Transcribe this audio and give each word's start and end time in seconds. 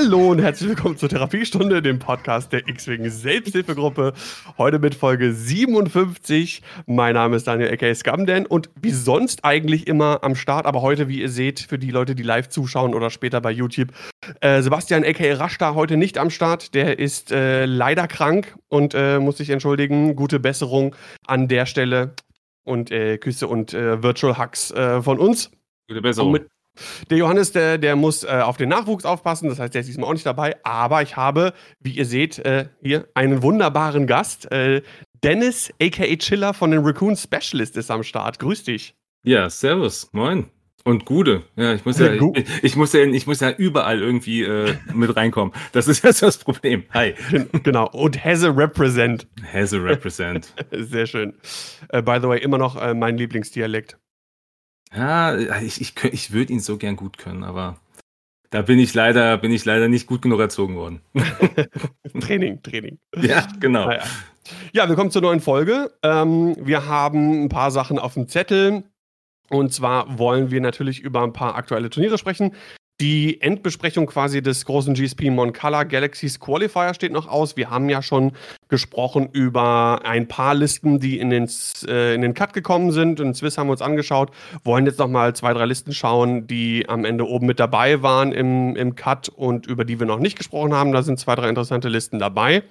Hallo 0.00 0.30
und 0.30 0.38
herzlich 0.38 0.68
willkommen 0.68 0.96
zur 0.96 1.08
Therapiestunde, 1.08 1.82
dem 1.82 1.98
Podcast 1.98 2.52
der 2.52 2.68
X-Wing 2.68 3.10
Selbsthilfegruppe. 3.10 4.12
Heute 4.56 4.78
mit 4.78 4.94
Folge 4.94 5.32
57. 5.32 6.62
Mein 6.86 7.14
Name 7.14 7.34
ist 7.34 7.48
Daniel 7.48 7.72
aka 7.72 7.92
Scamden 7.92 8.46
und 8.46 8.70
wie 8.80 8.92
sonst 8.92 9.44
eigentlich 9.44 9.88
immer 9.88 10.20
am 10.22 10.36
Start, 10.36 10.66
aber 10.66 10.82
heute, 10.82 11.08
wie 11.08 11.20
ihr 11.20 11.28
seht, 11.28 11.58
für 11.58 11.80
die 11.80 11.90
Leute, 11.90 12.14
die 12.14 12.22
live 12.22 12.48
zuschauen 12.48 12.94
oder 12.94 13.10
später 13.10 13.40
bei 13.40 13.50
YouTube, 13.50 13.88
äh, 14.40 14.62
Sebastian 14.62 15.02
aka 15.02 15.32
Rashta 15.32 15.74
heute 15.74 15.96
nicht 15.96 16.16
am 16.16 16.30
Start. 16.30 16.76
Der 16.76 17.00
ist 17.00 17.32
äh, 17.32 17.66
leider 17.66 18.06
krank 18.06 18.54
und 18.68 18.94
äh, 18.94 19.18
muss 19.18 19.38
sich 19.38 19.50
entschuldigen. 19.50 20.14
Gute 20.14 20.38
Besserung 20.38 20.94
an 21.26 21.48
der 21.48 21.66
Stelle 21.66 22.14
und 22.62 22.92
äh, 22.92 23.18
Küsse 23.18 23.48
und 23.48 23.74
äh, 23.74 24.00
Virtual 24.00 24.38
Hugs 24.38 24.70
äh, 24.70 25.02
von 25.02 25.18
uns. 25.18 25.50
Gute 25.88 26.02
Besserung. 26.02 26.30
Mit, 26.30 26.46
der 27.10 27.18
Johannes, 27.18 27.52
der, 27.52 27.78
der 27.78 27.96
muss 27.96 28.24
äh, 28.24 28.28
auf 28.28 28.56
den 28.56 28.68
Nachwuchs 28.68 29.04
aufpassen, 29.04 29.48
das 29.48 29.58
heißt, 29.58 29.74
der 29.74 29.80
ist 29.80 29.86
diesmal 29.86 30.08
auch 30.08 30.14
nicht 30.14 30.26
dabei. 30.26 30.56
Aber 30.64 31.02
ich 31.02 31.16
habe, 31.16 31.52
wie 31.80 31.92
ihr 31.92 32.04
seht, 32.04 32.38
äh, 32.40 32.66
hier 32.82 33.08
einen 33.14 33.42
wunderbaren 33.42 34.06
Gast. 34.06 34.50
Äh, 34.50 34.82
Dennis, 35.22 35.72
aka 35.82 36.16
Chiller 36.16 36.54
von 36.54 36.70
den 36.70 36.84
Raccoon 36.84 37.16
Specialist, 37.16 37.76
ist 37.76 37.90
am 37.90 38.02
Start. 38.02 38.38
Grüß 38.38 38.64
dich. 38.64 38.94
Ja, 39.24 39.50
servus, 39.50 40.08
moin. 40.12 40.50
Und 40.84 41.04
Gude. 41.04 41.42
Ja, 41.56 41.74
ich 41.74 41.84
muss 41.84 41.98
ja, 41.98 42.12
ich, 42.34 42.46
ich, 42.62 42.76
muss 42.76 42.92
ja, 42.94 43.00
ich 43.02 43.26
muss 43.26 43.40
ja 43.40 43.50
überall 43.50 44.00
irgendwie 44.00 44.42
äh, 44.42 44.74
mit 44.94 45.14
reinkommen. 45.14 45.52
Das 45.72 45.86
ist 45.86 46.02
jetzt 46.04 46.22
das 46.22 46.38
Problem. 46.38 46.84
Hi. 46.94 47.14
Genau. 47.62 47.90
Und 47.90 48.24
Hesse 48.24 48.56
Represent. 48.56 49.26
Hesse 49.42 49.82
Represent. 49.82 50.54
Sehr 50.70 51.06
schön. 51.06 51.34
Uh, 51.92 52.00
by 52.00 52.18
the 52.22 52.28
way, 52.28 52.38
immer 52.38 52.56
noch 52.58 52.76
uh, 52.76 52.94
mein 52.94 53.18
Lieblingsdialekt. 53.18 53.98
Ja, 54.94 55.36
ich, 55.60 55.80
ich, 55.80 55.94
ich 56.04 56.32
würde 56.32 56.52
ihn 56.52 56.60
so 56.60 56.76
gern 56.78 56.96
gut 56.96 57.18
können, 57.18 57.44
aber 57.44 57.78
da 58.50 58.62
bin 58.62 58.78
ich 58.78 58.94
leider, 58.94 59.36
bin 59.36 59.52
ich 59.52 59.64
leider 59.64 59.88
nicht 59.88 60.06
gut 60.06 60.22
genug 60.22 60.40
erzogen 60.40 60.76
worden. 60.76 61.02
Training, 62.20 62.62
Training. 62.62 62.98
Ja, 63.16 63.46
genau. 63.60 63.86
Naja. 63.86 64.04
Ja, 64.72 64.88
willkommen 64.88 65.10
zur 65.10 65.20
neuen 65.20 65.40
Folge. 65.40 65.92
Ähm, 66.02 66.56
wir 66.58 66.86
haben 66.86 67.44
ein 67.44 67.48
paar 67.50 67.70
Sachen 67.70 67.98
auf 67.98 68.14
dem 68.14 68.28
Zettel. 68.28 68.84
Und 69.50 69.72
zwar 69.72 70.18
wollen 70.18 70.50
wir 70.50 70.60
natürlich 70.60 71.00
über 71.00 71.22
ein 71.22 71.32
paar 71.32 71.54
aktuelle 71.54 71.90
Turniere 71.90 72.18
sprechen. 72.18 72.54
Die 73.00 73.40
Endbesprechung 73.40 74.06
quasi 74.06 74.42
des 74.42 74.64
großen 74.64 74.94
GSP 74.94 75.30
Mon 75.30 75.52
Color 75.52 75.84
Galaxies 75.84 76.40
Qualifier 76.40 76.94
steht 76.94 77.12
noch 77.12 77.28
aus. 77.28 77.56
Wir 77.56 77.70
haben 77.70 77.88
ja 77.88 78.02
schon 78.02 78.32
gesprochen 78.66 79.28
über 79.30 80.00
ein 80.04 80.26
paar 80.26 80.56
Listen, 80.56 80.98
die 80.98 81.20
in 81.20 81.30
den, 81.30 81.48
äh, 81.86 82.16
in 82.16 82.22
den 82.22 82.34
Cut 82.34 82.54
gekommen 82.54 82.90
sind. 82.90 83.20
Und 83.20 83.36
Swiss 83.36 83.56
haben 83.56 83.68
wir 83.68 83.72
uns 83.72 83.82
angeschaut. 83.82 84.32
Wollen 84.64 84.84
jetzt 84.84 84.98
noch 84.98 85.06
mal 85.06 85.36
zwei, 85.36 85.52
drei 85.54 85.66
Listen 85.66 85.92
schauen, 85.92 86.48
die 86.48 86.88
am 86.88 87.04
Ende 87.04 87.28
oben 87.28 87.46
mit 87.46 87.60
dabei 87.60 88.02
waren 88.02 88.32
im, 88.32 88.74
im 88.74 88.96
Cut 88.96 89.28
und 89.28 89.68
über 89.68 89.84
die 89.84 90.00
wir 90.00 90.06
noch 90.06 90.18
nicht 90.18 90.36
gesprochen 90.36 90.74
haben. 90.74 90.90
Da 90.90 91.02
sind 91.02 91.20
zwei, 91.20 91.36
drei 91.36 91.48
interessante 91.48 91.88
Listen 91.88 92.18
dabei. 92.18 92.64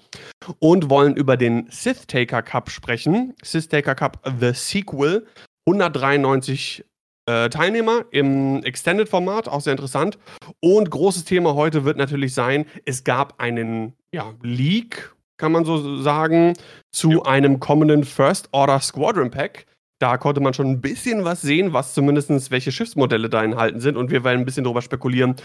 Und 0.60 0.90
wollen 0.90 1.16
über 1.16 1.38
den 1.38 1.68
Sith 1.70 2.06
Taker 2.06 2.42
Cup 2.42 2.70
sprechen. 2.70 3.34
Sith 3.42 3.70
Taker 3.70 3.96
Cup 3.96 4.20
The 4.42 4.52
Sequel. 4.54 5.26
193 5.66 6.84
äh, 7.28 7.50
Teilnehmer 7.50 8.06
im 8.12 8.64
Extended-Format, 8.64 9.48
auch 9.48 9.62
sehr 9.62 9.74
interessant. 9.74 10.18
Und 10.60 10.90
großes 10.90 11.26
Thema 11.26 11.56
heute 11.56 11.86
wird 11.86 11.98
natürlich 11.98 12.34
sein, 12.34 12.66
es 12.86 13.04
gab 13.04 13.40
einen 13.40 13.94
ja, 14.12 14.34
Leak, 14.42 15.14
kann 15.38 15.52
man 15.52 15.66
so 15.66 16.02
sagen, 16.02 16.54
zu 16.92 17.12
ja. 17.12 17.22
einem 17.24 17.60
kommenden 17.60 18.04
First 18.04 18.50
Order 18.52 18.80
Squadron 18.80 19.30
Pack. 19.30 19.66
Da 20.00 20.18
konnte 20.18 20.42
man 20.42 20.54
schon 20.54 20.68
ein 20.68 20.82
bisschen 20.82 21.26
was 21.26 21.42
sehen, 21.42 21.74
was 21.74 21.94
zumindest 21.94 22.52
welche 22.52 22.72
Schiffsmodelle 22.72 23.30
da 23.30 23.44
enthalten 23.44 23.80
sind. 23.80 23.98
Und 23.98 24.12
wir 24.12 24.24
werden 24.24 24.40
ein 24.40 24.46
bisschen 24.46 24.64
darüber 24.64 24.82
spekulieren, 24.82 25.36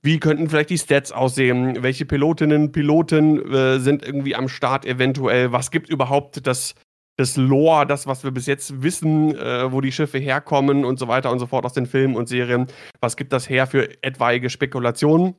wie 0.00 0.20
könnten 0.20 0.48
vielleicht 0.48 0.70
die 0.70 0.78
Stats 0.78 1.12
aussehen? 1.12 1.82
Welche 1.82 2.04
Pilotinnen, 2.04 2.72
Piloten 2.72 3.52
äh, 3.52 3.78
sind 3.78 4.04
irgendwie 4.04 4.34
am 4.34 4.48
Start 4.48 4.86
eventuell? 4.86 5.52
Was 5.52 5.70
gibt 5.70 5.88
überhaupt 5.88 6.46
das 6.46 6.74
das 7.16 7.36
Lore, 7.36 7.86
das, 7.86 8.06
was 8.06 8.24
wir 8.24 8.30
bis 8.30 8.46
jetzt 8.46 8.82
wissen, 8.82 9.36
äh, 9.36 9.70
wo 9.70 9.80
die 9.80 9.92
Schiffe 9.92 10.18
herkommen 10.18 10.84
und 10.84 10.98
so 10.98 11.08
weiter 11.08 11.30
und 11.30 11.38
so 11.38 11.46
fort 11.46 11.64
aus 11.64 11.72
den 11.72 11.86
Filmen 11.86 12.16
und 12.16 12.28
Serien. 12.28 12.66
Was 13.00 13.16
gibt 13.16 13.32
das 13.32 13.48
her 13.48 13.66
für 13.66 14.02
etwaige 14.02 14.50
Spekulationen? 14.50 15.36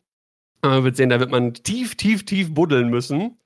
Äh, 0.63 0.83
wird 0.83 0.95
sehen, 0.95 1.09
da 1.09 1.19
wird 1.19 1.31
man 1.31 1.53
tief, 1.53 1.95
tief, 1.95 2.25
tief 2.25 2.53
buddeln 2.53 2.89
müssen. 2.89 3.37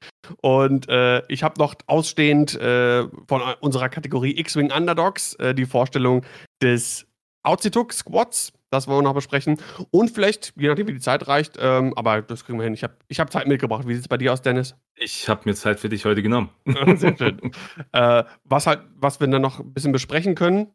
Und 0.41 0.87
äh, 0.87 1.23
ich 1.29 1.41
habe 1.41 1.59
noch 1.59 1.75
ausstehend 1.87 2.55
äh, 2.55 3.07
von 3.27 3.41
unserer 3.61 3.89
Kategorie 3.89 4.37
X-Wing 4.39 4.71
Underdogs 4.71 5.33
äh, 5.35 5.55
die 5.55 5.65
Vorstellung 5.65 6.23
des 6.61 7.07
Outsituk 7.43 7.93
Squads. 7.93 8.53
Das 8.77 8.87
wollen 8.87 8.99
wir 8.99 9.03
noch 9.03 9.15
besprechen. 9.15 9.57
Und 9.89 10.11
vielleicht, 10.11 10.53
je 10.55 10.67
nachdem, 10.67 10.87
wie 10.87 10.93
die 10.93 10.99
Zeit 10.99 11.27
reicht, 11.27 11.57
ähm, 11.59 11.93
aber 11.95 12.21
das 12.21 12.45
kriegen 12.45 12.59
wir 12.59 12.63
hin. 12.63 12.73
Ich 12.73 12.83
habe 12.83 12.93
ich 13.07 13.19
hab 13.19 13.31
Zeit 13.31 13.47
mitgebracht. 13.47 13.87
Wie 13.87 13.93
sieht 13.93 14.03
es 14.03 14.07
bei 14.07 14.17
dir 14.17 14.31
aus, 14.31 14.41
Dennis? 14.43 14.75
Ich 14.95 15.27
habe 15.27 15.41
mir 15.45 15.55
Zeit 15.55 15.79
für 15.79 15.89
dich 15.89 16.05
heute 16.05 16.21
genommen. 16.21 16.49
Sehr 16.95 17.17
schön. 17.17 17.51
äh, 17.91 18.23
was, 18.43 18.67
halt, 18.67 18.81
was 18.95 19.19
wir 19.19 19.27
dann 19.27 19.41
noch 19.41 19.59
ein 19.59 19.73
bisschen 19.73 19.91
besprechen 19.91 20.35
können, 20.35 20.67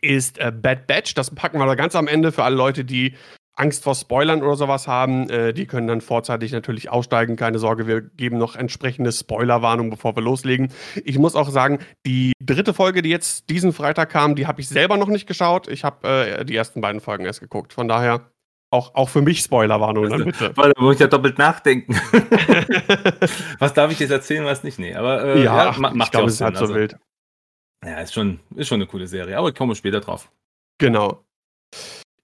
ist 0.00 0.38
äh, 0.38 0.52
Bad 0.52 0.86
Batch. 0.86 1.14
Das 1.14 1.34
packen 1.34 1.58
wir 1.58 1.66
da 1.66 1.74
ganz 1.74 1.96
am 1.96 2.06
Ende 2.06 2.30
für 2.30 2.44
alle 2.44 2.56
Leute, 2.56 2.84
die 2.84 3.14
Angst 3.54 3.84
vor 3.84 3.94
Spoilern 3.94 4.42
oder 4.42 4.56
sowas 4.56 4.88
haben, 4.88 5.28
äh, 5.28 5.52
die 5.52 5.66
können 5.66 5.86
dann 5.86 6.00
vorzeitig 6.00 6.52
natürlich 6.52 6.90
aussteigen. 6.90 7.36
Keine 7.36 7.58
Sorge, 7.58 7.86
wir 7.86 8.00
geben 8.00 8.38
noch 8.38 8.56
entsprechende 8.56 9.12
Spoilerwarnung, 9.12 9.90
bevor 9.90 10.16
wir 10.16 10.22
loslegen. 10.22 10.72
Ich 11.04 11.18
muss 11.18 11.34
auch 11.34 11.50
sagen, 11.50 11.78
die 12.06 12.32
dritte 12.40 12.72
Folge, 12.72 13.02
die 13.02 13.10
jetzt 13.10 13.50
diesen 13.50 13.72
Freitag 13.72 14.10
kam, 14.10 14.36
die 14.36 14.46
habe 14.46 14.60
ich 14.60 14.68
selber 14.68 14.96
noch 14.96 15.08
nicht 15.08 15.26
geschaut. 15.26 15.68
Ich 15.68 15.84
habe 15.84 16.08
äh, 16.08 16.44
die 16.44 16.56
ersten 16.56 16.80
beiden 16.80 17.00
Folgen 17.00 17.24
erst 17.24 17.40
geguckt. 17.40 17.74
Von 17.74 17.88
daher 17.88 18.32
auch, 18.70 18.94
auch 18.94 19.10
für 19.10 19.20
mich 19.20 19.40
Spoilerwarnung 19.40 20.08
dann 20.08 20.24
bitte. 20.24 20.56
Weil 20.56 20.72
da 20.72 20.80
muss 20.82 20.94
ich 20.94 21.00
ja 21.00 21.06
doppelt 21.06 21.36
nachdenken. 21.36 21.94
was 23.58 23.74
darf 23.74 23.92
ich 23.92 23.98
jetzt 23.98 24.10
erzählen, 24.10 24.46
was 24.46 24.64
nicht? 24.64 24.78
Nee, 24.78 24.94
aber 24.94 25.22
äh, 25.24 25.44
ja, 25.44 25.72
ja 25.72 25.78
macht 25.78 25.94
ich 25.94 26.10
glaube, 26.10 26.28
es 26.28 26.34
ist 26.34 26.40
halt 26.40 26.56
so 26.56 26.62
also, 26.62 26.74
wild. 26.74 26.96
Ja, 27.84 28.00
ist 28.00 28.14
schon, 28.14 28.40
ist 28.56 28.68
schon 28.68 28.76
eine 28.76 28.86
coole 28.86 29.06
Serie, 29.06 29.36
aber 29.36 29.48
ich 29.48 29.54
komme 29.54 29.74
später 29.74 30.00
drauf. 30.00 30.30
Genau. 30.78 31.22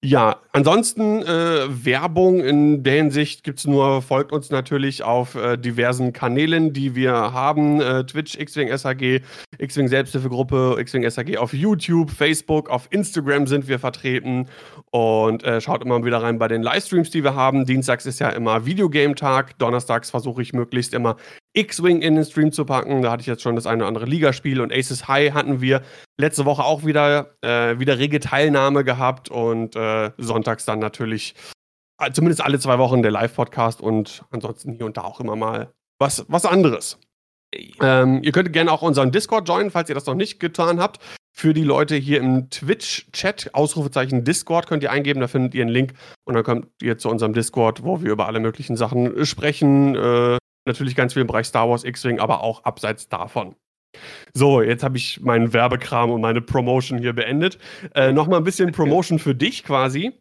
Ja, 0.01 0.37
ansonsten 0.53 1.23
äh, 1.23 1.85
Werbung 1.85 2.39
in 2.39 2.85
der 2.85 2.95
Hinsicht 2.95 3.43
gibt 3.43 3.59
es 3.59 3.67
nur, 3.67 4.01
folgt 4.01 4.31
uns 4.31 4.49
natürlich 4.49 5.03
auf 5.03 5.35
äh, 5.35 5.57
diversen 5.57 6.13
Kanälen, 6.13 6.73
die 6.73 6.95
wir 6.95 7.13
haben. 7.13 7.81
Äh, 7.81 8.05
Twitch, 8.05 8.39
X-Wing 8.39 8.77
SAG, 8.79 9.23
X-Wing 9.59 9.89
Selbsthilfegruppe, 9.89 10.77
X-Wing 10.79 11.11
SAG 11.11 11.37
auf 11.39 11.53
YouTube, 11.53 12.13
Facebook, 12.13 12.71
auf 12.71 12.87
Instagram 12.91 13.49
sind 13.49 13.67
wir 13.67 13.81
vertreten. 13.81 14.47
Und 14.93 15.43
äh, 15.43 15.61
schaut 15.61 15.83
immer 15.83 16.05
wieder 16.05 16.23
rein 16.23 16.39
bei 16.39 16.47
den 16.47 16.63
Livestreams, 16.63 17.11
die 17.11 17.25
wir 17.25 17.35
haben. 17.35 17.67
Dienstags 17.67 18.07
ist 18.07 18.21
ja 18.21 18.29
immer 18.29 18.65
Videogame-Tag. 18.65 19.59
Donnerstags 19.59 20.11
versuche 20.11 20.43
ich 20.43 20.53
möglichst 20.53 20.95
immer 20.95 21.17
X-Wing 21.55 22.03
in 22.03 22.15
den 22.15 22.25
Stream 22.25 22.53
zu 22.53 22.65
packen. 22.65 23.03
Da 23.03 23.11
hatte 23.11 23.23
ich 23.23 23.27
jetzt 23.27 23.43
schon 23.43 23.57
das 23.57 23.67
eine 23.67 23.83
oder 23.83 23.89
andere 23.89 24.07
Ligaspiel 24.07 24.61
und 24.61 24.73
Aces 24.73 25.09
High 25.09 25.33
hatten 25.33 25.61
wir 25.61 25.83
letzte 26.19 26.45
Woche 26.45 26.65
auch 26.65 26.85
wieder, 26.85 27.35
äh, 27.43 27.79
wieder 27.79 27.99
rege 27.99 28.21
Teilnahme 28.21 28.85
gehabt 28.85 29.31
und 29.31 29.77
äh, 29.77 30.11
sonntags 30.19 30.65
dann 30.65 30.79
natürlich 30.79 31.35
äh, 32.01 32.13
zumindest 32.13 32.43
alle 32.43 32.59
zwei 32.59 32.79
Wochen 32.79 33.03
der 33.03 33.11
Live-Podcast 33.11 33.81
und 33.81 34.25
ansonsten 34.31 34.73
hier 34.73 34.87
und 34.87 34.97
da 34.97 35.03
auch 35.03 35.21
immer 35.21 35.37
mal 35.37 35.73
was, 35.99 36.25
was 36.29 36.47
anderes. 36.47 36.99
Ähm, 37.81 38.23
ihr 38.23 38.33
könnt 38.33 38.53
gerne 38.53 38.71
auch 38.71 38.83
unseren 38.83 39.11
Discord 39.11 39.49
joinen, 39.49 39.71
falls 39.71 39.89
ihr 39.89 39.95
das 39.95 40.07
noch 40.07 40.15
nicht 40.15 40.39
getan 40.39 40.81
habt. 40.81 41.01
Für 41.35 41.55
die 41.55 41.63
Leute 41.63 41.95
hier 41.95 42.19
im 42.19 42.51
Twitch-Chat, 42.51 43.55
Ausrufezeichen 43.55 44.25
Discord 44.25 44.67
könnt 44.67 44.83
ihr 44.83 44.91
eingeben, 44.91 45.21
da 45.21 45.29
findet 45.29 45.55
ihr 45.55 45.63
einen 45.63 45.71
Link 45.71 45.95
und 46.25 46.35
dann 46.35 46.43
kommt 46.43 46.67
ihr 46.83 46.99
zu 46.99 47.09
unserem 47.09 47.33
Discord, 47.33 47.85
wo 47.85 48.03
wir 48.03 48.11
über 48.11 48.27
alle 48.27 48.41
möglichen 48.41 48.77
Sachen 48.77 49.25
sprechen. 49.25 49.95
Äh, 49.95 50.39
natürlich 50.69 50.95
ganz 50.95 51.15
viel 51.15 51.23
im 51.23 51.27
Bereich 51.27 51.47
Star 51.47 51.69
Wars, 51.69 51.85
X-Wing, 51.85 52.21
aber 52.21 52.43
auch 52.43 52.65
abseits 52.65 53.09
davon. 53.09 53.57
So, 54.35 54.63
jetzt 54.63 54.85
habe 54.85 54.97
ich 54.97 55.21
meinen 55.21 55.53
Werbekram 55.53 56.11
und 56.11 56.21
meine 56.21 56.41
Promotion 56.41 56.99
hier 56.99 57.13
beendet. 57.13 57.59
Äh, 57.95 58.13
Nochmal 58.13 58.41
ein 58.41 58.45
bisschen 58.45 58.71
Promotion 58.73 59.19
für 59.19 59.35
dich 59.35 59.65
quasi. 59.65 60.13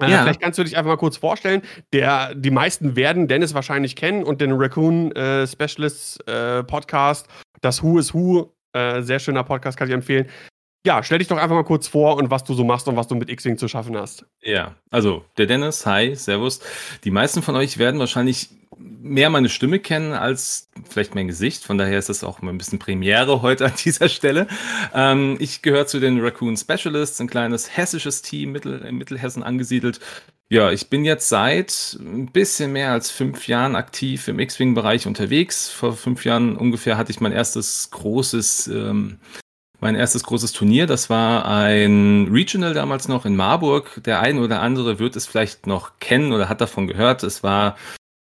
Äh, 0.00 0.10
ja. 0.10 0.22
Vielleicht 0.22 0.40
kannst 0.40 0.58
du 0.58 0.64
dich 0.64 0.76
einfach 0.76 0.90
mal 0.90 0.96
kurz 0.96 1.16
vorstellen. 1.16 1.62
Der, 1.92 2.34
die 2.34 2.50
meisten 2.50 2.96
werden 2.96 3.28
Dennis 3.28 3.54
wahrscheinlich 3.54 3.94
kennen 3.96 4.24
und 4.24 4.40
den 4.40 4.52
Raccoon 4.52 5.12
äh, 5.12 5.46
Specialists 5.46 6.18
äh, 6.26 6.64
Podcast, 6.64 7.28
das 7.60 7.82
Who 7.82 7.98
is 7.98 8.12
Who, 8.12 8.54
äh, 8.72 9.02
sehr 9.02 9.20
schöner 9.20 9.44
Podcast, 9.44 9.78
kann 9.78 9.88
ich 9.88 9.94
empfehlen. 9.94 10.28
Ja, 10.86 11.02
stell 11.02 11.18
dich 11.18 11.28
doch 11.28 11.38
einfach 11.38 11.56
mal 11.56 11.64
kurz 11.64 11.88
vor 11.88 12.16
und 12.16 12.30
was 12.30 12.44
du 12.44 12.52
so 12.52 12.62
machst 12.62 12.86
und 12.88 12.96
was 12.96 13.08
du 13.08 13.14
mit 13.14 13.30
X-Wing 13.30 13.56
zu 13.56 13.68
schaffen 13.68 13.96
hast. 13.96 14.26
Ja, 14.42 14.74
also 14.90 15.24
der 15.38 15.46
Dennis, 15.46 15.86
hi, 15.86 16.14
servus. 16.14 16.60
Die 17.04 17.10
meisten 17.10 17.40
von 17.40 17.56
euch 17.56 17.78
werden 17.78 17.98
wahrscheinlich 17.98 18.50
mehr 18.76 19.30
meine 19.30 19.48
Stimme 19.48 19.78
kennen 19.78 20.12
als 20.12 20.68
vielleicht 20.88 21.14
mein 21.14 21.26
Gesicht. 21.26 21.64
Von 21.64 21.78
daher 21.78 21.98
ist 21.98 22.10
das 22.10 22.22
auch 22.22 22.42
mal 22.42 22.50
ein 22.50 22.58
bisschen 22.58 22.78
Premiere 22.78 23.40
heute 23.40 23.64
an 23.64 23.72
dieser 23.84 24.10
Stelle. 24.10 24.46
Ähm, 24.92 25.36
ich 25.40 25.62
gehöre 25.62 25.86
zu 25.86 26.00
den 26.00 26.20
Raccoon 26.20 26.56
Specialists, 26.56 27.18
ein 27.20 27.28
kleines 27.28 27.74
hessisches 27.74 28.20
Team 28.20 28.52
Mittel, 28.52 28.82
in 28.82 28.96
Mittelhessen 28.96 29.42
angesiedelt. 29.42 30.00
Ja, 30.50 30.70
ich 30.70 30.90
bin 30.90 31.06
jetzt 31.06 31.30
seit 31.30 31.98
ein 31.98 32.26
bisschen 32.26 32.72
mehr 32.72 32.92
als 32.92 33.10
fünf 33.10 33.48
Jahren 33.48 33.74
aktiv 33.74 34.28
im 34.28 34.38
X-Wing-Bereich 34.38 35.06
unterwegs. 35.06 35.70
Vor 35.70 35.94
fünf 35.94 36.26
Jahren 36.26 36.58
ungefähr 36.58 36.98
hatte 36.98 37.10
ich 37.10 37.20
mein 37.20 37.32
erstes 37.32 37.90
großes 37.90 38.66
ähm, 38.68 39.18
mein 39.84 39.96
erstes 39.96 40.24
großes 40.24 40.52
Turnier. 40.52 40.86
Das 40.86 41.10
war 41.10 41.44
ein 41.44 42.26
Regional 42.32 42.72
damals 42.72 43.06
noch 43.06 43.26
in 43.26 43.36
Marburg. 43.36 44.00
Der 44.06 44.20
ein 44.20 44.38
oder 44.38 44.62
andere 44.62 44.98
wird 44.98 45.14
es 45.14 45.26
vielleicht 45.26 45.66
noch 45.66 45.98
kennen 46.00 46.32
oder 46.32 46.48
hat 46.48 46.62
davon 46.62 46.86
gehört. 46.86 47.22
Es 47.22 47.42
war 47.42 47.76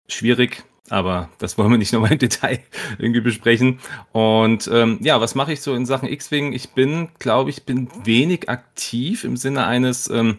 schwierig, 0.08 0.64
aber 0.90 1.30
das 1.40 1.58
wollen 1.58 1.72
wir 1.72 1.80
nicht 1.80 1.94
nochmal 1.94 2.12
im 2.12 2.20
Detail 2.20 2.60
irgendwie 3.00 3.22
besprechen. 3.22 3.80
Und 4.12 4.70
ähm, 4.72 5.00
ja, 5.02 5.20
was 5.20 5.34
mache 5.34 5.52
ich 5.52 5.62
so 5.62 5.74
in 5.74 5.88
Sachen 5.88 6.08
X-Wing? 6.08 6.54
Ich 6.54 6.70
bin, 6.70 7.10
glaube 7.18 7.50
ich, 7.50 7.64
bin 7.64 7.90
wenig 8.04 8.50
aktiv 8.50 9.24
im 9.24 9.36
Sinne 9.36 9.66
eines 9.66 10.12
ähm, 10.12 10.38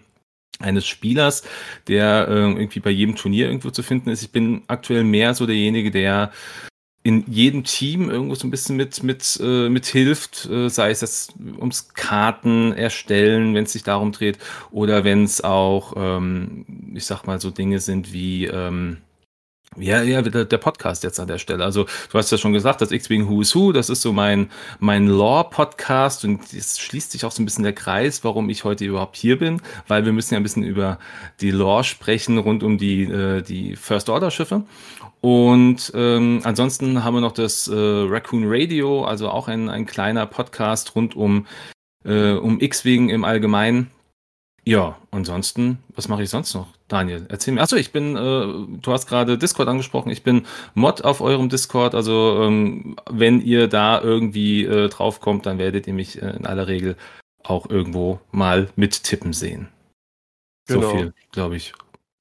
eines 0.61 0.87
Spielers, 0.87 1.43
der 1.89 2.29
äh, 2.29 2.33
irgendwie 2.33 2.81
bei 2.81 2.91
jedem 2.91 3.17
Turnier 3.17 3.47
irgendwo 3.47 3.71
zu 3.71 3.83
finden 3.83 4.11
ist. 4.11 4.23
Ich 4.23 4.31
bin 4.31 4.63
aktuell 4.69 5.03
mehr 5.03 5.35
so 5.35 5.47
derjenige, 5.47 5.91
der 5.91 6.31
in 7.03 7.25
jedem 7.27 7.65
Team 7.65 8.11
irgendwo 8.11 8.35
so 8.35 8.47
ein 8.47 8.51
bisschen 8.51 8.77
mit, 8.77 9.03
mit, 9.03 9.39
äh, 9.43 9.69
mit 9.69 9.87
hilft, 9.87 10.47
äh, 10.47 10.69
sei 10.69 10.91
es 10.91 11.01
jetzt 11.01 11.35
ums 11.59 11.95
Karten 11.95 12.73
erstellen, 12.73 13.55
wenn 13.55 13.65
es 13.65 13.73
sich 13.73 13.83
darum 13.85 14.13
dreht, 14.13 14.39
oder 14.71 15.05
wenn 15.05 15.25
es 15.25 15.43
auch, 15.43 15.95
ähm, 15.97 16.67
ich 16.95 17.07
sag 17.07 17.25
mal, 17.25 17.41
so 17.41 17.51
Dinge 17.51 17.81
sind 17.81 18.13
wie, 18.13 18.47
ähm, 18.47 18.99
ja, 19.77 20.03
ja, 20.03 20.23
der, 20.23 20.59
Podcast 20.59 21.05
jetzt 21.05 21.21
an 21.21 21.29
der 21.29 21.39
Stelle. 21.39 21.63
Also, 21.63 21.85
du 22.11 22.19
hast 22.19 22.33
ja 22.33 22.39
schon 22.39 22.53
gesagt, 22.53 22.81
das 22.81 22.91
X-Wing 22.91 23.29
Who 23.29 23.43
is 23.43 23.55
Who, 23.55 23.73
das 23.73 23.91
ist 23.91 24.03
so 24.03 24.13
mein, 24.13 24.51
mein 24.81 25.07
Lore-Podcast 25.07 26.25
und 26.25 26.53
es 26.53 26.79
schließt 26.79 27.13
sich 27.13 27.25
auch 27.25 27.31
so 27.31 27.43
ein 27.43 27.45
bisschen 27.45 27.65
der 27.65 27.75
Kreis, 27.75 28.25
warum 28.25 28.49
ich 28.49 28.65
heute 28.65 28.85
überhaupt 28.85 29.17
hier 29.17 29.39
bin, 29.39 29.61
weil 29.87 30.05
wir 30.05 30.13
müssen 30.13 30.35
ja 30.35 30.41
ein 30.41 30.43
bisschen 30.43 30.65
über 30.65 30.99
die 31.41 31.51
Lore 31.51 31.85
sprechen 31.85 32.39
rund 32.39 32.63
um 32.63 32.79
die, 32.79 33.05
äh, 33.05 33.43
die 33.43 33.77
First-Order-Schiffe. 33.77 34.65
Und 35.21 35.93
ähm, 35.95 36.41
ansonsten 36.45 37.03
haben 37.03 37.15
wir 37.15 37.21
noch 37.21 37.33
das 37.33 37.67
äh, 37.69 37.75
Raccoon 37.75 38.45
Radio, 38.47 39.05
also 39.05 39.31
auch 39.31 39.49
ein, 39.49 39.69
ein 39.69 39.87
kleiner 39.87 40.27
Podcast 40.27 40.95
rund 40.95 41.17
um, 41.17 41.47
äh, 42.05 42.33
um 42.33 42.61
X-Wing 42.61 43.09
im 43.09 43.25
Allgemeinen. 43.25 43.91
Ja, 44.65 44.99
ansonsten, 45.11 45.79
was 45.97 46.09
mache 46.09 46.23
ich 46.23 46.31
sonst 46.31 46.55
noch? 46.55 46.69
Daniel, 46.89 47.27
erzähl 47.31 47.55
mir. 47.55 47.63
Achso, 47.63 47.77
ich 47.77 47.91
bin, 47.91 48.17
äh, 48.17 48.21
du 48.21 48.93
hast 48.93 49.07
gerade 49.07 49.39
Discord 49.39 49.67
angesprochen. 49.67 50.11
Ich 50.11 50.23
bin 50.23 50.47
Mod 50.75 51.05
auf 51.05 51.21
eurem 51.21 51.49
Discord. 51.49 51.95
Also, 51.95 52.43
ähm, 52.43 52.97
wenn 53.11 53.41
ihr 53.41 53.69
da 53.69 54.01
irgendwie 54.01 54.65
äh, 54.65 54.89
draufkommt, 54.89 55.47
dann 55.47 55.59
werdet 55.59 55.87
ihr 55.87 55.95
mich 55.95 56.21
äh, 56.21 56.37
in 56.37 56.47
aller 56.47 56.67
Regel 56.67 56.97
auch 57.43 57.71
irgendwo 57.71 58.21
mal 58.31 58.69
mittippen 58.77 59.33
sehen. 59.33 59.69
Genau. 60.67 60.83
So 60.83 60.91
viel, 60.91 61.15
glaube 61.33 61.57
ich. 61.57 61.73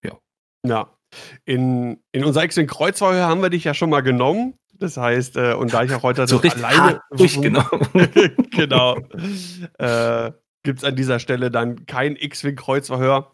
Ja. 0.04 0.18
Ja. 0.66 0.90
In, 1.46 2.00
in 2.12 2.24
unser 2.24 2.44
X-Wing 2.44 2.68
Kreuzfeuer 2.68 3.28
haben 3.28 3.42
wir 3.42 3.50
dich 3.50 3.64
ja 3.64 3.74
schon 3.74 3.90
mal 3.90 4.02
genommen. 4.02 4.56
Das 4.80 4.98
heißt, 4.98 5.38
äh, 5.38 5.54
und 5.54 5.74
da 5.74 5.84
ich 5.84 5.94
auch 5.94 6.04
heute 6.04 6.28
so 6.28 6.40
alleine. 6.40 7.02
Durchgenommen. 7.12 7.88
genau. 8.52 8.98
äh, 9.80 10.32
gibt 10.64 10.80
es 10.80 10.84
an 10.84 10.96
dieser 10.96 11.20
Stelle 11.20 11.50
dann 11.50 11.86
kein 11.86 12.16
X-Wing-Kreuzverhör. 12.16 13.32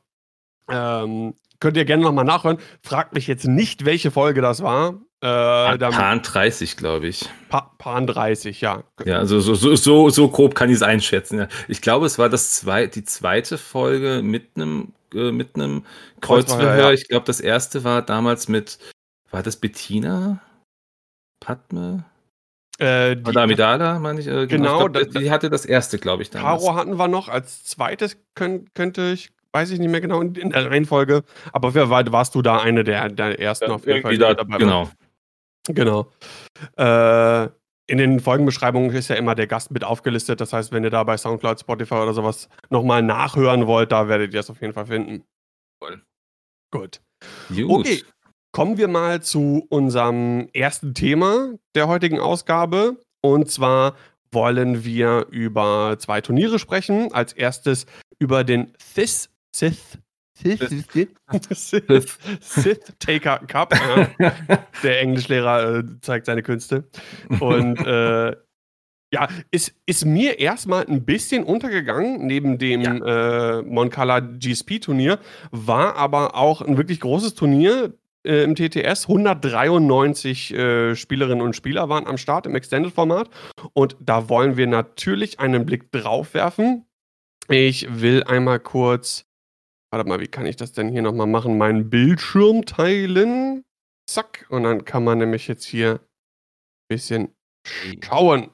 Ähm, 0.69 1.33
könnt 1.59 1.77
ihr 1.77 1.85
gerne 1.85 2.03
nochmal 2.03 2.25
nachhören. 2.25 2.57
Fragt 2.81 3.13
mich 3.13 3.27
jetzt 3.27 3.45
nicht, 3.45 3.85
welche 3.85 4.11
Folge 4.11 4.41
das 4.41 4.61
war. 4.61 5.01
Äh, 5.23 5.77
Pan 5.77 6.21
30, 6.21 6.75
glaube 6.75 7.07
ich. 7.07 7.29
Pa 7.47 7.71
Pan 7.77 8.07
30, 8.07 8.59
ja. 8.59 8.83
Ja, 9.05 9.19
also 9.19 9.39
so, 9.39 9.55
so, 9.55 9.75
so, 9.75 10.09
so 10.09 10.27
grob 10.27 10.53
kann 10.53 10.69
ich 10.69 10.75
es 10.75 10.81
einschätzen. 10.81 11.39
Ja. 11.39 11.47
Ich 11.69 11.81
glaube, 11.81 12.05
es 12.05 12.19
war 12.19 12.27
das 12.27 12.51
zwei, 12.51 12.87
die 12.87 13.05
zweite 13.05 13.57
Folge 13.57 14.21
mit 14.21 14.49
einem 14.55 14.91
äh, 15.13 15.31
mit 15.31 15.55
einem 15.55 15.85
Kreuzverhör. 16.19 16.77
Ja. 16.77 16.91
Ich 16.91 17.07
glaube, 17.07 17.25
das 17.25 17.39
erste 17.39 17.85
war 17.85 18.01
damals 18.01 18.49
mit, 18.49 18.79
war 19.31 19.43
das 19.43 19.55
Bettina? 19.55 20.41
Padme? 21.39 22.03
Äh, 22.79 23.15
die, 23.15 23.29
Oder 23.29 23.43
Amidala, 23.43 23.99
meine 23.99 24.19
ich. 24.19 24.27
Äh, 24.27 24.47
genau. 24.47 24.87
genau 24.87 24.89
glaub, 24.89 25.21
die 25.21 25.31
hatte 25.31 25.49
das 25.49 25.65
erste, 25.65 25.99
glaube 25.99 26.23
ich, 26.23 26.31
damals. 26.31 26.63
Caro 26.63 26.75
hatten 26.75 26.97
wir 26.97 27.07
noch 27.07 27.29
als 27.29 27.63
zweites, 27.63 28.17
könnt, 28.35 28.73
könnte 28.75 29.11
ich, 29.13 29.29
weiß 29.51 29.71
ich 29.71 29.79
nicht 29.79 29.91
mehr 29.91 30.01
genau 30.01 30.21
in, 30.21 30.33
der 30.33 30.69
Reihenfolge. 30.69 31.23
Aber 31.51 31.73
weit 31.89 32.11
warst 32.11 32.35
du 32.35 32.41
da 32.41 32.57
eine 32.57 32.83
der, 32.83 33.09
der 33.09 33.39
ersten 33.39 33.69
ja, 33.69 33.75
auf 33.75 33.85
jeden 33.85 34.01
Fall, 34.01 34.17
da, 34.17 34.33
dabei 34.33 34.57
Genau. 34.57 34.85
War. 34.85 34.91
Genau. 35.67 36.11
Äh, 36.77 37.45
in 37.87 37.97
den 37.97 38.19
Folgenbeschreibungen 38.19 38.91
ist 38.91 39.09
ja 39.09 39.15
immer 39.15 39.35
der 39.35 39.47
Gast 39.47 39.71
mit 39.71 39.83
aufgelistet. 39.83 40.41
Das 40.41 40.53
heißt, 40.53 40.71
wenn 40.71 40.83
ihr 40.83 40.89
da 40.89 41.03
bei 41.03 41.17
Soundcloud, 41.17 41.59
Spotify 41.59 41.95
oder 41.95 42.13
sowas 42.13 42.49
nochmal 42.69 43.01
nachhören 43.01 43.67
wollt, 43.67 43.91
da 43.91 44.07
werdet 44.07 44.33
ihr 44.33 44.39
es 44.39 44.49
auf 44.49 44.61
jeden 44.61 44.73
Fall 44.73 44.85
finden. 44.85 45.23
Cool. 45.81 46.01
Gut. 46.71 47.01
Gut. 47.49 47.69
Okay, 47.69 48.03
Kommen 48.55 48.77
wir 48.77 48.87
mal 48.87 49.19
zu 49.23 49.65
unserem 49.69 50.47
ersten 50.53 50.93
Thema 50.93 51.55
der 51.73 51.87
heutigen 51.87 52.19
Ausgabe. 52.19 52.97
Und 53.19 53.49
zwar 53.49 53.95
wollen 54.31 54.83
wir 54.83 55.25
über 55.31 55.95
zwei 55.97 56.21
Turniere 56.21 56.59
sprechen. 56.59 57.11
Als 57.13 57.33
erstes 57.33 57.87
über 58.19 58.43
den 58.43 58.71
Sith, 58.77 59.31
Sith, 59.55 59.97
Sith, 60.35 60.85
Sith, 61.51 62.17
Sith 62.41 62.93
Taker 62.99 63.39
Cup. 63.47 63.73
Ja. 64.19 64.33
Der 64.83 65.01
Englischlehrer 65.01 65.79
äh, 65.79 65.83
zeigt 66.01 66.25
seine 66.25 66.41
Künste. 66.41 66.85
Und 67.39 67.77
äh, 67.85 68.35
ja, 69.13 69.27
ist, 69.51 69.75
ist 69.85 70.05
mir 70.05 70.39
erstmal 70.39 70.85
ein 70.87 71.05
bisschen 71.05 71.43
untergegangen 71.43 72.25
neben 72.25 72.57
dem 72.57 72.81
ja. 72.81 73.59
äh, 73.59 73.61
Moncala 73.61 74.19
GSP-Turnier, 74.19 75.19
war 75.51 75.95
aber 75.95 76.35
auch 76.35 76.61
ein 76.61 76.77
wirklich 76.77 76.99
großes 76.99 77.35
Turnier 77.35 77.93
äh, 78.25 78.43
im 78.43 78.55
TTS. 78.55 79.07
193 79.07 80.53
äh, 80.53 80.95
Spielerinnen 80.95 81.45
und 81.45 81.55
Spieler 81.55 81.89
waren 81.89 82.07
am 82.07 82.17
Start 82.17 82.47
im 82.47 82.55
Extended-Format. 82.55 83.29
Und 83.73 83.95
da 83.99 84.29
wollen 84.29 84.57
wir 84.57 84.65
natürlich 84.65 85.39
einen 85.39 85.65
Blick 85.65 85.91
drauf 85.91 86.33
werfen. 86.33 86.85
Ich 87.49 88.01
will 88.01 88.23
einmal 88.23 88.59
kurz, 88.59 89.25
warte 89.93 90.09
mal, 90.09 90.19
wie 90.19 90.27
kann 90.27 90.47
ich 90.47 90.55
das 90.55 90.71
denn 90.73 90.89
hier 90.89 91.03
nochmal 91.03 91.27
machen? 91.27 91.55
Meinen 91.59 91.91
Bildschirm 91.91 92.65
teilen. 92.65 93.63
Zack. 94.09 94.47
Und 94.49 94.63
dann 94.63 94.85
kann 94.85 95.03
man 95.03 95.19
nämlich 95.19 95.47
jetzt 95.47 95.65
hier 95.65 95.99
ein 96.01 96.87
bisschen 96.87 97.35
schauen. 98.03 98.49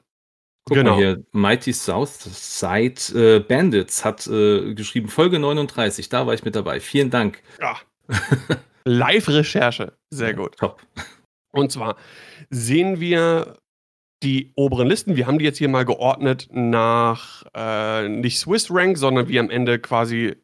Guck 0.66 0.76
genau. 0.76 0.98
hier, 0.98 1.24
Mighty 1.32 1.72
South 1.72 2.10
Side 2.10 3.18
äh, 3.18 3.40
Bandits 3.40 4.04
hat 4.04 4.26
äh, 4.26 4.74
geschrieben, 4.74 5.08
Folge 5.08 5.38
39, 5.38 6.10
da 6.10 6.26
war 6.26 6.34
ich 6.34 6.44
mit 6.44 6.54
dabei. 6.54 6.78
Vielen 6.78 7.08
Dank. 7.08 7.42
Ja. 7.58 7.78
Live-Recherche. 8.84 9.96
Sehr 10.10 10.34
gut. 10.34 10.58
Top. 10.58 10.82
Und 11.52 11.72
zwar 11.72 11.96
sehen 12.50 13.00
wir 13.00 13.56
die 14.22 14.52
oberen 14.56 14.88
Listen. 14.88 15.16
Wir 15.16 15.26
haben 15.26 15.38
die 15.38 15.46
jetzt 15.46 15.56
hier 15.56 15.70
mal 15.70 15.86
geordnet 15.86 16.48
nach 16.52 17.44
äh, 17.54 18.10
nicht 18.10 18.38
Swiss 18.38 18.70
Rank, 18.70 18.98
sondern 18.98 19.28
wie 19.28 19.38
am 19.38 19.48
Ende 19.48 19.78
quasi 19.78 20.36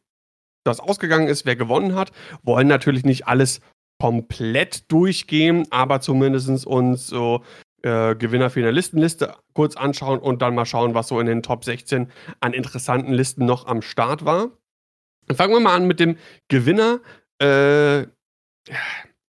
das 0.67 0.79
ausgegangen 0.79 1.27
ist, 1.27 1.45
wer 1.45 1.55
gewonnen 1.55 1.95
hat. 1.95 2.11
Wollen 2.43 2.67
natürlich 2.67 3.03
nicht 3.03 3.27
alles 3.27 3.61
komplett 3.99 4.91
durchgehen, 4.91 5.65
aber 5.71 6.01
zumindest 6.01 6.67
uns 6.67 7.07
so 7.07 7.43
äh, 7.83 8.15
Gewinner 8.15 8.49
für 8.49 8.59
eine 8.59 8.71
Listenliste 8.71 9.35
kurz 9.53 9.75
anschauen 9.75 10.19
und 10.19 10.41
dann 10.41 10.55
mal 10.55 10.65
schauen, 10.65 10.93
was 10.93 11.07
so 11.07 11.19
in 11.19 11.27
den 11.27 11.43
Top 11.43 11.63
16 11.63 12.11
an 12.39 12.53
interessanten 12.53 13.13
Listen 13.13 13.45
noch 13.45 13.67
am 13.67 13.81
Start 13.81 14.25
war. 14.25 14.51
Dann 15.27 15.37
fangen 15.37 15.53
wir 15.53 15.59
mal 15.59 15.75
an 15.75 15.87
mit 15.87 15.99
dem 15.99 16.17
Gewinner. 16.47 16.99
Äh, 17.41 18.03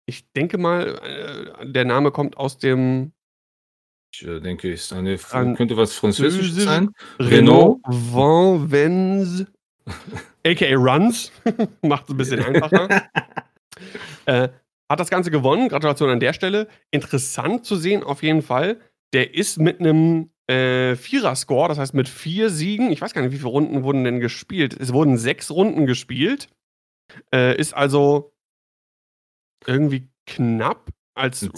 ich 0.07 0.33
denke 0.33 0.59
mal, 0.59 0.99
äh, 1.03 1.67
der 1.71 1.85
Name 1.85 2.11
kommt 2.11 2.37
aus 2.37 2.59
dem 2.59 3.13
Ich, 4.15 4.27
äh, 4.27 4.41
denke, 4.41 4.73
es 4.73 4.93
eine 4.93 5.19
könnte 5.19 5.77
was 5.77 5.95
Französisches 5.95 6.65
sein. 6.65 6.91
Renault 7.19 7.81
Van 7.85 8.71
Vens, 8.71 9.45
aka 10.49 10.75
Runs. 10.75 11.33
Macht 11.83 12.05
es 12.05 12.11
ein 12.11 12.17
bisschen 12.17 12.45
einfacher. 12.45 13.09
Äh, 14.27 14.49
hat 14.91 15.01
das 15.01 15.09
Ganze 15.09 15.31
gewonnen. 15.31 15.69
Gratulation 15.69 16.11
an 16.11 16.21
der 16.21 16.33
Stelle. 16.33 16.69
Interessant 16.91 17.65
zu 17.65 17.77
sehen 17.77 18.03
auf 18.03 18.23
jeden 18.23 18.43
Fall. 18.43 18.81
Der 19.15 19.35
ist 19.35 19.59
mit 19.59 19.81
einem 19.81 20.31
äh, 20.49 20.97
Vierer-Score, 20.97 21.69
das 21.69 21.79
heißt 21.79 21.95
mit 21.95 22.09
vier 22.09 22.51
Siegen. 22.51 22.91
Ich 22.91 23.01
weiß 23.01 23.15
gar 23.15 23.23
nicht, 23.23 23.31
wie 23.33 23.39
viele 23.39 23.49
Runden 23.49 23.85
wurden 23.85 24.05
denn 24.05 24.21
gespielt. 24.21 24.77
Es 24.79 24.93
wurden 24.93 25.17
sechs 25.17 25.51
Runden 25.51 25.87
gespielt. 25.87 26.49
Äh, 27.33 27.57
ist 27.57 27.73
also 27.73 28.35
irgendwie 29.67 30.09
knapp 30.27 30.91
als 31.15 31.49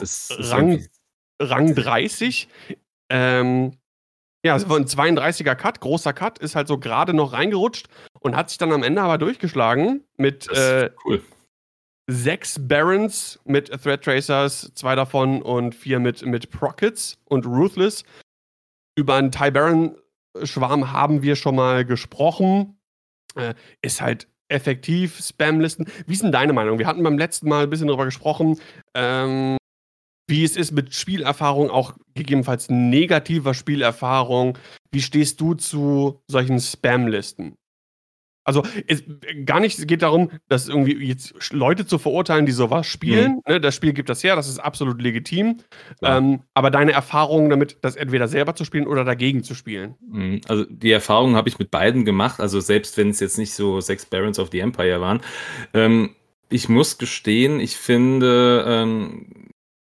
Rang, 0.50 0.84
Rang 1.40 1.74
30. 1.74 2.48
Ähm, 3.10 3.79
ja, 4.44 4.68
war 4.68 4.76
ein 4.76 4.86
32er 4.86 5.54
Cut, 5.54 5.80
großer 5.80 6.12
Cut, 6.12 6.38
ist 6.38 6.56
halt 6.56 6.68
so 6.68 6.78
gerade 6.78 7.12
noch 7.14 7.32
reingerutscht 7.32 7.88
und 8.20 8.36
hat 8.36 8.48
sich 8.48 8.58
dann 8.58 8.72
am 8.72 8.82
Ende 8.82 9.02
aber 9.02 9.18
durchgeschlagen 9.18 10.04
mit 10.16 10.48
äh, 10.50 10.90
cool. 11.04 11.22
sechs 12.06 12.56
Barons 12.58 13.38
mit 13.44 13.70
Thread 13.82 14.02
Tracers, 14.02 14.72
zwei 14.74 14.94
davon 14.94 15.42
und 15.42 15.74
vier 15.74 15.98
mit, 16.00 16.24
mit 16.24 16.50
Prockets 16.50 17.18
und 17.24 17.46
Ruthless. 17.46 18.04
Über 18.96 19.16
einen 19.16 19.30
Ty 19.30 19.50
Baron 19.50 19.96
Schwarm 20.42 20.92
haben 20.92 21.22
wir 21.22 21.36
schon 21.36 21.56
mal 21.56 21.84
gesprochen. 21.84 22.78
Äh, 23.34 23.54
ist 23.82 24.00
halt 24.00 24.28
effektiv, 24.48 25.20
Spamlisten. 25.20 25.86
Wie 26.06 26.12
ist 26.12 26.22
denn 26.22 26.32
deine 26.32 26.52
Meinung? 26.52 26.78
Wir 26.78 26.86
hatten 26.86 27.02
beim 27.02 27.18
letzten 27.18 27.48
Mal 27.48 27.64
ein 27.64 27.70
bisschen 27.70 27.86
darüber 27.86 28.04
gesprochen. 28.04 28.58
Ähm, 28.94 29.56
wie 30.30 30.44
es 30.44 30.56
ist 30.56 30.72
mit 30.72 30.94
Spielerfahrung, 30.94 31.70
auch 31.70 31.94
gegebenenfalls 32.14 32.70
negativer 32.70 33.52
Spielerfahrung. 33.52 34.56
Wie 34.90 35.02
stehst 35.02 35.40
du 35.40 35.54
zu 35.54 36.22
solchen 36.28 36.58
Spam-Listen? 36.58 37.56
Also 38.42 38.62
es 38.86 39.04
gar 39.44 39.60
nicht, 39.60 39.78
es 39.78 39.86
geht 39.86 40.02
darum, 40.02 40.30
dass 40.48 40.68
irgendwie 40.68 40.96
jetzt 41.06 41.52
Leute 41.52 41.86
zu 41.86 41.98
verurteilen, 41.98 42.46
die 42.46 42.52
sowas 42.52 42.86
spielen. 42.86 43.34
Mhm. 43.46 43.52
Ne, 43.52 43.60
das 43.60 43.74
Spiel 43.74 43.92
gibt 43.92 44.08
das 44.08 44.24
her, 44.24 44.34
das 44.34 44.48
ist 44.48 44.58
absolut 44.58 45.00
legitim. 45.02 45.58
Ja. 46.00 46.18
Ähm, 46.18 46.40
aber 46.54 46.70
deine 46.70 46.92
Erfahrungen 46.92 47.50
damit, 47.50 47.78
das 47.82 47.96
entweder 47.96 48.28
selber 48.28 48.54
zu 48.54 48.64
spielen 48.64 48.86
oder 48.86 49.04
dagegen 49.04 49.44
zu 49.44 49.54
spielen. 49.54 49.94
Mhm. 50.10 50.40
Also 50.48 50.64
die 50.64 50.90
Erfahrung 50.90 51.36
habe 51.36 51.48
ich 51.48 51.58
mit 51.58 51.70
beiden 51.70 52.04
gemacht. 52.04 52.40
Also 52.40 52.60
selbst 52.60 52.96
wenn 52.96 53.10
es 53.10 53.20
jetzt 53.20 53.36
nicht 53.36 53.52
so 53.52 53.80
sechs 53.80 54.06
Barons 54.06 54.38
of 54.38 54.48
the 54.50 54.60
Empire 54.60 55.00
waren. 55.00 55.20
Ähm, 55.74 56.16
ich 56.48 56.68
muss 56.68 56.98
gestehen, 56.98 57.60
ich 57.60 57.76
finde, 57.76 58.64
ähm, 58.66 59.39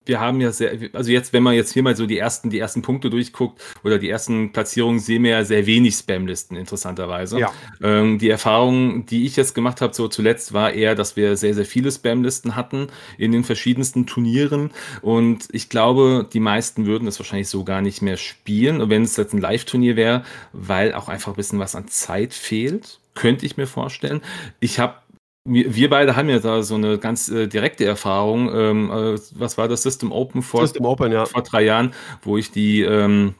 wir 0.06 0.20
haben 0.20 0.40
ja 0.40 0.52
sehr, 0.52 0.72
also 0.92 1.10
jetzt, 1.10 1.32
wenn 1.32 1.42
man 1.42 1.54
jetzt 1.54 1.72
hier 1.72 1.82
mal 1.82 1.96
so 1.96 2.06
die 2.06 2.18
ersten, 2.18 2.50
die 2.50 2.58
ersten 2.58 2.82
Punkte 2.82 3.10
durchguckt 3.10 3.60
oder 3.82 3.98
die 3.98 4.10
ersten 4.10 4.52
Platzierungen, 4.52 5.00
sehen 5.00 5.24
wir 5.24 5.30
ja 5.30 5.44
sehr 5.44 5.66
wenig 5.66 5.94
Spam-Listen, 5.94 6.56
interessanterweise. 6.56 7.38
Ja. 7.38 7.52
Ähm, 7.82 8.18
die 8.18 8.28
Erfahrung, 8.28 9.06
die 9.06 9.24
ich 9.24 9.36
jetzt 9.36 9.54
gemacht 9.54 9.80
habe, 9.80 9.94
so 9.94 10.08
zuletzt, 10.08 10.52
war 10.52 10.72
eher, 10.72 10.94
dass 10.94 11.16
wir 11.16 11.36
sehr, 11.36 11.54
sehr 11.54 11.64
viele 11.64 11.90
Spam-Listen 11.90 12.56
hatten 12.56 12.88
in 13.18 13.32
den 13.32 13.44
verschiedensten 13.44 14.06
Turnieren. 14.06 14.70
Und 15.00 15.48
ich 15.52 15.68
glaube, 15.68 16.28
die 16.32 16.40
meisten 16.40 16.86
würden 16.86 17.06
das 17.06 17.18
wahrscheinlich 17.18 17.48
so 17.48 17.64
gar 17.64 17.80
nicht 17.80 18.02
mehr 18.02 18.16
spielen, 18.16 18.88
wenn 18.90 19.02
es 19.02 19.16
jetzt 19.16 19.32
ein 19.32 19.40
Live-Turnier 19.40 19.96
wäre, 19.96 20.24
weil 20.52 20.94
auch 20.94 21.08
einfach 21.08 21.32
ein 21.32 21.36
bisschen 21.36 21.58
was 21.58 21.74
an 21.74 21.88
Zeit 21.88 22.34
fehlt. 22.34 23.00
Könnte 23.14 23.46
ich 23.46 23.56
mir 23.56 23.68
vorstellen. 23.68 24.22
Ich 24.58 24.80
habe 24.80 24.94
wir 25.46 25.90
beide 25.90 26.16
haben 26.16 26.30
ja 26.30 26.38
da 26.38 26.62
so 26.62 26.74
eine 26.74 26.98
ganz 26.98 27.28
äh, 27.28 27.46
direkte 27.46 27.84
Erfahrung. 27.84 28.50
Ähm, 28.54 28.90
äh, 28.90 29.18
was 29.34 29.58
war 29.58 29.68
das 29.68 29.82
System 29.82 30.10
Open 30.10 30.42
vor, 30.42 30.62
System 30.62 30.86
Open, 30.86 31.12
ja. 31.12 31.26
vor 31.26 31.42
drei 31.42 31.62
Jahren, 31.62 31.92
wo 32.22 32.38
ich 32.38 32.50
die, 32.50 32.80
ähm, 32.80 33.34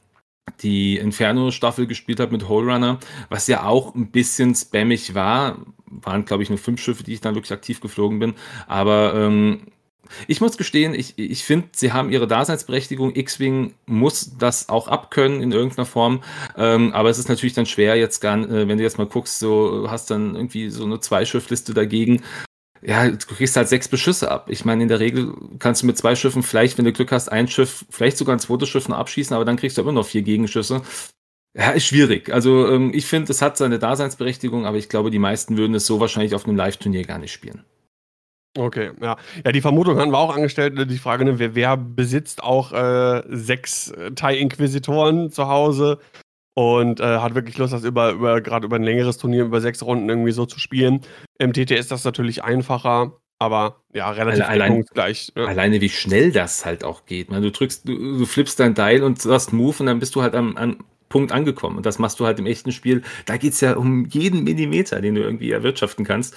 die 0.60 0.98
Inferno-Staffel 0.98 1.86
gespielt 1.86 2.20
habe 2.20 2.32
mit 2.32 2.48
Hole 2.48 2.70
Runner, 2.70 2.98
was 3.30 3.46
ja 3.46 3.64
auch 3.64 3.94
ein 3.94 4.10
bisschen 4.10 4.54
spammig 4.54 5.14
war. 5.14 5.58
Waren, 5.86 6.24
glaube 6.26 6.42
ich, 6.42 6.50
nur 6.50 6.58
fünf 6.58 6.82
Schiffe, 6.82 7.04
die 7.04 7.14
ich 7.14 7.20
dann 7.20 7.36
wirklich 7.36 7.52
aktiv 7.52 7.80
geflogen 7.80 8.18
bin. 8.18 8.34
Aber 8.66 9.14
ähm, 9.14 9.68
ich 10.26 10.40
muss 10.40 10.56
gestehen, 10.56 10.94
ich, 10.94 11.18
ich 11.18 11.44
finde, 11.44 11.68
sie 11.72 11.92
haben 11.92 12.10
ihre 12.10 12.26
Daseinsberechtigung. 12.26 13.14
X-Wing 13.14 13.74
muss 13.86 14.36
das 14.38 14.68
auch 14.68 14.88
abkönnen 14.88 15.42
in 15.42 15.52
irgendeiner 15.52 15.86
Form. 15.86 16.22
Ähm, 16.56 16.92
aber 16.92 17.10
es 17.10 17.18
ist 17.18 17.28
natürlich 17.28 17.54
dann 17.54 17.66
schwer, 17.66 17.96
jetzt 17.96 18.20
gar, 18.20 18.38
äh, 18.38 18.68
wenn 18.68 18.78
du 18.78 18.84
jetzt 18.84 18.98
mal 18.98 19.06
guckst, 19.06 19.38
so 19.38 19.86
hast 19.90 20.10
dann 20.10 20.34
irgendwie 20.34 20.70
so 20.70 20.84
eine 20.84 21.00
Zweischiffliste 21.00 21.74
dagegen. 21.74 22.22
Ja, 22.82 23.08
du 23.08 23.16
kriegst 23.16 23.56
halt 23.56 23.68
sechs 23.68 23.88
Beschüsse 23.88 24.30
ab. 24.30 24.48
Ich 24.50 24.64
meine, 24.66 24.82
in 24.82 24.88
der 24.88 25.00
Regel 25.00 25.34
kannst 25.58 25.82
du 25.82 25.86
mit 25.86 25.96
zwei 25.96 26.14
Schiffen 26.14 26.42
vielleicht, 26.42 26.76
wenn 26.76 26.84
du 26.84 26.92
Glück 26.92 27.12
hast, 27.12 27.32
ein 27.32 27.48
Schiff, 27.48 27.86
vielleicht 27.88 28.18
sogar 28.18 28.36
ein 28.36 28.40
zweites 28.40 28.68
Schiff 28.68 28.88
noch 28.88 28.98
abschießen, 28.98 29.34
aber 29.34 29.46
dann 29.46 29.56
kriegst 29.56 29.78
du 29.78 29.82
immer 29.82 29.92
noch 29.92 30.06
vier 30.06 30.22
Gegenschüsse. 30.22 30.82
Ja, 31.56 31.70
ist 31.70 31.86
schwierig. 31.86 32.32
Also 32.32 32.68
ähm, 32.68 32.92
ich 32.92 33.06
finde, 33.06 33.30
es 33.30 33.40
hat 33.40 33.56
seine 33.56 33.78
Daseinsberechtigung, 33.78 34.66
aber 34.66 34.76
ich 34.76 34.88
glaube, 34.88 35.10
die 35.10 35.20
meisten 35.20 35.56
würden 35.56 35.74
es 35.74 35.86
so 35.86 36.00
wahrscheinlich 36.00 36.34
auf 36.34 36.46
einem 36.46 36.56
Live-Turnier 36.56 37.04
gar 37.04 37.18
nicht 37.18 37.32
spielen. 37.32 37.64
Okay, 38.56 38.92
ja. 39.00 39.16
Ja, 39.44 39.52
die 39.52 39.60
Vermutung 39.60 39.98
hatten 39.98 40.12
wir 40.12 40.18
auch 40.18 40.34
angestellt, 40.34 40.74
ne, 40.74 40.86
die 40.86 40.98
Frage, 40.98 41.24
ne, 41.24 41.38
wer, 41.38 41.54
wer 41.56 41.76
besitzt 41.76 42.42
auch 42.42 42.72
äh, 42.72 43.22
sechs 43.28 43.90
äh, 43.90 44.12
Thai-Inquisitoren 44.12 45.30
zu 45.30 45.48
Hause 45.48 45.98
und 46.54 47.00
äh, 47.00 47.18
hat 47.18 47.34
wirklich 47.34 47.58
Lust, 47.58 47.72
das 47.72 47.82
über, 47.82 48.12
über 48.12 48.40
gerade 48.40 48.66
über 48.66 48.76
ein 48.76 48.84
längeres 48.84 49.18
Turnier, 49.18 49.44
über 49.44 49.60
sechs 49.60 49.82
Runden 49.82 50.08
irgendwie 50.08 50.30
so 50.30 50.46
zu 50.46 50.60
spielen. 50.60 51.00
Im 51.38 51.52
TT 51.52 51.72
ist 51.72 51.90
das 51.90 52.04
natürlich 52.04 52.44
einfacher, 52.44 53.18
aber 53.40 53.82
ja, 53.92 54.08
relativ 54.10 54.44
allein, 54.44 54.84
gleich. 54.84 55.32
Ja. 55.34 55.46
Alleine 55.46 55.80
wie 55.80 55.88
schnell 55.88 56.30
das 56.30 56.64
halt 56.64 56.84
auch 56.84 57.06
geht. 57.06 57.32
Ne? 57.32 57.40
Du 57.40 57.50
drückst, 57.50 57.88
du, 57.88 58.18
du 58.18 58.24
flippst 58.24 58.60
dein 58.60 58.74
Dial 58.74 59.02
und 59.02 59.20
sagst 59.20 59.52
Move 59.52 59.76
und 59.80 59.86
dann 59.86 59.98
bist 59.98 60.14
du 60.14 60.22
halt 60.22 60.36
am, 60.36 60.56
am 60.56 60.78
Punkt 61.08 61.32
angekommen. 61.32 61.76
Und 61.76 61.86
das 61.86 61.98
machst 61.98 62.20
du 62.20 62.26
halt 62.26 62.38
im 62.38 62.46
echten 62.46 62.70
Spiel. 62.70 63.02
Da 63.26 63.36
geht 63.36 63.52
es 63.54 63.60
ja 63.60 63.76
um 63.76 64.06
jeden 64.06 64.44
Millimeter, 64.44 65.00
den 65.00 65.16
du 65.16 65.22
irgendwie 65.22 65.50
erwirtschaften 65.50 66.04
kannst 66.04 66.36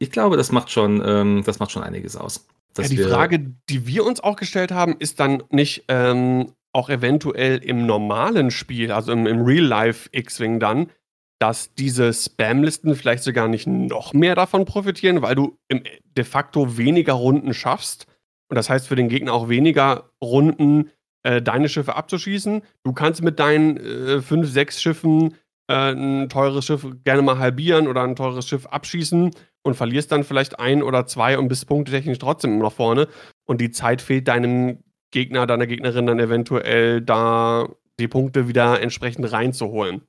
ich 0.00 0.10
glaube, 0.10 0.36
das 0.36 0.50
macht 0.50 0.70
schon, 0.70 1.02
ähm, 1.04 1.42
das 1.44 1.60
macht 1.60 1.70
schon 1.70 1.82
einiges 1.82 2.16
aus. 2.16 2.48
Ja, 2.78 2.88
die 2.88 2.98
Frage, 2.98 3.38
die 3.68 3.86
wir 3.86 4.04
uns 4.04 4.20
auch 4.20 4.36
gestellt 4.36 4.72
haben, 4.72 4.96
ist 4.98 5.20
dann 5.20 5.42
nicht 5.50 5.84
ähm, 5.88 6.52
auch 6.72 6.88
eventuell 6.88 7.58
im 7.58 7.84
normalen 7.86 8.50
Spiel, 8.50 8.92
also 8.92 9.12
im, 9.12 9.26
im 9.26 9.42
Real-Life 9.42 10.08
X-Wing 10.12 10.58
dann, 10.58 10.90
dass 11.38 11.74
diese 11.74 12.12
Spam-Listen 12.12 12.94
vielleicht 12.94 13.24
sogar 13.24 13.48
nicht 13.48 13.66
noch 13.66 14.12
mehr 14.14 14.34
davon 14.34 14.64
profitieren, 14.64 15.20
weil 15.20 15.34
du 15.34 15.58
im, 15.68 15.82
de 16.16 16.24
facto 16.24 16.78
weniger 16.78 17.14
Runden 17.14 17.52
schaffst. 17.54 18.06
Und 18.48 18.56
das 18.56 18.70
heißt 18.70 18.88
für 18.88 18.96
den 18.96 19.08
Gegner 19.08 19.34
auch 19.34 19.48
weniger 19.48 20.10
Runden, 20.22 20.90
äh, 21.24 21.42
deine 21.42 21.68
Schiffe 21.68 21.96
abzuschießen. 21.96 22.62
Du 22.84 22.92
kannst 22.92 23.22
mit 23.22 23.38
deinen 23.38 23.76
äh, 23.76 24.22
fünf, 24.22 24.48
sechs 24.48 24.80
Schiffen 24.80 25.34
äh, 25.68 25.92
ein 25.92 26.28
teures 26.30 26.64
Schiff 26.64 26.86
gerne 27.04 27.22
mal 27.22 27.38
halbieren 27.38 27.88
oder 27.88 28.02
ein 28.02 28.16
teures 28.16 28.48
Schiff 28.48 28.66
abschießen 28.66 29.32
und 29.62 29.74
verlierst 29.74 30.10
dann 30.12 30.24
vielleicht 30.24 30.58
ein 30.58 30.82
oder 30.82 31.06
zwei 31.06 31.38
und 31.38 31.48
bist 31.48 31.66
punktetechnisch 31.66 32.18
trotzdem 32.18 32.58
noch 32.58 32.72
vorne. 32.72 33.08
Und 33.46 33.60
die 33.60 33.70
Zeit 33.70 34.00
fehlt 34.02 34.28
deinem 34.28 34.82
Gegner, 35.10 35.46
deiner 35.46 35.66
Gegnerin 35.66 36.06
dann 36.06 36.18
eventuell 36.18 37.00
da 37.00 37.68
die 37.98 38.08
Punkte 38.08 38.48
wieder 38.48 38.80
entsprechend 38.80 39.30
reinzuholen. 39.30 40.02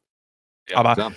Ja, 0.69 0.77
Aber 0.77 0.93
klar. 0.93 1.11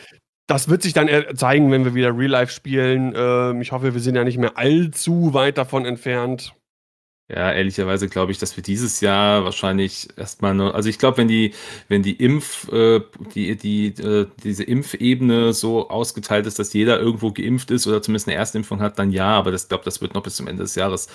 das 0.46 0.68
wird 0.68 0.82
sich 0.82 0.92
dann 0.92 1.08
zeigen, 1.36 1.70
wenn 1.70 1.84
wir 1.84 1.94
wieder 1.94 2.16
Real 2.16 2.30
Life 2.30 2.52
spielen. 2.52 3.14
Ähm, 3.16 3.60
ich 3.60 3.72
hoffe, 3.72 3.94
wir 3.94 4.00
sind 4.00 4.16
ja 4.16 4.24
nicht 4.24 4.38
mehr 4.38 4.58
allzu 4.58 5.34
weit 5.34 5.58
davon 5.58 5.84
entfernt. 5.84 6.54
Ja, 7.30 7.52
ehrlicherweise 7.52 8.08
glaube 8.08 8.32
ich, 8.32 8.38
dass 8.38 8.54
wir 8.56 8.62
dieses 8.62 9.00
Jahr 9.00 9.44
wahrscheinlich 9.44 10.08
erstmal 10.16 10.54
nur, 10.54 10.74
also 10.74 10.90
ich 10.90 10.98
glaube, 10.98 11.16
wenn 11.16 11.28
die, 11.28 11.54
wenn 11.88 12.02
die 12.02 12.12
Impf, 12.12 12.70
äh, 12.70 13.00
die, 13.34 13.56
die, 13.56 13.86
äh, 14.02 14.26
diese 14.42 14.64
Impfebene 14.64 15.54
so 15.54 15.88
ausgeteilt 15.88 16.46
ist, 16.46 16.58
dass 16.58 16.74
jeder 16.74 17.00
irgendwo 17.00 17.32
geimpft 17.32 17.70
ist 17.70 17.86
oder 17.86 18.02
zumindest 18.02 18.28
eine 18.28 18.36
Erstimpfung 18.36 18.80
hat, 18.80 18.98
dann 18.98 19.10
ja, 19.10 19.28
aber 19.28 19.52
das 19.52 19.68
glaube, 19.68 19.84
das 19.84 20.02
wird 20.02 20.12
noch 20.12 20.22
bis 20.22 20.36
zum 20.36 20.48
Ende 20.48 20.64
des 20.64 20.74
Jahres 20.74 21.08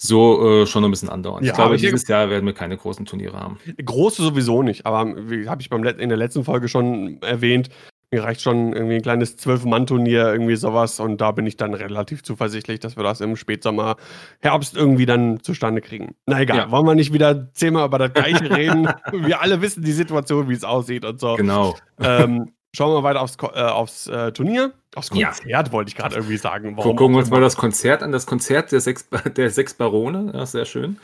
so 0.00 0.62
äh, 0.62 0.66
schon 0.66 0.84
ein 0.84 0.90
bisschen 0.90 1.08
andauern. 1.08 1.42
Ja, 1.42 1.50
ich 1.50 1.56
glaube, 1.56 1.76
dieses 1.76 2.06
Jahr 2.06 2.30
werden 2.30 2.46
wir 2.46 2.54
keine 2.54 2.76
großen 2.76 3.04
Turniere 3.04 3.38
haben. 3.38 3.58
Große 3.84 4.22
sowieso 4.22 4.62
nicht, 4.62 4.86
aber 4.86 5.00
habe 5.00 5.60
ich 5.60 5.68
beim 5.68 5.84
in 5.84 6.08
der 6.08 6.18
letzten 6.18 6.44
Folge 6.44 6.68
schon 6.68 7.20
erwähnt, 7.22 7.70
mir 8.10 8.24
reicht 8.24 8.40
schon 8.40 8.72
irgendwie 8.72 8.96
ein 8.96 9.02
kleines 9.02 9.36
Zwölf-Mann-Turnier, 9.36 10.32
irgendwie 10.32 10.56
sowas. 10.56 10.98
Und 10.98 11.20
da 11.20 11.30
bin 11.30 11.46
ich 11.46 11.56
dann 11.56 11.74
relativ 11.74 12.22
zuversichtlich, 12.22 12.80
dass 12.80 12.96
wir 12.96 13.04
das 13.04 13.20
im 13.20 13.36
Spätsommer, 13.36 13.96
Herbst 14.40 14.76
irgendwie 14.76 15.06
dann 15.06 15.40
zustande 15.42 15.80
kriegen. 15.80 16.16
Na 16.26 16.40
egal, 16.40 16.56
ja. 16.58 16.70
wollen 16.70 16.86
wir 16.86 16.94
nicht 16.94 17.12
wieder 17.12 17.52
zehnmal 17.52 17.86
über 17.86 17.98
das 17.98 18.12
Gleiche 18.12 18.50
reden. 18.50 18.88
wir 19.12 19.40
alle 19.40 19.62
wissen 19.62 19.82
die 19.82 19.92
Situation, 19.92 20.48
wie 20.48 20.54
es 20.54 20.64
aussieht 20.64 21.04
und 21.04 21.20
so. 21.20 21.36
Genau. 21.36 21.76
Ähm, 22.00 22.52
schauen 22.74 22.92
wir 22.92 23.02
weiter 23.04 23.20
aufs, 23.20 23.36
äh, 23.42 23.60
aufs 23.60 24.06
äh, 24.08 24.32
Turnier. 24.32 24.72
Aufs 24.96 25.10
Konzert 25.10 25.46
ja. 25.46 25.72
wollte 25.72 25.90
ich 25.90 25.96
gerade 25.96 26.16
irgendwie 26.16 26.36
sagen. 26.36 26.76
Warum 26.76 26.96
Gucken 26.96 27.14
wir 27.14 27.20
uns 27.20 27.30
mal 27.30 27.40
das 27.40 27.56
Konzert 27.56 28.02
an. 28.02 28.10
Das 28.10 28.26
Konzert 28.26 28.72
der 28.72 28.80
sechs, 28.80 29.08
der 29.36 29.50
sechs 29.50 29.74
Barone. 29.74 30.32
Ja, 30.34 30.46
sehr 30.46 30.64
schön. 30.64 30.98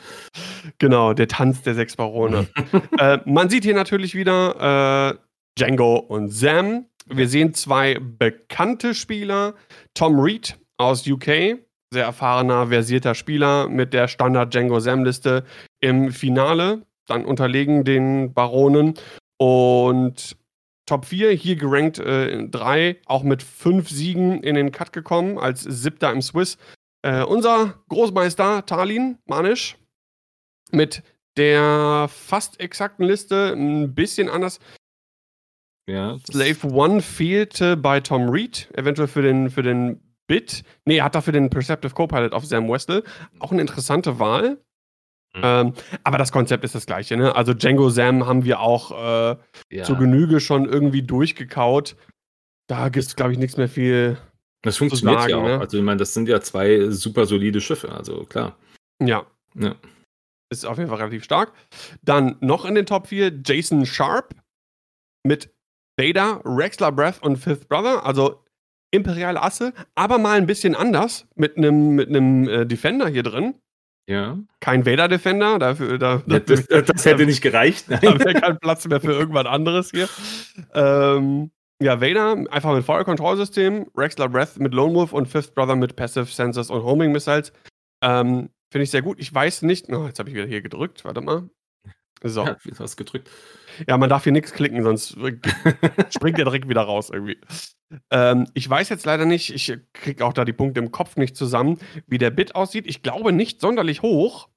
Genau, 0.77 1.13
der 1.13 1.29
Tanz 1.29 1.61
der 1.61 1.73
sechs 1.73 1.95
Barone. 1.95 2.47
äh, 2.99 3.19
man 3.23 3.49
sieht 3.49 3.63
hier 3.63 3.75
natürlich 3.75 4.13
wieder 4.13 5.13
äh, 5.13 5.17
Django 5.57 5.95
und 5.95 6.29
Sam 6.33 6.85
wir 7.09 7.27
sehen 7.27 7.53
zwei 7.53 7.99
bekannte 7.99 8.93
Spieler. 8.93 9.55
Tom 9.93 10.19
Reed 10.19 10.57
aus 10.77 11.07
UK, 11.07 11.57
sehr 11.91 12.05
erfahrener, 12.05 12.67
versierter 12.67 13.15
Spieler 13.15 13.69
mit 13.69 13.93
der 13.93 14.07
Standard 14.07 14.53
Django 14.53 14.79
Sam-Liste 14.79 15.43
im 15.79 16.11
Finale, 16.11 16.85
dann 17.07 17.25
unterlegen 17.25 17.83
den 17.83 18.33
Baronen. 18.33 18.95
Und 19.37 20.37
Top 20.87 21.05
4, 21.05 21.31
hier 21.31 21.57
gerankt 21.57 21.99
äh, 21.99 22.47
3, 22.47 22.97
auch 23.05 23.23
mit 23.23 23.43
5 23.43 23.89
Siegen 23.89 24.41
in 24.41 24.55
den 24.55 24.71
Cut 24.71 24.93
gekommen, 24.93 25.37
als 25.37 25.61
siebter 25.61 26.11
im 26.11 26.21
Swiss. 26.21 26.57
Äh, 27.01 27.23
unser 27.23 27.75
Großmeister 27.89 28.65
Talin 28.65 29.17
Manisch 29.25 29.77
mit 30.71 31.03
der 31.37 32.07
fast 32.09 32.59
exakten 32.59 33.05
Liste, 33.05 33.53
ein 33.53 33.93
bisschen 33.93 34.29
anders. 34.29 34.59
Ja, 35.89 36.17
Slave 36.29 36.67
One 36.73 37.01
fehlte 37.01 37.77
bei 37.77 38.01
Tom 38.01 38.29
Reed, 38.29 38.69
eventuell 38.73 39.07
für 39.07 39.21
den, 39.21 39.49
für 39.49 39.63
den 39.63 40.01
Bit. 40.27 40.63
Nee, 40.85 40.97
er 40.97 41.05
hat 41.05 41.15
dafür 41.15 41.33
den 41.33 41.49
Perceptive 41.49 41.93
Copilot 41.93 42.33
auf 42.33 42.45
Sam 42.45 42.69
Westel. 42.69 43.03
Auch 43.39 43.51
eine 43.51 43.61
interessante 43.61 44.19
Wahl. 44.19 44.61
Mhm. 45.33 45.41
Ähm, 45.43 45.73
aber 46.03 46.17
das 46.17 46.31
Konzept 46.31 46.65
ist 46.65 46.75
das 46.75 46.85
gleiche. 46.85 47.15
Ne? 47.15 47.33
Also 47.35 47.53
Django 47.53 47.89
Sam 47.89 48.25
haben 48.25 48.43
wir 48.43 48.59
auch 48.59 48.91
äh, 48.91 49.37
ja. 49.71 49.83
zur 49.83 49.97
Genüge 49.97 50.41
schon 50.41 50.65
irgendwie 50.65 51.03
durchgekaut. 51.03 51.95
Da 52.67 52.89
gibt 52.89 53.05
es, 53.05 53.15
glaube 53.15 53.31
ich, 53.31 53.37
nichts 53.37 53.55
mehr 53.55 53.69
viel. 53.69 54.17
Das 54.63 54.77
funktioniert 54.77 55.21
sagen, 55.21 55.31
ja 55.31 55.37
auch. 55.37 55.43
Ne? 55.43 55.59
Also, 55.59 55.77
ich 55.77 55.83
meine, 55.83 55.97
das 55.97 56.13
sind 56.13 56.27
ja 56.27 56.41
zwei 56.41 56.89
super 56.89 57.25
solide 57.25 57.61
Schiffe. 57.61 57.91
Also, 57.93 58.25
klar. 58.25 58.57
Ja. 59.01 59.25
ja. 59.55 59.75
Ist 60.49 60.65
auf 60.65 60.77
jeden 60.77 60.89
Fall 60.89 60.97
relativ 60.97 61.23
stark. 61.23 61.53
Dann 62.01 62.35
noch 62.41 62.65
in 62.65 62.75
den 62.75 62.85
Top 62.85 63.07
4 63.07 63.41
Jason 63.45 63.85
Sharp 63.85 64.35
mit 65.23 65.53
Vader, 65.97 66.41
Rexler 66.45 66.91
Breath 66.91 67.21
und 67.21 67.37
Fifth 67.37 67.67
Brother, 67.67 68.05
also 68.05 68.43
imperiale 68.91 69.41
Asse, 69.41 69.73
aber 69.95 70.17
mal 70.17 70.37
ein 70.37 70.47
bisschen 70.47 70.75
anders 70.75 71.27
mit 71.35 71.57
einem 71.57 71.95
mit 71.95 72.09
äh, 72.09 72.65
Defender 72.65 73.07
hier 73.07 73.23
drin. 73.23 73.55
Ja. 74.09 74.37
Kein 74.61 74.85
Vader 74.85 75.09
Defender, 75.09 75.59
dafür, 75.59 75.97
da, 75.97 76.23
Ja, 76.27 76.39
das, 76.39 76.67
das 76.67 77.05
hätte 77.05 77.25
nicht 77.25 77.41
gereicht. 77.41 77.85
da 77.89 78.01
wäre 78.01 78.33
kein 78.33 78.57
Platz 78.59 78.87
mehr 78.87 79.01
für 79.01 79.11
irgendwas 79.11 79.45
anderes 79.45 79.91
hier. 79.91 80.07
Ähm, 80.73 81.51
ja, 81.81 81.99
Vader 81.99 82.45
einfach 82.49 82.73
mit 82.73 82.85
Fire 82.85 83.03
Control 83.03 83.35
System, 83.35 83.87
Rexler 83.95 84.29
Breath 84.29 84.57
mit 84.57 84.73
Lone 84.73 84.95
Wolf 84.95 85.11
und 85.11 85.27
Fifth 85.27 85.53
Brother 85.53 85.75
mit 85.75 85.95
Passive 85.95 86.25
Sensors 86.25 86.69
und 86.69 86.83
Homing 86.83 87.11
Missiles. 87.11 87.51
Ähm, 88.01 88.49
Finde 88.71 88.83
ich 88.83 88.91
sehr 88.91 89.01
gut. 89.01 89.19
Ich 89.19 89.33
weiß 89.33 89.61
nicht. 89.61 89.89
Oh, 89.89 90.05
jetzt 90.05 90.19
habe 90.19 90.29
ich 90.29 90.35
wieder 90.35 90.45
hier 90.45 90.61
gedrückt. 90.61 91.05
Warte 91.05 91.21
mal. 91.21 91.49
So. 92.23 92.45
Ja, 92.45 92.57
du 92.63 92.79
hast 92.79 92.97
gedrückt. 92.97 93.29
Ja, 93.87 93.97
man 93.97 94.09
darf 94.09 94.23
hier 94.23 94.31
nichts 94.31 94.53
klicken, 94.53 94.83
sonst 94.83 95.11
springt 96.09 96.37
der 96.37 96.45
direkt 96.45 96.69
wieder 96.69 96.81
raus 96.81 97.09
irgendwie. 97.11 97.37
Ähm, 98.11 98.47
ich 98.53 98.69
weiß 98.69 98.89
jetzt 98.89 99.05
leider 99.05 99.25
nicht, 99.25 99.53
ich 99.53 99.77
kriege 99.93 100.25
auch 100.25 100.33
da 100.33 100.45
die 100.45 100.53
Punkte 100.53 100.79
im 100.79 100.91
Kopf 100.91 101.15
nicht 101.15 101.35
zusammen, 101.35 101.79
wie 102.07 102.17
der 102.17 102.31
Bit 102.31 102.55
aussieht. 102.55 102.87
Ich 102.87 103.03
glaube 103.03 103.31
nicht 103.31 103.61
sonderlich 103.61 104.01
hoch. 104.01 104.49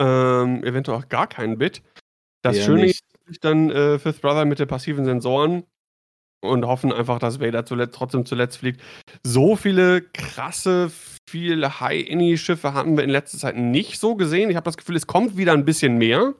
Ähm, 0.00 0.64
eventuell 0.64 0.98
auch 0.98 1.08
gar 1.08 1.26
keinen 1.26 1.58
Bit. 1.58 1.82
Das 2.42 2.56
Eher 2.56 2.64
Schöne 2.64 2.82
nicht. 2.82 3.04
ist 3.26 3.44
dann 3.44 3.70
äh, 3.70 3.98
Fifth 3.98 4.22
Brother 4.22 4.46
mit 4.46 4.58
den 4.58 4.68
passiven 4.68 5.04
Sensoren 5.04 5.64
und 6.42 6.66
hoffen 6.66 6.92
einfach, 6.92 7.18
dass 7.18 7.40
Vader 7.40 7.66
zuletzt, 7.66 7.94
trotzdem 7.94 8.24
zuletzt 8.24 8.58
fliegt. 8.58 8.80
So 9.22 9.56
viele 9.56 10.02
krasse, 10.02 10.90
viele 11.28 11.80
High-Inni-Schiffe 11.80 12.72
haben 12.72 12.96
wir 12.96 13.04
in 13.04 13.10
letzter 13.10 13.38
Zeit 13.38 13.56
nicht 13.56 13.98
so 13.98 14.16
gesehen. 14.16 14.50
Ich 14.50 14.56
habe 14.56 14.64
das 14.64 14.78
Gefühl, 14.78 14.96
es 14.96 15.06
kommt 15.06 15.36
wieder 15.36 15.52
ein 15.52 15.64
bisschen 15.64 15.98
mehr. 15.98 16.34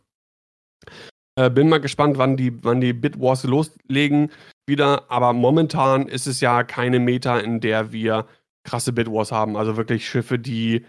Äh, 1.37 1.51
bin 1.51 1.69
mal 1.69 1.81
gespannt, 1.81 2.19
wann 2.19 2.37
die, 2.37 2.53
wann 2.65 2.81
die 2.81 2.93
Bit 2.93 3.21
Wars 3.21 3.45
loslegen 3.45 4.31
wieder. 4.67 5.11
Aber 5.11 5.33
momentan 5.33 6.09
ist 6.09 6.27
es 6.27 6.41
ja 6.41 6.65
keine 6.65 6.99
Meta, 6.99 7.39
in 7.39 7.61
der 7.61 7.93
wir 7.93 8.27
krasse 8.65 8.93
Bit 8.93 9.11
Wars 9.11 9.33
haben. 9.33 9.57
Also 9.57 9.77
wirklich 9.77 10.09
Schiffe, 10.09 10.39
die 10.39 10.85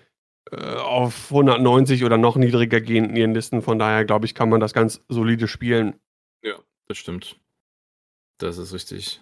äh, 0.51 0.75
auf 0.75 1.31
190 1.31 2.03
oder 2.03 2.17
noch 2.17 2.35
niedriger 2.35 2.81
gehen 2.81 3.09
in 3.09 3.15
ihren 3.15 3.33
Listen. 3.33 3.61
Von 3.61 3.79
daher, 3.79 4.05
glaube 4.05 4.25
ich, 4.25 4.35
kann 4.35 4.49
man 4.49 4.59
das 4.59 4.73
ganz 4.73 5.01
solide 5.07 5.47
spielen. 5.47 5.95
Ja, 6.43 6.55
das 6.87 6.97
stimmt. 6.97 7.37
Das 8.37 8.57
ist 8.57 8.73
richtig. 8.73 9.21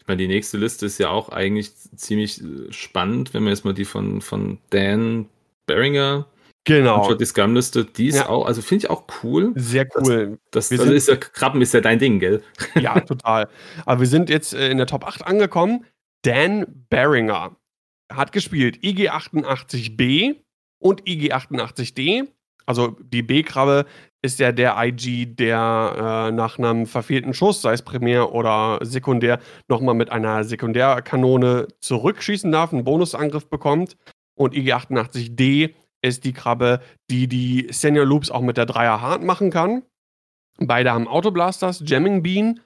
Ich 0.00 0.08
meine, 0.08 0.18
die 0.18 0.28
nächste 0.28 0.58
Liste 0.58 0.86
ist 0.86 0.98
ja 0.98 1.10
auch 1.10 1.28
eigentlich 1.30 1.74
ziemlich 1.76 2.42
äh, 2.42 2.72
spannend, 2.72 3.34
wenn 3.34 3.44
wir 3.44 3.50
jetzt 3.50 3.64
mal 3.64 3.74
die 3.74 3.84
von, 3.84 4.20
von 4.20 4.58
Dan 4.70 5.28
Beringer 5.66 6.26
Genau. 6.64 7.02
anschaut, 7.02 7.20
die 7.20 7.24
Scrum-Liste, 7.26 7.84
die 7.84 8.08
ist 8.08 8.16
Ja. 8.16 8.28
auch, 8.28 8.46
also 8.46 8.62
finde 8.62 8.86
ich 8.86 8.90
auch 8.90 9.04
cool. 9.22 9.52
Sehr 9.54 9.86
cool. 9.96 10.38
Das, 10.50 10.70
also 10.72 10.84
sind- 10.84 10.94
ist 10.94 11.08
ja, 11.08 11.16
Krabben 11.16 11.60
ist 11.60 11.74
ja 11.74 11.80
dein 11.80 11.98
Ding, 11.98 12.18
gell? 12.20 12.42
Ja, 12.74 12.98
total. 13.00 13.48
Aber 13.84 14.00
wir 14.00 14.06
sind 14.06 14.30
jetzt 14.30 14.54
äh, 14.54 14.70
in 14.70 14.78
der 14.78 14.86
Top 14.86 15.06
8 15.06 15.26
angekommen. 15.26 15.84
Dan 16.22 16.86
Beringer 16.88 17.56
hat 18.10 18.32
gespielt 18.32 18.78
IG88B 18.78 20.36
und 20.78 21.02
IG88D. 21.04 22.28
Also 22.66 22.96
die 23.00 23.22
B-Krabbe 23.22 23.84
ist 24.22 24.38
ja 24.40 24.50
der 24.52 24.74
IG, 24.82 25.26
der 25.26 26.28
äh, 26.30 26.32
nach 26.32 26.58
einem 26.58 26.86
verfehlten 26.86 27.34
Schuss, 27.34 27.60
sei 27.60 27.74
es 27.74 27.82
primär 27.82 28.32
oder 28.32 28.78
sekundär, 28.82 29.38
nochmal 29.68 29.94
mit 29.94 30.10
einer 30.10 30.44
Sekundärkanone 30.44 31.68
zurückschießen 31.80 32.50
darf, 32.50 32.72
einen 32.72 32.84
Bonusangriff 32.84 33.48
bekommt. 33.50 33.96
Und 34.34 34.54
IG88D 34.54 35.74
ist 36.04 36.24
die 36.24 36.32
Krabbe, 36.32 36.80
die 37.10 37.26
die 37.28 37.68
Senior 37.70 38.04
Loops 38.04 38.30
auch 38.30 38.42
mit 38.42 38.56
der 38.56 38.66
Dreier 38.66 39.00
hart 39.00 39.22
machen 39.22 39.50
kann. 39.50 39.82
Beide 40.58 40.92
haben 40.92 41.08
Autoblasters, 41.08 41.82
Jamming 41.84 42.22
Bean, 42.22 42.60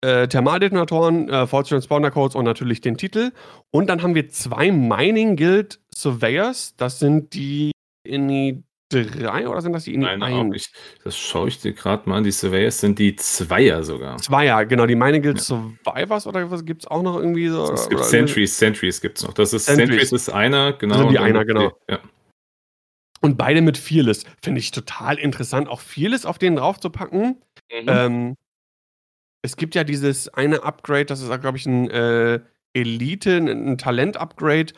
äh, 0.00 0.28
Thermaldetonatoren, 0.28 1.28
äh, 1.28 1.46
False 1.46 1.70
Transponder 1.70 2.10
Codes 2.10 2.34
und 2.34 2.44
natürlich 2.44 2.80
den 2.80 2.96
Titel. 2.96 3.32
Und 3.70 3.88
dann 3.88 4.02
haben 4.02 4.14
wir 4.14 4.28
zwei 4.28 4.70
Mining 4.70 5.36
Guild 5.36 5.80
Surveyors. 5.94 6.74
Das 6.76 6.98
sind 6.98 7.34
die 7.34 7.72
INI 8.04 8.62
3 8.90 9.48
oder 9.48 9.60
sind 9.60 9.72
das 9.72 9.84
die 9.84 9.94
INI 9.94 10.04
Nein, 10.04 10.22
1? 10.22 10.34
auch 10.34 10.44
nicht. 10.44 10.72
Das 11.04 11.16
schaue 11.16 11.48
ich 11.48 11.60
dir 11.60 11.72
gerade 11.72 12.08
mal 12.08 12.18
an. 12.18 12.24
Die 12.24 12.30
Surveyors 12.30 12.80
sind 12.80 12.98
die 12.98 13.16
Zweier 13.16 13.82
sogar. 13.84 14.18
Zweier, 14.18 14.64
genau. 14.66 14.86
Die 14.86 14.94
Mining 14.94 15.22
Guild 15.22 15.38
Ja. 15.38 15.42
Survivors 15.42 16.26
oder 16.26 16.50
was 16.50 16.64
gibt 16.64 16.82
es 16.82 16.86
auch 16.88 17.02
noch 17.02 17.16
irgendwie 17.16 17.48
so? 17.48 17.72
Es 17.72 17.88
gibt 17.88 18.04
Sentries, 18.04 18.56
Sentries 18.56 19.00
gibt 19.00 19.18
es 19.18 19.24
noch. 19.24 19.34
Das 19.34 19.52
ist 19.52 19.66
Sentries. 19.66 19.88
Sentries 19.88 20.12
ist 20.12 20.28
einer, 20.30 20.72
genau. 20.74 20.98
sind 20.98 21.04
die 21.04 21.08
und 21.08 21.14
dann 21.16 21.24
einer, 21.24 21.44
genau. 21.44 21.72
Ja. 21.88 21.98
Und 23.22 23.38
beide 23.38 23.62
mit 23.62 23.78
Fearless. 23.78 24.24
Finde 24.42 24.58
ich 24.58 24.72
total 24.72 25.16
interessant, 25.16 25.68
auch 25.68 25.80
Fearless 25.80 26.26
auf 26.26 26.38
den 26.38 26.56
draufzupacken. 26.56 27.40
Mhm. 27.70 27.86
Ähm, 27.86 28.36
es 29.42 29.56
gibt 29.56 29.74
ja 29.74 29.84
dieses 29.84 30.28
eine 30.28 30.62
Upgrade, 30.64 31.06
das 31.06 31.20
ist, 31.20 31.40
glaube 31.40 31.56
ich, 31.56 31.66
ein 31.66 31.88
äh, 31.90 32.40
Elite, 32.74 33.36
ein, 33.36 33.78
Talent-Upgrade, 33.78 34.72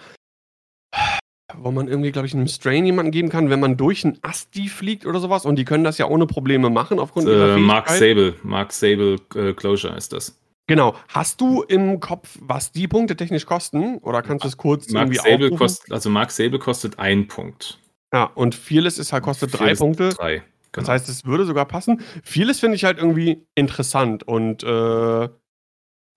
wo 1.55 1.71
man 1.71 1.89
irgendwie, 1.89 2.13
glaube 2.13 2.27
ich, 2.27 2.35
einem 2.35 2.49
Strain 2.49 2.85
jemanden 2.85 3.13
geben 3.13 3.29
kann, 3.29 3.51
wenn 3.51 3.61
man 3.61 3.77
durch 3.77 4.05
einen 4.05 4.19
Asti 4.23 4.69
fliegt 4.69 5.07
oder 5.07 5.21
sowas. 5.21 5.45
Und 5.45 5.57
die 5.57 5.65
können 5.65 5.85
das 5.85 5.99
ja 5.99 6.07
ohne 6.07 6.27
Probleme 6.27 6.71
machen 6.71 6.99
aufgrund 6.99 7.29
ihrer 7.29 7.57
äh, 7.57 7.59
Mark 7.59 7.89
Fähigkeit. 7.89 8.17
Sable, 8.17 8.35
Mark 8.43 8.73
Sable 8.73 9.17
äh, 9.35 9.53
Closure 9.55 9.97
ist 9.97 10.13
das. 10.13 10.39
Genau. 10.67 10.97
Hast 11.09 11.41
du 11.41 11.63
im 11.63 12.01
Kopf, 12.01 12.39
was 12.41 12.73
die 12.73 12.89
Punkte 12.89 13.17
technisch 13.17 13.45
kosten? 13.45 13.99
Oder 13.99 14.23
kannst 14.23 14.45
du 14.45 14.49
es 14.49 14.57
kurz 14.57 14.91
Mark 14.91 15.05
irgendwie 15.05 15.19
Sable 15.19 15.35
aufrufen? 15.35 15.59
kostet, 15.59 15.93
also 15.93 16.11
Mark 16.11 16.31
Sable 16.31 16.59
kostet 16.59 16.99
ein 16.99 17.29
Punkt. 17.29 17.79
Ja, 18.15 18.25
und 18.35 18.55
Fearless 18.55 18.99
ist 18.99 19.13
halt, 19.13 19.25
kostet 19.25 19.53
drei 19.53 19.59
Fearless 19.59 19.79
Punkte. 19.81 20.09
Drei. 20.11 20.37
Das 20.39 20.45
Genau. 20.85 20.89
heißt, 20.89 21.09
es 21.09 21.25
würde 21.25 21.45
sogar 21.45 21.67
passen. 21.67 22.01
Vieles 22.25 22.59
finde 22.61 22.77
ich 22.77 22.85
halt 22.85 22.99
irgendwie 22.99 23.47
interessant 23.55 24.23
und 24.25 24.63
äh, 24.65 25.29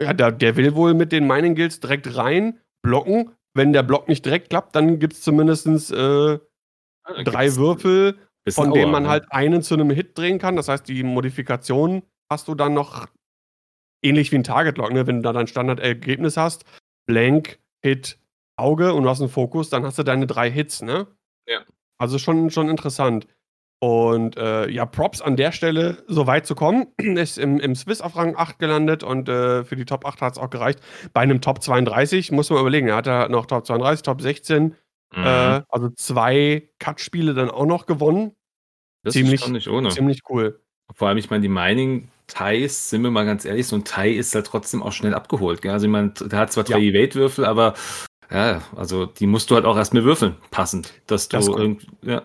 ja, 0.01 0.13
der, 0.13 0.31
der 0.31 0.55
will 0.55 0.73
wohl 0.75 0.93
mit 0.93 1.11
den 1.11 1.27
Mining 1.27 1.55
Guilds 1.55 1.79
direkt 1.79 2.15
rein 2.15 2.59
blocken. 2.83 3.31
Wenn 3.55 3.73
der 3.73 3.83
Block 3.83 4.07
nicht 4.07 4.25
direkt 4.25 4.49
klappt, 4.51 4.75
dann 4.75 4.99
gibt 4.99 5.13
es 5.13 5.21
zumindest 5.21 5.91
äh, 5.91 6.39
Ah, 7.03 7.23
drei 7.23 7.55
Würfel, 7.55 8.17
von 8.49 8.73
denen 8.73 8.91
man 8.91 9.03
ne? 9.03 9.09
halt 9.09 9.31
einen 9.31 9.61
zu 9.63 9.75
einem 9.75 9.89
Hit 9.91 10.17
drehen 10.17 10.39
kann. 10.39 10.55
Das 10.55 10.67
heißt, 10.67 10.87
die 10.87 11.03
Modifikation 11.03 12.03
hast 12.29 12.47
du 12.47 12.53
dann 12.55 12.73
noch 12.73 13.07
ähnlich 14.03 14.31
wie 14.31 14.35
ein 14.37 14.43
Target 14.43 14.77
Lock, 14.77 14.91
ne? 14.91 15.07
wenn 15.07 15.17
du 15.17 15.21
da 15.21 15.33
dein 15.33 15.47
Standardergebnis 15.47 16.35
hast. 16.37 16.65
Blank, 17.07 17.59
Hit, 17.83 18.19
Auge 18.57 18.93
und 18.93 19.03
du 19.03 19.09
hast 19.09 19.21
einen 19.21 19.29
Fokus, 19.29 19.69
dann 19.69 19.83
hast 19.83 19.97
du 19.99 20.03
deine 20.03 20.27
drei 20.27 20.51
Hits, 20.51 20.81
ne? 20.81 21.07
Ja. 21.47 21.61
Also 21.97 22.17
schon, 22.19 22.49
schon 22.49 22.69
interessant. 22.69 23.27
Und 23.79 24.37
äh, 24.37 24.67
ja, 24.69 24.85
Props 24.87 25.21
an 25.21 25.35
der 25.35 25.51
Stelle, 25.51 26.03
so 26.07 26.25
weit 26.25 26.47
zu 26.47 26.55
kommen. 26.55 26.87
Ist 26.97 27.37
im, 27.37 27.59
im 27.59 27.75
Swiss 27.75 28.01
auf 28.01 28.15
Rang 28.15 28.35
8 28.35 28.57
gelandet 28.59 29.03
und 29.03 29.29
äh, 29.29 29.63
für 29.63 29.75
die 29.75 29.85
Top 29.85 30.05
8 30.05 30.21
hat 30.21 30.33
es 30.33 30.39
auch 30.39 30.49
gereicht. 30.49 30.79
Bei 31.13 31.21
einem 31.21 31.41
Top 31.41 31.61
32 31.61 32.31
muss 32.31 32.49
man 32.49 32.59
überlegen, 32.59 32.87
er 32.87 32.95
hat 32.95 33.05
ja 33.07 33.27
noch 33.29 33.45
Top 33.45 33.65
32, 33.65 34.03
Top 34.03 34.21
16, 34.21 34.75
Mhm. 35.15 35.23
äh, 35.23 35.61
also 35.69 35.87
zwei 35.95 36.69
Cut-Spiele 36.79 37.33
dann 37.33 37.49
auch 37.49 37.65
noch 37.65 37.85
gewonnen. 37.85 38.33
das 39.03 39.13
ziemlich- 39.13 39.41
ist 39.41 39.47
nicht 39.47 39.69
ohne. 39.69 39.87
Ziemlich 39.89 40.19
cool. 40.29 40.59
Vor 40.93 41.07
allem, 41.07 41.17
ich 41.17 41.29
meine, 41.29 41.41
die 41.43 41.47
Mining-Ties, 41.47 42.89
sind 42.89 43.03
wir 43.03 43.11
mal 43.11 43.25
ganz 43.25 43.45
ehrlich, 43.45 43.67
so 43.67 43.77
ein 43.77 43.85
Tie 43.85 44.11
ist 44.15 44.35
halt 44.35 44.47
trotzdem 44.47 44.83
auch 44.83 44.91
schnell 44.91 45.13
abgeholt. 45.13 45.61
Gell? 45.61 45.71
Also, 45.71 45.85
ich 45.85 45.91
meine, 45.91 46.09
der 46.09 46.39
hat 46.39 46.51
zwar 46.51 46.65
drei 46.65 46.79
Evade-Würfel, 46.81 47.45
aber 47.45 47.73
ja, 48.31 48.61
also 48.75 49.05
die 49.05 49.27
musst 49.27 49.49
du 49.49 49.55
halt 49.55 49.65
auch 49.65 49.77
erst 49.77 49.93
mit 49.93 50.03
würfeln, 50.03 50.35
passend. 50.51 50.93
Dass 51.07 51.29
du 51.29 51.37
Das- 51.37 51.47
irgend, 51.47 51.87
ja, 52.03 52.23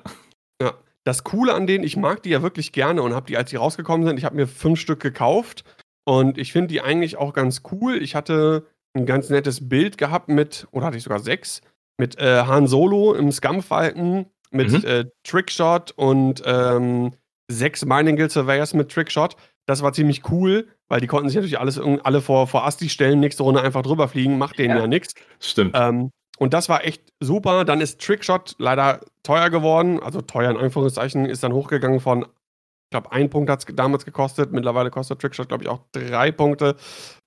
Das 1.04 1.24
Coole 1.24 1.52
an 1.52 1.66
denen, 1.66 1.82
ich 1.82 1.96
mag 1.96 2.22
die 2.22 2.30
ja 2.30 2.42
wirklich 2.42 2.70
gerne 2.70 3.02
und 3.02 3.12
habe 3.12 3.26
die, 3.26 3.36
als 3.36 3.50
die 3.50 3.56
rausgekommen 3.56 4.06
sind, 4.06 4.18
ich 4.18 4.24
habe 4.24 4.36
mir 4.36 4.46
fünf 4.46 4.78
Stück 4.78 5.00
gekauft 5.00 5.64
und 6.04 6.38
ich 6.38 6.52
finde 6.52 6.68
die 6.68 6.80
eigentlich 6.80 7.16
auch 7.16 7.32
ganz 7.32 7.62
cool. 7.72 8.00
Ich 8.00 8.14
hatte 8.14 8.66
ein 8.94 9.04
ganz 9.04 9.28
nettes 9.28 9.68
Bild 9.68 9.98
gehabt 9.98 10.28
mit, 10.28 10.68
oder 10.70 10.86
hatte 10.86 10.96
ich 10.96 11.02
sogar 11.02 11.18
sechs, 11.18 11.60
mit 11.98 12.18
äh, 12.20 12.42
Han 12.46 12.68
Solo 12.68 13.14
im 13.14 13.32
Scum-Falken, 13.32 14.26
mit 14.52 14.70
Mhm. 14.70 14.84
äh, 14.84 15.04
Trickshot 15.24 15.90
und 15.96 16.40
ähm, 16.46 17.14
sechs 17.50 17.84
Mining 17.84 18.14
Guild 18.14 18.30
Surveyors 18.30 18.72
mit 18.72 18.92
Trickshot. 18.92 19.34
Das 19.66 19.82
war 19.82 19.92
ziemlich 19.92 20.28
cool, 20.30 20.68
weil 20.88 21.00
die 21.00 21.06
konnten 21.06 21.28
sich 21.28 21.36
natürlich 21.36 21.60
alles 21.60 21.78
alle 21.78 22.20
vor, 22.20 22.46
vor 22.48 22.64
Asti 22.66 22.88
stellen, 22.88 23.20
nächste 23.20 23.42
Runde 23.44 23.62
einfach 23.62 23.82
drüber 23.82 24.08
fliegen, 24.08 24.38
macht 24.38 24.58
denen 24.58 24.74
ja, 24.74 24.80
Ja. 24.82 24.86
nichts. 24.86 25.14
stimmt. 25.40 25.76
Ähm, 25.78 26.10
und 26.38 26.54
das 26.54 26.68
war 26.68 26.84
echt 26.84 27.02
super. 27.20 27.64
Dann 27.64 27.80
ist 27.80 28.00
Trickshot 28.00 28.56
leider 28.58 29.00
teuer 29.22 29.50
geworden. 29.50 30.00
Also 30.02 30.20
teuer 30.22 30.50
in 30.50 30.56
Anführungszeichen, 30.56 31.26
ist 31.26 31.44
dann 31.44 31.52
hochgegangen 31.52 32.00
von, 32.00 32.22
ich 32.22 32.90
glaube, 32.90 33.12
ein 33.12 33.30
Punkt 33.30 33.48
hat 33.48 33.60
es 33.60 33.76
damals 33.76 34.04
gekostet. 34.04 34.50
Mittlerweile 34.50 34.90
kostet 34.90 35.20
Trickshot, 35.20 35.48
glaube 35.48 35.62
ich, 35.64 35.70
auch 35.70 35.80
drei 35.92 36.32
Punkte. 36.32 36.74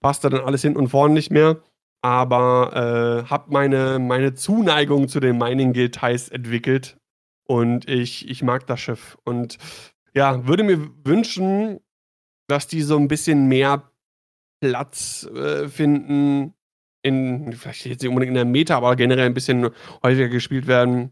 Passte 0.01 0.29
dann 0.29 0.41
alles 0.41 0.61
hinten 0.63 0.79
und 0.79 0.89
vorne 0.89 1.13
nicht 1.13 1.31
mehr. 1.31 1.57
Aber 2.01 3.23
äh, 3.25 3.29
habe 3.29 3.45
meine, 3.51 3.99
meine 3.99 4.33
Zuneigung 4.33 5.07
zu 5.07 5.19
den 5.21 5.37
Mining 5.37 5.71
Guild 5.73 5.97
Ties 5.97 6.27
entwickelt. 6.29 6.97
Und 7.47 7.87
ich, 7.87 8.29
ich 8.29 8.43
mag 8.43 8.67
das 8.67 8.81
Schiff. 8.81 9.17
Und 9.23 9.57
ja, 10.13 10.45
würde 10.47 10.63
mir 10.63 10.89
wünschen, 11.05 11.79
dass 12.47 12.67
die 12.67 12.81
so 12.81 12.97
ein 12.97 13.07
bisschen 13.07 13.47
mehr 13.47 13.91
Platz 14.61 15.27
äh, 15.35 15.67
finden 15.67 16.53
in, 17.01 17.53
vielleicht 17.53 17.85
jetzt 17.85 18.01
nicht 18.01 18.09
unbedingt 18.09 18.29
in 18.29 18.35
der 18.35 18.45
Meta, 18.45 18.77
aber 18.77 18.95
generell 18.95 19.27
ein 19.27 19.33
bisschen 19.33 19.69
häufiger 20.01 20.27
gespielt 20.27 20.65
werden. 20.67 21.11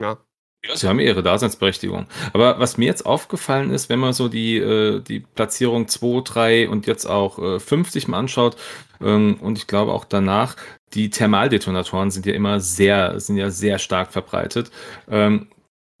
Ja. 0.00 0.18
Ja, 0.64 0.76
sie 0.76 0.86
haben 0.86 1.00
ihre 1.00 1.24
Daseinsberechtigung. 1.24 2.06
Aber 2.32 2.60
was 2.60 2.76
mir 2.76 2.84
jetzt 2.84 3.04
aufgefallen 3.04 3.70
ist, 3.70 3.88
wenn 3.88 3.98
man 3.98 4.12
so 4.12 4.28
die, 4.28 4.58
äh, 4.58 5.00
die 5.00 5.18
Platzierung 5.18 5.88
2, 5.88 6.20
3 6.22 6.68
und 6.68 6.86
jetzt 6.86 7.04
auch 7.06 7.38
äh, 7.40 7.58
50 7.58 8.06
mal 8.06 8.18
anschaut, 8.18 8.56
ähm, 9.00 9.38
und 9.40 9.58
ich 9.58 9.66
glaube 9.66 9.92
auch 9.92 10.04
danach, 10.04 10.54
die 10.94 11.10
Thermaldetonatoren 11.10 12.12
sind 12.12 12.26
ja 12.26 12.34
immer 12.34 12.60
sehr, 12.60 13.18
sind 13.18 13.38
ja 13.38 13.50
sehr 13.50 13.80
stark 13.80 14.12
verbreitet. 14.12 14.70
Ähm, 15.10 15.48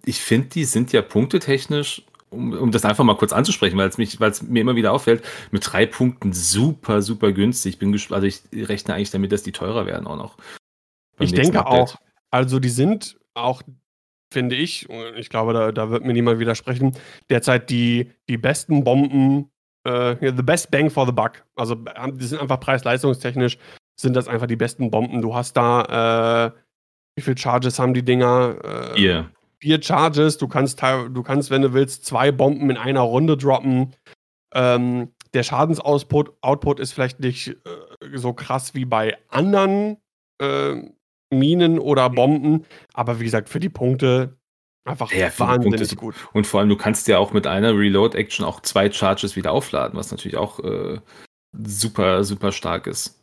ich 0.04 0.20
finde, 0.20 0.48
die 0.48 0.64
sind 0.64 0.92
ja 0.92 1.02
punktetechnisch, 1.02 2.04
um, 2.32 2.52
um 2.52 2.70
das 2.70 2.84
einfach 2.84 3.04
mal 3.04 3.16
kurz 3.16 3.32
anzusprechen, 3.32 3.76
weil 3.76 3.88
es 3.88 3.98
mich, 3.98 4.20
weil 4.20 4.30
es 4.30 4.42
mir 4.42 4.60
immer 4.60 4.76
wieder 4.76 4.92
auffällt, 4.92 5.24
mit 5.50 5.70
drei 5.70 5.86
Punkten 5.86 6.32
super, 6.32 7.02
super 7.02 7.32
günstig. 7.32 7.74
Ich 7.74 7.78
bin 7.78 7.92
also 7.94 8.26
ich 8.26 8.42
rechne 8.52 8.94
eigentlich 8.94 9.10
damit, 9.10 9.32
dass 9.32 9.42
die 9.42 9.52
teurer 9.52 9.86
werden 9.86 10.06
auch 10.06 10.16
noch. 10.16 10.36
Ich 11.18 11.32
denke 11.32 11.60
Update. 11.60 11.80
auch. 11.80 11.96
Also 12.30 12.58
die 12.58 12.70
sind 12.70 13.18
auch, 13.34 13.62
finde 14.32 14.56
ich, 14.56 14.88
ich 15.16 15.28
glaube, 15.28 15.52
da, 15.52 15.72
da 15.72 15.90
wird 15.90 16.04
mir 16.04 16.14
niemand 16.14 16.38
widersprechen, 16.38 16.96
derzeit 17.28 17.70
die, 17.70 18.10
die 18.28 18.38
besten 18.38 18.84
Bomben, 18.84 19.50
äh, 19.84 20.16
the 20.20 20.42
best 20.42 20.70
bang 20.70 20.90
for 20.90 21.06
the 21.06 21.12
buck. 21.12 21.44
Also 21.54 21.74
die 21.74 22.24
sind 22.24 22.40
einfach 22.40 22.58
preis-leistungstechnisch, 22.58 23.58
sind 23.96 24.16
das 24.16 24.28
einfach 24.28 24.46
die 24.46 24.56
besten 24.56 24.90
Bomben. 24.90 25.20
Du 25.20 25.34
hast 25.34 25.56
da, 25.56 26.46
äh, 26.46 26.58
wie 27.16 27.22
viele 27.22 27.36
Charges 27.36 27.78
haben 27.78 27.94
die 27.94 28.04
Dinger? 28.04 28.56
Äh, 28.64 28.94
vier. 28.94 29.30
Vier 29.62 29.80
Charges. 29.80 30.38
Du 30.38 30.48
kannst, 30.48 30.82
du 30.82 31.22
kannst, 31.22 31.50
wenn 31.50 31.62
du 31.62 31.72
willst, 31.72 32.04
zwei 32.04 32.32
Bomben 32.32 32.68
in 32.68 32.76
einer 32.76 33.02
Runde 33.02 33.36
droppen. 33.36 33.94
Ähm, 34.52 35.12
der 35.34 35.44
Schadensoutput 35.44 36.32
Output 36.40 36.80
ist 36.80 36.90
vielleicht 36.90 37.20
nicht 37.20 37.46
äh, 37.46 38.18
so 38.18 38.32
krass 38.32 38.74
wie 38.74 38.84
bei 38.84 39.16
anderen 39.28 39.98
äh, 40.40 40.74
Minen 41.32 41.78
oder 41.78 42.10
Bomben. 42.10 42.66
Aber 42.92 43.20
wie 43.20 43.24
gesagt, 43.24 43.48
für 43.48 43.60
die 43.60 43.68
Punkte 43.68 44.36
einfach 44.84 45.12
ja, 45.12 45.30
wahnsinnig 45.38 45.94
gut. 45.94 46.16
Und 46.32 46.44
vor 46.44 46.58
allem, 46.58 46.68
du 46.68 46.76
kannst 46.76 47.06
ja 47.06 47.18
auch 47.18 47.32
mit 47.32 47.46
einer 47.46 47.70
Reload-Action 47.70 48.44
auch 48.44 48.62
zwei 48.62 48.90
Charges 48.90 49.36
wieder 49.36 49.52
aufladen, 49.52 49.96
was 49.96 50.10
natürlich 50.10 50.38
auch 50.38 50.58
äh, 50.58 50.98
super, 51.56 52.24
super 52.24 52.50
stark 52.50 52.88
ist. 52.88 53.16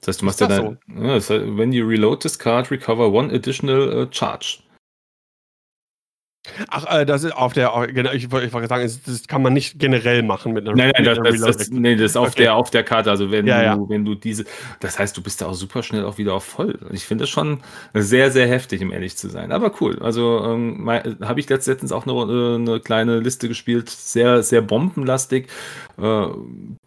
Das 0.00 0.08
heißt, 0.08 0.22
du 0.22 0.24
machst 0.24 0.40
ja 0.40 0.46
dann, 0.46 0.78
so? 0.88 1.02
ja, 1.02 1.14
das 1.14 1.28
heißt, 1.28 1.58
when 1.58 1.74
you 1.74 1.86
reload 1.86 2.20
this 2.20 2.38
card, 2.38 2.70
recover 2.70 3.12
one 3.12 3.30
additional 3.30 4.04
uh, 4.04 4.06
charge. 4.10 4.63
Ach, 6.68 7.00
äh, 7.00 7.06
das 7.06 7.24
ist 7.24 7.32
auf 7.32 7.54
der, 7.54 7.72
genau, 7.92 8.12
ich, 8.12 8.24
ich 8.24 8.30
wollte 8.30 8.68
sagen, 8.68 8.90
das 9.06 9.26
kann 9.26 9.42
man 9.42 9.54
nicht 9.54 9.78
generell 9.78 10.22
machen 10.22 10.52
mit 10.52 10.68
einer 10.68 10.76
Nein, 10.76 10.92
nein, 10.94 11.04
das, 11.04 11.18
das, 11.40 11.56
das, 11.56 11.70
nee, 11.70 11.96
das 11.96 12.12
ist 12.12 12.16
auf, 12.16 12.28
okay. 12.28 12.42
der, 12.42 12.54
auf 12.54 12.70
der 12.70 12.84
Karte. 12.84 13.10
Also, 13.10 13.30
wenn, 13.30 13.46
ja, 13.46 13.58
du, 13.58 13.82
ja. 13.82 13.88
wenn 13.88 14.04
du 14.04 14.14
diese, 14.14 14.44
das 14.80 14.98
heißt, 14.98 15.16
du 15.16 15.22
bist 15.22 15.40
da 15.40 15.46
auch 15.46 15.54
super 15.54 15.82
schnell 15.82 16.04
auch 16.04 16.18
wieder 16.18 16.34
auf 16.34 16.44
voll. 16.44 16.78
Ich 16.92 17.06
finde 17.06 17.22
das 17.22 17.30
schon 17.30 17.60
sehr, 17.94 18.30
sehr 18.30 18.46
heftig, 18.46 18.82
um 18.82 18.92
ehrlich 18.92 19.16
zu 19.16 19.30
sein. 19.30 19.52
Aber 19.52 19.72
cool. 19.80 19.98
Also, 20.00 20.44
ähm, 20.44 20.88
habe 21.22 21.40
ich 21.40 21.48
letztens 21.48 21.92
auch 21.92 22.06
eine, 22.06 22.56
eine, 22.56 22.80
kleine 22.80 23.20
Liste 23.20 23.48
gespielt, 23.48 23.88
sehr, 23.88 24.42
sehr 24.42 24.60
bombenlastig. 24.60 25.48
Äh, 25.96 26.26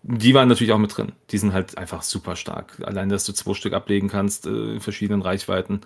die 0.04 0.34
waren 0.34 0.50
natürlich 0.50 0.72
auch 0.72 0.78
mit 0.78 0.96
drin. 0.96 1.14
Die 1.32 1.38
sind 1.38 1.54
halt 1.54 1.78
einfach 1.78 2.04
super 2.04 2.36
stark. 2.36 2.78
Allein, 2.84 3.10
dass 3.10 3.26
du 3.26 3.34
zwei 3.34 3.56
Stück 3.56 3.74
ablegen 3.74 4.08
kannst 4.08 4.46
äh, 4.46 4.50
in 4.50 4.82
verschiedenen 4.82 5.22
Reichweiten. 5.24 5.82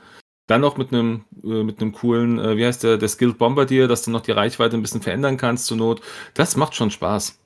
Dann 0.51 0.59
noch 0.59 0.75
mit 0.75 0.91
einem, 0.91 1.23
äh, 1.45 1.63
mit 1.63 1.79
einem 1.79 1.93
coolen, 1.93 2.37
äh, 2.37 2.57
wie 2.57 2.65
heißt 2.65 2.83
der, 2.83 2.97
der 2.97 3.07
Skilled 3.07 3.37
Bombardier, 3.37 3.87
dass 3.87 4.01
du 4.03 4.11
noch 4.11 4.19
die 4.19 4.33
Reichweite 4.33 4.75
ein 4.75 4.81
bisschen 4.81 5.01
verändern 5.01 5.37
kannst 5.37 5.65
zur 5.65 5.77
Not. 5.77 6.01
Das 6.33 6.57
macht 6.57 6.75
schon 6.75 6.91
Spaß. 6.91 7.39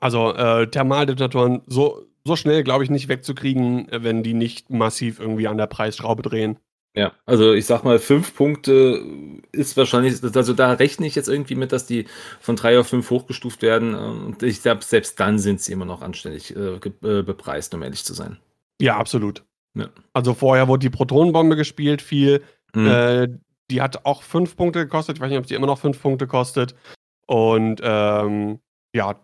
Also 0.00 0.34
äh, 0.34 0.66
Thermaldetonatoren 0.66 1.62
so, 1.68 2.08
so 2.24 2.34
schnell, 2.34 2.64
glaube 2.64 2.82
ich, 2.82 2.90
nicht 2.90 3.06
wegzukriegen, 3.06 3.88
äh, 3.88 4.02
wenn 4.02 4.24
die 4.24 4.34
nicht 4.34 4.68
massiv 4.68 5.20
irgendwie 5.20 5.46
an 5.46 5.58
der 5.58 5.68
Preisschraube 5.68 6.22
drehen. 6.22 6.58
Ja, 6.96 7.12
also 7.24 7.52
ich 7.52 7.66
sag 7.66 7.84
mal, 7.84 8.00
fünf 8.00 8.34
Punkte 8.34 9.00
ist 9.52 9.76
wahrscheinlich, 9.76 10.20
also 10.34 10.54
da 10.54 10.72
rechne 10.72 11.06
ich 11.06 11.14
jetzt 11.14 11.28
irgendwie 11.28 11.54
mit, 11.54 11.70
dass 11.70 11.86
die 11.86 12.06
von 12.40 12.56
drei 12.56 12.80
auf 12.80 12.88
fünf 12.88 13.10
hochgestuft 13.10 13.62
werden. 13.62 13.94
Und 13.94 14.42
ich 14.42 14.60
glaube, 14.60 14.82
selbst 14.82 15.20
dann 15.20 15.38
sind 15.38 15.60
sie 15.60 15.72
immer 15.72 15.84
noch 15.84 16.02
anständig 16.02 16.56
äh, 16.56 16.80
äh, 16.80 17.22
bepreist, 17.22 17.72
um 17.74 17.82
ehrlich 17.84 18.04
zu 18.04 18.12
sein. 18.12 18.38
Ja, 18.80 18.96
absolut. 18.96 19.44
Ja. 19.74 19.88
Also 20.12 20.34
vorher 20.34 20.68
wurde 20.68 20.80
die 20.80 20.90
Protonenbombe 20.90 21.56
gespielt, 21.56 22.02
viel. 22.02 22.42
Mhm. 22.74 22.86
Äh, 22.86 23.28
die 23.70 23.82
hat 23.82 24.04
auch 24.04 24.22
fünf 24.22 24.56
Punkte 24.56 24.80
gekostet. 24.80 25.16
Ich 25.16 25.22
weiß 25.22 25.30
nicht, 25.30 25.38
ob 25.38 25.46
sie 25.46 25.54
immer 25.54 25.66
noch 25.66 25.78
fünf 25.78 26.00
Punkte 26.00 26.26
kostet. 26.26 26.74
Und 27.26 27.80
ähm, 27.82 28.60
ja, 28.94 29.16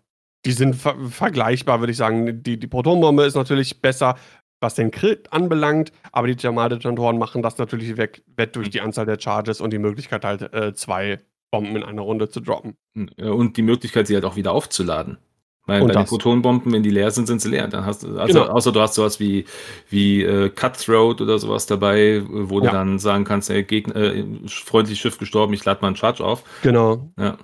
die 0.44 0.52
sind 0.52 0.74
ver 0.74 0.96
vergleichbar, 1.10 1.80
würde 1.80 1.92
ich 1.92 1.98
sagen. 1.98 2.42
Die, 2.42 2.58
die 2.58 2.66
Protonenbombe 2.66 3.24
ist 3.24 3.34
natürlich 3.34 3.80
besser, 3.82 4.16
was 4.60 4.74
den 4.74 4.90
Crit 4.90 5.32
anbelangt, 5.32 5.92
aber 6.12 6.26
die 6.26 6.36
Jamal-Detonatoren 6.38 7.18
machen 7.18 7.42
das 7.42 7.58
natürlich 7.58 7.96
weg, 7.96 8.22
wett 8.36 8.56
durch 8.56 8.70
die 8.70 8.80
Anzahl 8.80 9.06
der 9.06 9.18
Charges 9.18 9.60
und 9.60 9.72
die 9.72 9.78
Möglichkeit 9.78 10.24
halt 10.24 10.52
äh, 10.52 10.74
zwei 10.74 11.18
Bomben 11.50 11.76
in 11.76 11.82
einer 11.82 12.02
Runde 12.02 12.28
zu 12.28 12.40
droppen. 12.40 12.76
Und 12.94 13.56
die 13.56 13.62
Möglichkeit, 13.62 14.06
sie 14.06 14.14
halt 14.14 14.24
auch 14.24 14.36
wieder 14.36 14.52
aufzuladen. 14.52 15.18
Weil 15.66 15.82
und 15.82 15.88
bei 15.88 15.94
das. 15.94 16.04
den 16.04 16.08
Protonenbomben, 16.08 16.72
wenn 16.72 16.82
die 16.82 16.90
leer 16.90 17.10
sind, 17.10 17.26
sind 17.26 17.40
sie 17.40 17.50
leer. 17.50 17.68
Dann 17.68 17.84
hast, 17.84 18.04
also, 18.04 18.40
genau. 18.40 18.52
Außer 18.52 18.72
du 18.72 18.80
hast 18.80 18.94
sowas 18.94 19.20
wie, 19.20 19.44
wie 19.88 20.22
äh, 20.22 20.48
Cutthroat 20.48 21.20
oder 21.20 21.38
sowas 21.38 21.66
dabei, 21.66 22.22
wo 22.28 22.60
ja. 22.60 22.66
du 22.66 22.76
dann 22.76 22.98
sagen 22.98 23.24
kannst, 23.24 23.50
ey, 23.50 23.62
Gegner, 23.62 23.96
äh, 23.96 24.24
freundliches 24.46 25.00
Schiff 25.00 25.18
gestorben, 25.18 25.52
ich 25.52 25.64
lade 25.64 25.80
mal 25.82 25.88
einen 25.88 25.96
Charge 25.96 26.24
auf. 26.24 26.42
Genau. 26.62 27.10
Ja. 27.18 27.36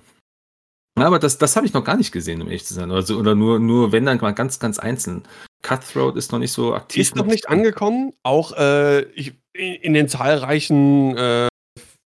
Aber 0.98 1.18
das, 1.18 1.36
das 1.36 1.56
habe 1.56 1.66
ich 1.66 1.74
noch 1.74 1.84
gar 1.84 1.96
nicht 1.96 2.10
gesehen, 2.10 2.40
um 2.40 2.48
ehrlich 2.48 2.64
zu 2.64 2.72
sein. 2.72 2.90
Also, 2.90 3.18
oder 3.18 3.34
nur, 3.34 3.58
nur 3.58 3.92
wenn 3.92 4.06
dann 4.06 4.18
mal 4.18 4.32
ganz, 4.32 4.58
ganz 4.58 4.78
einzeln. 4.78 5.24
Cutthroat 5.62 6.16
ist 6.16 6.32
noch 6.32 6.38
nicht 6.38 6.52
so 6.52 6.74
aktiv. 6.74 7.02
Ist 7.02 7.16
noch 7.16 7.26
nicht 7.26 7.48
angekommen. 7.48 8.12
Auch 8.22 8.52
äh, 8.52 9.02
ich, 9.12 9.34
in 9.52 9.92
den 9.92 10.08
zahlreichen 10.08 11.16
äh, 11.16 11.48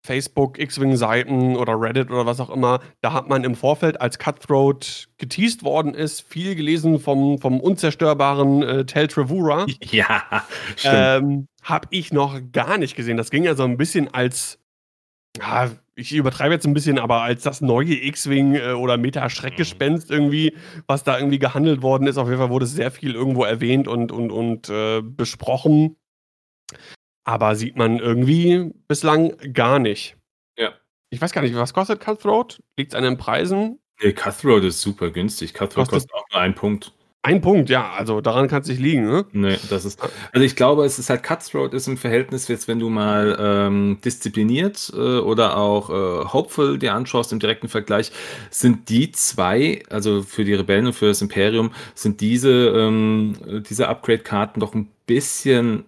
Facebook, 0.04 0.58
X-Wing-Seiten 0.58 1.56
oder 1.56 1.80
Reddit 1.80 2.10
oder 2.10 2.26
was 2.26 2.38
auch 2.38 2.50
immer, 2.50 2.80
da 3.00 3.14
hat 3.14 3.28
man 3.28 3.42
im 3.42 3.54
Vorfeld, 3.54 4.00
als 4.00 4.18
Cutthroat 4.18 5.08
geteased 5.16 5.64
worden 5.64 5.94
ist, 5.94 6.20
viel 6.20 6.54
gelesen 6.54 7.00
vom, 7.00 7.38
vom 7.38 7.58
unzerstörbaren 7.58 8.62
äh, 8.62 8.84
Tel 8.84 9.08
Trevura. 9.08 9.66
Ja, 9.90 10.22
stimmt. 10.76 10.94
Ähm, 10.94 11.48
hab 11.62 11.86
ich 11.90 12.12
noch 12.12 12.40
gar 12.52 12.78
nicht 12.78 12.96
gesehen. 12.96 13.16
Das 13.16 13.30
ging 13.30 13.44
ja 13.44 13.54
so 13.54 13.64
ein 13.64 13.76
bisschen 13.76 14.12
als, 14.12 14.58
ja, 15.38 15.70
ich 15.94 16.12
übertreibe 16.12 16.54
jetzt 16.54 16.66
ein 16.66 16.74
bisschen, 16.74 16.98
aber 16.98 17.22
als 17.22 17.42
das 17.42 17.60
neue 17.60 17.94
X-Wing 17.94 18.56
äh, 18.56 18.72
oder 18.72 18.98
Meta-Schreckgespenst 18.98 20.10
irgendwie, 20.10 20.54
was 20.86 21.04
da 21.04 21.16
irgendwie 21.16 21.38
gehandelt 21.38 21.82
worden 21.82 22.06
ist, 22.06 22.18
auf 22.18 22.28
jeden 22.28 22.40
Fall 22.40 22.50
wurde 22.50 22.66
sehr 22.66 22.90
viel 22.90 23.14
irgendwo 23.14 23.44
erwähnt 23.44 23.88
und, 23.88 24.12
und, 24.12 24.30
und 24.30 24.68
äh, 24.68 25.00
besprochen. 25.00 25.96
Aber 27.24 27.56
sieht 27.56 27.76
man 27.76 27.98
irgendwie 27.98 28.72
bislang 28.86 29.36
gar 29.52 29.78
nicht. 29.78 30.16
Ja. 30.58 30.72
Ich 31.10 31.20
weiß 31.20 31.32
gar 31.32 31.42
nicht, 31.42 31.54
was 31.54 31.72
kostet 31.72 32.00
Cutthroat? 32.00 32.62
Liegt 32.76 32.92
es 32.92 32.96
an 32.96 33.04
den 33.04 33.16
Preisen? 33.16 33.78
Nee, 34.02 34.12
Cutthroat 34.12 34.64
ist 34.64 34.80
super 34.80 35.10
günstig. 35.10 35.54
Cutthroat 35.54 35.88
kostet, 35.88 36.10
kostet 36.10 36.14
auch 36.14 36.30
nur 36.32 36.40
einen 36.40 36.54
Punkt. 36.54 36.92
Ein 37.24 37.40
Punkt, 37.40 37.70
ja, 37.70 37.90
also 37.92 38.20
daran 38.20 38.48
kann 38.48 38.60
es 38.60 38.68
nicht 38.68 38.82
liegen, 38.82 39.06
ne? 39.06 39.24
Nee, 39.32 39.56
das 39.70 39.86
ist. 39.86 39.98
Also 40.32 40.44
ich 40.44 40.56
glaube, 40.56 40.84
es 40.84 40.98
ist 40.98 41.08
halt 41.08 41.22
Cutthroat 41.22 41.72
ist 41.72 41.88
im 41.88 41.96
Verhältnis 41.96 42.48
jetzt, 42.48 42.68
wenn 42.68 42.78
du 42.78 42.90
mal 42.90 43.38
ähm, 43.40 43.98
diszipliniert 44.04 44.92
äh, 44.94 45.20
oder 45.20 45.56
auch 45.56 45.88
äh, 45.88 46.24
Hopeful 46.30 46.78
dir 46.78 46.92
anschaust 46.92 47.32
im 47.32 47.38
direkten 47.38 47.68
Vergleich, 47.68 48.12
sind 48.50 48.90
die 48.90 49.10
zwei, 49.10 49.82
also 49.88 50.20
für 50.22 50.44
die 50.44 50.52
Rebellen 50.52 50.84
und 50.84 50.92
für 50.92 51.06
das 51.06 51.22
Imperium, 51.22 51.72
sind 51.94 52.20
diese, 52.20 52.50
ähm, 52.50 53.64
diese 53.70 53.88
Upgrade-Karten 53.88 54.60
doch 54.60 54.74
ein 54.74 54.90
bisschen 55.06 55.86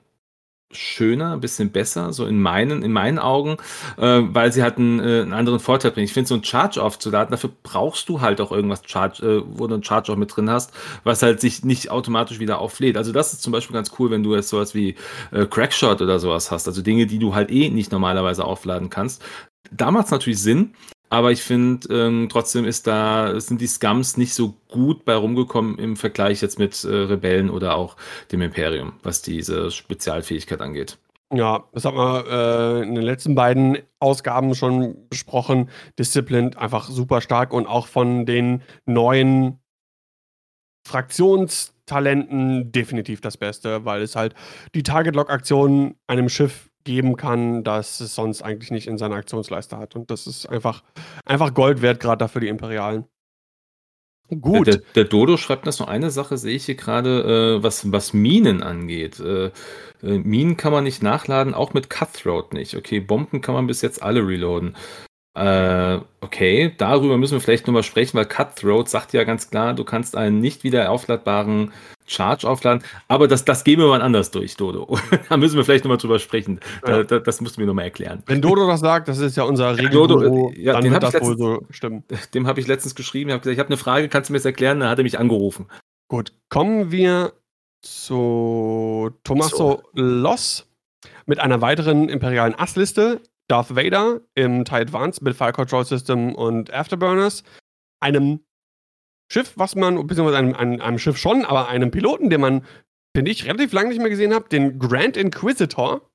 schöner, 0.76 1.32
ein 1.32 1.40
bisschen 1.40 1.70
besser, 1.70 2.12
so 2.12 2.26
in 2.26 2.40
meinen, 2.40 2.82
in 2.82 2.92
meinen 2.92 3.18
Augen, 3.18 3.56
äh, 3.98 4.22
weil 4.22 4.52
sie 4.52 4.62
halt 4.62 4.78
einen, 4.78 5.00
äh, 5.00 5.22
einen 5.22 5.32
anderen 5.32 5.60
Vorteil 5.60 5.90
bringen. 5.90 6.04
Ich 6.04 6.12
finde, 6.12 6.28
so 6.28 6.34
ein 6.34 6.44
Charge 6.44 6.82
aufzuladen, 6.82 7.30
dafür 7.30 7.50
brauchst 7.62 8.08
du 8.08 8.20
halt 8.20 8.40
auch 8.40 8.52
irgendwas 8.52 8.82
Charge, 8.86 9.26
äh, 9.26 9.42
wo 9.46 9.66
du 9.66 9.74
einen 9.74 9.84
Charge 9.84 10.12
auch 10.12 10.16
mit 10.16 10.34
drin 10.34 10.50
hast, 10.50 10.72
was 11.04 11.22
halt 11.22 11.40
sich 11.40 11.64
nicht 11.64 11.90
automatisch 11.90 12.38
wieder 12.38 12.58
auflädt. 12.58 12.96
Also 12.96 13.12
das 13.12 13.32
ist 13.32 13.42
zum 13.42 13.52
Beispiel 13.52 13.74
ganz 13.74 13.90
cool, 13.98 14.10
wenn 14.10 14.22
du 14.22 14.34
jetzt 14.34 14.48
sowas 14.48 14.74
wie 14.74 14.94
äh, 15.32 15.46
Crackshot 15.46 16.00
oder 16.02 16.18
sowas 16.18 16.50
hast, 16.50 16.68
also 16.68 16.82
Dinge, 16.82 17.06
die 17.06 17.18
du 17.18 17.34
halt 17.34 17.50
eh 17.50 17.70
nicht 17.70 17.92
normalerweise 17.92 18.44
aufladen 18.44 18.90
kannst. 18.90 19.22
Da 19.72 19.90
macht 19.90 20.06
es 20.06 20.10
natürlich 20.12 20.40
Sinn, 20.40 20.74
aber 21.08 21.30
ich 21.32 21.42
finde, 21.42 21.88
ähm, 21.94 22.28
trotzdem 22.30 22.64
ist 22.64 22.86
da, 22.86 23.38
sind 23.40 23.60
die 23.60 23.66
Scums 23.66 24.16
nicht 24.16 24.34
so 24.34 24.54
gut 24.68 25.04
bei 25.04 25.14
rumgekommen 25.14 25.78
im 25.78 25.96
Vergleich 25.96 26.42
jetzt 26.42 26.58
mit 26.58 26.84
äh, 26.84 26.88
Rebellen 26.88 27.50
oder 27.50 27.76
auch 27.76 27.96
dem 28.32 28.42
Imperium, 28.42 28.94
was 29.02 29.22
diese 29.22 29.70
Spezialfähigkeit 29.70 30.60
angeht. 30.60 30.98
Ja, 31.32 31.64
das 31.72 31.84
haben 31.84 31.96
wir 31.96 32.24
äh, 32.28 32.82
in 32.82 32.94
den 32.94 33.02
letzten 33.02 33.34
beiden 33.34 33.78
Ausgaben 33.98 34.54
schon 34.54 35.08
besprochen. 35.08 35.70
Disciplined 35.98 36.56
einfach 36.56 36.88
super 36.88 37.20
stark 37.20 37.52
und 37.52 37.66
auch 37.66 37.88
von 37.88 38.26
den 38.26 38.62
neuen 38.84 39.58
Fraktionstalenten 40.86 42.70
definitiv 42.70 43.20
das 43.20 43.36
Beste, 43.36 43.84
weil 43.84 44.02
es 44.02 44.14
halt 44.14 44.34
die 44.74 44.84
Target-Lock-Aktion 44.84 45.96
einem 46.06 46.28
Schiff 46.28 46.70
geben 46.86 47.16
kann, 47.16 47.62
das 47.64 48.00
es 48.00 48.14
sonst 48.14 48.40
eigentlich 48.40 48.70
nicht 48.70 48.86
in 48.86 48.96
seiner 48.96 49.16
Aktionsleiste 49.16 49.76
hat. 49.76 49.94
Und 49.94 50.10
das 50.10 50.26
ist 50.26 50.46
einfach, 50.46 50.82
einfach 51.26 51.52
Gold 51.52 51.82
wert, 51.82 52.00
gerade 52.00 52.18
dafür 52.18 52.40
die 52.40 52.48
Imperialen. 52.48 53.04
Gut. 54.28 54.66
Der, 54.66 54.78
der, 54.94 55.04
Dodo 55.04 55.36
schreibt 55.36 55.66
das 55.66 55.78
noch 55.78 55.86
eine 55.86 56.10
Sache, 56.10 56.36
sehe 56.36 56.56
ich 56.56 56.64
hier 56.64 56.74
gerade, 56.74 57.58
äh, 57.58 57.62
was, 57.62 57.92
was 57.92 58.12
Minen 58.12 58.62
angeht. 58.62 59.20
Äh, 59.20 59.46
äh, 59.46 59.52
Minen 60.02 60.56
kann 60.56 60.72
man 60.72 60.84
nicht 60.84 61.02
nachladen, 61.02 61.54
auch 61.54 61.74
mit 61.74 61.90
Cutthroat 61.90 62.52
nicht. 62.52 62.76
Okay, 62.76 62.98
Bomben 62.98 63.40
kann 63.40 63.54
man 63.54 63.68
bis 63.68 63.82
jetzt 63.82 64.02
alle 64.02 64.26
reloaden. 64.26 64.74
Äh, 65.36 66.00
okay, 66.22 66.72
darüber 66.78 67.18
müssen 67.18 67.34
wir 67.34 67.40
vielleicht 67.42 67.66
nochmal 67.66 67.82
sprechen, 67.82 68.16
weil 68.16 68.24
Cutthroat 68.24 68.88
sagt 68.88 69.12
ja 69.12 69.24
ganz 69.24 69.50
klar, 69.50 69.74
du 69.74 69.84
kannst 69.84 70.16
einen 70.16 70.40
nicht 70.40 70.64
wieder 70.64 70.90
aufladbaren 70.90 71.72
Charge 72.06 72.48
aufladen, 72.48 72.82
aber 73.06 73.28
das, 73.28 73.44
das 73.44 73.62
gehen 73.62 73.78
wir 73.78 73.86
mal 73.86 74.00
anders 74.00 74.30
durch, 74.30 74.56
Dodo. 74.56 74.98
da 75.28 75.36
müssen 75.36 75.56
wir 75.56 75.64
vielleicht 75.64 75.84
nochmal 75.84 75.98
drüber 75.98 76.18
sprechen. 76.18 76.60
Ja. 76.86 77.02
Da, 77.02 77.18
das 77.18 77.42
musst 77.42 77.56
du 77.56 77.60
mir 77.60 77.66
nochmal 77.66 77.84
erklären. 77.84 78.22
Wenn 78.24 78.40
Dodo 78.40 78.66
das 78.66 78.80
sagt, 78.80 79.08
das 79.08 79.18
ist 79.18 79.36
ja 79.36 79.42
unser 79.42 79.76
Regelguru, 79.78 80.52
ja, 80.56 80.72
dann 80.72 80.90
wird 80.90 81.02
das 81.02 81.12
letztens, 81.12 81.38
wohl 81.38 81.60
so 81.60 81.66
stimmen. 81.68 82.04
Dem 82.34 82.46
habe 82.46 82.60
ich 82.60 82.66
letztens 82.66 82.94
geschrieben, 82.94 83.28
ich 83.28 83.34
habe 83.34 83.42
gesagt, 83.42 83.54
ich 83.54 83.58
habe 83.58 83.68
eine 83.68 83.76
Frage, 83.76 84.08
kannst 84.08 84.30
du 84.30 84.32
mir 84.32 84.38
das 84.38 84.46
erklären? 84.46 84.80
Dann 84.80 84.88
hat 84.88 84.96
er 84.96 85.04
mich 85.04 85.18
angerufen. 85.18 85.66
Gut, 86.08 86.32
kommen 86.48 86.90
wir 86.90 87.34
zu 87.82 89.10
Tommaso 89.22 89.56
so. 89.56 89.82
Loss 89.92 90.66
mit 91.26 91.40
einer 91.40 91.60
weiteren 91.60 92.08
imperialen 92.08 92.58
Assliste. 92.58 93.20
Darth 93.48 93.74
Vader 93.74 94.20
im 94.34 94.64
TIE 94.64 94.76
Advance 94.76 95.22
mit 95.22 95.36
Fire 95.36 95.52
Control 95.52 95.84
System 95.84 96.34
und 96.34 96.72
Afterburners. 96.72 97.44
Einem 98.00 98.40
Schiff, 99.30 99.52
was 99.56 99.74
man, 99.74 100.06
beziehungsweise 100.06 100.38
einem, 100.38 100.54
einem, 100.54 100.80
einem 100.80 100.98
Schiff 100.98 101.16
schon, 101.16 101.44
aber 101.44 101.68
einem 101.68 101.90
Piloten, 101.90 102.30
den 102.30 102.40
man, 102.40 102.64
finde 103.16 103.30
ich, 103.30 103.44
relativ 103.46 103.72
lange 103.72 103.88
nicht 103.88 103.98
mehr 104.00 104.10
gesehen 104.10 104.34
habe, 104.34 104.48
den 104.48 104.78
Grand 104.78 105.16
Inquisitor. 105.16 106.08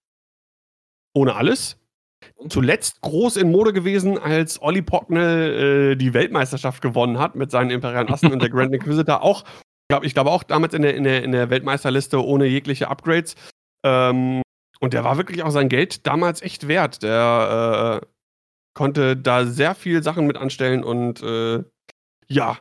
Ohne 1.13 1.35
alles. 1.35 1.77
Zuletzt 2.49 3.01
groß 3.01 3.37
in 3.37 3.51
Mode 3.51 3.73
gewesen, 3.73 4.17
als 4.17 4.61
Olli 4.61 4.81
Pocknell 4.81 5.93
äh, 5.93 5.95
die 5.95 6.13
Weltmeisterschaft 6.13 6.81
gewonnen 6.81 7.17
hat 7.17 7.35
mit 7.35 7.51
seinen 7.51 7.71
imperialen 7.71 8.09
Assen 8.09 8.31
und 8.31 8.41
der 8.41 8.49
Grand 8.51 8.73
Inquisitor 8.73 9.21
auch, 9.21 9.43
glaub, 9.89 10.03
ich 10.03 10.13
glaube 10.13 10.29
auch 10.29 10.43
damals 10.43 10.73
in 10.73 10.83
der, 10.83 10.95
in, 10.95 11.03
der, 11.03 11.23
in 11.23 11.31
der 11.31 11.49
Weltmeisterliste 11.49 12.23
ohne 12.23 12.45
jegliche 12.45 12.89
Upgrades. 12.89 13.35
Ähm, 13.83 14.41
und 14.81 14.93
der 14.93 15.03
war 15.03 15.17
wirklich 15.17 15.43
auch 15.43 15.51
sein 15.51 15.69
Geld 15.69 16.07
damals 16.07 16.41
echt 16.41 16.67
wert. 16.67 17.03
Der 17.03 18.01
äh, 18.01 18.07
konnte 18.73 19.15
da 19.15 19.45
sehr 19.45 19.75
viel 19.75 20.01
Sachen 20.01 20.25
mit 20.25 20.37
anstellen 20.37 20.83
und 20.83 21.21
äh, 21.21 21.63
ja. 22.27 22.57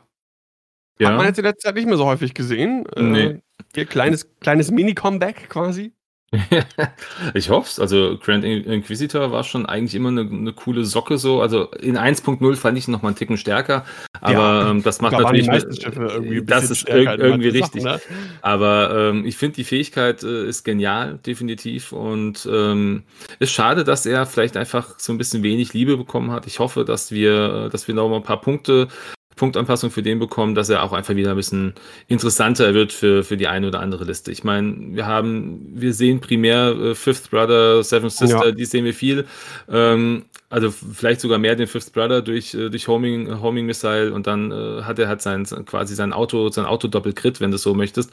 ja. 0.99 1.09
Hat 1.09 1.17
man 1.17 1.25
jetzt 1.25 1.39
in 1.39 1.45
letzter 1.45 1.69
Zeit 1.69 1.75
nicht 1.75 1.87
mehr 1.87 1.97
so 1.97 2.05
häufig 2.05 2.33
gesehen. 2.33 2.85
Äh, 2.95 3.01
nee. 3.01 3.41
Ihr 3.75 3.85
kleines, 3.85 4.29
kleines 4.39 4.69
Mini-Comeback 4.69 5.49
quasi. 5.49 5.93
ich 7.33 7.49
hoffe 7.49 7.67
es. 7.69 7.79
Also 7.79 8.17
Grand 8.17 8.45
Inquisitor 8.45 9.31
war 9.31 9.43
schon 9.43 9.65
eigentlich 9.65 9.95
immer 9.95 10.09
eine, 10.09 10.21
eine 10.21 10.53
coole 10.53 10.85
Socke 10.85 11.17
so. 11.17 11.41
Also 11.41 11.71
in 11.71 11.97
1.0 11.97 12.55
fand 12.55 12.77
ich 12.77 12.87
ihn 12.87 12.91
noch 12.91 13.01
mal 13.01 13.09
einen 13.09 13.17
Ticken 13.17 13.37
stärker. 13.37 13.85
Aber 14.21 14.33
ja, 14.33 14.69
ähm, 14.69 14.81
das 14.81 15.01
macht 15.01 15.13
natürlich. 15.13 15.47
Irgendwie 15.47 16.43
das 16.43 16.69
ist 16.69 16.87
ir 16.87 17.19
irgendwie 17.19 17.49
richtig. 17.49 17.83
Sachen, 17.83 18.15
ne? 18.15 18.29
Aber 18.41 19.09
ähm, 19.09 19.25
ich 19.25 19.35
finde, 19.35 19.55
die 19.55 19.63
Fähigkeit 19.65 20.23
äh, 20.23 20.47
ist 20.47 20.63
genial, 20.63 21.19
definitiv. 21.25 21.91
Und 21.91 22.47
ähm, 22.49 23.03
ist 23.39 23.51
schade, 23.51 23.83
dass 23.83 24.05
er 24.05 24.25
vielleicht 24.25 24.55
einfach 24.55 24.99
so 24.99 25.11
ein 25.11 25.17
bisschen 25.17 25.43
wenig 25.43 25.73
Liebe 25.73 25.97
bekommen 25.97 26.31
hat. 26.31 26.47
Ich 26.47 26.59
hoffe, 26.59 26.85
dass 26.85 27.11
wir, 27.11 27.69
dass 27.69 27.87
wir 27.87 27.95
noch 27.95 28.07
mal 28.07 28.17
ein 28.17 28.23
paar 28.23 28.41
Punkte 28.41 28.87
Punktanpassung 29.35 29.91
für 29.91 30.03
den 30.03 30.19
bekommen, 30.19 30.55
dass 30.55 30.69
er 30.69 30.83
auch 30.83 30.93
einfach 30.93 31.15
wieder 31.15 31.31
ein 31.31 31.35
bisschen 31.35 31.73
interessanter 32.07 32.73
wird 32.73 32.91
für, 32.91 33.23
für 33.23 33.37
die 33.37 33.47
eine 33.47 33.67
oder 33.67 33.79
andere 33.79 34.03
Liste. 34.03 34.31
Ich 34.31 34.43
meine, 34.43 34.95
wir 34.95 35.05
haben, 35.05 35.71
wir 35.73 35.93
sehen 35.93 36.19
primär 36.19 36.69
äh, 36.71 36.95
Fifth 36.95 37.31
Brother, 37.31 37.83
Seventh 37.83 38.13
Sister, 38.13 38.45
ja. 38.47 38.51
die 38.51 38.65
sehen 38.65 38.85
wir 38.85 38.93
viel. 38.93 39.25
Ähm, 39.69 40.25
also 40.49 40.71
vielleicht 40.71 41.21
sogar 41.21 41.37
mehr 41.37 41.55
den 41.55 41.67
Fifth 41.67 41.93
Brother 41.93 42.21
durch, 42.21 42.53
äh, 42.53 42.69
durch 42.69 42.87
Homing, 42.87 43.41
Homing 43.41 43.65
Missile 43.65 44.13
und 44.13 44.27
dann 44.27 44.51
äh, 44.51 44.83
hat 44.83 44.99
er 44.99 45.07
halt 45.07 45.21
sein, 45.21 45.45
quasi 45.65 45.95
sein 45.95 46.13
Auto, 46.13 46.49
sein 46.49 46.65
Auto 46.65 46.87
Doppel-Crit, 46.87 47.39
wenn 47.39 47.51
du 47.51 47.55
es 47.55 47.63
so 47.63 47.73
möchtest. 47.73 48.11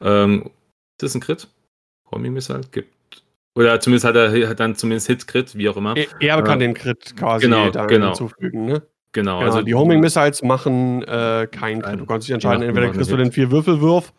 Ähm, 0.00 0.44
ist 0.44 1.02
das 1.02 1.14
ein 1.14 1.20
Crit? 1.20 1.48
Homing 2.10 2.32
Missile? 2.32 2.62
Gibt 2.70 3.00
oder 3.56 3.80
zumindest 3.80 4.04
hat 4.04 4.14
er 4.14 4.48
hat 4.48 4.60
dann 4.60 4.76
zumindest 4.76 5.08
Hit-Crit, 5.08 5.56
wie 5.56 5.68
auch 5.68 5.76
immer. 5.76 5.96
Er, 5.96 6.06
er 6.20 6.42
kann 6.42 6.60
äh, 6.60 6.66
den 6.66 6.74
Crit 6.74 7.16
quasi 7.16 7.46
genau, 7.46 7.70
genau. 7.86 8.06
hinzufügen, 8.06 8.66
ne? 8.66 8.82
Genau, 9.12 9.38
genau 9.38 9.50
also 9.50 9.62
die 9.62 9.74
Homing 9.74 10.00
Missiles 10.00 10.42
machen 10.42 11.02
äh, 11.02 11.48
keinen 11.50 11.82
Crit. 11.82 12.00
Du 12.00 12.06
kannst 12.06 12.28
dich 12.28 12.34
entscheiden, 12.34 12.62
entweder 12.62 12.90
kriegst 12.90 13.10
du 13.10 13.16
den 13.16 13.32
vier 13.32 13.50
Würfelwurf 13.50 14.12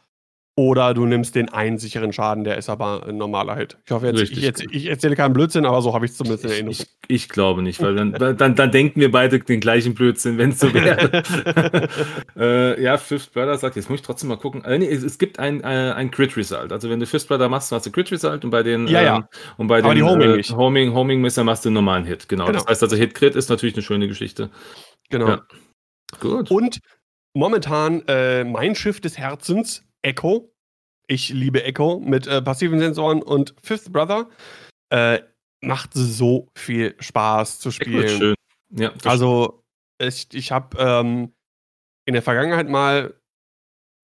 oder 0.62 0.94
du 0.94 1.08
nimmst 1.08 1.34
den 1.34 1.50
einen 1.50 1.80
sicheren 1.80 2.14
Schaden, 2.14 2.44
der 2.44 2.56
ist 2.56 2.70
aber 2.70 3.08
ein 3.08 3.18
normaler 3.18 3.56
Hit. 3.56 3.80
Ich 3.84 3.92
hoffe, 3.92 4.06
jetzt, 4.06 4.22
ich, 4.22 4.42
jetzt, 4.42 4.64
ich, 4.70 4.86
erzähle 4.86 5.16
keinen 5.16 5.34
Blödsinn, 5.34 5.66
aber 5.66 5.82
so 5.82 5.92
habe 5.96 6.06
ich 6.06 6.12
es 6.12 6.18
zumindest 6.18 6.46
in 6.46 6.52
Erinnerung. 6.52 6.78
Ich, 6.80 6.88
ich, 7.08 7.30
glaube 7.30 7.64
nicht, 7.64 7.82
weil 7.82 7.96
dann, 7.96 8.38
dann, 8.38 8.56
dann 8.56 8.72
denken 8.72 9.00
wir 9.00 9.10
beide 9.10 9.40
den 9.40 9.60
gleichen 9.60 9.96
Blödsinn, 9.96 10.38
wenn 10.38 10.52
es 10.52 10.60
so 10.60 10.72
wäre. 10.72 11.24
äh, 12.38 12.80
ja, 12.80 13.00
Fifth 13.00 13.34
Brother 13.34 13.58
sagt, 13.58 13.76
jetzt 13.76 13.90
muss 13.90 14.02
ich 14.02 14.06
trotzdem 14.06 14.30
mal 14.30 14.38
gucken. 14.38 14.64
Äh, 14.64 14.78
nee, 14.78 14.88
es, 14.88 15.02
es, 15.02 15.18
gibt 15.18 15.40
ein, 15.40 15.62
äh, 15.62 15.94
ein 15.96 16.12
Crit 16.12 16.38
Result. 16.38 16.72
Also 16.72 16.92
wenn 16.92 17.00
du 17.00 17.08
Fifth 17.08 17.28
Brother 17.28 17.50
machst, 17.50 17.72
hast 17.72 17.88
du 17.88 17.92
Crit 17.92 18.12
Result 18.12 18.46
und 18.46 18.52
bei 18.52 18.62
den, 18.62 18.86
ja, 18.86 19.02
ja. 19.02 19.16
Ähm, 19.16 19.24
und 19.58 19.66
bei 19.66 19.80
aber 19.80 19.96
den 19.96 20.06
Homing, 20.06 20.40
äh, 20.40 20.44
Homing, 20.44 20.94
Homing 20.94 21.22
Messer 21.22 21.44
machst 21.44 21.66
du 21.66 21.70
einen 21.70 21.76
normalen 21.76 22.06
Hit. 22.06 22.30
Genau. 22.30 22.46
genau. 22.46 22.60
Das 22.60 22.68
heißt 22.68 22.84
also, 22.84 22.96
Hit 22.96 23.16
Crit 23.16 23.36
ist 23.36 23.50
natürlich 23.50 23.74
eine 23.74 23.82
schöne 23.82 24.08
Geschichte. 24.08 24.52
Genau. 25.10 25.28
Ja. 25.28 25.42
Gut. 26.20 26.52
Und 26.52 26.82
momentan 27.34 28.04
äh, 28.08 28.44
mein 28.44 28.76
Schiff 28.76 29.02
des 29.02 29.18
Herzens, 29.18 29.84
Echo 30.02 30.51
ich 31.12 31.30
liebe 31.30 31.64
Echo 31.64 32.00
mit 32.00 32.26
äh, 32.26 32.42
passiven 32.42 32.80
Sensoren 32.80 33.22
und 33.22 33.54
Fifth 33.62 33.92
Brother. 33.92 34.30
Äh, 34.90 35.20
macht 35.62 35.92
so 35.94 36.48
viel 36.58 36.96
Spaß 37.00 37.60
zu 37.60 37.70
spielen. 37.70 38.04
Echo 38.04 38.18
schön. 38.18 38.36
Ja, 38.74 38.94
also, 39.04 39.62
ich, 40.02 40.28
ich 40.32 40.54
habe 40.54 40.78
ähm, 40.80 41.34
in 42.06 42.14
der 42.14 42.22
Vergangenheit 42.22 42.70
mal 42.70 43.14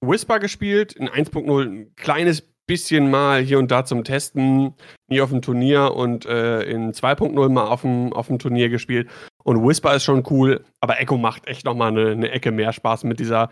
Whisper 0.05 0.39
gespielt, 0.39 0.93
in 0.93 1.07
1.0 1.07 1.63
ein 1.63 1.95
kleines 1.95 2.43
bisschen 2.67 3.09
mal 3.09 3.41
hier 3.41 3.57
und 3.57 3.71
da 3.71 3.85
zum 3.85 4.03
Testen, 4.03 4.75
nie 5.09 5.21
auf 5.21 5.29
dem 5.29 5.41
Turnier 5.41 5.93
und 5.95 6.25
äh, 6.25 6.63
in 6.63 6.91
2.0 6.91 7.49
mal 7.49 7.67
auf 7.67 7.81
dem, 7.81 8.11
auf 8.11 8.27
dem 8.27 8.37
Turnier 8.37 8.67
gespielt. 8.67 9.09
Und 9.45 9.65
Whisper 9.65 9.95
ist 9.95 10.03
schon 10.03 10.23
cool, 10.29 10.65
aber 10.81 10.99
Echo 10.99 11.17
macht 11.17 11.47
echt 11.47 11.63
nochmal 11.63 11.91
eine, 11.91 12.11
eine 12.11 12.31
Ecke 12.31 12.51
mehr 12.51 12.73
Spaß 12.73 13.05
mit 13.05 13.21
dieser 13.21 13.49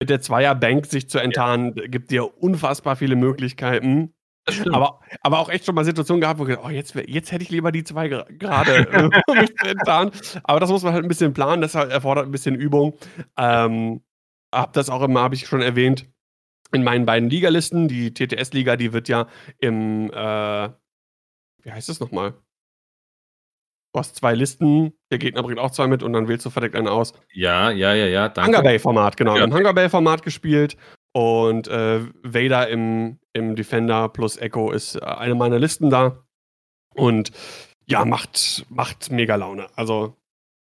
mit 0.00 0.10
der 0.10 0.20
Zweierbank 0.20 0.86
sich 0.86 1.08
zu 1.08 1.18
enttarnen, 1.18 1.74
ja. 1.76 1.86
gibt 1.86 2.10
dir 2.10 2.42
unfassbar 2.42 2.96
viele 2.96 3.16
Möglichkeiten. 3.16 4.12
Aber, 4.70 5.00
aber 5.22 5.40
auch 5.40 5.48
echt 5.48 5.64
schon 5.64 5.74
mal 5.74 5.84
Situationen 5.84 6.20
gehabt, 6.20 6.38
wo 6.38 6.44
ich 6.44 6.50
gedacht, 6.50 6.66
oh, 6.66 6.70
jetzt, 6.70 6.94
jetzt 6.94 7.32
hätte 7.32 7.42
ich 7.42 7.50
lieber 7.50 7.72
die 7.72 7.82
zwei 7.82 8.08
gerade, 8.08 9.10
um 9.26 9.38
mich 9.38 9.56
zu 9.56 9.66
enttarnen. 9.66 10.12
Aber 10.44 10.60
das 10.60 10.70
muss 10.70 10.84
man 10.84 10.92
halt 10.92 11.04
ein 11.04 11.08
bisschen 11.08 11.32
planen, 11.32 11.62
das 11.62 11.74
erfordert 11.74 12.26
ein 12.26 12.30
bisschen 12.30 12.54
Übung. 12.54 12.96
Ähm, 13.36 14.02
hab 14.54 14.72
das 14.72 14.88
auch 14.88 15.02
immer, 15.02 15.22
habe 15.22 15.34
ich 15.34 15.46
schon 15.46 15.62
erwähnt, 15.62 16.06
in 16.72 16.84
meinen 16.84 17.06
beiden 17.06 17.28
Ligalisten. 17.28 17.88
Die 17.88 18.14
TTS-Liga, 18.14 18.76
die 18.76 18.92
wird 18.92 19.08
ja 19.08 19.26
im, 19.58 20.10
äh, 20.12 20.68
wie 21.62 21.72
heißt 21.72 21.88
das 21.88 21.98
nochmal? 21.98 22.34
Du 23.96 24.00
hast 24.00 24.14
zwei 24.14 24.34
Listen, 24.34 24.92
der 25.10 25.16
Gegner 25.16 25.42
bringt 25.42 25.58
auch 25.58 25.70
zwei 25.70 25.86
mit 25.86 26.02
und 26.02 26.12
dann 26.12 26.28
wählst 26.28 26.44
du 26.44 26.50
verdeckt 26.50 26.76
einen 26.76 26.86
aus. 26.86 27.14
Ja, 27.32 27.70
ja, 27.70 27.94
ja, 27.94 28.04
ja. 28.04 28.28
Danke. 28.28 28.50
Hunger 28.50 28.62
Bay-Format, 28.62 29.16
genau. 29.16 29.38
Ja. 29.38 29.44
Im 29.44 29.54
Hunger 29.54 29.72
Bay-Format 29.72 30.22
gespielt. 30.22 30.76
Und 31.14 31.66
äh, 31.68 32.02
Vader 32.22 32.68
im, 32.68 33.20
im 33.32 33.56
Defender 33.56 34.10
plus 34.10 34.36
Echo 34.36 34.70
ist 34.70 34.96
äh, 34.96 35.00
eine 35.00 35.34
meiner 35.34 35.58
Listen 35.58 35.88
da. 35.88 36.26
Und 36.94 37.30
ja, 37.86 38.04
macht, 38.04 38.66
macht 38.68 39.10
mega 39.10 39.34
Laune. 39.36 39.68
Also, 39.76 40.14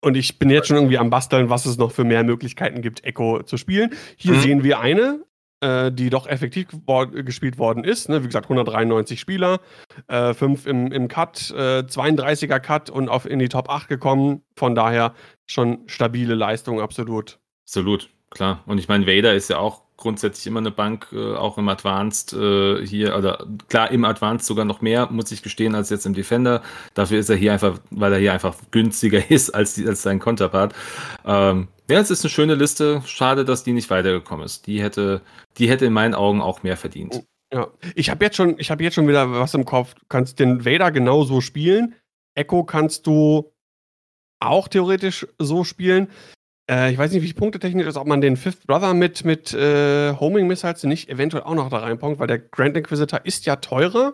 und 0.02 0.17
ich 0.17 0.38
bin 0.38 0.50
jetzt 0.50 0.67
schon 0.67 0.76
irgendwie 0.76 0.98
am 0.98 1.10
Basteln, 1.10 1.50
was 1.50 1.65
es 1.65 1.78
noch 1.78 1.94
für 1.94 2.04
mehr 2.04 2.26
Möglichkeiten 2.26 2.82
gibt, 2.82 3.06
Echo 3.06 3.44
zu 3.44 3.56
spielen. 3.56 3.94
Hier 4.17 4.34
mhm. 4.34 4.41
sehen 4.41 4.63
wir 4.65 4.82
eine, 4.82 5.24
äh, 5.62 5.91
die 5.91 6.10
doch 6.10 6.28
effektiv 6.28 6.67
gespielt 7.12 7.58
worden 7.58 7.84
ist. 7.84 8.10
Ne? 8.10 8.24
Wie 8.24 8.28
gesagt, 8.28 8.45
193 8.45 9.19
Spieler, 9.19 9.60
äh, 10.08 10.34
5 10.34 10.65
im, 10.65 10.91
im 10.91 11.08
Cut, 11.08 11.52
äh, 11.52 11.84
32er 11.84 12.60
Cut 12.60 12.89
und 12.89 13.10
auf 13.10 13.26
in 13.26 13.39
die 13.39 13.50
Top 13.50 13.69
8 13.69 13.88
gekommen. 13.88 14.41
Von 14.56 14.76
daher 14.76 15.13
schon 15.45 15.80
stabile 15.88 16.36
Leistung, 16.36 16.82
absolut. 16.82 17.39
Absolut, 17.65 18.10
klar. 18.30 18.63
Und 18.65 18.80
ich 18.80 18.88
meine, 18.88 19.08
Vader 19.08 19.34
ist 19.34 19.50
ja 19.50 19.60
auch 19.60 19.84
grundsätzlich 20.02 20.48
immer 20.48 20.60
eine 20.60 20.72
Bank, 20.72 21.08
äh, 21.14 21.36
auch 21.36 21.58
im 21.58 21.70
Advanced 21.70 22.34
äh, 22.34 22.86
hier, 22.86 23.16
oder 23.16 23.46
klar 23.70 23.92
im 23.92 24.04
Advanced 24.04 24.46
sogar 24.46 24.66
noch 24.66 24.82
mehr, 24.82 25.08
muss 25.12 25.32
ich 25.32 25.44
gestehen, 25.44 25.76
als 25.76 25.90
jetzt 25.90 26.06
im 26.06 26.14
Defender. 26.14 26.62
Dafür 26.94 27.20
ist 27.20 27.30
er 27.30 27.38
hier 27.38 27.54
einfach, 27.54 27.80
weil 27.92 28.12
er 28.14 28.20
hier 28.20 28.34
einfach 28.34 28.56
günstiger 28.72 29.22
ist 29.32 29.52
als, 29.52 29.76
die, 29.76 29.88
als 29.88 30.02
sein 30.02 30.20
Konterpart. 30.20 30.76
Ähm, 31.26 31.70
ja, 31.90 32.00
es 32.00 32.12
ist 32.12 32.24
eine 32.24 32.30
schöne 32.30 32.56
Liste. 32.56 33.02
Schade, 33.06 33.46
dass 33.46 33.64
die 33.64 33.74
nicht 33.74 33.90
weitergekommen 33.90 34.46
ist. 34.46 34.68
Die 34.68 34.82
hätte, 34.82 35.22
die 35.58 35.70
hätte 35.70 35.86
in 35.86 35.94
meinen 35.94 36.14
Augen 36.14 36.42
auch 36.42 36.64
mehr 36.64 36.78
verdient. 36.78 37.24
Ja, 37.54 37.68
ich 37.96 38.10
habe 38.10 38.24
jetzt 38.26 38.38
schon, 38.38 38.58
ich 38.60 38.72
habe 38.72 38.84
jetzt 38.84 38.96
schon 38.96 39.08
wieder 39.08 39.32
was 39.32 39.54
im 39.54 39.66
Kopf. 39.66 39.94
Du 39.94 40.02
kannst 40.08 40.40
den 40.40 40.66
Vader 40.66 40.92
genauso 40.92 41.42
spielen. 41.42 41.96
Echo 42.34 42.64
kannst 42.64 43.08
du 43.08 43.52
auch 44.40 44.68
theoretisch 44.68 45.28
so 45.38 45.64
spielen. 45.64 46.08
Äh, 46.69 46.91
ich 46.91 46.97
weiß 46.97 47.12
nicht, 47.12 47.24
wie 47.24 47.34
punktetechnisch 47.34 47.88
ist, 47.88 47.97
ob 47.97 48.08
man 48.08 48.21
den 48.21 48.38
Fifth 48.38 48.67
Brother 48.67 48.93
mit, 48.93 49.26
mit 49.26 49.54
äh, 49.54 50.13
Homing 50.13 50.47
Missiles 50.47 50.84
nicht 50.84 51.10
eventuell 51.10 51.43
auch 51.43 51.56
noch 51.56 51.69
da 51.69 51.78
reinpunkt, 51.78 52.19
weil 52.19 52.28
der 52.28 52.39
Grand 52.39 52.78
Inquisitor 52.78 53.21
ist 53.24 53.45
ja 53.45 53.58
teurer. 53.58 54.13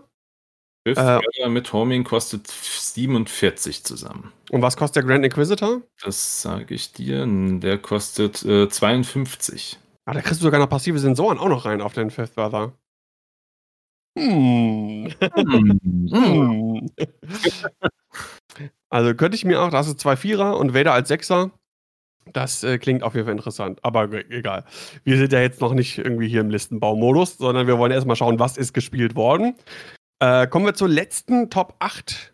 Fifth 0.87 0.97
äh, 0.97 1.19
Brother 1.19 1.49
mit 1.49 1.71
Homing 1.73 2.03
kostet 2.03 2.47
47 2.47 3.83
zusammen. 3.83 4.31
Und 4.49 4.61
was 4.61 4.77
kostet 4.77 4.97
der 4.97 5.03
Grand 5.03 5.25
Inquisitor? 5.25 5.81
Das 6.03 6.41
sage 6.41 6.73
ich 6.73 6.93
dir. 6.93 7.25
Der 7.27 7.77
kostet 7.77 8.43
äh, 8.45 8.69
52. 8.69 9.77
Ah, 10.05 10.13
da 10.13 10.21
kriegst 10.21 10.39
du 10.39 10.45
sogar 10.45 10.59
noch 10.59 10.69
passive 10.69 10.99
Sensoren 10.99 11.37
auch 11.37 11.49
noch 11.49 11.65
rein 11.65 11.81
auf 11.81 11.93
den 11.93 12.11
Fifth 12.11 12.35
Brother. 12.35 12.71
Hm. 14.17 15.13
hm. 15.21 16.09
hm. 16.11 16.89
Also 18.89 19.13
könnte 19.15 19.35
ich 19.35 19.43
mir 19.43 19.61
auch, 19.61 19.69
da 19.69 19.79
hast 19.79 19.89
du 19.89 19.95
zwei 19.95 20.15
Vierer 20.15 20.57
und 20.57 20.73
Vader 20.73 20.93
als 20.93 21.09
Sechser. 21.09 21.51
Das 22.33 22.63
äh, 22.63 22.77
klingt 22.77 23.03
auf 23.03 23.15
jeden 23.15 23.25
Fall 23.25 23.35
interessant, 23.35 23.79
aber 23.83 24.11
egal. 24.29 24.65
Wir 25.03 25.17
sind 25.17 25.31
ja 25.33 25.41
jetzt 25.41 25.61
noch 25.61 25.73
nicht 25.73 25.97
irgendwie 25.97 26.27
hier 26.27 26.41
im 26.41 26.49
Listenbaumodus, 26.49 27.37
sondern 27.37 27.67
wir 27.67 27.77
wollen 27.77 27.91
erstmal 27.91 28.15
schauen, 28.15 28.39
was 28.39 28.57
ist 28.57 28.73
gespielt 28.73 29.15
worden. 29.15 29.55
Äh, 30.19 30.47
kommen 30.47 30.65
wir 30.65 30.73
zur 30.73 30.89
letzten 30.89 31.49
Top 31.49 31.75
8 31.79 32.33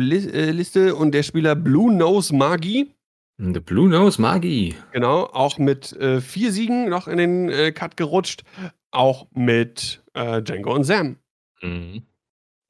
äh, 0.00 0.50
Liste 0.50 0.94
und 0.94 1.12
der 1.12 1.22
Spieler 1.22 1.54
Blue 1.54 1.92
Nose 1.92 2.34
Magi. 2.34 2.90
The 3.38 3.60
Blue 3.60 3.88
Nose 3.88 4.20
Magi. 4.20 4.74
Genau, 4.92 5.24
auch 5.24 5.58
mit 5.58 5.92
äh, 5.92 6.20
vier 6.20 6.52
Siegen 6.52 6.88
noch 6.88 7.08
in 7.08 7.18
den 7.18 7.48
äh, 7.48 7.72
Cut 7.72 7.96
gerutscht. 7.96 8.42
Auch 8.90 9.26
mit 9.34 10.02
äh, 10.14 10.42
Django 10.42 10.74
und 10.74 10.84
Sam. 10.84 11.16
Mhm. 11.62 12.02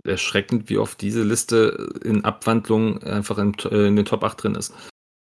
Erschreckend, 0.04 0.68
wie 0.68 0.78
oft 0.78 1.00
diese 1.00 1.22
Liste 1.22 1.90
in 2.04 2.24
Abwandlung 2.24 3.02
einfach 3.02 3.38
in, 3.38 3.54
in 3.70 3.96
den 3.96 4.04
Top 4.04 4.24
8 4.24 4.42
drin 4.42 4.54
ist. 4.54 4.74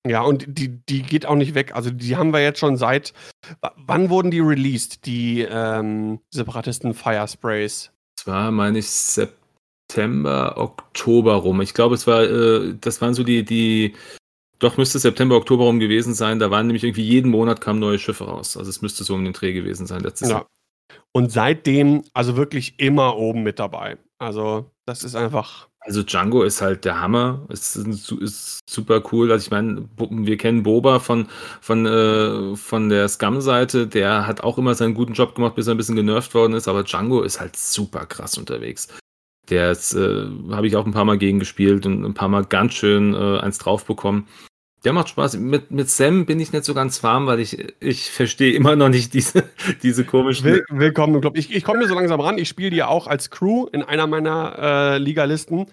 Ja, 0.09 0.23
und 0.23 0.45
die, 0.47 0.69
die 0.69 1.03
geht 1.03 1.27
auch 1.27 1.35
nicht 1.35 1.55
weg. 1.55 1.75
Also 1.75 1.91
die 1.91 2.17
haben 2.17 2.33
wir 2.33 2.43
jetzt 2.43 2.59
schon 2.59 2.77
seit. 2.77 3.13
Wann 3.77 4.11
wurden 4.11 4.31
die 4.31 4.41
released, 4.41 5.07
die 5.07 5.43
ähm, 5.43 6.21
Separatisten 6.31 6.95
Fire 6.95 7.27
Sprays? 7.27 7.93
Das 8.17 8.27
war, 8.27 8.51
meine 8.51 8.79
ich, 8.79 8.89
September, 8.89 10.57
Oktober 10.57 11.35
rum. 11.35 11.61
Ich 11.61 11.75
glaube, 11.75 11.95
es 11.95 12.07
war, 12.07 12.23
äh, 12.23 12.75
das 12.81 13.01
waren 13.01 13.15
so 13.15 13.23
die, 13.23 13.45
die, 13.45 13.95
doch 14.59 14.77
müsste 14.77 14.99
September, 14.99 15.37
Oktober 15.37 15.65
rum 15.65 15.79
gewesen 15.79 16.15
sein. 16.15 16.39
Da 16.39 16.51
waren 16.51 16.67
nämlich 16.67 16.85
irgendwie 16.85 17.05
jeden 17.05 17.31
Monat 17.31 17.61
kamen 17.61 17.79
neue 17.79 17.99
Schiffe 17.99 18.25
raus. 18.25 18.57
Also 18.57 18.71
es 18.71 18.83
müsste 18.83 19.05
so 19.05 19.15
um 19.15 19.25
den 19.25 19.33
Dreh 19.33 19.53
gewesen 19.53 19.87
sein 19.87 20.01
letztes 20.01 20.31
ja. 20.31 20.37
Jahr. 20.37 20.47
Und 21.13 21.33
seitdem, 21.33 22.05
also 22.13 22.37
wirklich 22.37 22.79
immer 22.79 23.17
oben 23.17 23.43
mit 23.43 23.59
dabei. 23.59 23.99
Also, 24.19 24.71
das 24.87 25.05
ist 25.05 25.15
einfach. 25.15 25.69
Also 25.87 26.03
Django 26.03 26.43
ist 26.43 26.61
halt 26.61 26.85
der 26.85 27.01
Hammer. 27.01 27.47
Es 27.49 27.77
ist, 27.77 28.11
ist 28.11 28.59
super 28.69 29.01
cool. 29.13 29.31
Also 29.31 29.45
ich 29.45 29.51
meine, 29.53 29.89
wir 29.97 30.37
kennen 30.37 30.65
Boba 30.65 30.99
von, 30.99 31.29
von, 31.61 31.87
äh, 31.87 32.57
von 32.57 32.89
der 32.89 33.09
Scum-Seite. 33.09 33.87
Der 33.87 34.27
hat 34.27 34.41
auch 34.43 34.59
immer 34.59 34.75
seinen 34.75 34.95
guten 34.95 35.13
Job 35.13 35.37
gemacht, 35.37 35.55
bis 35.55 35.69
er 35.69 35.75
ein 35.75 35.77
bisschen 35.77 35.95
genervt 35.95 36.35
worden 36.35 36.55
ist. 36.55 36.67
Aber 36.67 36.83
Django 36.83 37.23
ist 37.23 37.41
halt 37.41 37.55
super 37.57 38.05
krass 38.05 38.37
unterwegs. 38.37 38.89
Der 39.49 39.71
ist, 39.71 39.95
äh, 39.95 40.27
habe 40.51 40.67
ich 40.67 40.75
auch 40.75 40.87
ein 40.87 40.93
paar 40.93 41.05
Mal 41.05 41.19
gegen 41.19 41.39
gespielt 41.39 41.87
und 41.87 42.05
ein 42.05 42.15
paar 42.15 42.29
Mal 42.29 42.45
ganz 42.45 42.75
schön 42.75 43.15
äh, 43.15 43.39
eins 43.39 43.59
drauf 43.59 43.85
bekommen. 43.85 44.27
Der 44.85 44.93
macht 44.93 45.09
Spaß. 45.09 45.37
Mit, 45.39 45.71
mit 45.71 45.91
Sam 45.91 46.27
bin 46.27 46.39
ich 46.39 46.53
nicht 46.53 46.65
so 46.65 46.75
ganz 46.75 47.03
warm, 47.03 47.27
weil 47.27 47.41
ich, 47.41 47.75
ich 47.81 48.11
verstehe 48.11 48.53
immer 48.53 48.77
noch 48.77 48.89
nicht 48.89 49.15
diese, 49.15 49.45
diese 49.83 50.05
komischen. 50.05 50.45
Will, 50.45 50.65
willkommen 50.69 51.15
im 51.15 51.21
Club. 51.21 51.37
Ich, 51.37 51.55
ich 51.55 51.65
komme 51.65 51.81
mir 51.81 51.89
so 51.89 51.95
langsam 51.95 52.21
ran. 52.21 52.39
Ich 52.39 52.49
spiele 52.49 52.71
die 52.71 52.77
ja 52.77 52.89
auch 52.89 53.07
als 53.07 53.31
Crew 53.31 53.67
in 53.73 53.83
einer 53.83 54.07
meiner 54.07 54.59
äh, 54.59 54.99
Ligalisten. 54.99 55.67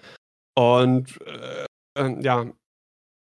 Und 0.55 1.19
äh, 1.25 1.65
äh, 1.99 2.21
ja, 2.21 2.51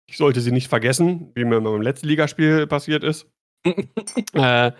ich 0.08 0.16
sollte 0.16 0.40
sie 0.40 0.52
nicht 0.52 0.68
vergessen, 0.68 1.32
wie 1.34 1.44
mir 1.44 1.60
beim 1.60 1.82
letzten 1.82 2.06
Ligaspiel 2.06 2.66
passiert 2.66 3.04
ist. 3.04 3.26
äh, 4.34 4.72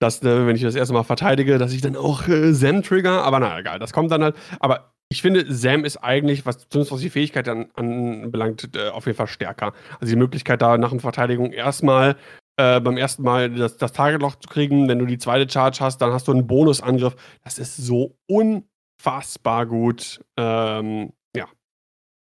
dass, 0.00 0.22
äh, 0.22 0.46
wenn 0.46 0.56
ich 0.56 0.62
das 0.62 0.76
erste 0.76 0.94
Mal 0.94 1.02
verteidige, 1.02 1.58
dass 1.58 1.72
ich 1.72 1.80
dann 1.80 1.96
auch 1.96 2.26
äh, 2.28 2.52
Sam 2.52 2.82
trigger. 2.82 3.24
Aber 3.24 3.40
na 3.40 3.58
egal, 3.58 3.78
das 3.78 3.92
kommt 3.92 4.10
dann 4.12 4.22
halt. 4.22 4.36
Aber 4.60 4.94
ich 5.10 5.22
finde, 5.22 5.52
Sam 5.52 5.84
ist 5.84 5.96
eigentlich, 5.98 6.44
was 6.44 6.68
zumindest 6.68 6.92
was 6.92 7.00
die 7.00 7.10
Fähigkeit 7.10 7.48
anbelangt, 7.48 8.76
äh, 8.76 8.88
auf 8.90 9.06
jeden 9.06 9.16
Fall 9.16 9.26
stärker. 9.26 9.72
Also 10.00 10.12
die 10.12 10.18
Möglichkeit, 10.18 10.60
da 10.60 10.76
nach 10.76 10.90
der 10.90 11.00
Verteidigung 11.00 11.52
erstmal 11.52 12.16
äh, 12.58 12.80
beim 12.80 12.96
ersten 12.98 13.22
Mal 13.22 13.50
das, 13.50 13.78
das 13.78 13.92
Targetloch 13.92 14.36
zu 14.36 14.48
kriegen, 14.48 14.88
wenn 14.88 14.98
du 14.98 15.06
die 15.06 15.18
zweite 15.18 15.50
Charge 15.50 15.78
hast, 15.80 15.98
dann 15.98 16.12
hast 16.12 16.28
du 16.28 16.32
einen 16.32 16.46
Bonusangriff. 16.46 17.16
Das 17.42 17.58
ist 17.58 17.76
so 17.76 18.18
unfassbar 18.26 19.64
gut. 19.66 20.20
Ähm, 20.36 21.12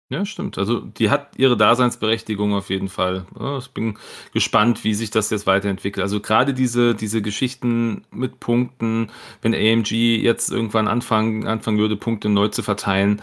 ja, 0.09 0.25
stimmt. 0.25 0.57
Also 0.57 0.79
die 0.79 1.09
hat 1.09 1.37
ihre 1.37 1.57
Daseinsberechtigung 1.57 2.53
auf 2.53 2.69
jeden 2.69 2.87
Fall. 2.87 3.25
ich 3.59 3.69
bin 3.71 3.97
gespannt, 4.33 4.83
wie 4.83 4.93
sich 4.93 5.11
das 5.11 5.29
jetzt 5.29 5.47
weiterentwickelt. 5.47 6.01
Also 6.01 6.21
gerade 6.21 6.53
diese, 6.53 6.95
diese 6.95 7.21
Geschichten 7.21 8.05
mit 8.11 8.39
Punkten, 8.39 9.11
wenn 9.41 9.53
AMG 9.53 9.91
jetzt 10.21 10.49
irgendwann 10.49 10.87
anfangen, 10.87 11.45
anfangen 11.45 11.77
würde, 11.77 11.97
Punkte 11.97 12.29
neu 12.29 12.47
zu 12.47 12.63
verteilen, 12.63 13.21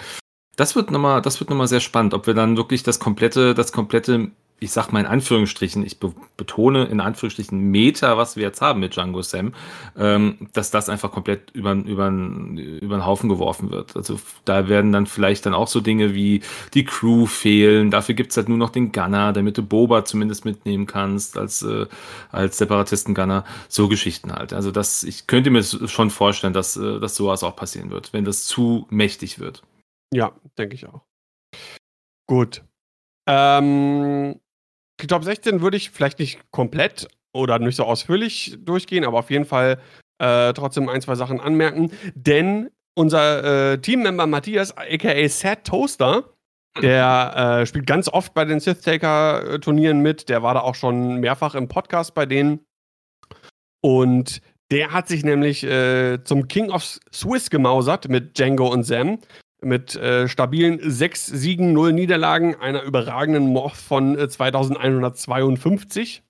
das 0.57 0.77
wird 0.77 0.91
nochmal, 0.91 1.23
das 1.23 1.41
wird 1.41 1.51
nochmal 1.51 1.69
sehr 1.69 1.81
spannend, 1.81 2.15
ob 2.15 2.27
wir 2.27 2.35
dann 2.35 2.57
wirklich 2.57 2.83
das 2.83 3.01
komplette, 3.01 3.55
das 3.55 3.73
komplette 3.73 4.31
ich 4.65 4.73
sag 4.73 4.91
mal 4.93 5.01
in 5.01 5.07
Anführungsstrichen, 5.07 5.85
ich 5.85 6.01
be 6.01 6.13
betone 6.37 6.87
in 6.87 7.01
Anführungsstrichen 7.01 7.59
Meta, 7.71 8.17
was 8.17 8.35
wir 8.35 8.43
jetzt 8.43 8.61
haben 8.61 8.81
mit 8.81 8.97
Django 8.97 9.23
Sam, 9.23 9.55
ähm, 9.97 10.49
dass 10.53 10.71
das 10.71 10.89
einfach 10.89 11.13
komplett 11.13 11.51
über, 11.53 11.73
über, 11.73 12.09
über 12.09 12.97
den 12.97 13.07
Haufen 13.07 13.29
geworfen 13.29 13.71
wird. 13.71 13.95
Also 13.97 14.19
da 14.45 14.69
werden 14.69 14.91
dann 14.91 15.07
vielleicht 15.07 15.47
dann 15.47 15.55
auch 15.55 15.69
so 15.69 15.81
Dinge 15.81 16.15
wie 16.15 16.43
die 16.73 16.85
Crew 16.85 17.27
fehlen. 17.27 17.91
Dafür 17.91 18.15
gibt's 18.15 18.37
halt 18.37 18.49
nur 18.49 18.59
noch 18.59 18.71
den 18.71 18.91
Gunner, 18.91 19.33
damit 19.33 19.59
du 19.59 19.63
Boba 19.63 20.05
zumindest 20.05 20.45
mitnehmen 20.45 20.87
kannst 20.87 21.37
als, 21.37 21.63
äh, 21.63 21.87
als 22.33 22.59
Separatisten-Gunner. 22.59 23.45
So 23.69 23.89
Geschichten 23.89 24.33
halt. 24.33 24.53
Also 24.53 24.71
das, 24.71 25.05
ich 25.05 25.27
könnte 25.27 25.51
mir 25.51 25.63
schon 25.63 26.11
vorstellen, 26.11 26.55
dass, 26.55 26.77
äh, 26.77 26.99
dass 26.99 27.15
sowas 27.15 27.45
auch 27.45 27.55
passieren 27.55 27.91
wird, 27.91 28.13
wenn 28.13 28.25
das 28.25 28.47
zu 28.47 28.87
mächtig 28.91 29.39
wird. 29.39 29.63
Ja, 30.13 30.33
denke 30.59 30.75
ich 30.75 30.87
auch. 30.87 31.03
Gut. 32.27 32.65
Ähm, 33.27 34.41
Top 34.97 35.25
16 35.25 35.61
würde 35.61 35.77
ich 35.77 35.91
vielleicht 35.91 36.19
nicht 36.19 36.41
komplett 36.51 37.09
oder 37.33 37.59
nicht 37.59 37.77
so 37.77 37.85
ausführlich 37.85 38.57
durchgehen, 38.61 39.05
aber 39.05 39.19
auf 39.19 39.31
jeden 39.31 39.45
Fall 39.45 39.81
äh, 40.19 40.53
trotzdem 40.53 40.89
ein, 40.89 41.01
zwei 41.01 41.15
Sachen 41.17 41.41
anmerken. 41.41 41.91
Denn 42.15 42.71
unser 42.95 43.73
äh, 43.73 43.79
Teammember 43.79 44.27
Matthias, 44.27 44.77
aka 44.77 45.29
Sad 45.29 45.65
Toaster, 45.65 46.31
der 46.81 47.61
äh, 47.63 47.67
spielt 47.67 47.87
ganz 47.87 48.09
oft 48.09 48.35
bei 48.35 48.45
den 48.45 48.61
Sith 48.61 48.81
Taker 48.81 49.61
Turnieren 49.61 50.01
mit. 50.01 50.29
Der 50.29 50.43
war 50.43 50.55
da 50.55 50.61
auch 50.61 50.75
schon 50.75 51.17
mehrfach 51.17 51.55
im 51.55 51.69
Podcast 51.69 52.15
bei 52.15 52.27
denen. 52.27 52.61
Und 53.81 54.41
der 54.71 54.93
hat 54.93 55.09
sich 55.09 55.25
nämlich 55.25 55.63
äh, 55.65 56.25
zum 56.25 56.49
King 56.49 56.71
of 56.71 56.83
Swiss 57.13 57.51
gemausert 57.51 58.09
mit 58.09 58.39
Django 58.39 58.69
und 58.69 58.85
Sam 58.85 59.19
mit 59.65 59.97
äh, 59.97 60.29
stabilen 60.29 60.79
sechs 60.83 61.27
Siegen, 61.27 61.73
null 61.73 61.93
Niederlagen, 61.93 62.55
einer 62.57 62.83
überragenden 62.83 63.47
Morph 63.47 63.77
von 63.77 64.19
äh, 64.19 64.29
2152. 64.29 66.23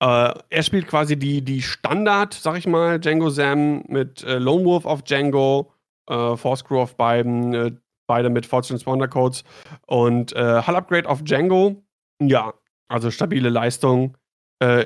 Äh, 0.00 0.34
er 0.50 0.62
spielt 0.62 0.86
quasi 0.86 1.16
die, 1.16 1.42
die 1.42 1.62
Standard, 1.62 2.34
sag 2.34 2.58
ich 2.58 2.66
mal, 2.66 2.98
Django 2.98 3.30
Sam 3.30 3.84
mit 3.88 4.22
äh, 4.22 4.38
Lone 4.38 4.64
Wolf 4.64 4.84
auf 4.84 5.02
Django, 5.02 5.72
äh, 6.08 6.36
Force 6.36 6.64
Crew 6.64 6.80
auf 6.80 6.96
beiden, 6.96 7.54
äh, 7.54 7.72
beide 8.06 8.28
mit 8.28 8.44
Fortune 8.44 8.78
Spawner 8.78 9.08
Codes 9.08 9.44
und 9.86 10.32
äh, 10.34 10.62
Hull 10.66 10.76
Upgrade 10.76 11.08
auf 11.08 11.22
Django. 11.22 11.82
Ja, 12.20 12.54
also 12.88 13.10
stabile 13.10 13.48
Leistung. 13.48 14.16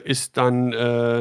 ist 0.04 0.36
dann 0.36 0.70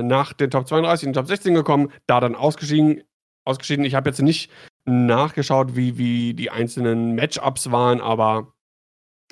nach 0.07 0.33
den 0.33 0.49
Top 0.49 0.67
32 0.67 1.05
in 1.05 1.09
den 1.09 1.19
Top 1.19 1.27
16 1.27 1.53
gekommen, 1.53 1.91
da 2.07 2.21
dann 2.21 2.33
ausgeschieden. 2.33 3.03
ausgeschieden. 3.43 3.83
Ich 3.83 3.93
habe 3.93 4.09
jetzt 4.09 4.21
nicht 4.21 4.49
nachgeschaut, 4.87 5.75
wie, 5.75 5.97
wie 5.97 6.33
die 6.33 6.49
einzelnen 6.49 7.15
Matchups 7.15 7.71
waren, 7.71 8.01
aber 8.01 8.53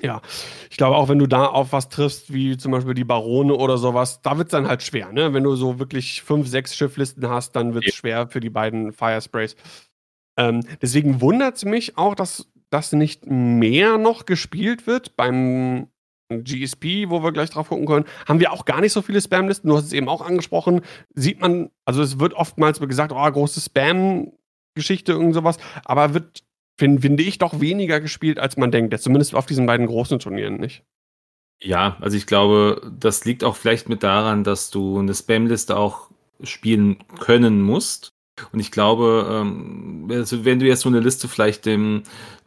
ja, 0.02 0.20
ich 0.70 0.76
glaube 0.76 0.96
auch, 0.96 1.08
wenn 1.08 1.18
du 1.18 1.26
da 1.26 1.46
auf 1.46 1.72
was 1.72 1.88
triffst, 1.88 2.32
wie 2.32 2.58
zum 2.58 2.72
Beispiel 2.72 2.92
die 2.92 3.04
Barone 3.04 3.54
oder 3.54 3.78
sowas, 3.78 4.20
da 4.20 4.36
wird 4.36 4.48
es 4.48 4.52
dann 4.52 4.68
halt 4.68 4.82
schwer, 4.82 5.10
ne? 5.10 5.32
Wenn 5.32 5.44
du 5.44 5.56
so 5.56 5.78
wirklich 5.78 6.22
fünf, 6.22 6.48
sechs 6.48 6.76
Schifflisten 6.76 7.28
hast, 7.30 7.56
dann 7.56 7.72
wird 7.72 7.86
es 7.86 7.94
ja. 7.94 7.98
schwer 7.98 8.28
für 8.28 8.40
die 8.40 8.50
beiden 8.50 8.92
Firesprays. 8.92 9.56
Ähm, 10.38 10.64
deswegen 10.82 11.22
wundert 11.22 11.56
es 11.56 11.64
mich 11.64 11.96
auch, 11.96 12.14
dass 12.14 12.46
das 12.68 12.92
nicht 12.92 13.26
mehr 13.26 13.96
noch 13.96 14.26
gespielt 14.26 14.86
wird 14.86 15.16
beim 15.16 15.88
GSP, 16.28 17.08
wo 17.08 17.22
wir 17.22 17.32
gleich 17.32 17.50
drauf 17.50 17.68
gucken 17.68 17.86
können, 17.86 18.04
haben 18.26 18.40
wir 18.40 18.52
auch 18.52 18.64
gar 18.64 18.80
nicht 18.80 18.92
so 18.92 19.00
viele 19.00 19.20
Spamlisten. 19.20 19.70
Du 19.70 19.76
hast 19.76 19.86
es 19.86 19.92
eben 19.92 20.08
auch 20.08 20.20
angesprochen. 20.20 20.82
Sieht 21.14 21.40
man, 21.40 21.70
also 21.84 22.02
es 22.02 22.18
wird 22.18 22.34
oftmals 22.34 22.80
gesagt, 22.80 23.12
oh, 23.12 23.30
große 23.30 23.60
Spam 23.60 24.32
Geschichte, 24.76 25.12
irgend 25.12 25.34
sowas. 25.34 25.58
Aber 25.84 26.14
wird, 26.14 26.44
find, 26.78 27.00
finde 27.00 27.24
ich, 27.24 27.38
doch 27.38 27.60
weniger 27.60 28.00
gespielt, 28.00 28.38
als 28.38 28.56
man 28.56 28.70
denkt. 28.70 28.96
Zumindest 29.00 29.34
auf 29.34 29.46
diesen 29.46 29.66
beiden 29.66 29.86
großen 29.86 30.20
Turnieren 30.20 30.58
nicht. 30.58 30.84
Ja, 31.60 31.96
also 32.00 32.16
ich 32.16 32.26
glaube, 32.26 32.92
das 32.98 33.24
liegt 33.24 33.42
auch 33.42 33.56
vielleicht 33.56 33.88
mit 33.88 34.02
daran, 34.02 34.44
dass 34.44 34.70
du 34.70 34.98
eine 34.98 35.14
Spamliste 35.14 35.76
auch 35.76 36.10
spielen 36.42 36.98
können 37.18 37.62
musst. 37.62 38.12
Und 38.52 38.60
ich 38.60 38.70
glaube, 38.70 39.26
ähm, 39.30 40.08
also 40.10 40.44
wenn 40.44 40.58
du 40.58 40.66
jetzt 40.66 40.82
so 40.82 40.90
eine 40.90 41.00
Liste 41.00 41.26
vielleicht 41.26 41.64
dem, 41.64 42.02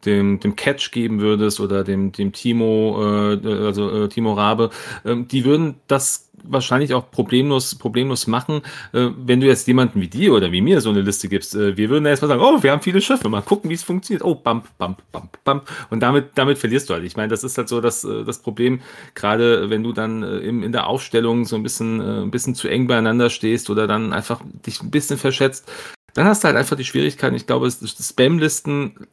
dem, 0.05 0.39
dem 0.39 0.55
Catch 0.55 0.91
geben 0.91 1.19
würdest 1.19 1.59
oder 1.59 1.83
dem, 1.83 2.11
dem 2.11 2.31
Timo, 2.31 3.33
äh, 3.33 3.65
also 3.65 3.89
äh, 4.03 4.07
Timo 4.07 4.33
Rabe, 4.33 4.69
äh, 5.03 5.15
die 5.23 5.45
würden 5.45 5.75
das 5.87 6.28
wahrscheinlich 6.43 6.93
auch 6.93 7.11
problemlos, 7.11 7.75
problemlos 7.75 8.27
machen, 8.27 8.61
äh, 8.93 9.09
wenn 9.17 9.39
du 9.39 9.47
jetzt 9.47 9.67
jemanden 9.67 10.01
wie 10.01 10.07
dir 10.07 10.33
oder 10.33 10.51
wie 10.51 10.61
mir 10.61 10.81
so 10.81 10.89
eine 10.89 11.01
Liste 11.01 11.27
gibst. 11.29 11.55
Äh, 11.55 11.77
wir 11.77 11.89
würden 11.89 12.05
erstmal 12.05 12.29
sagen, 12.29 12.41
oh, 12.41 12.61
wir 12.61 12.71
haben 12.71 12.81
viele 12.81 13.01
Schiffe, 13.01 13.29
mal 13.29 13.41
gucken, 13.41 13.69
wie 13.69 13.75
es 13.75 13.83
funktioniert. 13.83 14.23
Oh, 14.23 14.35
bump, 14.35 14.67
bump, 14.77 15.01
bump, 15.11 15.37
bump. 15.43 15.69
Und 15.89 16.01
damit, 16.01 16.31
damit 16.35 16.57
verlierst 16.57 16.89
du 16.89 16.93
halt. 16.93 17.03
Ich 17.03 17.15
meine, 17.15 17.29
das 17.29 17.43
ist 17.43 17.57
halt 17.57 17.69
so 17.69 17.81
das, 17.81 18.03
äh, 18.03 18.23
das 18.23 18.39
Problem, 18.39 18.81
gerade 19.15 19.69
wenn 19.69 19.83
du 19.83 19.93
dann 19.93 20.23
äh, 20.23 20.37
im, 20.39 20.63
in 20.63 20.71
der 20.71 20.87
Aufstellung 20.87 21.45
so 21.45 21.55
ein 21.55 21.63
bisschen, 21.63 21.99
äh, 22.01 22.21
ein 22.21 22.31
bisschen 22.31 22.55
zu 22.55 22.67
eng 22.67 22.87
beieinander 22.87 23.29
stehst 23.29 23.69
oder 23.69 23.87
dann 23.87 24.13
einfach 24.13 24.41
dich 24.65 24.81
ein 24.81 24.91
bisschen 24.91 25.17
verschätzt, 25.17 25.71
dann 26.13 26.25
hast 26.25 26.43
du 26.43 26.47
halt 26.47 26.57
einfach 26.57 26.75
die 26.75 26.85
Schwierigkeiten. 26.85 27.35
Ich 27.35 27.47
glaube, 27.47 27.69
Spam-Listen 27.69 29.07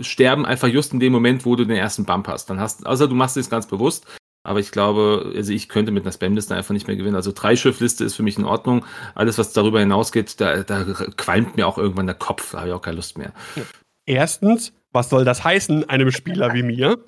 sterben 0.00 0.46
einfach 0.46 0.68
just 0.68 0.92
in 0.92 1.00
dem 1.00 1.12
Moment, 1.12 1.44
wo 1.44 1.56
du 1.56 1.64
den 1.64 1.76
ersten 1.76 2.04
Bump 2.04 2.28
hast. 2.28 2.48
Dann 2.48 2.60
hast, 2.60 2.86
also 2.86 3.06
du 3.06 3.14
machst 3.14 3.36
es 3.36 3.50
ganz 3.50 3.66
bewusst, 3.66 4.06
aber 4.44 4.58
ich 4.58 4.72
glaube, 4.72 5.32
also 5.36 5.52
ich 5.52 5.68
könnte 5.68 5.92
mit 5.92 6.04
einer 6.04 6.12
Spam-Liste 6.12 6.54
einfach 6.54 6.72
nicht 6.72 6.88
mehr 6.88 6.96
gewinnen. 6.96 7.14
Also 7.14 7.32
drei 7.32 7.54
Schiffliste 7.54 8.04
ist 8.04 8.14
für 8.14 8.22
mich 8.22 8.38
in 8.38 8.44
Ordnung. 8.44 8.84
Alles, 9.14 9.38
was 9.38 9.52
darüber 9.52 9.80
hinausgeht, 9.80 10.40
da, 10.40 10.62
da 10.62 10.84
qualmt 11.16 11.56
mir 11.56 11.66
auch 11.66 11.78
irgendwann 11.78 12.06
der 12.06 12.16
Kopf. 12.16 12.52
Da 12.52 12.58
habe 12.58 12.68
ich 12.68 12.74
auch 12.74 12.82
keine 12.82 12.96
Lust 12.96 13.18
mehr. 13.18 13.32
Erstens, 14.04 14.72
was 14.90 15.10
soll 15.10 15.24
das 15.24 15.44
heißen, 15.44 15.88
einem 15.88 16.10
Spieler 16.10 16.54
wie 16.54 16.62
mir? 16.62 16.98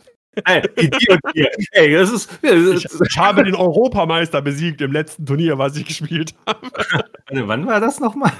Hier. 1.35 1.51
Hey, 1.72 1.93
das 1.93 2.11
ist, 2.11 2.39
das 2.43 2.53
ich, 2.53 2.85
ich, 2.85 3.18
habe 3.18 3.45
den 3.45 3.55
Europameister 3.55 4.43
besiegt 4.43 4.80
im 4.80 4.91
letzten 4.91 5.26
Turnier, 5.26 5.59
was 5.59 5.76
ich 5.76 5.85
gespielt 5.87 6.35
habe. 6.47 6.70
Wann 7.30 7.66
war 7.66 7.80
das 7.80 8.01
nochmal? 8.01 8.32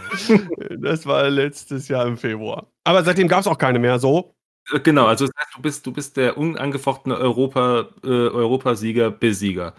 Das 0.79 1.07
war 1.07 1.31
letztes 1.31 1.89
Jahr 1.89 2.07
im 2.07 2.17
Februar. 2.17 2.67
Aber 2.83 3.05
seitdem 3.05 3.29
gab 3.29 3.41
es 3.41 3.47
auch 3.47 3.59
keine 3.59 3.79
mehr 3.79 3.99
so. 3.99 4.35
Äh, 4.73 4.81
genau, 4.81 5.07
also 5.07 5.27
das 5.27 5.35
heißt, 5.39 5.57
du 5.57 5.63
bist, 5.63 5.87
du 5.87 5.93
bist 5.93 6.17
der 6.17 6.37
unangefochtene 6.37 7.17
Europa, 7.17 7.89
äh, 8.03 8.09
Europasieger, 8.09 9.11
Besieger. 9.11 9.75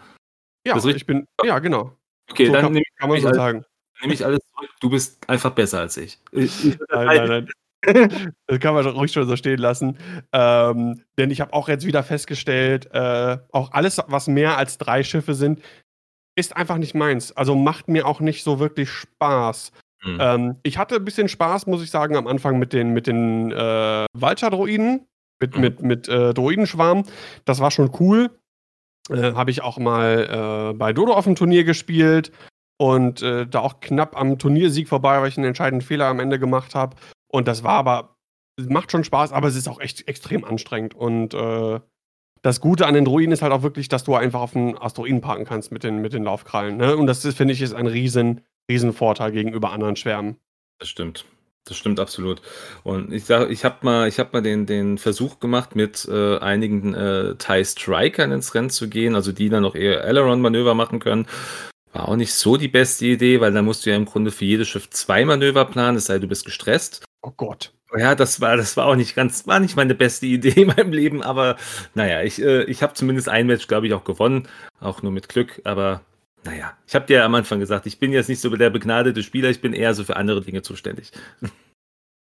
Ja, 0.66 0.78
ich 0.78 1.06
bin, 1.06 1.28
ja, 1.44 1.60
genau. 1.60 1.96
Okay, 2.30 2.48
so 2.48 2.54
dann 2.54 2.64
kann, 2.64 2.74
nehme 2.74 2.86
kann 2.98 3.10
man 3.10 3.22
so 3.22 3.28
alles, 3.28 3.38
sagen. 3.38 3.66
nehme 4.02 4.14
ich 4.14 4.26
alles 4.26 4.40
zurück. 4.54 4.70
Du 4.80 4.90
bist 4.90 5.30
einfach 5.30 5.52
besser 5.52 5.80
als 5.82 5.98
ich 5.98 6.20
nein, 6.32 6.78
nein, 6.90 7.28
nein. 7.28 7.50
Das 8.48 8.60
kann 8.60 8.74
man 8.74 8.86
ruhig 8.88 9.12
schon 9.12 9.28
so 9.28 9.36
stehen 9.36 9.60
lassen. 9.60 10.00
Ähm, 10.32 11.04
denn 11.20 11.30
ich 11.30 11.40
habe 11.40 11.54
auch 11.54 11.70
jetzt 11.70 11.86
wieder 11.86 12.02
festgestellt, 12.02 12.90
äh, 12.94 13.38
auch 13.52 13.72
alles, 13.74 14.02
was 14.08 14.28
mehr 14.28 14.58
als 14.58 14.80
drei 14.80 15.04
Schiffe 15.04 15.36
sind, 15.36 15.62
ist 16.36 16.56
einfach 16.56 16.78
nicht 16.78 16.96
meins. 16.96 17.32
Also 17.32 17.56
macht 17.56 17.88
mir 17.88 18.08
auch 18.08 18.22
nicht 18.22 18.44
so 18.44 18.60
wirklich 18.60 18.90
Spaß. 18.90 19.72
Mhm. 20.04 20.18
Ähm, 20.20 20.56
ich 20.64 20.78
hatte 20.78 20.96
ein 20.96 21.06
bisschen 21.06 21.28
Spaß, 21.28 21.68
muss 21.68 21.84
ich 21.84 21.92
sagen, 21.92 22.16
am 22.16 22.28
Anfang 22.28 22.60
mit 22.60 22.74
den, 22.74 22.92
mit 22.94 23.08
den 23.08 23.52
äh, 23.52 24.06
Vulture-Droiden, 24.14 25.08
mit, 25.40 25.56
mhm. 25.56 25.62
mit, 25.62 25.82
mit 25.82 26.08
äh, 26.08 26.34
Droidenschwarm. 26.34 27.04
Das 27.46 27.60
war 27.60 27.72
schon 27.72 27.92
cool. 28.00 28.32
Äh, 29.10 29.34
habe 29.34 29.52
ich 29.52 29.62
auch 29.62 29.78
mal 29.78 30.72
äh, 30.72 30.78
bei 30.78 30.94
Dodo 30.94 31.14
auf 31.14 31.26
dem 31.26 31.36
Turnier 31.36 31.64
gespielt 31.64 32.32
und 32.78 33.22
äh, 33.22 33.46
da 33.48 33.60
auch 33.60 33.80
knapp 33.80 34.20
am 34.20 34.38
Turniersieg 34.38 34.88
vorbei, 34.88 35.22
weil 35.22 35.30
ich 35.30 35.38
einen 35.38 35.46
entscheidenden 35.48 35.86
Fehler 35.86 36.06
am 36.06 36.20
Ende 36.20 36.40
gemacht 36.40 36.76
habe. 36.76 36.96
Und 37.32 37.48
das 37.48 37.64
war 37.64 37.74
aber, 37.74 38.16
macht 38.60 38.92
schon 38.92 39.04
Spaß, 39.04 39.32
aber 39.32 39.48
es 39.48 39.56
ist 39.56 39.68
auch 39.68 39.80
echt 39.80 40.08
extrem 40.08 40.44
anstrengend. 40.44 40.96
Und 40.96 41.34
äh, 41.34 41.80
das 42.42 42.62
Gute 42.62 42.86
an 42.88 42.94
den 42.94 43.06
Druiden 43.06 43.32
ist 43.32 43.42
halt 43.42 43.54
auch 43.54 43.64
wirklich, 43.64 43.90
dass 43.90 44.04
du 44.04 44.16
einfach 44.16 44.42
auf 44.42 44.54
den 44.54 44.78
Asteroiden 44.78 45.22
parken 45.22 45.46
kannst 45.46 45.72
mit 45.72 45.84
den, 45.84 46.02
mit 46.02 46.14
den 46.14 46.24
Laufkrallen. 46.24 46.78
Ne? 46.78 46.96
Und 46.96 47.08
das 47.08 47.26
finde 47.34 47.54
ich 47.54 47.62
ist 47.62 47.74
ein 47.74 47.88
riesen, 47.88 48.42
riesen 48.70 48.94
Vorteil 48.94 49.32
gegenüber 49.32 49.72
anderen 49.72 49.96
Schwärmen. 49.96 50.38
Das 50.80 50.90
stimmt. 50.90 51.26
Das 51.68 51.78
stimmt 51.78 52.00
absolut. 52.00 52.44
Und 52.84 53.12
ich 53.12 53.26
sage, 53.26 53.52
ich 53.52 53.66
habe 53.66 53.78
mal, 53.82 54.08
ich 54.08 54.20
habe 54.20 54.30
mal 54.34 54.42
den, 54.42 54.68
den 54.68 55.00
Versuch 55.00 55.40
gemacht, 55.40 55.76
mit 55.76 56.08
äh, 56.08 56.38
einigen 56.38 56.94
äh, 56.94 57.36
TIE 57.36 57.66
Strikern 57.66 58.32
ins 58.32 58.54
Rennen 58.54 58.70
zu 58.70 58.88
gehen, 58.88 59.16
also 59.16 59.32
die 59.32 59.50
dann 59.50 59.64
noch 59.64 59.74
eher 59.74 60.04
Aileron-Manöver 60.04 60.76
machen 60.76 61.00
können. 61.00 61.26
War 61.92 62.08
auch 62.10 62.18
nicht 62.18 62.34
so 62.34 62.58
die 62.58 62.68
beste 62.68 63.06
Idee, 63.06 63.42
weil 63.42 63.52
dann 63.52 63.66
musst 63.66 63.86
du 63.86 63.90
ja 63.90 63.96
im 63.96 64.06
Grunde 64.06 64.30
für 64.30 64.46
jedes 64.46 64.68
Schiff 64.68 64.92
zwei 64.92 65.26
Manöver 65.26 65.66
planen, 65.66 65.98
es 65.98 66.06
sei 66.06 66.20
du 66.20 66.28
bist 66.28 66.46
gestresst. 66.46 67.04
Oh 67.24 67.32
Gott. 67.36 67.74
Ja, 67.98 68.14
das 68.14 68.42
war, 68.42 68.58
das 68.58 68.78
war 68.78 68.88
auch 68.88 68.96
nicht 68.96 69.16
ganz, 69.16 69.48
war 69.48 69.60
nicht 69.60 69.76
meine 69.76 69.96
beste 69.96 70.26
Idee 70.28 70.62
in 70.62 70.68
meinem 70.68 70.92
Leben, 70.92 71.24
aber 71.24 71.56
naja, 71.96 72.22
ich, 72.22 72.40
äh, 72.42 72.64
ich 72.66 72.84
habe 72.84 72.94
zumindest 72.94 73.30
ein 73.30 73.48
Match, 73.48 73.68
glaube 73.68 73.88
ich, 73.88 73.94
auch 73.94 74.04
gewonnen, 74.04 74.48
auch 74.80 75.02
nur 75.02 75.12
mit 75.12 75.30
Glück, 75.30 75.62
aber 75.64 76.02
naja, 76.46 76.78
ich 76.88 76.96
habe 76.96 77.06
dir 77.06 77.18
ja 77.18 77.26
am 77.26 77.36
Anfang 77.36 77.60
gesagt, 77.60 77.86
ich 77.88 78.00
bin 78.00 78.12
jetzt 78.12 78.30
nicht 78.30 78.40
so 78.40 78.56
der 78.56 78.70
begnadete 78.70 79.24
Spieler, 79.24 79.50
ich 79.50 79.62
bin 79.62 79.74
eher 79.74 79.94
so 79.94 80.04
für 80.04 80.16
andere 80.16 80.42
Dinge 80.42 80.62
zuständig. 80.62 81.12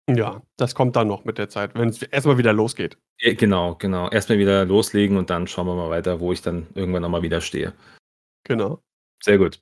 Ja, 0.08 0.40
das 0.56 0.76
kommt 0.76 0.94
dann 0.94 1.08
noch 1.08 1.24
mit 1.24 1.36
der 1.36 1.48
Zeit, 1.48 1.74
wenn 1.74 1.88
es 1.88 2.00
erstmal 2.00 2.38
wieder 2.38 2.52
losgeht. 2.52 2.96
Genau, 3.18 3.74
genau. 3.74 4.08
Erstmal 4.08 4.38
wieder 4.38 4.64
loslegen 4.64 5.16
und 5.16 5.30
dann 5.30 5.48
schauen 5.48 5.66
wir 5.66 5.74
mal 5.74 5.90
weiter, 5.90 6.20
wo 6.20 6.32
ich 6.32 6.42
dann 6.42 6.68
irgendwann 6.76 7.02
nochmal 7.02 7.22
wieder 7.22 7.40
stehe. 7.40 7.72
Genau. 8.44 8.80
Sehr 9.20 9.36
gut. 9.36 9.60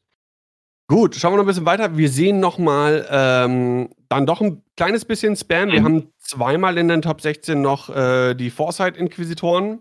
Gut, 0.87 1.15
schauen 1.15 1.33
wir 1.33 1.37
noch 1.39 1.45
ein 1.45 1.47
bisschen 1.47 1.65
weiter. 1.65 1.97
Wir 1.97 2.11
sehen 2.11 2.41
nochmal 2.41 3.07
ähm, 3.09 3.89
dann 4.11 4.27
doch 4.27 4.43
ein 4.43 4.63
kleines 4.77 5.07
bisschen 5.07 5.35
Spam. 5.35 5.73
Wir 5.73 5.81
mhm. 5.81 5.85
haben 5.85 6.13
zweimal 6.19 6.77
in 6.77 6.89
den 6.89 7.01
Top 7.01 7.23
16 7.23 7.63
noch 7.63 7.89
äh, 7.89 8.35
die 8.35 8.51
Foresight-Inquisitoren 8.51 9.81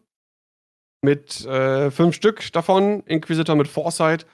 mit 1.01 1.45
äh, 1.45 1.91
fünf 1.91 2.15
Stück 2.15 2.49
davon. 2.53 3.01
Inquisitor 3.01 3.55
mit 3.57 3.67
Foresight. 3.67 4.25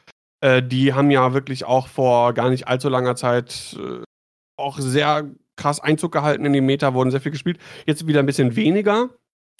Äh, 0.42 0.64
die 0.64 0.94
haben 0.94 1.12
ja 1.12 1.34
wirklich 1.34 1.66
auch 1.66 1.88
vor 1.88 2.34
gar 2.34 2.50
nicht 2.50 2.68
allzu 2.68 2.90
langer 2.90 3.16
Zeit 3.16 3.78
äh, 3.80 4.04
auch 4.58 4.80
sehr 4.80 5.30
krass 5.56 5.80
Einzug 5.80 6.12
gehalten 6.12 6.46
in 6.46 6.54
die 6.54 6.62
Meta, 6.62 6.94
wurden 6.94 7.12
sehr 7.12 7.22
viel 7.22 7.32
gespielt. 7.32 7.60
Jetzt 7.86 8.08
wieder 8.08 8.20
ein 8.20 8.26
bisschen 8.26 8.56
weniger. 8.56 9.10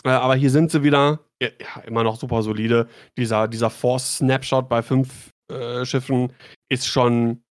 Äh, 0.04 0.10
aber 0.10 0.36
hier 0.36 0.50
sind 0.50 0.72
sie 0.72 0.84
wieder 0.84 1.20
ja, 1.42 1.50
immer 1.86 2.04
noch 2.04 2.18
super 2.18 2.42
solide. 2.42 2.88
Dieser, 3.18 3.48
dieser 3.48 3.70
Force-Snapshot 3.70 4.70
bei 4.70 4.82
fünf 4.82 5.32
äh, 5.52 5.86
Schiffen 5.86 6.34
ist 6.70 6.88
schon, 6.88 7.42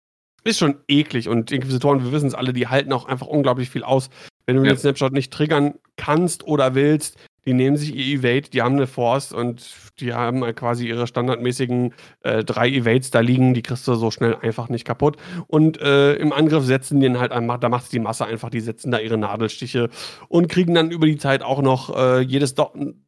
ist 0.43 0.59
schon 0.59 0.79
eklig. 0.87 1.29
Und 1.29 1.51
Inquisitoren, 1.51 2.03
wir 2.03 2.11
wissen 2.11 2.27
es 2.27 2.35
alle, 2.35 2.53
die 2.53 2.67
halten 2.67 2.93
auch 2.93 3.05
einfach 3.05 3.27
unglaublich 3.27 3.69
viel 3.69 3.83
aus. 3.83 4.09
Wenn 4.45 4.55
du 4.55 4.63
ja. 4.63 4.69
den 4.69 4.79
Snapshot 4.79 5.13
nicht 5.13 5.31
triggern 5.31 5.75
kannst 5.95 6.43
oder 6.43 6.73
willst, 6.73 7.17
die 7.45 7.53
nehmen 7.53 7.77
sich 7.77 7.95
ihr 7.95 8.19
Evade, 8.19 8.49
die 8.49 8.61
haben 8.61 8.75
eine 8.75 8.87
Force 8.87 9.31
und 9.31 9.65
die 9.99 10.13
haben 10.13 10.43
halt 10.43 10.57
quasi 10.57 10.87
ihre 10.87 11.07
standardmäßigen 11.07 11.93
äh, 12.21 12.43
drei 12.43 12.69
Evades 12.69 13.11
da 13.11 13.19
liegen, 13.19 13.53
die 13.53 13.61
kriegst 13.61 13.87
du 13.87 13.95
so 13.95 14.11
schnell 14.11 14.35
einfach 14.41 14.69
nicht 14.69 14.85
kaputt. 14.85 15.17
Und 15.47 15.79
äh, 15.81 16.15
im 16.15 16.33
Angriff 16.33 16.65
setzen 16.65 16.99
die 16.99 17.07
dann 17.07 17.19
halt 17.19 17.31
einfach, 17.31 17.59
da 17.59 17.69
macht 17.69 17.91
die 17.91 17.99
Masse 17.99 18.25
einfach, 18.25 18.49
die 18.49 18.61
setzen 18.61 18.91
da 18.91 18.99
ihre 18.99 19.17
Nadelstiche 19.17 19.89
und 20.27 20.47
kriegen 20.47 20.73
dann 20.73 20.91
über 20.91 21.05
die 21.05 21.17
Zeit 21.17 21.41
auch 21.43 21.61
noch 21.61 21.95
äh, 21.95 22.21
jedes 22.21 22.55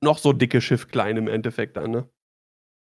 noch 0.02 0.18
so 0.18 0.34
dicke 0.34 0.62
Schiff 0.62 0.88
klein 0.88 1.18
im 1.18 1.28
Endeffekt 1.28 1.78
dann, 1.78 1.92
ne? 1.92 2.10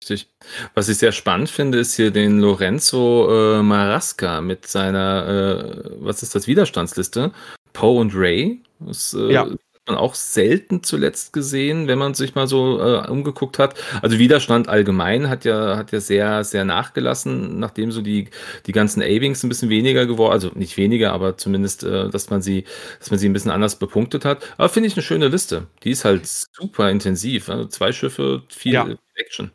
Richtig. 0.02 0.28
Was 0.74 0.88
ich 0.88 0.98
sehr 0.98 1.12
spannend 1.12 1.50
finde, 1.50 1.78
ist 1.78 1.94
hier 1.94 2.10
den 2.10 2.38
Lorenzo 2.38 3.28
äh, 3.30 3.62
Marasca 3.62 4.40
mit 4.40 4.66
seiner, 4.66 5.26
äh, 5.26 5.90
was 5.98 6.22
ist 6.22 6.34
das, 6.34 6.46
Widerstandsliste? 6.46 7.32
Poe 7.72 8.00
und 8.00 8.14
Ray. 8.14 8.62
Das 8.78 9.14
äh, 9.14 9.32
ja. 9.32 9.48
Man 9.88 9.96
auch 9.96 10.14
selten 10.14 10.82
zuletzt 10.82 11.32
gesehen, 11.32 11.88
wenn 11.88 11.98
man 11.98 12.14
sich 12.14 12.34
mal 12.34 12.46
so 12.46 12.80
äh, 12.80 13.08
umgeguckt 13.08 13.58
hat. 13.58 13.74
Also 14.02 14.18
Widerstand 14.18 14.68
allgemein 14.68 15.28
hat 15.28 15.44
ja, 15.44 15.76
hat 15.76 15.92
ja 15.92 16.00
sehr, 16.00 16.44
sehr 16.44 16.64
nachgelassen, 16.64 17.58
nachdem 17.58 17.90
so 17.90 18.02
die, 18.02 18.28
die 18.66 18.72
ganzen 18.72 19.02
A-Wings 19.02 19.42
ein 19.42 19.48
bisschen 19.48 19.70
weniger 19.70 20.06
geworden, 20.06 20.32
also 20.32 20.50
nicht 20.54 20.76
weniger, 20.76 21.12
aber 21.12 21.36
zumindest, 21.36 21.84
äh, 21.84 22.08
dass 22.08 22.30
man 22.30 22.42
sie, 22.42 22.64
dass 22.98 23.10
man 23.10 23.18
sie 23.18 23.28
ein 23.28 23.32
bisschen 23.32 23.50
anders 23.50 23.76
bepunktet 23.76 24.24
hat. 24.24 24.44
Aber 24.56 24.68
finde 24.68 24.88
ich 24.88 24.94
eine 24.94 25.02
schöne 25.02 25.28
Liste. 25.28 25.66
Die 25.82 25.90
ist 25.90 26.04
halt 26.04 26.26
super 26.26 26.90
intensiv. 26.90 27.48
Also 27.48 27.66
zwei 27.66 27.92
Schiffe, 27.92 28.42
viel 28.48 28.72
ja. 28.72 28.88
Action. 29.16 29.50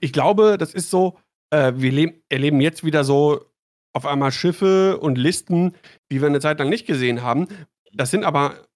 Ich 0.00 0.12
glaube, 0.12 0.58
das 0.58 0.74
ist 0.74 0.90
so, 0.90 1.18
äh, 1.50 1.72
wir 1.76 1.92
leben, 1.92 2.22
erleben 2.28 2.60
jetzt 2.60 2.84
wieder 2.84 3.04
so 3.04 3.46
auf 3.92 4.06
einmal 4.06 4.32
Schiffe 4.32 4.98
und 4.98 5.18
Listen, 5.18 5.74
die 6.10 6.20
wir 6.20 6.28
eine 6.28 6.40
Zeit 6.40 6.58
lang 6.58 6.68
nicht 6.68 6.86
gesehen 6.86 7.22
haben. 7.22 7.48
Das 7.92 8.10
sind 8.10 8.24
aber, 8.24 8.66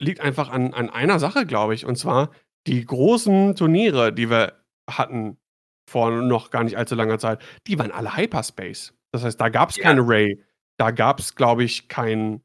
liegt 0.00 0.20
einfach 0.20 0.50
an, 0.50 0.74
an 0.74 0.90
einer 0.90 1.18
Sache, 1.18 1.46
glaube 1.46 1.74
ich. 1.74 1.86
Und 1.86 1.96
zwar 1.96 2.30
die 2.66 2.84
großen 2.84 3.54
Turniere, 3.54 4.12
die 4.12 4.30
wir 4.30 4.64
hatten 4.90 5.38
vor 5.88 6.10
noch 6.10 6.50
gar 6.50 6.64
nicht 6.64 6.76
allzu 6.76 6.94
langer 6.94 7.18
Zeit, 7.18 7.42
die 7.66 7.78
waren 7.78 7.92
alle 7.92 8.16
Hyperspace. 8.16 8.94
Das 9.12 9.24
heißt, 9.24 9.40
da 9.40 9.48
gab 9.48 9.70
es 9.70 9.76
ja. 9.76 9.84
keine 9.84 10.06
Ray, 10.06 10.42
da 10.78 10.90
gab 10.90 11.20
es, 11.20 11.34
glaube 11.34 11.64
ich, 11.64 11.88
kein 11.88 12.42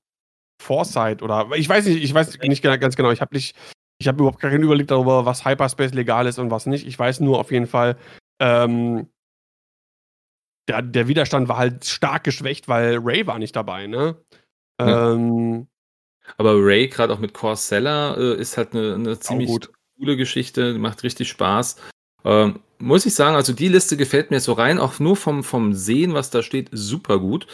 Foresight 0.61 1.23
oder 1.23 1.49
ich 1.55 1.67
weiß 1.67 1.85
nicht, 1.85 2.03
ich 2.03 2.13
weiß 2.13 2.37
nicht 2.39 2.61
ganz 2.61 2.95
genau. 2.95 3.11
Ich 3.11 3.21
habe 3.21 3.33
nicht, 3.33 3.55
ich 3.99 4.07
habe 4.07 4.19
überhaupt 4.19 4.39
keinen 4.39 4.61
Überblick 4.61 4.87
darüber, 4.87 5.25
was 5.25 5.43
Hyperspace 5.45 5.93
legal 5.93 6.27
ist 6.27 6.37
und 6.37 6.51
was 6.51 6.67
nicht. 6.67 6.85
Ich 6.85 6.97
weiß 6.97 7.19
nur 7.19 7.39
auf 7.39 7.51
jeden 7.51 7.67
Fall, 7.67 7.97
ähm, 8.39 9.07
der, 10.69 10.83
der, 10.83 11.07
Widerstand 11.07 11.47
war 11.47 11.57
halt 11.57 11.85
stark 11.85 12.23
geschwächt, 12.23 12.67
weil 12.67 12.97
Ray 12.97 13.25
war 13.25 13.39
nicht 13.39 13.55
dabei, 13.55 13.87
ne? 13.87 14.23
Ja. 14.79 15.13
Ähm, 15.13 15.67
Aber 16.37 16.55
Ray, 16.55 16.87
gerade 16.87 17.13
auch 17.13 17.19
mit 17.19 17.33
Corsella, 17.33 18.15
äh, 18.15 18.35
ist 18.35 18.57
halt 18.57 18.73
eine, 18.73 18.95
eine 18.95 19.19
ziemlich 19.19 19.49
coole 19.97 20.17
Geschichte, 20.17 20.73
macht 20.77 21.03
richtig 21.03 21.29
Spaß. 21.29 21.77
Ähm, 22.23 22.59
muss 22.77 23.05
ich 23.05 23.13
sagen, 23.13 23.35
also 23.35 23.53
die 23.53 23.67
Liste 23.67 23.95
gefällt 23.95 24.31
mir 24.31 24.39
so 24.39 24.53
rein, 24.53 24.79
auch 24.79 24.99
nur 24.99 25.15
vom, 25.15 25.43
vom 25.43 25.73
Sehen, 25.73 26.13
was 26.13 26.31
da 26.31 26.41
steht, 26.41 26.69
super 26.71 27.19
gut. 27.19 27.45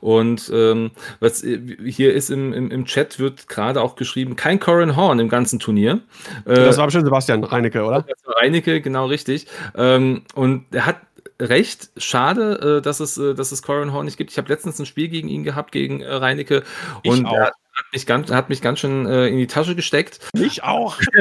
Und 0.00 0.50
ähm, 0.54 0.92
was 1.20 1.42
äh, 1.42 1.60
hier 1.84 2.14
ist 2.14 2.30
im, 2.30 2.52
im, 2.52 2.70
im 2.70 2.84
Chat 2.84 3.18
wird 3.18 3.48
gerade 3.48 3.82
auch 3.82 3.96
geschrieben, 3.96 4.36
kein 4.36 4.60
Corin 4.60 4.96
Horn 4.96 5.18
im 5.18 5.28
ganzen 5.28 5.58
Turnier. 5.58 6.00
Äh, 6.44 6.54
das 6.54 6.76
war 6.76 6.86
bestimmt 6.86 7.04
Sebastian 7.04 7.42
Reinecke, 7.42 7.84
oder? 7.84 8.02
Das 8.02 8.26
war 8.26 8.36
Reinecke, 8.36 8.80
genau 8.80 9.06
richtig. 9.06 9.46
Ähm, 9.76 10.22
und 10.34 10.66
er 10.72 10.86
hat 10.86 11.00
recht. 11.40 11.90
Schade, 11.96 12.78
äh, 12.78 12.82
dass 12.82 13.00
es, 13.00 13.18
äh, 13.18 13.34
dass 13.34 13.52
es 13.52 13.62
Corin 13.62 13.92
Horn 13.92 14.04
nicht 14.04 14.16
gibt. 14.18 14.30
Ich 14.30 14.38
habe 14.38 14.48
letztens 14.48 14.78
ein 14.78 14.86
Spiel 14.86 15.08
gegen 15.08 15.28
ihn 15.28 15.42
gehabt, 15.42 15.72
gegen 15.72 16.02
Reinecke. 16.04 16.62
Und 17.04 17.26
er 17.26 17.46
hat 17.46 17.54
mich 17.92 18.06
ganz, 18.06 18.30
hat 18.30 18.48
mich 18.48 18.62
ganz 18.62 18.80
schön 18.80 19.06
äh, 19.06 19.28
in 19.28 19.38
die 19.38 19.46
Tasche 19.46 19.74
gesteckt. 19.74 20.20
Mich 20.34 20.62
auch. 20.62 20.98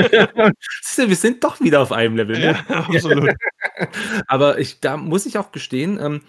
Wir 0.97 1.15
sind 1.15 1.43
doch 1.43 1.59
wieder 1.59 1.81
auf 1.81 1.91
einem 1.91 2.15
Level. 2.15 2.37
Ne? 2.37 2.57
Ja, 2.67 2.75
absolut. 2.75 3.31
Aber 4.27 4.59
ich, 4.59 4.79
da 4.79 4.97
muss 4.97 5.25
ich 5.25 5.37
auch 5.37 5.51
gestehen, 5.51 5.99
ähm, 6.01 6.21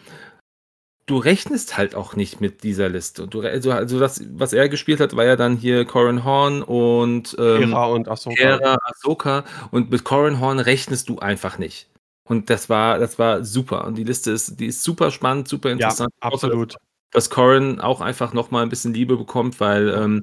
du 1.07 1.19
rechnest 1.19 1.77
halt 1.77 1.95
auch 1.95 2.17
nicht 2.17 2.41
mit 2.41 2.65
dieser 2.65 2.89
Liste. 2.89 3.29
Du, 3.29 3.41
also, 3.41 3.71
also 3.71 4.01
das, 4.01 4.23
was 4.33 4.53
er 4.53 4.69
gespielt 4.69 5.01
hat, 5.01 5.17
war 5.17 5.25
ja 5.25 5.37
dann 5.37 5.57
hier 5.57 5.85
Corin 5.85 6.25
Horn 6.25 6.63
und 6.63 7.37
ähm, 7.39 7.69
Hera 7.69 7.87
und 7.87 8.09
Ahsoka. 8.09 8.37
Hera, 8.37 8.77
Ahsoka. 8.83 9.45
Und 9.71 9.91
mit 9.91 10.05
Corin 10.05 10.41
Horn 10.41 10.59
rechnest 10.59 11.09
du 11.09 11.19
einfach 11.19 11.59
nicht. 11.59 11.89
Und 12.29 12.51
das 12.51 12.69
war, 12.69 12.99
das 12.99 13.21
war 13.21 13.45
super. 13.45 13.87
Und 13.87 13.95
die 13.95 14.05
Liste 14.05 14.33
ist, 14.33 14.59
die 14.59 14.67
ist 14.67 14.83
super 14.83 15.13
spannend, 15.13 15.47
super 15.47 15.71
interessant. 15.71 16.13
Ja, 16.23 16.29
absolut. 16.29 16.77
Dass 17.17 17.31
Corin 17.31 17.81
auch 17.81 18.03
einfach 18.03 18.35
nochmal 18.35 18.63
ein 18.63 18.69
bisschen 18.69 18.93
Liebe 18.93 19.17
bekommt, 19.17 19.59
weil 19.59 19.89
ähm, 19.89 20.23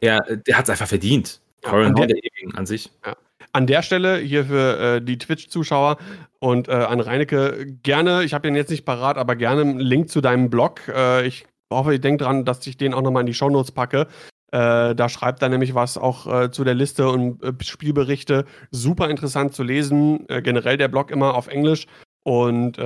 er, 0.00 0.20
der 0.20 0.58
hat 0.58 0.64
es 0.64 0.70
einfach 0.70 0.86
verdient. 0.86 1.40
Corin 1.62 1.96
Horn, 1.96 2.08
der 2.08 2.18
Ewigen 2.18 2.54
an 2.54 2.66
sich. 2.66 2.90
Ja 3.04 3.16
an 3.54 3.66
der 3.68 3.82
Stelle 3.82 4.18
hier 4.18 4.44
für 4.44 4.78
äh, 4.78 5.00
die 5.00 5.16
Twitch-Zuschauer 5.16 5.96
und 6.40 6.68
äh, 6.68 6.72
an 6.72 7.00
Reinecke 7.00 7.66
gerne, 7.82 8.24
ich 8.24 8.34
habe 8.34 8.48
den 8.48 8.56
jetzt 8.56 8.70
nicht 8.70 8.84
parat, 8.84 9.16
aber 9.16 9.36
gerne 9.36 9.60
einen 9.62 9.78
Link 9.78 10.10
zu 10.10 10.20
deinem 10.20 10.50
Blog. 10.50 10.80
Äh, 10.88 11.26
ich 11.26 11.46
hoffe, 11.72 11.92
ihr 11.92 12.00
denkt 12.00 12.22
dran, 12.22 12.44
dass 12.44 12.66
ich 12.66 12.76
den 12.76 12.92
auch 12.92 13.02
nochmal 13.02 13.20
in 13.20 13.26
die 13.26 13.34
Shownotes 13.34 13.70
packe. 13.70 14.08
Äh, 14.50 14.94
da 14.96 15.08
schreibt 15.08 15.40
er 15.40 15.48
nämlich 15.48 15.74
was 15.74 15.96
auch 15.96 16.26
äh, 16.26 16.50
zu 16.50 16.64
der 16.64 16.74
Liste 16.74 17.08
und 17.08 17.42
äh, 17.44 17.52
Spielberichte. 17.60 18.44
Super 18.72 19.08
interessant 19.08 19.54
zu 19.54 19.62
lesen. 19.62 20.26
generell 20.26 20.76
der 20.76 20.88
Blog 20.88 21.12
immer 21.12 21.34
auf 21.34 21.46
Englisch 21.46 21.86
und 22.24 22.78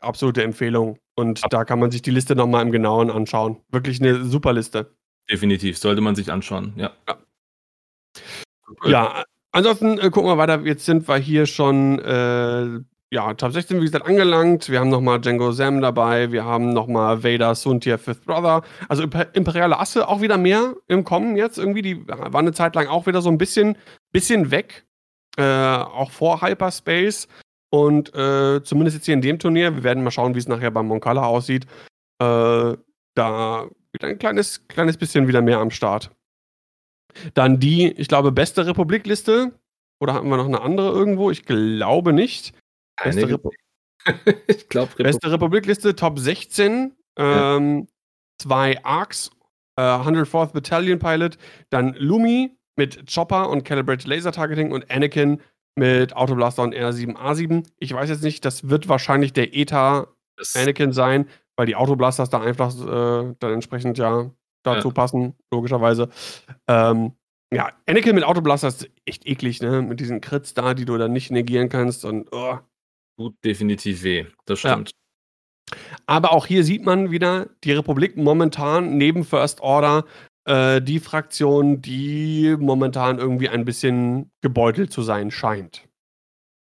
absolute 0.00 0.42
Empfehlung. 0.42 0.98
Und 1.14 1.40
da 1.50 1.64
kann 1.64 1.78
man 1.78 1.90
sich 1.90 2.02
die 2.02 2.10
Liste 2.10 2.34
nochmal 2.34 2.62
im 2.62 2.72
Genauen 2.72 3.10
anschauen. 3.10 3.58
Wirklich 3.70 4.00
eine 4.00 4.24
super 4.24 4.52
Liste. 4.52 4.96
Definitiv, 5.30 5.78
sollte 5.78 6.00
man 6.00 6.14
sich 6.14 6.30
anschauen, 6.30 6.74
ja. 6.76 6.92
Ja, 8.84 8.90
ja 8.90 9.24
Ansonsten 9.56 9.98
äh, 9.98 10.10
gucken 10.10 10.28
wir 10.28 10.36
weiter. 10.36 10.60
Jetzt 10.66 10.84
sind 10.84 11.08
wir 11.08 11.16
hier 11.16 11.46
schon, 11.46 11.98
äh, 12.00 12.78
ja, 13.10 13.32
Top 13.32 13.52
16, 13.52 13.80
wie 13.80 13.86
gesagt, 13.86 14.04
angelangt. 14.04 14.68
Wir 14.68 14.80
haben 14.80 14.90
nochmal 14.90 15.18
Django 15.18 15.50
Sam 15.50 15.80
dabei. 15.80 16.30
Wir 16.30 16.44
haben 16.44 16.74
nochmal 16.74 17.24
Vader, 17.24 17.54
Suntier, 17.54 17.96
Fifth 17.96 18.26
Brother. 18.26 18.60
Also 18.90 19.04
Imperiale 19.32 19.78
Asse 19.78 20.08
auch 20.08 20.20
wieder 20.20 20.36
mehr 20.36 20.74
im 20.88 21.04
Kommen 21.04 21.38
jetzt 21.38 21.56
irgendwie. 21.56 21.80
Die 21.80 22.06
waren 22.06 22.34
eine 22.34 22.52
Zeit 22.52 22.74
lang 22.74 22.88
auch 22.88 23.06
wieder 23.06 23.22
so 23.22 23.30
ein 23.30 23.38
bisschen, 23.38 23.78
bisschen 24.12 24.50
weg. 24.50 24.84
Äh, 25.38 25.42
auch 25.42 26.10
vor 26.10 26.42
Hyperspace. 26.42 27.26
Und 27.70 28.14
äh, 28.14 28.62
zumindest 28.62 28.96
jetzt 28.96 29.06
hier 29.06 29.14
in 29.14 29.20
dem 29.20 29.38
Turnier. 29.38 29.74
Wir 29.74 29.82
werden 29.82 30.04
mal 30.04 30.10
schauen, 30.10 30.34
wie 30.34 30.38
es 30.38 30.48
nachher 30.48 30.70
beim 30.70 30.86
Moncala 30.86 31.24
aussieht. 31.24 31.66
Äh, 32.20 32.76
da 33.14 33.68
wird 33.92 34.04
ein 34.04 34.18
kleines, 34.18 34.66
kleines 34.68 34.96
bisschen 34.96 35.26
wieder 35.26 35.42
mehr 35.42 35.58
am 35.58 35.70
Start. 35.70 36.10
Dann 37.34 37.58
die, 37.58 37.90
ich 37.92 38.08
glaube, 38.08 38.32
beste 38.32 38.66
Republik-Liste. 38.66 39.52
Oder 40.00 40.14
hatten 40.14 40.28
wir 40.28 40.36
noch 40.36 40.46
eine 40.46 40.60
andere 40.60 40.90
irgendwo? 40.90 41.30
Ich 41.30 41.44
glaube 41.44 42.12
nicht. 42.12 42.52
Beste, 43.02 43.28
Repu 43.28 43.50
ich 44.46 44.68
glaub, 44.68 44.90
Repu 44.90 45.02
beste 45.02 45.32
Republik-Liste, 45.32 45.96
Top 45.96 46.18
16. 46.18 46.94
Ja. 47.18 47.56
Ähm, 47.56 47.88
zwei 48.40 48.82
Arcs, 48.84 49.30
äh, 49.76 49.82
104th 49.82 50.52
Battalion 50.52 50.98
Pilot. 50.98 51.38
Dann 51.70 51.94
Lumi 51.94 52.56
mit 52.76 53.12
Chopper 53.12 53.48
und 53.48 53.64
Calibrated 53.64 54.06
Laser 54.06 54.32
Targeting 54.32 54.72
und 54.72 54.90
Anakin 54.90 55.40
mit 55.76 56.16
Autoblaster 56.16 56.62
und 56.62 56.74
R7A7. 56.74 57.66
Ich 57.78 57.92
weiß 57.92 58.08
jetzt 58.08 58.22
nicht, 58.22 58.44
das 58.44 58.68
wird 58.68 58.88
wahrscheinlich 58.88 59.32
der 59.32 59.54
ETA 59.54 60.08
Anakin 60.54 60.92
sein, 60.92 61.28
weil 61.56 61.66
die 61.66 61.76
Autoblasters 61.76 62.30
da 62.30 62.40
einfach 62.40 62.74
äh, 62.74 63.34
dann 63.38 63.52
entsprechend 63.52 63.98
ja 63.98 64.30
dazu 64.62 64.88
ja. 64.88 64.94
passen, 64.94 65.34
logischerweise. 65.52 66.08
Ähm, 66.66 67.12
ja, 67.52 67.70
Anakin 67.86 68.14
mit 68.14 68.24
Autoblaster 68.24 68.68
ist 68.68 68.90
echt 69.04 69.26
eklig, 69.26 69.62
ne? 69.62 69.82
Mit 69.82 70.00
diesen 70.00 70.20
Crits 70.20 70.54
da, 70.54 70.74
die 70.74 70.84
du 70.84 70.98
dann 70.98 71.12
nicht 71.12 71.30
negieren 71.30 71.68
kannst 71.68 72.04
und 72.04 72.28
oh. 72.32 72.58
Tut 73.18 73.34
definitiv 73.44 74.02
weh, 74.02 74.26
das 74.44 74.58
stimmt. 74.58 74.90
Ja. 74.90 75.76
Aber 76.06 76.32
auch 76.32 76.46
hier 76.46 76.64
sieht 76.64 76.84
man 76.84 77.10
wieder, 77.10 77.48
die 77.64 77.72
Republik 77.72 78.16
momentan 78.16 78.96
neben 78.98 79.24
First 79.24 79.60
Order 79.60 80.04
äh, 80.46 80.80
die 80.80 81.00
Fraktion, 81.00 81.82
die 81.82 82.56
momentan 82.58 83.18
irgendwie 83.18 83.48
ein 83.48 83.64
bisschen 83.64 84.30
gebeutelt 84.40 84.92
zu 84.92 85.02
sein 85.02 85.30
scheint. 85.30 85.82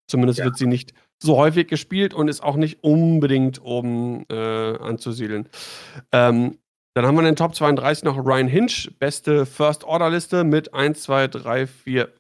Zumindest 0.10 0.40
ja. 0.40 0.46
wird 0.46 0.58
sie 0.58 0.68
nicht 0.68 0.94
so 1.22 1.36
häufig 1.38 1.68
gespielt 1.68 2.14
und 2.14 2.28
ist 2.28 2.42
auch 2.42 2.56
nicht 2.56 2.84
unbedingt 2.84 3.62
oben 3.62 4.26
äh, 4.30 4.78
anzusiedeln. 4.78 5.50
Ähm, 6.12 6.58
dann 6.96 7.06
haben 7.06 7.16
wir 7.16 7.20
in 7.20 7.26
den 7.26 7.36
Top 7.36 7.56
32 7.56 8.06
noch 8.06 8.18
Ryan 8.18 8.48
Hinch, 8.48 8.92
beste 9.00 9.46
First-Order-Liste 9.46 10.44
mit 10.44 10.74
1, 10.74 11.04
2, 11.04 11.28
3, 11.28 11.68
4. 11.68 12.14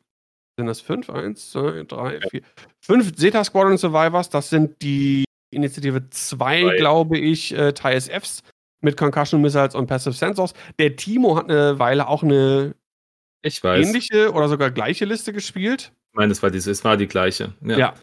Sind 0.59 0.67
das 0.67 0.81
5? 0.81 1.09
1, 1.09 1.51
2, 1.51 1.83
3, 1.87 2.19
4. 2.29 2.41
5 2.81 3.15
Zeta 3.15 3.43
Squadron 3.43 3.77
Survivors. 3.77 4.29
Das 4.29 4.49
sind 4.49 4.81
die 4.81 5.23
Initiative 5.51 6.09
2, 6.09 6.77
glaube 6.77 7.17
ich, 7.17 7.55
äh, 7.55 7.73
TIE-SFs 7.73 8.43
mit 8.81 8.97
Concussion 8.97 9.41
Missiles 9.41 9.75
und 9.75 9.87
Passive 9.87 10.13
Sensors. 10.13 10.53
Der 10.79 10.95
Timo 10.95 11.35
hat 11.35 11.49
eine 11.49 11.79
Weile 11.79 12.07
auch 12.07 12.23
eine 12.23 12.75
ähnliche 13.43 14.31
oder 14.33 14.47
sogar 14.47 14.71
gleiche 14.71 15.05
Liste 15.05 15.33
gespielt. 15.33 15.91
Ich 16.11 16.17
meine, 16.17 16.31
es 16.31 16.41
war, 16.41 16.51
die, 16.51 16.57
es 16.57 16.83
war 16.83 16.97
die 16.97 17.07
gleiche. 17.07 17.53
Ja. 17.61 17.77
ja 17.77 17.93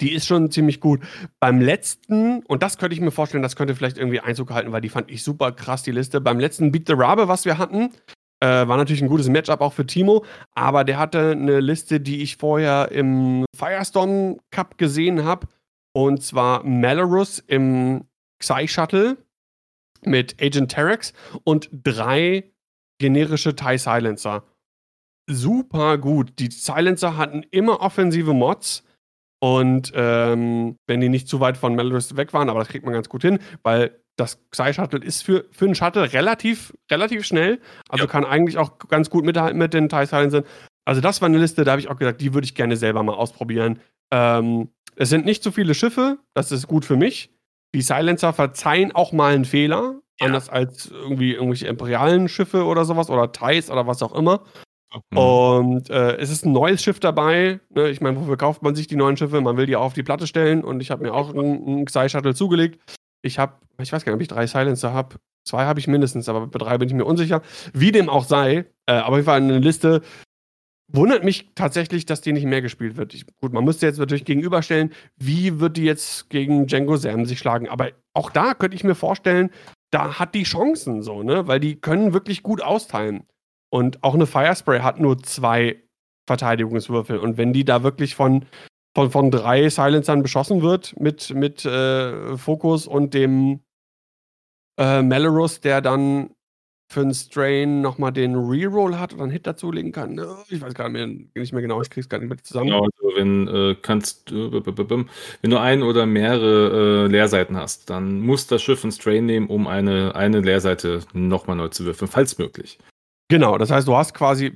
die 0.00 0.12
ist 0.12 0.26
schon 0.26 0.50
ziemlich 0.50 0.80
gut. 0.80 1.00
Beim 1.40 1.60
letzten, 1.60 2.42
und 2.44 2.62
das 2.62 2.78
könnte 2.78 2.94
ich 2.94 3.00
mir 3.00 3.10
vorstellen, 3.10 3.42
das 3.42 3.56
könnte 3.56 3.74
vielleicht 3.74 3.98
irgendwie 3.98 4.20
Einzug 4.20 4.50
halten, 4.50 4.72
weil 4.72 4.80
die 4.80 4.88
fand 4.88 5.10
ich 5.10 5.22
super 5.22 5.52
krass, 5.52 5.82
die 5.82 5.92
Liste. 5.92 6.20
Beim 6.20 6.40
letzten 6.40 6.72
Beat 6.72 6.88
the 6.88 6.94
Rabe, 6.94 7.28
was 7.28 7.44
wir 7.44 7.58
hatten, 7.58 7.90
äh, 8.40 8.66
war 8.66 8.76
natürlich 8.76 9.02
ein 9.02 9.08
gutes 9.08 9.28
Matchup 9.28 9.60
auch 9.60 9.72
für 9.72 9.86
Timo, 9.86 10.24
aber 10.54 10.84
der 10.84 10.98
hatte 10.98 11.32
eine 11.32 11.60
Liste, 11.60 12.00
die 12.00 12.22
ich 12.22 12.36
vorher 12.36 12.90
im 12.90 13.44
Firestorm 13.56 14.40
Cup 14.50 14.78
gesehen 14.78 15.24
habe. 15.24 15.46
Und 15.94 16.22
zwar 16.22 16.64
Malorus 16.64 17.38
im 17.38 18.04
Xi 18.40 18.66
Shuttle 18.66 19.18
mit 20.04 20.40
Agent 20.42 20.70
Terex 20.70 21.12
und 21.44 21.68
drei 21.72 22.52
generische 22.98 23.54
TIE 23.54 23.78
Silencer. 23.78 24.44
Super 25.28 25.98
gut. 25.98 26.38
Die 26.38 26.50
Silencer 26.50 27.16
hatten 27.16 27.44
immer 27.50 27.80
offensive 27.80 28.34
Mods 28.34 28.84
und 29.40 29.92
ähm, 29.94 30.76
wenn 30.86 31.00
die 31.00 31.08
nicht 31.08 31.28
zu 31.28 31.40
weit 31.40 31.56
von 31.56 31.74
Melrose 31.74 32.16
weg 32.16 32.32
waren, 32.32 32.48
aber 32.48 32.60
das 32.60 32.68
kriegt 32.68 32.84
man 32.84 32.94
ganz 32.94 33.08
gut 33.08 33.22
hin, 33.22 33.40
weil 33.62 34.02
das 34.16 34.38
Xi-Shuttle 34.50 35.00
ist 35.00 35.22
für, 35.22 35.46
für 35.50 35.64
einen 35.64 35.74
Shuttle 35.74 36.12
relativ, 36.12 36.72
relativ 36.90 37.24
schnell. 37.24 37.60
Also 37.88 38.04
ja. 38.04 38.10
kann 38.10 38.24
eigentlich 38.24 38.58
auch 38.58 38.78
ganz 38.78 39.10
gut 39.10 39.24
mithalten 39.24 39.58
mit 39.58 39.74
den 39.74 39.88
TIE 39.88 40.06
Silencern. 40.06 40.44
Also 40.84 41.00
das 41.00 41.20
war 41.20 41.28
eine 41.28 41.38
Liste, 41.38 41.64
da 41.64 41.72
habe 41.72 41.80
ich 41.80 41.88
auch 41.88 41.96
gesagt, 41.96 42.20
die 42.20 42.34
würde 42.34 42.44
ich 42.44 42.54
gerne 42.54 42.76
selber 42.76 43.02
mal 43.02 43.14
ausprobieren. 43.14 43.80
Ähm, 44.12 44.68
es 44.96 45.08
sind 45.08 45.24
nicht 45.24 45.42
so 45.42 45.50
viele 45.50 45.74
Schiffe, 45.74 46.18
das 46.34 46.52
ist 46.52 46.68
gut 46.68 46.84
für 46.84 46.96
mich. 46.96 47.30
Die 47.74 47.82
Silencer 47.82 48.32
verzeihen 48.32 48.92
auch 48.92 49.12
mal 49.12 49.34
einen 49.34 49.44
Fehler, 49.44 49.94
ja. 50.20 50.26
anders 50.26 50.48
als 50.48 50.90
irgendwie 50.90 51.32
irgendwelche 51.32 51.66
imperialen 51.66 52.28
Schiffe 52.28 52.64
oder 52.64 52.84
sowas 52.84 53.10
oder 53.10 53.32
TIEs 53.32 53.70
oder 53.70 53.86
was 53.86 54.02
auch 54.02 54.14
immer. 54.14 54.42
Mhm. 55.10 55.18
Und 55.18 55.90
äh, 55.90 56.16
es 56.16 56.30
ist 56.30 56.44
ein 56.44 56.52
neues 56.52 56.82
Schiff 56.82 57.00
dabei. 57.00 57.60
Ne? 57.70 57.88
Ich 57.88 58.00
meine, 58.00 58.20
wofür 58.20 58.36
kauft 58.36 58.62
man 58.62 58.74
sich 58.74 58.86
die 58.86 58.96
neuen 58.96 59.16
Schiffe? 59.16 59.40
Man 59.40 59.56
will 59.56 59.66
die 59.66 59.76
auch 59.76 59.84
auf 59.84 59.94
die 59.94 60.02
Platte 60.02 60.26
stellen. 60.26 60.64
Und 60.64 60.80
ich 60.80 60.90
habe 60.90 61.02
mir 61.02 61.14
auch 61.14 61.34
einen, 61.34 61.84
Xi-Shuttle 61.84 62.34
zugelegt. 62.34 62.80
Ich 63.22 63.38
habe, 63.38 63.54
ich 63.80 63.92
weiß 63.92 64.04
gar 64.04 64.12
nicht, 64.12 64.16
ob 64.16 64.22
ich 64.22 64.28
drei 64.28 64.46
Silencer 64.46 64.92
habe. 64.92 65.16
Zwei 65.44 65.64
habe 65.64 65.80
ich 65.80 65.88
mindestens, 65.88 66.28
aber 66.28 66.46
bei 66.46 66.58
drei 66.58 66.78
bin 66.78 66.88
ich 66.88 66.94
mir 66.94 67.04
unsicher. 67.04 67.42
Wie 67.72 67.92
dem 67.92 68.08
auch 68.08 68.24
sei. 68.24 68.66
Äh, 68.86 68.92
aber 68.92 69.20
ich 69.20 69.26
war 69.26 69.38
in 69.38 69.44
einer 69.44 69.60
Liste. 69.60 70.02
Wundert 70.94 71.24
mich 71.24 71.50
tatsächlich, 71.54 72.04
dass 72.04 72.20
die 72.20 72.32
nicht 72.32 72.44
mehr 72.44 72.60
gespielt 72.60 72.96
wird. 72.96 73.14
Ich, 73.14 73.24
gut, 73.40 73.52
man 73.52 73.64
müsste 73.64 73.86
jetzt 73.86 73.98
natürlich 73.98 74.26
gegenüberstellen, 74.26 74.92
wie 75.16 75.58
wird 75.58 75.78
die 75.78 75.84
jetzt 75.84 76.28
gegen 76.28 76.66
Django 76.66 76.96
Sam 76.96 77.24
sich 77.24 77.38
schlagen. 77.38 77.68
Aber 77.68 77.90
auch 78.12 78.30
da 78.30 78.52
könnte 78.52 78.74
ich 78.74 78.84
mir 78.84 78.94
vorstellen, 78.94 79.50
da 79.90 80.18
hat 80.18 80.34
die 80.34 80.42
Chancen 80.42 81.02
so, 81.02 81.22
ne? 81.22 81.46
Weil 81.46 81.60
die 81.60 81.80
können 81.80 82.12
wirklich 82.12 82.42
gut 82.42 82.62
austeilen. 82.62 83.24
Und 83.70 84.02
auch 84.04 84.14
eine 84.14 84.26
Firespray 84.26 84.80
hat 84.80 85.00
nur 85.00 85.22
zwei 85.22 85.82
Verteidigungswürfel. 86.26 87.18
Und 87.18 87.38
wenn 87.38 87.54
die 87.54 87.64
da 87.64 87.82
wirklich 87.82 88.14
von, 88.14 88.44
von, 88.94 89.10
von 89.10 89.30
drei 89.30 89.68
Silencern 89.70 90.22
beschossen 90.22 90.60
wird 90.60 90.98
mit, 91.00 91.34
mit 91.34 91.64
äh, 91.64 92.36
Fokus 92.36 92.86
und 92.86 93.14
dem 93.14 93.60
äh, 94.78 95.00
Melorus, 95.00 95.60
der 95.60 95.80
dann 95.80 96.34
für 96.92 97.00
einen 97.00 97.14
Strain 97.14 97.80
nochmal 97.80 98.12
den 98.12 98.34
Reroll 98.36 98.96
hat 98.96 99.14
oder 99.14 99.22
einen 99.22 99.32
Hit 99.32 99.46
dazulegen 99.46 99.92
kann. 99.92 100.18
Äh, 100.18 100.24
ich 100.48 100.60
weiß 100.60 100.74
gar 100.74 100.88
nicht 100.88 100.92
mehr, 100.92 101.42
nicht 101.42 101.52
mehr 101.52 101.62
genau, 101.62 101.80
ich 101.80 101.90
krieg's 101.90 102.08
gar 102.08 102.18
nicht 102.18 102.28
mehr 102.28 102.38
zusammen. 102.42 102.66
Genau, 102.66 102.84
also 102.84 103.16
wenn 103.16 103.48
äh, 103.48 103.76
kannst 103.80 104.30
äh, 104.30 104.50
wenn 104.52 105.50
du 105.50 105.58
ein 105.58 105.82
oder 105.82 106.06
mehrere 106.06 107.06
äh, 107.06 107.10
Leerseiten 107.10 107.56
hast, 107.56 107.88
dann 107.90 108.20
muss 108.20 108.46
das 108.46 108.62
Schiff 108.62 108.84
einen 108.84 108.92
Strain 108.92 109.26
nehmen, 109.26 109.48
um 109.48 109.66
eine, 109.66 110.14
eine 110.14 110.40
Leerseite 110.40 111.00
nochmal 111.12 111.56
neu 111.56 111.68
zu 111.68 111.84
würfeln, 111.84 112.10
falls 112.10 112.38
möglich. 112.38 112.78
Genau, 113.28 113.56
das 113.56 113.70
heißt, 113.70 113.88
du 113.88 113.96
hast 113.96 114.12
quasi, 114.12 114.52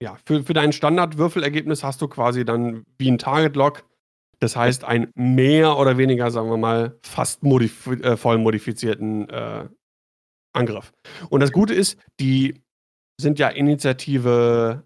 ja, 0.00 0.16
für, 0.24 0.44
für 0.44 0.54
dein 0.54 0.72
Standardwürfelergebnis 0.72 1.82
hast 1.82 2.00
du 2.00 2.08
quasi 2.08 2.44
dann 2.44 2.84
wie 2.98 3.10
ein 3.10 3.18
Target-Lock. 3.18 3.82
Das 4.38 4.54
heißt, 4.54 4.84
einen 4.84 5.10
mehr 5.14 5.78
oder 5.78 5.98
weniger, 5.98 6.30
sagen 6.30 6.50
wir 6.50 6.58
mal, 6.58 6.98
fast 7.02 7.42
modif 7.42 7.86
äh, 7.86 8.16
voll 8.16 8.38
modifizierten 8.38 9.28
äh, 9.30 9.64
Angriff. 10.56 10.92
Und 11.30 11.40
das 11.40 11.52
Gute 11.52 11.74
ist, 11.74 11.98
die 12.20 12.62
sind 13.20 13.38
ja 13.38 13.48
Initiative 13.48 14.84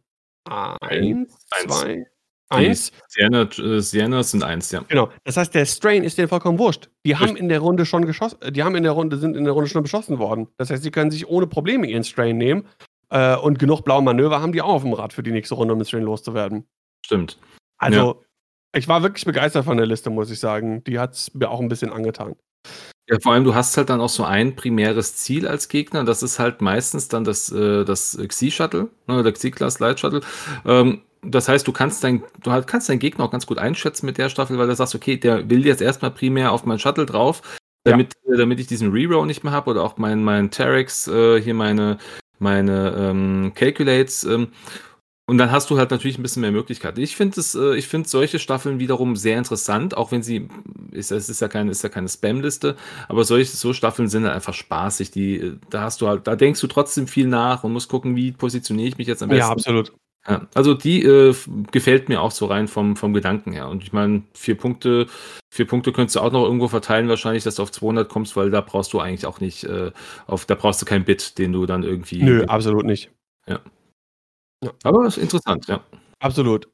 1, 0.48 1.34
2, 1.66 2.06
1. 2.50 2.92
Sienna, 3.08 3.42
äh, 3.42 3.80
Sienna 3.80 4.22
sind 4.22 4.42
1, 4.42 4.72
ja. 4.72 4.84
Genau. 4.88 5.10
Das 5.24 5.36
heißt, 5.36 5.54
der 5.54 5.66
Strain 5.66 6.02
ist 6.02 6.18
denen 6.18 6.28
vollkommen 6.28 6.58
wurscht. 6.58 6.90
Die 7.06 7.16
haben 7.16 7.36
in 7.36 7.48
der 7.48 7.60
Runde 7.60 7.86
schon 7.86 8.06
geschossen, 8.06 8.38
die 8.50 8.62
haben 8.62 8.74
in 8.74 8.82
der 8.82 8.92
Runde, 8.92 9.16
sind 9.18 9.36
in 9.36 9.44
der 9.44 9.52
Runde 9.52 9.68
schon 9.68 9.82
beschossen 9.82 10.18
worden. 10.18 10.48
Das 10.56 10.70
heißt, 10.70 10.82
sie 10.82 10.90
können 10.90 11.10
sich 11.10 11.28
ohne 11.28 11.46
Probleme 11.46 11.86
ihren 11.86 12.04
Strain 12.04 12.38
nehmen. 12.38 12.66
Äh, 13.10 13.36
und 13.36 13.58
genug 13.58 13.82
blaue 13.82 14.02
Manöver 14.02 14.40
haben 14.40 14.52
die 14.52 14.62
auch 14.62 14.74
auf 14.74 14.82
dem 14.82 14.92
Rad 14.92 15.12
für 15.12 15.22
die 15.22 15.32
nächste 15.32 15.54
Runde, 15.54 15.72
um 15.72 15.80
den 15.80 15.86
Strain 15.86 16.02
loszuwerden. 16.02 16.66
Stimmt. 17.04 17.38
Also, 17.78 17.96
ja. 17.96 18.78
ich 18.78 18.88
war 18.88 19.02
wirklich 19.02 19.24
begeistert 19.24 19.64
von 19.64 19.76
der 19.76 19.86
Liste, 19.86 20.10
muss 20.10 20.30
ich 20.30 20.40
sagen. 20.40 20.84
Die 20.84 20.98
hat 20.98 21.14
es 21.14 21.32
mir 21.34 21.50
auch 21.50 21.60
ein 21.60 21.68
bisschen 21.68 21.92
angetan. 21.92 22.36
Ja, 23.10 23.18
vor 23.18 23.32
allem, 23.32 23.42
du 23.42 23.56
hast 23.56 23.76
halt 23.76 23.90
dann 23.90 24.00
auch 24.00 24.08
so 24.08 24.22
ein 24.24 24.54
primäres 24.54 25.16
Ziel 25.16 25.48
als 25.48 25.68
Gegner. 25.68 26.04
Das 26.04 26.22
ist 26.22 26.38
halt 26.38 26.60
meistens 26.62 27.08
dann 27.08 27.24
das, 27.24 27.50
äh, 27.50 27.84
das 27.84 28.16
Xi-Shuttle, 28.16 28.88
ne, 29.08 29.22
der 29.24 29.32
Xi-Class 29.32 29.80
Light 29.80 29.98
Shuttle. 29.98 30.20
Ähm, 30.64 31.00
das 31.22 31.48
heißt, 31.48 31.66
du 31.66 31.72
kannst, 31.72 32.04
dein, 32.04 32.22
du 32.44 32.62
kannst 32.62 32.88
deinen 32.88 33.00
Gegner 33.00 33.24
auch 33.24 33.32
ganz 33.32 33.46
gut 33.46 33.58
einschätzen 33.58 34.06
mit 34.06 34.16
der 34.16 34.28
Staffel, 34.28 34.58
weil 34.58 34.68
du 34.68 34.76
sagst, 34.76 34.94
okay, 34.94 35.16
der 35.16 35.50
will 35.50 35.66
jetzt 35.66 35.82
erstmal 35.82 36.12
primär 36.12 36.52
auf 36.52 36.64
mein 36.64 36.78
Shuttle 36.78 37.04
drauf, 37.04 37.42
damit, 37.82 38.14
ja. 38.26 38.34
äh, 38.34 38.38
damit 38.38 38.60
ich 38.60 38.68
diesen 38.68 38.92
Reroll 38.92 39.26
nicht 39.26 39.42
mehr 39.42 39.52
habe 39.52 39.70
oder 39.72 39.82
auch 39.82 39.98
mein, 39.98 40.22
mein 40.22 40.52
Terex, 40.52 41.08
äh, 41.08 41.42
hier 41.42 41.54
meine, 41.54 41.98
meine 42.38 42.94
ähm, 42.96 43.52
Calculates. 43.56 44.22
Ähm, 44.22 44.52
und 45.30 45.38
dann 45.38 45.52
hast 45.52 45.70
du 45.70 45.78
halt 45.78 45.92
natürlich 45.92 46.18
ein 46.18 46.22
bisschen 46.22 46.40
mehr 46.40 46.50
Möglichkeiten. 46.50 47.00
Ich 47.00 47.14
finde 47.14 47.38
es, 47.38 47.54
äh, 47.54 47.76
ich 47.76 47.86
finde 47.86 48.08
solche 48.08 48.40
Staffeln 48.40 48.80
wiederum 48.80 49.14
sehr 49.14 49.38
interessant, 49.38 49.96
auch 49.96 50.10
wenn 50.10 50.24
sie, 50.24 50.48
ist, 50.90 51.12
es 51.12 51.28
ist 51.28 51.40
ja 51.40 51.46
keine, 51.46 51.70
ist 51.70 51.84
ja 51.84 51.88
keine 51.88 52.08
Spam-Liste, 52.08 52.74
aber 53.08 53.22
solche, 53.22 53.56
so 53.56 53.72
Staffeln 53.72 54.08
sind 54.08 54.24
halt 54.24 54.34
einfach 54.34 54.54
spaßig. 54.54 55.12
Die, 55.12 55.52
da 55.70 55.82
hast 55.82 56.00
du 56.00 56.08
halt, 56.08 56.26
da 56.26 56.34
denkst 56.34 56.60
du 56.60 56.66
trotzdem 56.66 57.06
viel 57.06 57.28
nach 57.28 57.62
und 57.62 57.72
musst 57.72 57.88
gucken, 57.88 58.16
wie 58.16 58.32
positioniere 58.32 58.88
ich 58.88 58.98
mich 58.98 59.06
jetzt 59.06 59.22
am 59.22 59.28
besten. 59.28 59.38
Ja, 59.38 59.50
absolut. 59.50 59.92
Ja, 60.26 60.48
also 60.52 60.74
die 60.74 61.04
äh, 61.04 61.32
gefällt 61.70 62.08
mir 62.08 62.22
auch 62.22 62.32
so 62.32 62.46
rein 62.46 62.66
vom, 62.66 62.96
vom 62.96 63.14
Gedanken 63.14 63.52
her. 63.52 63.68
Und 63.68 63.84
ich 63.84 63.92
meine, 63.92 64.24
vier 64.34 64.56
Punkte, 64.56 65.06
vier 65.48 65.68
Punkte 65.68 65.92
könntest 65.92 66.16
du 66.16 66.20
auch 66.22 66.32
noch 66.32 66.44
irgendwo 66.44 66.66
verteilen, 66.66 67.08
wahrscheinlich, 67.08 67.44
dass 67.44 67.54
du 67.54 67.62
auf 67.62 67.70
200 67.70 68.08
kommst, 68.08 68.34
weil 68.34 68.50
da 68.50 68.62
brauchst 68.62 68.92
du 68.94 68.98
eigentlich 68.98 69.26
auch 69.26 69.38
nicht, 69.38 69.62
äh, 69.62 69.92
auf, 70.26 70.44
da 70.44 70.56
brauchst 70.56 70.82
du 70.82 70.86
kein 70.86 71.04
Bit, 71.04 71.38
den 71.38 71.52
du 71.52 71.66
dann 71.66 71.84
irgendwie. 71.84 72.20
Nö, 72.20 72.46
absolut 72.46 72.84
nicht. 72.84 73.12
Ja. 73.46 73.60
Ja. 74.62 74.70
Aber 74.84 75.04
das 75.04 75.16
ist 75.16 75.22
interessant, 75.22 75.66
ja. 75.68 75.80
Absolut. 76.18 76.68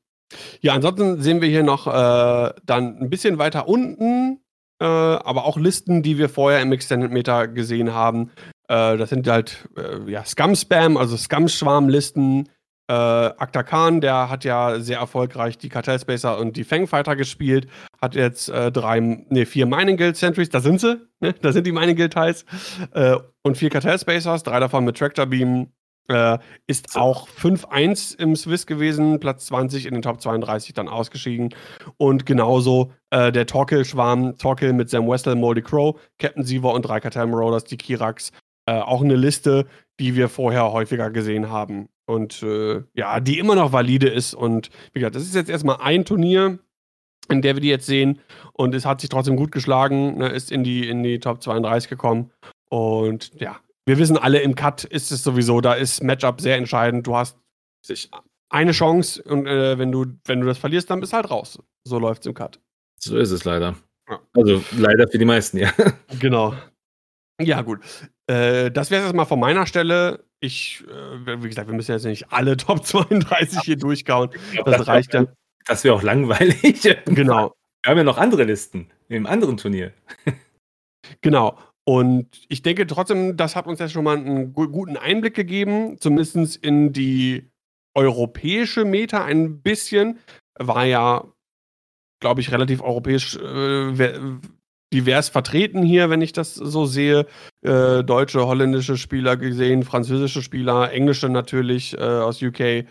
Ja, 0.61 0.74
ansonsten 0.74 1.22
sehen 1.22 1.41
wir 1.41 1.49
hier 1.49 1.62
noch 1.62 1.87
äh, 1.87 2.53
dann 2.64 2.99
ein 2.99 3.11
bisschen 3.11 3.39
weiter 3.39 3.68
unten, 3.68 4.41
äh, 4.80 4.84
aber 4.84 5.45
auch 5.45 5.57
Listen, 5.57 6.03
die 6.03 6.18
wir 6.18 6.28
vorher 6.28 6.61
im 6.62 6.72
Extended 6.72 7.11
Meta 7.12 7.47
gesehen 7.47 7.95
haben. 7.95 8.30
Äh, 8.68 8.97
das 8.97 9.11
sind 9.11 9.28
halt 9.28 9.68
äh, 9.76 10.11
ja, 10.11 10.24
Scum-Spam, 10.24 10.97
also 10.97 11.16
Scum-Schwarm-Listen. 11.16 12.49
Äh, 12.89 12.93
Akta 12.93 13.64
Khan, 13.64 14.01
der 14.01 14.30
hat 14.30 14.45
ja 14.45 14.78
sehr 14.78 14.99
erfolgreich 14.99 15.59
die 15.59 15.68
Kartellspacer 15.68 16.39
und 16.39 16.57
die 16.57 16.62
Fangfighter 16.62 17.16
gespielt, 17.16 17.66
hat 18.01 18.14
jetzt 18.14 18.49
äh, 18.49 18.70
drei, 18.70 19.01
nee, 19.01 19.45
vier 19.45 19.66
Mining 19.66 19.97
Guild 19.97 20.16
Sentries, 20.16 20.51
da 20.51 20.61
sind 20.61 20.80
sie, 20.80 21.01
ne? 21.18 21.32
da 21.43 21.51
sind 21.51 21.66
die 21.66 21.72
Mining 21.72 21.97
Guild 21.97 22.12
Teils, 22.12 22.45
äh, 22.93 23.16
und 23.43 23.57
vier 23.57 23.70
Kartellspacers, 23.70 24.45
drei 24.45 24.61
davon 24.61 24.84
mit 24.84 24.97
Tractor 24.97 25.26
Beam, 25.26 25.72
äh, 26.09 26.38
ist 26.66 26.92
so. 26.92 27.00
auch 27.00 27.28
5-1 27.28 28.18
im 28.18 28.36
Swiss 28.36 28.66
gewesen, 28.66 29.20
Platz 29.20 29.46
20 29.46 29.86
in 29.86 29.94
den 29.94 30.02
Top 30.02 30.20
32 30.20 30.74
dann 30.74 30.88
ausgeschieden. 30.88 31.54
Und 31.96 32.26
genauso 32.26 32.92
äh, 33.11 33.32
der 33.32 33.46
Torkel-Schwarm, 33.46 34.38
Torkel 34.38 34.72
mit 34.72 34.90
Sam 34.90 35.09
Wessel, 35.09 35.34
Moldy 35.34 35.62
Crow, 35.62 35.98
Captain 36.18 36.44
Siva 36.44 36.70
und 36.70 36.82
drei 36.82 37.00
Katam 37.00 37.34
Rollers, 37.34 37.64
die 37.64 37.76
Kirax. 37.76 38.32
Äh, 38.68 38.80
auch 38.80 39.02
eine 39.02 39.16
Liste, 39.16 39.66
die 40.00 40.16
wir 40.16 40.28
vorher 40.28 40.72
häufiger 40.72 41.11
gesehen 41.11 41.50
haben. 41.50 41.88
Und 42.07 42.42
äh, 42.42 42.82
ja, 42.94 43.20
die 43.20 43.38
immer 43.38 43.54
noch 43.54 43.72
valide 43.72 44.09
ist. 44.09 44.34
Und 44.34 44.70
wie 44.92 45.00
gesagt, 45.00 45.16
das 45.16 45.22
ist 45.22 45.34
jetzt 45.34 45.50
erstmal 45.50 45.78
ein 45.80 46.04
Turnier, 46.04 46.59
in 47.28 47.42
der 47.42 47.54
wir 47.54 47.61
die 47.61 47.68
jetzt 47.68 47.86
sehen. 47.86 48.20
Und 48.52 48.74
es 48.74 48.86
hat 48.86 49.00
sich 49.00 49.11
trotzdem 49.11 49.36
gut 49.36 49.52
geschlagen, 49.52 50.18
ne, 50.18 50.28
ist 50.28 50.52
in 50.52 50.64
die, 50.64 50.88
in 50.88 51.02
die 51.02 51.18
Top 51.20 51.42
32 51.42 51.88
gekommen. 51.88 52.30
Und 52.68 53.32
ja, 53.40 53.57
wir 53.87 53.99
wissen 53.99 54.18
alle, 54.18 54.41
im 54.41 54.55
Cut 54.55 54.84
ist 54.84 55.12
es 55.12 55.22
sowieso, 55.22 55.61
da 55.61 55.74
ist 55.74 56.03
Matchup 56.03 56.41
sehr 56.41 56.57
entscheidend. 56.57 57.07
Du 57.07 57.16
hast 57.16 57.39
eine 58.49 58.72
Chance 58.72 59.22
und 59.22 59.47
äh, 59.47 59.78
wenn, 59.78 59.93
du, 59.93 60.07
wenn 60.24 60.41
du 60.41 60.47
das 60.47 60.59
verlierst, 60.59 60.91
dann 60.91 61.01
bist 61.01 61.12
du 61.12 61.16
halt 61.16 61.30
raus. 61.30 61.59
So 61.84 61.99
läuft 61.99 62.22
es 62.22 62.26
im 62.26 62.34
Cut. 62.34 62.61
So 62.99 63.16
ist 63.16 63.30
es 63.30 63.45
leider. 63.45 63.76
Ja. 64.09 64.20
Also 64.34 64.62
leider 64.76 65.09
für 65.09 65.18
die 65.18 65.24
meisten, 65.24 65.59
ja. 65.59 65.72
Genau. 66.20 66.55
Ja, 67.41 67.62
gut. 67.62 67.80
Äh, 68.26 68.70
das 68.70 68.91
wäre 68.91 69.03
es 69.03 69.07
erstmal 69.07 69.26
von 69.26 69.39
meiner 69.39 69.66
Stelle. 69.66 70.24
Ich, 70.41 70.84
äh, 70.89 71.43
wie 71.43 71.49
gesagt, 71.49 71.68
wir 71.68 71.74
müssen 71.74 71.93
jetzt 71.93 72.05
nicht 72.05 72.32
alle 72.32 72.57
Top 72.57 72.84
32 72.84 73.61
hier 73.61 73.76
durchkauen. 73.76 74.30
Das, 74.64 74.78
das 74.78 74.87
reicht 74.89 75.14
ja. 75.14 75.26
Das 75.66 75.84
wäre 75.84 75.95
auch 75.95 76.03
langweilig. 76.03 76.82
Genau. 77.07 77.55
Wir 77.82 77.91
haben 77.91 77.99
ja 77.99 78.05
noch 78.05 78.18
andere 78.18 78.45
Listen 78.45 78.91
im 79.09 79.26
anderen 79.26 79.57
Turnier. 79.57 79.93
Genau. 81.20 81.59
Und 81.89 82.26
ich 82.49 82.62
denke 82.62 82.87
trotzdem, 82.87 83.37
das 83.37 83.55
hat 83.55 83.66
uns 83.66 83.78
ja 83.78 83.89
schon 83.89 84.05
mal 84.05 84.16
einen 84.16 84.53
guten 84.53 84.97
Einblick 84.97 85.34
gegeben, 85.34 85.99
zumindest 86.01 86.57
in 86.57 86.93
die 86.93 87.49
europäische 87.95 88.84
Meta 88.84 89.24
ein 89.24 89.62
bisschen. 89.62 90.18
War 90.59 90.84
ja, 90.84 91.24
glaube 92.20 92.41
ich, 92.41 92.51
relativ 92.51 92.82
europäisch 92.82 93.37
äh, 93.37 94.18
divers 94.93 95.28
vertreten 95.28 95.84
hier, 95.84 96.11
wenn 96.11 96.22
ich 96.22 96.32
das 96.32 96.55
so 96.55 96.87
sehe. 96.87 97.26
Äh, 97.62 98.03
deutsche, 98.03 98.47
holländische 98.47 98.97
Spieler 98.97 99.37
gesehen, 99.37 99.84
französische 99.84 100.43
Spieler, 100.43 100.91
englische 100.93 101.28
natürlich 101.28 101.97
äh, 101.97 102.01
aus 102.01 102.43
UK. 102.43 102.87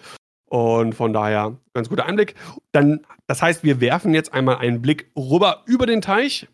Und 0.50 0.94
von 0.94 1.12
daher 1.12 1.58
ganz 1.74 1.90
guter 1.90 2.06
Einblick. 2.06 2.36
Dann, 2.72 3.06
das 3.28 3.42
heißt, 3.42 3.66
wir 3.66 3.82
werfen 3.82 4.14
jetzt 4.14 4.34
einmal 4.34 4.58
einen 4.58 4.82
Blick 4.82 5.12
rüber 5.18 5.64
über 5.66 5.86
den 5.86 6.02
Teich. 6.02 6.48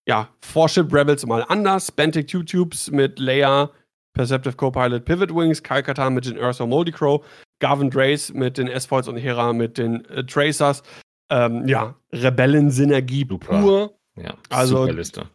ja, 0.08 0.30
Forship 0.40 0.92
Rebels 0.92 1.24
mal 1.26 1.44
anders. 1.46 1.92
Bantic 1.92 2.26
Tubes 2.28 2.90
mit 2.90 3.20
Leia, 3.20 3.70
Perceptive 4.16 4.56
Copilot 4.56 5.04
Pivot 5.04 5.34
Wings, 5.34 5.62
Kyle 5.62 5.82
Katar 5.82 6.10
mit 6.10 6.24
den 6.24 6.38
Ursa 6.38 6.66
Moldy 6.66 6.90
Crow, 6.90 7.24
Garvin 7.60 7.90
Drace 7.90 8.32
mit 8.32 8.58
den 8.58 8.66
S-Foils 8.66 9.08
und 9.08 9.16
Hera 9.16 9.52
mit 9.52 9.78
den 9.78 10.04
äh, 10.06 10.24
Tracers. 10.24 10.82
Ähm, 11.30 11.68
ja, 11.68 11.94
Rebellensynergie 12.12 13.24
pur. 13.24 13.92
Ja, 14.16 14.34
also, 14.48 14.78
super 14.78 14.92
Liste 14.94 15.26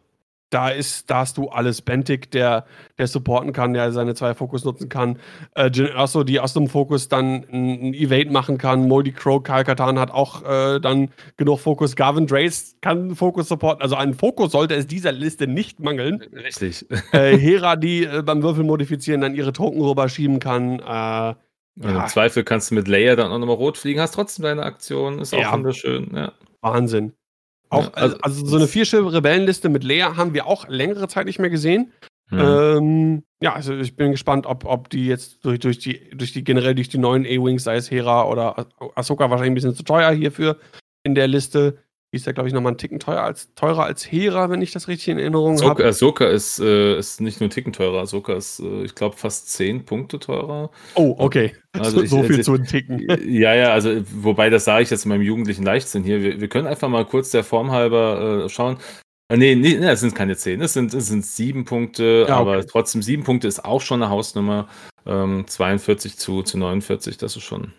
da 0.52 0.68
ist, 0.68 1.10
da 1.10 1.18
hast 1.18 1.38
du 1.38 1.48
alles. 1.48 1.82
Bentic, 1.82 2.30
der, 2.30 2.66
der 2.98 3.06
supporten 3.06 3.52
kann, 3.52 3.72
der 3.72 3.92
seine 3.92 4.14
zwei 4.14 4.34
Fokus 4.34 4.64
nutzen 4.64 4.88
kann. 4.88 5.18
Äh, 5.54 5.70
Jin 5.72 5.86
Erso, 5.86 6.24
die 6.24 6.40
aus 6.40 6.54
dem 6.54 6.68
Fokus 6.68 7.08
dann 7.08 7.44
ein 7.50 7.94
Evade 7.94 8.30
machen 8.30 8.58
kann. 8.58 8.86
Moldy 8.86 9.12
Crow, 9.12 9.42
Kyle 9.42 9.64
Katan 9.64 9.98
hat 9.98 10.10
auch 10.10 10.42
äh, 10.44 10.80
dann 10.80 11.10
genug 11.36 11.60
Fokus. 11.60 11.96
Garvin 11.96 12.26
Drace 12.26 12.76
kann 12.80 13.14
Fokus 13.14 13.48
supporten. 13.48 13.82
Also 13.82 13.96
an 13.96 14.14
Fokus 14.14 14.52
sollte 14.52 14.74
es 14.74 14.86
dieser 14.86 15.12
Liste 15.12 15.46
nicht 15.46 15.80
mangeln. 15.80 16.22
Richtig. 16.32 16.86
Äh, 17.12 17.36
Hera, 17.36 17.76
die 17.76 18.04
äh, 18.04 18.22
beim 18.22 18.42
Würfel 18.42 18.64
modifizieren 18.64 19.20
dann 19.20 19.34
ihre 19.34 19.52
Token 19.52 19.80
rüberschieben 19.80 20.38
kann. 20.38 20.80
Äh, 20.80 20.82
ja. 20.84 21.36
Im 21.76 22.06
Zweifel 22.06 22.44
kannst 22.44 22.70
du 22.70 22.74
mit 22.74 22.88
Layer 22.88 23.16
dann 23.16 23.32
auch 23.32 23.38
nochmal 23.38 23.56
rot 23.56 23.78
fliegen, 23.78 24.00
hast 24.00 24.14
trotzdem 24.14 24.44
deine 24.44 24.62
Aktion. 24.62 25.18
Ist 25.18 25.34
auch 25.34 25.40
ja. 25.40 25.52
wunderschön. 25.52 26.10
Ja. 26.14 26.32
Wahnsinn. 26.60 27.14
Auch, 27.72 27.84
ja, 27.84 27.90
also, 27.94 28.16
also, 28.20 28.46
so 28.46 28.56
eine 28.56 28.68
vierschiff 28.68 29.10
Rebellenliste 29.10 29.70
mit 29.70 29.82
Lea 29.82 30.02
haben 30.02 30.34
wir 30.34 30.46
auch 30.46 30.68
längere 30.68 31.08
Zeit 31.08 31.24
nicht 31.24 31.38
mehr 31.38 31.48
gesehen. 31.48 31.92
Mhm. 32.30 32.38
Ähm, 32.38 33.22
ja, 33.40 33.54
also 33.54 33.74
ich 33.74 33.96
bin 33.96 34.12
gespannt, 34.12 34.46
ob, 34.46 34.64
ob 34.66 34.90
die 34.90 35.06
jetzt 35.06 35.44
durch, 35.44 35.58
durch, 35.58 35.78
die, 35.78 36.10
durch 36.10 36.32
die 36.32 36.44
generell 36.44 36.74
durch 36.74 36.90
die 36.90 36.98
neuen 36.98 37.24
A-Wings, 37.24 37.64
sei 37.64 37.76
es 37.76 37.90
Hera 37.90 38.24
oder 38.28 38.66
Ahsoka, 38.94 39.30
wahrscheinlich 39.30 39.52
ein 39.52 39.54
bisschen 39.54 39.74
zu 39.74 39.84
teuer 39.84 40.12
hierfür 40.12 40.58
in 41.02 41.14
der 41.14 41.28
Liste. 41.28 41.78
Die 42.12 42.18
ist 42.18 42.26
ja, 42.26 42.32
glaube 42.32 42.46
ich, 42.46 42.54
nochmal 42.54 42.72
einen 42.72 42.78
Ticken 42.78 43.00
teurer 43.00 43.22
als, 43.22 43.54
teurer 43.54 43.84
als 43.84 44.04
Hera, 44.04 44.50
wenn 44.50 44.60
ich 44.60 44.70
das 44.70 44.86
richtig 44.86 45.08
in 45.08 45.18
Erinnerung 45.18 45.58
habe. 45.62 45.82
Ahsoka 45.82 46.26
ist, 46.26 46.60
äh, 46.60 46.98
ist 46.98 47.22
nicht 47.22 47.40
nur 47.40 47.46
einen 47.46 47.52
Ticken 47.52 47.72
teurer. 47.72 48.02
Ahsoka 48.02 48.34
ist, 48.34 48.60
äh, 48.60 48.84
ich 48.84 48.94
glaube, 48.94 49.16
fast 49.16 49.48
10 49.50 49.86
Punkte 49.86 50.18
teurer. 50.18 50.70
Oh, 50.94 51.14
okay. 51.16 51.54
Also 51.72 52.04
so, 52.04 52.20
ich, 52.20 52.26
viel 52.26 52.36
also, 52.36 52.58
zu 52.58 52.64
Ticken. 52.64 53.06
Ja, 53.26 53.54
ja, 53.54 53.72
also 53.72 54.02
wobei 54.12 54.50
das 54.50 54.66
sage 54.66 54.82
ich 54.82 54.90
jetzt 54.90 55.06
in 55.06 55.08
meinem 55.08 55.22
jugendlichen 55.22 55.64
Leichtsinn 55.64 56.04
hier. 56.04 56.22
Wir, 56.22 56.38
wir 56.38 56.48
können 56.48 56.66
einfach 56.66 56.90
mal 56.90 57.06
kurz 57.06 57.30
der 57.30 57.44
Form 57.44 57.70
halber 57.70 58.44
äh, 58.44 58.48
schauen. 58.50 58.76
Äh, 59.30 59.38
nee, 59.38 59.54
nee, 59.54 59.78
nee, 59.78 59.86
es 59.86 60.00
sind 60.00 60.14
keine 60.14 60.36
10, 60.36 60.60
es 60.60 60.74
sind, 60.74 60.92
es 60.92 61.06
sind 61.06 61.24
7 61.24 61.64
Punkte, 61.64 62.26
ja, 62.28 62.38
okay. 62.38 62.50
aber 62.50 62.66
trotzdem 62.66 63.00
7 63.00 63.24
Punkte 63.24 63.48
ist 63.48 63.64
auch 63.64 63.80
schon 63.80 64.02
eine 64.02 64.10
Hausnummer. 64.10 64.68
Ähm, 65.06 65.46
42 65.46 66.18
zu, 66.18 66.42
zu 66.42 66.58
49, 66.58 67.16
das 67.16 67.36
ist 67.36 67.42
schon. 67.42 67.72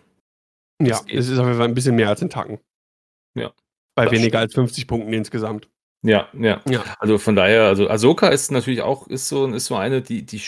Ja, 0.82 1.00
es 1.06 1.28
ist 1.28 1.38
auf 1.38 1.46
jeden 1.46 1.58
Fall 1.58 1.68
ein 1.68 1.74
bisschen 1.74 1.94
mehr 1.94 2.08
als 2.08 2.20
ein 2.20 2.30
Tacken. 2.30 2.58
Ja. 3.36 3.52
Bei 3.94 4.10
weniger 4.10 4.38
stimmt. 4.38 4.42
als 4.42 4.54
50 4.54 4.86
Punkten 4.86 5.12
insgesamt. 5.12 5.68
Ja, 6.02 6.28
ja, 6.38 6.60
ja. 6.68 6.84
Also 6.98 7.18
von 7.18 7.34
daher, 7.34 7.62
also 7.62 7.88
Ahsoka 7.88 8.28
ist 8.28 8.50
natürlich 8.50 8.82
auch, 8.82 9.06
ist 9.06 9.28
so, 9.28 9.46
ist 9.46 9.66
so 9.66 9.76
eine, 9.76 10.02
die, 10.02 10.22
die 10.22 10.40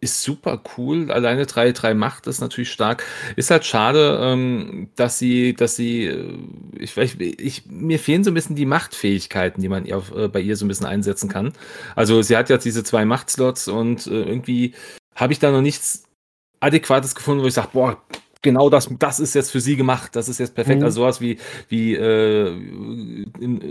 ist 0.00 0.22
super 0.22 0.62
cool. 0.76 1.10
Alleine 1.10 1.44
3-3 1.44 1.94
Macht 1.94 2.26
ist 2.26 2.40
natürlich 2.40 2.70
stark. 2.70 3.04
Ist 3.36 3.50
halt 3.50 3.64
schade, 3.64 4.18
ähm, 4.22 4.90
dass 4.96 5.18
sie, 5.18 5.54
dass 5.54 5.76
sie, 5.76 6.06
äh, 6.06 6.38
ich, 6.78 6.96
ich, 6.96 7.20
ich, 7.20 7.66
mir 7.66 7.98
fehlen 7.98 8.24
so 8.24 8.30
ein 8.30 8.34
bisschen 8.34 8.56
die 8.56 8.66
Machtfähigkeiten, 8.66 9.62
die 9.62 9.68
man 9.68 9.86
ihr, 9.86 10.02
äh, 10.16 10.28
bei 10.28 10.40
ihr 10.40 10.56
so 10.56 10.64
ein 10.64 10.68
bisschen 10.68 10.86
einsetzen 10.86 11.28
kann. 11.28 11.52
Also 11.96 12.22
sie 12.22 12.36
hat 12.36 12.50
jetzt 12.50 12.64
diese 12.64 12.84
zwei 12.84 13.04
Machtslots 13.04 13.68
und 13.68 14.06
äh, 14.06 14.22
irgendwie 14.22 14.74
habe 15.14 15.32
ich 15.32 15.38
da 15.38 15.50
noch 15.50 15.62
nichts 15.62 16.04
Adäquates 16.60 17.14
gefunden, 17.14 17.42
wo 17.42 17.46
ich 17.46 17.54
sage, 17.54 17.68
boah, 17.72 18.02
genau 18.42 18.70
das, 18.70 18.88
das 18.98 19.20
ist 19.20 19.34
jetzt 19.34 19.50
für 19.50 19.60
sie 19.60 19.76
gemacht, 19.76 20.14
das 20.14 20.28
ist 20.28 20.38
jetzt 20.38 20.54
perfekt. 20.54 20.80
Mhm. 20.80 20.84
Also 20.84 21.00
sowas 21.02 21.20
wie, 21.20 21.38
wie 21.68 21.94
äh, 21.94 22.54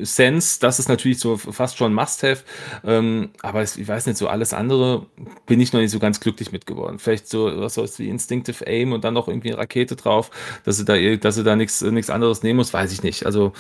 Sense, 0.03 0.59
das 0.59 0.80
ist 0.80 0.89
natürlich 0.89 1.20
so 1.20 1.38
fast 1.38 1.78
schon 1.78 1.93
Must-Have. 1.93 2.43
Ähm, 2.84 3.30
aber 3.41 3.61
es, 3.61 3.78
ich 3.78 3.88
weiß 3.88 4.05
nicht, 4.07 4.18
so 4.18 4.28
alles 4.28 4.53
andere 4.53 5.05
bin 5.45 5.59
ich 5.59 5.74
noch 5.74 5.80
nicht 5.80 5.91
so 5.91 5.99
ganz 5.99 6.20
glücklich 6.20 6.51
mit 6.51 6.65
geworden. 6.65 6.99
Vielleicht 6.99 7.28
so 7.28 7.45
was 7.61 7.76
soll 7.76 7.88
wie 7.97 8.09
Instinctive 8.09 8.65
Aim 8.68 8.91
und 8.91 9.03
dann 9.03 9.13
noch 9.13 9.28
irgendwie 9.28 9.49
eine 9.49 9.59
Rakete 9.59 9.95
drauf, 9.95 10.32
dass 10.65 10.78
sie 10.78 10.86
da, 10.86 10.97
dass 11.15 11.36
sie 11.36 11.43
da 11.43 11.55
nichts 11.55 11.82
anderes 12.09 12.43
nehmen 12.43 12.57
muss, 12.57 12.74
weiß 12.74 12.91
ich 12.91 13.03
nicht. 13.03 13.26
Also 13.26 13.53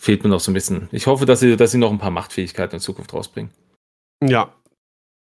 fehlt 0.00 0.22
mir 0.22 0.30
noch 0.30 0.40
so 0.40 0.50
ein 0.50 0.54
bisschen. 0.54 0.88
Ich 0.92 1.06
hoffe, 1.06 1.26
dass 1.26 1.40
sie, 1.40 1.56
dass 1.56 1.72
sie 1.72 1.78
noch 1.78 1.90
ein 1.90 1.98
paar 1.98 2.10
Machtfähigkeiten 2.10 2.76
in 2.76 2.80
Zukunft 2.80 3.12
rausbringen. 3.12 3.50
Ja. 4.22 4.54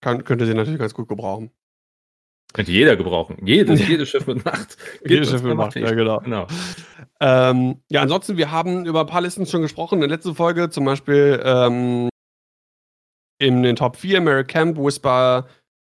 Kann, 0.00 0.24
könnte 0.24 0.46
sie 0.46 0.54
natürlich 0.54 0.80
ganz 0.80 0.94
gut 0.94 1.08
gebrauchen. 1.08 1.50
Könnte 2.54 2.70
jeder 2.70 2.94
gebrauchen. 2.94 3.36
Jedes, 3.44 3.86
jedes 3.86 4.08
Schiff 4.08 4.28
mit 4.28 4.44
Macht. 4.44 4.76
Jedes 5.06 5.28
Schiff 5.28 5.42
mit 5.42 5.56
Macht, 5.56 5.74
ja, 5.74 5.90
genau. 5.90 6.20
genau. 6.20 6.46
Ähm, 7.20 7.82
ja, 7.90 8.00
ansonsten, 8.00 8.36
wir 8.36 8.52
haben 8.52 8.86
über 8.86 9.00
ein 9.00 9.06
paar 9.06 9.20
Listen 9.20 9.44
schon 9.44 9.60
gesprochen 9.60 9.96
in 9.96 10.00
der 10.02 10.10
letzten 10.10 10.36
Folge, 10.36 10.70
zum 10.70 10.84
Beispiel 10.84 11.42
ähm, 11.44 12.08
in 13.38 13.64
den 13.64 13.74
Top 13.74 13.96
4, 13.96 14.20
Mary 14.20 14.44
Camp, 14.44 14.78
Whisper, 14.78 15.48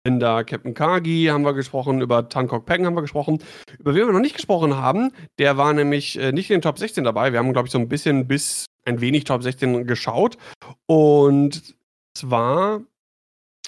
Linda, 0.06 0.44
Captain 0.44 0.72
Kagi 0.72 1.26
haben 1.26 1.44
wir 1.44 1.52
gesprochen, 1.52 2.00
über 2.00 2.28
Tankok 2.28 2.64
Peng 2.64 2.86
haben 2.86 2.94
wir 2.94 3.02
gesprochen. 3.02 3.42
Über 3.80 3.94
wen 3.96 4.06
wir 4.06 4.12
noch 4.12 4.20
nicht 4.20 4.36
gesprochen 4.36 4.76
haben, 4.76 5.10
der 5.38 5.56
war 5.56 5.72
nämlich 5.72 6.16
äh, 6.16 6.30
nicht 6.30 6.48
in 6.48 6.56
den 6.56 6.62
Top 6.62 6.78
16 6.78 7.02
dabei. 7.02 7.32
Wir 7.32 7.40
haben, 7.40 7.52
glaube 7.52 7.66
ich, 7.66 7.72
so 7.72 7.78
ein 7.78 7.88
bisschen 7.88 8.28
bis 8.28 8.66
ein 8.84 9.00
wenig 9.00 9.24
Top 9.24 9.42
16 9.42 9.86
geschaut. 9.86 10.38
Und 10.86 11.74
zwar 12.14 12.82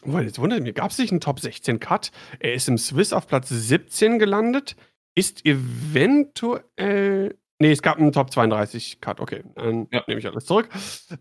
Jetzt 0.07 0.39
wundert 0.39 0.63
mich, 0.63 0.75
gab 0.75 0.91
es 0.91 0.99
nicht 0.99 1.13
einen 1.13 1.21
Top 1.21 1.41
16 1.41 1.81
Cut? 1.81 2.11
Er 2.39 2.55
ist 2.55 2.69
im 2.69 2.79
Swiss 2.79 3.13
auf 3.13 3.27
Platz 3.27 3.49
17 3.49 4.19
gelandet, 4.19 4.77
ist 5.15 5.45
eventuell. 5.47 7.39
Nee, 7.61 7.71
es 7.71 7.83
gab 7.83 7.99
einen 7.99 8.13
Top 8.13 8.31
32 8.31 9.01
Cut, 9.01 9.21
okay, 9.21 9.45
dann 9.55 9.87
ja. 9.93 10.03
nehme 10.07 10.19
ich 10.19 10.27
alles 10.27 10.45
zurück. 10.45 10.69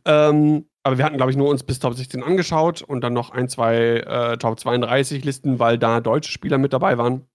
Ähm, 0.05 0.65
aber 0.83 0.97
wir 0.97 1.05
hatten, 1.05 1.17
glaube 1.17 1.31
ich, 1.31 1.37
nur 1.37 1.49
uns 1.49 1.63
bis 1.63 1.79
Top 1.79 1.93
16 1.93 2.23
angeschaut 2.23 2.81
und 2.81 3.01
dann 3.01 3.13
noch 3.13 3.29
ein, 3.29 3.47
zwei 3.47 3.75
äh, 3.75 4.37
Top 4.37 4.59
32 4.59 5.23
Listen, 5.23 5.59
weil 5.59 5.77
da 5.77 6.01
deutsche 6.01 6.31
Spieler 6.31 6.57
mit 6.57 6.73
dabei 6.73 6.97
waren. 6.97 7.27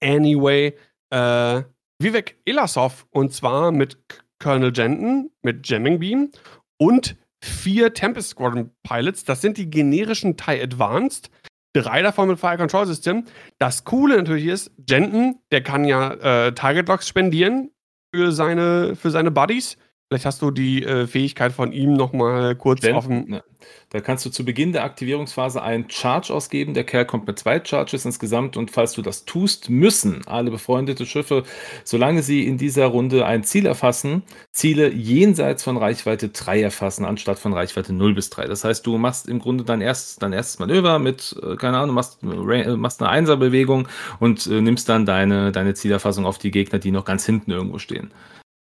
Anyway, 0.00 0.74
äh, 1.10 1.62
Vivek 2.00 2.40
Ilasov 2.44 3.06
und 3.10 3.32
zwar 3.32 3.72
mit 3.72 3.98
Colonel 4.38 4.72
Jenton, 4.74 5.30
mit 5.42 5.68
Jamming 5.68 5.98
Beam 5.98 6.30
und 6.78 7.16
vier 7.42 7.94
Tempest 7.94 8.30
Squadron 8.30 8.70
Pilots. 8.82 9.24
Das 9.24 9.40
sind 9.40 9.56
die 9.56 9.70
generischen 9.70 10.36
TIE 10.36 10.62
Advanced. 10.62 11.30
Drei 11.74 12.02
davon 12.02 12.28
mit 12.28 12.38
Fire 12.38 12.56
Control 12.56 12.86
System. 12.86 13.24
Das 13.58 13.84
Coole 13.84 14.16
natürlich 14.16 14.46
ist, 14.46 14.70
Jenton, 14.88 15.40
der 15.52 15.62
kann 15.62 15.84
ja 15.84 16.46
äh, 16.46 16.54
Target 16.54 16.88
Locks 16.88 17.06
spendieren 17.06 17.70
für 18.14 18.32
seine, 18.32 18.96
für 18.96 19.10
seine 19.10 19.30
Buddies. 19.30 19.76
Vielleicht 20.08 20.24
hast 20.24 20.40
du 20.40 20.50
die 20.50 20.82
äh, 20.84 21.06
Fähigkeit 21.06 21.52
von 21.52 21.70
ihm 21.70 21.92
nochmal 21.92 22.56
kurz 22.56 22.82
Wenn, 22.82 22.98
dem. 22.98 23.28
Ne, 23.28 23.44
da 23.90 24.00
kannst 24.00 24.24
du 24.24 24.30
zu 24.30 24.42
Beginn 24.42 24.72
der 24.72 24.84
Aktivierungsphase 24.84 25.62
einen 25.62 25.90
Charge 25.90 26.32
ausgeben. 26.32 26.72
Der 26.72 26.84
Kerl 26.84 27.04
kommt 27.04 27.26
mit 27.26 27.38
zwei 27.38 27.62
Charges 27.62 28.06
insgesamt 28.06 28.56
und 28.56 28.70
falls 28.70 28.94
du 28.94 29.02
das 29.02 29.26
tust, 29.26 29.68
müssen 29.68 30.26
alle 30.26 30.50
befreundete 30.50 31.04
Schiffe, 31.04 31.42
solange 31.84 32.22
sie 32.22 32.46
in 32.46 32.56
dieser 32.56 32.86
Runde 32.86 33.26
ein 33.26 33.44
Ziel 33.44 33.66
erfassen, 33.66 34.22
Ziele 34.50 34.90
jenseits 34.90 35.62
von 35.62 35.76
Reichweite 35.76 36.30
3 36.30 36.62
erfassen, 36.62 37.04
anstatt 37.04 37.38
von 37.38 37.52
Reichweite 37.52 37.92
0 37.92 38.14
bis 38.14 38.30
3. 38.30 38.46
Das 38.46 38.64
heißt, 38.64 38.86
du 38.86 38.96
machst 38.96 39.28
im 39.28 39.40
Grunde 39.40 39.64
dein, 39.64 39.82
erst, 39.82 40.22
dein 40.22 40.32
erstes 40.32 40.58
Manöver 40.58 40.98
mit, 40.98 41.38
äh, 41.42 41.56
keine 41.56 41.76
Ahnung, 41.76 41.94
machst, 41.94 42.22
äh, 42.22 42.76
machst 42.76 43.02
eine 43.02 43.10
Einserbewegung 43.10 43.88
und 44.20 44.46
äh, 44.46 44.62
nimmst 44.62 44.88
dann 44.88 45.04
deine, 45.04 45.52
deine 45.52 45.74
Zielerfassung 45.74 46.24
auf 46.24 46.38
die 46.38 46.50
Gegner, 46.50 46.78
die 46.78 46.92
noch 46.92 47.04
ganz 47.04 47.26
hinten 47.26 47.50
irgendwo 47.50 47.78
stehen. 47.78 48.10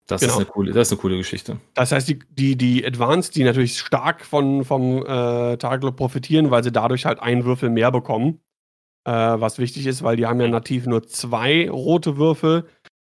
Das, 0.09 0.22
genau. 0.22 0.32
ist 0.32 0.38
eine 0.38 0.46
coole, 0.46 0.72
das 0.72 0.88
ist 0.88 0.92
eine 0.92 1.00
coole 1.02 1.16
Geschichte. 1.18 1.61
Das 1.74 1.92
heißt, 1.92 2.09
die, 2.09 2.18
die, 2.30 2.56
die 2.56 2.84
Advanced, 2.84 3.36
die 3.36 3.44
natürlich 3.44 3.78
stark 3.78 4.24
von, 4.24 4.64
vom 4.64 5.04
äh, 5.04 5.59
Target 5.59 5.96
profitieren, 5.96 6.50
weil 6.50 6.64
sie 6.64 6.72
dadurch 6.72 7.04
halt 7.04 7.20
einen 7.20 7.44
Würfel 7.44 7.68
mehr 7.68 7.92
bekommen. 7.92 8.40
Äh, 9.04 9.12
was 9.12 9.59
wichtig 9.59 9.86
ist, 9.86 10.02
weil 10.02 10.16
die 10.16 10.26
haben 10.26 10.40
ja 10.40 10.48
nativ 10.48 10.86
nur 10.86 11.06
zwei 11.06 11.68
rote 11.68 12.16
Würfel. 12.16 12.66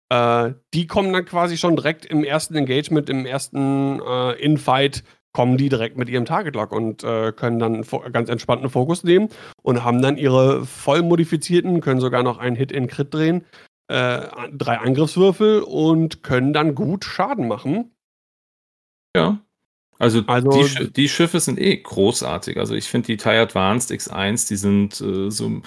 Äh, 0.10 0.54
die 0.74 0.88
kommen 0.88 1.14
dann 1.14 1.26
quasi 1.26 1.58
schon 1.58 1.76
direkt 1.76 2.06
im 2.06 2.24
ersten 2.24 2.56
Engagement, 2.56 3.12
im 3.12 3.28
ersten 3.28 4.02
äh, 4.02 4.32
Infight, 4.42 5.04
kommen 5.34 5.58
die 5.58 5.70
direkt 5.70 5.98
mit 5.98 6.10
ihrem 6.10 6.26
Target 6.26 6.56
Lock 6.56 6.72
und 6.72 7.04
äh, 7.04 7.32
können 7.32 7.60
dann 7.60 7.86
ganz 8.12 8.28
entspannten 8.30 8.72
Fokus 8.72 9.04
nehmen 9.04 9.30
und 9.62 9.84
haben 9.84 10.02
dann 10.02 10.18
ihre 10.18 10.66
voll 10.66 11.04
modifizierten, 11.04 11.80
können 11.80 12.00
sogar 12.00 12.24
noch 12.24 12.40
einen 12.40 12.56
Hit 12.56 12.72
in 12.72 12.88
Crit 12.88 13.14
drehen 13.14 13.46
äh, 13.88 14.50
drei 14.52 14.78
Angriffswürfel 14.80 15.62
und 15.62 16.24
können 16.24 16.54
dann 16.54 16.76
gut 16.76 17.06
Schaden 17.06 17.48
machen. 17.48 17.96
Ja. 19.16 19.40
Also, 20.00 20.22
also 20.28 20.50
die, 20.52 20.68
Sch 20.68 20.92
die, 20.96 21.10
Schiffe 21.10 21.40
sind 21.40 21.60
eh 21.60 21.78
großartig. 21.78 22.58
Also 22.58 22.76
ich 22.76 22.88
finde 22.88 23.08
die 23.08 23.18
TIE 23.18 23.30
Advanced 23.30 23.92
X1, 23.92 24.48
die 24.48 24.56
sind 24.56 25.02
äh, 25.02 25.32
so 25.32 25.62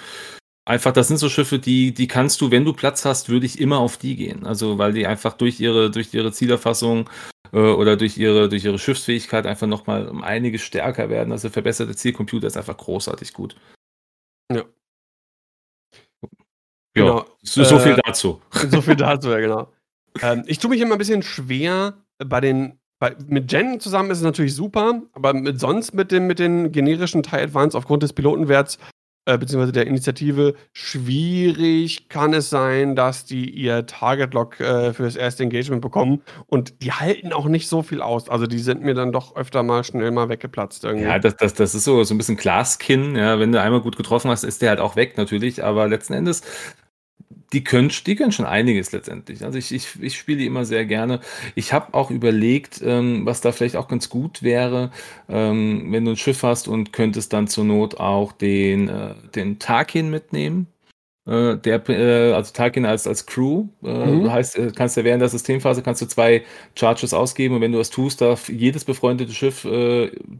einfach, 0.65 0.93
das 0.93 1.09
sind 1.09 1.17
so 1.17 1.27
Schiffe, 1.27 1.59
die, 1.59 1.93
die 1.93 2.07
kannst 2.07 2.39
du, 2.39 2.49
wenn 2.49 2.63
du 2.63 2.71
Platz 2.71 3.03
hast, 3.03 3.27
würde 3.27 3.45
ich 3.45 3.59
immer 3.59 3.79
auf 3.79 3.97
die 3.97 4.15
gehen. 4.15 4.45
Also 4.45 4.77
weil 4.77 4.93
die 4.93 5.05
einfach 5.05 5.33
durch 5.33 5.59
ihre, 5.59 5.91
durch 5.91 6.13
ihre 6.13 6.31
Zielerfassung 6.31 7.09
äh, 7.51 7.57
oder 7.57 7.97
durch 7.97 8.17
ihre, 8.17 8.47
durch 8.47 8.63
ihre 8.63 8.79
Schiffsfähigkeit 8.79 9.45
einfach 9.45 9.67
nochmal 9.67 10.07
um 10.07 10.23
einiges 10.23 10.61
stärker 10.61 11.09
werden. 11.09 11.33
Also 11.33 11.49
verbesserte 11.49 11.95
Zielcomputer 11.95 12.47
ist 12.47 12.57
einfach 12.57 12.77
großartig 12.77 13.33
gut. 13.33 13.57
Ja. 14.51 14.63
Ja, 16.95 17.03
genau. 17.03 17.25
so, 17.41 17.63
so 17.63 17.79
viel 17.79 17.93
äh, 17.93 18.01
dazu. 18.05 18.41
So 18.69 18.81
viel 18.81 18.95
dazu, 18.95 19.29
ja, 19.29 19.39
genau. 19.39 19.67
Ähm, 20.21 20.43
ich 20.45 20.59
tue 20.59 20.69
mich 20.69 20.81
immer 20.81 20.95
ein 20.95 20.97
bisschen 20.97 21.23
schwer 21.23 21.93
bei 22.17 22.41
den. 22.41 22.77
Bei, 22.99 23.15
mit 23.27 23.49
Jen 23.49 23.79
zusammen 23.79 24.11
ist 24.11 24.17
es 24.17 24.25
natürlich 24.25 24.53
super, 24.53 25.01
aber 25.13 25.33
mit, 25.33 25.57
sonst 25.57 25.93
mit, 25.93 26.11
dem, 26.11 26.27
mit 26.27 26.37
den 26.37 26.73
generischen 26.73 27.23
TIE 27.23 27.37
Advance 27.37 27.77
aufgrund 27.77 28.03
des 28.03 28.11
Pilotenwerts 28.11 28.77
äh, 29.25 29.37
beziehungsweise 29.37 29.71
der 29.71 29.87
Initiative 29.87 30.55
schwierig 30.73 32.09
kann 32.09 32.33
es 32.33 32.49
sein, 32.49 32.95
dass 32.95 33.25
die 33.25 33.49
ihr 33.49 33.85
Target-Lock 33.85 34.59
äh, 34.59 34.93
für 34.93 35.03
das 35.03 35.15
erste 35.15 35.43
Engagement 35.43 35.81
bekommen 35.81 36.21
und 36.47 36.81
die 36.81 36.91
halten 36.91 37.31
auch 37.31 37.45
nicht 37.45 37.67
so 37.67 37.83
viel 37.83 38.01
aus. 38.01 38.29
Also 38.29 38.47
die 38.47 38.59
sind 38.59 38.81
mir 38.81 38.93
dann 38.93 39.11
doch 39.11 39.35
öfter 39.35 39.63
mal 39.63 39.83
schnell 39.83 40.11
mal 40.11 40.29
weggeplatzt 40.29 40.83
irgendwie. 40.83 41.05
Ja, 41.05 41.19
das, 41.19 41.35
das, 41.35 41.53
das 41.53 41.75
ist 41.75 41.83
so, 41.83 42.03
so 42.03 42.13
ein 42.13 42.17
bisschen 42.17 42.37
Glaskin. 42.37 43.15
Ja, 43.15 43.39
wenn 43.39 43.51
du 43.51 43.61
einmal 43.61 43.81
gut 43.81 43.95
getroffen 43.95 44.31
hast, 44.31 44.43
ist 44.43 44.61
der 44.61 44.69
halt 44.69 44.79
auch 44.79 44.95
weg 44.95 45.17
natürlich, 45.17 45.63
aber 45.63 45.87
letzten 45.87 46.13
Endes 46.13 46.41
die 47.53 47.63
können, 47.63 47.91
die 48.05 48.15
können 48.15 48.31
schon 48.31 48.45
einiges 48.45 48.91
letztendlich. 48.91 49.43
Also 49.43 49.57
ich, 49.57 49.73
ich, 49.73 50.01
ich 50.01 50.17
spiele 50.17 50.39
die 50.39 50.45
immer 50.45 50.65
sehr 50.65 50.85
gerne. 50.85 51.19
Ich 51.55 51.73
habe 51.73 51.93
auch 51.93 52.11
überlegt, 52.11 52.81
ähm, 52.83 53.25
was 53.25 53.41
da 53.41 53.51
vielleicht 53.51 53.75
auch 53.75 53.87
ganz 53.87 54.09
gut 54.09 54.41
wäre, 54.43 54.91
ähm, 55.27 55.91
wenn 55.91 56.05
du 56.05 56.11
ein 56.11 56.17
Schiff 56.17 56.43
hast 56.43 56.67
und 56.67 56.93
könntest 56.93 57.33
dann 57.33 57.47
zur 57.47 57.65
Not 57.65 57.99
auch 57.99 58.31
den, 58.31 58.87
äh, 58.87 59.15
den 59.35 59.59
Tarkin 59.59 60.09
mitnehmen. 60.09 60.67
Äh, 61.27 61.57
der, 61.57 61.87
äh, 61.87 62.33
also 62.33 62.51
Tarkin 62.51 62.83
als, 62.83 63.05
als 63.05 63.27
Crew, 63.27 63.67
äh, 63.83 64.05
mhm. 64.05 64.31
heißt, 64.31 64.57
äh, 64.57 64.71
kannst 64.75 64.97
du 64.97 65.03
während 65.03 65.21
der 65.21 65.29
Systemphase 65.29 65.83
kannst 65.83 66.01
du 66.01 66.07
zwei 66.07 66.43
Charges 66.73 67.13
ausgeben 67.13 67.55
und 67.55 67.61
wenn 67.61 67.71
du 67.71 67.77
das 67.77 67.91
tust, 67.91 68.21
darf 68.21 68.49
jedes 68.49 68.85
befreundete 68.85 69.31
Schiff, 69.31 69.67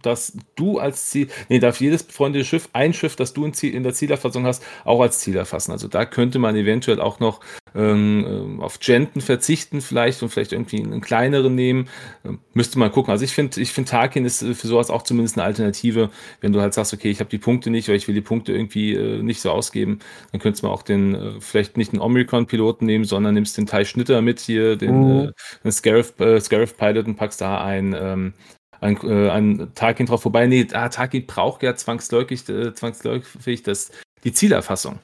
das 0.01 0.37
du 0.55 0.79
als 0.79 1.09
Ziel, 1.11 1.27
nee, 1.49 1.59
darf 1.59 1.79
jedes 1.79 2.01
befreundete 2.03 2.45
Schiff, 2.45 2.69
ein 2.73 2.93
Schiff, 2.93 3.15
das 3.15 3.33
du 3.33 3.45
in, 3.45 3.53
Ziel, 3.53 3.75
in 3.75 3.83
der 3.83 3.93
Zielerfassung 3.93 4.45
hast, 4.45 4.63
auch 4.83 5.01
als 5.01 5.19
Ziel 5.19 5.35
erfassen. 5.35 5.71
Also 5.71 5.87
da 5.87 6.05
könnte 6.05 6.39
man 6.39 6.55
eventuell 6.55 6.99
auch 6.99 7.19
noch 7.19 7.41
ähm, 7.75 8.59
auf 8.61 8.79
Genten 8.79 9.21
verzichten 9.21 9.81
vielleicht 9.81 10.21
und 10.23 10.29
vielleicht 10.29 10.51
irgendwie 10.51 10.83
einen 10.83 11.01
kleineren 11.01 11.55
nehmen. 11.55 11.87
Ähm, 12.25 12.39
müsste 12.53 12.79
man 12.79 12.91
gucken. 12.91 13.11
Also 13.11 13.23
ich 13.23 13.33
finde, 13.33 13.61
ich 13.61 13.71
finde 13.71 13.91
Tarkin 13.91 14.25
ist 14.25 14.39
für 14.39 14.67
sowas 14.67 14.89
auch 14.89 15.03
zumindest 15.03 15.37
eine 15.37 15.45
Alternative. 15.45 16.09
Wenn 16.41 16.51
du 16.51 16.61
halt 16.61 16.73
sagst, 16.73 16.93
okay, 16.93 17.09
ich 17.09 17.19
habe 17.19 17.29
die 17.29 17.37
Punkte 17.37 17.69
nicht 17.69 17.87
oder 17.87 17.95
ich 17.95 18.07
will 18.07 18.15
die 18.15 18.21
Punkte 18.21 18.53
irgendwie 18.53 18.93
äh, 18.93 19.21
nicht 19.21 19.41
so 19.41 19.51
ausgeben, 19.51 19.99
dann 20.31 20.41
könntest 20.41 20.63
du 20.63 20.67
auch 20.67 20.83
den, 20.83 21.15
äh, 21.15 21.31
vielleicht 21.39 21.77
nicht 21.77 21.93
den 21.93 22.01
Omicron-Piloten 22.01 22.85
nehmen, 22.85 23.05
sondern 23.05 23.33
nimmst 23.33 23.57
den 23.57 23.67
Tai 23.67 23.85
Schnitter 23.85 24.21
mit 24.21 24.39
hier, 24.39 24.75
den, 24.75 24.99
mhm. 24.99 25.27
äh, 25.27 25.31
den 25.63 25.71
Scarif, 25.71 26.19
äh, 26.19 26.39
Scarif 26.39 26.77
Pilot 26.77 27.07
und 27.07 27.15
packst 27.15 27.41
da 27.41 27.63
ein, 27.63 27.95
ähm, 27.97 28.33
ein, 28.81 28.97
äh, 29.03 29.29
ein 29.29 29.71
Tarkin 29.75 30.07
drauf 30.07 30.23
vorbei. 30.23 30.47
Nee, 30.47 30.67
ah, 30.73 30.89
Tarkin 30.89 31.25
braucht 31.25 31.63
ja 31.63 31.75
zwangsläufig, 31.75 32.47
äh, 32.49 32.73
zwangsläufig 32.73 33.63
das, 33.63 33.91
die 34.23 34.33
Zielerfassung. 34.33 34.99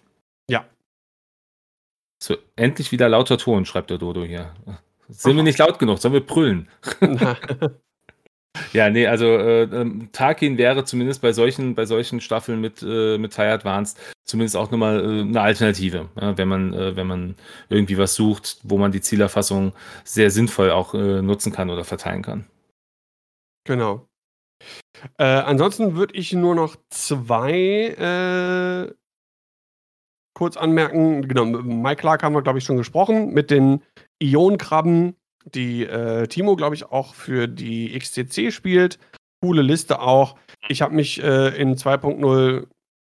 Ja. 0.50 0.66
So, 2.20 2.36
endlich 2.56 2.92
wieder 2.92 3.10
lauter 3.10 3.38
Ton, 3.38 3.66
schreibt 3.66 3.90
der 3.90 3.98
Dodo 3.98 4.24
hier. 4.24 4.54
Sind 5.10 5.36
wir 5.36 5.44
nicht 5.44 5.60
laut 5.60 5.80
genug? 5.80 6.00
Sollen 6.00 6.14
wir 6.14 6.26
brüllen? 6.26 6.68
ja, 8.74 8.90
nee, 8.90 9.08
also 9.08 9.26
äh, 9.26 9.64
ähm, 9.64 10.10
Tarkin 10.12 10.58
wäre 10.58 10.84
zumindest 10.84 11.22
bei 11.22 11.32
solchen, 11.32 11.76
bei 11.76 11.86
solchen 11.86 12.20
Staffeln 12.20 12.60
mit, 12.60 12.82
äh, 12.82 13.18
mit 13.18 13.34
TIE 13.34 13.44
Advanced 13.44 13.98
zumindest 14.28 14.58
auch 14.58 14.70
nochmal 14.72 15.00
äh, 15.00 15.22
eine 15.22 15.42
Alternative, 15.42 16.10
ja, 16.20 16.38
wenn, 16.38 16.48
man, 16.48 16.74
äh, 16.74 16.96
wenn 16.96 17.08
man 17.08 17.36
irgendwie 17.70 17.98
was 17.98 18.14
sucht, 18.14 18.60
wo 18.64 18.78
man 18.78 18.92
die 18.92 19.02
Zielerfassung 19.02 19.74
sehr 20.04 20.30
sinnvoll 20.30 20.72
auch 20.72 20.94
äh, 20.94 21.22
nutzen 21.22 21.52
kann 21.52 21.70
oder 21.70 21.84
verteilen 21.84 22.22
kann. 22.22 22.46
Genau. 23.64 24.08
Äh, 25.18 25.24
ansonsten 25.24 25.96
würde 25.96 26.16
ich 26.16 26.34
nur 26.34 26.56
noch 26.56 26.76
zwei 26.90 27.96
äh, 28.90 28.94
kurz 30.38 30.56
anmerken. 30.56 31.28
Genau, 31.28 31.46
Mike 31.46 32.02
Clark 32.02 32.22
haben 32.22 32.36
wir, 32.36 32.44
glaube 32.44 32.60
ich, 32.60 32.64
schon 32.64 32.78
gesprochen. 32.78 33.34
Mit 33.34 33.50
den 33.50 33.82
Ionenkrabben, 34.22 35.16
die 35.46 35.84
äh, 35.84 36.28
Timo, 36.28 36.56
glaube 36.56 36.76
ich, 36.76 36.86
auch 36.86 37.16
für 37.16 37.48
die 37.48 37.98
XTC 37.98 38.54
spielt. 38.54 39.00
Coole 39.42 39.64
Liste 39.64 40.00
auch. 40.00 40.38
Ich 40.70 40.84
habe 40.84 40.94
mich 40.94 41.24
äh, 41.24 41.60
in 41.60 41.76
2.0 41.76 42.68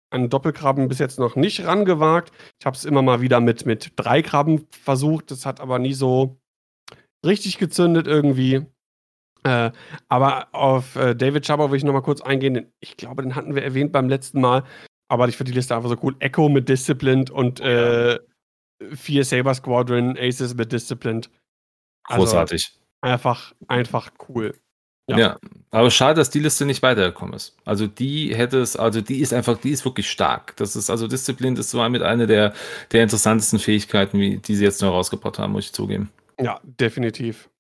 an 0.10 0.30
Doppelkrabben 0.30 0.90
bis 0.90 1.00
jetzt 1.00 1.18
noch 1.18 1.38
nicht 1.38 1.66
rangewagt. 1.66 2.34
Ich 2.60 2.66
habe 2.66 2.76
es 2.76 2.84
immer 2.84 3.02
mal 3.02 3.22
wieder 3.22 3.40
mit, 3.40 3.66
mit 3.66 3.94
drei 3.96 4.22
Krabben 4.22 4.68
versucht. 4.70 5.32
Das 5.32 5.46
hat 5.46 5.62
aber 5.62 5.80
nie 5.80 5.94
so 5.94 6.36
richtig 7.26 7.58
gezündet 7.58 8.06
irgendwie. 8.06 8.66
Äh, 9.44 9.72
aber 10.10 10.50
auf 10.52 10.98
äh, 10.98 11.16
David 11.16 11.46
Schaber 11.46 11.72
will 11.72 11.78
ich 11.78 11.86
noch 11.86 11.94
mal 11.94 12.02
kurz 12.02 12.20
eingehen. 12.20 12.70
Ich 12.82 12.98
glaube, 12.98 13.24
den 13.24 13.36
hatten 13.36 13.56
wir 13.56 13.64
erwähnt 13.64 13.94
beim 13.94 14.10
letzten 14.10 14.42
Mal. 14.42 14.66
Aber 15.14 15.28
ich 15.28 15.38
finde 15.38 15.52
die 15.52 15.56
Liste 15.56 15.76
einfach 15.76 15.90
so 15.90 15.98
cool. 16.02 16.16
Echo 16.18 16.50
mit 16.50 16.68
Disciplined 16.68 17.30
und 17.30 17.60
äh, 17.60 18.18
vier 18.94 19.24
Saber 19.24 19.54
Squadron 19.54 20.18
Aces 20.18 20.56
mit 20.56 20.72
Disciplined. 20.72 21.30
Also 22.06 22.24
Großartig. 22.24 22.74
Einfach, 23.02 23.54
einfach 23.68 24.10
cool. 24.28 24.56
Ja. 25.08 25.20
ja. 25.20 25.40
aber 25.70 25.92
schade, 25.92 26.16
dass 26.16 26.32
die 26.32 26.40
Liste 26.40 26.66
nicht 26.66 26.82
weitergekommen 26.82 27.36
ist. 27.36 27.56
Also 27.64 27.86
die 27.86 28.34
hätte 28.34 28.58
es, 28.60 28.76
also 28.76 29.02
die 29.02 29.20
ist 29.20 29.34
einfach, 29.34 29.60
die 29.60 29.70
ist 29.70 29.86
wirklich 29.86 30.10
stark. 30.10 30.56
Das 30.56 30.76
ist, 30.76 30.90
also 30.90 31.08
Disziplin 31.08 31.56
ist 31.58 31.70
so 31.70 31.88
mit 31.90 32.02
einer 32.02 32.26
der, 32.26 32.56
der 32.92 33.04
interessantesten 33.04 33.60
Fähigkeiten, 33.60 34.18
wie, 34.18 34.38
die 34.38 34.56
sie 34.56 34.64
jetzt 34.64 34.82
neu 34.82 34.88
rausgebracht 34.88 35.38
haben, 35.38 35.54
muss 35.54 35.66
ich 35.66 35.74
zugeben. 35.74 36.10
Ja, 36.42 36.60
definitiv. 36.64 37.52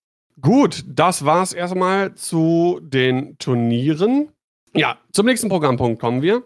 Gut, 0.41 0.83
das 0.87 1.23
war's 1.23 1.53
erstmal 1.53 2.15
zu 2.15 2.79
den 2.81 3.37
Turnieren. 3.37 4.29
Ja, 4.73 4.97
zum 5.11 5.27
nächsten 5.27 5.49
Programmpunkt 5.49 6.01
kommen 6.01 6.23
wir. 6.23 6.41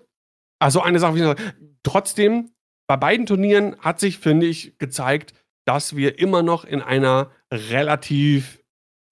Also 0.60 0.82
eine 0.82 0.99
Sache, 0.99 1.18
noch, 1.18 1.36
trotzdem, 1.84 2.51
bei 2.88 2.97
beiden 2.97 3.26
Turnieren 3.26 3.78
hat 3.80 3.99
sich, 3.99 4.18
finde 4.18 4.45
ich, 4.45 4.78
gezeigt, 4.78 5.34
dass 5.66 5.95
wir 5.95 6.20
immer 6.20 6.43
noch 6.43 6.64
in 6.64 6.82
einer 6.82 7.32
relativ 7.51 8.64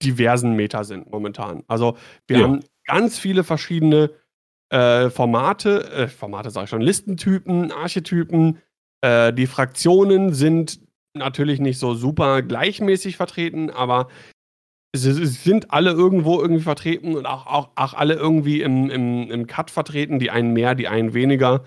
diversen 0.01 0.55
Meta 0.55 0.83
sind 0.83 1.09
momentan. 1.11 1.63
Also 1.67 1.97
wir 2.27 2.37
ja. 2.37 2.43
haben 2.43 2.61
ganz 2.85 3.19
viele 3.19 3.43
verschiedene 3.43 4.11
äh, 4.69 5.09
Formate, 5.09 5.89
äh, 5.91 6.07
Formate 6.07 6.49
sage 6.49 6.65
ich 6.65 6.69
schon, 6.69 6.81
Listentypen, 6.81 7.71
Archetypen. 7.71 8.59
Äh, 9.01 9.33
die 9.33 9.47
Fraktionen 9.47 10.33
sind 10.33 10.79
natürlich 11.13 11.59
nicht 11.59 11.79
so 11.79 11.93
super 11.93 12.41
gleichmäßig 12.41 13.17
vertreten, 13.17 13.69
aber 13.69 14.07
sind 14.95 15.71
alle 15.71 15.91
irgendwo 15.91 16.41
irgendwie 16.41 16.63
vertreten 16.63 17.15
und 17.15 17.25
auch, 17.25 17.45
auch, 17.47 17.69
auch 17.75 17.93
alle 17.93 18.15
irgendwie 18.15 18.61
im, 18.61 18.89
im, 18.89 19.31
im 19.31 19.47
Cut 19.47 19.71
vertreten, 19.71 20.19
die 20.19 20.31
einen 20.31 20.53
mehr, 20.53 20.75
die 20.75 20.87
einen 20.87 21.13
weniger. 21.13 21.63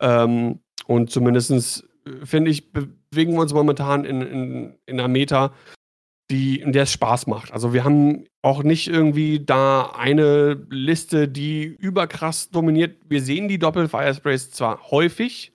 Ähm, 0.00 0.60
und 0.86 1.10
zumindest 1.10 1.84
äh, 2.06 2.24
finde 2.24 2.50
ich, 2.50 2.72
bewegen 2.72 3.34
wir 3.34 3.40
uns 3.40 3.52
momentan 3.52 4.04
in, 4.04 4.22
in, 4.22 4.74
in 4.86 4.98
einer 4.98 5.08
Meta, 5.08 5.52
die, 6.30 6.60
in 6.60 6.72
der 6.72 6.82
es 6.82 6.92
Spaß 6.92 7.26
macht. 7.26 7.52
Also 7.52 7.72
wir 7.72 7.84
haben 7.84 8.26
auch 8.42 8.62
nicht 8.62 8.88
irgendwie 8.88 9.44
da 9.44 9.92
eine 9.96 10.66
Liste, 10.68 11.26
die 11.28 11.64
überkrass 11.64 12.50
dominiert. 12.50 12.98
Wir 13.08 13.22
sehen 13.22 13.48
die 13.48 13.58
Doppel-Firesprays 13.58 14.50
zwar 14.50 14.90
häufig, 14.90 15.52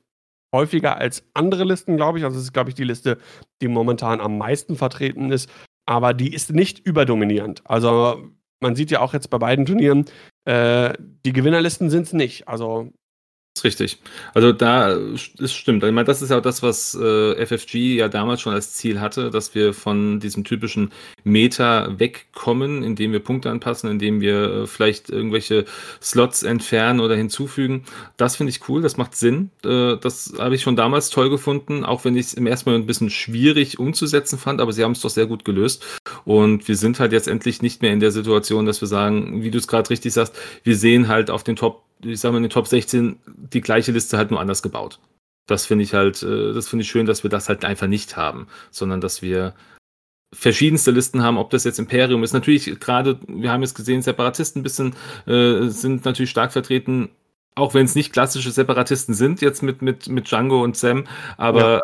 häufiger 0.53 0.97
als 0.97 1.23
andere 1.33 1.63
Listen, 1.63 1.95
glaube 1.95 2.17
ich. 2.17 2.25
Also 2.25 2.37
es 2.37 2.45
ist, 2.45 2.53
glaube 2.53 2.69
ich, 2.69 2.75
die 2.75 2.83
Liste, 2.83 3.19
die 3.61 3.67
momentan 3.67 4.19
am 4.19 4.37
meisten 4.37 4.75
vertreten 4.75 5.31
ist 5.31 5.49
aber 5.85 6.13
die 6.13 6.33
ist 6.33 6.53
nicht 6.53 6.79
überdominierend. 6.79 7.61
Also 7.65 8.29
man 8.59 8.75
sieht 8.75 8.91
ja 8.91 9.01
auch 9.01 9.13
jetzt 9.13 9.29
bei 9.29 9.37
beiden 9.37 9.65
Turnieren, 9.65 10.05
äh, 10.45 10.93
die 11.25 11.33
Gewinnerlisten 11.33 11.89
sind 11.89 12.03
es 12.03 12.13
nicht. 12.13 12.47
Also 12.47 12.91
ist 13.55 13.63
richtig. 13.63 13.99
Also 14.33 14.51
da 14.51 14.93
ist 14.93 15.53
stimmt. 15.53 15.83
Ich 15.83 15.91
meine, 15.91 16.05
das 16.05 16.23
ist 16.23 16.31
ja 16.31 16.39
auch 16.39 16.41
das, 16.41 16.63
was 16.63 16.95
äh, 16.95 17.45
FFG 17.45 17.95
ja 17.95 18.09
damals 18.09 18.41
schon 18.41 18.53
als 18.53 18.73
Ziel 18.73 18.99
hatte, 18.99 19.29
dass 19.29 19.53
wir 19.53 19.75
von 19.75 20.19
diesem 20.19 20.43
typischen 20.43 20.91
Meta 21.23 21.99
wegkommen, 21.99 22.81
indem 22.81 23.11
wir 23.11 23.19
Punkte 23.19 23.51
anpassen, 23.51 23.91
indem 23.91 24.21
wir 24.21 24.63
äh, 24.63 24.67
vielleicht 24.67 25.11
irgendwelche 25.11 25.65
Slots 26.01 26.41
entfernen 26.41 26.99
oder 26.99 27.15
hinzufügen. 27.15 27.83
Das 28.17 28.37
finde 28.37 28.49
ich 28.49 28.67
cool, 28.69 28.81
das 28.81 28.97
macht 28.97 29.15
Sinn. 29.15 29.51
Äh, 29.63 29.97
das 29.97 30.33
habe 30.39 30.55
ich 30.55 30.63
schon 30.63 30.75
damals 30.75 31.11
toll 31.11 31.29
gefunden, 31.29 31.83
auch 31.83 32.05
wenn 32.05 32.15
ich 32.15 32.27
es 32.27 32.33
im 32.33 32.47
ersten 32.47 32.71
Mal 32.71 32.75
ein 32.75 32.87
bisschen 32.87 33.11
schwierig 33.11 33.77
umzusetzen 33.77 34.39
fand, 34.39 34.61
aber 34.61 34.73
sie 34.73 34.83
haben 34.83 34.93
es 34.93 35.01
doch 35.01 35.11
sehr 35.11 35.27
gut 35.27 35.45
gelöst. 35.45 35.85
Und 36.25 36.67
wir 36.67 36.75
sind 36.75 36.99
halt 36.99 37.11
jetzt 37.11 37.27
endlich 37.27 37.61
nicht 37.61 37.83
mehr 37.83 37.93
in 37.93 37.99
der 37.99 38.11
Situation, 38.11 38.65
dass 38.65 38.81
wir 38.81 38.87
sagen, 38.87 39.43
wie 39.43 39.51
du 39.51 39.59
es 39.59 39.67
gerade 39.67 39.91
richtig 39.91 40.11
sagst, 40.11 40.35
wir 40.63 40.75
sehen 40.75 41.07
halt 41.07 41.29
auf 41.29 41.43
den 41.43 41.55
Top 41.55 41.83
ich 42.03 42.19
sage 42.19 42.33
mal, 42.33 42.37
in 42.37 42.43
den 42.43 42.49
Top 42.49 42.67
16 42.67 43.19
die 43.25 43.61
gleiche 43.61 43.91
Liste 43.91 44.17
halt 44.17 44.31
nur 44.31 44.39
anders 44.39 44.61
gebaut. 44.61 44.99
Das 45.47 45.65
finde 45.65 45.83
ich 45.83 45.93
halt, 45.93 46.23
äh, 46.23 46.53
das 46.53 46.69
finde 46.69 46.83
ich 46.83 46.89
schön, 46.89 47.05
dass 47.05 47.23
wir 47.23 47.29
das 47.29 47.49
halt 47.49 47.65
einfach 47.65 47.87
nicht 47.87 48.15
haben, 48.17 48.47
sondern 48.71 49.01
dass 49.01 49.21
wir 49.21 49.53
verschiedenste 50.33 50.91
Listen 50.91 51.21
haben, 51.21 51.37
ob 51.37 51.49
das 51.51 51.63
jetzt 51.63 51.79
Imperium 51.79 52.23
ist. 52.23 52.33
Natürlich 52.33 52.79
gerade, 52.79 53.19
wir 53.27 53.51
haben 53.51 53.61
jetzt 53.61 53.75
gesehen, 53.75 54.01
Separatisten 54.01 54.61
ein 54.61 54.63
bisschen 54.63 54.95
äh, 55.27 55.67
sind 55.67 56.05
natürlich 56.05 56.31
stark 56.31 56.51
vertreten, 56.51 57.09
auch 57.55 57.73
wenn 57.73 57.85
es 57.85 57.95
nicht 57.95 58.11
klassische 58.11 58.51
Separatisten 58.51 59.13
sind, 59.13 59.41
jetzt 59.41 59.61
mit, 59.61 59.81
mit, 59.81 60.07
mit 60.09 60.29
Django 60.29 60.63
und 60.63 60.75
Sam, 60.75 61.05
aber, 61.37 61.59
ja. 61.59 61.81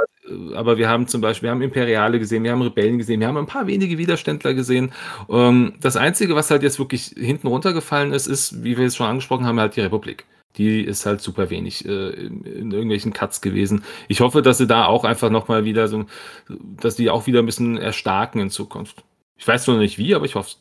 Aber 0.56 0.78
wir 0.78 0.90
haben 0.90 1.08
zum 1.08 1.22
Beispiel, 1.22 1.48
wir 1.48 1.52
haben 1.52 1.62
Imperiale 1.62 2.20
gesehen, 2.20 2.44
wir 2.44 2.52
haben 2.52 2.62
Rebellen 2.62 2.98
gesehen, 2.98 3.20
wir 3.20 3.28
haben 3.28 3.38
ein 3.38 3.46
paar 3.46 3.68
wenige 3.68 3.98
Widerständler 3.98 4.54
gesehen. 4.54 4.92
Ähm, 5.30 5.74
das 5.82 5.96
Einzige, 5.96 6.36
was 6.36 6.52
halt 6.52 6.64
jetzt 6.64 6.80
wirklich 6.80 7.14
hinten 7.18 7.48
runtergefallen 7.48 8.14
ist, 8.14 8.28
ist, 8.28 8.64
wie 8.64 8.78
wir 8.78 8.86
es 8.86 8.96
schon 8.96 9.08
angesprochen 9.08 9.46
haben, 9.46 9.60
halt 9.60 9.76
die 9.76 9.82
Republik. 9.82 10.26
Die 10.58 10.82
ist 10.82 11.06
halt 11.06 11.22
super 11.22 11.50
wenig 11.50 11.86
äh, 11.86 12.10
in, 12.10 12.44
in, 12.44 12.72
irgendwelchen 12.72 13.14
Cuts 13.14 13.42
gewesen. 13.42 13.84
Ich 14.08 14.22
hoffe, 14.22 14.42
dass 14.42 14.58
sie 14.58 14.68
da 14.68 14.86
auch 14.86 15.04
einfach 15.04 15.30
nochmal 15.30 15.64
wieder 15.64 15.88
so, 15.88 16.06
dass 16.50 16.96
die 16.96 17.10
auch 17.10 17.28
wieder 17.28 17.40
ein 17.40 17.46
bisschen 17.46 17.78
erstarken 17.78 18.42
in 18.42 18.50
Zukunft. 18.50 19.04
Ich 19.38 19.48
weiß 19.48 19.68
noch 19.68 19.78
nicht 19.78 19.98
wie, 19.98 20.16
aber 20.16 20.26
ich 20.26 20.36
hoffe 20.36 20.50
es. 20.50 20.60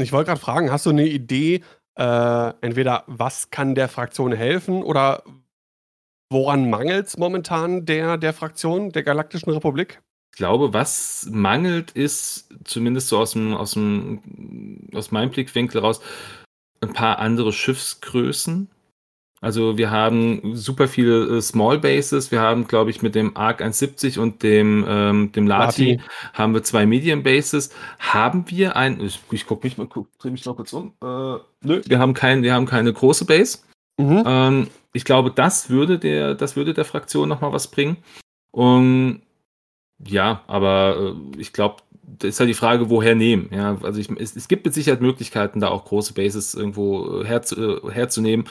Ich 0.00 0.12
wollte 0.12 0.28
gerade 0.28 0.40
fragen, 0.40 0.70
hast 0.70 0.86
du 0.86 0.90
eine 0.90 1.06
Idee, 1.06 1.62
äh, 1.96 2.52
entweder 2.60 3.04
was 3.06 3.50
kann 3.50 3.74
der 3.74 3.88
Fraktion 3.88 4.32
helfen 4.32 4.82
oder 4.82 5.22
woran 6.30 6.70
mangelt 6.70 7.06
es 7.06 7.16
momentan 7.16 7.86
der, 7.86 8.16
der 8.16 8.32
Fraktion 8.32 8.90
der 8.90 9.02
Galaktischen 9.02 9.50
Republik? 9.50 10.00
Ich 10.32 10.38
glaube, 10.38 10.72
was 10.72 11.28
mangelt, 11.30 11.90
ist 11.92 12.48
zumindest 12.64 13.08
so 13.08 13.18
aus, 13.18 13.32
dem, 13.32 13.54
aus, 13.54 13.72
dem, 13.72 14.88
aus 14.94 15.10
meinem 15.10 15.30
Blickwinkel 15.30 15.80
raus 15.80 16.00
ein 16.80 16.92
paar 16.92 17.18
andere 17.18 17.52
Schiffsgrößen. 17.52 18.68
Also 19.40 19.78
wir 19.78 19.90
haben 19.90 20.56
super 20.56 20.88
viele 20.88 21.38
äh, 21.38 21.40
Small 21.40 21.78
Bases. 21.78 22.32
Wir 22.32 22.40
haben, 22.40 22.66
glaube 22.66 22.90
ich, 22.90 23.02
mit 23.02 23.14
dem 23.14 23.36
ARC 23.36 23.60
170 23.60 24.18
und 24.18 24.42
dem, 24.42 24.84
ähm, 24.88 25.32
dem 25.32 25.46
Lati, 25.46 25.92
Lati, 25.92 26.02
haben 26.32 26.54
wir 26.54 26.64
zwei 26.64 26.86
Medium 26.86 27.22
Bases. 27.22 27.70
Haben 28.00 28.44
wir 28.48 28.74
ein, 28.74 29.00
ich, 29.00 29.20
ich 29.30 29.46
gucke 29.46 29.66
mich 29.66 29.78
mal, 29.78 29.86
guck, 29.86 30.08
drehe 30.18 30.32
mich 30.32 30.44
noch 30.44 30.56
kurz 30.56 30.72
um. 30.72 30.94
Äh, 31.02 31.38
nö, 31.62 31.82
wir 31.86 31.98
haben, 32.00 32.14
kein, 32.14 32.42
wir 32.42 32.52
haben 32.52 32.66
keine 32.66 32.92
große 32.92 33.26
Base. 33.26 33.58
Mhm. 33.98 34.22
Ähm, 34.24 34.66
ich 34.92 35.04
glaube, 35.04 35.30
das 35.30 35.68
würde 35.70 35.98
der, 35.98 36.34
das 36.34 36.56
würde 36.56 36.72
der 36.72 36.84
Fraktion 36.84 37.28
nochmal 37.28 37.52
was 37.52 37.68
bringen. 37.68 37.98
Und 38.50 39.20
ja, 40.06 40.42
aber 40.46 41.14
äh, 41.34 41.40
ich 41.40 41.52
glaube, 41.52 41.82
das 42.02 42.30
ist 42.30 42.40
halt 42.40 42.48
die 42.48 42.54
Frage, 42.54 42.90
woher 42.90 43.14
nehmen. 43.14 43.50
Ja, 43.52 43.76
also 43.82 44.00
ich, 44.00 44.10
es, 44.18 44.34
es, 44.36 44.48
gibt 44.48 44.64
mit 44.64 44.74
Sicherheit 44.74 45.00
Möglichkeiten, 45.00 45.60
da 45.60 45.68
auch 45.68 45.84
große 45.84 46.14
Bases 46.14 46.54
irgendwo 46.54 47.20
äh, 47.20 47.24
herzu, 47.24 47.80
äh, 47.86 47.92
herzunehmen. 47.92 48.46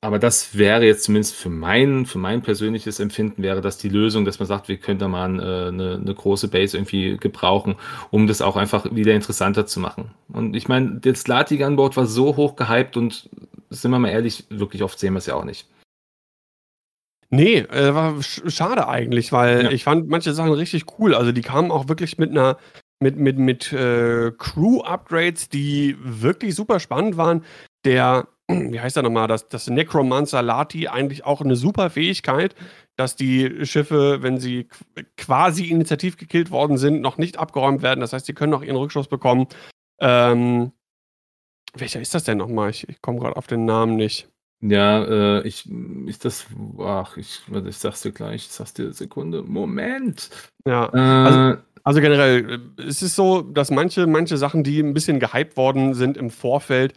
aber 0.00 0.18
das 0.18 0.56
wäre 0.58 0.84
jetzt 0.84 1.04
zumindest 1.04 1.34
für 1.34 1.50
mein, 1.50 2.04
für 2.06 2.18
mein 2.18 2.42
persönliches 2.42 3.00
Empfinden 3.00 3.42
wäre 3.42 3.60
das 3.60 3.78
die 3.78 3.88
Lösung, 3.88 4.24
dass 4.24 4.38
man 4.38 4.48
sagt, 4.48 4.68
wir 4.68 4.76
könnten 4.76 5.10
mal 5.10 5.38
äh, 5.38 5.68
eine, 5.68 5.94
eine 6.00 6.14
große 6.14 6.48
Base 6.48 6.76
irgendwie 6.76 7.16
gebrauchen, 7.16 7.76
um 8.10 8.26
das 8.26 8.42
auch 8.42 8.56
einfach 8.56 8.86
wieder 8.94 9.14
interessanter 9.14 9.66
zu 9.66 9.80
machen. 9.80 10.10
Und 10.28 10.56
ich 10.56 10.68
meine, 10.68 11.00
das 11.00 11.26
Latigan-Board 11.26 11.96
war 11.96 12.06
so 12.06 12.36
hoch 12.36 12.56
gehypt 12.56 12.96
und 12.96 13.30
sind 13.70 13.90
wir 13.90 13.98
mal 13.98 14.08
ehrlich, 14.08 14.44
wirklich 14.50 14.82
oft 14.82 14.98
sehen 14.98 15.14
wir 15.14 15.18
es 15.18 15.26
ja 15.26 15.34
auch 15.34 15.44
nicht. 15.44 15.68
Nee, 17.30 17.58
äh, 17.58 17.94
war 17.94 18.22
schade 18.22 18.86
eigentlich, 18.86 19.32
weil 19.32 19.64
ja. 19.64 19.70
ich 19.70 19.84
fand 19.84 20.08
manche 20.08 20.32
Sachen 20.34 20.52
richtig 20.52 20.84
cool. 20.98 21.14
Also 21.14 21.32
die 21.32 21.42
kamen 21.42 21.70
auch 21.70 21.88
wirklich 21.88 22.18
mit 22.18 22.30
einer 22.30 22.58
mit, 23.00 23.16
mit, 23.16 23.38
mit 23.38 23.72
äh, 23.72 24.30
Crew-Upgrades, 24.38 25.48
die 25.48 25.96
wirklich 26.00 26.54
super 26.54 26.78
spannend 26.80 27.16
waren. 27.16 27.44
Der 27.84 28.28
wie 28.48 28.80
heißt 28.80 28.96
er 28.96 29.02
nochmal, 29.02 29.28
das, 29.28 29.48
das 29.48 29.68
Necromancer 29.68 30.42
Lati 30.42 30.88
eigentlich 30.88 31.24
auch 31.24 31.40
eine 31.40 31.56
super 31.56 31.90
Fähigkeit, 31.90 32.54
dass 32.96 33.16
die 33.16 33.64
Schiffe, 33.66 34.22
wenn 34.22 34.38
sie 34.38 34.68
quasi 35.16 35.64
initiativ 35.64 36.16
gekillt 36.16 36.50
worden 36.50 36.78
sind, 36.78 37.00
noch 37.00 37.18
nicht 37.18 37.38
abgeräumt 37.38 37.82
werden. 37.82 38.00
Das 38.00 38.12
heißt, 38.12 38.26
sie 38.26 38.34
können 38.34 38.52
noch 38.52 38.62
ihren 38.62 38.76
Rückschuss 38.76 39.08
bekommen. 39.08 39.46
Ähm, 40.00 40.72
welcher 41.74 42.00
ist 42.00 42.14
das 42.14 42.24
denn 42.24 42.38
nochmal? 42.38 42.70
Ich, 42.70 42.88
ich 42.88 43.00
komme 43.02 43.18
gerade 43.18 43.36
auf 43.36 43.46
den 43.46 43.64
Namen 43.64 43.96
nicht. 43.96 44.28
Ja, 44.60 45.04
äh, 45.04 45.46
ich, 45.46 45.68
ich 46.06 46.18
das, 46.18 46.46
ach, 46.78 47.16
ich, 47.16 47.42
ich 47.66 47.76
sag's 47.76 48.00
dir 48.00 48.12
gleich, 48.12 48.46
ich 48.46 48.48
sag's 48.48 48.72
dir 48.72 48.92
Sekunde. 48.92 49.42
Moment. 49.42 50.30
Ja, 50.66 50.86
äh, 50.92 50.98
also, 50.98 51.58
also, 51.82 52.00
generell, 52.00 52.60
es 52.78 53.02
ist 53.02 53.14
so, 53.14 53.42
dass 53.42 53.70
manche, 53.70 54.06
manche 54.06 54.38
Sachen, 54.38 54.64
die 54.64 54.80
ein 54.80 54.94
bisschen 54.94 55.20
gehypt 55.20 55.58
worden 55.58 55.92
sind 55.92 56.16
im 56.16 56.30
Vorfeld, 56.30 56.94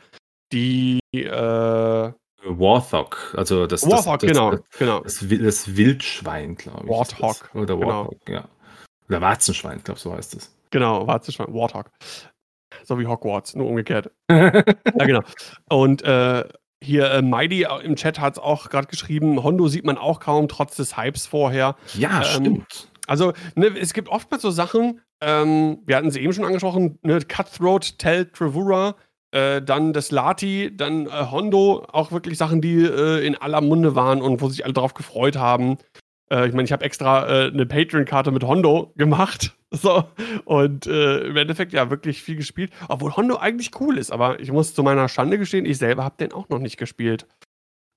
die 0.53 0.99
äh, 1.11 2.11
Warthog, 2.49 3.33
also 3.35 3.67
das, 3.67 3.83
Warthog, 3.83 4.19
das, 4.19 4.21
das, 4.21 4.31
genau, 4.31 4.57
genau. 4.79 4.99
Das, 5.01 5.75
Wildschwein, 5.75 6.55
glaube 6.55 6.85
ich. 6.85 6.89
Warthog. 6.89 7.49
Oder 7.53 7.75
genau. 7.75 7.87
Warthog, 7.87 8.25
genau. 8.25 8.39
ja. 8.39 8.47
Oder 9.09 9.21
Warzenschwein, 9.21 9.83
glaube 9.83 9.99
so 9.99 10.13
heißt 10.13 10.35
es. 10.35 10.55
Genau, 10.69 11.05
Warzenschwein, 11.07 11.53
Warthog. 11.53 11.91
So 12.83 12.99
wie 12.99 13.07
Hogwarts, 13.07 13.55
nur 13.55 13.67
umgekehrt. 13.67 14.11
ja, 14.31 14.51
genau. 15.05 15.21
Und 15.69 16.03
äh, 16.03 16.43
hier 16.83 17.11
äh, 17.11 17.21
Mighty 17.21 17.65
im 17.83 17.95
Chat 17.95 18.19
hat 18.19 18.33
es 18.33 18.39
auch 18.39 18.69
gerade 18.69 18.87
geschrieben, 18.87 19.43
Hondo 19.43 19.67
sieht 19.67 19.85
man 19.85 19.97
auch 19.97 20.19
kaum, 20.19 20.47
trotz 20.47 20.75
des 20.75 20.97
Hypes 20.97 21.25
vorher. 21.25 21.75
Ja, 21.95 22.19
ähm, 22.19 22.23
stimmt. 22.23 22.91
Also, 23.07 23.33
ne, 23.55 23.67
es 23.67 23.93
gibt 23.93 24.09
oftmals 24.09 24.43
so 24.43 24.51
Sachen, 24.51 25.01
ähm, 25.21 25.79
wir 25.85 25.95
hatten 25.95 26.11
sie 26.11 26.19
eben 26.19 26.33
schon 26.33 26.45
angesprochen, 26.45 26.99
ne, 27.01 27.19
Cutthroat, 27.21 27.97
Tell 27.97 28.25
Trevura, 28.25 28.95
äh, 29.31 29.61
dann 29.61 29.93
das 29.93 30.11
Lati, 30.11 30.75
dann 30.75 31.07
äh, 31.07 31.31
Hondo, 31.31 31.85
auch 31.91 32.11
wirklich 32.11 32.37
Sachen, 32.37 32.61
die 32.61 32.83
äh, 32.83 33.25
in 33.25 33.35
aller 33.35 33.61
Munde 33.61 33.95
waren 33.95 34.21
und 34.21 34.41
wo 34.41 34.49
sich 34.49 34.63
alle 34.63 34.73
drauf 34.73 34.93
gefreut 34.93 35.37
haben. 35.37 35.77
Äh, 36.31 36.47
ich 36.47 36.53
meine, 36.53 36.65
ich 36.65 36.71
habe 36.71 36.83
extra 36.83 37.27
äh, 37.27 37.47
eine 37.47 37.65
Patreon-Karte 37.65 38.31
mit 38.31 38.43
Hondo 38.43 38.93
gemacht. 38.95 39.53
So. 39.69 40.05
Und 40.45 40.87
äh, 40.87 41.25
im 41.27 41.35
Endeffekt 41.35 41.73
ja 41.73 41.89
wirklich 41.89 42.23
viel 42.23 42.37
gespielt. 42.37 42.71
Obwohl 42.87 43.17
Hondo 43.17 43.35
eigentlich 43.35 43.71
cool 43.81 43.97
ist, 43.97 44.11
aber 44.11 44.39
ich 44.39 44.49
muss 44.49 44.73
zu 44.73 44.81
meiner 44.81 45.09
Schande 45.09 45.37
gestehen, 45.37 45.65
ich 45.65 45.77
selber 45.77 46.05
habe 46.05 46.15
den 46.17 46.31
auch 46.31 46.47
noch 46.47 46.59
nicht 46.59 46.77
gespielt. 46.77 47.27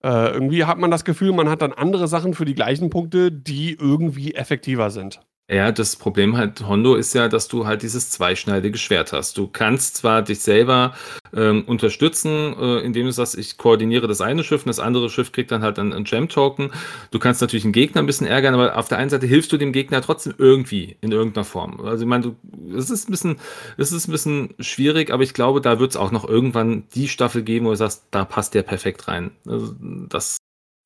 irgendwie 0.03 0.64
hat 0.64 0.78
man 0.78 0.91
das 0.91 1.05
Gefühl, 1.05 1.33
man 1.33 1.49
hat 1.49 1.62
dann 1.62 1.72
andere 1.72 2.09
Sachen 2.09 2.35
für 2.35 2.45
die 2.45 2.57
gleichen 2.57 2.91
Punkte, 2.91 3.31
die 3.31 3.74
irgendwie 3.74 4.35
effektiver 4.35 4.91
sind. 4.91 5.20
Ja, 5.51 5.72
das 5.72 5.96
Problem 5.96 6.36
halt 6.36 6.64
Hondo 6.64 6.94
ist 6.94 7.12
ja, 7.12 7.26
dass 7.26 7.48
du 7.48 7.66
halt 7.66 7.82
dieses 7.82 8.09
zweischneidige 8.11 8.78
Schwert 8.78 9.12
hast. 9.12 9.36
Du 9.36 9.48
kannst 9.48 9.96
zwar 9.96 10.22
dich 10.22 10.42
selber 10.42 10.94
ähm, 11.34 11.64
unterstützen, 11.66 12.55
äh, 12.57 12.78
indem 12.78 13.07
du 13.07 13.12
sagst, 13.12 13.36
ich 13.36 13.59
koordiniere 13.59 14.07
das 14.07 14.20
eine 14.20 14.44
Schiff 14.44 14.62
und 14.62 14.68
das 14.68 14.78
andere 14.78 15.11
Schiff 15.11 15.32
kriegt 15.32 15.51
dann 15.51 15.62
halt 15.62 15.80
einen, 15.80 15.92
einen 15.92 16.05
Gem-Token. 16.05 16.70
Du 17.11 17.18
kannst 17.18 17.40
natürlich 17.40 17.64
einen 17.64 17.72
Gegner 17.72 18.01
ein 18.01 18.07
bisschen 18.07 18.28
ärgern, 18.28 18.55
aber 18.55 18.76
auf 18.76 18.86
der 18.86 18.98
einen 18.98 19.11
Seite 19.11 19.26
hilfst 19.26 19.51
du 19.51 19.57
dem 19.57 19.72
Gegner 19.72 20.01
trotzdem 20.03 20.34
irgendwie, 20.38 20.96
in 21.01 21.11
irgendeiner 21.11 21.44
Form. 21.44 21.80
Also 21.80 22.05
ich 22.05 22.09
meine, 22.09 22.36
es 22.72 22.88
ist 22.88 23.09
ein 23.09 23.11
bisschen, 23.11 23.40
es 23.76 23.90
ist 23.90 24.07
ein 24.07 24.12
bisschen 24.12 24.55
schwierig, 24.61 25.11
aber 25.11 25.24
ich 25.24 25.34
glaube, 25.34 25.61
da 25.61 25.80
wird 25.80 25.90
es 25.90 25.96
auch 25.96 26.12
noch 26.12 26.28
irgendwann 26.28 26.84
die 26.94 27.09
Staffel 27.09 27.42
geben, 27.42 27.66
wo 27.66 27.70
du 27.70 27.76
sagst, 27.76 28.05
da 28.12 28.24
passt 28.24 28.55
der 28.55 28.62
perfekt 28.62 29.09
rein. 29.09 29.32
Also 29.48 29.74
das, 29.80 30.36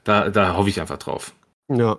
da, 0.05 0.31
da 0.31 0.57
hoffe 0.57 0.71
ich 0.71 0.81
einfach 0.81 0.99
drauf. 0.99 1.35
Ja, 1.69 1.99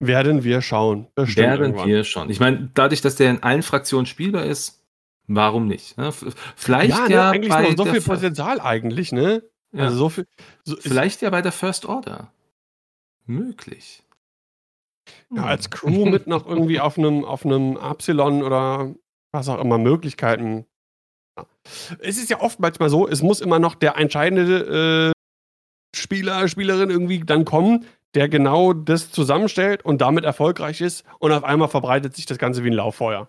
werden 0.00 0.42
wir 0.42 0.62
schauen. 0.62 1.06
Bestimmt 1.14 1.46
Werden 1.46 1.66
irgendwann. 1.66 1.88
wir 1.88 2.04
schauen. 2.04 2.30
Ich 2.30 2.40
meine, 2.40 2.70
dadurch, 2.74 3.02
dass 3.02 3.16
der 3.16 3.30
in 3.30 3.42
allen 3.42 3.62
Fraktionen 3.62 4.06
spielbar 4.06 4.44
ist, 4.44 4.82
warum 5.26 5.68
nicht? 5.68 5.96
Ne? 5.98 6.10
Vielleicht 6.56 6.90
ja, 6.98 7.08
ne, 7.08 7.14
ja 7.14 7.30
eigentlich 7.30 7.76
noch 7.76 7.76
so 7.76 7.92
viel 7.92 8.00
Potenzial 8.00 8.60
eigentlich, 8.60 9.12
ne? 9.12 9.42
Ja. 9.72 9.84
Also 9.84 9.96
so 9.96 10.08
viel. 10.08 10.26
So 10.64 10.76
Vielleicht 10.76 11.22
ja 11.22 11.30
bei 11.30 11.42
der 11.42 11.52
First 11.52 11.86
Order. 11.86 12.32
Möglich. 13.26 14.02
Ja, 15.32 15.44
als 15.44 15.70
Crew 15.70 16.06
mit 16.06 16.26
noch 16.26 16.46
irgendwie 16.48 16.80
auf 16.80 16.98
einem 16.98 17.24
auf 17.24 17.44
einem 17.44 17.76
Epsilon 17.76 18.42
oder 18.42 18.94
was 19.32 19.48
auch 19.48 19.60
immer 19.60 19.78
Möglichkeiten. 19.78 20.66
Ja. 21.36 21.46
Es 22.00 22.16
ist 22.16 22.30
ja 22.30 22.40
oft 22.40 22.58
manchmal 22.58 22.90
so, 22.90 23.06
es 23.06 23.22
muss 23.22 23.40
immer 23.40 23.58
noch 23.58 23.74
der 23.74 23.96
entscheidende 23.96 25.12
äh, 25.12 25.96
Spieler, 25.96 26.48
Spielerin 26.48 26.90
irgendwie 26.90 27.20
dann 27.20 27.44
kommen, 27.44 27.84
der 28.14 28.28
genau 28.28 28.72
das 28.72 29.10
zusammenstellt 29.10 29.84
und 29.84 30.00
damit 30.00 30.24
erfolgreich 30.24 30.80
ist 30.80 31.04
und 31.18 31.32
auf 31.32 31.44
einmal 31.44 31.68
verbreitet 31.68 32.16
sich 32.16 32.26
das 32.26 32.38
Ganze 32.38 32.64
wie 32.64 32.70
ein 32.70 32.74
Lauffeuer. 32.74 33.28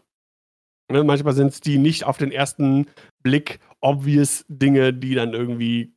Ne, 0.92 1.04
manchmal 1.04 1.34
sind 1.34 1.48
es 1.48 1.62
die 1.62 1.78
nicht 1.78 2.04
auf 2.04 2.18
den 2.18 2.32
ersten 2.32 2.88
Blick 3.24 3.60
obvious 3.80 4.46
Dinge, 4.50 4.94
die 4.94 5.16
dann 5.16 5.34
irgendwie 5.34 5.94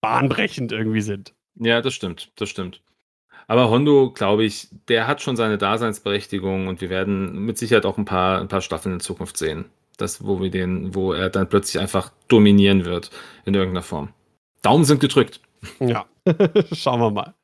bahnbrechend 0.00 0.72
irgendwie 0.72 1.02
sind. 1.02 1.34
Ja, 1.54 1.80
das 1.80 1.94
stimmt, 1.94 2.32
das 2.36 2.48
stimmt. 2.48 2.82
Aber 3.46 3.70
Hondo, 3.70 4.12
glaube 4.12 4.44
ich, 4.44 4.68
der 4.88 5.06
hat 5.06 5.22
schon 5.22 5.36
seine 5.36 5.56
Daseinsberechtigung 5.56 6.68
und 6.68 6.80
wir 6.80 6.90
werden 6.90 7.46
mit 7.46 7.56
Sicherheit 7.58 7.86
auch 7.86 7.96
ein 7.96 8.04
paar, 8.04 8.40
ein 8.40 8.48
paar 8.48 8.60
Staffeln 8.60 8.94
in 8.94 9.00
Zukunft 9.00 9.38
sehen. 9.38 9.66
Das, 9.96 10.24
wo 10.24 10.40
wir 10.40 10.50
den, 10.50 10.94
wo 10.94 11.12
er 11.12 11.30
dann 11.30 11.48
plötzlich 11.48 11.80
einfach 11.80 12.12
dominieren 12.28 12.84
wird 12.84 13.10
in 13.44 13.54
irgendeiner 13.54 13.82
Form. 13.82 14.12
Daumen 14.62 14.84
sind 14.84 15.00
gedrückt. 15.00 15.40
Ja, 15.80 16.06
schauen 16.72 17.00
wir 17.00 17.10
mal. 17.10 17.34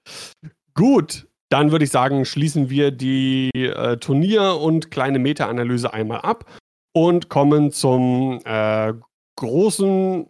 Gut, 0.74 1.28
dann 1.50 1.70
würde 1.70 1.84
ich 1.84 1.90
sagen, 1.90 2.24
schließen 2.24 2.68
wir 2.68 2.90
die 2.90 3.50
äh, 3.54 3.96
Turnier- 3.98 4.60
und 4.60 4.90
kleine 4.90 5.18
Meta-Analyse 5.18 5.92
einmal 5.92 6.20
ab 6.22 6.50
und 6.92 7.28
kommen 7.28 7.70
zum 7.70 8.40
äh, 8.44 8.92
großen, 9.36 10.26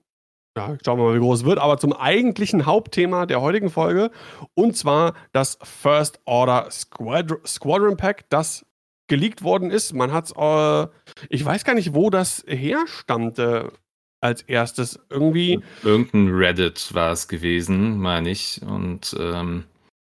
ja, 0.57 0.77
schauen 0.85 0.99
wir 0.99 1.05
mal, 1.05 1.15
wie 1.15 1.21
groß 1.21 1.41
es 1.41 1.45
wird, 1.47 1.59
aber 1.59 1.79
zum 1.79 1.93
eigentlichen 1.95 2.67
Hauptthema 2.67 3.27
der 3.27 3.41
heutigen 3.41 3.71
Folge 3.71 4.11
und 4.55 4.77
zwar 4.77 5.15
das 5.33 5.59
First 5.63 6.21
Order 6.27 6.71
Squadron, 6.71 7.39
Squadron 7.47 7.97
Pack, 7.97 8.29
das 8.29 8.67
geleakt 9.09 9.43
worden 9.43 9.71
ist. 9.71 9.93
Man 9.95 10.13
hat 10.13 10.27
es, 10.27 10.33
äh, 10.37 10.89
ich 11.29 11.45
weiß 11.45 11.65
gar 11.65 11.75
nicht, 11.75 11.95
wo 11.95 12.11
das 12.11 12.45
herstammte 12.47 13.73
als 14.21 14.43
erstes. 14.43 14.99
Irgendwie. 15.11 15.61
Irgendein 15.83 16.29
Reddit 16.35 16.95
war 16.95 17.13
es 17.13 17.29
gewesen, 17.29 17.99
meine 17.99 18.31
ich. 18.31 18.63
Und 18.63 19.15
ähm, 19.19 19.65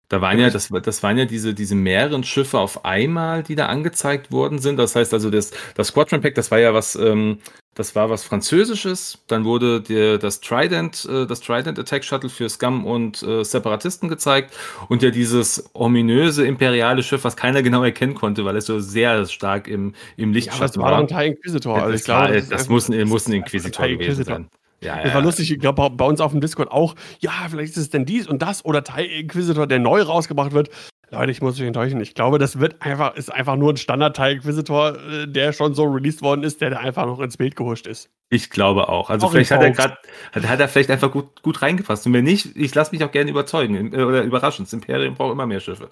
da 0.09 0.21
waren 0.21 0.39
ja, 0.39 0.49
das, 0.49 0.69
das 0.69 1.03
waren 1.03 1.19
ja 1.19 1.25
diese, 1.25 1.53
diese 1.53 1.75
mehreren 1.75 2.23
Schiffe 2.23 2.57
auf 2.57 2.83
einmal, 2.83 3.43
die 3.43 3.55
da 3.55 3.67
angezeigt 3.67 4.31
worden 4.31 4.57
sind. 4.57 4.77
Das 4.77 4.95
heißt 4.95 5.13
also, 5.13 5.29
das, 5.29 5.51
das 5.75 5.89
Squadron 5.89 6.19
Pack, 6.19 6.33
das 6.33 6.49
war 6.49 6.57
ja 6.57 6.73
was, 6.73 6.95
ähm, 6.95 7.37
das 7.75 7.95
war 7.95 8.09
was 8.09 8.23
Französisches. 8.23 9.19
Dann 9.27 9.45
wurde 9.45 9.81
der, 9.81 10.17
das 10.17 10.41
Trident, 10.41 11.07
äh, 11.09 11.27
das 11.27 11.41
Trident 11.41 11.77
Attack 11.77 12.03
Shuttle 12.03 12.29
für 12.29 12.49
Scum 12.49 12.87
und 12.87 13.21
äh, 13.21 13.45
Separatisten 13.45 14.09
gezeigt. 14.09 14.57
Und 14.87 15.03
ja 15.03 15.11
dieses 15.11 15.69
ominöse 15.73 16.43
imperiale 16.43 17.03
Schiff, 17.03 17.23
was 17.23 17.37
keiner 17.37 17.61
genau 17.61 17.83
erkennen 17.83 18.15
konnte, 18.15 18.43
weil 18.45 18.57
es 18.57 18.65
so 18.65 18.79
sehr 18.79 19.27
stark 19.27 19.67
im, 19.67 19.93
im 20.17 20.33
Lichtschatten 20.33 20.81
ja, 20.81 20.87
war. 20.87 21.03
Das 21.03 21.11
war 21.11 21.19
ein 21.19 21.25
TIE 21.25 21.35
Inquisitor. 21.35 21.83
Also 21.83 21.93
ich 21.93 22.03
glaube, 22.03 22.33
das, 22.33 22.49
das, 22.49 22.67
muss, 22.67 22.89
muss 22.89 23.27
ein 23.27 23.33
Inquisitor 23.33 23.87
gewesen 23.87 24.23
sein. 24.23 24.49
Ja, 24.81 24.97
das 24.97 25.09
ja. 25.09 25.13
war 25.15 25.21
lustig, 25.21 25.51
ich 25.51 25.59
glaube 25.59 25.89
bei 25.89 26.05
uns 26.05 26.21
auf 26.21 26.31
dem 26.31 26.41
Discord 26.41 26.71
auch, 26.71 26.95
ja, 27.19 27.31
vielleicht 27.49 27.71
ist 27.71 27.77
es 27.77 27.89
denn 27.89 28.05
dies 28.05 28.27
und 28.27 28.41
das 28.41 28.63
oder 28.63 28.83
Teil 28.83 29.05
Inquisitor, 29.05 29.67
der 29.67 29.79
neu 29.79 30.01
rausgebracht 30.01 30.53
wird. 30.53 30.69
Leute, 31.11 31.31
ich 31.31 31.41
muss 31.41 31.59
euch 31.59 31.65
enttäuschen. 31.65 31.99
Ich 32.01 32.13
glaube, 32.13 32.37
das 32.37 32.59
wird 32.59 32.81
einfach, 32.81 33.15
ist 33.15 33.33
einfach 33.33 33.55
nur 33.55 33.73
ein 33.73 33.77
Standard-Teil 33.77 34.35
Inquisitor, 34.35 34.97
äh, 34.97 35.27
der 35.27 35.53
schon 35.53 35.73
so 35.73 35.85
released 35.85 36.21
worden 36.21 36.43
ist, 36.43 36.61
der 36.61 36.69
da 36.69 36.77
einfach 36.77 37.05
noch 37.05 37.19
ins 37.19 37.37
Bild 37.37 37.55
gehuscht 37.55 37.87
ist. 37.87 38.09
Ich 38.31 38.51
glaube 38.51 38.89
auch. 38.89 39.09
Also 39.09 39.25
auch 39.25 39.31
vielleicht 39.31 39.49
hat 39.49 39.63
er 39.63 39.71
gerade, 39.71 39.97
hat, 40.33 40.47
hat, 40.47 40.59
er 40.59 40.67
vielleicht 40.67 40.91
einfach 40.91 41.11
gut, 41.11 41.41
gut 41.41 41.63
reingepasst. 41.63 42.05
Und 42.05 42.13
wenn 42.13 42.25
nicht, 42.25 42.55
ich 42.55 42.75
lasse 42.75 42.91
mich 42.91 43.03
auch 43.03 43.11
gerne 43.11 43.31
überzeugen 43.31 43.91
äh, 43.91 44.03
oder 44.03 44.21
überraschen. 44.21 44.65
Das 44.65 44.73
Imperium 44.73 45.15
braucht 45.15 45.31
immer 45.31 45.47
mehr 45.47 45.59
Schiffe. 45.59 45.89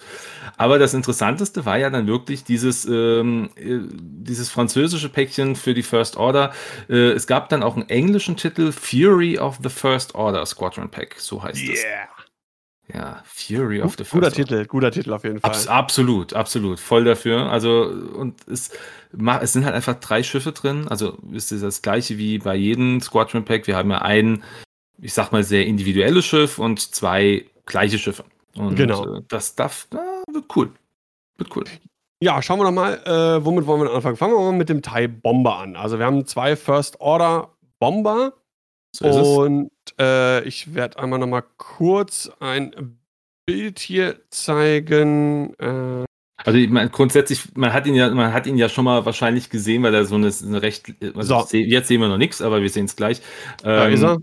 Aber 0.56 0.78
das 0.78 0.94
Interessanteste 0.94 1.66
war 1.66 1.78
ja 1.78 1.90
dann 1.90 2.06
wirklich 2.06 2.44
dieses, 2.44 2.86
ähm, 2.86 3.50
äh, 3.56 3.80
dieses 3.90 4.52
französische 4.52 5.10
Päckchen 5.10 5.56
für 5.56 5.74
die 5.74 5.84
First 5.84 6.16
Order. 6.16 6.52
Äh, 6.90 7.12
es 7.12 7.26
gab 7.26 7.50
dann 7.50 7.64
auch 7.64 7.76
einen 7.76 7.90
englischen 7.90 8.38
Titel, 8.38 8.72
Fury 8.72 9.40
of 9.40 9.58
the 9.64 9.70
First 9.70 10.14
Order 10.14 10.46
Squadron 10.46 10.90
Pack, 10.90 11.16
so 11.18 11.42
heißt 11.42 11.64
yeah. 11.64 11.74
es. 11.74 12.17
Ja, 12.94 13.22
Fury 13.26 13.82
of 13.82 13.94
the 13.98 14.04
First 14.06 14.12
Guter 14.12 14.32
Titel, 14.32 14.66
guter 14.66 14.92
Titel 14.92 15.12
auf 15.14 15.24
jeden 15.24 15.40
Fall. 15.40 15.52
Abs 15.52 15.68
absolut, 15.68 16.34
absolut. 16.34 16.80
Voll 16.80 17.04
dafür. 17.04 17.52
Also, 17.52 17.84
und 17.84 18.48
es, 18.48 18.72
es 19.42 19.54
sind 19.54 19.66
halt 19.66 19.76
einfach 19.76 19.96
drei 20.00 20.24
Schiffe 20.24 20.54
drin. 20.54 20.88
Also 20.88 21.18
ist 21.34 21.52
es 21.52 21.62
das 21.62 21.82
gleiche 21.82 22.18
wie 22.18 22.40
bei 22.40 22.56
jedem 22.56 23.02
Squadron 23.02 23.44
Pack. 23.44 23.68
Wir 23.68 23.76
haben 23.76 23.92
ja 23.92 24.02
einen 24.02 24.44
ich 25.00 25.14
sag 25.14 25.32
mal, 25.32 25.44
sehr 25.44 25.66
individuelles 25.66 26.26
Schiff 26.26 26.60
und 26.60 26.80
zwei 26.96 27.46
gleiche 27.66 28.00
Schiffe. 28.00 28.26
Und 28.56 28.76
Genau. 28.76 29.18
äh, 29.18 29.22
das 29.28 29.56
darf, 29.56 29.88
äh, 29.92 30.34
wird 30.34 30.46
cool. 30.56 30.72
Wird 31.38 31.56
cool. 31.56 31.66
Ja, 32.20 32.42
schauen 32.42 32.60
wir 32.60 32.64
doch 32.66 32.72
mal, 32.72 32.94
äh, 33.06 33.46
womit 33.46 33.68
wollen 33.68 33.84
wir 33.84 33.94
anfangen? 33.94 34.18
Fangen 34.18 34.34
wir 34.34 34.40
mal 34.40 34.54
mit 34.54 34.70
dem 34.70 34.82
TIE 34.82 35.08
Bomber 35.08 35.58
an. 35.60 35.76
Also 35.76 36.00
wir 36.00 36.06
haben 36.06 36.26
zwei 36.26 36.56
First 36.56 37.00
Order 37.00 37.52
Bomber 37.80 38.34
So 38.96 39.42
und 39.42 39.72
äh, 40.00 40.44
ich 40.44 40.74
werde 40.74 41.00
einmal 41.00 41.20
noch 41.20 41.28
mal 41.28 41.44
kurz 41.58 42.30
ein 42.40 43.00
Bild 43.46 43.80
hier 43.80 44.20
zeigen. 44.30 45.54
Äh, 45.60 46.06
Also 46.44 46.58
ich 46.60 46.70
meine, 46.70 46.90
grundsätzlich, 46.90 47.56
man 47.56 47.74
hat 47.74 47.86
ihn 47.88 47.96
ja, 47.96 48.10
man 48.14 48.34
hat 48.34 48.48
ihn 48.48 48.58
ja 48.58 48.70
schon 48.70 48.86
mal 48.86 49.06
wahrscheinlich 49.06 49.50
gesehen, 49.50 49.84
weil 49.84 49.94
er 49.94 50.06
so 50.06 50.16
eine, 50.16 50.32
eine 50.44 50.62
recht, 50.62 50.94
also 51.16 51.46
So. 51.46 51.58
jetzt 51.58 51.88
sehen 51.88 52.02
wir 52.02 52.08
noch 52.10 52.18
nichts, 52.18 52.42
aber 52.42 52.62
wir 52.62 52.70
sehen 52.70 52.86
es 52.86 52.96
gleich. 52.96 53.22
da 53.64 53.88
Ähm, 53.88 53.94
ist 53.94 54.04
er. 54.04 54.18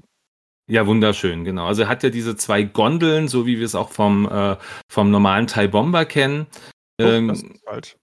Ja, 0.67 0.87
wunderschön, 0.87 1.45
genau. 1.45 1.67
Also 1.67 1.83
er 1.83 1.89
hat 1.89 2.03
ja 2.03 2.11
diese 2.11 2.37
zwei 2.37 2.62
Gondeln, 2.62 3.29
so 3.29 3.47
wie 3.47 3.59
wir 3.59 3.67
es 3.67 3.75
auch 3.75 3.91
vom, 3.91 4.27
äh, 4.27 4.57
vom 4.91 5.11
normalen 5.11 5.47
Thai 5.47 5.67
Bomber 5.69 6.07
kennen. 6.07 6.47
Oh, 7.01 7.05
Ähm, 7.05 7.29
das 7.29 7.43
ist 7.43 7.65
falsch. 7.65 7.97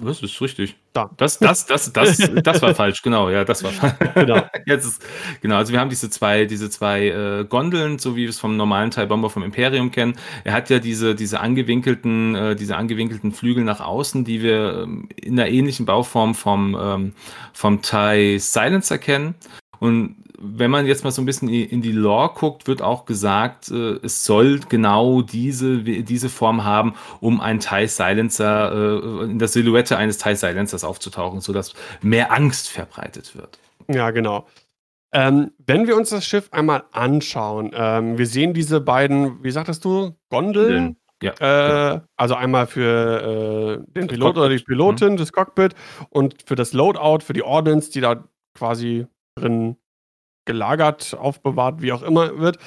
Das 0.00 0.22
ist 0.22 0.40
richtig. 0.40 0.76
Da. 0.92 1.10
Das, 1.16 1.38
das, 1.38 1.66
das, 1.66 1.92
das, 1.92 2.18
das 2.42 2.62
war 2.62 2.74
falsch, 2.74 3.02
genau, 3.02 3.30
ja, 3.30 3.44
das 3.44 3.62
war 3.62 3.70
falsch. 3.72 3.94
Genau. 4.14 4.42
Jetzt 4.66 4.86
ist, 4.86 5.06
genau, 5.40 5.56
also 5.56 5.72
wir 5.72 5.80
haben 5.80 5.90
diese 5.90 6.10
zwei, 6.10 6.46
diese 6.46 6.68
zwei 6.70 7.08
äh, 7.08 7.44
Gondeln, 7.44 7.98
so 7.98 8.16
wie 8.16 8.22
wir 8.22 8.28
es 8.28 8.40
vom 8.40 8.56
normalen 8.56 8.90
Thai 8.90 9.06
Bomber 9.06 9.30
vom 9.30 9.42
Imperium 9.42 9.90
kennen. 9.90 10.16
Er 10.42 10.52
hat 10.52 10.68
ja 10.70 10.80
diese, 10.80 11.14
diese 11.14 11.40
angewinkelten, 11.40 12.34
äh, 12.34 12.56
diese 12.56 12.76
angewinkelten 12.76 13.32
Flügel 13.32 13.64
nach 13.64 13.80
außen, 13.80 14.24
die 14.24 14.42
wir 14.42 14.82
ähm, 14.82 15.08
in 15.16 15.38
einer 15.38 15.48
ähnlichen 15.48 15.86
Bauform 15.86 16.34
vom, 16.34 16.76
ähm, 16.80 17.12
vom 17.52 17.80
Thai 17.82 18.38
Silencer 18.38 18.98
kennen. 18.98 19.34
Und 19.78 20.16
wenn 20.44 20.70
man 20.70 20.86
jetzt 20.86 21.04
mal 21.04 21.10
so 21.10 21.22
ein 21.22 21.26
bisschen 21.26 21.48
in 21.48 21.82
die 21.82 21.92
Lore 21.92 22.32
guckt, 22.34 22.66
wird 22.66 22.82
auch 22.82 23.04
gesagt, 23.06 23.70
äh, 23.70 23.98
es 24.02 24.24
soll 24.24 24.60
genau 24.68 25.22
diese, 25.22 25.78
diese 25.78 26.28
Form 26.28 26.64
haben, 26.64 26.94
um 27.20 27.40
ein 27.40 27.60
TIE 27.60 27.86
Silencer, 27.88 28.72
äh, 28.72 29.24
in 29.24 29.38
der 29.38 29.48
Silhouette 29.48 29.96
eines 29.96 30.18
TIE 30.18 30.36
Silencers 30.36 30.84
aufzutauchen, 30.84 31.40
sodass 31.40 31.74
mehr 32.02 32.32
Angst 32.32 32.68
verbreitet 32.68 33.34
wird. 33.36 33.58
Ja, 33.88 34.10
genau. 34.10 34.46
Ähm, 35.12 35.52
wenn 35.64 35.86
wir 35.86 35.96
uns 35.96 36.10
das 36.10 36.26
Schiff 36.26 36.48
einmal 36.50 36.84
anschauen, 36.90 37.70
ähm, 37.74 38.18
wir 38.18 38.26
sehen 38.26 38.52
diese 38.52 38.80
beiden, 38.80 39.42
wie 39.44 39.50
sagtest 39.50 39.84
du, 39.84 40.16
Gondeln? 40.28 40.96
Ja. 41.22 41.94
Äh, 41.94 42.00
also 42.16 42.34
einmal 42.34 42.66
für 42.66 43.80
äh, 43.86 43.92
den 43.92 44.08
Pilot 44.08 44.36
oder 44.36 44.48
die 44.48 44.56
Cockpit. 44.56 44.66
Pilotin, 44.66 45.16
das 45.16 45.32
Cockpit 45.32 45.74
und 46.10 46.42
für 46.46 46.56
das 46.56 46.72
Loadout, 46.72 47.24
für 47.24 47.32
die 47.32 47.44
Ordnance, 47.44 47.90
die 47.92 48.00
da 48.00 48.24
quasi 48.54 49.06
drin 49.36 49.76
gelagert, 50.44 51.14
aufbewahrt, 51.14 51.82
wie 51.82 51.92
auch 51.92 52.02
immer 52.02 52.38
wird. 52.38 52.58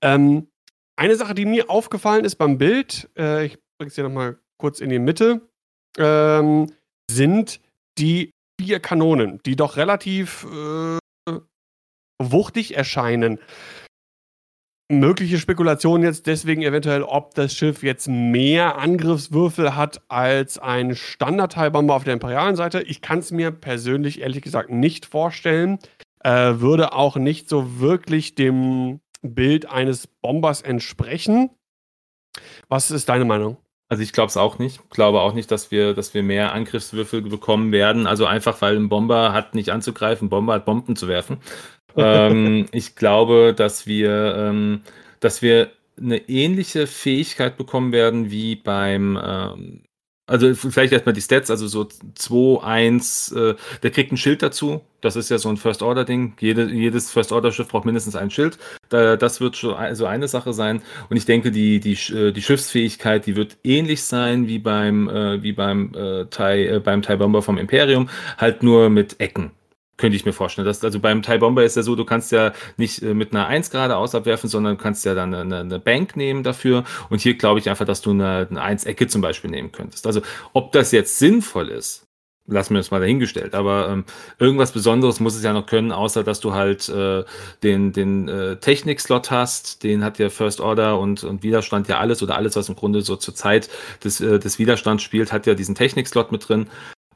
Ähm, 0.00 0.48
eine 0.96 1.16
Sache, 1.16 1.34
die 1.34 1.46
mir 1.46 1.70
aufgefallen 1.70 2.24
ist 2.24 2.36
beim 2.36 2.58
Bild, 2.58 3.10
äh, 3.16 3.46
ich 3.46 3.58
bringe 3.78 3.88
es 3.88 3.94
hier 3.94 4.04
nochmal 4.04 4.38
kurz 4.58 4.80
in 4.80 4.90
die 4.90 4.98
Mitte, 4.98 5.48
ähm, 5.98 6.72
sind 7.10 7.60
die 7.98 8.30
vier 8.60 8.80
Kanonen, 8.80 9.40
die 9.44 9.56
doch 9.56 9.76
relativ 9.76 10.44
äh, 10.44 10.98
wuchtig 12.20 12.76
erscheinen. 12.76 13.38
Mögliche 14.90 15.38
Spekulation 15.38 16.02
jetzt 16.02 16.26
deswegen 16.26 16.62
eventuell, 16.62 17.02
ob 17.02 17.34
das 17.34 17.54
Schiff 17.54 17.82
jetzt 17.82 18.08
mehr 18.08 18.76
Angriffswürfel 18.78 19.74
hat 19.74 20.02
als 20.08 20.58
ein 20.58 20.94
Standard-Teilbomber 20.94 21.94
auf 21.94 22.04
der 22.04 22.12
imperialen 22.12 22.56
Seite. 22.56 22.82
Ich 22.82 23.00
kann 23.00 23.20
es 23.20 23.30
mir 23.30 23.52
persönlich 23.52 24.20
ehrlich 24.20 24.42
gesagt 24.42 24.68
nicht 24.70 25.06
vorstellen. 25.06 25.78
Äh, 26.24 26.60
würde 26.60 26.92
auch 26.92 27.16
nicht 27.16 27.48
so 27.48 27.80
wirklich 27.80 28.34
dem 28.34 29.00
Bild 29.22 29.66
eines 29.70 30.06
Bombers 30.06 30.62
entsprechen. 30.62 31.50
Was 32.68 32.90
ist 32.90 33.08
deine 33.08 33.24
Meinung? 33.24 33.56
Also 33.88 34.02
ich 34.02 34.12
glaube 34.12 34.28
es 34.28 34.38
auch 34.38 34.58
nicht. 34.58 34.88
Glaube 34.88 35.20
auch 35.20 35.34
nicht, 35.34 35.50
dass 35.50 35.70
wir, 35.70 35.92
dass 35.92 36.14
wir 36.14 36.22
mehr 36.22 36.52
Angriffswürfel 36.52 37.20
bekommen 37.20 37.72
werden. 37.72 38.06
Also 38.06 38.24
einfach, 38.24 38.62
weil 38.62 38.76
ein 38.76 38.88
Bomber 38.88 39.34
hat 39.34 39.54
nicht 39.54 39.70
anzugreifen, 39.70 40.26
ein 40.26 40.30
Bomber 40.30 40.54
hat 40.54 40.64
Bomben 40.64 40.96
zu 40.96 41.08
werfen. 41.08 41.38
ähm, 41.96 42.68
ich 42.72 42.96
glaube, 42.96 43.52
dass 43.54 43.86
wir, 43.86 44.34
ähm, 44.34 44.80
dass 45.20 45.42
wir 45.42 45.72
eine 46.00 46.16
ähnliche 46.28 46.86
Fähigkeit 46.86 47.58
bekommen 47.58 47.92
werden 47.92 48.30
wie 48.30 48.56
beim, 48.56 49.18
ähm, 49.22 49.82
also 50.32 50.54
vielleicht 50.54 50.94
erstmal 50.94 51.12
die 51.12 51.20
Stats, 51.20 51.50
also 51.50 51.66
so 51.66 51.86
2, 52.14 52.64
1, 52.64 53.32
äh, 53.32 53.54
der 53.82 53.90
kriegt 53.90 54.12
ein 54.12 54.16
Schild 54.16 54.42
dazu. 54.42 54.80
Das 55.02 55.14
ist 55.14 55.28
ja 55.28 55.36
so 55.36 55.50
ein 55.50 55.58
First-Order-Ding. 55.58 56.34
Jede, 56.40 56.70
jedes 56.70 57.10
First-Order-Schiff 57.10 57.68
braucht 57.68 57.84
mindestens 57.84 58.16
ein 58.16 58.30
Schild. 58.30 58.56
Da, 58.88 59.16
das 59.16 59.42
wird 59.42 59.58
schon 59.58 59.74
also 59.74 60.06
eine 60.06 60.28
Sache 60.28 60.54
sein. 60.54 60.80
Und 61.10 61.18
ich 61.18 61.26
denke, 61.26 61.50
die, 61.50 61.80
die, 61.80 61.92
äh, 62.14 62.32
die 62.32 62.40
Schiffsfähigkeit, 62.40 63.26
die 63.26 63.36
wird 63.36 63.58
ähnlich 63.62 64.04
sein 64.04 64.48
wie 64.48 64.58
beim, 64.58 65.08
äh, 65.10 65.42
wie 65.42 65.52
beim, 65.52 65.92
äh, 65.94 66.24
Thai, 66.30 66.66
äh, 66.66 66.80
beim 66.80 67.02
Thai 67.02 67.16
Bomber 67.16 67.42
vom 67.42 67.58
Imperium, 67.58 68.08
halt 68.38 68.62
nur 68.62 68.88
mit 68.88 69.20
Ecken. 69.20 69.50
Könnte 69.98 70.16
ich 70.16 70.24
mir 70.24 70.32
vorstellen. 70.32 70.66
Das, 70.66 70.82
also 70.82 71.00
beim 71.00 71.22
Thai 71.22 71.38
Bomber 71.38 71.64
ist 71.64 71.76
ja 71.76 71.82
so, 71.82 71.94
du 71.94 72.04
kannst 72.04 72.32
ja 72.32 72.52
nicht 72.76 73.02
äh, 73.02 73.14
mit 73.14 73.32
einer 73.32 73.46
1 73.46 73.70
geradeaus 73.70 74.14
abwerfen, 74.14 74.48
sondern 74.48 74.78
kannst 74.78 75.04
ja 75.04 75.14
dann 75.14 75.34
eine, 75.34 75.60
eine 75.60 75.78
Bank 75.78 76.16
nehmen 76.16 76.42
dafür. 76.42 76.84
Und 77.10 77.20
hier 77.20 77.34
glaube 77.34 77.60
ich 77.60 77.68
einfach, 77.68 77.84
dass 77.84 78.00
du 78.00 78.10
eine, 78.10 78.48
eine 78.50 78.62
1-Ecke 78.62 79.06
zum 79.06 79.20
Beispiel 79.20 79.50
nehmen 79.50 79.70
könntest. 79.70 80.06
Also 80.06 80.22
ob 80.54 80.72
das 80.72 80.92
jetzt 80.92 81.18
sinnvoll 81.18 81.68
ist, 81.68 82.06
lassen 82.46 82.74
wir 82.74 82.78
das 82.78 82.90
mal 82.90 83.00
dahingestellt. 83.00 83.54
Aber 83.54 83.88
ähm, 83.88 84.04
irgendwas 84.38 84.72
Besonderes 84.72 85.20
muss 85.20 85.34
es 85.34 85.42
ja 85.42 85.52
noch 85.52 85.66
können, 85.66 85.92
außer 85.92 86.24
dass 86.24 86.40
du 86.40 86.52
halt 86.52 86.88
äh, 86.88 87.24
den, 87.62 87.92
den 87.92 88.28
äh, 88.28 88.56
Technik-Slot 88.56 89.30
hast. 89.30 89.82
Den 89.82 90.04
hat 90.04 90.18
ja 90.18 90.28
First 90.30 90.60
Order 90.60 90.98
und, 90.98 91.24
und 91.24 91.42
Widerstand 91.42 91.88
ja 91.88 91.98
alles 91.98 92.22
oder 92.22 92.36
alles, 92.36 92.56
was 92.56 92.68
im 92.68 92.76
Grunde 92.76 93.02
so 93.02 93.16
zur 93.16 93.34
Zeit 93.34 93.68
des, 94.02 94.20
äh, 94.20 94.38
des 94.38 94.58
Widerstands 94.58 95.02
spielt, 95.02 95.32
hat 95.32 95.46
ja 95.46 95.54
diesen 95.54 95.74
Technik-Slot 95.74 96.32
mit 96.32 96.48
drin. 96.48 96.68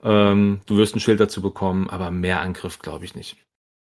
Ähm, 0.03 0.61
du 0.66 0.76
wirst 0.76 0.94
ein 0.97 1.01
Schild 1.01 1.20
dazu 1.20 1.40
bekommen, 1.42 1.88
aber 1.90 2.11
mehr 2.11 2.40
Angriff 2.40 2.78
glaube 2.78 3.05
ich 3.05 3.14
nicht. 3.14 3.36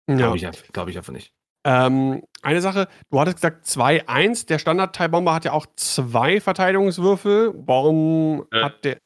Ja. 0.10 0.16
Glaube 0.18 0.38
ich, 0.38 0.46
einfach- 0.46 0.64
glaub 0.72 0.88
ich 0.88 0.98
einfach 0.98 1.14
nicht. 1.14 1.32
Ähm, 1.68 2.22
eine 2.44 2.62
Sache, 2.62 2.88
du 3.10 3.20
hattest 3.20 3.38
gesagt 3.38 3.66
2-1, 3.66 4.46
der 4.46 4.60
Standard-Teilbomber 4.60 5.34
hat 5.34 5.46
ja 5.46 5.52
auch 5.54 5.66
zwei 5.76 6.40
Verteidigungswürfel. 6.40 7.54
Warum 7.56 8.46
Äh, 8.52 8.62
hat 8.64 8.86
der. 8.86 8.98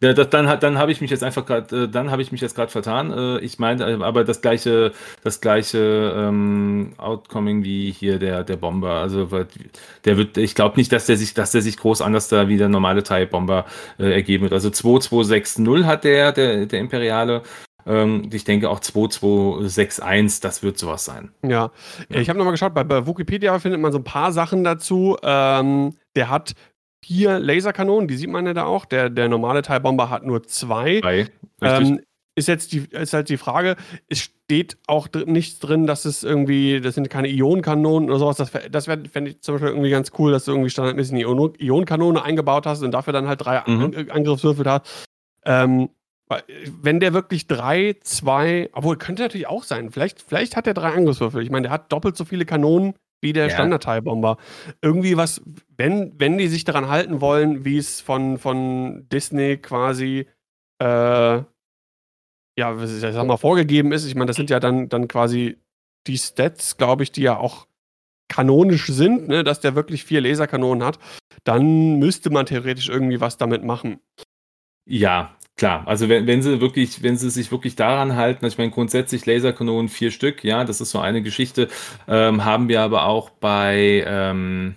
Ja, 0.00 0.12
das, 0.12 0.30
dann 0.30 0.60
dann 0.60 0.78
habe 0.78 0.92
ich 0.92 1.00
mich 1.00 1.10
jetzt 1.10 1.22
einfach 1.22 1.44
gerade, 1.44 1.84
äh, 1.84 1.88
dann 1.88 2.10
habe 2.10 2.22
ich 2.22 2.32
mich 2.32 2.40
jetzt 2.40 2.54
gerade 2.54 2.70
vertan. 2.70 3.10
Äh, 3.12 3.38
ich 3.40 3.58
meine, 3.58 3.84
äh, 3.84 4.02
aber 4.02 4.24
das 4.24 4.40
gleiche, 4.40 4.92
das 5.24 5.40
gleiche 5.40 6.14
ähm, 6.16 6.94
Outcoming 6.98 7.64
wie 7.64 7.90
hier 7.90 8.18
der 8.18 8.44
der 8.44 8.56
Bomber. 8.56 8.94
Also 8.94 9.28
der 10.04 10.16
wird, 10.16 10.36
ich 10.36 10.54
glaube 10.54 10.76
nicht, 10.76 10.92
dass 10.92 11.06
der 11.06 11.16
sich, 11.16 11.34
dass 11.34 11.52
der 11.52 11.62
sich 11.62 11.76
groß 11.76 12.00
anders 12.00 12.28
da 12.28 12.48
wie 12.48 12.56
der 12.56 12.68
normale 12.68 13.02
Thai 13.02 13.26
Bomber 13.26 13.66
äh, 13.98 14.12
ergeben 14.12 14.44
wird. 14.44 14.52
Also 14.52 14.70
2260 14.70 15.84
hat 15.84 16.04
der 16.04 16.32
der 16.32 16.66
der 16.66 16.80
Imperiale. 16.80 17.42
Ähm, 17.86 18.28
ich 18.32 18.44
denke 18.44 18.68
auch 18.68 18.80
2261, 18.80 20.40
das 20.40 20.62
wird 20.62 20.78
sowas 20.78 21.04
sein. 21.04 21.30
Ja, 21.42 21.70
ich 22.10 22.28
habe 22.28 22.38
nochmal 22.38 22.52
geschaut, 22.52 22.74
bei, 22.74 22.84
bei 22.84 23.06
Wikipedia 23.06 23.58
findet 23.58 23.80
man 23.80 23.92
so 23.92 23.98
ein 23.98 24.04
paar 24.04 24.30
Sachen 24.32 24.62
dazu. 24.62 25.16
Ähm, 25.22 25.94
der 26.14 26.28
hat 26.28 26.54
vier 27.04 27.38
Laserkanonen, 27.38 28.08
die 28.08 28.16
sieht 28.16 28.30
man 28.30 28.46
ja 28.46 28.54
da 28.54 28.64
auch. 28.64 28.84
Der, 28.84 29.10
der 29.10 29.28
normale 29.28 29.62
Teilbomber 29.62 30.10
hat 30.10 30.24
nur 30.24 30.42
zwei. 30.44 31.00
Richtig? 31.00 31.32
Ähm, 31.60 32.00
ist 32.38 32.48
jetzt 32.48 32.72
die, 32.72 32.84
ist 32.90 33.12
halt 33.12 33.28
die 33.28 33.36
Frage, 33.36 33.76
es 34.08 34.20
steht 34.20 34.78
auch 34.86 35.08
dr 35.08 35.30
nichts 35.30 35.58
drin, 35.58 35.86
dass 35.86 36.04
es 36.04 36.22
irgendwie, 36.22 36.80
das 36.80 36.94
sind 36.94 37.10
keine 37.10 37.28
Ionenkanonen 37.28 38.08
oder 38.08 38.18
sowas. 38.18 38.36
Das, 38.36 38.52
das 38.70 38.86
wäre, 38.86 39.04
fände 39.08 39.32
ich 39.32 39.40
zum 39.40 39.56
Beispiel 39.56 39.70
irgendwie 39.70 39.90
ganz 39.90 40.12
cool, 40.18 40.30
dass 40.30 40.44
du 40.44 40.52
irgendwie 40.52 40.70
standardmäßig 40.70 41.14
eine 41.14 41.22
Ion 41.22 41.52
Ionenkanone 41.58 42.22
eingebaut 42.22 42.66
hast 42.66 42.82
und 42.82 42.92
dafür 42.92 43.12
dann 43.12 43.26
halt 43.28 43.44
drei 43.44 43.62
Mhm. 43.66 43.82
An 43.82 44.10
Angriffswürfel 44.10 44.64
hast. 44.66 45.06
Ähm, 45.44 45.90
wenn 46.82 47.00
der 47.00 47.14
wirklich 47.14 47.46
drei, 47.46 47.96
zwei, 48.02 48.68
obwohl 48.72 48.96
könnte 48.96 49.22
natürlich 49.22 49.46
auch 49.46 49.64
sein. 49.64 49.90
Vielleicht, 49.90 50.20
vielleicht 50.22 50.56
hat 50.56 50.66
er 50.66 50.74
drei 50.74 50.92
Angriffswürfel. 50.92 51.42
Ich 51.42 51.50
meine, 51.50 51.64
der 51.64 51.72
hat 51.72 51.90
doppelt 51.90 52.16
so 52.16 52.24
viele 52.24 52.44
Kanonen 52.44 52.94
wie 53.20 53.32
der 53.32 53.46
Ja. 53.48 53.50
Standard-Teilbomber. 53.50 54.36
Irgendwie 54.82 55.16
was, 55.16 55.42
wenn, 55.76 56.12
wenn 56.18 56.38
die 56.38 56.48
sich 56.48 56.64
daran 56.64 56.88
halten 56.88 57.20
wollen, 57.20 57.64
wie 57.64 57.78
es 57.78 58.00
von, 58.00 58.38
von 58.38 59.08
Disney 59.08 59.56
quasi 59.56 60.26
äh, 60.80 61.42
ja, 62.58 62.76
was 62.76 62.92
ich 62.92 63.00
sag 63.00 63.26
mal, 63.26 63.36
vorgegeben 63.36 63.92
ist. 63.92 64.04
Ich 64.04 64.16
meine, 64.16 64.26
das 64.26 64.36
sind 64.36 64.50
ja 64.50 64.58
dann, 64.58 64.88
dann 64.88 65.06
quasi 65.06 65.58
die 66.08 66.18
Stats, 66.18 66.76
glaube 66.76 67.04
ich, 67.04 67.12
die 67.12 67.22
ja 67.22 67.36
auch 67.36 67.68
kanonisch 68.28 68.86
sind, 68.86 69.28
ne, 69.28 69.44
dass 69.44 69.60
der 69.60 69.76
wirklich 69.76 70.04
vier 70.04 70.20
Laserkanonen 70.20 70.84
hat. 70.84 70.98
Dann 71.44 71.98
müsste 71.98 72.30
man 72.30 72.46
theoretisch 72.46 72.88
irgendwie 72.88 73.20
was 73.20 73.36
damit 73.36 73.62
machen. 73.62 74.00
Ja, 74.86 75.36
klar. 75.58 75.82
Also 75.86 76.08
wenn, 76.08 76.26
wenn 76.26 76.40
sie 76.42 76.60
wirklich, 76.60 77.02
wenn 77.02 77.16
sie 77.16 77.28
sich 77.30 77.52
wirklich 77.52 77.76
daran 77.76 78.16
halten, 78.16 78.44
also 78.44 78.54
ich 78.54 78.58
meine 78.58 78.70
grundsätzlich 78.70 79.26
Laserkanonen 79.26 79.88
vier 79.88 80.10
Stück, 80.10 80.44
ja, 80.44 80.64
das 80.64 80.80
ist 80.80 80.90
so 80.90 81.00
eine 81.00 81.20
Geschichte, 81.22 81.68
ähm, 82.08 82.44
haben 82.44 82.68
wir 82.68 82.80
aber 82.80 83.04
auch 83.04 83.28
bei 83.28 84.04
ähm, 84.06 84.76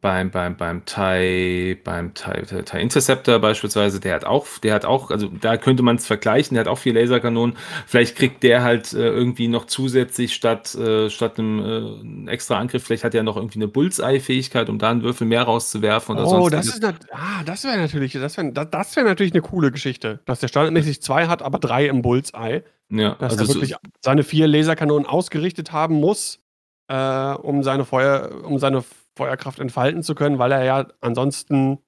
beim, 0.00 0.30
beim, 0.30 0.56
beim 0.56 0.84
TIE, 0.84 1.76
beim 1.82 2.14
TIE, 2.14 2.62
TIE 2.64 2.78
Interceptor 2.78 3.40
beispielsweise, 3.40 3.98
der 3.98 4.14
hat 4.14 4.24
auch, 4.24 4.46
der 4.62 4.74
hat 4.74 4.84
auch, 4.84 5.10
also 5.10 5.26
da 5.28 5.56
könnte 5.56 5.82
man 5.82 5.96
es 5.96 6.06
vergleichen, 6.06 6.54
der 6.54 6.64
hat 6.64 6.68
auch 6.68 6.78
vier 6.78 6.94
Laserkanonen. 6.94 7.56
Vielleicht 7.86 8.14
kriegt 8.14 8.44
der 8.44 8.62
halt 8.62 8.92
äh, 8.92 9.08
irgendwie 9.08 9.48
noch 9.48 9.66
zusätzlich 9.66 10.34
statt, 10.34 10.72
äh, 10.76 11.10
statt 11.10 11.40
einem 11.40 12.26
äh, 12.26 12.30
extra 12.30 12.58
Angriff, 12.58 12.84
vielleicht 12.84 13.02
hat 13.02 13.14
er 13.14 13.24
noch 13.24 13.36
irgendwie 13.36 13.58
eine 13.58 13.66
Bullseye-Fähigkeit, 13.66 14.68
um 14.68 14.78
da 14.78 14.90
einen 14.90 15.02
Würfel 15.02 15.26
mehr 15.26 15.42
rauszuwerfen 15.42 16.16
oder 16.16 16.28
oh, 16.28 16.48
das 16.48 16.68
ist 16.68 16.84
ah, 16.84 17.42
das 17.44 17.64
wäre 17.64 17.78
natürlich, 17.78 18.12
das 18.12 18.36
wäre 18.36 18.52
das 18.52 18.94
wär 18.94 19.02
natürlich 19.02 19.32
eine 19.32 19.42
coole 19.42 19.72
Geschichte, 19.72 20.20
dass 20.26 20.38
der 20.38 20.48
standardmäßig 20.48 21.02
zwei 21.02 21.26
hat, 21.26 21.42
aber 21.42 21.58
drei 21.58 21.86
im 21.86 22.02
Bullseye. 22.02 22.62
Ja, 22.90 23.16
dass 23.16 23.32
also 23.32 23.44
er 23.44 23.48
wirklich 23.48 23.70
so 23.70 23.76
seine 24.00 24.22
vier 24.22 24.46
Laserkanonen 24.46 25.06
ausgerichtet 25.06 25.72
haben 25.72 25.96
muss, 25.96 26.40
äh, 26.86 27.34
um 27.34 27.62
seine 27.62 27.84
Feuer, 27.84 28.30
um 28.44 28.58
seine 28.58 28.82
Feuerkraft 29.18 29.58
entfalten 29.58 30.02
zu 30.02 30.14
können, 30.14 30.38
weil 30.38 30.52
er 30.52 30.64
ja 30.64 30.86
ansonsten 31.00 31.78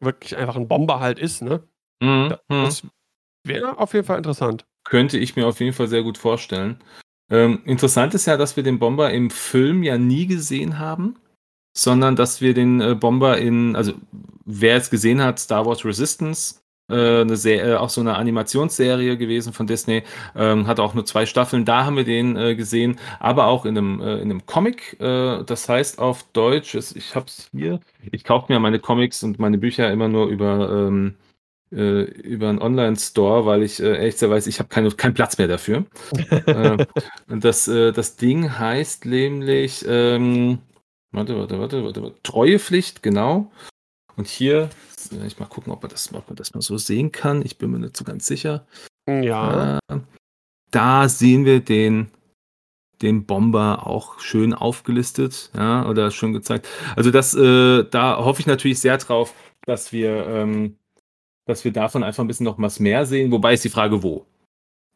wirklich 0.00 0.36
einfach 0.36 0.56
ein 0.56 0.68
Bomber 0.68 1.00
halt 1.00 1.18
ist, 1.18 1.42
ne? 1.42 1.62
Mhm. 2.02 2.34
Das 2.48 2.82
mhm. 2.82 2.90
wäre 3.44 3.78
auf 3.78 3.94
jeden 3.94 4.04
Fall 4.04 4.18
interessant. 4.18 4.66
Könnte 4.84 5.18
ich 5.18 5.36
mir 5.36 5.46
auf 5.46 5.60
jeden 5.60 5.72
Fall 5.72 5.88
sehr 5.88 6.02
gut 6.02 6.18
vorstellen. 6.18 6.82
Ähm, 7.30 7.62
interessant 7.64 8.14
ist 8.14 8.26
ja, 8.26 8.36
dass 8.36 8.56
wir 8.56 8.62
den 8.62 8.78
Bomber 8.78 9.10
im 9.10 9.30
Film 9.30 9.82
ja 9.82 9.98
nie 9.98 10.26
gesehen 10.26 10.78
haben, 10.78 11.18
sondern 11.76 12.14
dass 12.14 12.40
wir 12.40 12.54
den 12.54 12.80
äh, 12.80 12.94
Bomber 12.94 13.38
in, 13.38 13.74
also 13.74 13.94
wer 14.44 14.76
es 14.76 14.90
gesehen 14.90 15.22
hat, 15.22 15.38
Star 15.38 15.66
Wars 15.66 15.84
Resistance, 15.84 16.60
äh, 16.88 17.20
eine 17.22 17.36
Serie, 17.36 17.74
äh, 17.74 17.76
auch 17.76 17.88
so 17.88 18.00
eine 18.00 18.16
Animationsserie 18.16 19.16
gewesen 19.16 19.52
von 19.52 19.66
Disney, 19.66 20.02
ähm, 20.36 20.66
hat 20.66 20.80
auch 20.80 20.94
nur 20.94 21.04
zwei 21.04 21.26
Staffeln, 21.26 21.64
da 21.64 21.84
haben 21.84 21.96
wir 21.96 22.04
den 22.04 22.36
äh, 22.36 22.54
gesehen, 22.54 22.98
aber 23.18 23.46
auch 23.46 23.64
in 23.66 23.76
einem, 23.76 24.00
äh, 24.00 24.14
in 24.16 24.30
einem 24.30 24.46
Comic, 24.46 24.96
äh, 25.00 25.42
das 25.44 25.68
heißt 25.68 25.98
auf 25.98 26.24
Deutsch, 26.32 26.74
ich 26.74 27.14
habe 27.14 27.26
es 27.26 27.48
hier, 27.52 27.80
ich 28.12 28.24
kaufe 28.24 28.52
mir 28.52 28.60
meine 28.60 28.78
Comics 28.78 29.22
und 29.22 29.38
meine 29.38 29.58
Bücher 29.58 29.90
immer 29.90 30.08
nur 30.08 30.28
über, 30.28 30.70
ähm, 30.70 31.16
äh, 31.72 32.02
über 32.02 32.48
einen 32.48 32.62
Online-Store, 32.62 33.46
weil 33.46 33.64
ich 33.64 33.80
äh, 33.80 33.96
ehrlich 33.96 34.22
weiß, 34.22 34.46
ich 34.46 34.60
habe 34.60 34.68
keinen 34.68 34.96
kein 34.96 35.14
Platz 35.14 35.38
mehr 35.38 35.48
dafür. 35.48 35.86
und 37.28 37.44
das, 37.44 37.64
das 37.64 38.16
Ding 38.16 38.56
heißt 38.58 39.06
nämlich, 39.06 39.84
ähm, 39.88 40.58
warte, 41.10 41.36
warte, 41.36 41.58
warte, 41.58 41.84
warte, 41.84 42.14
Treuepflicht, 42.22 43.02
genau. 43.02 43.50
Und 44.16 44.28
hier 44.28 44.70
ich 45.12 45.38
mal 45.38 45.46
gucken, 45.46 45.72
ob 45.72 45.82
man, 45.82 45.90
das, 45.90 46.12
ob 46.12 46.28
man 46.28 46.36
das 46.36 46.54
mal 46.54 46.60
so 46.60 46.78
sehen 46.78 47.12
kann. 47.12 47.42
Ich 47.44 47.58
bin 47.58 47.70
mir 47.70 47.78
nicht 47.78 47.96
so 47.96 48.04
ganz 48.04 48.26
sicher. 48.26 48.66
Ja. 49.08 49.78
Äh, 49.88 49.98
da 50.70 51.08
sehen 51.08 51.44
wir 51.44 51.60
den, 51.60 52.08
den 53.02 53.26
Bomber 53.26 53.86
auch 53.86 54.20
schön 54.20 54.52
aufgelistet, 54.52 55.50
ja, 55.54 55.88
oder 55.88 56.10
schön 56.10 56.32
gezeigt. 56.32 56.68
Also 56.96 57.10
das, 57.10 57.34
äh, 57.34 57.84
da 57.84 58.18
hoffe 58.24 58.40
ich 58.40 58.46
natürlich 58.46 58.80
sehr 58.80 58.98
drauf, 58.98 59.34
dass 59.66 59.92
wir, 59.92 60.26
ähm, 60.26 60.76
dass 61.46 61.64
wir 61.64 61.72
davon 61.72 62.02
einfach 62.02 62.24
ein 62.24 62.26
bisschen 62.26 62.44
noch 62.44 62.58
was 62.58 62.80
mehr 62.80 63.06
sehen. 63.06 63.30
Wobei 63.32 63.54
ist 63.54 63.64
die 63.64 63.70
Frage, 63.70 64.02
wo. 64.02 64.26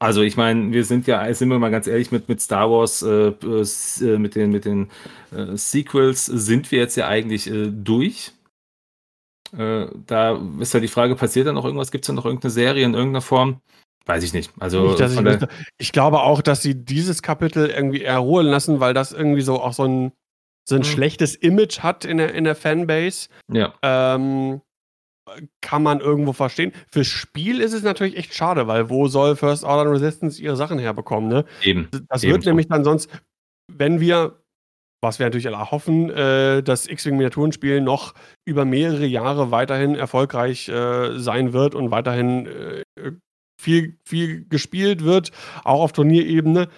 Also 0.02 0.22
ich 0.22 0.38
meine, 0.38 0.72
wir 0.72 0.84
sind 0.84 1.06
ja, 1.06 1.32
sind 1.34 1.50
wir 1.50 1.58
mal 1.58 1.70
ganz 1.70 1.86
ehrlich, 1.86 2.10
mit, 2.10 2.26
mit 2.28 2.40
Star 2.40 2.70
Wars, 2.70 3.02
äh, 3.02 3.28
äh, 3.28 4.18
mit 4.18 4.34
den, 4.34 4.50
mit 4.50 4.64
den 4.64 4.90
äh, 5.30 5.56
Sequels 5.56 6.24
sind 6.24 6.72
wir 6.72 6.78
jetzt 6.78 6.96
ja 6.96 7.06
eigentlich 7.06 7.50
äh, 7.50 7.70
durch. 7.70 8.32
Äh, 9.56 9.86
da 10.06 10.40
ist 10.60 10.74
ja 10.74 10.80
die 10.80 10.88
Frage, 10.88 11.16
passiert 11.16 11.46
da 11.46 11.52
noch 11.52 11.64
irgendwas? 11.64 11.90
Gibt 11.90 12.04
es 12.04 12.06
da 12.06 12.12
noch 12.12 12.24
irgendeine 12.24 12.50
Serie 12.50 12.84
in 12.84 12.94
irgendeiner 12.94 13.22
Form? 13.22 13.60
Weiß 14.06 14.24
ich 14.24 14.32
nicht. 14.32 14.52
Also 14.58 14.90
nicht, 14.90 15.00
ich, 15.00 15.22
der... 15.22 15.48
ich, 15.78 15.92
glaube 15.92 16.20
auch, 16.20 16.42
dass 16.42 16.62
sie 16.62 16.74
dieses 16.74 17.22
Kapitel 17.22 17.68
irgendwie 17.68 18.02
erholen 18.02 18.46
lassen, 18.46 18.80
weil 18.80 18.94
das 18.94 19.12
irgendwie 19.12 19.42
so 19.42 19.60
auch 19.60 19.72
so 19.72 19.84
ein, 19.84 20.12
so 20.68 20.74
ein 20.74 20.80
mhm. 20.80 20.84
schlechtes 20.84 21.34
Image 21.34 21.80
hat 21.80 22.04
in 22.04 22.16
der, 22.16 22.34
in 22.34 22.44
der 22.44 22.54
Fanbase. 22.54 23.28
Ja. 23.52 23.74
Ähm, 23.82 24.62
kann 25.60 25.82
man 25.82 26.00
irgendwo 26.00 26.32
verstehen. 26.32 26.72
Fürs 26.90 27.06
Spiel 27.06 27.60
ist 27.60 27.72
es 27.72 27.82
natürlich 27.82 28.16
echt 28.16 28.34
schade, 28.34 28.66
weil 28.66 28.90
wo 28.90 29.06
soll 29.06 29.36
First 29.36 29.64
Order 29.64 29.90
Resistance 29.90 30.42
ihre 30.42 30.56
Sachen 30.56 30.78
herbekommen, 30.78 31.28
ne? 31.28 31.44
Eben. 31.62 31.88
Das 32.08 32.24
Eben 32.24 32.32
wird 32.32 32.44
so. 32.44 32.50
nämlich 32.50 32.68
dann 32.68 32.82
sonst, 32.84 33.08
wenn 33.68 34.00
wir 34.00 34.40
was 35.02 35.18
wir 35.18 35.26
natürlich 35.26 35.46
alle 35.46 35.70
hoffen, 35.70 36.10
äh, 36.10 36.62
dass 36.62 36.86
X-Wing 36.86 37.16
Miniaturenspiel 37.16 37.80
noch 37.80 38.14
über 38.44 38.64
mehrere 38.64 39.06
Jahre 39.06 39.50
weiterhin 39.50 39.94
erfolgreich 39.94 40.68
äh, 40.68 41.18
sein 41.18 41.52
wird 41.52 41.74
und 41.74 41.90
weiterhin 41.90 42.46
äh, 42.46 43.12
viel, 43.60 43.98
viel 44.04 44.46
gespielt 44.48 45.04
wird, 45.04 45.30
auch 45.64 45.82
auf 45.82 45.92
Turnierebene, 45.92 46.68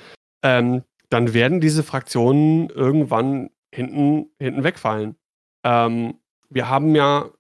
ähm, 0.45 0.83
dann 1.11 1.35
werden 1.35 1.61
diese 1.61 1.83
Fraktionen 1.83 2.71
irgendwann 2.71 3.51
hinten, 3.75 4.31
hinten 4.39 4.65
wegfallen. 4.65 5.17
Ähm, 5.65 6.15
wir 6.49 6.69
haben 6.69 6.95
ja 6.95 7.31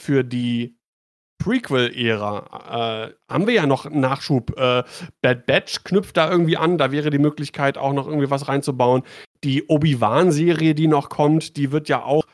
für 0.00 0.22
die 0.22 0.78
Prequel-Ära 1.38 3.08
äh, 3.08 3.32
haben 3.32 3.46
wir 3.46 3.54
ja 3.54 3.66
noch 3.66 3.88
Nachschub. 3.88 4.58
Äh, 4.58 4.82
Bad 5.22 5.46
Batch 5.46 5.84
knüpft 5.84 6.16
da 6.16 6.30
irgendwie 6.30 6.56
an, 6.56 6.78
da 6.78 6.90
wäre 6.90 7.10
die 7.10 7.18
Möglichkeit, 7.18 7.78
auch 7.78 7.92
noch 7.92 8.06
irgendwie 8.06 8.30
was 8.30 8.48
reinzubauen. 8.48 9.02
Die 9.44 9.66
Obi-Wan-Serie, 9.66 10.74
die 10.74 10.88
noch 10.88 11.08
kommt, 11.08 11.56
die 11.56 11.70
wird 11.72 11.88
ja 11.88 12.02
auch 12.02 12.24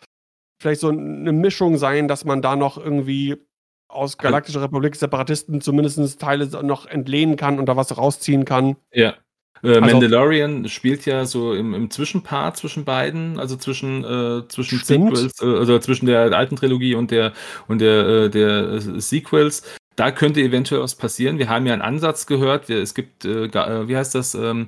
vielleicht 0.61 0.81
so 0.81 0.89
eine 0.89 1.33
Mischung 1.33 1.77
sein, 1.77 2.09
dass 2.09 2.25
man 2.25 2.41
da 2.41 2.57
noch 2.57 2.79
irgendwie 2.79 3.37
aus 3.89 4.19
Galaktischer 4.19 4.63
Republik 4.63 4.97
Separatisten 4.97 5.61
zumindest 5.61 6.21
Teile 6.21 6.47
noch 6.63 6.87
entlehnen 6.87 7.37
kann 7.37 7.59
und 7.59 7.67
da 7.67 7.77
was 7.77 7.97
rausziehen 7.97 8.45
kann. 8.45 8.77
Ja. 8.93 9.15
Äh, 9.63 9.69
also, 9.69 9.81
Mandalorian 9.81 10.69
spielt 10.69 11.07
ja 11.07 11.25
so 11.25 11.55
im, 11.55 11.75
im 11.75 11.91
Zwischenpart 11.91 12.57
zwischen 12.57 12.85
beiden, 12.85 13.39
also 13.39 13.57
zwischen, 13.57 14.05
äh, 14.05 14.49
zwischen 14.49 14.79
Sequels, 14.79 15.41
äh, 15.41 15.47
also 15.47 15.79
zwischen 15.79 16.07
der 16.07 16.33
alten 16.33 16.57
Trilogie 16.57 16.95
und 16.95 17.11
der 17.11 17.33
und 17.69 17.81
der, 17.81 18.07
äh, 18.07 18.31
der 18.31 18.73
äh, 18.73 19.01
Sequels. 19.01 19.63
Da 19.97 20.11
könnte 20.11 20.41
eventuell 20.41 20.83
was 20.83 20.97
passieren. 20.97 21.39
Wir 21.39 21.49
haben 21.49 21.67
ja 21.67 21.73
einen 21.73 21.83
Ansatz 21.83 22.27
gehört. 22.27 22.69
Es 22.69 22.95
gibt, 22.95 23.25
wie 23.25 23.97
heißt 23.97 24.17
das? 24.17 24.35
Ähm, 24.35 24.67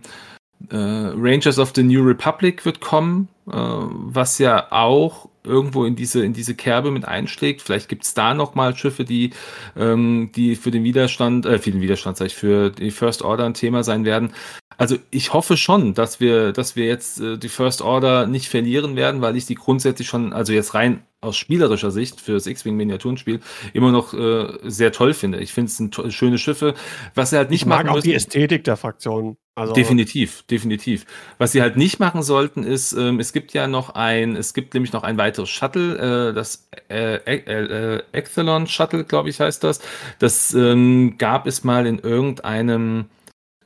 Rangers 0.70 1.58
of 1.58 1.72
the 1.76 1.82
New 1.82 2.02
Republic 2.02 2.64
wird 2.64 2.80
kommen, 2.80 3.28
was 3.44 4.38
ja 4.38 4.72
auch 4.72 5.28
irgendwo 5.46 5.84
in 5.84 5.96
diese, 5.96 6.24
in 6.24 6.32
diese 6.32 6.54
Kerbe 6.54 6.90
mit 6.90 7.06
einschlägt. 7.06 7.62
Vielleicht 7.62 7.88
gibt 7.88 8.04
es 8.04 8.14
da 8.14 8.34
nochmal 8.34 8.76
Schiffe, 8.76 9.04
die, 9.04 9.30
ähm, 9.76 10.30
die 10.34 10.56
für 10.56 10.70
den 10.70 10.84
Widerstand, 10.84 11.46
äh, 11.46 11.58
für 11.58 11.70
den 11.70 11.80
Widerstand, 11.80 12.16
sag 12.16 12.26
ich, 12.26 12.34
für 12.34 12.70
die 12.70 12.90
First 12.90 13.22
Order 13.22 13.44
ein 13.44 13.54
Thema 13.54 13.84
sein 13.84 14.04
werden. 14.04 14.32
Also 14.78 14.96
ich 15.10 15.32
hoffe 15.32 15.56
schon, 15.56 15.94
dass 15.94 16.20
wir, 16.20 16.52
dass 16.52 16.76
wir 16.76 16.86
jetzt 16.86 17.20
äh, 17.20 17.38
die 17.38 17.48
First 17.48 17.82
Order 17.82 18.26
nicht 18.26 18.48
verlieren 18.48 18.96
werden, 18.96 19.20
weil 19.20 19.36
ich 19.36 19.46
die 19.46 19.54
grundsätzlich 19.54 20.08
schon, 20.08 20.32
also 20.32 20.52
jetzt 20.52 20.74
rein 20.74 21.02
aus 21.22 21.36
spielerischer 21.36 21.90
Sicht 21.90 22.20
für 22.20 22.32
das 22.32 22.46
X-Wing 22.46 22.76
Miniaturenspiel 22.76 23.40
immer 23.72 23.90
noch 23.90 24.12
äh, 24.12 24.58
sehr 24.64 24.92
toll 24.92 25.14
finde. 25.14 25.40
Ich 25.40 25.52
finde 25.52 25.70
es 25.70 25.76
sind 25.76 26.00
schöne 26.10 26.38
Schiffe. 26.38 26.74
Was 27.14 27.30
sie 27.30 27.36
halt 27.36 27.50
nicht 27.50 27.62
ich 27.62 27.66
mag 27.66 27.78
machen 27.78 27.88
auch 27.88 27.94
müssen, 27.96 28.08
die 28.08 28.14
Ästhetik 28.14 28.64
der 28.64 28.76
Fraktion. 28.76 29.36
Also 29.54 29.72
definitiv, 29.72 30.42
definitiv. 30.42 31.06
Was 31.38 31.52
sie 31.52 31.62
halt 31.62 31.78
nicht 31.78 31.98
machen 31.98 32.22
sollten, 32.22 32.62
ist, 32.62 32.92
ähm, 32.92 33.18
es 33.18 33.32
gibt 33.32 33.54
ja 33.54 33.66
noch 33.66 33.94
ein, 33.94 34.36
es 34.36 34.52
gibt 34.52 34.74
nämlich 34.74 34.92
noch 34.92 35.02
ein 35.02 35.16
weiteres 35.16 35.48
Shuttle, 35.48 36.28
äh, 36.30 36.34
das 36.34 36.68
äh, 36.90 37.14
äh, 37.14 38.02
Exelon 38.12 38.66
Shuttle, 38.66 39.04
glaube 39.04 39.30
ich, 39.30 39.40
heißt 39.40 39.64
das. 39.64 39.80
Das 40.18 40.52
ähm, 40.52 41.16
gab 41.16 41.46
es 41.46 41.64
mal 41.64 41.86
in 41.86 41.98
irgendeinem 41.98 43.06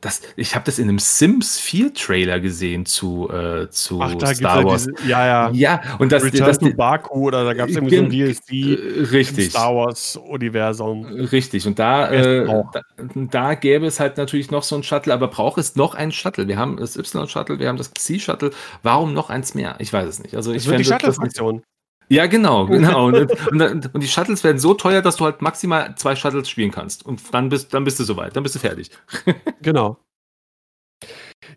das, 0.00 0.22
ich 0.36 0.54
habe 0.54 0.64
das 0.64 0.78
in 0.78 0.88
einem 0.88 0.98
Sims 0.98 1.58
4 1.58 1.92
Trailer 1.92 2.40
gesehen 2.40 2.86
zu, 2.86 3.28
äh, 3.30 3.68
zu 3.70 4.00
Ach, 4.00 4.14
da 4.14 4.34
Star 4.34 4.64
Wars. 4.64 4.86
Ja, 4.86 4.92
diese, 4.96 5.08
ja, 5.08 5.26
ja. 5.26 5.50
Ja, 5.52 5.82
und 5.98 6.10
das, 6.10 6.24
Return 6.24 6.46
das, 6.46 6.58
to 6.58 6.72
Baku 6.74 7.26
oder 7.26 7.44
da 7.44 7.52
gab 7.52 7.68
es 7.68 7.76
irgendwie 7.76 7.96
so 7.96 8.02
ein 8.04 8.10
DLC 8.10 8.50
äh, 8.50 9.00
richtig. 9.12 9.50
Star 9.50 9.74
Wars 9.74 10.16
Universum. 10.16 11.04
Richtig. 11.04 11.66
Und 11.66 11.78
da, 11.78 12.10
äh, 12.10 12.46
da, 12.46 12.82
da, 13.14 13.54
gäbe 13.54 13.86
es 13.86 14.00
halt 14.00 14.16
natürlich 14.16 14.50
noch 14.50 14.62
so 14.62 14.76
ein 14.76 14.82
Shuttle, 14.82 15.12
aber 15.12 15.28
braucht 15.28 15.58
es 15.58 15.76
noch 15.76 15.94
ein 15.94 16.12
Shuttle? 16.12 16.48
Wir 16.48 16.56
haben 16.56 16.78
das 16.78 16.96
Y-Shuttle, 16.96 17.58
wir 17.58 17.68
haben 17.68 17.76
das 17.76 17.90
C-Shuttle. 17.92 18.50
Warum 18.82 19.12
noch 19.12 19.28
eins 19.28 19.54
mehr? 19.54 19.76
Ich 19.80 19.92
weiß 19.92 20.08
es 20.08 20.22
nicht. 20.22 20.34
Also 20.34 20.52
ich 20.52 20.64
das 20.64 20.66
wird 20.66 20.80
die 20.80 20.84
Shuttle-Fraktion. 20.84 21.62
Ja, 22.10 22.26
genau, 22.26 22.66
genau. 22.66 23.06
und, 23.06 23.30
und, 23.50 23.94
und, 23.94 24.00
die 24.02 24.08
Shuttles 24.08 24.42
werden 24.42 24.58
so 24.58 24.74
teuer, 24.74 25.00
dass 25.00 25.16
du 25.16 25.24
halt 25.24 25.42
maximal 25.42 25.94
zwei 25.96 26.16
Shuttles 26.16 26.50
spielen 26.50 26.72
kannst. 26.72 27.06
Und 27.06 27.22
dann 27.32 27.48
bist, 27.48 27.72
dann 27.72 27.84
bist 27.84 28.00
du 28.00 28.04
soweit, 28.04 28.34
dann 28.36 28.42
bist 28.42 28.56
du 28.56 28.58
fertig. 28.58 28.90
genau. 29.62 29.96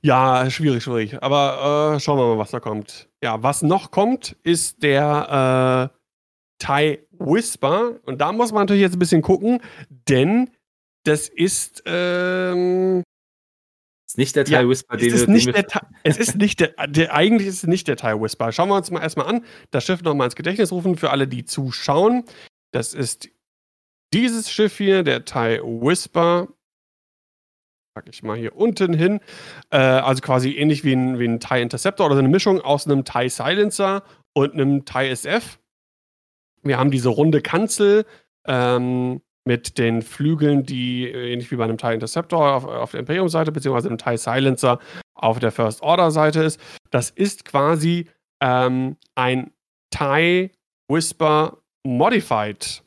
Ja, 0.01 0.49
schwierig, 0.49 0.83
schwierig. 0.83 1.21
Aber 1.21 1.95
äh, 1.95 1.99
schauen 1.99 2.19
wir 2.19 2.27
mal, 2.27 2.37
was 2.37 2.51
da 2.51 2.59
kommt. 2.59 3.09
Ja, 3.23 3.41
was 3.41 3.63
noch 3.63 3.91
kommt, 3.91 4.35
ist 4.43 4.83
der 4.83 5.91
äh, 5.91 5.97
Thai 6.59 6.99
Whisper. 7.11 7.99
Und 8.05 8.21
da 8.21 8.31
muss 8.31 8.51
man 8.51 8.63
natürlich 8.63 8.83
jetzt 8.83 8.95
ein 8.95 8.99
bisschen 8.99 9.21
gucken, 9.21 9.59
denn 10.07 10.51
das 11.03 11.29
ist 11.29 11.83
ähm, 11.85 13.03
ist 14.13 14.17
nicht 14.17 14.35
der 14.35 14.45
ja, 14.45 14.67
Whisper, 14.67 14.95
den, 14.95 15.07
es 15.07 15.21
ist 15.21 15.27
nicht 15.27 15.47
der, 15.47 15.65
Es 16.03 16.17
ist 16.17 16.35
nicht 16.35 16.59
der, 16.59 16.75
der, 16.87 17.15
eigentlich 17.15 17.47
ist 17.47 17.63
es 17.63 17.67
nicht 17.67 17.87
der 17.87 17.95
TIE 17.95 18.21
Whisper. 18.21 18.51
Schauen 18.51 18.69
wir 18.69 18.75
uns 18.75 18.91
mal 18.91 19.01
erstmal 19.01 19.25
an. 19.25 19.43
Das 19.71 19.85
Schiff 19.85 20.03
nochmal 20.03 20.25
ins 20.25 20.35
Gedächtnis 20.35 20.71
rufen 20.71 20.97
für 20.97 21.09
alle, 21.09 21.27
die 21.27 21.45
zuschauen. 21.45 22.23
Das 22.71 22.93
ist 22.93 23.29
dieses 24.13 24.51
Schiff 24.51 24.77
hier, 24.77 25.01
der 25.01 25.25
TIE 25.25 25.59
Whisper. 25.63 26.47
Packe 27.95 28.11
ich 28.11 28.21
mal 28.21 28.37
hier 28.37 28.55
unten 28.55 28.93
hin. 28.93 29.19
Äh, 29.71 29.77
also 29.77 30.21
quasi 30.21 30.51
ähnlich 30.51 30.83
wie 30.83 30.93
ein, 30.93 31.17
wie 31.17 31.25
ein 31.25 31.39
TIE 31.39 31.61
Interceptor 31.61 32.05
oder 32.05 32.15
so 32.15 32.19
eine 32.19 32.29
Mischung 32.29 32.61
aus 32.61 32.85
einem 32.85 33.05
TIE 33.05 33.29
Silencer 33.29 34.03
und 34.33 34.53
einem 34.53 34.85
TIE 34.85 35.09
SF. 35.09 35.59
Wir 36.61 36.77
haben 36.77 36.91
diese 36.91 37.09
runde 37.09 37.41
Kanzel 37.41 38.05
ähm, 38.45 39.21
mit 39.45 39.77
den 39.77 40.01
Flügeln, 40.01 40.65
die 40.65 41.07
äh, 41.07 41.33
ähnlich 41.33 41.51
wie 41.51 41.55
bei 41.55 41.65
einem 41.65 41.77
TIE 41.77 41.93
Interceptor 41.93 42.53
auf, 42.53 42.65
auf 42.65 42.91
der 42.91 43.01
Imperium-Seite, 43.01 43.51
beziehungsweise 43.51 43.89
einem 43.89 43.97
TIE 43.97 44.17
Silencer 44.17 44.79
auf 45.15 45.39
der 45.39 45.51
First 45.51 45.81
Order-Seite 45.81 46.43
ist. 46.43 46.59
Das 46.91 47.09
ist 47.09 47.45
quasi 47.45 48.09
ähm, 48.41 48.97
ein 49.15 49.51
TIE 49.91 50.51
Whisper 50.89 51.57
Modified. 51.85 52.83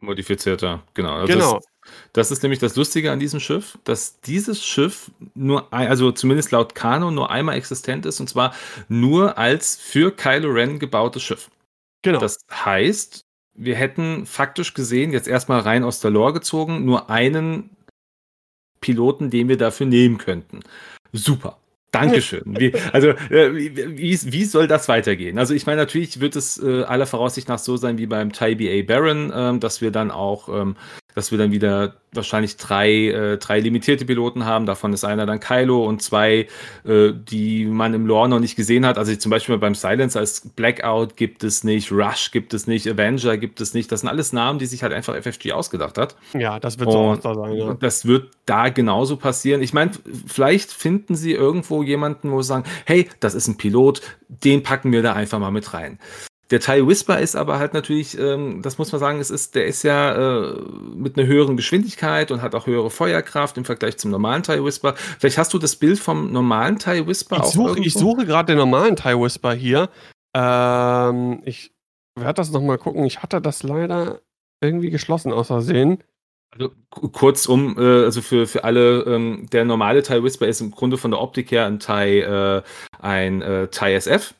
Modifizierter, 0.00 0.82
genau. 0.94 1.14
Also 1.14 1.32
genau. 1.32 1.54
Das, 1.54 1.64
das, 2.12 2.30
ist 2.30 2.42
nämlich 2.42 2.60
das 2.60 2.76
Lustige 2.76 3.10
an 3.10 3.18
diesem 3.18 3.40
Schiff, 3.40 3.78
dass 3.84 4.20
dieses 4.20 4.64
Schiff 4.64 5.10
nur, 5.34 5.72
ein, 5.72 5.88
also 5.88 6.12
zumindest 6.12 6.52
laut 6.52 6.74
Kano, 6.74 7.10
nur 7.10 7.30
einmal 7.30 7.56
existent 7.56 8.06
ist 8.06 8.20
und 8.20 8.28
zwar 8.28 8.54
nur 8.88 9.36
als 9.36 9.76
für 9.76 10.14
Kylo 10.14 10.50
Ren 10.50 10.78
gebautes 10.78 11.22
Schiff. 11.22 11.50
Genau. 12.02 12.20
Das 12.20 12.38
heißt, 12.50 13.23
wir 13.54 13.76
hätten 13.76 14.26
faktisch 14.26 14.74
gesehen, 14.74 15.12
jetzt 15.12 15.28
erstmal 15.28 15.60
rein 15.60 15.84
aus 15.84 16.00
der 16.00 16.10
Lore 16.10 16.32
gezogen, 16.32 16.84
nur 16.84 17.10
einen 17.10 17.70
Piloten, 18.80 19.30
den 19.30 19.48
wir 19.48 19.56
dafür 19.56 19.86
nehmen 19.86 20.18
könnten. 20.18 20.60
Super. 21.12 21.58
Dankeschön. 21.90 22.42
Wie, 22.58 22.72
also, 22.92 23.08
äh, 23.30 23.54
wie, 23.54 24.32
wie, 24.32 24.44
soll 24.44 24.66
das 24.66 24.88
weitergehen? 24.88 25.38
Also, 25.38 25.54
ich 25.54 25.64
meine, 25.66 25.80
natürlich 25.80 26.20
wird 26.20 26.34
es 26.34 26.60
äh, 26.60 26.82
aller 26.82 27.06
Voraussicht 27.06 27.48
nach 27.48 27.60
so 27.60 27.76
sein 27.76 27.98
wie 27.98 28.06
beim 28.06 28.32
Thai 28.32 28.56
BA 28.56 28.82
Baron, 28.86 29.30
äh, 29.30 29.58
dass 29.60 29.80
wir 29.80 29.92
dann 29.92 30.10
auch 30.10 30.48
ähm, 30.48 30.76
dass 31.14 31.30
wir 31.30 31.38
dann 31.38 31.52
wieder 31.52 31.94
wahrscheinlich 32.12 32.56
drei, 32.56 33.08
äh, 33.08 33.38
drei 33.38 33.60
limitierte 33.60 34.04
Piloten 34.04 34.44
haben. 34.44 34.66
Davon 34.66 34.92
ist 34.92 35.04
einer 35.04 35.26
dann 35.26 35.40
Kylo 35.40 35.84
und 35.84 36.02
zwei, 36.02 36.46
äh, 36.84 37.12
die 37.12 37.64
man 37.66 37.94
im 37.94 38.06
Lore 38.06 38.28
noch 38.28 38.40
nicht 38.40 38.56
gesehen 38.56 38.84
hat. 38.86 38.98
Also 38.98 39.14
zum 39.16 39.30
Beispiel 39.30 39.56
beim 39.58 39.74
Silence 39.74 40.18
als 40.18 40.48
Blackout 40.54 41.16
gibt 41.16 41.44
es 41.44 41.64
nicht, 41.64 41.92
Rush 41.92 42.30
gibt 42.30 42.54
es 42.54 42.66
nicht, 42.66 42.88
Avenger 42.88 43.36
gibt 43.36 43.60
es 43.60 43.74
nicht. 43.74 43.90
Das 43.90 44.00
sind 44.00 44.08
alles 44.08 44.32
Namen, 44.32 44.58
die 44.58 44.66
sich 44.66 44.82
halt 44.82 44.92
einfach 44.92 45.14
FFG 45.14 45.52
ausgedacht 45.52 45.98
hat. 45.98 46.16
Ja, 46.34 46.58
das 46.58 46.78
wird 46.78 46.90
so 46.90 46.98
auch 46.98 47.16
da 47.16 47.34
sein. 47.34 47.54
Ja. 47.54 47.74
Das 47.74 48.06
wird 48.06 48.30
da 48.46 48.68
genauso 48.68 49.16
passieren. 49.16 49.62
Ich 49.62 49.72
meine, 49.72 49.92
vielleicht 50.26 50.72
finden 50.72 51.14
sie 51.14 51.32
irgendwo 51.32 51.82
jemanden, 51.82 52.30
wo 52.30 52.42
sie 52.42 52.48
sagen, 52.48 52.64
hey, 52.86 53.08
das 53.20 53.34
ist 53.34 53.48
ein 53.48 53.56
Pilot, 53.56 54.02
den 54.28 54.62
packen 54.62 54.92
wir 54.92 55.02
da 55.02 55.12
einfach 55.12 55.38
mal 55.38 55.50
mit 55.50 55.72
rein. 55.74 55.98
Der 56.50 56.60
TIE 56.60 56.86
Whisper 56.86 57.18
ist 57.18 57.36
aber 57.36 57.58
halt 57.58 57.72
natürlich, 57.72 58.18
ähm, 58.18 58.60
das 58.60 58.76
muss 58.76 58.92
man 58.92 58.98
sagen, 58.98 59.18
es 59.18 59.30
ist, 59.30 59.54
der 59.54 59.66
ist 59.66 59.82
ja 59.82 60.50
äh, 60.50 60.60
mit 60.94 61.18
einer 61.18 61.26
höheren 61.26 61.56
Geschwindigkeit 61.56 62.30
und 62.30 62.42
hat 62.42 62.54
auch 62.54 62.66
höhere 62.66 62.90
Feuerkraft 62.90 63.56
im 63.56 63.64
Vergleich 63.64 63.96
zum 63.96 64.10
normalen 64.10 64.42
TIE 64.42 64.62
Whisper. 64.62 64.94
Vielleicht 64.96 65.38
hast 65.38 65.54
du 65.54 65.58
das 65.58 65.76
Bild 65.76 65.98
vom 65.98 66.32
normalen 66.32 66.78
TIE 66.78 67.06
Whisper 67.06 67.36
ich 67.36 67.42
auch 67.42 67.52
suche, 67.52 67.80
Ich 67.80 67.94
suche 67.94 68.26
gerade 68.26 68.52
den 68.52 68.58
normalen 68.58 68.94
TIE 68.94 69.18
Whisper 69.18 69.54
hier. 69.54 69.88
Ähm, 70.34 71.40
ich 71.46 71.72
werde 72.14 72.34
das 72.34 72.50
nochmal 72.50 72.78
gucken. 72.78 73.04
Ich 73.04 73.22
hatte 73.22 73.40
das 73.40 73.62
leider 73.62 74.20
irgendwie 74.60 74.90
geschlossen 74.90 75.32
aus 75.32 75.46
Versehen. 75.46 76.04
Also 76.50 76.70
kurzum, 76.90 77.76
äh, 77.78 78.04
also 78.04 78.20
für, 78.20 78.46
für 78.46 78.64
alle, 78.64 79.00
ähm, 79.04 79.46
der 79.50 79.64
normale 79.64 80.02
TIE 80.02 80.22
Whisper 80.22 80.46
ist 80.46 80.60
im 80.60 80.72
Grunde 80.72 80.98
von 80.98 81.10
der 81.10 81.20
Optik 81.20 81.50
her 81.50 81.64
ein 81.64 81.80
TIE, 81.80 82.20
äh, 82.20 82.62
ein 83.00 83.40
äh, 83.40 83.68
TIE 83.68 83.94
SF 83.94 84.34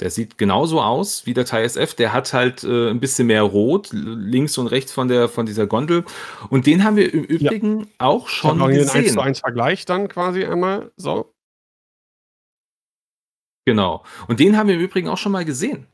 der 0.00 0.10
sieht 0.10 0.38
genauso 0.38 0.80
aus 0.80 1.26
wie 1.26 1.34
der 1.34 1.44
TIE 1.44 1.62
SF. 1.62 1.94
Der 1.94 2.12
hat 2.12 2.32
halt 2.32 2.62
äh, 2.64 2.90
ein 2.90 3.00
bisschen 3.00 3.26
mehr 3.26 3.42
Rot 3.42 3.88
links 3.92 4.56
und 4.58 4.68
rechts 4.68 4.92
von 4.92 5.08
der 5.08 5.28
von 5.28 5.46
dieser 5.46 5.66
Gondel. 5.66 6.04
Und 6.50 6.66
den 6.66 6.84
haben 6.84 6.96
wir 6.96 7.12
im 7.12 7.24
Übrigen 7.24 7.80
ja. 7.80 7.86
auch 7.98 8.28
schon 8.28 8.58
gesehen. 8.68 8.92
Den 8.92 9.04
1 9.04 9.12
zu 9.14 9.20
1 9.20 9.40
Vergleich 9.40 9.84
dann 9.84 10.08
quasi 10.08 10.44
einmal 10.44 10.92
so. 10.96 11.34
Genau. 13.66 14.04
Und 14.28 14.40
den 14.40 14.56
haben 14.56 14.68
wir 14.68 14.76
im 14.76 14.80
Übrigen 14.80 15.08
auch 15.08 15.18
schon 15.18 15.32
mal 15.32 15.44
gesehen. 15.44 15.86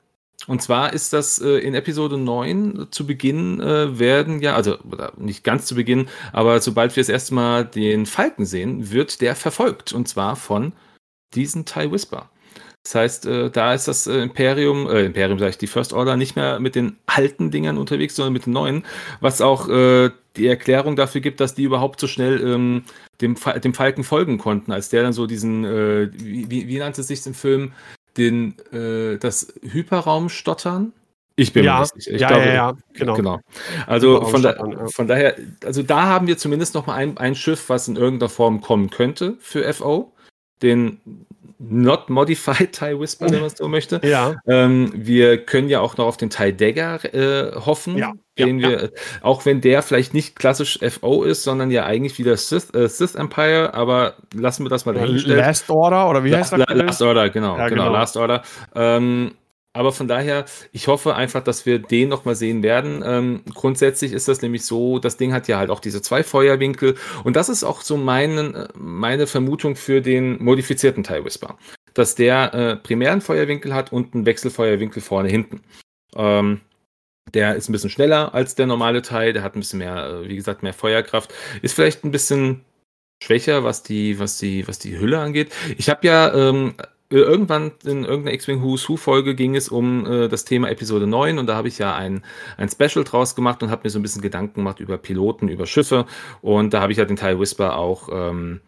Und 0.47 0.63
zwar 0.63 0.93
ist 0.93 1.13
das 1.13 1.41
äh, 1.41 1.59
in 1.59 1.75
Episode 1.75 2.19
9 2.19 2.89
zu 2.91 3.07
Beginn 3.07 3.61
äh, 3.61 3.99
werden 3.99 4.41
ja, 4.41 4.55
also 4.55 4.77
nicht 5.17 5.43
ganz 5.43 5.67
zu 5.67 5.75
Beginn, 5.75 6.09
aber 6.33 6.61
sobald 6.61 6.95
wir 6.95 7.03
das 7.03 7.09
erste 7.09 7.35
Mal 7.35 7.65
den 7.65 8.05
Falken 8.05 8.45
sehen, 8.45 8.91
wird 8.91 9.21
der 9.21 9.37
verfolgt. 9.37 9.93
Und 9.93 10.07
zwar 10.07 10.37
von 10.37 10.73
diesen 11.35 11.65
TIE 11.65 11.91
Whisper. 11.91 12.31
Das 12.85 12.95
heißt, 12.95 13.27
äh, 13.27 13.51
da 13.51 13.73
ist 13.73 13.89
das 13.89 14.07
äh, 14.07 14.19
Imperium, 14.19 14.87
äh, 14.89 15.07
Imperium 15.07 15.39
sage 15.39 15.51
ich, 15.51 15.59
die 15.59 15.67
First 15.67 15.95
Order 15.95 16.17
nicht 16.17 16.37
mehr 16.37 16.61
mit 16.61 16.75
den 16.75 16.97
alten 17.07 17.51
Dingern 17.51 17.79
unterwegs, 17.79 18.15
sondern 18.15 18.35
mit 18.35 18.45
den 18.45 18.53
neuen, 18.53 18.85
was 19.21 19.41
auch 19.41 19.69
äh, 19.71 20.11
die 20.37 20.47
Erklärung 20.47 20.95
dafür 20.95 21.23
gibt, 21.23 21.41
dass 21.41 21.55
die 21.55 21.63
überhaupt 21.63 21.99
so 21.99 22.07
schnell 22.07 22.41
ähm, 22.47 22.85
dem, 23.23 23.37
dem 23.63 23.75
Falken 23.75 24.05
folgen 24.05 24.37
konnten, 24.37 24.71
als 24.71 24.91
der 24.91 25.03
dann 25.03 25.15
so 25.15 25.27
diesen, 25.27 25.65
äh, 25.65 26.11
wie, 26.13 26.51
wie, 26.51 26.69
wie 26.69 26.79
nannte 26.79 27.01
es 27.01 27.07
sich 27.07 27.25
im 27.27 27.35
Film, 27.35 27.73
den, 28.19 28.55
äh, 28.71 29.17
das 29.19 29.55
Hyperraumstottern? 29.63 30.93
Ich 31.37 31.53
bin 31.53 31.65
ja, 31.65 31.77
mir 31.81 31.89
nicht. 31.95 32.07
Ich 32.07 32.21
ja, 32.21 32.29
glaube, 32.29 32.47
ja, 32.47 32.55
ja, 32.55 32.77
genau. 32.93 33.15
genau. 33.15 33.41
Also 33.87 34.25
von, 34.27 34.43
da, 34.43 34.87
von, 34.87 35.09
daher, 35.09 35.37
also 35.65 35.83
da 35.83 36.05
haben 36.05 36.27
wir 36.27 36.39
zumindest 36.39 36.75
noch 36.75 36.87
mal 36.87 36.95
ein, 36.95 37.19
ein 37.19 37.35
Schiff, 37.35 37.69
was 37.69 37.89
in 37.89 37.97
irgendeiner 37.97 38.29
Form 38.29 38.61
kommen 38.61 38.91
könnte 38.91 39.37
für 39.41 39.73
FO. 39.73 40.13
Den 40.63 41.27
Not 41.59 42.11
Modified 42.11 42.73
TIE 42.79 42.99
Whisper, 42.99 43.27
wenn 43.31 43.39
man 43.39 43.47
es 43.47 43.57
so 43.57 43.69
möchte. 43.69 44.01
Ja. 44.05 44.37
Ähm, 44.47 44.93
wir 44.95 45.45
können 45.45 45.69
ja 45.69 45.81
auch 45.81 45.97
noch 45.97 46.07
auf 46.07 46.17
den 46.17 46.31
TIE 46.31 46.53
Dagger 46.53 47.01
äh, 47.15 47.53
hoffen, 47.55 47.97
ja, 47.97 48.13
den 48.39 48.59
ja, 48.59 48.69
wir, 48.69 48.83
ja. 48.83 48.89
auch 49.23 49.47
wenn 49.47 49.61
der 49.61 49.83
vielleicht 49.83 50.15
nicht 50.15 50.37
klassisch 50.37 50.79
FO 50.83 51.23
ist, 51.23 51.43
sondern 51.43 51.71
ja 51.71 51.85
eigentlich 51.85 52.19
wieder 52.19 52.37
Sith, 52.37 52.75
äh, 52.75 52.89
Sith 52.89 53.15
Empire, 53.15 53.73
aber 53.75 54.15
lassen 54.35 54.65
wir 54.65 54.71
das 54.71 54.85
mal 54.85 54.95
dahingestellt. 54.95 55.39
Last 55.39 55.71
Order 55.71 56.11
oder 56.11 56.25
wie 56.25 56.35
heißt 56.35 56.53
das? 56.53 56.65
Last 56.69 57.03
Order, 57.03 57.31
genau, 57.31 57.55
genau, 57.55 57.69
genau, 57.69 57.93
Last 57.93 58.17
Order. 58.17 58.43
Ähm, 58.75 59.33
aber 59.75 59.93
von 59.93 60.07
daher, 60.07 60.45
ich 60.73 60.87
hoffe 60.87 61.17
einfach, 61.17 61.43
dass 61.43 61.67
wir 61.67 61.81
den 61.81 62.09
nochmal 62.09 62.37
sehen 62.37 62.63
werden. 62.63 63.03
Ähm, 63.05 63.43
grundsätzlich 63.53 64.13
ist 64.13 64.29
das 64.29 64.41
nämlich 64.41 64.65
so, 64.65 65.01
das 65.01 65.17
Ding 65.17 65.33
hat 65.33 65.49
ja 65.49 65.59
halt 65.59 65.71
auch 65.71 65.81
diese 65.81 66.01
zwei 66.01 66.23
Feuerwinkel. 66.23 66.95
Und 67.25 67.35
das 67.35 67.49
ist 67.49 67.65
auch 67.65 67.83
so 67.83 67.97
meine, 67.97 68.69
meine 68.77 69.27
Vermutung 69.27 69.75
für 69.75 70.01
den 70.01 70.43
modifizierten 70.43 71.03
TIE 71.03 71.25
Whisper. 71.25 71.59
Dass 71.93 72.15
der 72.15 72.55
äh, 72.55 72.77
primären 72.77 73.21
Feuerwinkel 73.21 73.75
hat 73.75 73.93
und 73.93 74.15
einen 74.15 74.27
Wechselfeuerwinkel 74.27 75.03
vorne 75.03 75.29
hinten. 75.29 75.61
Ähm, 76.15 76.61
der 77.33 77.57
ist 77.57 77.69
ein 77.69 77.73
bisschen 77.73 77.91
schneller 77.91 78.33
als 78.33 78.55
der 78.55 78.67
normale 78.67 79.03
Teil, 79.03 79.33
der 79.33 79.43
hat 79.43 79.57
ein 79.57 79.61
bisschen 79.61 79.81
mehr, 79.81 80.07
äh, 80.07 80.29
wie 80.29 80.37
gesagt, 80.37 80.63
mehr 80.63 80.75
Feuerkraft. 80.75 81.35
Ist 81.63 81.75
vielleicht 81.75 82.05
ein 82.05 82.13
bisschen 82.13 82.65
schwächer, 83.21 83.65
was 83.65 83.83
die, 83.83 84.21
was 84.21 84.39
die, 84.39 84.69
was 84.69 84.79
die 84.79 84.99
Hülle 84.99 85.19
angeht. 85.19 85.53
Ich 85.79 85.89
habe 85.89 86.07
ja 86.07 86.33
ähm, 86.33 86.75
äh, 86.79 86.85
irgendwann 87.11 87.73
in 87.85 88.05
irgendeiner 88.05 88.35
X-Wing 88.35 88.63
Who's 88.63 88.89
Who 88.89 88.97
Folge 88.97 89.35
ging 89.35 89.57
es 89.57 89.69
um 89.69 90.07
äh, 90.07 90.29
das 90.29 90.45
Thema 90.45 90.71
Episode 90.71 91.07
9 91.07 91.39
und 91.39 91.47
da 91.47 91.55
habe 91.55 91.69
ich 91.69 91.79
ja 91.79 91.95
ein, 91.95 92.25
ein 92.57 92.69
Special 92.69 93.05
draus 93.05 93.35
gemacht 93.35 93.63
und 93.63 93.71
habe 93.71 93.83
mir 93.85 93.91
so 93.91 93.99
ein 93.99 94.03
bisschen 94.03 94.23
Gedanken 94.23 94.57
gemacht 94.57 94.81
über 94.81 94.99
Piloten, 94.99 95.49
über 95.49 95.67
Schiffe 95.67 96.07
und 96.41 96.73
da 96.73 96.81
habe 96.81 96.93
ich 96.93 96.99
ja 96.99 97.05
den 97.05 97.17
Teil 97.17 97.39
Whisper 97.39 97.77
auch 97.77 98.09
ähm, 98.11 98.61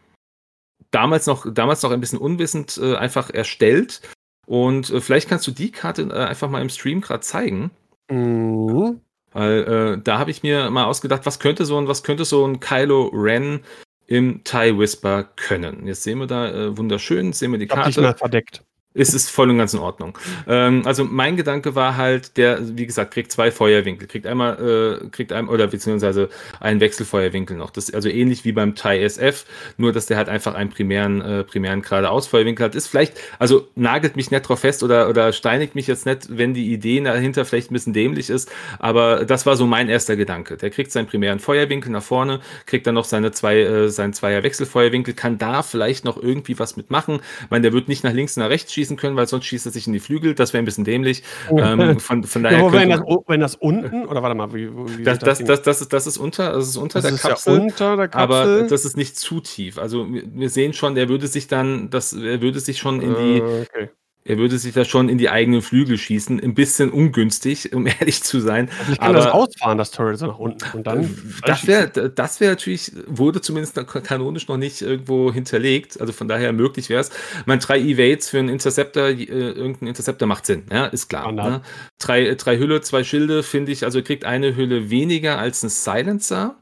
damals 0.90 1.26
noch 1.26 1.46
damals 1.52 1.82
noch 1.82 1.90
ein 1.90 2.00
bisschen 2.00 2.18
unwissend 2.18 2.78
äh, 2.82 2.96
einfach 2.96 3.30
erstellt 3.30 4.00
und 4.46 4.90
äh, 4.90 5.00
vielleicht 5.00 5.28
kannst 5.28 5.46
du 5.46 5.50
die 5.50 5.72
Karte 5.72 6.02
äh, 6.02 6.24
einfach 6.24 6.48
mal 6.48 6.62
im 6.62 6.68
Stream 6.68 7.00
gerade 7.00 7.20
zeigen. 7.20 7.70
Mhm. 8.10 9.00
Weil 9.32 9.98
äh, 9.98 10.02
da 10.02 10.18
habe 10.18 10.30
ich 10.30 10.42
mir 10.42 10.70
mal 10.70 10.84
ausgedacht, 10.84 11.26
was 11.26 11.40
könnte 11.40 11.66
so 11.66 11.76
ein 11.76 11.88
was 11.88 12.02
könnte 12.02 12.24
so 12.24 12.46
ein 12.46 12.60
Kylo 12.60 13.10
Ren 13.12 13.60
im 14.06 14.44
TIE 14.44 14.78
Whisper 14.78 15.24
können. 15.24 15.86
Jetzt 15.86 16.02
sehen 16.02 16.18
wir 16.18 16.26
da 16.26 16.48
äh, 16.48 16.76
wunderschön, 16.76 17.32
sehen 17.32 17.52
wir 17.52 17.58
die 17.58 17.66
Karte. 17.66 17.88
Nicht 17.88 18.00
mehr 18.00 18.14
verdeckt 18.14 18.62
ist 18.96 19.14
es 19.14 19.28
voll 19.28 19.50
und 19.50 19.58
ganz 19.58 19.74
in 19.74 19.80
Ordnung. 19.80 20.18
Ähm, 20.48 20.82
also 20.84 21.04
mein 21.04 21.36
Gedanke 21.36 21.74
war 21.74 21.96
halt, 21.96 22.36
der, 22.36 22.58
wie 22.76 22.86
gesagt, 22.86 23.12
kriegt 23.12 23.30
zwei 23.30 23.50
Feuerwinkel, 23.50 24.08
kriegt 24.08 24.26
einmal, 24.26 25.02
äh, 25.04 25.08
kriegt 25.10 25.32
einmal, 25.32 25.54
oder 25.54 25.66
beziehungsweise 25.66 26.30
einen 26.60 26.80
Wechselfeuerwinkel 26.80 27.56
noch. 27.56 27.70
Das 27.70 27.88
ist 27.88 27.94
also 27.94 28.08
ähnlich 28.08 28.44
wie 28.44 28.52
beim 28.52 28.74
TIE 28.74 29.02
SF, 29.02 29.44
nur 29.76 29.92
dass 29.92 30.06
der 30.06 30.16
halt 30.16 30.28
einfach 30.28 30.54
einen 30.54 30.70
primären, 30.70 31.20
äh, 31.20 31.44
primären 31.44 31.82
geradeaus-Feuerwinkel 31.82 32.64
hat. 32.64 32.74
Ist 32.74 32.88
vielleicht, 32.88 33.18
also 33.38 33.68
nagelt 33.74 34.16
mich 34.16 34.30
nicht 34.30 34.48
drauf 34.48 34.60
fest 34.60 34.82
oder, 34.82 35.08
oder 35.08 35.32
steinigt 35.32 35.74
mich 35.74 35.86
jetzt 35.86 36.06
nicht, 36.06 36.28
wenn 36.30 36.54
die 36.54 36.72
Idee 36.72 37.00
dahinter 37.00 37.44
vielleicht 37.44 37.70
ein 37.70 37.74
bisschen 37.74 37.92
dämlich 37.92 38.30
ist, 38.30 38.50
aber 38.78 39.24
das 39.24 39.44
war 39.44 39.56
so 39.56 39.66
mein 39.66 39.88
erster 39.88 40.16
Gedanke. 40.16 40.56
Der 40.56 40.70
kriegt 40.70 40.90
seinen 40.90 41.06
primären 41.06 41.38
Feuerwinkel 41.38 41.92
nach 41.92 42.02
vorne, 42.02 42.40
kriegt 42.64 42.86
dann 42.86 42.94
noch 42.94 43.04
seine 43.04 43.32
zwei, 43.32 43.58
äh, 43.60 43.88
seinen 43.88 44.14
Zweier 44.14 44.42
Wechselfeuerwinkel, 44.42 45.14
kann 45.14 45.36
da 45.36 45.62
vielleicht 45.62 46.04
noch 46.04 46.16
irgendwie 46.20 46.58
was 46.58 46.76
mitmachen. 46.76 47.20
Ich 47.42 47.50
meine, 47.50 47.62
der 47.62 47.72
wird 47.72 47.88
nicht 47.88 48.04
nach 48.04 48.12
links 48.12 48.36
nach 48.36 48.48
rechts 48.48 48.72
schießen, 48.72 48.85
schießen 48.86 48.96
können, 48.96 49.16
weil 49.16 49.26
sonst 49.26 49.44
schießt 49.46 49.66
er 49.66 49.72
sich 49.72 49.86
in 49.86 49.92
die 49.92 50.00
Flügel. 50.00 50.34
Das 50.34 50.52
wäre 50.52 50.62
ein 50.62 50.64
bisschen 50.64 50.84
dämlich. 50.84 51.22
ähm, 51.50 51.98
von, 51.98 52.24
von 52.24 52.42
daher 52.42 52.58
ja, 52.58 52.72
wenn, 52.72 52.90
das, 52.90 53.00
wenn 53.26 53.40
das 53.40 53.54
unten, 53.56 54.06
oder 54.06 54.22
warte 54.22 54.34
mal, 54.34 54.52
wie, 54.54 54.70
wie 54.98 55.02
das, 55.02 55.18
das, 55.18 55.42
das, 55.42 55.62
das, 55.62 55.80
ist, 55.80 55.92
das 55.92 56.06
ist 56.06 56.18
unter, 56.18 56.52
das 56.52 56.68
ist 56.68 56.76
unter, 56.76 57.00
das 57.00 57.04
der, 57.04 57.14
ist 57.14 57.22
Kapsel, 57.22 57.54
ja 57.54 57.62
unter 57.62 57.96
der 57.96 58.08
Kapsel. 58.08 58.22
Aber 58.22 58.62
das 58.68 58.84
ist 58.84 58.96
nicht 58.96 59.16
zu 59.16 59.40
tief. 59.40 59.78
Also 59.78 60.06
wir 60.08 60.50
sehen 60.50 60.72
schon, 60.72 60.96
er 60.96 61.08
würde 61.08 61.26
sich 61.26 61.48
dann, 61.48 61.90
das, 61.90 62.12
er 62.12 62.40
würde 62.40 62.60
sich 62.60 62.78
schon 62.78 63.00
in 63.00 63.14
die. 63.14 63.42
Uh, 63.42 63.62
okay 63.62 63.90
er 64.26 64.38
würde 64.38 64.58
sich 64.58 64.74
da 64.74 64.84
schon 64.84 65.08
in 65.08 65.18
die 65.18 65.30
eigenen 65.30 65.62
Flügel 65.62 65.96
schießen. 65.96 66.40
Ein 66.40 66.54
bisschen 66.54 66.90
ungünstig, 66.90 67.72
um 67.72 67.86
ehrlich 68.00 68.22
zu 68.22 68.40
sein. 68.40 68.68
Also 68.78 68.92
ich 68.92 68.98
kann 68.98 69.10
Aber 69.10 69.18
das 69.18 69.32
ausfahren, 69.32 69.78
das 69.78 69.90
Turret 69.90 70.18
so 70.18 70.26
nach 70.26 70.38
unten. 70.38 70.76
Und 70.76 70.86
dann. 70.86 71.16
das 71.44 71.66
wäre 71.66 72.10
das 72.10 72.40
wär 72.40 72.50
natürlich, 72.50 72.92
wurde 73.06 73.40
zumindest 73.40 73.76
kanonisch 73.86 74.48
noch 74.48 74.56
nicht 74.56 74.82
irgendwo 74.82 75.32
hinterlegt. 75.32 76.00
Also 76.00 76.12
von 76.12 76.28
daher 76.28 76.52
möglich 76.52 76.88
wäre 76.88 77.00
es. 77.00 77.10
Mein 77.46 77.60
drei 77.60 77.78
Evades 77.78 78.28
für 78.28 78.38
einen 78.38 78.48
Interceptor, 78.48 79.04
äh, 79.04 79.22
irgendein 79.22 79.88
Interceptor 79.88 80.26
macht 80.26 80.46
Sinn, 80.46 80.64
ja, 80.72 80.86
ist 80.86 81.08
klar. 81.08 81.30
Ne? 81.30 81.62
Drei, 81.98 82.34
drei 82.34 82.58
Hülle, 82.58 82.80
zwei 82.80 83.04
Schilde, 83.04 83.42
finde 83.42 83.72
ich, 83.72 83.84
also 83.84 84.02
kriegt 84.02 84.24
eine 84.24 84.56
Hülle 84.56 84.90
weniger 84.90 85.38
als 85.38 85.62
ein 85.62 85.68
Silencer. 85.68 86.56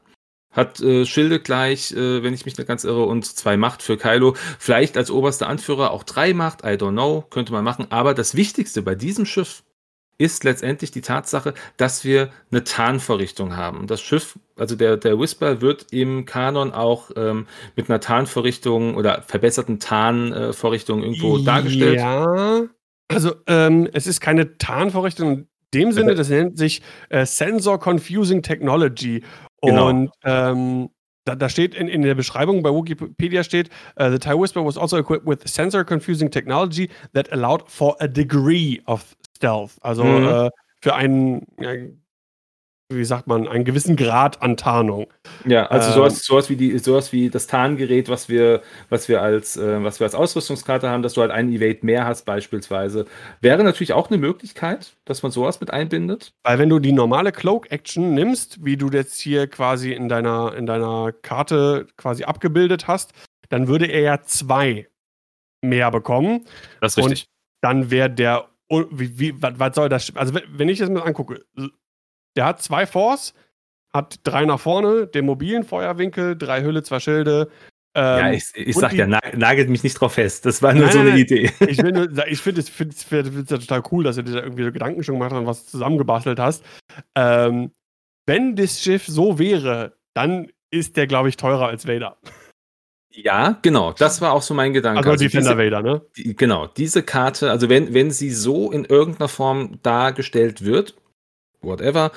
Hat 0.55 0.79
äh, 0.79 1.05
Schilde 1.05 1.39
gleich, 1.39 1.91
äh, 1.91 2.23
wenn 2.23 2.33
ich 2.33 2.45
mich 2.45 2.57
nicht 2.57 2.67
ganz 2.67 2.83
irre, 2.83 3.05
und 3.05 3.25
zwei 3.25 3.57
Macht 3.57 3.83
für 3.83 3.97
Kylo. 3.97 4.35
Vielleicht 4.57 4.97
als 4.97 5.11
oberster 5.11 5.47
Anführer 5.47 5.91
auch 5.91 6.03
drei 6.03 6.33
Macht, 6.33 6.63
I 6.63 6.77
don't 6.77 6.91
know, 6.91 7.25
könnte 7.29 7.51
man 7.51 7.63
machen. 7.63 7.87
Aber 7.89 8.13
das 8.13 8.35
Wichtigste 8.35 8.81
bei 8.81 8.95
diesem 8.95 9.25
Schiff 9.25 9.63
ist 10.17 10.43
letztendlich 10.43 10.91
die 10.91 11.01
Tatsache, 11.01 11.53
dass 11.77 12.05
wir 12.05 12.29
eine 12.51 12.63
Tarnvorrichtung 12.63 13.57
haben. 13.57 13.85
Das 13.87 14.01
Schiff, 14.01 14.39
also 14.55 14.75
der, 14.75 14.97
der 14.97 15.19
Whisper, 15.19 15.61
wird 15.61 15.87
im 15.91 16.25
Kanon 16.25 16.71
auch 16.71 17.11
ähm, 17.15 17.47
mit 17.75 17.89
einer 17.89 17.99
Tarnvorrichtung 17.99 18.95
oder 18.95 19.23
verbesserten 19.23 19.79
Tarnvorrichtung 19.79 21.03
irgendwo 21.03 21.37
dargestellt. 21.39 21.99
Ja, 21.99 22.63
also 23.09 23.35
ähm, 23.47 23.89
es 23.91 24.07
ist 24.07 24.21
keine 24.21 24.57
Tarnvorrichtung 24.57 25.31
in 25.31 25.47
dem 25.73 25.91
Sinne, 25.91 26.15
das 26.15 26.29
nennt 26.29 26.57
sich 26.57 26.81
äh, 27.09 27.25
Sensor 27.25 27.79
Confusing 27.79 28.41
Technology. 28.41 29.23
Genau. 29.65 29.89
Und 29.89 30.11
ähm, 30.23 30.89
da, 31.25 31.35
da, 31.35 31.49
steht 31.49 31.73
in, 31.73 31.87
in, 31.87 32.03
der 32.03 32.15
Beschreibung 32.15 32.61
bei 32.61 32.69
Wikipedia 32.69 33.43
steht, 33.43 33.69
uh, 33.99 34.09
the 34.09 34.19
TIE 34.19 34.37
Whisper 34.37 34.63
was 34.63 34.77
also 34.77 34.97
equipped 34.97 35.25
with 35.25 35.39
sensor 35.47 35.83
confusing 35.83 36.29
technology 36.29 36.89
that 37.13 37.31
allowed 37.33 37.63
for 37.67 37.95
a 37.99 38.07
degree 38.07 38.81
of 38.85 39.15
stealth. 39.35 39.77
Also 39.81 40.03
mhm. 40.03 40.27
äh, 40.27 40.49
für 40.81 40.93
einen, 40.93 41.47
wie 42.89 43.05
sagt 43.05 43.25
man, 43.25 43.47
einen 43.47 43.65
gewissen 43.65 43.95
Grad 43.95 44.41
an 44.43 44.57
Tarnung. 44.57 45.07
Ja, 45.45 45.65
also 45.67 45.87
ähm, 45.87 45.93
sowas, 45.95 46.23
sowas, 46.23 46.49
wie 46.49 46.55
die, 46.55 46.77
sowas 46.77 47.11
wie 47.11 47.29
das 47.29 47.47
Tarngerät, 47.47 48.09
was 48.09 48.29
wir, 48.29 48.61
was 48.89 49.09
wir 49.09 49.21
als, 49.21 49.57
äh, 49.57 49.83
was 49.83 49.99
wir 49.99 50.05
als 50.05 50.13
Ausrüstungskarte 50.13 50.87
haben, 50.87 51.01
dass 51.01 51.13
du 51.13 51.21
halt 51.21 51.31
einen 51.31 51.51
Evade 51.51 51.79
mehr 51.81 52.05
hast, 52.05 52.25
beispielsweise. 52.25 53.05
Wäre 53.41 53.63
natürlich 53.63 53.93
auch 53.93 54.09
eine 54.09 54.19
Möglichkeit, 54.19 54.95
dass 55.05 55.23
man 55.23 55.31
sowas 55.31 55.59
mit 55.59 55.71
einbindet. 55.71 56.33
Weil 56.43 56.59
wenn 56.59 56.69
du 56.69 56.79
die 56.79 56.91
normale 56.91 57.31
Cloak-Action 57.31 58.13
nimmst, 58.13 58.63
wie 58.63 58.77
du 58.77 58.89
jetzt 58.89 59.19
hier 59.19 59.47
quasi 59.47 59.91
in 59.91 60.07
deiner, 60.07 60.53
in 60.55 60.67
deiner 60.67 61.11
Karte 61.11 61.87
quasi 61.97 62.23
abgebildet 62.23 62.87
hast, 62.87 63.13
dann 63.49 63.67
würde 63.67 63.87
er 63.87 64.01
ja 64.01 64.21
zwei 64.21 64.87
mehr 65.61 65.89
bekommen. 65.89 66.45
Das 66.81 66.93
ist 66.93 66.97
richtig. 66.97 67.23
Und 67.23 67.29
dann 67.61 67.89
wäre 67.89 68.11
der, 68.11 68.47
wie, 68.69 69.19
wie, 69.19 69.41
was, 69.41 69.53
was 69.57 69.75
soll 69.75 69.89
das, 69.89 70.15
also 70.15 70.35
wenn 70.49 70.69
ich 70.69 70.77
das 70.77 70.89
mir 70.89 71.03
angucke, 71.03 71.43
der 72.35 72.45
hat 72.45 72.61
zwei 72.61 72.85
Force, 72.85 73.33
hat 73.93 74.19
drei 74.23 74.45
nach 74.45 74.59
vorne, 74.59 75.07
den 75.07 75.25
mobilen 75.25 75.63
Feuerwinkel, 75.63 76.37
drei 76.37 76.61
Hülle, 76.63 76.83
zwei 76.83 76.99
Schilde. 76.99 77.49
Ähm, 77.97 78.19
ja, 78.19 78.31
ich, 78.33 78.43
ich 78.55 78.75
sag 78.75 78.91
die, 78.91 78.97
ja, 78.97 79.07
nagelt 79.07 79.69
mich 79.69 79.83
nicht 79.83 79.93
drauf 79.93 80.13
fest. 80.13 80.45
Das 80.45 80.61
war 80.61 80.73
nur 80.73 80.83
nein, 80.83 80.93
so 80.93 80.99
eine 80.99 81.09
nein, 81.11 81.19
Idee. 81.19 81.51
Ich, 81.61 81.79
ich 81.79 82.41
finde 82.41 82.59
es 82.59 82.69
find, 82.69 82.93
find, 82.93 83.49
ja 83.49 83.57
total 83.57 83.83
cool, 83.91 84.03
dass 84.03 84.17
du 84.17 84.23
dir 84.23 84.33
da 84.33 84.43
irgendwie 84.43 84.65
so 84.65 84.71
Gedanken 84.73 85.01
schon 85.03 85.15
gemacht 85.15 85.31
hast 85.31 85.39
und 85.39 85.45
was 85.45 85.65
zusammengebastelt 85.67 86.37
hast. 86.37 86.65
Ähm, 87.15 87.71
wenn 88.25 88.57
das 88.57 88.81
Schiff 88.81 89.05
so 89.07 89.39
wäre, 89.39 89.93
dann 90.13 90.51
ist 90.71 90.97
der, 90.97 91.07
glaube 91.07 91.29
ich, 91.29 91.37
teurer 91.37 91.67
als 91.67 91.87
Vader. 91.87 92.17
Ja, 93.11 93.57
genau. 93.61 93.93
Das 93.93 94.19
war 94.19 94.33
auch 94.33 94.41
so 94.41 94.53
mein 94.53 94.73
Gedanke. 94.73 94.97
Also, 94.97 95.11
also 95.11 95.23
Defender 95.23 95.55
diese, 95.55 95.65
Vader, 95.65 95.81
ne? 95.81 96.01
Die, 96.17 96.35
genau. 96.35 96.67
Diese 96.67 97.01
Karte, 97.01 97.49
also 97.49 97.69
wenn, 97.69 97.93
wenn 97.93 98.11
sie 98.11 98.29
so 98.31 98.71
in 98.71 98.83
irgendeiner 98.83 99.29
Form 99.29 99.79
dargestellt 99.83 100.65
wird, 100.65 100.95
whatever, 101.65 102.11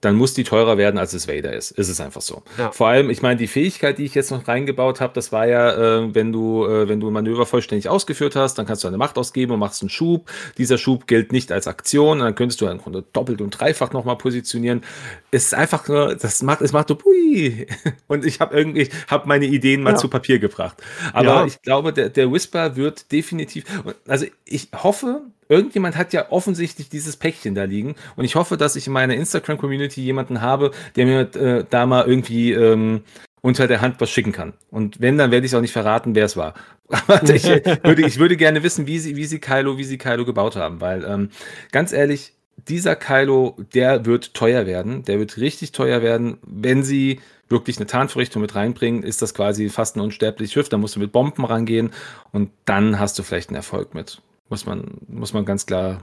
dann 0.00 0.14
muss 0.14 0.32
die 0.32 0.44
teurer 0.44 0.78
werden, 0.78 0.98
als 0.98 1.12
es 1.12 1.28
Vader 1.28 1.52
ist. 1.52 1.72
Ist 1.72 1.88
es 1.88 2.00
einfach 2.00 2.22
so. 2.22 2.42
Ja. 2.56 2.72
Vor 2.72 2.88
allem, 2.88 3.10
ich 3.10 3.20
meine, 3.20 3.36
die 3.36 3.46
Fähigkeit, 3.46 3.98
die 3.98 4.04
ich 4.04 4.14
jetzt 4.14 4.30
noch 4.30 4.48
reingebaut 4.48 5.00
habe, 5.00 5.12
das 5.12 5.30
war 5.30 5.46
ja, 5.46 5.72
äh, 5.98 6.14
wenn 6.14 6.32
du, 6.32 6.64
äh, 6.64 6.88
wenn 6.88 7.00
du 7.00 7.08
ein 7.08 7.12
Manöver 7.12 7.44
vollständig 7.44 7.88
ausgeführt 7.88 8.34
hast, 8.34 8.54
dann 8.54 8.66
kannst 8.66 8.82
du 8.82 8.88
eine 8.88 8.96
Macht 8.96 9.18
ausgeben 9.18 9.52
und 9.52 9.58
machst 9.58 9.82
einen 9.82 9.90
Schub. 9.90 10.30
Dieser 10.56 10.78
Schub 10.78 11.06
gilt 11.06 11.32
nicht 11.32 11.52
als 11.52 11.66
Aktion, 11.66 12.20
dann 12.20 12.34
könntest 12.34 12.60
du 12.60 12.66
im 12.66 12.78
Grunde 12.78 13.04
doppelt 13.12 13.42
und 13.42 13.50
dreifach 13.50 13.92
nochmal 13.92 14.16
positionieren. 14.16 14.82
Es 15.30 15.46
ist 15.46 15.54
einfach 15.54 15.86
nur, 15.86 16.14
das 16.14 16.42
macht, 16.42 16.62
es 16.62 16.72
macht 16.72 16.88
so, 16.88 16.94
pui. 16.94 17.66
Und 18.08 18.24
ich 18.24 18.40
habe 18.40 18.56
irgendwie, 18.56 18.88
habe 19.06 19.28
meine 19.28 19.46
Ideen 19.46 19.82
mal 19.82 19.92
ja. 19.92 19.96
zu 19.96 20.08
Papier 20.08 20.38
gebracht. 20.38 20.76
Aber 21.12 21.26
ja. 21.26 21.46
ich 21.46 21.62
glaube, 21.62 21.92
der, 21.92 22.08
der 22.08 22.32
Whisper 22.32 22.74
wird 22.74 23.12
definitiv, 23.12 23.64
also 24.08 24.26
ich 24.44 24.68
hoffe, 24.82 25.22
irgendjemand 25.50 25.96
hat 25.96 26.12
ja 26.14 26.30
offensichtlich 26.30 26.88
dieses 26.88 27.16
Päckchen 27.16 27.54
da 27.54 27.64
liegen. 27.64 27.96
Und 28.16 28.24
ich 28.24 28.36
hoffe, 28.36 28.56
dass 28.56 28.76
ich 28.76 28.86
in 28.86 28.92
meiner 28.92 29.14
Instagram-Community 29.14 30.00
jemanden 30.00 30.40
habe, 30.40 30.70
der 30.96 31.06
mir 31.06 31.20
äh, 31.34 31.64
da 31.68 31.84
mal 31.84 32.06
irgendwie 32.06 32.52
ähm, 32.52 33.02
unter 33.42 33.66
der 33.66 33.80
Hand 33.80 34.00
was 34.00 34.10
schicken 34.10 34.32
kann. 34.32 34.54
Und 34.70 35.00
wenn, 35.00 35.18
dann 35.18 35.30
werde 35.30 35.46
ich 35.46 35.54
auch 35.54 35.60
nicht 35.60 35.72
verraten, 35.72 36.14
wer 36.14 36.24
es 36.24 36.36
war. 36.36 36.54
Ich, 37.22 37.44
würde, 37.44 38.06
ich 38.06 38.18
würde 38.18 38.36
gerne 38.36 38.62
wissen, 38.62 38.86
wie 38.86 38.98
sie, 38.98 39.14
wie 39.14 39.24
sie 39.24 39.38
Kylo, 39.38 39.78
wie 39.78 39.84
sie 39.84 39.98
Kylo 39.98 40.24
gebaut 40.24 40.56
haben. 40.56 40.80
Weil, 40.80 41.04
ähm, 41.04 41.30
ganz 41.70 41.92
ehrlich, 41.92 42.34
dieser 42.68 42.96
Kylo, 42.96 43.56
der 43.74 44.06
wird 44.06 44.34
teuer 44.34 44.66
werden. 44.66 45.04
Der 45.04 45.18
wird 45.18 45.36
richtig 45.38 45.72
teuer 45.72 46.02
werden. 46.02 46.38
Wenn 46.42 46.82
sie 46.82 47.20
wirklich 47.48 47.76
eine 47.78 47.86
Tarnvorrichtung 47.86 48.42
mit 48.42 48.54
reinbringen, 48.54 49.02
ist 49.02 49.22
das 49.22 49.34
quasi 49.34 49.68
fast 49.68 49.96
ein 49.96 50.00
unsterbliches 50.00 50.52
Schiff. 50.52 50.68
Da 50.68 50.78
musst 50.78 50.96
du 50.96 51.00
mit 51.00 51.12
Bomben 51.12 51.44
rangehen 51.44 51.90
und 52.32 52.50
dann 52.64 52.98
hast 52.98 53.18
du 53.18 53.22
vielleicht 53.22 53.50
einen 53.50 53.56
Erfolg 53.56 53.94
mit. 53.94 54.20
Muss 54.50 54.66
man, 54.66 54.98
muss 55.06 55.32
man 55.32 55.44
ganz 55.44 55.64
klar. 55.64 56.00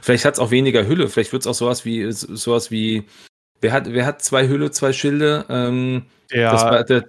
Vielleicht 0.00 0.24
hat 0.24 0.34
es 0.34 0.40
auch 0.40 0.50
weniger 0.50 0.86
Hülle. 0.86 1.08
Vielleicht 1.08 1.32
wird 1.32 1.42
es 1.42 1.46
auch 1.46 1.54
sowas 1.54 1.84
wie, 1.84 2.10
sowas 2.10 2.70
wie. 2.70 3.04
Wer 3.60 3.72
hat, 3.72 3.92
wer 3.92 4.06
hat 4.06 4.22
zwei 4.22 4.48
Hülle, 4.48 4.70
zwei 4.70 4.94
Schilde? 4.94 5.44
Ähm, 5.50 6.06
der, 6.32 6.50
das 6.50 6.64
war 6.64 6.84
der, 6.84 7.04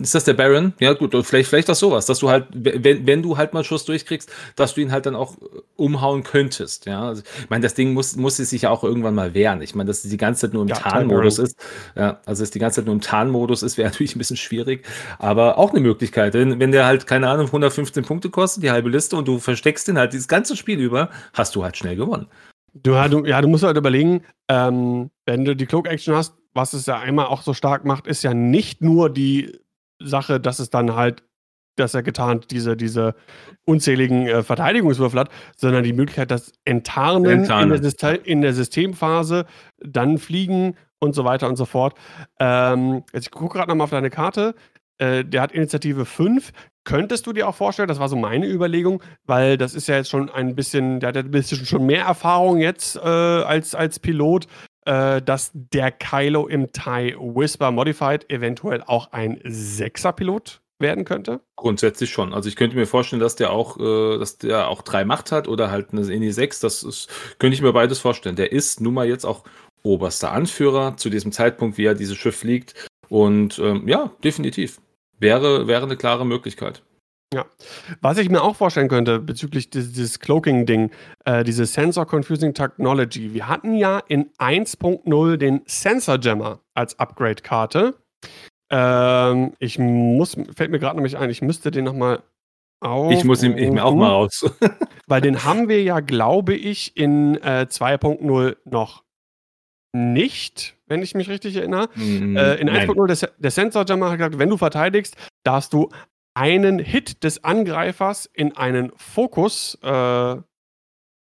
ist 0.00 0.14
das 0.14 0.24
der 0.24 0.34
Baron? 0.34 0.72
Ja, 0.80 0.92
gut, 0.92 1.14
vielleicht, 1.24 1.48
vielleicht 1.48 1.70
auch 1.70 1.76
sowas, 1.76 2.06
dass 2.06 2.18
du 2.18 2.28
halt, 2.28 2.46
wenn, 2.52 3.06
wenn 3.06 3.22
du 3.22 3.36
halt 3.36 3.54
mal 3.54 3.62
Schuss 3.62 3.84
durchkriegst, 3.84 4.30
dass 4.56 4.74
du 4.74 4.80
ihn 4.80 4.90
halt 4.90 5.06
dann 5.06 5.14
auch 5.14 5.36
äh, 5.38 5.60
umhauen 5.76 6.24
könntest. 6.24 6.86
Ja, 6.86 7.06
also, 7.06 7.22
ich 7.40 7.48
meine, 7.48 7.62
das 7.62 7.74
Ding 7.74 7.92
muss, 7.92 8.16
muss 8.16 8.36
sich 8.36 8.62
ja 8.62 8.70
auch 8.70 8.82
irgendwann 8.82 9.14
mal 9.14 9.34
wehren. 9.34 9.62
Ich 9.62 9.76
meine, 9.76 9.86
dass 9.86 10.04
es 10.04 10.10
die 10.10 10.16
ganze 10.16 10.42
Zeit 10.42 10.52
nur 10.52 10.62
im 10.62 10.68
ja, 10.68 10.76
Tarnmodus 10.76 11.38
ist. 11.38 11.56
Ja, 11.94 12.20
also, 12.26 12.42
es 12.42 12.50
die 12.50 12.58
ganze 12.58 12.80
Zeit 12.80 12.86
nur 12.86 12.94
im 12.94 13.00
Tarnmodus 13.00 13.62
ist, 13.62 13.78
wäre 13.78 13.88
natürlich 13.90 14.16
ein 14.16 14.18
bisschen 14.18 14.36
schwierig, 14.36 14.84
aber 15.18 15.58
auch 15.58 15.70
eine 15.70 15.80
Möglichkeit. 15.80 16.34
Wenn, 16.34 16.58
wenn 16.58 16.72
der 16.72 16.86
halt, 16.86 17.06
keine 17.06 17.28
Ahnung, 17.28 17.46
115 17.46 18.04
Punkte 18.04 18.30
kostet, 18.30 18.64
die 18.64 18.72
halbe 18.72 18.90
Liste 18.90 19.16
und 19.16 19.28
du 19.28 19.38
versteckst 19.38 19.86
den 19.86 19.98
halt 19.98 20.12
dieses 20.12 20.26
ganze 20.26 20.56
Spiel 20.56 20.80
über, 20.80 21.10
hast 21.32 21.54
du 21.54 21.62
halt 21.62 21.76
schnell 21.76 21.94
gewonnen. 21.94 22.26
Du, 22.74 22.90
du, 23.08 23.24
ja, 23.24 23.40
du 23.40 23.46
musst 23.46 23.62
halt 23.62 23.76
überlegen, 23.76 24.24
ähm, 24.48 25.10
wenn 25.26 25.44
du 25.44 25.54
die 25.54 25.66
Cloak 25.66 25.86
Action 25.86 26.16
hast, 26.16 26.34
was 26.54 26.72
es 26.72 26.86
ja 26.86 26.98
einmal 26.98 27.26
auch 27.26 27.42
so 27.42 27.54
stark 27.54 27.84
macht, 27.84 28.06
ist 28.06 28.24
ja 28.24 28.34
nicht 28.34 28.80
nur 28.80 29.10
die 29.10 29.60
Sache, 30.00 30.40
dass 30.40 30.58
es 30.58 30.70
dann 30.70 30.94
halt, 30.94 31.22
dass 31.76 31.94
er 31.94 32.02
getarnt 32.02 32.50
diese, 32.50 32.76
diese 32.76 33.14
unzähligen 33.64 34.26
äh, 34.26 34.42
Verteidigungswürfel 34.42 35.20
hat, 35.20 35.30
sondern 35.56 35.82
die 35.82 35.92
Möglichkeit, 35.92 36.30
dass 36.30 36.52
Enttarnen, 36.64 37.40
Enttarnen. 37.40 37.82
In, 37.82 37.92
der 38.00 38.26
in, 38.26 38.40
der 38.42 38.54
Systemphase 38.54 39.46
dann 39.78 40.18
fliegen 40.18 40.76
und 41.00 41.14
so 41.14 41.24
weiter 41.24 41.48
und 41.48 41.56
so 41.56 41.64
fort. 41.64 41.98
Ähm, 42.38 43.02
jetzt, 43.12 43.26
ich 43.26 43.30
gucke 43.32 43.58
gerade 43.58 43.68
nochmal 43.70 43.84
auf 43.84 43.90
deine 43.90 44.10
Karte. 44.10 44.54
Äh, 44.98 45.24
der 45.24 45.42
hat 45.42 45.52
Initiative 45.52 46.04
5. 46.04 46.52
Könntest 46.84 47.26
du 47.26 47.32
dir 47.32 47.48
auch 47.48 47.54
vorstellen, 47.54 47.88
das 47.88 47.98
war 47.98 48.08
so 48.08 48.16
meine 48.16 48.46
Überlegung, 48.46 49.02
weil 49.24 49.56
das 49.56 49.74
ist 49.74 49.88
ja 49.88 49.96
jetzt 49.96 50.10
schon 50.10 50.30
ein 50.30 50.54
bisschen, 50.54 51.00
der 51.00 51.08
hat 51.08 51.16
ja 51.16 51.22
ein 51.22 51.30
bisschen 51.30 51.64
schon 51.64 51.86
mehr 51.86 52.04
Erfahrung 52.04 52.58
jetzt 52.58 52.96
äh, 52.96 53.00
als, 53.00 53.74
als 53.74 53.98
Pilot, 53.98 54.46
äh, 54.84 55.22
dass 55.22 55.50
der 55.54 55.90
Kylo 55.90 56.46
im 56.46 56.72
TIE 56.72 57.16
Whisper 57.18 57.70
Modified 57.70 58.30
eventuell 58.30 58.82
auch 58.82 59.12
ein 59.12 59.40
Sechser-Pilot 59.44 60.60
werden 60.78 61.04
könnte? 61.04 61.40
Grundsätzlich 61.56 62.10
schon. 62.10 62.34
Also 62.34 62.48
ich 62.48 62.56
könnte 62.56 62.76
mir 62.76 62.86
vorstellen, 62.86 63.20
dass 63.20 63.36
der 63.36 63.50
auch, 63.50 63.78
äh, 63.78 64.18
dass 64.18 64.38
der 64.38 64.68
auch 64.68 64.82
drei 64.82 65.04
Macht 65.04 65.32
hat 65.32 65.48
oder 65.48 65.70
halt 65.70 65.92
eine 65.92 66.02
INI 66.02 66.32
6. 66.32 66.60
Das 66.60 66.82
ist, 66.82 67.08
könnte 67.38 67.54
ich 67.54 67.62
mir 67.62 67.72
beides 67.72 67.98
vorstellen. 67.98 68.36
Der 68.36 68.52
ist 68.52 68.80
nun 68.80 68.94
mal 68.94 69.08
jetzt 69.08 69.24
auch 69.24 69.44
oberster 69.82 70.32
Anführer 70.32 70.96
zu 70.96 71.10
diesem 71.10 71.32
Zeitpunkt, 71.32 71.78
wie 71.78 71.84
er 71.84 71.94
dieses 71.94 72.16
Schiff 72.16 72.36
fliegt. 72.36 72.74
Und 73.08 73.58
ähm, 73.58 73.86
ja, 73.88 74.10
definitiv. 74.22 74.80
Wäre, 75.18 75.66
wäre 75.68 75.84
eine 75.84 75.96
klare 75.96 76.26
Möglichkeit. 76.26 76.82
Ja. 77.34 77.46
Was 78.00 78.18
ich 78.18 78.30
mir 78.30 78.42
auch 78.42 78.56
vorstellen 78.56 78.88
könnte 78.88 79.18
bezüglich 79.20 79.70
dieses 79.70 80.20
Cloaking-Ding, 80.20 80.90
äh, 81.24 81.44
diese 81.44 81.66
Sensor 81.66 82.06
Confusing 82.06 82.54
Technology. 82.54 83.34
Wir 83.34 83.48
hatten 83.48 83.74
ja 83.74 84.00
in 84.08 84.30
1.0 84.38 85.36
den 85.36 85.62
Sensor 85.66 86.18
Jammer 86.20 86.60
als 86.74 86.98
Upgrade-Karte. 86.98 87.94
Ähm, 88.70 89.52
ich 89.58 89.78
muss, 89.78 90.36
fällt 90.56 90.70
mir 90.70 90.78
gerade 90.78 90.96
nämlich 90.96 91.18
ein, 91.18 91.30
ich 91.30 91.42
müsste 91.42 91.70
den 91.70 91.84
nochmal 91.84 92.22
auf. 92.80 93.12
Ich 93.12 93.24
muss 93.24 93.42
ihn 93.42 93.56
ich 93.58 93.70
mir 93.70 93.84
auch 93.84 93.94
mal 93.94 94.08
raus. 94.08 94.44
weil 95.06 95.20
den 95.20 95.44
haben 95.44 95.68
wir 95.68 95.82
ja, 95.82 96.00
glaube 96.00 96.54
ich, 96.54 96.96
in 96.96 97.36
äh, 97.42 97.66
2.0 97.68 98.56
noch 98.64 99.04
nicht, 99.94 100.76
wenn 100.86 101.02
ich 101.02 101.14
mich 101.14 101.28
richtig 101.28 101.56
erinnere. 101.56 101.88
Mm, 101.94 102.36
äh, 102.36 102.56
in 102.56 102.68
1.0 102.68 103.06
der, 103.06 103.30
der 103.38 103.50
Sensor 103.50 103.84
Jammer 103.86 104.10
hat 104.10 104.18
gesagt, 104.18 104.38
wenn 104.38 104.50
du 104.50 104.56
verteidigst, 104.56 105.16
darfst 105.44 105.72
du 105.72 105.88
einen 106.34 106.78
Hit 106.78 107.22
des 107.24 107.44
Angreifers 107.44 108.28
in 108.32 108.56
einen 108.56 108.92
Fokus 108.96 109.78
äh, 109.82 109.86
quasi 109.86 110.44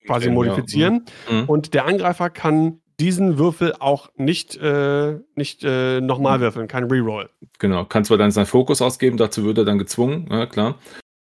Okay, 0.07 0.25
ja, 0.25 0.31
modifizieren. 0.31 1.05
Mhm. 1.29 1.43
Und 1.45 1.73
der 1.73 1.85
Angreifer 1.85 2.29
kann 2.29 2.81
diesen 2.99 3.37
Würfel 3.37 3.73
auch 3.79 4.09
nicht, 4.15 4.55
äh, 4.57 5.19
nicht 5.35 5.63
äh, 5.63 5.99
nochmal 6.01 6.39
würfeln, 6.39 6.67
kein 6.67 6.85
Reroll. 6.85 7.29
Genau, 7.59 7.85
kann 7.85 8.05
zwar 8.05 8.17
dann 8.17 8.31
seinen 8.31 8.45
Fokus 8.45 8.81
ausgeben, 8.81 9.17
dazu 9.17 9.43
wird 9.43 9.57
er 9.57 9.65
dann 9.65 9.77
gezwungen, 9.79 10.27
ja 10.29 10.45
klar. 10.45 10.79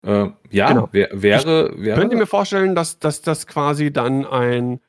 Äh, 0.06 0.28
ja, 0.50 0.70
Genau. 0.70 0.90
wär, 0.92 1.10
wäre, 1.12 1.74
wäre. 1.78 2.00
Könnt 2.00 2.14
ihr 2.14 2.18
mir 2.18 2.28
vorstellen, 2.28 2.76
dass, 2.76 3.00
dass 3.00 3.22
das 3.22 3.48
quasi 3.48 3.92
dann 3.92 4.26
ein, 4.26 4.80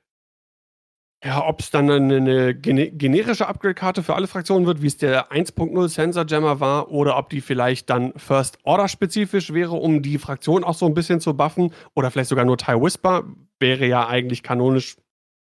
ja, 1.25 1.45
ob 1.45 1.61
es 1.61 1.71
dann 1.71 1.91
eine, 1.91 2.17
eine 2.17 2.55
gene 2.55 2.91
generische 2.91 3.49
Upgrade-Karte 3.49 4.03
für 4.05 4.15
alle 4.15 4.29
Fraktionen 4.29 4.67
wird, 4.67 4.83
wie 4.83 4.87
es 4.87 4.97
der 4.99 5.33
1.0 5.33 5.89
Sensor 5.89 6.25
Jammer 6.29 6.61
war, 6.61 6.91
oder 6.93 7.17
ob 7.19 7.29
die 7.31 7.41
vielleicht 7.41 7.91
dann 7.91 8.13
First 8.17 8.59
Order 8.63 8.87
spezifisch 8.89 9.53
wäre, 9.53 9.73
um 9.73 10.03
die 10.03 10.19
Fraktion 10.19 10.63
auch 10.63 10.75
so 10.75 10.87
ein 10.87 10.95
bisschen 10.95 11.21
zu 11.21 11.35
buffen, 11.37 11.73
oder 11.95 12.11
vielleicht 12.11 12.29
sogar 12.29 12.45
nur 12.45 12.57
TIE 12.57 12.81
Whisper, 12.81 13.25
wäre 13.59 13.87
ja 13.87 14.07
eigentlich 14.07 14.43
kanonisch 14.45 14.97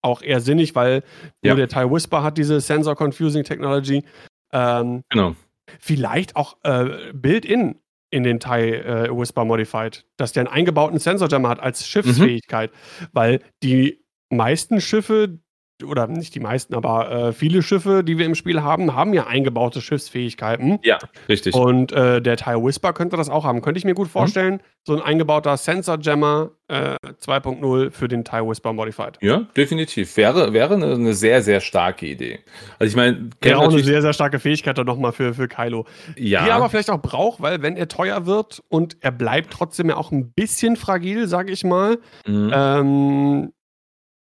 auch 0.03 0.21
eher 0.21 0.41
sinnig, 0.41 0.75
weil 0.75 1.03
Ja. 1.41 1.55
nur 1.55 1.65
der 1.65 1.69
TIE 1.69 1.89
Whisper 1.89 2.21
hat 2.23 2.37
diese 2.37 2.59
Sensor 2.61 2.95
Confusing 2.95 3.43
Technology. 3.43 4.03
Ähm, 4.51 5.01
Genau. 5.09 5.35
vielleicht 5.79 6.35
auch 6.35 6.57
äh, 6.63 7.11
Build-in 7.13 7.79
in 8.11 8.21
den 8.21 8.39
TIE 8.39 8.75
äh, 8.75 9.09
Whisper 9.09 9.43
Modified, 9.45 10.05
dass 10.17 10.33
der 10.33 10.41
einen 10.41 10.53
eingebauten 10.53 10.99
Sensor 10.99 11.27
Jammer 11.29 11.49
hat 11.49 11.59
als 11.61 11.87
Schiffsfähigkeit, 11.87 12.69
weil 13.11 13.39
die 13.63 14.03
meisten 14.29 14.79
Schiffe 14.81 15.39
oder 15.85 16.07
nicht 16.07 16.35
die 16.35 16.39
meisten, 16.39 16.75
aber 16.75 17.11
äh, 17.11 17.33
viele 17.33 17.61
Schiffe, 17.61 18.03
die 18.03 18.17
wir 18.17 18.25
im 18.25 18.35
Spiel 18.35 18.61
haben, 18.61 18.95
haben 18.95 19.13
ja 19.13 19.27
eingebaute 19.27 19.81
Schiffsfähigkeiten. 19.81 20.79
Ja, 20.83 20.97
richtig. 21.27 21.55
Und 21.55 21.91
äh, 21.91 22.21
der 22.21 22.37
TIE 22.37 22.61
Whisper 22.63 22.93
könnte 22.93 23.17
das 23.17 23.29
auch 23.29 23.43
haben. 23.43 23.61
Könnte 23.61 23.77
ich 23.79 23.83
mir 23.85 23.91
Mhm. 23.91 23.95
gut 23.97 24.07
vorstellen. 24.07 24.61
So 24.85 24.93
ein 24.95 25.01
eingebauter 25.01 25.55
Sensor 25.57 25.97
Jammer 26.01 26.51
äh, 26.67 26.95
2.0 27.21 27.91
für 27.91 28.07
den 28.07 28.23
TIE 28.23 28.45
Whisper 28.47 28.71
Modified. 28.73 29.17
ja, 29.21 29.47
definitiv. 29.57 30.15
Wäre, 30.17 30.53
wäre 30.53 30.73
eine, 30.75 30.93
eine 30.93 31.13
sehr, 31.13 31.41
sehr 31.41 31.59
starke 31.59 32.05
Idee. 32.05 32.39
Also 32.79 32.89
ich 32.91 32.95
meine, 32.95 33.29
Wäre 33.41 33.59
auch 33.59 33.71
eine 33.71 33.83
sehr, 33.83 34.01
sehr 34.01 34.13
starke 34.13 34.39
Fähigkeit 34.39 34.77
dann 34.77 34.85
nochmal 34.85 35.11
für, 35.11 35.33
für 35.33 35.47
Kylo. 35.47 35.85
ja, 36.17 36.43
Die 36.43 36.49
er 36.49 36.55
aber 36.55 36.69
vielleicht 36.69 36.89
auch 36.91 37.01
braucht, 37.01 37.41
weil 37.41 37.61
wenn 37.61 37.75
er 37.77 37.87
teuer 37.87 38.25
wird 38.25 38.61
und 38.69 38.97
er 39.01 39.11
bleibt 39.11 39.51
trotzdem 39.51 39.89
ja 39.89 39.97
auch 39.97 40.11
ein 40.11 40.31
bisschen 40.33 40.75
fragil, 40.75 41.27
sage 41.27 41.51
ich 41.51 41.63
mal. 41.63 41.97
mhm. 42.25 42.51
Ähm, 42.53 43.53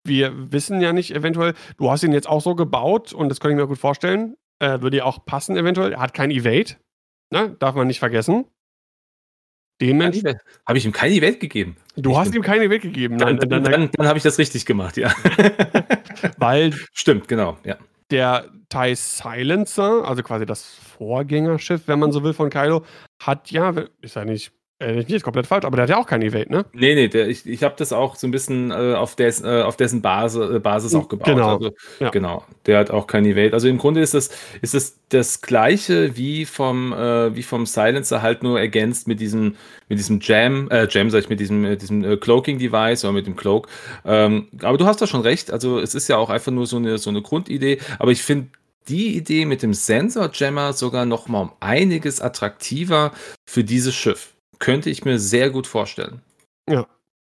wir 0.06 0.52
wissen 0.52 0.80
ja 0.80 0.92
nicht, 0.92 1.14
eventuell, 1.14 1.54
du 1.76 1.90
hast 1.90 2.02
ihn 2.02 2.12
jetzt 2.12 2.28
auch 2.28 2.40
so 2.40 2.54
gebaut 2.54 3.12
und 3.12 3.28
das 3.28 3.40
kann 3.40 3.50
ich 3.50 3.56
mir 3.56 3.66
gut 3.66 3.78
vorstellen. 3.78 4.36
Äh, 4.58 4.80
würde 4.80 4.98
ja 4.98 5.04
auch 5.04 5.24
passen, 5.24 5.56
eventuell. 5.56 5.92
Er 5.92 6.00
hat 6.00 6.14
kein 6.14 6.30
Evade. 6.30 6.76
Ne? 7.30 7.56
Darf 7.58 7.74
man 7.74 7.86
nicht 7.86 7.98
vergessen. 7.98 8.46
Dementsprechend. 9.80 10.40
habe 10.66 10.78
ich 10.78 10.86
ihm 10.86 10.92
keine 10.92 11.20
Welt 11.20 11.40
gegeben. 11.40 11.76
Du 11.96 12.12
Ich 12.12 12.16
hast 12.16 12.34
ihm 12.34 12.42
keine 12.42 12.64
Evade 12.64 12.80
gegeben. 12.80 13.18
Dann, 13.18 13.36
Nein, 13.36 13.48
dann, 13.48 13.62
dann, 13.62 13.72
dann, 13.72 13.90
dann 13.92 14.06
habe 14.06 14.16
ich 14.16 14.22
das 14.22 14.38
richtig 14.38 14.64
gemacht, 14.64 14.96
ja. 14.96 15.12
weil 16.38 16.72
Stimmt, 16.92 17.28
genau, 17.28 17.58
ja. 17.64 17.76
der 18.10 18.50
TIE 18.70 18.94
Silencer, 18.94 20.08
also 20.08 20.22
quasi 20.22 20.46
das 20.46 20.64
Vorgängerschiff, 20.64 21.82
wenn 21.86 21.98
man 21.98 22.12
so 22.12 22.22
will, 22.22 22.32
von 22.32 22.48
Kylo, 22.48 22.84
hat 23.22 23.50
ja, 23.50 23.74
ist 24.00 24.16
ja 24.16 24.24
nicht, 24.24 24.52
äh, 24.78 25.04
nicht 25.04 25.22
komplett 25.22 25.46
falsch, 25.46 25.64
aber 25.64 25.76
der 25.76 25.84
hat 25.84 25.90
ja 25.90 25.96
auch 25.96 26.06
kein 26.06 26.20
Evade, 26.20 26.52
ne? 26.52 26.66
Nee, 26.74 26.94
nee, 26.94 27.08
der, 27.08 27.28
ich, 27.28 27.46
ich 27.46 27.62
habe 27.62 27.74
das 27.78 27.94
auch 27.94 28.14
so 28.16 28.26
ein 28.26 28.30
bisschen 28.30 28.70
äh, 28.70 28.92
auf, 28.94 29.16
des, 29.16 29.42
äh, 29.42 29.62
auf 29.62 29.76
dessen 29.76 30.02
Base, 30.02 30.56
äh, 30.56 30.58
Basis 30.58 30.94
auch 30.94 31.08
gebaut. 31.08 31.26
Genau, 31.26 31.54
Also, 31.54 31.70
ja. 31.98 32.10
genau. 32.10 32.44
Der 32.66 32.78
hat 32.78 32.90
auch 32.90 33.06
kein 33.06 33.24
Evade. 33.24 33.54
Also 33.54 33.68
im 33.68 33.78
Grunde 33.78 34.02
ist 34.02 34.12
es 34.12 34.30
ist 34.60 34.74
es 34.74 34.98
das 35.08 35.40
gleiche 35.40 36.18
wie 36.18 36.44
vom, 36.44 36.92
äh, 36.92 37.34
wie 37.34 37.42
vom 37.42 37.64
Silencer, 37.64 38.20
halt 38.20 38.42
nur 38.42 38.60
ergänzt 38.60 39.08
mit 39.08 39.18
diesem, 39.18 39.56
mit 39.88 39.98
diesem 39.98 40.20
Jam, 40.20 40.68
äh, 40.70 40.86
Jam 40.90 41.08
sag 41.08 41.20
ich, 41.20 41.30
mit 41.30 41.40
diesem, 41.40 41.64
äh, 41.64 41.76
diesem 41.76 42.04
äh, 42.04 42.18
Cloaking-Device 42.18 43.04
oder 43.04 43.14
mit 43.14 43.26
dem 43.26 43.36
Cloak. 43.36 43.68
Ähm, 44.04 44.48
aber 44.60 44.76
du 44.76 44.84
hast 44.84 45.00
da 45.00 45.06
schon 45.06 45.22
recht. 45.22 45.50
Also 45.50 45.78
es 45.78 45.94
ist 45.94 46.08
ja 46.08 46.18
auch 46.18 46.28
einfach 46.28 46.52
nur 46.52 46.66
so 46.66 46.76
eine, 46.76 46.98
so 46.98 47.08
eine 47.08 47.22
Grundidee. 47.22 47.78
Aber 47.98 48.10
ich 48.10 48.22
finde 48.22 48.48
die 48.88 49.16
Idee 49.16 49.46
mit 49.46 49.62
dem 49.62 49.72
Sensor-Jammer 49.72 50.74
sogar 50.74 51.06
noch 51.06 51.28
mal 51.28 51.40
um 51.40 51.52
einiges 51.60 52.20
attraktiver 52.20 53.12
für 53.46 53.64
dieses 53.64 53.94
Schiff. 53.94 54.35
Könnte 54.58 54.90
ich 54.90 55.04
mir 55.04 55.18
sehr 55.18 55.50
gut 55.50 55.66
vorstellen. 55.66 56.20
Ja. 56.68 56.86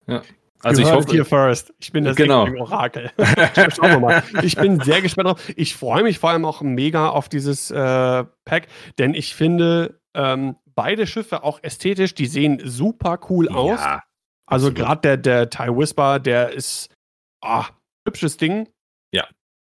Ja. 0.07 0.23
Also 0.63 0.83
You 0.83 0.89
ich 0.89 0.95
hoffe, 0.95 1.13
here 1.13 1.25
first. 1.25 1.73
Ich 1.79 1.93
bin 1.93 2.05
das 2.05 2.17
Genau. 2.17 2.49
Orakel. 2.59 3.13
Schauen 3.77 3.91
wir 3.91 4.01
mal. 4.01 4.23
Ich 4.43 4.57
bin 4.57 4.81
sehr 4.81 5.01
gespannt 5.01 5.29
drauf. 5.29 5.53
Ich 5.55 5.77
freue 5.77 6.03
mich 6.03 6.19
vor 6.19 6.31
allem 6.31 6.45
auch 6.45 6.63
mega 6.63 7.11
auf 7.11 7.29
dieses 7.29 7.71
äh, 7.71 8.25
Pack, 8.45 8.67
denn 8.99 9.15
ich 9.15 9.35
finde 9.35 10.01
ähm, 10.15 10.57
beide 10.75 11.07
Schiffe 11.07 11.45
auch 11.45 11.63
ästhetisch, 11.63 12.15
die 12.15 12.27
sehen 12.27 12.61
super 12.65 13.21
cool 13.31 13.49
aus. 13.49 13.79
Ja, 13.81 14.03
Also 14.47 14.69
absolut. 14.69 14.75
gerade 14.77 15.01
der, 15.01 15.17
der 15.17 15.51
TIE 15.51 15.77
Whisper, 15.77 16.19
der 16.19 16.51
ist 16.53 16.93
ah, 17.41 17.67
hübsches 18.07 18.37
Ding. 18.37 18.69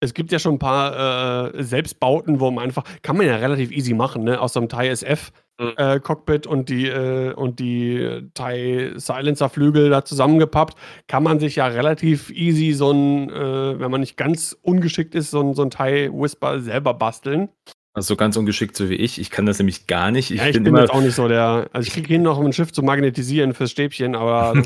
Es 0.05 0.15
gibt 0.15 0.31
ja 0.33 0.39
schon 0.39 0.55
ein 0.55 0.59
paar 0.59 1.55
äh, 1.55 1.63
Selbstbauten, 1.63 2.41
wo 2.41 2.51
man 2.51 2.65
einfach, 2.65 2.85
kann 3.03 3.17
man 3.17 3.27
ja 3.27 3.37
relativ 3.37 3.73
easy 3.73 3.95
machen, 3.95 4.25
ne? 4.25 4.41
Aus 4.41 4.53
so 4.53 4.61
einem 4.61 4.69
TIE 4.69 4.89
SF 4.89 5.33
Mhm. 5.59 5.73
äh, 5.77 6.01
Cockpit 6.01 6.47
und 6.47 6.69
die, 6.69 6.89
äh, 6.89 7.33
und 7.33 7.61
die 7.61 8.29
TIE 8.35 8.95
Silencer 8.97 9.49
Flügel 9.49 9.89
da 9.89 10.05
zusammengepappt, 10.05 10.77
kann 11.07 11.23
man 11.23 11.39
sich 11.39 11.57
ja 11.57 11.67
relativ 11.67 12.31
easy 12.31 12.73
so 12.73 12.91
ein, 12.91 13.31
äh, 13.31 13.79
wenn 13.79 13.91
man 13.91 14.01
nicht 14.01 14.17
ganz 14.17 14.57
ungeschickt 14.63 15.15
ist, 15.15 15.31
so 15.31 15.41
ein, 15.41 15.55
so 15.55 15.63
ein 15.63 15.71
TIE 15.71 16.11
Whisper 16.13 16.61
selber 16.61 16.95
basteln. 16.95 17.51
Also 17.97 18.17
ganz 18.17 18.37
ungeschickt 18.37 18.77
so 18.77 18.89
wie 18.91 18.97
ich. 18.97 19.21
Ich 19.21 19.31
kann 19.31 19.47
das 19.47 19.59
nämlich 19.61 19.87
gar 19.87 20.11
nicht. 20.11 20.33
Ich, 20.33 20.41
ja, 20.41 20.49
ich 20.49 20.55
bin, 20.55 20.65
bin, 20.65 20.77
jetzt 20.77 20.91
auch 20.91 21.01
nicht 21.01 21.15
so 21.15 21.29
der, 21.29 21.69
also 21.73 21.87
ich 21.87 21.93
kriege 21.93 22.09
hin, 22.09 22.23
noch 22.23 22.41
ein 22.41 22.53
Schiff 22.53 22.73
zu 22.73 22.83
magnetisieren 22.83 23.55
fürs 23.55 23.71
Stäbchen, 23.71 24.17
aber 24.17 24.61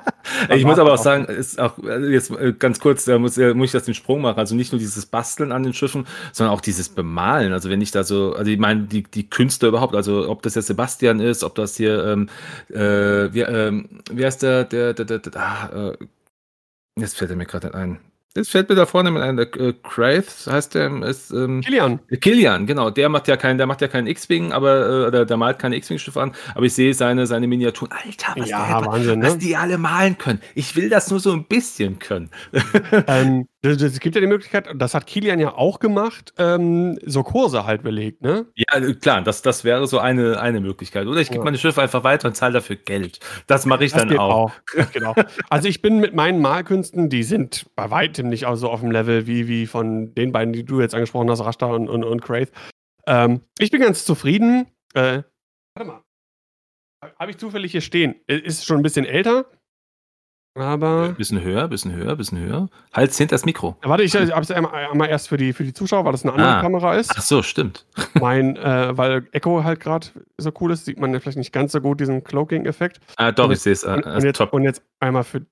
ich 0.54 0.64
muss 0.66 0.78
aber 0.78 0.92
auch 0.92 0.98
sagen, 0.98 1.24
ist 1.24 1.58
auch 1.58 1.78
also 1.82 2.06
jetzt 2.06 2.30
äh, 2.30 2.52
ganz 2.52 2.80
kurz, 2.80 3.06
da 3.06 3.18
muss, 3.18 3.38
äh, 3.38 3.54
muss 3.54 3.68
ich 3.68 3.72
das 3.72 3.84
den 3.84 3.94
Sprung 3.94 4.20
machen. 4.20 4.38
Also 4.38 4.54
nicht 4.54 4.70
nur 4.70 4.78
dieses 4.78 5.06
Basteln 5.06 5.50
an 5.50 5.62
den 5.62 5.72
Schiffen, 5.72 6.06
sondern 6.32 6.54
auch 6.54 6.60
dieses 6.60 6.90
Bemalen. 6.90 7.54
Also 7.54 7.70
wenn 7.70 7.80
ich 7.80 7.90
da 7.90 8.04
so, 8.04 8.34
also 8.34 8.50
ich 8.50 8.58
meine, 8.58 8.82
die, 8.82 9.02
die 9.02 9.30
Künstler 9.30 9.70
überhaupt, 9.70 9.94
also 9.94 10.28
ob 10.28 10.42
das 10.42 10.54
jetzt 10.54 10.66
Sebastian 10.66 11.20
ist, 11.20 11.42
ob 11.42 11.54
das 11.54 11.78
hier, 11.78 12.04
ähm, 12.04 12.28
äh, 12.68 13.32
wie, 13.32 13.40
ähm, 13.40 13.88
wie 14.12 14.26
heißt 14.26 14.42
der, 14.42 14.64
der, 14.64 14.92
der, 14.92 15.06
der, 15.06 15.18
der 15.20 15.36
ah, 15.36 15.92
äh, 15.92 15.96
jetzt 17.00 17.16
fällt 17.16 17.30
er 17.30 17.36
mir 17.36 17.46
gerade 17.46 17.72
ein. 17.72 17.98
Jetzt 18.36 18.50
fällt 18.50 18.68
mir 18.68 18.74
da 18.74 18.84
vorne 18.84 19.12
mit 19.12 19.22
ein, 19.22 19.36
der 19.36 19.46
äh, 19.54 19.72
Crath 19.84 20.46
heißt 20.50 20.74
der, 20.74 20.90
ist, 21.04 21.30
ähm, 21.30 21.60
Kilian, 21.60 22.00
Kilian, 22.20 22.66
genau, 22.66 22.90
der 22.90 23.08
macht 23.08 23.28
ja 23.28 23.36
keinen, 23.36 23.58
der 23.58 23.68
macht 23.68 23.80
ja 23.80 23.86
keinen 23.86 24.08
X-Wing, 24.08 24.50
aber 24.52 25.06
äh, 25.06 25.10
der, 25.12 25.24
der 25.24 25.36
malt 25.36 25.60
keine 25.60 25.76
X-Wing-Schiffe 25.76 26.20
an, 26.20 26.32
aber 26.54 26.66
ich 26.66 26.74
sehe 26.74 26.92
seine, 26.94 27.26
seine 27.28 27.46
Miniaturen. 27.46 27.92
Alter, 27.92 28.32
was, 28.36 28.48
ja, 28.48 28.80
der, 28.80 28.86
Wahnsinn, 28.90 29.22
was 29.22 29.34
ne? 29.34 29.38
die 29.38 29.56
alle 29.56 29.78
malen 29.78 30.18
können. 30.18 30.40
Ich 30.56 30.74
will 30.74 30.88
das 30.88 31.10
nur 31.10 31.20
so 31.20 31.30
ein 31.32 31.44
bisschen 31.44 32.00
können. 32.00 32.30
ähm, 33.06 33.46
das- 33.62 33.76
das- 33.78 33.92
es 33.92 34.00
gibt 34.00 34.14
ja 34.16 34.20
die 34.20 34.26
Möglichkeit, 34.26 34.66
das 34.74 34.94
hat 34.94 35.06
Kilian 35.06 35.38
ja 35.38 35.54
auch 35.54 35.78
gemacht, 35.78 36.34
ähm, 36.36 36.98
so 37.06 37.22
Kurse 37.22 37.64
halt 37.66 37.82
belegt, 37.84 38.20
ne? 38.22 38.46
Ja, 38.56 38.78
äh, 38.78 38.94
klar, 38.94 39.22
das, 39.22 39.42
das 39.42 39.62
wäre 39.64 39.86
so 39.86 40.00
eine, 40.00 40.40
eine 40.40 40.60
Möglichkeit. 40.60 41.06
Oder 41.06 41.20
ich 41.20 41.28
gebe 41.28 41.38
Ja. 41.38 41.44
meine 41.44 41.56
Schiffe 41.58 41.80
einfach 41.82 42.02
weiter 42.04 42.28
und 42.28 42.34
zahle 42.34 42.54
dafür 42.54 42.76
Geld. 42.76 43.20
Das 43.46 43.64
mache 43.64 43.84
ich 43.84 43.92
Das 43.92 44.02
dann 44.02 44.18
auch. 44.18 44.34
auch. 44.34 44.52
Das 44.92 45.02
auch. 45.04 45.16
Also 45.50 45.68
ich 45.68 45.80
bin 45.82 46.00
mit 46.00 46.14
meinen 46.14 46.40
Malkünsten, 46.40 47.08
die 47.08 47.22
sind 47.22 47.66
bei 47.76 47.90
weitem 47.90 48.23
nicht 48.28 48.46
auch 48.46 48.56
so 48.56 48.70
auf 48.70 48.80
dem 48.80 48.90
Level 48.90 49.26
wie, 49.26 49.48
wie 49.48 49.66
von 49.66 50.14
den 50.14 50.32
beiden, 50.32 50.52
die 50.52 50.64
du 50.64 50.80
jetzt 50.80 50.94
angesprochen 50.94 51.30
hast, 51.30 51.40
Rashta 51.44 51.66
und, 51.66 51.88
und, 51.88 52.04
und 52.04 52.22
Craith. 52.22 52.50
Ähm, 53.06 53.40
ich 53.58 53.70
bin 53.70 53.80
ganz 53.80 54.04
zufrieden. 54.04 54.66
Äh, 54.94 55.22
warte 55.76 55.90
mal. 55.90 56.00
Habe 57.18 57.30
ich 57.30 57.38
zufällig 57.38 57.72
hier 57.72 57.80
stehen. 57.82 58.14
Ist 58.26 58.64
schon 58.64 58.78
ein 58.78 58.82
bisschen 58.82 59.04
älter. 59.04 59.44
Aber. 60.56 61.12
Bisschen 61.14 61.42
höher, 61.42 61.66
bisschen 61.66 61.92
höher, 61.92 62.14
bisschen 62.14 62.38
höher. 62.38 62.68
Hals 62.92 63.18
hinter 63.18 63.34
das 63.34 63.44
Mikro. 63.44 63.76
Warte, 63.82 64.04
ich 64.04 64.14
habe 64.14 64.40
es 64.40 64.50
einmal, 64.52 64.72
einmal 64.86 65.08
erst 65.08 65.28
für 65.28 65.36
die, 65.36 65.52
für 65.52 65.64
die 65.64 65.72
Zuschauer, 65.72 66.04
weil 66.04 66.12
das 66.12 66.22
eine 66.22 66.32
andere 66.32 66.48
Ah. 66.58 66.60
Kamera 66.60 66.94
ist. 66.94 67.10
Ach 67.16 67.22
so, 67.22 67.42
stimmt. 67.42 67.86
Mein, 68.14 68.56
äh, 68.56 68.96
weil 68.96 69.26
Echo 69.32 69.64
halt 69.64 69.80
gerade 69.80 70.06
so 70.38 70.52
cool 70.60 70.70
ist, 70.70 70.84
sieht 70.84 70.98
man 71.00 71.12
ja 71.12 71.18
vielleicht 71.18 71.38
nicht 71.38 71.52
ganz 71.52 71.72
so 71.72 71.80
gut 71.80 71.98
diesen 71.98 72.22
Cloaking-Effekt. 72.22 73.00
Ah, 73.16 73.32
doch, 73.32 73.46
Und 73.46 73.52
ich 73.52 73.60
sehe 73.60 73.72
es. 73.72 73.82
Und, 73.82 74.06
Äh, 74.06 74.10
und, 74.14 74.22
jetzt, 74.24 74.36
top. 74.36 74.52
und 74.52 74.62
jetzt 74.62 74.82
einmal 75.00 75.24
für 75.24 75.44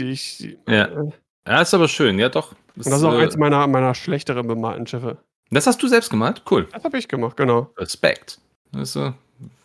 dich. 0.00 0.56
Ja. 0.66 0.86
Äh, 0.86 1.10
Ja, 1.46 1.60
ist 1.60 1.74
aber 1.74 1.88
schön, 1.88 2.18
ja 2.18 2.28
doch. 2.28 2.52
Und 2.52 2.86
das 2.86 2.98
ist 2.98 3.04
auch 3.04 3.14
äh, 3.14 3.22
eins 3.22 3.36
meiner, 3.36 3.66
meiner 3.66 3.94
schlechteren 3.94 4.46
bemalten 4.46 4.86
Schiffe. 4.86 5.18
das 5.50 5.66
hast 5.66 5.82
du 5.82 5.88
selbst 5.88 6.10
gemalt? 6.10 6.42
Cool. 6.50 6.68
Das 6.72 6.84
habe 6.84 6.98
ich 6.98 7.08
gemacht, 7.08 7.36
genau. 7.36 7.70
Respekt. 7.78 8.38
Das, 8.72 8.96
äh, 8.96 9.12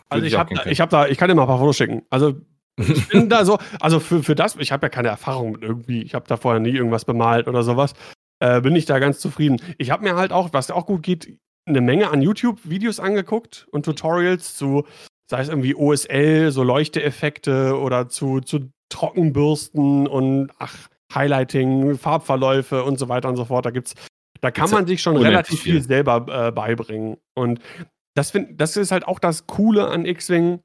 Also 0.09 0.25
ich 0.25 0.37
habe 0.37 0.53
ich 0.69 0.79
hab 0.79 0.89
da, 0.89 1.07
ich 1.07 1.17
kann 1.17 1.27
dir 1.27 1.35
mal 1.35 1.43
ein 1.43 1.47
paar 1.47 1.59
Fotos 1.59 1.77
schicken. 1.77 2.03
Also 2.09 2.35
ich 2.77 3.07
bin 3.09 3.29
da 3.29 3.45
so, 3.45 3.57
also 3.79 3.99
für, 3.99 4.23
für 4.23 4.35
das, 4.35 4.55
ich 4.57 4.71
habe 4.71 4.85
ja 4.85 4.89
keine 4.89 5.09
Erfahrung 5.09 5.53
mit 5.53 5.63
irgendwie, 5.63 6.01
ich 6.01 6.13
habe 6.13 6.25
da 6.27 6.37
vorher 6.37 6.59
nie 6.59 6.71
irgendwas 6.71 7.05
bemalt 7.05 7.47
oder 7.47 7.63
sowas, 7.63 7.93
äh, 8.39 8.61
bin 8.61 8.75
ich 8.75 8.85
da 8.85 8.99
ganz 8.99 9.19
zufrieden. 9.19 9.61
Ich 9.77 9.91
habe 9.91 10.03
mir 10.03 10.15
halt 10.15 10.31
auch, 10.31 10.53
was 10.53 10.71
auch 10.71 10.85
gut 10.85 11.03
geht, 11.03 11.37
eine 11.65 11.81
Menge 11.81 12.09
an 12.09 12.21
YouTube-Videos 12.21 12.99
angeguckt 12.99 13.67
und 13.71 13.85
Tutorials 13.85 14.55
zu, 14.55 14.85
sei 15.29 15.41
es 15.41 15.49
irgendwie 15.49 15.75
OSL, 15.75 16.51
so 16.51 16.63
Leuchteeffekte 16.63 17.77
oder 17.77 18.09
zu, 18.09 18.39
zu 18.41 18.71
Trockenbürsten 18.89 20.07
und 20.07 20.51
ach, 20.59 20.75
Highlighting, 21.15 21.97
Farbverläufe 21.97 22.83
und 22.83 22.99
so 22.99 23.09
weiter 23.09 23.29
und 23.29 23.35
so 23.37 23.45
fort. 23.45 23.65
Da 23.65 23.71
gibt's, 23.71 23.95
da 24.41 24.51
kann 24.51 24.69
man 24.69 24.87
sich 24.87 25.01
schon 25.01 25.17
relativ 25.17 25.61
viel 25.61 25.73
viel. 25.73 25.81
selber 25.81 26.25
äh, 26.29 26.51
beibringen. 26.51 27.17
Und 27.35 27.59
das, 28.15 28.31
find, 28.31 28.59
das 28.59 28.77
ist 28.77 28.91
halt 28.91 29.07
auch 29.07 29.19
das 29.19 29.47
Coole 29.47 29.87
an 29.87 30.05
X-Wing. 30.05 30.59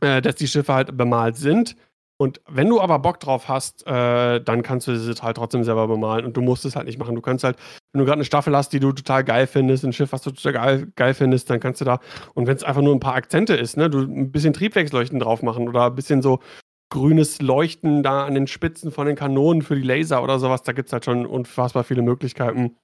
äh, 0.00 0.22
dass 0.22 0.36
die 0.36 0.48
Schiffe 0.48 0.72
halt 0.74 0.96
bemalt 0.96 1.36
sind. 1.36 1.76
Und 2.20 2.40
wenn 2.48 2.68
du 2.68 2.80
aber 2.80 2.98
Bock 2.98 3.20
drauf 3.20 3.48
hast, 3.48 3.86
äh, 3.86 4.40
dann 4.40 4.62
kannst 4.62 4.88
du 4.88 4.92
das 4.92 5.22
halt 5.22 5.36
trotzdem 5.36 5.62
selber 5.62 5.86
bemalen 5.86 6.24
und 6.24 6.36
du 6.36 6.40
musst 6.40 6.64
es 6.64 6.74
halt 6.74 6.86
nicht 6.86 6.98
machen. 6.98 7.14
Du 7.14 7.20
kannst 7.20 7.44
halt, 7.44 7.56
wenn 7.92 8.00
du 8.00 8.04
gerade 8.04 8.16
eine 8.16 8.24
Staffel 8.24 8.56
hast, 8.56 8.72
die 8.72 8.80
du 8.80 8.92
total 8.92 9.22
geil 9.22 9.46
findest, 9.46 9.84
ein 9.84 9.92
Schiff, 9.92 10.12
was 10.12 10.22
du 10.22 10.32
total 10.32 10.52
geil, 10.52 10.92
geil 10.96 11.14
findest, 11.14 11.48
dann 11.48 11.60
kannst 11.60 11.80
du 11.80 11.84
da, 11.84 12.00
und 12.34 12.48
wenn 12.48 12.56
es 12.56 12.64
einfach 12.64 12.82
nur 12.82 12.94
ein 12.94 13.00
paar 13.00 13.14
Akzente 13.14 13.54
ist, 13.54 13.76
ne, 13.76 13.88
du 13.88 14.00
ein 14.00 14.32
bisschen 14.32 14.52
Triebwerksleuchten 14.52 15.20
drauf 15.20 15.42
machen 15.42 15.68
oder 15.68 15.86
ein 15.86 15.94
bisschen 15.94 16.20
so 16.20 16.40
grünes 16.90 17.40
Leuchten 17.40 18.02
da 18.02 18.24
an 18.24 18.34
den 18.34 18.46
Spitzen 18.46 18.90
von 18.90 19.06
den 19.06 19.16
Kanonen 19.16 19.62
für 19.62 19.76
die 19.76 19.82
Laser 19.82 20.22
oder 20.22 20.38
sowas, 20.38 20.62
da 20.62 20.72
gibt 20.72 20.88
es 20.88 20.92
halt 20.92 21.04
schon 21.04 21.26
unfassbar 21.26 21.84
viele 21.84 22.02
Möglichkeiten. 22.02 22.76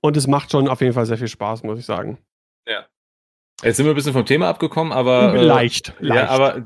Und 0.00 0.16
es 0.16 0.26
macht 0.26 0.50
schon 0.50 0.68
auf 0.68 0.80
jeden 0.80 0.92
Fall 0.92 1.06
sehr 1.06 1.18
viel 1.18 1.28
Spaß, 1.28 1.62
muss 1.62 1.78
ich 1.78 1.86
sagen. 1.86 2.18
Ja. 2.68 2.86
Jetzt 3.62 3.78
sind 3.78 3.86
wir 3.86 3.92
ein 3.92 3.96
bisschen 3.96 4.12
vom 4.12 4.26
Thema 4.26 4.48
abgekommen, 4.48 4.92
aber. 4.92 5.32
Leicht, 5.32 5.94
äh, 6.00 6.06
leicht. 6.06 6.16
Ja, 6.16 6.28
aber 6.28 6.62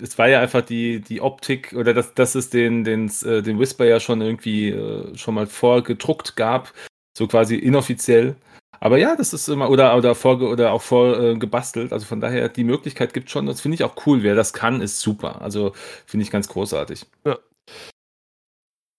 es 0.00 0.18
war 0.18 0.28
ja 0.28 0.40
einfach 0.40 0.62
die, 0.62 1.00
die 1.00 1.20
Optik 1.20 1.72
oder 1.72 1.94
dass, 1.94 2.14
dass 2.14 2.36
es 2.36 2.48
den, 2.48 2.84
den, 2.84 3.10
äh, 3.24 3.42
den 3.42 3.58
Whisper 3.58 3.86
ja 3.86 3.98
schon 3.98 4.20
irgendwie 4.20 4.70
äh, 4.70 5.16
schon 5.16 5.34
mal 5.34 5.46
vorgedruckt 5.46 6.36
gab, 6.36 6.72
so 7.16 7.26
quasi 7.26 7.56
inoffiziell. 7.56 8.36
Aber 8.82 8.98
ja, 8.98 9.14
das 9.14 9.32
ist 9.32 9.46
immer, 9.48 9.70
oder, 9.70 9.96
oder, 9.96 10.16
vor, 10.16 10.40
oder 10.40 10.72
auch 10.72 10.82
vorgebastelt. 10.82 11.92
Äh, 11.92 11.94
also 11.94 12.04
von 12.04 12.20
daher, 12.20 12.48
die 12.48 12.64
Möglichkeit 12.64 13.14
gibt 13.14 13.30
schon, 13.30 13.46
das 13.46 13.60
finde 13.60 13.76
ich 13.76 13.84
auch 13.84 13.94
cool. 14.06 14.24
Wer 14.24 14.34
das 14.34 14.52
kann, 14.52 14.80
ist 14.80 14.98
super. 14.98 15.40
Also 15.40 15.72
finde 16.04 16.24
ich 16.24 16.32
ganz 16.32 16.48
großartig. 16.48 17.06
Ja. 17.24 17.38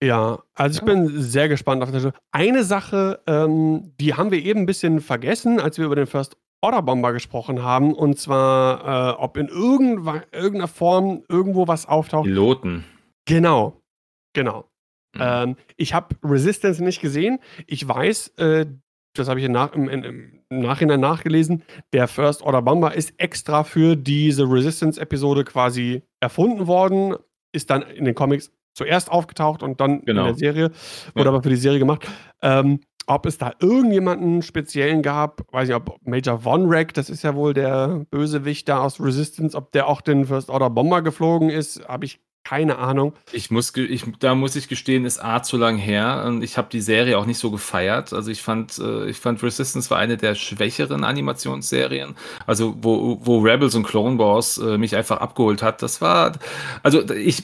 Ja, 0.02 0.44
also 0.54 0.82
ich 0.82 0.88
ja. 0.88 0.94
bin 0.94 1.22
sehr 1.22 1.50
gespannt 1.50 1.84
auf 1.84 1.92
das. 1.92 2.08
Eine 2.32 2.64
Sache, 2.64 3.22
ähm, 3.28 3.92
die 4.00 4.14
haben 4.14 4.32
wir 4.32 4.42
eben 4.42 4.62
ein 4.62 4.66
bisschen 4.66 5.02
vergessen, 5.02 5.60
als 5.60 5.78
wir 5.78 5.86
über 5.86 5.98
den 5.98 6.08
First 6.08 6.38
Order 6.62 6.82
Bomber 6.82 7.12
gesprochen 7.12 7.62
haben. 7.62 7.94
Und 7.94 8.18
zwar, 8.18 9.16
äh, 9.18 9.22
ob 9.22 9.36
in 9.36 9.50
irgendeiner 9.50 10.70
Form 10.70 11.24
irgendwo 11.28 11.68
was 11.68 11.88
auftaucht. 11.88 12.24
Piloten. 12.24 12.86
Genau. 13.26 13.82
Genau. 14.32 14.70
Mhm. 15.14 15.22
Ähm, 15.22 15.56
ich 15.76 15.94
habe 15.94 16.16
Resistance 16.24 16.82
nicht 16.82 17.02
gesehen. 17.02 17.40
Ich 17.68 17.86
weiß, 17.86 18.30
äh, 18.38 18.66
das 19.14 19.27
habe 19.30 19.40
ich 19.40 19.48
nach, 19.49 19.73
im, 19.73 19.90
im, 19.90 20.40
Nachhinein 20.49 20.99
nachgelesen, 20.99 21.64
der 21.94 22.07
First 22.07 22.41
Order 22.44 22.61
Bomber 22.61 22.94
ist 22.94 23.14
extra 23.18 23.64
für 23.64 23.95
diese 23.95 24.44
Resistance-Episode 24.44 25.44
quasi 25.44 26.03
erfunden 26.19 26.68
worden, 26.68 27.15
ist 27.52 27.69
dann 27.69 27.81
in 27.81 28.06
den 28.06 28.14
Comics 28.14 28.52
zuerst 28.73 29.11
aufgetaucht 29.11 29.64
und 29.64 29.80
dann 29.81 30.02
genau. 30.06 30.22
in 30.22 30.27
der 30.27 30.35
Serie, 30.35 30.72
wurde 31.14 31.26
ja. 31.26 31.30
aber 31.30 31.44
für 31.44 31.49
die 31.49 31.56
Serie 31.56 31.80
gemacht. 31.80 32.07
Ähm, 32.41 32.81
ob 33.06 33.26
es 33.26 33.38
da 33.38 33.52
irgendjemanden 33.60 34.41
speziellen 34.41 35.02
gab, 35.02 35.41
weiß 35.52 35.68
nicht, 35.68 35.76
ob 35.76 35.98
Major 36.06 36.40
Von 36.40 36.65
Rack, 36.68 36.94
das 36.94 37.10
ist 37.10 37.23
ja 37.23 37.35
wohl 37.35 37.53
der 37.53 38.06
Bösewicht 38.10 38.69
da 38.69 38.80
aus 38.80 38.99
Resistance, 39.02 39.57
ob 39.57 39.72
der 39.72 39.88
auch 39.88 40.02
den 40.02 40.26
First 40.26 40.49
Order 40.49 40.69
Bomber 40.69 41.02
geflogen 41.02 41.49
ist, 41.49 41.85
habe 41.88 42.06
ich 42.06 42.22
keine 42.44 42.78
Ahnung. 42.78 43.14
Ich 43.32 43.52
muss, 43.52 43.76
ich, 43.76 44.03
da 44.20 44.36
muss 44.36 44.56
ich 44.56 44.68
gestehen, 44.68 45.06
ist 45.06 45.24
A 45.24 45.44
zu 45.44 45.57
lang 45.57 45.78
her 45.78 46.26
und 46.28 46.44
ich 46.44 46.57
habe 46.57 46.68
die 46.72 46.82
Serie 46.82 47.18
auch 47.18 47.26
nicht 47.26 47.40
so 47.40 47.52
gefeiert. 47.52 48.11
Also 48.11 48.32
ich 48.32 48.41
fand, 48.41 48.78
äh, 48.80 49.06
ich 49.10 49.18
fand 49.18 49.41
Resistance 49.41 49.90
war 49.90 49.98
eine 49.98 50.18
der 50.18 50.36
schwächeren 50.36 51.06
Animationsserien. 51.06 52.15
Also 52.45 52.76
wo, 52.82 53.20
wo 53.24 53.40
Rebels 53.40 53.76
und 53.76 53.84
Clone 53.84 54.20
Wars 54.20 54.57
äh, 54.57 54.78
mich 54.78 54.95
einfach 54.95 55.18
abgeholt 55.18 55.64
hat. 55.64 55.82
Das 55.82 56.02
war, 56.02 56.34
also 56.84 57.10
ich 57.10 57.44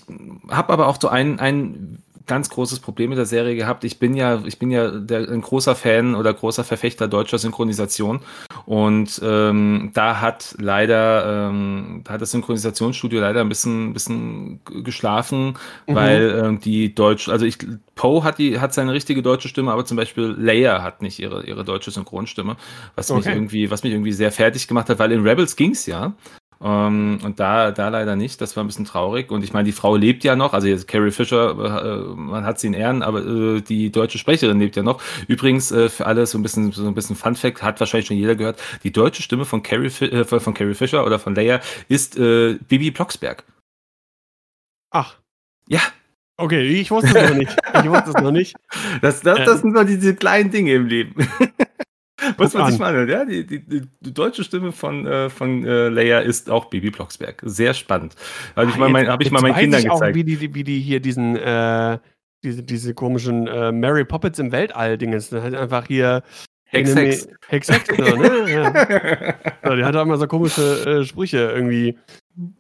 habe 0.50 0.74
aber 0.74 0.88
auch 0.88 0.98
so 1.00 1.08
ein, 1.08 1.40
ein 1.40 2.04
ganz 2.30 2.50
großes 2.50 2.80
Problem 2.80 3.10
mit 3.10 3.18
der 3.18 3.26
Serie 3.26 3.56
gehabt. 3.56 3.84
Ich 3.84 4.00
bin 4.00 4.14
ja, 4.14 4.42
ich 4.46 4.60
bin 4.60 4.72
ja 4.72 4.92
der, 4.92 5.28
ein 5.30 5.42
großer 5.42 5.76
Fan 5.76 6.16
oder 6.16 6.34
großer 6.34 6.64
Verfechter 6.64 7.10
deutscher 7.10 7.40
Synchronisation. 7.40 8.22
Und 8.66 9.20
ähm, 9.24 9.92
da 9.96 10.22
hat 10.22 10.56
leider, 10.60 11.50
ähm, 11.50 12.02
da 12.06 12.14
hat 12.14 12.22
das 12.22 12.32
Synchronisationsstudio 12.32 13.20
leider 13.20 13.42
ein 13.42 13.50
bisschen, 13.50 13.94
bisschen 13.94 14.62
geschlafen, 14.64 15.58
mhm. 15.88 15.96
weil 15.96 16.42
ähm, 16.46 16.60
die 16.60 16.94
Deutsch, 16.94 17.28
also 17.28 17.46
ich, 17.46 17.58
Poe 17.96 18.24
hat 18.24 18.38
die, 18.38 18.60
hat 18.60 18.74
seine 18.74 18.94
richtige 18.94 19.24
deutsche 19.24 19.50
Stimme, 19.50 19.72
aber 19.72 19.86
zum 19.86 19.98
Beispiel 19.98 20.36
Leia 20.38 20.84
hat 20.84 21.02
nicht 21.02 21.20
ihre, 21.20 21.46
ihre 21.46 21.66
deutsche 21.66 21.92
Synchronstimme, 21.92 22.56
was 22.96 23.10
okay. 23.10 23.18
mich 23.18 23.36
irgendwie, 23.36 23.72
was 23.72 23.84
mich 23.84 23.92
irgendwie 23.92 24.14
sehr 24.14 24.32
fertig 24.32 24.68
gemacht 24.68 24.88
hat, 24.90 25.00
weil 25.00 25.12
in 25.12 25.28
Rebels 25.28 25.56
ging's 25.56 25.88
ja. 25.88 26.14
Ähm, 26.62 27.20
und 27.24 27.40
da, 27.40 27.72
da 27.72 27.90
leider 27.90 28.16
nicht. 28.16 28.42
Das 28.42 28.56
war 28.56 28.64
ein 28.64 28.68
bisschen 28.68 28.86
traurig. 28.86 29.32
Und 29.32 29.44
ich 29.44 29.54
meine, 29.54 29.66
die 29.66 29.72
Frau 29.72 29.96
lebt 29.96 30.24
ja 30.24 30.36
noch. 30.36 30.54
Also 30.54 30.68
jetzt 30.68 30.88
Carrie 30.88 31.12
Fisher, 31.12 31.52
äh, 31.52 32.16
man 32.16 32.44
hat 32.46 32.60
sie 32.60 32.68
in 32.68 32.74
Ehren, 32.74 33.02
aber 33.02 33.26
äh, 33.26 33.62
die 33.62 33.92
deutsche 33.92 34.18
Sprecherin 34.18 34.60
lebt 34.60 34.76
ja 34.76 34.84
noch. 34.84 35.02
Übrigens, 35.28 35.72
äh, 35.72 35.90
für 35.90 36.06
alle 36.06 36.26
so 36.26 36.38
ein 36.38 36.44
bisschen, 36.44 36.72
so 36.72 36.86
ein 36.86 36.96
bisschen 36.96 37.16
Fun 37.16 37.36
Fact, 37.36 37.64
hat 37.64 37.80
wahrscheinlich 37.80 38.08
schon 38.08 38.18
jeder 38.18 38.36
gehört. 38.36 38.62
Die 38.84 38.92
deutsche 38.92 39.22
Stimme 39.22 39.46
von 39.46 39.64
Carrie, 39.64 39.88
äh, 39.88 40.26
von 40.26 40.54
Carrie 40.54 40.76
Fisher 40.76 41.06
oder 41.06 41.20
von 41.20 41.36
Leia 41.36 41.62
ist 41.88 42.18
äh, 42.18 42.58
Bibi 42.68 42.92
Blocksberg. 42.92 43.44
Ach. 44.92 45.16
Ja, 45.68 45.82
Okay, 46.42 46.62
ich 46.62 46.90
wusste 46.90 47.20
es 47.20 47.30
noch 47.30 47.36
nicht. 47.36 47.58
Ich 47.84 47.90
wusste 47.90 48.10
es 48.12 48.24
noch 48.24 48.32
nicht. 48.32 48.56
Das, 49.02 49.22
das, 49.22 49.40
das 49.46 49.62
sind 49.62 49.74
nur 49.74 49.84
diese 49.84 50.16
kleinen 50.16 50.52
Dinge 50.52 50.74
im 50.74 50.88
Leben. 50.88 51.14
Muss 52.38 52.54
man 52.54 52.72
sich 52.72 52.80
mal 52.80 52.90
anhören. 52.90 53.10
Ja, 53.10 53.26
die, 53.26 53.46
die, 53.46 53.66
die, 53.66 54.14
deutsche 54.14 54.44
Stimme 54.44 54.72
von, 54.72 55.06
äh, 55.06 55.30
von 55.30 55.66
äh, 55.66 55.90
Leia 55.90 56.20
ist 56.20 56.50
auch 56.50 56.66
Bibi 56.66 56.90
Blocksberg. 56.92 57.42
Sehr 57.46 57.74
spannend. 57.74 58.16
Habe 58.56 58.70
ich, 58.70 58.76
ah, 58.76 58.80
mal, 58.80 58.90
mein, 58.90 59.08
hab 59.08 59.22
ich 59.22 59.32
mal 59.32 59.42
meinen 59.42 59.56
Kindern 59.56 59.82
ich 59.82 59.90
auch, 59.90 60.00
gezeigt. 60.00 60.16
Wie 60.16 60.24
die, 60.24 60.54
wie 60.54 60.64
die 60.64 60.80
hier 60.80 61.00
diesen, 61.00 61.36
äh, 61.36 61.98
diese, 62.44 62.64
diese 62.64 62.94
komischen 62.94 63.48
äh, 63.48 63.72
Mary 63.72 64.06
Poppets 64.06 64.40
im 64.40 64.52
Weltall-Dinges. 64.52 65.32
Halt 65.32 65.56
einfach 65.56 65.88
hier. 65.88 66.24
Hex, 66.66 66.96
Hex. 66.96 67.28
Hex, 67.48 67.70
Hex, 67.70 67.88
so, 67.88 68.16
ne? 68.16 68.46
Ja. 68.48 69.36
so, 69.64 69.76
die 69.76 69.84
hat 69.84 69.96
auch 69.96 70.04
immer 70.04 70.18
so 70.18 70.28
komische 70.28 71.00
äh, 71.02 71.04
Sprüche 71.04 71.38
irgendwie. 71.38 71.98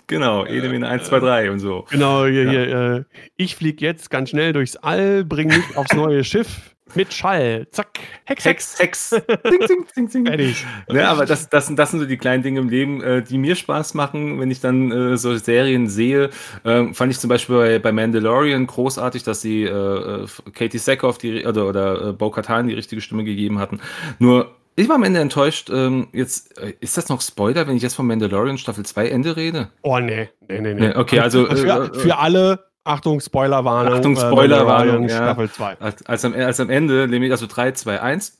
Genau, 0.07 0.45
Edemin 0.45 0.83
1, 0.83 1.05
2, 1.05 1.19
3 1.19 1.51
und 1.51 1.59
so. 1.59 1.85
Genau, 1.89 2.25
hier, 2.25 2.43
ja. 2.43 2.49
hier, 2.49 2.69
äh, 2.69 3.03
ich 3.37 3.55
fliege 3.55 3.85
jetzt 3.85 4.09
ganz 4.09 4.31
schnell 4.31 4.51
durchs 4.51 4.75
All, 4.77 5.23
bring 5.23 5.49
mich 5.49 5.77
aufs 5.77 5.93
neue 5.93 6.23
Schiff. 6.23 6.75
Mit 6.95 7.13
Schall. 7.13 7.67
Zack. 7.71 7.99
Hex, 8.25 8.45
Hex. 8.45 8.79
Hex. 8.79 9.09
ding, 9.49 9.67
ding, 9.67 9.85
ding, 9.95 10.09
ding. 10.09 10.25
Fertig. 10.25 10.65
Ja, 10.91 11.11
aber 11.11 11.25
das, 11.25 11.49
das, 11.49 11.73
das 11.73 11.91
sind 11.91 11.99
so 11.99 12.05
die 12.05 12.17
kleinen 12.17 12.43
Dinge 12.43 12.59
im 12.59 12.69
Leben, 12.69 13.01
äh, 13.01 13.21
die 13.21 13.37
mir 13.37 13.55
Spaß 13.55 13.93
machen, 13.93 14.39
wenn 14.39 14.51
ich 14.51 14.59
dann 14.59 14.91
äh, 14.91 15.17
so 15.17 15.35
Serien 15.35 15.87
sehe. 15.87 16.29
Ähm, 16.65 16.93
fand 16.93 17.11
ich 17.11 17.19
zum 17.19 17.29
Beispiel 17.29 17.55
bei, 17.55 17.79
bei 17.79 17.91
Mandalorian 17.91 18.67
großartig, 18.67 19.23
dass 19.23 19.41
sie 19.41 19.63
äh, 19.63 20.23
äh 20.23 20.27
Katie 20.53 20.77
Sackhoff 20.77 21.17
die, 21.17 21.45
oder, 21.45 21.67
oder 21.67 22.13
Bo 22.13 22.29
Katan 22.29 22.67
die 22.67 22.73
richtige 22.73 23.01
Stimme 23.01 23.23
gegeben 23.23 23.59
hatten. 23.59 23.79
Nur 24.19 24.55
ich 24.79 24.87
war 24.87 24.95
am 24.95 25.03
Ende 25.03 25.19
enttäuscht. 25.19 25.69
Ähm, 25.69 26.07
jetzt, 26.13 26.57
äh, 26.57 26.73
ist 26.79 26.97
das 26.97 27.09
noch 27.09 27.19
Spoiler, 27.19 27.67
wenn 27.67 27.75
ich 27.75 27.83
jetzt 27.83 27.95
von 27.95 28.07
Mandalorian 28.07 28.57
Staffel 28.57 28.85
2 28.85 29.09
Ende 29.09 29.35
rede? 29.35 29.71
Oh, 29.81 29.99
nee. 29.99 30.29
Nee, 30.47 30.61
nee, 30.61 30.73
nee. 30.73 30.95
okay, 30.95 31.19
also. 31.19 31.45
Für, 31.55 31.93
für 31.93 32.17
alle 32.17 32.68
Achtung, 32.89 33.19
Spoilerwarnung. 33.19 33.93
Achtung, 33.93 34.17
äh, 34.17 34.19
Spoilerwarnung. 34.19 35.03
Äh, 35.05 35.11
ja. 35.11 35.17
Staffel 35.17 35.51
2. 35.51 35.77
Als, 35.79 36.05
als, 36.05 36.25
am, 36.25 36.33
als 36.33 36.59
am 36.59 36.69
Ende, 36.69 37.07
nämlich 37.07 37.31
also 37.31 37.45
3, 37.45 37.73
2, 37.73 38.01
1, 38.01 38.37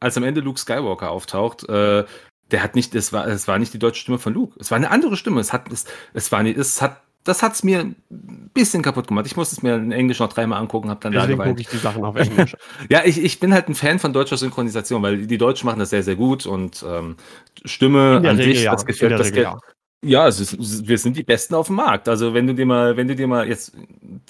als 0.00 0.16
am 0.16 0.22
Ende 0.22 0.40
Luke 0.40 0.58
Skywalker 0.58 1.10
auftaucht, 1.10 1.68
äh, 1.68 2.04
der 2.50 2.62
hat 2.62 2.76
nicht, 2.76 2.94
es 2.94 3.12
war, 3.12 3.26
es 3.26 3.48
war 3.48 3.58
nicht 3.58 3.74
die 3.74 3.78
deutsche 3.78 4.00
Stimme 4.00 4.18
von 4.18 4.32
Luke. 4.32 4.56
Es 4.60 4.70
war 4.70 4.76
eine 4.76 4.90
andere 4.90 5.16
Stimme. 5.16 5.40
Es 5.40 5.52
hat, 5.52 5.70
es, 5.72 5.84
es 6.14 6.30
war 6.30 6.42
nicht, 6.44 6.56
es 6.56 6.80
hat, 6.80 7.02
das 7.24 7.42
hat 7.42 7.54
es 7.54 7.64
mir 7.64 7.80
ein 7.80 8.50
bisschen 8.54 8.82
kaputt 8.82 9.08
gemacht. 9.08 9.26
Ich 9.26 9.36
musste 9.36 9.56
es 9.56 9.62
mir 9.62 9.74
in 9.74 9.90
Englisch 9.90 10.20
noch 10.20 10.32
dreimal 10.32 10.60
angucken, 10.60 10.88
habe 10.88 11.00
dann 11.00 11.12
Deswegen 11.12 11.38
da 11.38 11.44
gucke 11.44 11.60
ich 11.60 11.68
die 11.68 11.76
Sachen 11.76 12.04
auf 12.04 12.14
Englisch. 12.14 12.56
ja, 12.88 13.02
ich, 13.04 13.22
ich 13.22 13.40
bin 13.40 13.52
halt 13.52 13.68
ein 13.68 13.74
Fan 13.74 13.98
von 13.98 14.12
deutscher 14.12 14.36
Synchronisation, 14.36 15.02
weil 15.02 15.26
die 15.26 15.38
Deutschen 15.38 15.66
machen 15.66 15.80
das 15.80 15.90
sehr, 15.90 16.04
sehr 16.04 16.16
gut 16.16 16.46
und 16.46 16.84
ähm, 16.88 17.16
Stimme 17.64 18.22
an 18.24 18.36
sich, 18.36 18.62
ja. 18.62 18.72
das 18.72 18.86
gefällt, 18.86 19.18
das, 19.18 19.30
ja. 19.34 19.58
Ja, 20.04 20.28
ist, 20.28 20.86
wir 20.86 20.96
sind 20.96 21.16
die 21.16 21.24
Besten 21.24 21.56
auf 21.56 21.66
dem 21.66 21.76
Markt. 21.76 22.08
Also 22.08 22.32
wenn 22.32 22.46
du 22.46 22.54
dir 22.54 22.66
mal, 22.66 22.96
wenn 22.96 23.08
du 23.08 23.16
dir 23.16 23.26
mal 23.26 23.48
jetzt 23.48 23.72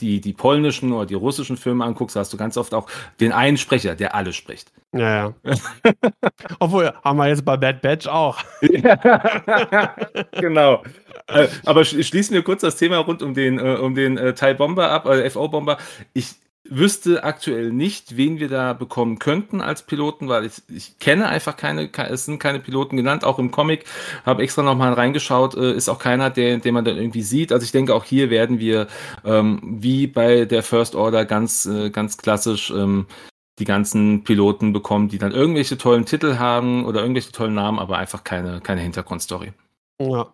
die, 0.00 0.18
die 0.18 0.32
polnischen 0.32 0.92
oder 0.92 1.04
die 1.04 1.14
russischen 1.14 1.58
Filme 1.58 1.84
anguckst, 1.84 2.16
hast 2.16 2.32
du 2.32 2.38
ganz 2.38 2.56
oft 2.56 2.72
auch 2.72 2.88
den 3.20 3.32
einen 3.32 3.58
Sprecher, 3.58 3.94
der 3.94 4.14
alle 4.14 4.32
spricht. 4.32 4.72
Ja, 4.94 5.34
ja. 5.44 5.54
Obwohl, 6.58 6.94
haben 7.04 7.18
wir 7.18 7.28
jetzt 7.28 7.44
bei 7.44 7.58
Bad 7.58 7.82
Batch 7.82 8.06
auch. 8.06 8.38
genau. 10.32 10.82
Äh, 11.26 11.48
aber 11.66 11.84
schließen 11.84 12.32
wir 12.32 12.42
kurz 12.42 12.62
das 12.62 12.76
Thema 12.76 12.96
rund 12.98 13.22
um 13.22 13.34
den, 13.34 13.58
äh, 13.58 13.76
um 13.76 13.94
den 13.94 14.16
äh, 14.16 14.32
Teil 14.32 14.54
Bomber 14.54 14.90
ab, 14.90 15.04
äh, 15.04 15.28
FO-Bomber. 15.28 15.76
Ich 16.14 16.36
wüsste 16.70 17.24
aktuell 17.24 17.72
nicht, 17.72 18.16
wen 18.16 18.38
wir 18.38 18.48
da 18.48 18.72
bekommen 18.72 19.18
könnten 19.18 19.60
als 19.60 19.82
Piloten, 19.82 20.28
weil 20.28 20.44
ich, 20.44 20.62
ich 20.68 20.98
kenne 20.98 21.28
einfach 21.28 21.56
keine, 21.56 21.90
es 21.92 22.24
sind 22.24 22.38
keine 22.38 22.60
Piloten 22.60 22.96
genannt, 22.96 23.24
auch 23.24 23.38
im 23.38 23.50
Comic, 23.50 23.84
habe 24.24 24.42
extra 24.42 24.62
nochmal 24.62 24.92
reingeschaut, 24.92 25.54
äh, 25.54 25.72
ist 25.72 25.88
auch 25.88 25.98
keiner, 25.98 26.30
der, 26.30 26.58
den 26.58 26.74
man 26.74 26.84
dann 26.84 26.96
irgendwie 26.96 27.22
sieht. 27.22 27.52
Also 27.52 27.64
ich 27.64 27.72
denke, 27.72 27.94
auch 27.94 28.04
hier 28.04 28.30
werden 28.30 28.58
wir, 28.58 28.88
ähm, 29.24 29.60
wie 29.62 30.06
bei 30.06 30.44
der 30.44 30.62
First 30.62 30.94
Order, 30.94 31.24
ganz, 31.24 31.66
äh, 31.66 31.90
ganz 31.90 32.16
klassisch 32.16 32.70
ähm, 32.70 33.06
die 33.58 33.64
ganzen 33.64 34.24
Piloten 34.24 34.72
bekommen, 34.72 35.08
die 35.08 35.18
dann 35.18 35.32
irgendwelche 35.32 35.78
tollen 35.78 36.06
Titel 36.06 36.38
haben 36.38 36.84
oder 36.84 37.00
irgendwelche 37.00 37.32
tollen 37.32 37.54
Namen, 37.54 37.78
aber 37.78 37.98
einfach 37.98 38.24
keine, 38.24 38.60
keine 38.60 38.80
Hintergrundstory. 38.82 39.52
Ja. 40.00 40.32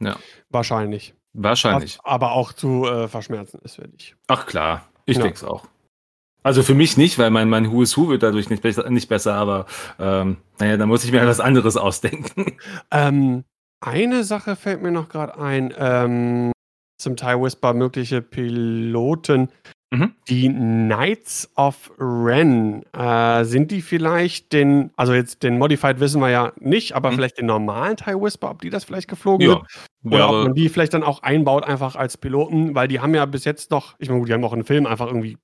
Ja. 0.00 0.16
Wahrscheinlich. 0.48 1.14
Wahrscheinlich. 1.32 1.98
Was 1.98 2.04
aber 2.04 2.32
auch 2.32 2.52
zu 2.52 2.86
äh, 2.86 3.08
verschmerzen 3.08 3.60
ist, 3.62 3.76
finde 3.76 3.96
ich. 3.98 4.16
Ach 4.26 4.46
klar. 4.46 4.88
Ich 5.06 5.16
ja. 5.16 5.22
denke 5.22 5.36
es 5.36 5.44
auch. 5.44 5.66
Also 6.42 6.62
für 6.62 6.74
mich 6.74 6.96
nicht, 6.96 7.18
weil 7.18 7.30
mein, 7.30 7.50
mein 7.50 7.70
Who 7.70 7.82
is 7.82 7.96
Who 7.96 8.08
wird 8.08 8.22
dadurch 8.22 8.48
nicht 8.48 8.62
besser, 8.62 8.88
nicht 8.88 9.08
besser 9.08 9.34
aber 9.34 9.66
ähm, 9.98 10.38
naja, 10.58 10.76
da 10.76 10.86
muss 10.86 11.04
ich 11.04 11.12
mir 11.12 11.20
etwas 11.20 11.40
anderes 11.40 11.76
ausdenken. 11.76 12.56
Ähm, 12.90 13.44
eine 13.80 14.24
Sache 14.24 14.56
fällt 14.56 14.82
mir 14.82 14.90
noch 14.90 15.08
gerade 15.08 15.38
ein. 15.38 15.72
Ähm, 15.76 16.52
zum 17.00 17.16
Teil 17.16 17.40
Whisper 17.40 17.72
mögliche 17.72 18.20
Piloten. 18.20 19.48
Mhm. 19.92 20.14
Die 20.28 20.48
Knights 20.48 21.50
of 21.56 21.90
Ren, 21.98 22.84
äh, 22.92 23.44
sind 23.44 23.72
die 23.72 23.82
vielleicht 23.82 24.52
den, 24.52 24.90
also 24.96 25.14
jetzt 25.14 25.42
den 25.42 25.58
Modified 25.58 25.98
wissen 25.98 26.20
wir 26.20 26.30
ja 26.30 26.52
nicht, 26.60 26.94
aber 26.94 27.10
mhm. 27.10 27.16
vielleicht 27.16 27.38
den 27.38 27.46
normalen 27.46 27.96
TIE 27.96 28.14
Whisper, 28.14 28.50
ob 28.50 28.62
die 28.62 28.70
das 28.70 28.84
vielleicht 28.84 29.08
geflogen 29.08 29.48
ja. 29.48 29.54
sind? 29.54 30.12
Oder 30.12 30.18
ja, 30.18 30.28
ob 30.28 30.44
man 30.44 30.54
die 30.54 30.68
vielleicht 30.68 30.94
dann 30.94 31.02
auch 31.02 31.22
einbaut, 31.22 31.64
einfach 31.64 31.96
als 31.96 32.16
Piloten, 32.16 32.74
weil 32.74 32.86
die 32.86 33.00
haben 33.00 33.14
ja 33.14 33.26
bis 33.26 33.44
jetzt 33.44 33.72
noch, 33.72 33.96
ich 33.98 34.08
meine, 34.08 34.24
die 34.24 34.32
haben 34.32 34.44
auch 34.44 34.52
einen 34.52 34.64
Film 34.64 34.86
einfach 34.86 35.08
irgendwie, 35.08 35.36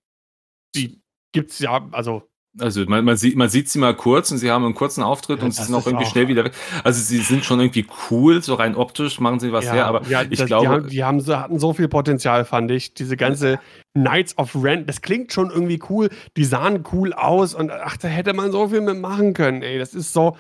die 0.77 1.03
gibt's 1.33 1.59
ja, 1.59 1.89
also 1.91 2.23
also 2.59 2.85
man, 2.87 3.05
man, 3.05 3.17
sieht, 3.17 3.37
man 3.37 3.49
sieht 3.49 3.69
sie 3.69 3.79
mal 3.79 3.95
kurz 3.95 4.31
und 4.31 4.39
sie 4.39 4.51
haben 4.51 4.65
einen 4.65 4.75
kurzen 4.75 5.03
Auftritt 5.03 5.41
ja, 5.41 5.45
und 5.45 5.53
sie 5.53 5.63
sind 5.63 5.75
auch 5.75 5.87
irgendwie 5.87 6.07
schnell 6.07 6.29
wieder 6.29 6.45
weg. 6.45 6.53
Also 6.85 7.01
sie 7.01 7.19
sind 7.19 7.45
schon 7.45 7.61
irgendwie 7.61 7.87
cool, 8.11 8.43
so 8.43 8.55
rein 8.55 8.75
optisch 8.75 9.21
machen 9.21 9.41
sie 9.41 9.53
was 9.53 9.65
ja, 9.67 9.73
her, 9.73 9.87
aber 9.87 10.03
ja, 10.09 10.23
ich 10.23 10.39
das, 10.39 10.47
glaube. 10.47 10.67
Die, 10.67 10.69
haben, 10.69 10.89
die 10.89 11.05
haben 11.05 11.21
so, 11.21 11.37
hatten 11.37 11.59
so 11.59 11.73
viel 11.73 11.89
Potenzial, 11.89 12.45
fand 12.45 12.71
ich. 12.71 12.95
Diese 12.95 13.17
ganze 13.17 13.59
Knights 13.95 14.37
of 14.39 14.55
Rent, 14.55 14.89
das 14.89 15.03
klingt 15.03 15.33
schon 15.33 15.51
irgendwie 15.51 15.81
cool. 15.91 16.09
Die 16.37 16.45
sahen 16.45 16.85
cool 16.93 17.13
aus 17.13 17.55
und 17.55 17.71
ach, 17.71 17.97
da 17.97 18.09
hätte 18.09 18.33
man 18.33 18.53
so 18.53 18.69
viel 18.69 18.81
mitmachen 18.81 19.35
können, 19.35 19.63
ey. 19.63 19.79
Das 19.79 19.95
ist 19.95 20.13
so, 20.13 20.37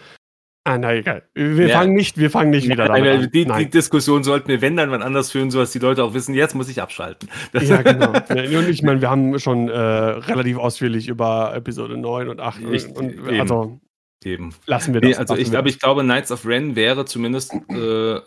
Ah, 0.67 0.79
na 0.79 0.95
egal. 0.95 1.23
Wir 1.33 1.69
ja. 1.69 1.79
fangen 1.79 1.95
nicht, 1.95 2.19
wir 2.19 2.29
fangen 2.29 2.51
nicht 2.51 2.69
wieder 2.69 2.89
damit 2.89 3.09
an. 3.09 3.31
Die, 3.33 3.45
die, 3.45 3.71
Diskussion 3.71 4.25
sollten 4.25 4.49
wir, 4.49 4.61
wenn 4.63 4.77
dann 4.77 4.91
wann 4.91 5.01
anders 5.01 5.31
führen, 5.31 5.53
sodass 5.53 5.71
die 5.71 5.79
Leute 5.79 6.03
auch 6.03 6.13
wissen, 6.13 6.35
jetzt 6.35 6.57
muss 6.57 6.69
ich 6.69 6.83
abschalten. 6.83 7.29
Das 7.53 7.69
ja, 7.69 7.83
genau. 7.83 8.11
und 8.11 8.69
ich 8.69 8.83
meine, 8.83 9.01
wir 9.01 9.09
haben 9.09 9.39
schon 9.39 9.69
äh, 9.69 9.79
relativ 9.79 10.59
ausführlich 10.59 11.07
über 11.07 11.55
Episode 11.55 11.97
9 11.97 12.29
und 12.31 12.41
8 12.41 12.67
Richtig, 12.69 12.97
und, 12.97 13.13
eben. 13.13 13.41
also 13.41 13.79
eben. 14.25 14.55
Lassen 14.67 14.93
wir 14.93 15.01
das. 15.01 15.09
Nee, 15.09 15.17
also 15.17 15.37
ich 15.37 15.53
glaube, 15.53 15.69
ich 15.69 15.79
glaube, 15.79 16.03
Knights 16.03 16.33
of 16.33 16.45
Ren 16.45 16.75
wäre 16.75 17.05
zumindest, 17.05 17.55
äh, 17.55 18.19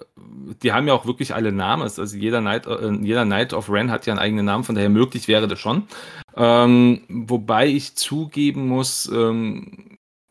die 0.64 0.72
haben 0.72 0.88
ja 0.88 0.94
auch 0.94 1.06
wirklich 1.06 1.36
alle 1.36 1.52
Namen. 1.52 1.84
Also 1.84 2.04
jeder 2.16 2.40
Knight, 2.40 2.68
äh, 2.68 2.90
jeder 3.02 3.26
Knight 3.26 3.52
of 3.52 3.70
Ren 3.70 3.92
hat 3.92 4.06
ja 4.06 4.14
einen 4.14 4.22
eigenen 4.22 4.46
Namen, 4.46 4.64
von 4.64 4.76
daher 4.76 4.90
möglich 4.90 5.28
wäre 5.28 5.50
das 5.50 5.60
schon. 5.60 5.84
Ähm, 6.38 7.02
wobei 7.10 7.68
ich 7.68 7.96
zugeben 7.96 8.66
muss, 8.66 9.12
ähm, 9.14 9.89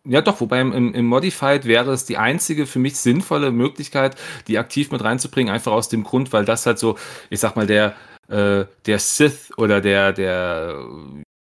ja, 0.09 0.23
doch, 0.23 0.41
wobei 0.41 0.61
im, 0.61 0.95
im 0.95 1.07
Modified 1.07 1.67
wäre 1.67 1.93
es 1.93 2.05
die 2.05 2.17
einzige 2.17 2.67
für 2.67 2.79
mich 2.79 2.97
sinnvolle 2.97 3.53
Möglichkeit, 3.53 4.17
die 4.47 4.59
aktiv 4.59 4.91
mit 4.91 5.05
reinzubringen, 5.05 5.53
einfach 5.53 5.73
aus 5.73 5.89
dem 5.89 6.03
Grund, 6.03 6.33
weil 6.33 6.45
das 6.45 6.67
halt 6.67 6.79
so, 6.79 6.97
ich 7.31 7.41
sag 7.41 7.57
mal, 7.57 7.67
der, 7.67 7.95
äh, 8.29 8.65
der 8.87 8.99
Sith 8.99 9.53
oder 9.57 9.81
der, 9.81 10.13
der, 10.13 10.83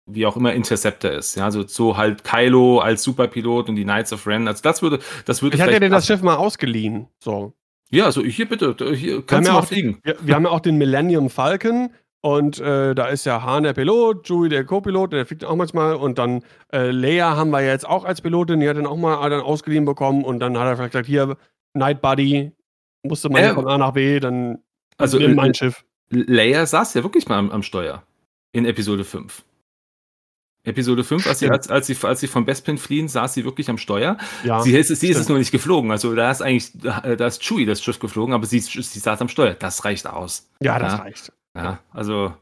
wie 0.06 0.26
auch 0.26 0.36
immer 0.36 0.52
Interceptor 0.52 1.10
ist. 1.10 1.36
Ja, 1.36 1.44
also 1.44 1.66
so 1.66 1.96
halt 1.96 2.22
Kylo 2.22 2.80
als 2.80 3.02
Superpilot 3.02 3.68
und 3.68 3.76
die 3.76 3.84
Knights 3.84 4.12
of 4.12 4.26
Ren. 4.26 4.46
Also 4.46 4.62
das 4.62 4.82
würde, 4.82 4.98
das 5.24 5.42
würde. 5.42 5.56
Ich 5.56 5.62
hatte 5.62 5.80
dir 5.80 5.88
das 5.88 6.06
Schiff 6.06 6.22
mal 6.22 6.36
ausgeliehen. 6.36 7.06
So. 7.18 7.54
Ja, 7.90 8.04
also 8.04 8.22
hier 8.22 8.48
bitte, 8.48 8.76
hier 8.94 9.22
kannst 9.22 9.48
du 9.48 9.52
mal 9.52 9.62
fliegen. 9.62 9.98
Wir, 10.04 10.16
wir 10.20 10.34
haben 10.34 10.44
ja 10.44 10.50
auch 10.50 10.60
den 10.60 10.76
Millennium 10.76 11.28
Falcon 11.28 11.90
und 12.22 12.60
äh, 12.60 12.94
da 12.94 13.06
ist 13.06 13.24
ja 13.24 13.42
Han 13.42 13.62
der 13.62 13.72
Pilot, 13.72 14.26
Chewie 14.26 14.50
der 14.50 14.64
Co-Pilot, 14.64 15.12
der 15.12 15.24
fliegt 15.24 15.44
auch 15.44 15.56
manchmal. 15.56 15.94
Und 15.94 16.18
dann 16.18 16.42
äh, 16.72 16.90
Leia 16.90 17.36
haben 17.36 17.50
wir 17.50 17.62
jetzt 17.62 17.88
auch 17.88 18.04
als 18.04 18.20
Pilotin, 18.20 18.60
die 18.60 18.68
hat 18.68 18.76
dann 18.76 18.86
auch 18.86 18.96
mal 18.96 19.28
dann 19.30 19.40
ausgeliehen 19.40 19.86
bekommen. 19.86 20.24
Und 20.24 20.40
dann 20.40 20.58
hat 20.58 20.66
er 20.66 20.76
vielleicht 20.76 20.92
gesagt: 20.92 21.06
Hier, 21.06 21.36
Night 21.72 22.02
Buddy, 22.02 22.52
musste 23.02 23.30
man 23.30 23.42
äh, 23.42 23.54
von 23.54 23.66
A 23.66 23.78
nach 23.78 23.92
B, 23.92 24.20
dann 24.20 24.58
also 24.98 25.18
nimm 25.18 25.34
mein 25.34 25.54
Schiff. 25.54 25.84
Leia 26.10 26.66
saß 26.66 26.92
ja 26.94 27.02
wirklich 27.02 27.28
mal 27.28 27.38
am, 27.38 27.50
am 27.50 27.62
Steuer 27.62 28.02
in 28.52 28.66
Episode 28.66 29.04
5. 29.04 29.44
Episode 30.62 31.04
5, 31.04 31.26
als 31.26 31.38
sie, 31.38 31.48
als, 31.48 31.70
als, 31.70 31.86
sie, 31.86 31.96
als 32.02 32.20
sie 32.20 32.26
von 32.26 32.44
Bespin 32.44 32.76
fliehen, 32.76 33.08
saß 33.08 33.32
sie 33.32 33.46
wirklich 33.46 33.70
am 33.70 33.78
Steuer. 33.78 34.18
Ja, 34.44 34.60
sie, 34.60 34.76
ist, 34.76 34.88
sie 34.88 35.08
ist 35.08 35.16
es 35.16 35.28
nur 35.30 35.38
nicht 35.38 35.52
geflogen. 35.52 35.90
Also 35.90 36.14
da 36.14 36.30
ist 36.30 36.42
eigentlich, 36.42 36.72
da 36.74 37.26
ist 37.26 37.42
Chewie 37.42 37.64
das 37.64 37.82
Schiff 37.82 37.98
geflogen, 37.98 38.34
aber 38.34 38.44
sie, 38.44 38.60
sie 38.60 38.82
saß 38.82 39.22
am 39.22 39.28
Steuer. 39.28 39.54
Das 39.54 39.86
reicht 39.86 40.06
aus. 40.06 40.50
Ja, 40.60 40.78
das 40.78 40.92
ja. 40.92 40.98
reicht. 40.98 41.32
Ja, 41.56 41.80
also 41.92 42.32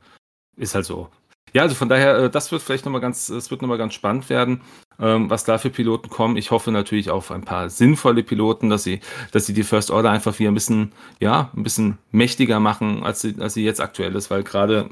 ist 0.57 0.75
halt 0.75 0.85
so. 0.85 1.09
Ja, 1.55 1.63
also 1.63 1.75
von 1.75 1.89
daher, 1.89 2.17
äh, 2.19 2.31
das 2.31 2.53
wird 2.53 2.63
vielleicht 2.63 2.85
nochmal 2.85 3.01
ganz, 3.01 3.29
es 3.29 3.51
wird 3.51 3.63
nochmal 3.63 3.79
ganz 3.79 3.95
spannend 3.95 4.29
werden, 4.29 4.61
ähm, 5.01 5.31
was 5.31 5.45
da 5.45 5.59
für 5.59 5.71
Piloten 5.71 6.11
kommen. 6.11 6.37
Ich 6.37 6.51
hoffe 6.51 6.71
natürlich 6.71 7.11
auf 7.11 7.31
ein 7.31 7.43
paar 7.43 7.71
sinnvolle 7.71 8.23
Piloten, 8.23 8.69
dass 8.69 8.85
sie, 8.85 9.01
dass 9.33 9.47
sie 9.47 9.55
die 9.55 9.63
First 9.63 9.91
Order 9.91 10.11
einfach 10.11 10.39
wieder 10.39 10.51
ein 10.51 10.55
bisschen, 10.55 10.93
ja, 11.21 11.51
ein 11.57 11.63
bisschen 11.63 11.99
mächtiger 12.11 12.61
machen, 12.61 13.03
als 13.03 13.23
sie, 13.23 13.37
als 13.39 13.55
sie 13.55 13.65
jetzt 13.65 13.81
aktuell 13.81 14.15
ist, 14.15 14.31
weil 14.31 14.43
gerade 14.43 14.89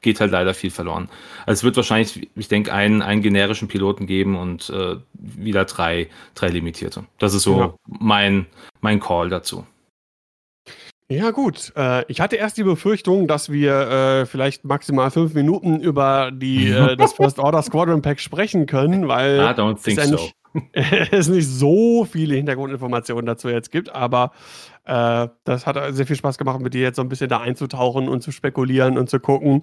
geht 0.00 0.20
halt 0.20 0.30
leider 0.30 0.54
viel 0.54 0.70
verloren. 0.70 1.08
Also 1.46 1.60
es 1.60 1.64
wird 1.64 1.76
wahrscheinlich, 1.76 2.30
ich 2.36 2.48
denke, 2.48 2.72
einen, 2.72 3.02
einen 3.02 3.22
generischen 3.22 3.68
Piloten 3.68 4.06
geben 4.06 4.36
und 4.36 4.70
äh, 4.70 4.96
wieder 5.14 5.64
drei, 5.64 6.08
drei 6.34 6.48
limitierte. 6.48 7.04
Das 7.18 7.34
ist 7.34 7.42
so 7.42 7.58
ja. 7.58 7.74
mein, 7.86 8.46
mein 8.80 9.00
Call 9.00 9.30
dazu. 9.30 9.66
Ja, 11.10 11.30
gut. 11.30 11.72
Äh, 11.74 12.04
ich 12.08 12.20
hatte 12.20 12.36
erst 12.36 12.58
die 12.58 12.64
Befürchtung, 12.64 13.28
dass 13.28 13.50
wir 13.50 13.72
äh, 13.72 14.26
vielleicht 14.26 14.64
maximal 14.64 15.10
fünf 15.10 15.32
Minuten 15.32 15.80
über 15.80 16.30
die, 16.30 16.68
äh, 16.68 16.96
das 16.98 17.14
First 17.14 17.38
Order 17.38 17.62
Squadron 17.62 18.02
Pack 18.02 18.20
sprechen 18.20 18.66
können, 18.66 19.08
weil 19.08 19.40
don't 19.40 19.82
think 19.82 19.98
es, 19.98 20.08
so. 20.10 20.30
es 21.10 21.28
nicht 21.28 21.48
so 21.48 22.04
viele 22.04 22.34
Hintergrundinformationen 22.34 23.24
dazu 23.24 23.48
jetzt 23.48 23.70
gibt, 23.70 23.88
aber 23.94 24.32
äh, 24.84 25.28
das 25.44 25.66
hat 25.66 25.78
sehr 25.94 26.06
viel 26.06 26.16
Spaß 26.16 26.36
gemacht, 26.36 26.60
mit 26.60 26.74
dir 26.74 26.82
jetzt 26.82 26.96
so 26.96 27.02
ein 27.02 27.08
bisschen 27.08 27.30
da 27.30 27.40
einzutauchen 27.40 28.06
und 28.08 28.22
zu 28.22 28.30
spekulieren 28.30 28.98
und 28.98 29.08
zu 29.08 29.18
gucken. 29.18 29.62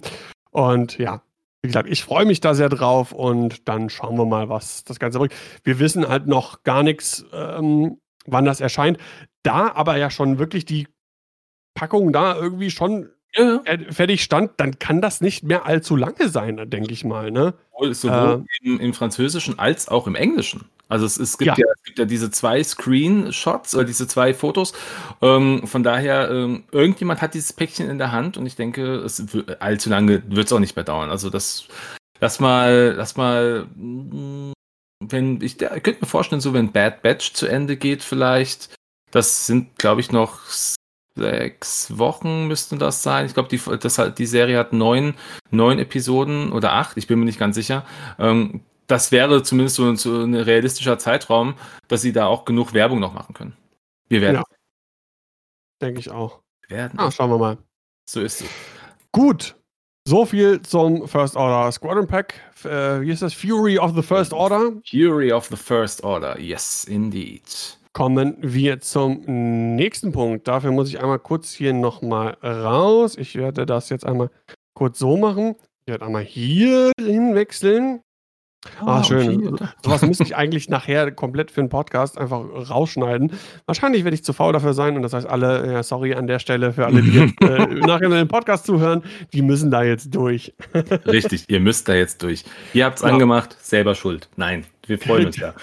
Und 0.50 0.98
ja, 0.98 1.22
wie 1.62 1.68
gesagt, 1.68 1.88
ich 1.88 2.02
freue 2.02 2.24
mich 2.24 2.40
da 2.40 2.54
sehr 2.54 2.68
drauf 2.68 3.12
und 3.12 3.68
dann 3.68 3.88
schauen 3.88 4.18
wir 4.18 4.26
mal, 4.26 4.48
was 4.48 4.82
das 4.82 4.98
Ganze 4.98 5.20
bringt. 5.20 5.34
Wir 5.62 5.78
wissen 5.78 6.08
halt 6.08 6.26
noch 6.26 6.64
gar 6.64 6.82
nichts, 6.82 7.24
ähm, 7.32 7.98
wann 8.26 8.44
das 8.44 8.60
erscheint. 8.60 8.98
Da 9.44 9.72
aber 9.72 9.96
ja 9.96 10.10
schon 10.10 10.40
wirklich 10.40 10.64
die 10.64 10.88
Packung 11.76 12.12
da 12.12 12.34
irgendwie 12.34 12.70
schon 12.72 13.10
ja. 13.36 13.62
fertig 13.90 14.22
stand, 14.22 14.52
dann 14.56 14.78
kann 14.78 15.00
das 15.00 15.20
nicht 15.20 15.44
mehr 15.44 15.66
allzu 15.66 15.94
lange 15.94 16.28
sein, 16.28 16.68
denke 16.68 16.92
ich 16.92 17.04
mal. 17.04 17.30
Ne? 17.30 17.54
Sowohl 17.92 18.44
äh, 18.62 18.66
im, 18.66 18.80
im, 18.80 18.94
Französischen 18.94 19.58
als 19.58 19.88
auch 19.88 20.06
im 20.06 20.14
Englischen. 20.14 20.64
Also 20.88 21.04
es, 21.04 21.18
es, 21.18 21.36
gibt 21.36 21.58
ja. 21.58 21.66
ja. 21.66 21.72
es 21.74 21.82
gibt 21.82 21.98
ja 21.98 22.04
diese 22.04 22.30
zwei 22.30 22.62
Screenshots 22.62 23.74
oder 23.74 23.84
diese 23.84 24.06
zwei 24.06 24.34
Fotos. 24.34 24.72
Ähm, 25.20 25.66
von 25.66 25.82
daher, 25.82 26.30
ähm, 26.30 26.64
irgendjemand 26.70 27.22
hat 27.22 27.34
dieses 27.34 27.52
Päckchen 27.52 27.90
in 27.90 27.98
der 27.98 28.12
Hand 28.12 28.36
und 28.36 28.46
ich 28.46 28.56
denke, 28.56 28.96
es 28.96 29.22
allzu 29.58 29.90
lange 29.90 30.22
wird 30.28 30.46
es 30.46 30.52
auch 30.52 30.60
nicht 30.60 30.76
mehr 30.76 30.84
dauern. 30.84 31.10
Also 31.10 31.28
das, 31.28 31.66
lass 32.20 32.40
mal, 32.40 32.94
lass 32.96 33.16
mal, 33.16 33.66
mm, 33.74 34.52
wenn 35.00 35.40
ich, 35.42 35.60
ich 35.60 35.82
könnte 35.82 36.00
mir 36.00 36.06
vorstellen, 36.06 36.40
so 36.40 36.54
wenn 36.54 36.72
Bad 36.72 37.02
Batch 37.02 37.34
zu 37.34 37.46
Ende 37.46 37.76
geht, 37.76 38.02
vielleicht. 38.02 38.74
Das 39.10 39.46
sind, 39.46 39.76
glaube 39.78 40.00
ich, 40.00 40.12
noch 40.12 40.40
sechs 41.16 41.98
Wochen 41.98 42.46
müssten 42.46 42.78
das 42.78 43.02
sein. 43.02 43.26
Ich 43.26 43.34
glaube, 43.34 43.48
die, 43.48 43.60
die 44.14 44.26
Serie 44.26 44.58
hat 44.58 44.72
neun, 44.72 45.14
neun 45.50 45.78
Episoden 45.78 46.52
oder 46.52 46.74
acht, 46.74 46.96
ich 46.96 47.06
bin 47.06 47.18
mir 47.18 47.24
nicht 47.24 47.38
ganz 47.38 47.56
sicher. 47.56 47.84
Ähm, 48.18 48.60
das 48.86 49.10
wäre 49.10 49.42
zumindest 49.42 49.76
so, 49.76 49.94
so 49.96 50.22
ein 50.22 50.34
realistischer 50.34 50.98
Zeitraum, 50.98 51.54
dass 51.88 52.02
sie 52.02 52.12
da 52.12 52.26
auch 52.26 52.44
genug 52.44 52.72
Werbung 52.72 53.00
noch 53.00 53.12
machen 53.12 53.34
können. 53.34 53.56
Wir 54.08 54.20
werden. 54.20 54.36
Ja. 54.36 54.44
Denke 55.82 56.00
ich 56.00 56.10
auch. 56.10 56.40
Wir 56.68 56.76
werden. 56.76 56.98
Ah, 56.98 57.10
schauen 57.10 57.30
wir 57.30 57.38
mal. 57.38 57.58
So 58.08 58.20
ist 58.20 58.42
es. 58.42 58.48
Gut. 59.10 59.56
So 60.08 60.24
viel 60.24 60.62
zum 60.62 61.08
First 61.08 61.34
Order 61.34 61.72
Squadron 61.72 62.06
Pack. 62.06 62.34
Äh, 62.64 63.00
wie 63.00 63.10
ist 63.10 63.22
das? 63.22 63.34
Fury 63.34 63.76
of 63.76 63.96
the 63.96 64.02
First 64.02 64.32
Order? 64.32 64.74
Fury 64.88 65.32
of 65.32 65.46
the 65.46 65.56
First 65.56 66.04
Order, 66.04 66.38
yes, 66.38 66.84
indeed 66.84 67.42
kommen 67.96 68.36
wir 68.42 68.80
zum 68.80 69.22
nächsten 69.24 70.12
Punkt. 70.12 70.46
Dafür 70.46 70.70
muss 70.70 70.90
ich 70.90 71.00
einmal 71.00 71.18
kurz 71.18 71.54
hier 71.54 71.72
nochmal 71.72 72.36
raus. 72.44 73.16
Ich 73.16 73.36
werde 73.36 73.64
das 73.64 73.88
jetzt 73.88 74.04
einmal 74.04 74.28
kurz 74.74 74.98
so 74.98 75.16
machen. 75.16 75.54
Ich 75.86 75.92
werde 75.92 76.04
einmal 76.04 76.22
hier 76.22 76.92
hinwechseln. 77.00 78.02
Ah, 78.80 78.98
ah 78.98 79.04
schön. 79.04 79.48
Okay. 79.48 79.64
Sowas 79.82 80.02
müsste 80.02 80.24
ich 80.24 80.36
eigentlich 80.36 80.68
nachher 80.68 81.10
komplett 81.10 81.50
für 81.50 81.62
den 81.62 81.70
Podcast 81.70 82.18
einfach 82.18 82.44
rausschneiden. 82.68 83.32
Wahrscheinlich 83.64 84.04
werde 84.04 84.14
ich 84.14 84.24
zu 84.24 84.34
faul 84.34 84.52
dafür 84.52 84.74
sein 84.74 84.96
und 84.96 85.02
das 85.02 85.14
heißt 85.14 85.26
alle, 85.26 85.72
ja, 85.72 85.82
sorry 85.82 86.12
an 86.12 86.26
der 86.26 86.38
Stelle 86.38 86.74
für 86.74 86.84
alle, 86.84 87.00
die 87.00 87.12
jetzt 87.12 87.40
äh, 87.40 87.66
nachher 87.76 88.10
den 88.10 88.28
Podcast 88.28 88.66
zuhören, 88.66 89.04
die 89.32 89.40
müssen 89.40 89.70
da 89.70 89.82
jetzt 89.82 90.14
durch. 90.14 90.52
Richtig, 91.06 91.46
ihr 91.48 91.60
müsst 91.60 91.88
da 91.88 91.94
jetzt 91.94 92.22
durch. 92.22 92.44
Ihr 92.74 92.84
habt 92.84 92.98
es 92.98 93.04
ja. 93.04 93.08
angemacht, 93.08 93.56
selber 93.58 93.94
schuld. 93.94 94.28
Nein, 94.36 94.66
wir 94.88 94.98
freuen 94.98 95.26
uns 95.26 95.36
ja. 95.38 95.54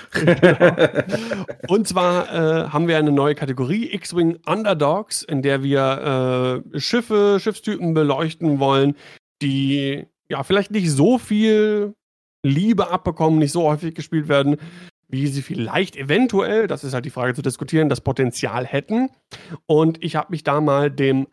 und 1.67 1.87
zwar 1.87 2.27
äh, 2.27 2.69
haben 2.69 2.87
wir 2.87 2.97
eine 2.97 3.11
neue 3.11 3.35
Kategorie, 3.35 3.93
X-Wing 3.93 4.39
Underdogs, 4.45 5.23
in 5.23 5.41
der 5.41 5.63
wir 5.63 6.63
äh, 6.73 6.79
Schiffe, 6.79 7.37
Schiffstypen 7.39 7.93
beleuchten 7.93 8.59
wollen, 8.59 8.95
die 9.41 10.05
ja 10.29 10.43
vielleicht 10.43 10.71
nicht 10.71 10.91
so 10.91 11.17
viel 11.17 11.93
Liebe 12.43 12.89
abbekommen, 12.89 13.39
nicht 13.39 13.51
so 13.51 13.63
häufig 13.63 13.95
gespielt 13.95 14.27
werden, 14.27 14.57
wie 15.07 15.27
sie 15.27 15.41
vielleicht 15.41 15.95
eventuell, 15.95 16.67
das 16.67 16.83
ist 16.83 16.93
halt 16.93 17.05
die 17.05 17.11
Frage 17.11 17.33
zu 17.33 17.41
diskutieren, 17.41 17.87
das 17.87 18.01
Potenzial 18.01 18.65
hätten. 18.65 19.09
Und 19.67 20.03
ich 20.03 20.15
habe 20.15 20.31
mich 20.31 20.43
da 20.43 20.59
mal 20.59 20.89
dem 20.89 21.27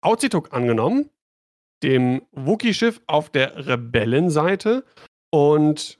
Auzituk 0.00 0.52
angenommen, 0.52 1.10
dem 1.82 2.22
Wookie-Schiff 2.32 3.00
auf 3.06 3.30
der 3.30 3.66
Rebellenseite. 3.66 4.84
Und 5.30 5.98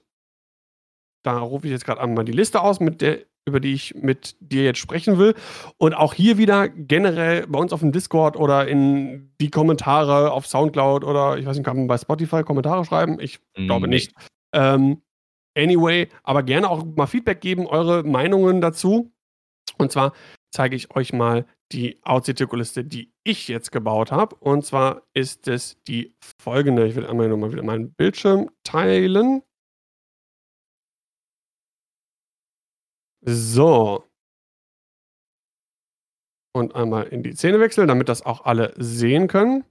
da 1.27 1.39
rufe 1.39 1.67
ich 1.67 1.71
jetzt 1.71 1.85
gerade 1.85 2.01
einmal 2.01 2.25
die 2.25 2.31
Liste 2.31 2.61
aus 2.61 2.79
mit 2.79 3.01
der 3.01 3.19
über 3.47 3.59
die 3.61 3.73
ich 3.73 3.95
mit 3.95 4.35
dir 4.41 4.65
jetzt 4.65 4.79
sprechen 4.79 5.17
will. 5.17 5.33
Und 5.77 5.93
auch 5.93 6.13
hier 6.13 6.37
wieder 6.37 6.67
generell 6.67 7.47
bei 7.47 7.57
uns 7.57 7.71
auf 7.71 7.79
dem 7.79 7.93
Discord 7.93 8.35
oder 8.35 8.67
in 8.67 9.31
die 9.39 9.49
Kommentare 9.49 10.31
auf 10.31 10.45
Soundcloud 10.45 11.05
oder 11.05 11.37
ich 11.37 11.45
weiß 11.45 11.55
nicht, 11.55 11.65
kann 11.65 11.77
man 11.77 11.87
bei 11.87 11.97
Spotify 11.97 12.43
Kommentare 12.43 12.83
schreiben? 12.83 13.19
Ich 13.21 13.39
glaube 13.55 13.87
nee. 13.87 13.95
nicht. 13.95 14.13
Ähm, 14.53 15.01
anyway, 15.57 16.09
aber 16.23 16.43
gerne 16.43 16.69
auch 16.69 16.83
mal 16.83 17.07
Feedback 17.07 17.39
geben, 17.39 17.67
eure 17.67 18.03
Meinungen 18.03 18.59
dazu. 18.59 19.13
Und 19.77 19.93
zwar 19.93 20.11
zeige 20.51 20.75
ich 20.75 20.93
euch 20.95 21.13
mal 21.13 21.45
die 21.71 21.99
Outside-Liste, 22.03 22.83
die 22.83 23.11
ich 23.23 23.47
jetzt 23.47 23.71
gebaut 23.71 24.11
habe. 24.11 24.35
Und 24.35 24.65
zwar 24.65 25.03
ist 25.13 25.47
es 25.47 25.81
die 25.87 26.15
folgende. 26.37 26.85
Ich 26.85 26.95
will 26.95 27.05
einmal 27.05 27.29
nochmal 27.29 27.51
wieder 27.51 27.63
meinen 27.63 27.93
Bildschirm 27.93 28.49
teilen. 28.63 29.41
So. 33.29 34.05
Und 36.55 36.75
einmal 36.75 37.07
in 37.07 37.23
die 37.23 37.33
Szene 37.33 37.59
wechseln, 37.59 37.89
damit 37.89 38.07
das 38.07 38.25
auch 38.25 38.45
alle 38.45 38.73
sehen 38.77 39.27
können. 39.27 39.65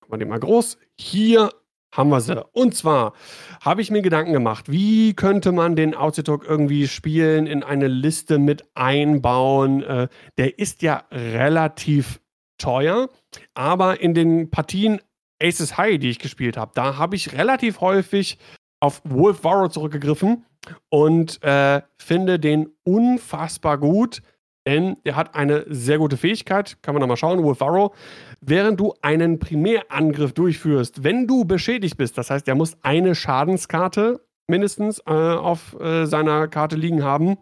Machen 0.00 0.12
wir 0.12 0.18
den 0.18 0.28
mal 0.28 0.40
groß. 0.40 0.78
Hier 0.98 1.50
haben 1.92 2.08
wir 2.08 2.22
sie. 2.22 2.42
Und 2.52 2.74
zwar 2.74 3.12
habe 3.60 3.82
ich 3.82 3.90
mir 3.90 4.00
Gedanken 4.00 4.32
gemacht, 4.32 4.70
wie 4.70 5.12
könnte 5.14 5.52
man 5.52 5.76
den 5.76 5.94
Outside 5.94 6.38
irgendwie 6.44 6.88
spielen, 6.88 7.46
in 7.46 7.62
eine 7.62 7.88
Liste 7.88 8.38
mit 8.38 8.64
einbauen. 8.74 9.82
Äh, 9.82 10.08
der 10.38 10.58
ist 10.58 10.80
ja 10.80 11.04
relativ 11.10 12.20
teuer, 12.58 13.10
aber 13.52 14.00
in 14.00 14.14
den 14.14 14.50
Partien 14.50 15.00
Aces 15.42 15.76
High, 15.76 15.98
die 15.98 16.08
ich 16.08 16.18
gespielt 16.18 16.56
habe, 16.56 16.72
da 16.74 16.96
habe 16.96 17.16
ich 17.16 17.34
relativ 17.34 17.82
häufig 17.82 18.38
auf 18.80 19.00
Wolf 19.04 19.44
Varro 19.44 19.68
zurückgegriffen 19.68 20.44
und 20.88 21.42
äh, 21.42 21.82
finde 21.98 22.38
den 22.38 22.68
unfassbar 22.84 23.78
gut, 23.78 24.22
denn 24.66 24.96
er 25.04 25.16
hat 25.16 25.34
eine 25.34 25.64
sehr 25.68 25.98
gute 25.98 26.16
Fähigkeit. 26.16 26.82
Kann 26.82 26.94
man 26.94 27.00
da 27.00 27.06
mal 27.06 27.16
schauen, 27.16 27.42
Wolf 27.42 27.60
Varro. 27.60 27.94
Während 28.40 28.80
du 28.80 28.94
einen 29.00 29.38
Primärangriff 29.38 30.32
durchführst, 30.32 31.04
wenn 31.04 31.26
du 31.26 31.44
beschädigt 31.44 31.96
bist, 31.96 32.18
das 32.18 32.30
heißt, 32.30 32.48
er 32.48 32.56
muss 32.56 32.76
eine 32.82 33.14
Schadenskarte 33.14 34.26
mindestens 34.48 35.00
äh, 35.06 35.12
auf 35.12 35.78
äh, 35.80 36.06
seiner 36.06 36.48
Karte 36.48 36.76
liegen 36.76 37.02
haben, 37.02 37.36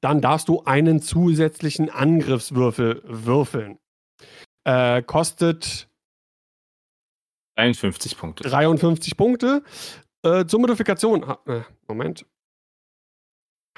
dann 0.00 0.20
darfst 0.20 0.48
du 0.48 0.62
einen 0.64 1.00
zusätzlichen 1.00 1.90
Angriffswürfel 1.90 3.02
würfeln. 3.04 3.78
Äh, 4.64 5.02
kostet 5.02 5.88
53 7.56 8.16
Punkte. 8.16 8.44
53 8.48 9.16
Punkte. 9.16 9.62
Äh, 10.22 10.44
zur 10.46 10.60
Modifikation, 10.60 11.22
äh, 11.46 11.60
Moment, 11.88 12.26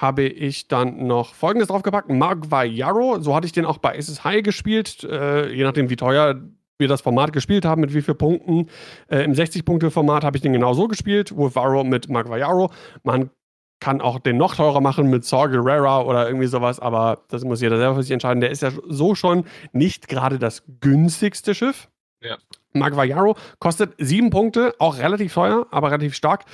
habe 0.00 0.22
ich 0.24 0.68
dann 0.68 1.06
noch 1.06 1.34
folgendes 1.34 1.68
draufgepackt: 1.68 2.08
Magvayaro. 2.08 3.20
So 3.20 3.34
hatte 3.34 3.46
ich 3.46 3.52
den 3.52 3.64
auch 3.64 3.78
bei 3.78 3.96
Aces 3.96 4.24
High 4.24 4.42
gespielt. 4.42 5.04
Äh, 5.04 5.52
je 5.52 5.64
nachdem, 5.64 5.90
wie 5.90 5.96
teuer 5.96 6.40
wir 6.78 6.88
das 6.88 7.02
Format 7.02 7.32
gespielt 7.32 7.64
haben, 7.64 7.80
mit 7.80 7.94
wie 7.94 8.02
vielen 8.02 8.18
Punkten. 8.18 8.68
Äh, 9.08 9.22
Im 9.24 9.32
60-Punkte-Format 9.32 10.24
habe 10.24 10.36
ich 10.36 10.42
den 10.42 10.52
genau 10.52 10.74
so 10.74 10.88
gespielt: 10.88 11.36
Wolfaro 11.36 11.84
mit 11.84 12.08
Magvayaro. 12.08 12.72
Man 13.04 13.30
kann 13.78 14.00
auch 14.00 14.20
den 14.20 14.36
noch 14.36 14.54
teurer 14.54 14.80
machen 14.80 15.10
mit 15.10 15.24
Saw 15.24 15.48
Gerrera 15.48 16.02
oder 16.02 16.26
irgendwie 16.26 16.46
sowas, 16.46 16.78
aber 16.78 17.24
das 17.28 17.44
muss 17.44 17.60
jeder 17.60 17.78
selber 17.78 17.96
für 17.96 18.02
sich 18.02 18.12
entscheiden. 18.12 18.40
Der 18.40 18.50
ist 18.50 18.62
ja 18.62 18.70
so 18.88 19.14
schon 19.14 19.44
nicht 19.72 20.08
gerade 20.08 20.38
das 20.38 20.62
günstigste 20.80 21.54
Schiff. 21.54 21.88
Ja. 22.22 22.38
Magvayaro 22.72 23.36
kostet 23.58 23.94
sieben 23.98 24.30
Punkte, 24.30 24.74
auch 24.78 24.98
relativ 24.98 25.34
teuer, 25.34 25.66
aber 25.70 25.90
relativ 25.90 26.14
stark. 26.14 26.44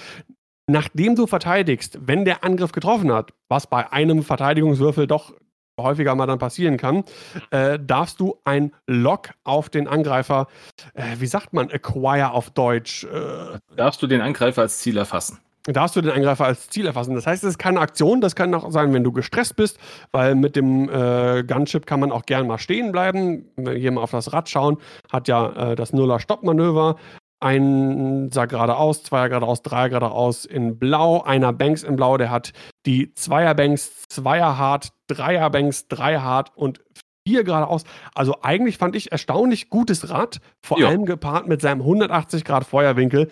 Nachdem 0.66 1.14
du 1.14 1.26
verteidigst, 1.26 1.98
wenn 2.02 2.24
der 2.24 2.44
Angriff 2.44 2.72
getroffen 2.72 3.12
hat, 3.12 3.32
was 3.48 3.66
bei 3.66 3.90
einem 3.90 4.22
Verteidigungswürfel 4.22 5.06
doch 5.06 5.32
häufiger 5.80 6.14
mal 6.14 6.26
dann 6.26 6.38
passieren 6.38 6.76
kann, 6.76 7.04
äh, 7.50 7.78
darfst 7.78 8.20
du 8.20 8.40
ein 8.44 8.72
Lock 8.86 9.30
auf 9.44 9.70
den 9.70 9.88
Angreifer, 9.88 10.48
äh, 10.94 11.16
wie 11.18 11.26
sagt 11.26 11.52
man, 11.52 11.70
acquire 11.70 12.32
auf 12.32 12.50
Deutsch? 12.50 13.04
Äh, 13.04 13.58
darfst 13.76 14.02
du 14.02 14.06
den 14.06 14.20
Angreifer 14.20 14.62
als 14.62 14.78
Ziel 14.78 14.96
erfassen? 14.96 15.38
Darfst 15.64 15.96
du 15.96 16.00
den 16.00 16.12
Angreifer 16.12 16.46
als 16.46 16.68
Ziel 16.68 16.86
erfassen. 16.86 17.14
Das 17.14 17.26
heißt, 17.26 17.44
es 17.44 17.50
ist 17.50 17.58
keine 17.58 17.80
Aktion, 17.80 18.20
das 18.20 18.34
kann 18.34 18.54
auch 18.54 18.70
sein, 18.70 18.92
wenn 18.92 19.04
du 19.04 19.12
gestresst 19.12 19.56
bist, 19.56 19.78
weil 20.12 20.34
mit 20.34 20.56
dem 20.56 20.88
äh, 20.88 21.44
Gunship 21.44 21.86
kann 21.86 22.00
man 22.00 22.12
auch 22.12 22.26
gern 22.26 22.46
mal 22.46 22.58
stehen 22.58 22.92
bleiben. 22.92 23.50
Wenn 23.56 23.66
wir 23.66 23.74
hier 23.74 23.92
mal 23.92 24.02
auf 24.02 24.10
das 24.10 24.32
Rad 24.32 24.48
schauen, 24.48 24.78
hat 25.12 25.28
ja 25.28 25.72
äh, 25.72 25.76
das 25.76 25.92
Nuller-Stopp-Manöver. 25.92 26.96
Ein 27.40 28.30
sah 28.32 28.46
geradeaus, 28.46 29.04
zweier 29.04 29.28
geradeaus, 29.28 29.62
dreier 29.62 29.90
geradeaus 29.90 30.44
in 30.44 30.78
Blau, 30.78 31.22
einer 31.22 31.52
Banks 31.52 31.84
in 31.84 31.94
Blau, 31.94 32.16
der 32.16 32.30
hat 32.30 32.52
die 32.84 33.14
Zweier 33.14 33.54
Banks, 33.54 34.08
Zweier 34.08 34.58
Hard, 34.58 34.88
Dreier 35.06 35.48
Banks, 35.50 35.86
Dreier 35.86 36.24
Hard 36.24 36.50
und 36.56 36.80
vier 37.28 37.44
geradeaus. 37.44 37.84
Also 38.14 38.42
eigentlich 38.42 38.78
fand 38.78 38.96
ich 38.96 39.12
erstaunlich 39.12 39.70
gutes 39.70 40.10
Rad, 40.10 40.40
vor 40.64 40.80
ja. 40.80 40.88
allem 40.88 41.04
gepaart 41.04 41.46
mit 41.46 41.60
seinem 41.60 41.82
180 41.82 42.44
Grad 42.44 42.64
Feuerwinkel, 42.64 43.30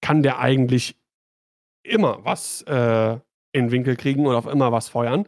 kann 0.00 0.22
der 0.22 0.40
eigentlich 0.40 0.96
immer 1.88 2.24
was 2.24 2.62
äh, 2.62 3.18
in 3.52 3.70
Winkel 3.70 3.96
kriegen 3.96 4.26
oder 4.26 4.38
auf 4.38 4.46
immer 4.46 4.72
was 4.72 4.88
feuern. 4.88 5.26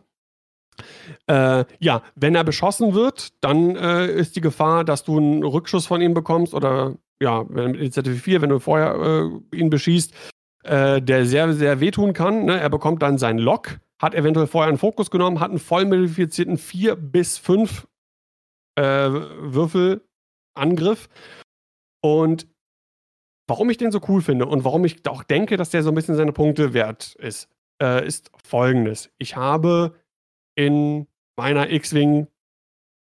Äh, 1.26 1.64
ja, 1.78 2.02
wenn 2.14 2.34
er 2.34 2.44
beschossen 2.44 2.94
wird, 2.94 3.32
dann 3.42 3.76
äh, 3.76 4.06
ist 4.06 4.36
die 4.36 4.40
Gefahr, 4.40 4.84
dass 4.84 5.04
du 5.04 5.18
einen 5.18 5.44
Rückschuss 5.44 5.86
von 5.86 6.00
ihm 6.00 6.14
bekommst 6.14 6.54
oder 6.54 6.94
ja, 7.22 7.44
mit 7.44 7.76
Initiative 7.76 8.16
4, 8.16 8.40
wenn 8.40 8.50
du 8.50 8.60
vorher 8.60 8.94
äh, 8.94 9.56
ihn 9.56 9.68
beschießt, 9.68 10.14
äh, 10.64 11.02
der 11.02 11.26
sehr, 11.26 11.52
sehr 11.52 11.80
wehtun 11.80 12.12
kann. 12.12 12.46
Ne? 12.46 12.58
Er 12.58 12.70
bekommt 12.70 13.02
dann 13.02 13.18
seinen 13.18 13.38
Lock, 13.38 13.78
hat 14.00 14.14
eventuell 14.14 14.46
vorher 14.46 14.68
einen 14.68 14.78
Fokus 14.78 15.10
genommen, 15.10 15.40
hat 15.40 15.50
einen 15.50 15.58
voll 15.58 15.84
modifizierten 15.84 16.56
4 16.56 16.96
bis 16.96 17.38
5 17.38 17.86
äh, 18.76 18.82
Würfelangriff 18.82 21.08
und 22.02 22.46
Warum 23.50 23.68
ich 23.68 23.78
den 23.78 23.90
so 23.90 24.00
cool 24.06 24.22
finde 24.22 24.46
und 24.46 24.62
warum 24.62 24.84
ich 24.84 25.04
auch 25.08 25.24
denke, 25.24 25.56
dass 25.56 25.70
der 25.70 25.82
so 25.82 25.88
ein 25.88 25.96
bisschen 25.96 26.14
seine 26.14 26.30
Punkte 26.30 26.72
wert 26.72 27.16
ist, 27.16 27.48
äh, 27.82 28.06
ist 28.06 28.30
folgendes. 28.44 29.10
Ich 29.18 29.34
habe 29.34 29.96
in 30.54 31.08
meiner 31.34 31.68
X-Wing, 31.68 32.28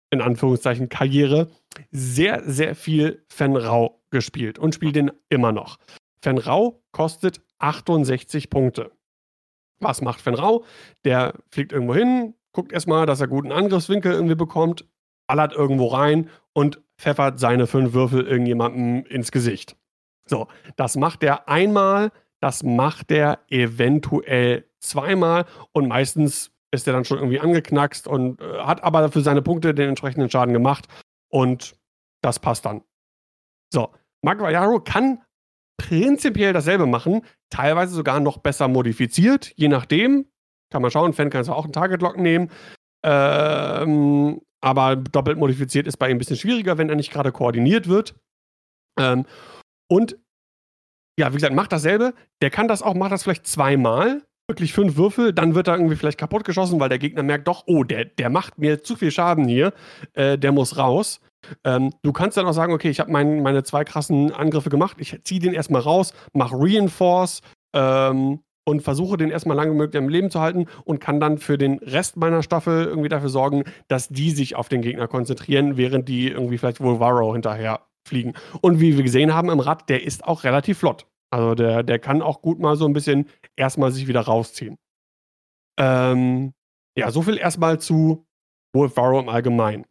in 0.10 0.22
Anführungszeichen, 0.22 0.89
Karriere 0.89 1.51
sehr, 1.91 2.41
sehr 2.49 2.73
viel 2.73 3.23
Fenrau 3.27 4.01
gespielt 4.10 4.57
und 4.57 4.73
spiele 4.73 4.93
den 4.93 5.11
immer 5.30 5.51
noch. 5.51 5.77
Fenrau 6.23 6.81
kostet 6.91 7.39
68 7.60 8.49
Punkte. 8.49 8.89
Was 9.81 10.01
macht 10.01 10.19
Fenrau? 10.19 10.65
Der 11.05 11.35
fliegt 11.51 11.73
irgendwo 11.73 11.93
hin, 11.93 12.34
guckt 12.53 12.72
erstmal, 12.72 13.05
dass 13.05 13.22
er 13.22 13.27
guten 13.27 13.51
Angriffswinkel 13.51 14.11
irgendwie 14.11 14.34
bekommt, 14.34 14.88
ballert 15.27 15.53
irgendwo 15.53 15.89
rein 15.89 16.31
und 16.53 16.81
pfeffert 16.97 17.39
seine 17.39 17.68
fünf 17.68 17.93
Würfel 17.93 18.26
irgendjemandem 18.26 19.05
ins 19.05 19.31
Gesicht. 19.31 19.77
So, 20.34 20.47
das 20.77 20.95
macht 20.95 21.22
er 21.22 21.47
einmal, 21.47 22.11
das 22.41 22.64
macht 22.64 23.11
er 23.11 23.41
eventuell 23.49 24.68
zweimal 24.80 25.45
und 25.73 25.88
meistens 25.88 26.51
ist 26.72 26.88
er 26.88 26.93
dann 26.93 27.05
schon 27.05 27.19
irgendwie 27.19 27.39
angeknackst 27.39 28.07
und 28.07 28.41
äh, 28.41 28.57
hat 28.61 28.84
aber 28.84 29.11
für 29.11 29.22
seine 29.22 29.43
Punkte 29.43 29.76
den 29.76 29.89
entsprechenden 29.89 30.31
Schaden 30.31 30.51
gemacht 30.51 30.88
und 31.30 31.76
das 32.23 32.39
passt 32.39 32.65
dann. 32.65 32.81
So, 33.72 33.91
Maguayaro 34.23 34.80
kann 34.80 35.22
prinzipiell 35.77 36.51
dasselbe 36.51 36.88
machen, 36.88 37.22
teilweise 37.51 37.93
sogar 37.93 38.19
noch 38.19 38.39
besser 38.39 38.68
modifiziert, 38.68 39.53
je 39.55 39.68
nachdem. 39.68 40.26
Kann 40.72 40.81
man 40.81 40.89
schauen, 40.89 41.14
Fan 41.14 41.30
kann 41.30 41.47
auch 41.47 41.65
einen 41.65 41.73
Target-Lock 41.73 42.18
nehmen. 42.18 42.49
Ähm, 43.05 44.41
aber 44.61 44.95
doppelt 44.95 45.38
modifiziert 45.38 45.85
ist 45.85 45.97
bei 45.97 46.10
ihm 46.10 46.15
ein 46.15 46.18
bisschen 46.18 46.38
schwieriger, 46.38 46.80
wenn 46.80 46.89
er 46.89 46.95
nicht 46.95 47.11
gerade 47.11 47.31
koordiniert 47.31 47.88
wird. 47.88 48.15
Ähm, 48.99 49.27
und 49.89 50.18
ja, 51.19 51.31
wie 51.31 51.35
gesagt, 51.35 51.53
macht 51.53 51.72
dasselbe. 51.72 52.14
Der 52.41 52.49
kann 52.49 52.68
das 52.68 52.81
auch, 52.81 52.95
macht 52.95 53.11
das 53.11 53.23
vielleicht 53.23 53.47
zweimal. 53.47 54.23
Wirklich 54.49 54.73
fünf 54.73 54.97
Würfel, 54.97 55.31
dann 55.31 55.55
wird 55.55 55.69
er 55.69 55.76
irgendwie 55.76 55.95
vielleicht 55.95 56.18
kaputt 56.18 56.43
geschossen, 56.43 56.80
weil 56.80 56.89
der 56.89 56.99
Gegner 56.99 57.23
merkt 57.23 57.47
doch, 57.47 57.64
oh, 57.65 57.85
der, 57.85 58.03
der 58.03 58.30
macht 58.30 58.57
mir 58.57 58.84
zu 58.84 58.97
viel 58.97 59.10
Schaden 59.10 59.47
hier, 59.47 59.73
äh, 60.14 60.38
der 60.38 60.51
muss 60.51 60.77
raus. 60.77 61.22
Ähm, 61.64 61.91
du 62.01 62.11
kannst 62.11 62.35
dann 62.35 62.45
auch 62.45 62.53
sagen, 62.53 62.73
okay, 62.73 62.89
ich 62.89 62.99
habe 62.99 63.11
mein, 63.11 63.41
meine 63.41 63.64
zwei 63.64 63.85
krassen 63.85 64.34
Angriffe 64.34 64.69
gemacht, 64.69 64.97
ich 64.99 65.18
ziehe 65.23 65.39
den 65.39 65.53
erstmal 65.53 65.81
raus, 65.81 66.14
mache 66.34 66.55
Reinforce 66.57 67.41
ähm, 67.73 68.41
und 68.65 68.81
versuche 68.81 69.15
den 69.15 69.30
erstmal 69.30 69.55
lange 69.55 69.73
möglich 69.73 70.01
am 70.01 70.10
Leben 70.10 70.30
zu 70.30 70.41
halten 70.41 70.65
und 70.84 70.99
kann 70.99 71.22
dann 71.22 71.38
für 71.38 71.57
den 71.57 71.80
Rest 71.80 72.18
meiner 72.18 72.43
Staffel 72.43 72.85
irgendwie 72.85 73.10
dafür 73.10 73.30
sorgen, 73.30 73.64
dass 73.88 74.10
die 74.10 74.31
sich 74.31 74.55
auf 74.55 74.68
den 74.68 74.81
Gegner 74.81 75.07
konzentrieren, 75.07 75.77
während 75.77 76.10
die 76.10 76.30
irgendwie 76.30 76.57
vielleicht 76.57 76.81
Wolvaro 76.81 77.31
hinterher 77.34 77.81
fliegen. 78.08 78.34
Und 78.62 78.80
wie 78.80 78.96
wir 78.96 79.04
gesehen 79.04 79.34
haben 79.34 79.50
im 79.50 79.60
Rad, 79.60 79.90
der 79.90 80.04
ist 80.04 80.24
auch 80.24 80.44
relativ 80.44 80.80
flott. 80.80 81.08
Also 81.32 81.56
der, 81.56 81.84
der 81.84 82.00
kann 82.00 82.22
auch 82.22 82.42
gut 82.42 82.60
mal 82.60 82.76
so 82.76 82.86
ein 82.86 82.94
bisschen 82.94 83.28
erstmal 83.56 83.92
sich 83.92 84.08
wieder 84.08 84.22
rausziehen. 84.22 84.78
Ähm, 85.80 86.54
ja, 86.98 87.10
so 87.12 87.24
viel 87.24 87.38
erstmal 87.38 87.80
zu 87.80 88.26
Wolf 88.76 88.96
Varro 88.98 89.20
im 89.20 89.30
Allgemeinen. 89.30 89.86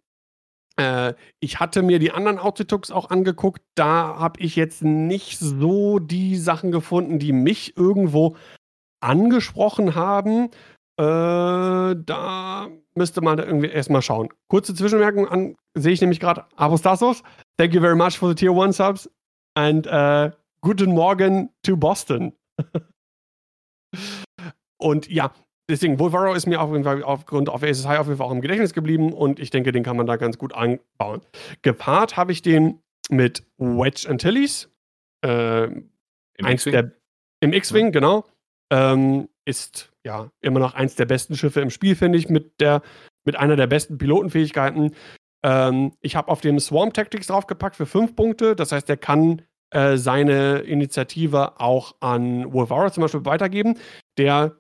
Äh, 0.77 1.15
ich 1.41 1.59
hatte 1.59 1.83
mir 1.83 1.99
die 1.99 2.13
anderen 2.13 2.39
Outitooks 2.39 2.91
auch 2.91 3.11
angeguckt. 3.11 3.61
Da 3.75 4.17
habe 4.19 4.41
ich 4.41 4.57
jetzt 4.57 4.83
nicht 4.83 5.39
so 5.39 5.99
die 5.99 6.37
Sachen 6.37 6.71
gefunden, 6.71 7.19
die 7.19 7.33
mich 7.33 7.77
irgendwo 7.77 8.37
angesprochen 9.01 9.95
haben, 9.97 10.51
äh, 10.99 11.97
da 11.97 12.69
müsste 12.95 13.21
man 13.23 13.37
da 13.37 13.45
irgendwie 13.45 13.69
erstmal 13.69 14.03
schauen. 14.03 14.29
Kurze 14.49 14.75
Zwischenmerkung 14.75 15.27
an, 15.27 15.57
sehe 15.75 15.93
ich 15.93 16.01
nämlich 16.01 16.21
gerade. 16.21 16.45
Apostasos, 16.57 17.23
thank 17.63 17.75
you 17.75 17.81
very 17.81 17.95
much 17.95 18.19
for 18.19 18.29
the 18.29 18.35
Tier 18.35 18.53
1 18.53 18.73
Subs 18.73 19.07
and 19.55 19.87
uh, 19.87 20.31
guten 20.63 20.93
Morgen 20.93 21.51
to 21.63 21.77
Boston. 21.77 22.33
und 24.79 25.09
ja, 25.09 25.33
deswegen, 25.71 26.01
Wolvaro 26.01 26.35
ist 26.35 26.47
mir 26.47 26.61
auf 26.61 26.73
jeden 26.73 26.83
Fall 26.83 27.05
aufgrund 27.05 27.49
auf 27.49 27.63
High 27.63 28.01
auf 28.01 28.09
jeden 28.09 28.19
Fall 28.19 28.27
auch 28.27 28.33
im 28.33 28.41
Gedächtnis 28.41 28.73
geblieben 28.73 29.13
und 29.13 29.39
ich 29.39 29.51
denke, 29.51 29.71
den 29.71 29.85
kann 29.85 29.97
man 29.97 30.07
da 30.07 30.17
ganz 30.17 30.39
gut 30.39 30.53
anbauen. 30.55 31.21
Gepaart 31.63 32.17
habe 32.17 32.33
ich 32.33 32.43
den 32.43 32.81
mit 33.11 33.45
Wedge 33.59 34.09
Antilles. 34.09 34.69
Äh, 35.25 35.67
Im 35.67 35.85
X-Wing? 36.45 36.91
Im 37.41 37.53
X-Wing, 37.53 37.87
ja. 37.87 37.91
genau. 37.93 38.25
Ähm, 38.73 39.29
ist 39.45 39.93
ja 40.05 40.33
immer 40.41 40.59
noch 40.59 40.75
eins 40.75 40.97
der 40.97 41.07
besten 41.07 41.37
Schiffe 41.37 41.61
im 41.61 41.71
Spiel, 41.71 41.95
finde 41.95 42.19
ich, 42.19 42.29
mit, 42.29 42.61
der, 42.61 42.83
mit 43.25 43.37
einer 43.37 43.55
der 43.55 43.69
besten 43.69 43.99
Pilotenfähigkeiten. 43.99 44.97
Ähm, 45.43 45.93
ich 46.01 46.16
habe 46.16 46.28
auf 46.28 46.40
dem 46.40 46.59
Swarm 46.60 46.93
Tactics 46.93 47.27
draufgepackt 47.27 47.77
für 47.77 47.86
fünf 47.86 48.14
Punkte. 48.14 48.56
Das 48.56 48.73
heißt, 48.73 48.89
er 48.89 48.97
kann 48.97 49.43
äh, 49.70 49.97
seine 49.97 50.60
Initiative 50.60 51.60
auch 51.60 51.94
an 52.01 52.52
Wolvara 52.52 52.93
zum 52.93 53.02
Beispiel 53.02 53.24
weitergeben. 53.24 53.78
Der 54.19 54.56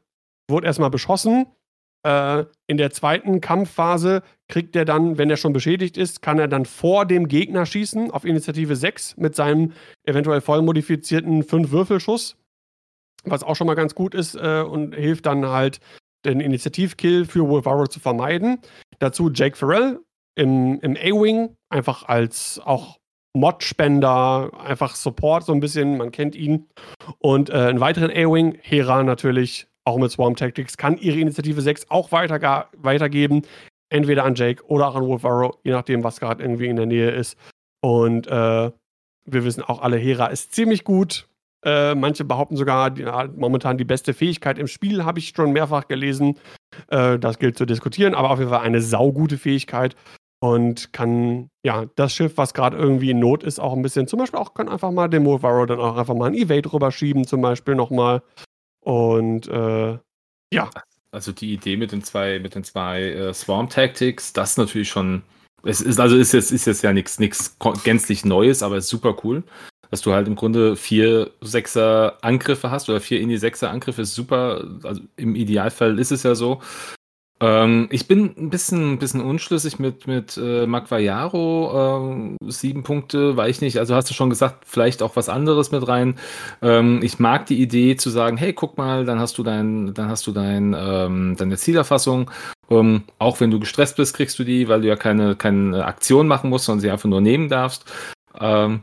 wurde 0.48 0.66
erstmal 0.66 0.90
beschossen. 0.90 1.46
Äh, 2.04 2.44
in 2.66 2.78
der 2.78 2.90
zweiten 2.90 3.40
Kampfphase 3.40 4.22
kriegt 4.48 4.74
er 4.74 4.84
dann, 4.84 5.18
wenn 5.18 5.30
er 5.30 5.36
schon 5.36 5.52
beschädigt 5.52 5.96
ist, 5.96 6.20
kann 6.20 6.38
er 6.38 6.48
dann 6.48 6.66
vor 6.66 7.06
dem 7.06 7.28
Gegner 7.28 7.64
schießen 7.64 8.10
auf 8.10 8.24
Initiative 8.24 8.74
6 8.74 9.16
mit 9.18 9.36
seinem 9.36 9.72
eventuell 10.04 10.40
voll 10.40 10.62
modifizierten 10.62 11.42
5-Würfelschuss 11.44 12.36
was 13.24 13.42
auch 13.42 13.56
schon 13.56 13.66
mal 13.66 13.74
ganz 13.74 13.94
gut 13.94 14.14
ist 14.14 14.34
äh, 14.34 14.62
und 14.62 14.94
hilft 14.94 15.26
dann 15.26 15.46
halt, 15.46 15.80
den 16.24 16.38
Initiativkill 16.38 17.24
für 17.24 17.48
Wolvaro 17.48 17.88
zu 17.88 17.98
vermeiden. 17.98 18.58
Dazu 19.00 19.30
Jake 19.32 19.56
Farrell 19.56 19.98
im, 20.34 20.80
im 20.80 20.96
A-Wing, 20.96 21.56
einfach 21.68 22.04
als 22.08 22.60
auch 22.64 22.98
Mod-Spender, 23.34 24.50
einfach 24.58 24.94
Support 24.94 25.44
so 25.44 25.52
ein 25.52 25.60
bisschen, 25.60 25.96
man 25.96 26.10
kennt 26.10 26.34
ihn. 26.34 26.68
Und 27.18 27.50
äh, 27.50 27.54
einen 27.54 27.80
weiteren 27.80 28.10
A-Wing, 28.10 28.58
Hera 28.60 29.02
natürlich, 29.02 29.66
auch 29.84 29.98
mit 29.98 30.10
Swarm 30.10 30.36
Tactics, 30.36 30.76
kann 30.76 30.96
ihre 30.98 31.18
Initiative 31.18 31.60
6 31.60 31.90
auch 31.90 32.12
weiter, 32.12 32.68
weitergeben. 32.76 33.42
Entweder 33.88 34.24
an 34.24 34.34
Jake 34.34 34.64
oder 34.66 34.88
auch 34.88 34.94
an 34.94 35.06
Wolvaro, 35.06 35.58
je 35.64 35.72
nachdem, 35.72 36.04
was 36.04 36.20
gerade 36.20 36.42
irgendwie 36.42 36.68
in 36.68 36.76
der 36.76 36.86
Nähe 36.86 37.10
ist. 37.10 37.36
Und 37.82 38.26
äh, 38.26 38.70
wir 39.24 39.44
wissen 39.44 39.62
auch 39.62 39.82
alle, 39.82 39.96
Hera 39.96 40.26
ist 40.26 40.54
ziemlich 40.54 40.84
gut. 40.84 41.28
Äh, 41.64 41.94
manche 41.94 42.24
behaupten 42.24 42.56
sogar, 42.56 42.90
die, 42.90 43.04
momentan 43.36 43.78
die 43.78 43.84
beste 43.84 44.14
Fähigkeit 44.14 44.58
im 44.58 44.66
Spiel, 44.66 45.04
habe 45.04 45.18
ich 45.18 45.28
schon 45.28 45.52
mehrfach 45.52 45.88
gelesen. 45.88 46.38
Äh, 46.88 47.18
das 47.18 47.38
gilt 47.38 47.56
zu 47.56 47.66
diskutieren, 47.66 48.14
aber 48.14 48.30
auf 48.30 48.38
jeden 48.38 48.50
Fall 48.50 48.60
eine 48.60 48.80
saugute 48.80 49.38
Fähigkeit 49.38 49.94
und 50.42 50.92
kann, 50.92 51.50
ja, 51.64 51.86
das 51.94 52.12
Schiff, 52.12 52.36
was 52.36 52.52
gerade 52.52 52.76
irgendwie 52.76 53.10
in 53.10 53.20
Not 53.20 53.44
ist, 53.44 53.60
auch 53.60 53.74
ein 53.74 53.82
bisschen, 53.82 54.08
zum 54.08 54.18
Beispiel 54.18 54.40
auch, 54.40 54.54
kann 54.54 54.68
einfach 54.68 54.90
mal 54.90 55.06
den 55.06 55.24
Wolvaro 55.24 55.66
dann 55.66 55.78
auch 55.78 55.96
einfach 55.96 56.16
mal 56.16 56.26
ein 56.26 56.34
Evade 56.34 56.72
rüberschieben, 56.72 57.28
zum 57.28 57.40
Beispiel 57.40 57.76
nochmal. 57.76 58.22
Und, 58.80 59.46
äh, 59.46 59.98
ja. 60.52 60.68
Also 61.12 61.30
die 61.30 61.52
Idee 61.52 61.76
mit 61.76 61.92
den 61.92 62.02
zwei, 62.02 62.40
mit 62.40 62.56
den 62.56 62.64
zwei 62.64 63.02
äh, 63.02 63.32
Swarm 63.32 63.68
Tactics, 63.68 64.32
das 64.32 64.52
ist 64.52 64.58
natürlich 64.58 64.88
schon, 64.88 65.22
es 65.62 65.80
ist, 65.80 66.00
also 66.00 66.16
ist 66.16 66.32
jetzt, 66.32 66.50
ist 66.50 66.66
jetzt 66.66 66.82
ja 66.82 66.92
nichts 66.92 67.20
gänzlich 67.84 68.24
Neues, 68.24 68.64
aber 68.64 68.78
ist 68.78 68.88
super 68.88 69.14
cool 69.22 69.44
dass 69.92 70.00
du 70.00 70.14
halt 70.14 70.26
im 70.26 70.36
Grunde 70.36 70.74
vier 70.74 71.32
Sechser 71.42 72.16
Angriffe 72.22 72.70
hast 72.70 72.88
oder 72.88 72.98
vier 72.98 73.20
in 73.20 73.28
die 73.28 73.36
Sechser 73.36 73.70
Angriffe 73.70 74.00
ist 74.00 74.14
super. 74.14 74.64
Also 74.84 75.02
im 75.16 75.34
Idealfall 75.34 75.98
ist 75.98 76.10
es 76.10 76.22
ja 76.22 76.34
so. 76.34 76.62
Ähm, 77.42 77.88
ich 77.90 78.06
bin 78.06 78.32
ein 78.38 78.50
bisschen, 78.50 78.92
ein 78.92 78.98
bisschen 78.98 79.20
unschlüssig 79.20 79.80
mit, 79.80 80.06
mit 80.06 80.38
äh, 80.40 80.64
Magvajaro. 80.64 81.98
Ähm, 81.98 82.36
sieben 82.46 82.84
Punkte, 82.84 83.36
weiß 83.36 83.56
ich 83.56 83.60
nicht. 83.60 83.78
Also 83.78 83.96
hast 83.96 84.08
du 84.08 84.14
schon 84.14 84.30
gesagt, 84.30 84.64
vielleicht 84.64 85.02
auch 85.02 85.16
was 85.16 85.28
anderes 85.28 85.72
mit 85.72 85.86
rein. 85.88 86.14
Ähm, 86.62 87.00
ich 87.02 87.18
mag 87.18 87.46
die 87.46 87.60
Idee 87.60 87.96
zu 87.96 88.10
sagen, 88.10 88.36
hey, 88.36 88.52
guck 88.52 88.78
mal, 88.78 89.04
dann 89.04 89.18
hast 89.18 89.38
du 89.38 89.42
dein, 89.42 89.92
dann 89.92 90.08
hast 90.08 90.24
du 90.28 90.30
dein, 90.30 90.76
ähm, 90.78 91.34
deine 91.36 91.56
Zielerfassung. 91.56 92.30
Ähm, 92.70 93.02
auch 93.18 93.40
wenn 93.40 93.50
du 93.50 93.58
gestresst 93.58 93.96
bist, 93.96 94.14
kriegst 94.14 94.38
du 94.38 94.44
die, 94.44 94.68
weil 94.68 94.82
du 94.82 94.88
ja 94.88 94.96
keine, 94.96 95.34
keine 95.34 95.84
Aktion 95.84 96.28
machen 96.28 96.48
musst, 96.48 96.66
sondern 96.66 96.80
sie 96.80 96.90
einfach 96.92 97.08
nur 97.08 97.20
nehmen 97.20 97.48
darfst. 97.48 97.84
Ähm, 98.40 98.82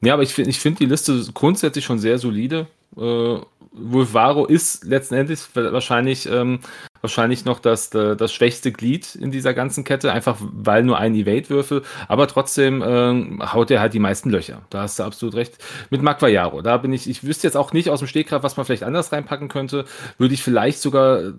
ja, 0.00 0.14
aber 0.14 0.22
ich 0.22 0.32
finde 0.32 0.50
ich 0.50 0.58
find 0.58 0.80
die 0.80 0.86
Liste 0.86 1.22
grundsätzlich 1.34 1.84
schon 1.84 1.98
sehr 1.98 2.18
solide. 2.18 2.66
Äh, 2.96 3.40
Wolvaro 3.74 4.46
ist 4.46 4.84
letztendlich 4.84 5.40
wahrscheinlich, 5.54 6.26
ähm, 6.30 6.60
wahrscheinlich 7.00 7.44
noch 7.44 7.58
das, 7.58 7.90
das 7.90 8.32
schwächste 8.32 8.70
Glied 8.72 9.14
in 9.16 9.30
dieser 9.30 9.52
ganzen 9.52 9.84
Kette, 9.84 10.12
einfach 10.12 10.36
weil 10.40 10.84
nur 10.84 10.98
ein 10.98 11.14
Evade-Würfel, 11.14 11.82
aber 12.08 12.28
trotzdem 12.28 12.82
ähm, 12.86 13.42
haut 13.52 13.70
er 13.70 13.80
halt 13.80 13.92
die 13.92 13.98
meisten 13.98 14.30
Löcher. 14.30 14.62
Da 14.70 14.82
hast 14.82 14.98
du 14.98 15.02
absolut 15.02 15.34
recht. 15.34 15.58
Mit 15.90 16.02
Magvajaro, 16.02 16.62
da 16.62 16.76
bin 16.76 16.92
ich, 16.92 17.08
ich 17.08 17.24
wüsste 17.24 17.46
jetzt 17.46 17.56
auch 17.56 17.72
nicht 17.72 17.90
aus 17.90 17.98
dem 17.98 18.08
Stegreif, 18.08 18.42
was 18.42 18.56
man 18.56 18.64
vielleicht 18.64 18.84
anders 18.84 19.12
reinpacken 19.12 19.48
könnte. 19.48 19.84
Würde 20.18 20.34
ich 20.34 20.42
vielleicht 20.42 20.80
sogar 20.80 21.34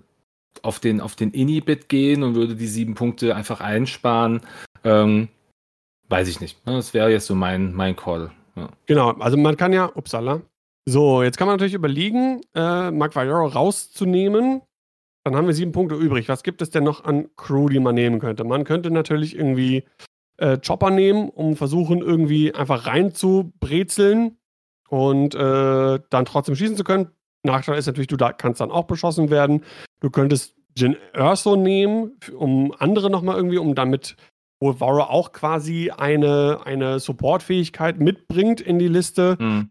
auf 0.62 0.78
den, 0.78 1.00
auf 1.00 1.16
den 1.16 1.30
Inhibit 1.30 1.88
gehen 1.88 2.22
und 2.22 2.34
würde 2.34 2.54
die 2.54 2.66
sieben 2.66 2.94
Punkte 2.94 3.34
einfach 3.34 3.60
einsparen. 3.60 4.42
Ähm, 4.84 5.28
weiß 6.08 6.28
ich 6.28 6.40
nicht. 6.40 6.58
Das 6.66 6.94
wäre 6.94 7.10
jetzt 7.10 7.26
so 7.26 7.34
mein, 7.34 7.74
mein 7.74 7.96
Call. 7.96 8.30
Ja. 8.56 8.68
Genau, 8.86 9.12
also 9.12 9.36
man 9.36 9.56
kann 9.56 9.72
ja, 9.72 9.86
upsala. 9.94 10.42
So, 10.88 11.22
jetzt 11.22 11.36
kann 11.36 11.48
man 11.48 11.56
natürlich 11.56 11.74
überlegen, 11.74 12.40
äh, 12.54 12.90
Mark 12.92 13.16
rauszunehmen. 13.16 14.62
Dann 15.24 15.34
haben 15.34 15.48
wir 15.48 15.54
sieben 15.54 15.72
Punkte 15.72 15.96
übrig. 15.96 16.28
Was 16.28 16.44
gibt 16.44 16.62
es 16.62 16.70
denn 16.70 16.84
noch 16.84 17.04
an 17.04 17.28
Crew, 17.36 17.68
die 17.68 17.80
man 17.80 17.96
nehmen 17.96 18.20
könnte? 18.20 18.44
Man 18.44 18.62
könnte 18.62 18.92
natürlich 18.92 19.34
irgendwie 19.36 19.84
äh, 20.36 20.58
Chopper 20.64 20.90
nehmen, 20.90 21.28
um 21.28 21.56
versuchen, 21.56 21.98
irgendwie 21.98 22.54
einfach 22.54 22.86
rein 22.86 23.12
zu 23.12 23.52
brezeln 23.58 24.38
und 24.88 25.34
äh, 25.34 25.98
dann 26.10 26.24
trotzdem 26.24 26.54
schießen 26.54 26.76
zu 26.76 26.84
können. 26.84 27.08
Nachteil 27.42 27.78
ist 27.78 27.86
natürlich, 27.86 28.06
du 28.06 28.16
da 28.16 28.32
kannst 28.32 28.60
dann 28.60 28.70
auch 28.70 28.84
beschossen 28.84 29.30
werden. 29.30 29.64
Du 29.98 30.10
könntest 30.10 30.54
Jin 30.76 30.96
Erso 31.12 31.56
nehmen, 31.56 32.18
um 32.36 32.72
andere 32.78 33.10
nochmal 33.10 33.36
irgendwie, 33.36 33.58
um 33.58 33.74
damit 33.74 34.16
wo 34.60 34.80
Vara 34.80 35.10
auch 35.10 35.32
quasi 35.32 35.90
eine, 35.90 36.60
eine 36.64 36.98
Support-Fähigkeit 36.98 37.98
mitbringt 37.98 38.60
in 38.60 38.78
die 38.78 38.88
Liste. 38.88 39.36
Hm. 39.38 39.70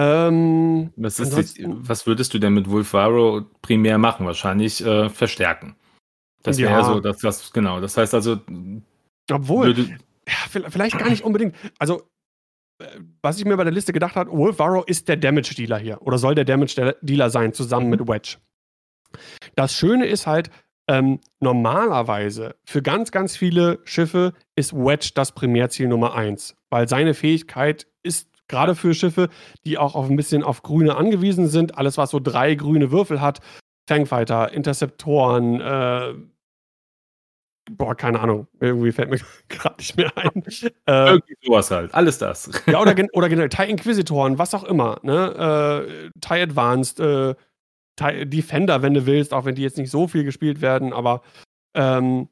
Ähm, 0.00 0.92
was, 0.96 1.16
die, 1.16 1.66
was, 1.66 2.06
würdest 2.06 2.32
du 2.32 2.38
denn 2.38 2.54
mit 2.54 2.70
Wolfaro 2.70 3.44
primär 3.60 3.98
machen? 3.98 4.24
Wahrscheinlich 4.24 4.84
äh, 4.84 5.10
verstärken. 5.10 5.76
Das 6.42 6.56
wäre 6.56 6.70
ja 6.70 6.84
so, 6.84 7.00
dass 7.00 7.18
das, 7.18 7.52
genau. 7.52 7.80
Das 7.80 7.96
heißt 7.96 8.14
also. 8.14 8.38
Obwohl, 9.30 9.76
ja, 9.78 10.68
vielleicht 10.70 10.98
gar 10.98 11.10
nicht 11.10 11.22
unbedingt. 11.22 11.54
Also, 11.78 12.02
äh, 12.78 12.86
was 13.20 13.38
ich 13.38 13.44
mir 13.44 13.56
bei 13.58 13.64
der 13.64 13.72
Liste 13.74 13.92
gedacht 13.92 14.16
habe, 14.16 14.32
Wolfaro 14.32 14.84
ist 14.84 15.08
der 15.08 15.18
Damage-Dealer 15.18 15.78
hier. 15.78 16.00
Oder 16.02 16.16
soll 16.16 16.34
der 16.34 16.46
Damage-Dealer 16.46 17.28
sein, 17.28 17.52
zusammen 17.52 17.90
mit 17.90 18.00
Wedge. 18.08 18.36
Das 19.54 19.74
Schöne 19.74 20.06
ist 20.06 20.26
halt, 20.26 20.50
ähm, 20.88 21.20
normalerweise 21.40 22.56
für 22.64 22.80
ganz, 22.82 23.12
ganz 23.12 23.36
viele 23.36 23.80
Schiffe 23.84 24.32
ist 24.56 24.72
Wedge 24.72 25.12
das 25.14 25.32
Primärziel 25.32 25.88
Nummer 25.88 26.14
eins, 26.14 26.56
weil 26.70 26.88
seine 26.88 27.14
Fähigkeit 27.14 27.86
ist 28.02 28.29
gerade 28.50 28.74
für 28.74 28.92
Schiffe, 28.92 29.28
die 29.64 29.78
auch 29.78 29.94
auf 29.94 30.10
ein 30.10 30.16
bisschen 30.16 30.42
auf 30.42 30.62
Grüne 30.62 30.96
angewiesen 30.96 31.48
sind, 31.48 31.78
alles 31.78 31.96
was 31.96 32.10
so 32.10 32.20
drei 32.20 32.54
grüne 32.54 32.90
Würfel 32.90 33.20
hat, 33.20 33.40
Fangfighter, 33.88 34.52
Interceptoren, 34.52 35.60
äh, 35.60 36.14
boah, 37.70 37.94
keine 37.94 38.20
Ahnung, 38.20 38.46
irgendwie 38.60 38.92
fällt 38.92 39.10
mir 39.10 39.20
gerade 39.48 39.76
nicht 39.78 39.96
mehr 39.96 40.12
ein. 40.16 40.42
Äh, 40.86 41.08
Irgendwie 41.08 41.36
sowas 41.42 41.70
halt, 41.70 41.94
alles 41.94 42.18
das. 42.18 42.50
ja, 42.66 42.80
oder, 42.80 42.94
gen 42.94 43.08
oder 43.14 43.28
generell 43.28 43.48
TIE 43.48 43.70
Inquisitoren, 43.70 44.38
was 44.38 44.54
auch 44.54 44.64
immer, 44.64 44.98
ne? 45.02 45.86
Äh, 45.86 46.20
TIE 46.20 46.42
Advanced, 46.42 47.00
äh, 47.00 47.34
Defender, 48.24 48.80
wenn 48.80 48.94
du 48.94 49.04
willst, 49.04 49.34
auch 49.34 49.44
wenn 49.44 49.54
die 49.54 49.62
jetzt 49.62 49.76
nicht 49.76 49.90
so 49.90 50.08
viel 50.08 50.24
gespielt 50.24 50.62
werden, 50.62 50.94
aber 50.94 51.20
ähm, 51.74 52.28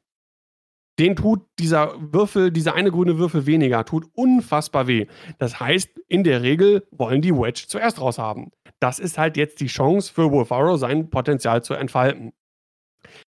den 0.99 1.15
tut 1.15 1.41
dieser 1.57 1.95
Würfel, 1.97 2.51
dieser 2.51 2.75
eine 2.75 2.91
grüne 2.91 3.17
Würfel 3.17 3.45
weniger, 3.45 3.85
tut 3.85 4.05
unfassbar 4.13 4.87
weh. 4.87 5.07
Das 5.37 5.59
heißt, 5.59 5.89
in 6.07 6.23
der 6.23 6.41
Regel 6.41 6.85
wollen 6.91 7.21
die 7.21 7.33
Wedge 7.33 7.65
zuerst 7.67 8.01
raus 8.01 8.17
haben. 8.17 8.51
Das 8.79 8.99
ist 8.99 9.17
halt 9.17 9.37
jetzt 9.37 9.61
die 9.61 9.67
Chance 9.67 10.13
für 10.13 10.31
Wolfaro, 10.31 10.77
sein 10.77 11.09
Potenzial 11.09 11.63
zu 11.63 11.73
entfalten. 11.73 12.33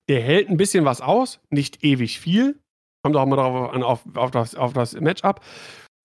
Der 0.09 0.21
hält 0.21 0.49
ein 0.49 0.57
bisschen 0.57 0.85
was 0.85 1.01
aus, 1.01 1.39
nicht 1.49 1.83
ewig 1.83 2.19
viel. 2.19 2.59
Kommt 3.03 3.15
auch 3.15 3.25
mal 3.25 3.37
darauf 3.37 3.73
an, 3.73 3.83
auf, 3.83 4.03
auf, 4.15 4.31
das, 4.31 4.55
auf 4.55 4.73
das 4.73 4.93
Matchup. 4.99 5.39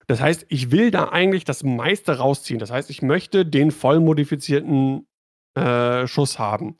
Das 0.07 0.21
heißt, 0.21 0.45
ich 0.47 0.71
will 0.71 0.89
da 0.89 1.09
eigentlich 1.09 1.43
das 1.43 1.63
meiste 1.63 2.17
rausziehen. 2.17 2.59
Das 2.59 2.71
heißt, 2.71 2.89
ich 2.89 3.01
möchte 3.01 3.45
den 3.45 3.71
voll 3.71 3.99
modifizierten 3.99 5.05
äh, 5.55 6.07
Schuss 6.07 6.39
haben. 6.39 6.77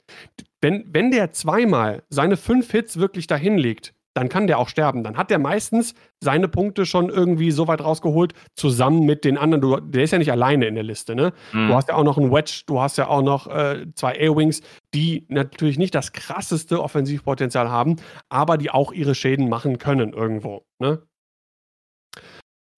Wenn, 0.61 0.85
wenn 0.93 1.11
der 1.11 1.33
zweimal 1.33 2.03
seine 2.09 2.37
fünf 2.37 2.71
Hits 2.71 2.97
wirklich 2.97 3.27
dahin 3.27 3.57
legt, 3.57 3.93
dann 4.17 4.29
kann 4.29 4.47
der 4.47 4.57
auch 4.57 4.67
sterben. 4.67 5.03
Dann 5.03 5.15
hat 5.15 5.29
der 5.29 5.37
meistens 5.37 5.93
seine 6.19 6.47
Punkte 6.47 6.87
schon 6.87 7.09
irgendwie 7.09 7.51
so 7.51 7.67
weit 7.67 7.83
rausgeholt, 7.83 8.33
zusammen 8.55 9.05
mit 9.05 9.23
den 9.23 9.37
anderen. 9.37 9.61
Du, 9.61 9.79
der 9.79 10.03
ist 10.03 10.11
ja 10.11 10.17
nicht 10.17 10.31
alleine 10.31 10.65
in 10.65 10.73
der 10.73 10.83
Liste, 10.83 11.15
ne? 11.15 11.33
Mhm. 11.53 11.67
Du 11.67 11.75
hast 11.75 11.89
ja 11.89 11.95
auch 11.95 12.03
noch 12.03 12.17
einen 12.17 12.31
Wedge, 12.31 12.63
du 12.65 12.81
hast 12.81 12.97
ja 12.97 13.09
auch 13.09 13.21
noch 13.21 13.45
äh, 13.45 13.85
zwei 13.93 14.13
A-Wings, 14.13 14.61
die 14.95 15.27
natürlich 15.29 15.77
nicht 15.77 15.93
das 15.93 16.13
krasseste 16.13 16.81
Offensivpotenzial 16.81 17.69
haben, 17.69 17.97
aber 18.27 18.57
die 18.57 18.71
auch 18.71 18.91
ihre 18.91 19.13
Schäden 19.13 19.49
machen 19.49 19.77
können 19.77 20.13
irgendwo, 20.13 20.65
ne? 20.79 21.03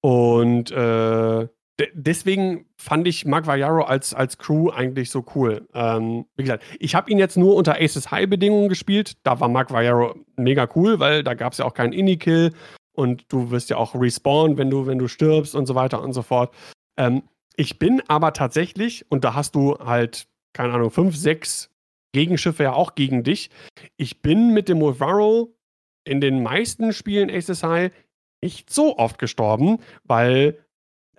Und 0.02 0.72
äh, 0.72 1.48
deswegen 1.93 2.65
fand 2.77 3.07
ich 3.07 3.26
Mark 3.26 3.47
Vallaro 3.47 3.84
als, 3.84 4.14
als 4.14 4.38
Crew 4.38 4.69
eigentlich 4.69 5.10
so 5.11 5.26
cool. 5.35 5.68
Ähm, 5.73 6.26
wie 6.35 6.43
gesagt, 6.43 6.64
ich 6.80 6.95
habe 6.95 7.10
ihn 7.11 7.19
jetzt 7.19 7.38
nur 7.38 7.56
unter 7.56 7.76
Aces 7.80 8.11
High-Bedingungen 8.11 8.69
gespielt. 8.69 9.14
Da 9.23 9.39
war 9.39 9.49
Mark 9.49 9.72
Vallaro 9.72 10.15
mega 10.35 10.68
cool, 10.76 10.99
weil 10.99 11.23
da 11.23 11.34
gab 11.34 11.53
es 11.53 11.60
ja 11.60 11.65
auch 11.65 11.73
keinen 11.73 11.93
Indie-Kill 11.93 12.53
und 12.93 13.26
du 13.31 13.51
wirst 13.51 13.69
ja 13.69 13.77
auch 13.77 13.95
respawn, 13.95 14.57
wenn 14.57 14.69
du, 14.69 14.88
wenn 14.88 14.99
du 14.99 15.07
stirbst 15.07 15.56
und 15.56 15.65
so 15.65 15.76
weiter 15.76 16.01
und 16.01 16.14
so 16.14 16.22
fort. 16.22 16.53
Ähm, 16.97 17.23
ich 17.56 17.80
bin 17.80 18.01
aber 18.07 18.34
tatsächlich, 18.34 19.06
und 19.10 19.23
da 19.23 19.34
hast 19.34 19.56
du 19.56 19.77
halt, 19.80 20.27
keine 20.53 20.73
Ahnung, 20.73 20.91
fünf, 20.91 21.15
sechs 21.15 21.69
Gegenschiffe 22.14 22.64
ja 22.64 22.73
auch 22.73 22.95
gegen 22.95 23.23
dich. 23.23 23.49
Ich 23.97 24.22
bin 24.22 24.53
mit 24.53 24.69
dem 24.69 24.81
Wolfaro 24.81 25.56
in 26.03 26.22
den 26.22 26.41
meisten 26.41 26.93
Spielen 26.93 27.30
Aces 27.30 27.64
High 27.64 27.91
nicht 28.41 28.69
so 28.72 28.97
oft 28.97 29.19
gestorben, 29.19 29.80
weil 30.03 30.57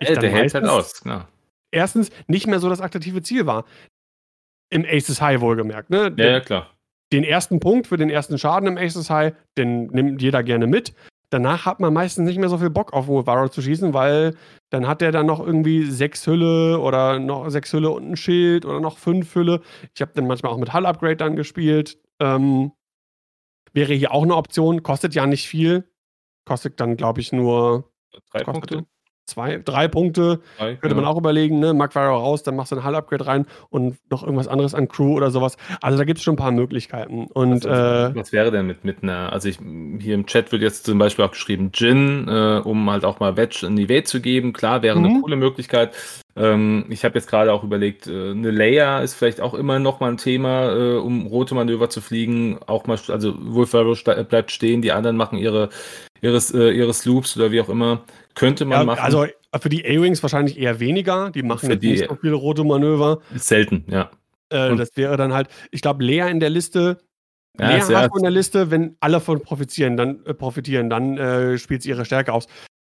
ich 0.01 0.17
der 0.17 0.29
hält 0.29 0.53
halt 0.53 0.65
aus, 0.65 1.01
genau. 1.01 1.23
Erstens 1.71 2.09
nicht 2.27 2.47
mehr 2.47 2.59
so 2.59 2.69
das 2.69 2.81
attraktive 2.81 3.21
Ziel 3.21 3.45
war. 3.45 3.65
Im 4.69 4.85
Aces 4.85 5.21
High 5.21 5.41
wohlgemerkt, 5.41 5.89
ne? 5.89 6.13
Ja, 6.17 6.25
ja, 6.27 6.39
klar. 6.39 6.69
Den 7.11 7.23
ersten 7.23 7.59
Punkt 7.59 7.87
für 7.87 7.97
den 7.97 8.09
ersten 8.09 8.37
Schaden 8.37 8.67
im 8.67 8.77
Aces 8.77 9.09
High, 9.09 9.33
den 9.57 9.87
nimmt 9.87 10.21
jeder 10.21 10.43
gerne 10.43 10.67
mit. 10.67 10.93
Danach 11.29 11.65
hat 11.65 11.79
man 11.79 11.93
meistens 11.93 12.25
nicht 12.25 12.39
mehr 12.39 12.49
so 12.49 12.57
viel 12.57 12.69
Bock 12.69 12.91
auf 12.91 13.07
Wolvaro 13.07 13.47
zu 13.47 13.61
schießen, 13.61 13.93
weil 13.93 14.35
dann 14.69 14.85
hat 14.87 14.99
der 14.99 15.13
dann 15.13 15.25
noch 15.25 15.39
irgendwie 15.39 15.89
sechs 15.89 16.27
Hülle 16.27 16.79
oder 16.79 17.19
noch 17.19 17.49
sechs 17.49 17.71
Hülle 17.71 17.89
und 17.89 18.11
ein 18.11 18.17
Schild 18.17 18.65
oder 18.65 18.81
noch 18.81 18.97
fünf 18.97 19.33
Hülle. 19.33 19.61
Ich 19.93 20.01
habe 20.01 20.11
dann 20.13 20.27
manchmal 20.27 20.51
auch 20.51 20.57
mit 20.57 20.73
Hull 20.73 20.85
Upgrade 20.85 21.15
dann 21.17 21.37
gespielt. 21.37 21.97
Ähm, 22.19 22.73
wäre 23.71 23.93
hier 23.93 24.11
auch 24.11 24.23
eine 24.23 24.35
Option, 24.35 24.83
kostet 24.83 25.15
ja 25.15 25.25
nicht 25.25 25.47
viel. 25.47 25.89
Kostet 26.45 26.81
dann, 26.81 26.97
glaube 26.97 27.21
ich, 27.21 27.31
nur 27.31 27.91
drei 28.31 28.43
Punkte 28.43 28.85
zwei, 29.31 29.57
drei 29.63 29.87
Punkte. 29.87 30.39
Drei, 30.57 30.75
könnte 30.75 30.95
man 30.95 31.05
auch 31.05 31.17
überlegen, 31.17 31.59
ne? 31.59 31.73
Varo 31.93 32.17
raus, 32.17 32.43
dann 32.43 32.55
machst 32.55 32.71
du 32.71 32.75
ein 32.75 32.85
Hull-Upgrade 32.85 33.25
rein 33.25 33.45
und 33.69 33.97
noch 34.09 34.23
irgendwas 34.23 34.47
anderes 34.47 34.75
an 34.75 34.87
Crew 34.87 35.15
oder 35.15 35.31
sowas. 35.31 35.57
Also 35.81 35.97
da 35.97 36.03
gibt 36.03 36.19
es 36.19 36.23
schon 36.23 36.33
ein 36.33 36.37
paar 36.37 36.51
Möglichkeiten. 36.51 37.27
Und, 37.27 37.65
was, 37.65 38.11
äh, 38.11 38.15
was, 38.15 38.31
wäre 38.31 38.51
denn 38.51 38.67
mit, 38.67 38.85
mit 38.85 39.03
einer, 39.03 39.31
also 39.33 39.49
ich, 39.49 39.57
hier 39.99 40.15
im 40.15 40.25
Chat 40.25 40.51
wird 40.51 40.61
jetzt 40.61 40.85
zum 40.85 40.97
Beispiel 40.97 41.25
auch 41.25 41.31
geschrieben 41.31 41.71
Jin, 41.73 42.27
äh, 42.27 42.61
um 42.63 42.89
halt 42.89 43.05
auch 43.05 43.19
mal 43.19 43.37
Wedge 43.37 43.65
in 43.65 43.75
die 43.75 43.89
Welt 43.89 44.07
zu 44.07 44.21
geben. 44.21 44.53
Klar, 44.53 44.81
wäre 44.81 44.97
mhm. 44.97 45.05
eine 45.05 45.21
coole 45.21 45.35
Möglichkeit. 45.35 45.95
Ähm, 46.35 46.85
ich 46.89 47.03
habe 47.03 47.15
jetzt 47.15 47.29
gerade 47.29 47.51
auch 47.51 47.63
überlegt, 47.63 48.07
äh, 48.07 48.31
eine 48.31 48.51
Layer 48.51 49.01
ist 49.01 49.15
vielleicht 49.15 49.41
auch 49.41 49.53
immer 49.53 49.79
noch 49.79 49.99
mal 49.99 50.11
ein 50.11 50.17
Thema, 50.17 50.71
äh, 50.71 50.97
um 50.97 51.25
rote 51.27 51.55
Manöver 51.55 51.89
zu 51.89 52.01
fliegen. 52.01 52.59
Auch 52.67 52.85
mal, 52.87 52.97
also 53.09 53.35
Wolf 53.39 53.71
bleibt 53.71 54.51
stehen, 54.51 54.81
die 54.81 54.91
anderen 54.91 55.17
machen 55.17 55.37
ihre, 55.37 55.69
ihres, 56.21 56.53
äh, 56.53 56.71
ihres 56.71 57.05
Loops 57.05 57.35
oder 57.35 57.51
wie 57.51 57.61
auch 57.61 57.69
immer. 57.69 58.01
Könnte 58.35 58.65
man 58.65 58.79
ja, 58.79 58.83
machen. 58.85 58.99
Also 58.99 59.25
für 59.59 59.69
die 59.69 59.85
A-Wings 59.85 60.21
wahrscheinlich 60.23 60.57
eher 60.57 60.79
weniger. 60.79 61.31
Die 61.31 61.43
machen 61.43 61.69
jetzt 61.69 61.83
nicht 61.83 62.07
so 62.07 62.15
viele 62.15 62.35
rote 62.35 62.63
Manöver. 62.63 63.19
Selten, 63.35 63.85
ja. 63.87 64.09
Äh, 64.49 64.75
das 64.75 64.95
wäre 64.95 65.17
dann 65.17 65.33
halt, 65.33 65.47
ich 65.71 65.81
glaube, 65.81 66.03
Lea 66.03 66.29
in 66.29 66.39
der 66.39 66.49
Liste. 66.49 66.97
Ja, 67.59 67.69
Lea 67.69 67.95
hat 67.95 68.11
in 68.15 68.23
der 68.23 68.31
Liste, 68.31 68.71
wenn 68.71 68.95
alle 68.99 69.19
von 69.19 69.41
profitieren, 69.41 69.97
dann 69.97 70.25
äh, 70.25 70.33
profitieren, 70.33 70.89
dann 70.89 71.17
äh, 71.17 71.57
spielt 71.57 71.83
sie 71.83 71.89
ihre 71.89 72.05
Stärke 72.05 72.33
aus. 72.33 72.47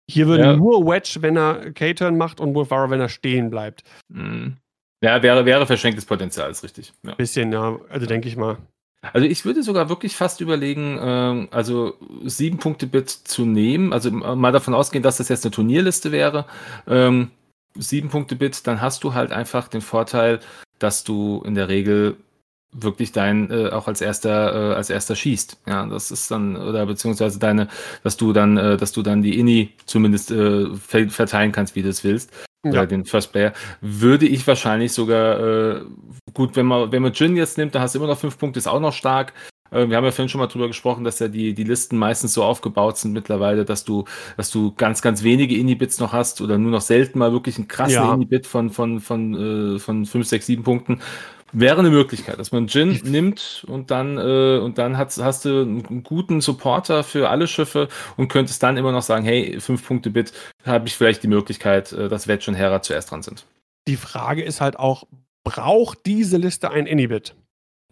Hier 0.10 0.28
würde 0.28 0.44
ja. 0.44 0.56
nur 0.56 0.86
Wedge, 0.86 1.18
wenn 1.22 1.38
er 1.38 1.72
K-Turn 1.72 2.18
macht 2.18 2.42
und 2.42 2.54
Wolfara, 2.54 2.90
wenn 2.90 3.00
er 3.00 3.10
stehen 3.10 3.50
bleibt. 3.50 3.84
Mhm. 4.10 4.58
Ja, 5.04 5.24
wäre, 5.24 5.46
wäre 5.46 5.66
verschenktes 5.66 6.06
Potenzial, 6.06 6.52
ist 6.52 6.64
richtig. 6.64 6.94
Ja. 7.06 7.16
Bisschen, 7.16 7.52
ja, 7.52 7.80
also 7.90 8.06
denke 8.06 8.28
ich 8.28 8.36
mal. 8.36 8.58
Also 9.02 9.28
ich 9.28 9.46
würde 9.46 9.64
sogar 9.64 9.90
wirklich 9.90 10.16
fast 10.16 10.42
überlegen, 10.42 11.00
ähm, 11.02 11.48
also 11.52 11.96
sieben 12.24 12.60
Punkte 12.60 12.88
Bit 12.88 13.10
zu 13.10 13.46
nehmen. 13.46 13.94
Also 13.94 14.12
mal 14.12 14.52
davon 14.52 14.74
ausgehen, 14.76 15.04
dass 15.04 15.18
das 15.18 15.30
jetzt 15.30 15.46
eine 15.46 15.52
Turnierliste 15.52 16.12
wäre. 16.12 16.46
Ähm, 16.88 17.32
sieben 17.76 18.10
Punkte 18.10 18.36
Bit, 18.36 18.68
dann 18.68 18.82
hast 18.82 19.04
du 19.04 19.14
halt 19.14 19.32
einfach 19.32 19.68
den 19.68 19.82
Vorteil, 19.82 20.40
dass 20.80 21.04
du 21.04 21.42
in 21.46 21.56
der 21.56 21.68
Regel 21.68 22.18
wirklich 22.74 23.12
dein 23.12 23.50
äh, 23.52 23.70
auch 23.70 23.88
als 23.88 24.02
erster 24.02 24.72
äh, 24.72 24.76
als 24.76 24.90
erster 24.90 25.14
schießt 25.14 25.58
ja 25.68 25.86
das 25.88 26.10
ist 26.10 26.32
dann 26.32 26.56
oder 26.56 26.86
beziehungsweise 26.86 27.38
deine 27.38 27.68
dass 28.04 28.16
du 28.16 28.32
dann 28.32 28.56
äh, 28.56 28.78
dass 28.78 28.94
du 28.94 29.02
dann 29.02 29.22
die 29.22 29.38
Inni 29.40 29.72
zumindest 29.86 30.32
äh, 30.32 30.74
verteilen 30.78 31.52
kannst 31.52 31.76
wie 31.76 31.82
du 31.82 31.90
es 31.90 32.06
willst 32.06 32.32
ja. 32.64 32.72
oder 32.72 32.88
den 32.88 33.06
First 33.06 33.32
Player 33.32 33.54
würde 33.82 34.28
ich 34.28 34.46
wahrscheinlich 34.48 34.94
sogar 34.94 35.40
äh, 35.40 35.82
gut 36.34 36.56
wenn 36.56 36.66
man 36.66 36.92
wenn 36.92 37.02
man 37.02 37.14
Jin 37.14 37.36
jetzt 37.36 37.58
nimmt 37.58 37.76
dann 37.76 37.82
hast 37.82 37.96
du 37.96 38.00
immer 38.00 38.08
noch 38.08 38.20
fünf 38.20 38.38
Punkte 38.38 38.60
ist 38.60 38.68
auch 38.68 38.80
noch 38.80 38.94
stark 38.94 39.34
äh, 39.72 39.90
wir 39.90 39.98
haben 39.98 40.04
ja 40.04 40.12
vorhin 40.12 40.30
schon 40.30 40.40
mal 40.40 40.48
drüber 40.48 40.68
gesprochen, 40.68 41.04
dass 41.04 41.20
ja 41.20 41.28
die, 41.28 41.54
die 41.54 41.64
Listen 41.64 41.98
meistens 41.98 42.34
so 42.34 42.44
aufgebaut 42.44 42.98
sind 42.98 43.14
mittlerweile, 43.14 43.66
dass 43.66 43.84
du, 43.84 44.06
dass 44.38 44.52
du 44.52 44.74
ganz, 44.74 45.02
ganz 45.02 45.24
wenige 45.24 45.56
Inhibits 45.58 46.00
noch 46.00 46.14
hast 46.14 46.42
oder 46.42 46.58
nur 46.58 46.72
noch 46.72 46.82
selten 46.82 47.20
mal 47.20 47.32
wirklich 47.32 47.58
einen 47.58 47.68
krassen 47.68 47.96
ja. 47.96 48.14
Inhibit 48.14 48.46
von, 48.46 48.70
von, 48.70 49.00
von, 49.00 49.76
äh, 49.76 49.80
von 49.80 50.06
5, 50.06 50.28
6, 50.28 50.46
7 50.46 50.64
Punkten. 50.64 51.02
Wäre 51.54 51.80
eine 51.80 51.90
Möglichkeit, 51.90 52.40
dass 52.40 52.52
man 52.52 52.68
Jin 52.68 53.02
nimmt 53.04 53.66
und 53.68 53.92
dann, 53.92 54.18
äh, 54.18 54.60
und 54.60 54.78
dann 54.78 54.98
hast, 54.98 55.22
hast 55.22 55.46
du 55.46 55.62
einen 55.62 56.04
guten 56.04 56.40
Supporter 56.40 57.04
für 57.04 57.30
alle 57.30 57.48
Schiffe 57.48 57.90
und 58.16 58.30
könntest 58.30 58.64
dann 58.64 58.78
immer 58.78 58.92
noch 58.92 59.02
sagen, 59.02 59.26
hey, 59.26 59.60
5 59.60 59.86
Punkte 59.86 60.10
Bit, 60.10 60.32
habe 60.66 60.88
ich 60.88 60.96
vielleicht 60.96 61.24
die 61.24 61.28
Möglichkeit, 61.28 61.92
äh, 61.92 62.08
dass 62.08 62.28
Wedge 62.28 62.46
und 62.48 62.56
Hera 62.56 62.82
zuerst 62.82 63.12
dran 63.12 63.22
sind. 63.22 63.46
Die 63.88 63.98
Frage 63.98 64.44
ist 64.44 64.62
halt 64.62 64.80
auch, 64.80 65.04
braucht 65.44 66.06
diese 66.06 66.38
Liste 66.38 66.72
ein 66.72 66.86
Inhibit? 66.86 67.36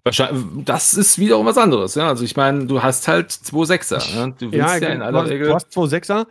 Wahrscheinlich, 0.04 0.44
das 0.66 0.94
ist 0.94 1.20
wiederum 1.20 1.46
was 1.46 1.58
anderes. 1.58 1.96
Ja? 1.96 2.08
Also 2.08 2.24
ich 2.24 2.36
meine, 2.36 2.66
du 2.66 2.82
hast 2.82 3.08
halt 3.08 3.32
zwei 3.32 3.66
Sechser. 3.66 4.00
Ja? 4.00 4.28
Du 4.28 4.52
willst 4.52 4.56
ja, 4.56 4.78
ja 4.78 4.90
in 4.90 5.02
aller 5.02 5.28
Regel. 5.28 5.48
Du 5.48 5.54
hast 5.54 5.72
zwei 5.72 5.88
Sechser. 5.88 6.28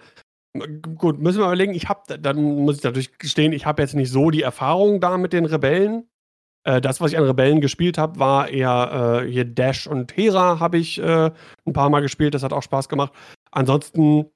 Gut, 0.96 1.20
müssen 1.20 1.38
wir 1.38 1.44
überlegen. 1.44 1.74
Ich 1.74 1.88
habe, 1.88 2.18
dann 2.18 2.42
muss 2.42 2.78
ich 2.78 2.82
natürlich 2.82 3.18
gestehen, 3.18 3.52
ich 3.52 3.66
habe 3.66 3.82
jetzt 3.82 3.94
nicht 3.94 4.10
so 4.10 4.30
die 4.30 4.42
Erfahrung 4.42 5.00
da 5.00 5.18
mit 5.18 5.32
den 5.32 5.44
Rebellen. 5.44 6.08
Äh, 6.68 6.82
das, 6.82 7.00
was 7.00 7.12
ich 7.12 7.18
an 7.18 7.24
Rebellen 7.24 7.62
gespielt 7.62 7.96
habe, 7.96 8.18
war 8.18 8.48
eher 8.50 9.22
äh, 9.24 9.30
hier 9.30 9.46
Dash 9.46 9.86
und 9.86 10.14
Hera 10.14 10.60
habe 10.60 10.76
ich 10.76 10.98
äh, 10.98 11.30
ein 11.64 11.72
paar 11.72 11.88
Mal 11.88 12.00
gespielt. 12.00 12.34
Das 12.34 12.42
hat 12.42 12.52
auch 12.52 12.62
Spaß 12.62 12.90
gemacht. 12.90 13.14
Ansonsten 13.50 14.26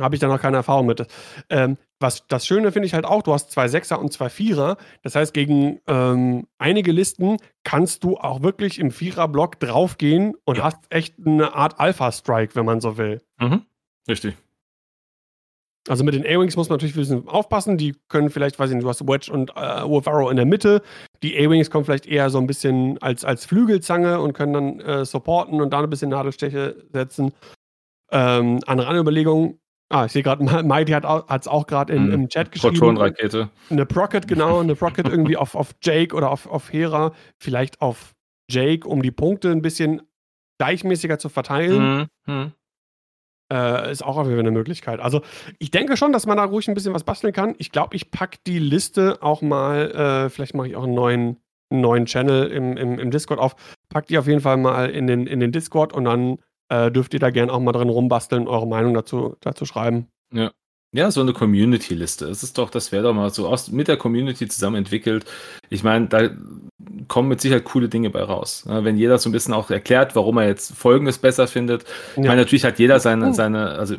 habe 0.00 0.16
ich 0.16 0.20
da 0.20 0.28
noch 0.28 0.40
keine 0.40 0.56
Erfahrung 0.56 0.86
mit. 0.86 1.06
Ähm, 1.50 1.76
was 2.00 2.26
das 2.26 2.46
Schöne 2.46 2.72
finde 2.72 2.86
ich 2.86 2.94
halt 2.94 3.04
auch, 3.04 3.22
du 3.22 3.34
hast 3.34 3.50
zwei 3.50 3.68
Sechser 3.68 4.00
und 4.00 4.14
zwei 4.14 4.30
Vierer. 4.30 4.78
Das 5.02 5.14
heißt, 5.14 5.34
gegen 5.34 5.78
ähm, 5.86 6.46
einige 6.56 6.90
Listen 6.90 7.36
kannst 7.64 8.02
du 8.02 8.16
auch 8.16 8.42
wirklich 8.42 8.78
im 8.78 8.90
Vierer-Block 8.90 9.60
draufgehen 9.60 10.34
und 10.46 10.56
ja. 10.56 10.64
hast 10.64 10.78
echt 10.88 11.16
eine 11.24 11.54
Art 11.54 11.78
Alpha-Strike, 11.80 12.56
wenn 12.56 12.64
man 12.64 12.80
so 12.80 12.96
will. 12.96 13.20
Mhm. 13.38 13.60
Richtig. 14.08 14.36
Also 15.88 16.02
mit 16.02 16.14
den 16.14 16.24
A-Wings 16.24 16.56
muss 16.56 16.68
man 16.68 16.76
natürlich 16.76 16.94
ein 16.96 17.00
bisschen 17.00 17.28
aufpassen. 17.28 17.76
Die 17.76 17.94
können 18.08 18.30
vielleicht, 18.30 18.58
weiß 18.58 18.70
ich 18.70 18.76
nicht, 18.76 18.84
du 18.84 18.88
hast 18.88 19.06
Wedge 19.06 19.30
und 19.30 19.50
äh, 19.50 19.86
Wolf 19.86 20.08
Arrow 20.08 20.30
in 20.30 20.36
der 20.36 20.46
Mitte. 20.46 20.82
Die 21.22 21.36
A-Wings 21.36 21.70
kommen 21.70 21.84
vielleicht 21.84 22.06
eher 22.06 22.30
so 22.30 22.38
ein 22.38 22.46
bisschen 22.46 22.96
als, 23.02 23.24
als 23.24 23.44
Flügelzange 23.44 24.20
und 24.20 24.32
können 24.32 24.52
dann 24.52 24.80
äh, 24.80 25.04
supporten 25.04 25.60
und 25.60 25.72
da 25.72 25.80
ein 25.82 25.90
bisschen 25.90 26.10
Nadelsteche 26.10 26.86
setzen. 26.92 27.32
Ähm, 28.10 28.60
andere 28.66 28.98
Überlegungen, 28.98 29.58
Ah, 29.90 30.06
ich 30.06 30.12
sehe 30.12 30.22
gerade, 30.22 30.42
Mighty 30.64 30.92
hat 30.92 31.04
es 31.40 31.46
auch 31.46 31.66
gerade 31.66 31.92
im, 31.92 32.10
im 32.10 32.28
Chat 32.28 32.50
geschrieben. 32.50 32.78
Proton-Rakete. 32.78 33.50
Eine 33.70 33.86
Procket, 33.86 34.26
genau, 34.26 34.60
eine 34.60 34.74
Procket 34.74 35.06
irgendwie 35.08 35.36
auf, 35.36 35.54
auf 35.54 35.74
Jake 35.82 36.16
oder 36.16 36.30
auf, 36.30 36.46
auf 36.46 36.72
Hera, 36.72 37.12
vielleicht 37.38 37.80
auf 37.80 38.12
Jake, 38.50 38.88
um 38.88 39.02
die 39.02 39.10
Punkte 39.10 39.50
ein 39.50 39.62
bisschen 39.62 40.02
gleichmäßiger 40.58 41.18
zu 41.18 41.28
verteilen. 41.28 42.08
Mhm. 42.26 42.52
Äh, 43.52 43.92
ist 43.92 44.02
auch 44.02 44.16
auf 44.16 44.26
jeden 44.26 44.36
Fall 44.36 44.46
eine 44.46 44.50
Möglichkeit. 44.50 45.00
Also, 45.00 45.20
ich 45.58 45.70
denke 45.70 45.96
schon, 45.96 46.12
dass 46.12 46.26
man 46.26 46.36
da 46.38 46.44
ruhig 46.44 46.66
ein 46.68 46.74
bisschen 46.74 46.94
was 46.94 47.04
basteln 47.04 47.32
kann. 47.32 47.54
Ich 47.58 47.70
glaube, 47.72 47.94
ich 47.94 48.10
packe 48.10 48.38
die 48.46 48.58
Liste 48.58 49.18
auch 49.22 49.42
mal, 49.42 49.90
äh, 49.90 50.30
vielleicht 50.30 50.54
mache 50.54 50.68
ich 50.68 50.76
auch 50.76 50.84
einen 50.84 50.94
neuen, 50.94 51.36
neuen 51.70 52.06
Channel 52.06 52.46
im, 52.46 52.76
im, 52.76 52.98
im 52.98 53.10
Discord 53.10 53.38
auf. 53.38 53.54
Pack 53.90 54.06
die 54.06 54.18
auf 54.18 54.26
jeden 54.26 54.40
Fall 54.40 54.56
mal 54.56 54.90
in 54.90 55.06
den, 55.06 55.26
in 55.26 55.40
den 55.40 55.52
Discord 55.52 55.92
und 55.92 56.04
dann 56.04 56.38
äh, 56.68 56.90
dürft 56.90 57.12
ihr 57.14 57.20
da 57.20 57.30
gerne 57.30 57.52
auch 57.52 57.60
mal 57.60 57.72
drin 57.72 57.90
rumbasteln, 57.90 58.48
eure 58.48 58.66
Meinung 58.66 58.94
dazu, 58.94 59.36
dazu 59.40 59.66
schreiben. 59.66 60.08
Ja. 60.32 60.52
Ja, 60.94 61.10
so 61.10 61.20
eine 61.22 61.32
Community-Liste. 61.32 62.26
Es 62.26 62.44
ist 62.44 62.56
doch, 62.56 62.70
das 62.70 62.92
wäre 62.92 63.02
doch 63.02 63.12
mal 63.12 63.28
so 63.30 63.48
aus, 63.48 63.68
mit 63.72 63.88
der 63.88 63.96
Community 63.96 64.46
zusammen 64.46 64.76
entwickelt. 64.76 65.24
Ich 65.68 65.82
meine, 65.82 66.06
da 66.06 66.30
kommen 67.08 67.28
mit 67.28 67.40
Sicherheit 67.40 67.64
coole 67.64 67.88
Dinge 67.88 68.10
bei 68.10 68.22
raus. 68.22 68.62
Wenn 68.64 68.96
jeder 68.96 69.18
so 69.18 69.28
ein 69.28 69.32
bisschen 69.32 69.54
auch 69.54 69.70
erklärt, 69.70 70.14
warum 70.14 70.38
er 70.38 70.46
jetzt 70.46 70.72
Folgendes 70.76 71.18
besser 71.18 71.48
findet. 71.48 71.82
Ja. 71.82 72.22
Ich 72.22 72.28
meine, 72.28 72.42
natürlich 72.42 72.64
hat 72.64 72.78
jeder 72.78 73.00
seine, 73.00 73.30
oh. 73.30 73.32
seine, 73.32 73.70
also 73.70 73.96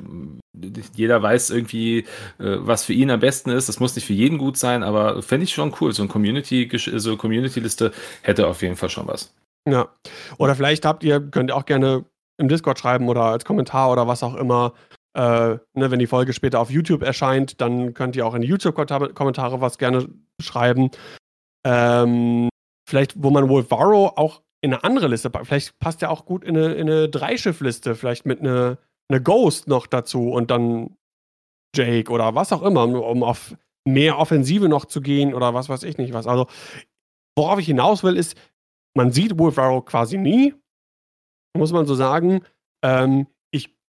jeder 0.96 1.22
weiß 1.22 1.50
irgendwie, 1.50 2.00
äh, 2.40 2.58
was 2.60 2.86
für 2.86 2.94
ihn 2.94 3.12
am 3.12 3.20
besten 3.20 3.50
ist. 3.50 3.68
Das 3.68 3.82
muss 3.82 3.96
nicht 3.96 4.06
für 4.06 4.14
jeden 4.14 4.38
gut 4.38 4.56
sein, 4.56 4.82
aber 4.82 5.22
fände 5.22 5.44
ich 5.44 5.54
schon 5.54 5.76
cool. 5.82 5.92
So 5.92 6.02
ein 6.02 6.08
Community, 6.08 6.72
so 6.78 7.18
Community-Liste 7.18 7.92
hätte 8.22 8.48
auf 8.48 8.62
jeden 8.62 8.78
Fall 8.78 8.90
schon 8.90 9.06
was. 9.06 9.36
Ja. 9.68 9.90
Oder 10.38 10.56
vielleicht 10.56 10.86
habt 10.86 11.04
ihr, 11.04 11.20
könnt 11.20 11.52
ihr 11.52 11.58
auch 11.58 11.66
gerne 11.66 12.06
im 12.38 12.48
Discord 12.48 12.80
schreiben 12.80 13.10
oder 13.10 13.24
als 13.24 13.44
Kommentar 13.44 13.92
oder 13.92 14.08
was 14.08 14.24
auch 14.24 14.36
immer. 14.36 14.72
Äh, 15.16 15.58
ne, 15.74 15.92
wenn 15.92 16.00
die 16.00 16.08
Folge 16.08 16.34
später 16.34 16.60
auf 16.60 16.70
YouTube 16.70 17.02
erscheint, 17.02 17.62
dann 17.62 17.94
könnt 17.94 18.16
ihr 18.16 18.28
auch 18.28 18.36
in 18.36 18.42
die 18.42 18.48
YouTube-Kommentare 18.48 19.62
was 19.62 19.78
gerne 19.78 20.10
schreiben. 20.42 20.92
Ähm, 21.66 22.50
vielleicht, 22.88 23.14
wo 23.24 23.30
man 23.32 23.48
Wolfaro 23.50 24.14
auch 24.16 24.42
in 24.62 24.74
eine 24.74 24.84
andere 24.84 25.08
Liste 25.08 25.30
packt. 25.30 25.48
Vielleicht 25.48 25.80
passt 25.80 26.02
er 26.02 26.12
auch 26.12 26.26
gut 26.26 26.44
in 26.44 26.58
eine, 26.58 26.74
in 26.74 26.90
eine 26.90 27.10
Dreischiff-Liste, 27.10 27.96
vielleicht 27.96 28.26
mit 28.26 28.42
einer 28.42 28.78
eine 29.10 29.22
Ghost 29.22 29.68
noch 29.68 29.88
dazu 29.88 30.32
und 30.32 30.52
dann 30.52 30.98
Jake 31.76 32.12
oder 32.12 32.36
was 32.36 32.52
auch 32.54 32.64
immer, 32.64 32.84
um 32.84 33.24
auf 33.24 33.56
mehr 33.88 34.18
Offensive 34.18 34.68
noch 34.68 34.86
zu 34.86 35.02
gehen 35.02 35.34
oder 35.34 35.54
was 35.54 35.70
weiß 35.70 35.84
ich 35.84 35.98
nicht 35.98 36.14
was. 36.14 36.28
Also, 36.28 36.48
worauf 37.38 37.60
ich 37.60 37.68
hinaus 37.68 38.04
will, 38.04 38.18
ist, 38.18 38.36
man 38.96 39.12
sieht 39.12 39.38
Wolf 39.38 39.60
Arrow 39.60 39.86
quasi 39.86 40.18
nie, 40.18 40.54
muss 41.56 41.72
man 41.72 41.86
so 41.86 41.96
sagen. 41.96 42.44
Ähm, 42.84 43.28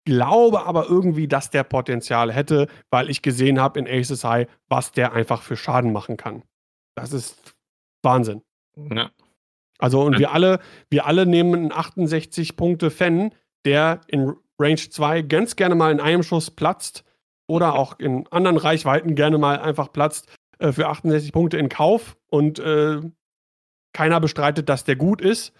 glaube 0.05 0.65
aber 0.65 0.87
irgendwie, 0.87 1.27
dass 1.27 1.49
der 1.49 1.63
Potenzial 1.63 2.31
hätte, 2.31 2.67
weil 2.89 3.09
ich 3.09 3.21
gesehen 3.21 3.59
habe 3.59 3.79
in 3.79 3.87
Aces 3.87 4.23
High, 4.23 4.47
was 4.69 4.91
der 4.91 5.13
einfach 5.13 5.41
für 5.41 5.57
Schaden 5.57 5.91
machen 5.91 6.15
kann. 6.15 6.43
Das 6.95 7.11
ist 7.11 7.55
Wahnsinn. 8.03 8.41
Ja. 8.77 9.11
Also, 9.77 10.01
und 10.01 10.19
wir 10.19 10.31
alle, 10.31 10.59
wir 10.89 11.05
alle 11.05 11.25
nehmen 11.25 11.55
einen 11.55 11.71
68 11.71 12.55
Punkte 12.55 12.91
Fan, 12.91 13.33
der 13.65 14.01
in 14.07 14.33
Range 14.57 14.77
2 14.77 15.23
ganz 15.23 15.55
gerne 15.57 15.75
mal 15.75 15.91
in 15.91 15.99
einem 15.99 16.23
Schuss 16.23 16.49
platzt 16.49 17.03
oder 17.47 17.75
auch 17.75 17.99
in 17.99 18.25
anderen 18.31 18.57
Reichweiten 18.57 19.15
gerne 19.15 19.37
mal 19.37 19.59
einfach 19.59 19.91
platzt 19.91 20.33
äh, 20.59 20.71
für 20.71 20.87
68 20.87 21.33
Punkte 21.33 21.57
in 21.57 21.67
Kauf 21.67 22.15
und 22.27 22.59
äh, 22.59 23.01
keiner 23.93 24.19
bestreitet, 24.19 24.69
dass 24.69 24.85
der 24.85 24.95
gut 24.95 25.21
ist. 25.21 25.53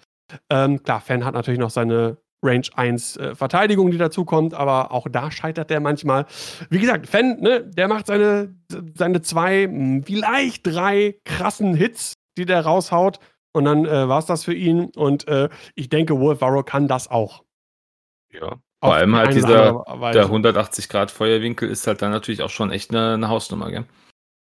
Ähm, 0.49 0.81
klar, 0.83 1.01
Fan 1.01 1.25
hat 1.25 1.33
natürlich 1.33 1.59
noch 1.59 1.69
seine 1.69 2.17
Range 2.45 2.67
1 2.75 3.17
äh, 3.17 3.35
Verteidigung, 3.35 3.91
die 3.91 3.97
dazu 3.97 4.25
kommt, 4.25 4.53
aber 4.53 4.91
auch 4.91 5.07
da 5.09 5.31
scheitert 5.31 5.69
der 5.69 5.79
manchmal. 5.79 6.25
Wie 6.69 6.79
gesagt, 6.79 7.07
Fan, 7.07 7.39
ne, 7.41 7.63
der 7.65 7.87
macht 7.87 8.07
seine, 8.07 8.55
seine 8.95 9.21
zwei, 9.21 9.67
vielleicht 10.05 10.67
drei 10.67 11.15
krassen 11.25 11.73
Hits, 11.73 12.13
die 12.37 12.45
der 12.45 12.61
raushaut. 12.61 13.19
Und 13.53 13.65
dann 13.65 13.85
äh, 13.85 14.09
war 14.09 14.19
es 14.19 14.25
das 14.25 14.43
für 14.43 14.53
ihn. 14.53 14.91
Und 14.95 15.27
äh, 15.27 15.49
ich 15.75 15.89
denke, 15.89 16.19
Wolf 16.19 16.41
Varro 16.41 16.63
kann 16.63 16.87
das 16.87 17.09
auch. 17.09 17.43
Ja, 18.33 18.59
vor 18.83 18.93
allem 18.93 19.15
halt 19.15 19.33
dieser 19.33 19.83
der 20.13 20.23
180 20.23 20.89
Grad 20.89 21.09
Feuerwinkel 21.09 21.69
ist 21.69 21.87
halt 21.87 22.01
dann 22.01 22.11
natürlich 22.11 22.41
auch 22.41 22.49
schon 22.49 22.71
echt 22.71 22.91
eine, 22.91 23.13
eine 23.13 23.29
Hausnummer, 23.29 23.71
gell? 23.71 23.85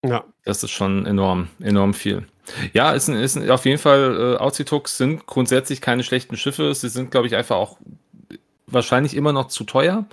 Ja. 0.08 0.24
Das 0.44 0.62
ist 0.62 0.70
schon 0.70 1.06
enorm, 1.06 1.48
enorm 1.60 1.94
viel. 1.94 2.26
Ja, 2.72 2.92
ist, 2.92 3.08
ein, 3.08 3.16
ist 3.16 3.36
ein, 3.36 3.50
auf 3.50 3.64
jeden 3.64 3.78
Fall, 3.78 4.36
äh, 4.36 4.36
Auzituk 4.36 4.88
sind 4.88 5.26
grundsätzlich 5.26 5.80
keine 5.80 6.04
schlechten 6.04 6.36
Schiffe. 6.36 6.72
Sie 6.74 6.88
sind, 6.88 7.10
glaube 7.10 7.26
ich, 7.26 7.34
einfach 7.34 7.56
auch 7.56 7.78
wahrscheinlich 8.66 9.16
immer 9.16 9.32
noch 9.32 9.48
zu 9.48 9.64
teuer. 9.64 10.06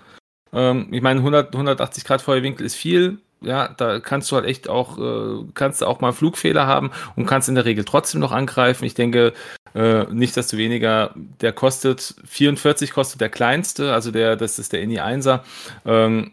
Ähm, 0.51 0.87
ich 0.91 1.01
meine, 1.01 1.19
100, 1.19 1.53
180 1.53 2.03
Grad 2.05 2.21
Feuerwinkel 2.21 2.65
ist 2.65 2.75
viel. 2.75 3.19
Ja, 3.41 3.67
da 3.67 3.99
kannst 3.99 4.31
du 4.31 4.37
halt 4.37 4.45
echt 4.45 4.69
auch, 4.69 4.97
äh, 4.97 5.43
kannst 5.53 5.81
du 5.81 5.85
auch 5.85 5.99
mal 5.99 6.13
Flugfehler 6.13 6.65
haben 6.65 6.91
und 7.15 7.25
kannst 7.25 7.49
in 7.49 7.55
der 7.55 7.65
Regel 7.65 7.83
trotzdem 7.83 8.21
noch 8.21 8.31
angreifen. 8.31 8.85
Ich 8.85 8.93
denke, 8.93 9.33
äh, 9.75 10.05
nicht 10.05 10.37
desto 10.37 10.57
weniger, 10.57 11.13
der 11.41 11.51
kostet 11.51 12.15
44 12.25 12.91
kostet 12.91 13.19
der 13.19 13.29
kleinste, 13.29 13.93
also 13.93 14.11
der, 14.11 14.37
das 14.37 14.59
ist 14.59 14.71
der 14.71 14.81
INI 14.81 15.01
1er. 15.01 15.41
Ähm, 15.85 16.31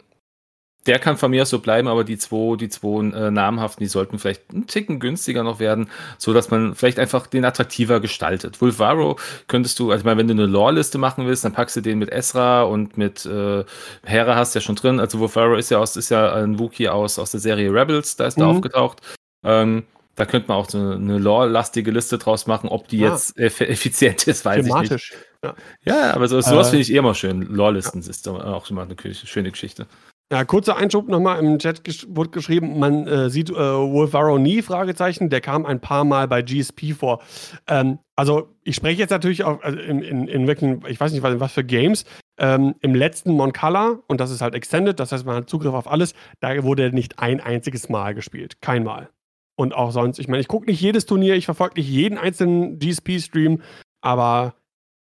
der 0.87 0.99
kann 0.99 1.17
von 1.17 1.31
mir 1.31 1.43
aus 1.43 1.51
so 1.51 1.59
bleiben, 1.59 1.89
aber 1.89 2.05
die 2.05 2.17
zwei, 2.17 2.57
die 2.57 2.69
zwei 2.69 3.05
äh, 3.05 3.31
namhaften, 3.31 3.85
die 3.85 3.89
sollten 3.89 4.19
vielleicht 4.19 4.51
einen 4.51 4.67
Ticken 4.67 4.99
günstiger 4.99 5.43
noch 5.43 5.61
werden, 5.61 5.91
so 6.17 6.33
dass 6.33 6.51
man 6.51 6.75
vielleicht 6.75 6.99
einfach 6.99 7.27
den 7.27 7.45
attraktiver 7.45 8.01
gestaltet. 8.01 8.61
Wolfaro 8.61 9.19
könntest 9.47 9.79
du, 9.79 9.91
also 9.91 10.01
ich 10.01 10.05
meine, 10.05 10.19
wenn 10.19 10.29
du 10.29 10.33
eine 10.33 10.47
Lore-Liste 10.47 10.99
machen 10.99 11.27
willst, 11.27 11.45
dann 11.45 11.53
packst 11.53 11.77
du 11.77 11.81
den 11.81 11.99
mit 11.99 12.11
Esra 12.11 12.63
und 12.63 12.97
mit 12.97 13.27
äh, 13.27 13.65
Hera 14.05 14.37
hast 14.37 14.55
du 14.55 14.59
ja 14.59 14.63
schon 14.63 14.77
drin. 14.77 15.01
Also 15.01 15.19
Wolfaro 15.21 15.55
ist 15.57 15.71
ja 15.71 15.79
aus, 15.79 15.97
ist 15.97 16.11
ja 16.11 16.33
ein 16.33 16.59
Wookie 16.59 16.89
aus, 16.89 17.19
aus 17.19 17.31
der 17.31 17.41
Serie 17.41 17.73
Rebels, 17.73 18.17
da 18.17 18.27
ist 18.27 18.39
mhm. 18.39 18.45
er 18.45 18.49
aufgetaucht. 18.49 19.01
Ähm, 19.45 19.85
da 20.17 20.27
könnte 20.27 20.49
man 20.49 20.59
auch 20.59 20.69
so 20.69 20.79
eine 20.79 21.19
lore-lastige 21.19 21.91
Liste 21.91 22.19
draus 22.19 22.47
machen, 22.47 22.69
ob 22.69 22.89
die 22.89 23.05
ah. 23.05 23.11
jetzt 23.11 23.39
eff 23.39 23.61
effizient 23.61 24.27
ist, 24.27 24.45
weiß 24.45 24.65
Thematisch. 24.65 25.13
ich 25.13 25.17
nicht. 25.17 25.27
Ja, 25.43 25.55
ja 25.85 26.15
aber 26.15 26.29
so, 26.29 26.41
sowas 26.41 26.69
äh, 26.69 26.71
finde 26.71 26.83
ich 26.83 26.93
eh 26.93 26.97
immer 26.97 27.15
schön. 27.15 27.43
Lore-Listen 27.43 28.03
ja. 28.03 28.11
ist 28.11 28.29
auch 28.29 28.71
immer 28.71 28.83
eine 28.83 29.15
schöne 29.15 29.51
Geschichte. 29.51 29.87
Ja, 30.33 30.45
kurzer 30.45 30.77
Einschub 30.77 31.09
nochmal 31.09 31.41
im 31.41 31.59
Chat 31.59 31.83
gesch 31.83 32.07
wurde 32.09 32.31
geschrieben, 32.31 32.79
man 32.79 33.05
äh, 33.09 33.31
sieht 33.31 33.51
äh, 33.51 33.55
Wolfaro 33.55 34.39
nie, 34.39 34.63
Fragezeichen, 34.63 35.29
der 35.29 35.41
kam 35.41 35.67
ein 35.67 35.81
paar 35.81 36.05
Mal 36.05 36.29
bei 36.29 36.41
GSP 36.41 36.93
vor. 36.97 37.21
Ähm, 37.67 37.99
also 38.15 38.55
ich 38.63 38.77
spreche 38.77 39.01
jetzt 39.01 39.11
natürlich 39.11 39.43
auch 39.43 39.61
also 39.61 39.77
in, 39.81 40.03
in, 40.03 40.29
in 40.29 40.47
wirklichen, 40.47 40.85
ich 40.87 41.01
weiß 41.01 41.11
nicht, 41.11 41.25
was, 41.25 41.53
für 41.53 41.65
Games, 41.65 42.05
ähm, 42.39 42.77
im 42.81 42.95
letzten 42.95 43.33
Mon 43.33 43.53
Color, 43.53 44.05
und 44.07 44.21
das 44.21 44.31
ist 44.31 44.41
halt 44.41 44.55
Extended, 44.55 45.01
das 45.01 45.11
heißt, 45.11 45.27
man 45.27 45.35
hat 45.35 45.51
Zugriff 45.51 45.75
auf 45.75 45.91
alles, 45.91 46.15
da 46.39 46.63
wurde 46.63 46.93
nicht 46.93 47.19
ein 47.19 47.41
einziges 47.41 47.89
Mal 47.89 48.15
gespielt. 48.15 48.61
Kein 48.61 48.85
Mal. 48.85 49.11
Und 49.57 49.75
auch 49.75 49.91
sonst, 49.91 50.21
ich 50.21 50.29
meine, 50.29 50.43
ich 50.43 50.49
gucke 50.49 50.67
nicht 50.67 50.81
jedes 50.81 51.07
Turnier, 51.07 51.35
ich 51.35 51.47
verfolge 51.47 51.81
nicht 51.81 51.89
jeden 51.89 52.19
einzelnen 52.19 52.79
GSP-Stream, 52.79 53.63
aber 54.01 54.55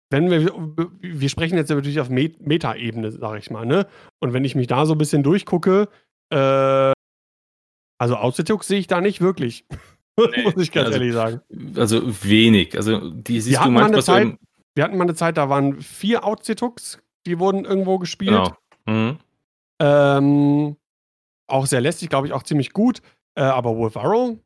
wenn 0.10 0.30
wir, 0.30 0.52
wir 1.02 1.30
sprechen 1.30 1.58
jetzt 1.58 1.70
natürlich 1.70 2.00
auf 2.00 2.10
Meta-Ebene, 2.10 3.12
sage 3.12 3.40
ich 3.40 3.50
mal, 3.50 3.66
ne? 3.66 3.88
Und 4.20 4.34
wenn 4.34 4.46
ich 4.46 4.56
mich 4.56 4.68
da 4.68 4.86
so 4.86 4.94
ein 4.94 4.98
bisschen 4.98 5.24
durchgucke, 5.24 5.90
äh, 6.32 6.94
also 7.98 8.16
Auszitux 8.16 8.68
sehe 8.68 8.80
ich 8.80 8.88
da 8.88 9.02
nicht 9.02 9.22
wirklich. 9.22 9.66
Nee, 10.18 10.44
Muss 10.44 10.56
ich 10.56 10.72
ganz 10.72 10.88
also, 10.88 11.00
ehrlich 11.00 11.14
sagen. 11.14 11.42
Also 11.76 12.02
wenig. 12.24 12.78
Also 12.78 13.10
die 13.10 13.42
siehst 13.42 13.60
wir 13.60 13.66
du 13.66 13.72
manchmal 13.72 14.02
Zeit, 14.02 14.28
so 14.28 14.38
Wir 14.74 14.86
hatten 14.86 14.96
mal 14.96 15.04
eine 15.04 15.14
Zeit, 15.14 15.36
da 15.36 15.50
waren 15.50 15.82
vier 15.82 16.24
Autzitux, 16.24 17.00
die 17.26 17.38
wurden 17.38 17.66
irgendwo 17.66 18.00
gespielt. 18.00 18.32
Genau. 18.32 18.56
Mhm. 18.86 19.20
Ähm, 19.82 20.78
auch 21.48 21.66
sehr 21.66 21.82
lästig, 21.82 22.08
glaube 22.08 22.28
ich, 22.28 22.34
auch 22.34 22.44
ziemlich 22.44 22.72
gut. 22.72 23.02
Äh, 23.38 23.42
aber 23.42 23.76
Wolf 23.76 23.98
Arrow, 23.98 24.38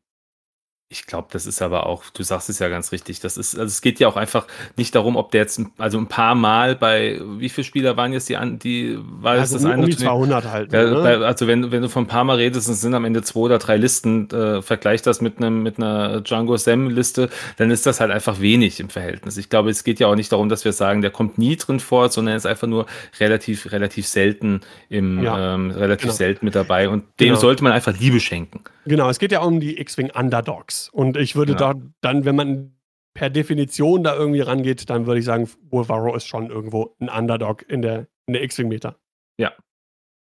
ich 0.92 1.06
glaube, 1.06 1.28
das 1.32 1.46
ist 1.46 1.62
aber 1.62 1.86
auch, 1.86 2.06
du 2.10 2.24
sagst 2.24 2.50
es 2.50 2.58
ja 2.58 2.68
ganz 2.68 2.92
richtig. 2.92 3.20
Das 3.20 3.38
ist, 3.38 3.54
also 3.54 3.68
es 3.68 3.82
geht 3.82 4.00
ja 4.00 4.08
auch 4.08 4.16
einfach 4.16 4.48
nicht 4.76 4.96
darum, 4.96 5.18
ob 5.18 5.30
der 5.30 5.42
jetzt, 5.42 5.62
also 5.78 6.00
ein 6.00 6.08
paar 6.08 6.34
Mal 6.34 6.76
bei, 6.76 7.22
wie 7.38 7.50
viele 7.50 7.64
Spieler 7.64 7.96
waren 7.96 8.12
jetzt 8.12 8.28
die, 8.28 8.36
die 8.58 8.98
war 9.00 9.34
also 9.34 9.58
das 9.58 9.66
um, 9.66 9.72
eine? 9.72 9.84
Um 9.84 9.90
die 9.90 9.96
200 9.96 10.46
halt. 10.46 10.74
Ja, 10.74 10.86
ne? 10.86 10.96
bei, 10.96 11.18
also 11.18 11.46
wenn, 11.46 11.72
wenn 11.72 11.84
du 11.84 11.90
von 11.90 12.06
ein 12.06 12.08
paar 12.08 12.24
Mal 12.24 12.38
redest, 12.38 12.68
es 12.68 12.82
sind 12.82 12.96
am 12.96 13.06
Ende 13.06 13.22
zwei 13.22 13.42
oder 13.42 13.60
drei 13.60 13.78
Listen, 13.78 14.32
äh, 14.32 14.64
vergleich 14.64 15.04
das 15.04 15.22
mit 15.22 15.38
einem, 15.38 15.62
mit 15.62 15.78
einer 15.78 16.22
Django 16.22 16.58
Sam 16.58 16.90
Liste, 16.90 17.30
dann 17.58 17.70
ist 17.70 17.86
das 17.86 18.00
halt 18.00 18.10
einfach 18.10 18.42
wenig 18.42 18.80
im 18.80 18.90
Verhältnis. 18.90 19.38
Ich 19.38 19.50
glaube, 19.50 19.70
es 19.70 19.84
geht 19.84 20.00
ja 20.00 20.08
auch 20.08 20.16
nicht 20.16 20.32
darum, 20.32 20.50
dass 20.50 20.66
wir 20.66 20.74
sagen, 20.74 21.04
der 21.04 21.12
kommt 21.12 21.38
nie 21.38 21.56
drin 21.56 21.80
vor, 21.80 22.10
sondern 22.10 22.34
er 22.34 22.38
ist 22.38 22.48
einfach 22.48 22.68
nur 22.68 22.88
relativ, 23.20 23.72
relativ 23.72 24.08
selten 24.08 24.62
im, 24.90 25.22
ja, 25.22 25.54
ähm, 25.54 25.70
relativ 25.70 26.06
genau. 26.06 26.14
selten 26.16 26.46
mit 26.46 26.56
dabei 26.56 26.90
und 26.90 27.04
dem 27.20 27.28
genau. 27.28 27.40
sollte 27.40 27.64
man 27.64 27.74
einfach 27.74 27.96
Liebe 27.96 28.20
schenken. 28.20 28.64
Genau, 28.90 29.08
es 29.08 29.20
geht 29.20 29.32
ja 29.32 29.42
um 29.42 29.60
die 29.60 29.80
X-Wing 29.80 30.10
Underdogs. 30.10 30.90
Und 30.90 31.16
ich 31.16 31.36
würde 31.36 31.52
ja. 31.52 31.58
da 31.60 31.80
dann, 32.02 32.26
wenn 32.26 32.36
man 32.36 32.76
per 33.14 33.30
Definition 33.30 34.04
da 34.04 34.16
irgendwie 34.16 34.42
rangeht, 34.42 34.90
dann 34.90 35.06
würde 35.06 35.20
ich 35.20 35.26
sagen, 35.26 35.48
Wolvaro 35.70 36.16
ist 36.16 36.26
schon 36.26 36.50
irgendwo 36.50 36.96
ein 37.00 37.08
Underdog 37.08 37.70
in 37.70 37.84
der, 37.84 38.08
in 38.26 38.34
der 38.34 38.42
X-Wing-Meter. 38.42 38.98
Ja. 39.38 39.54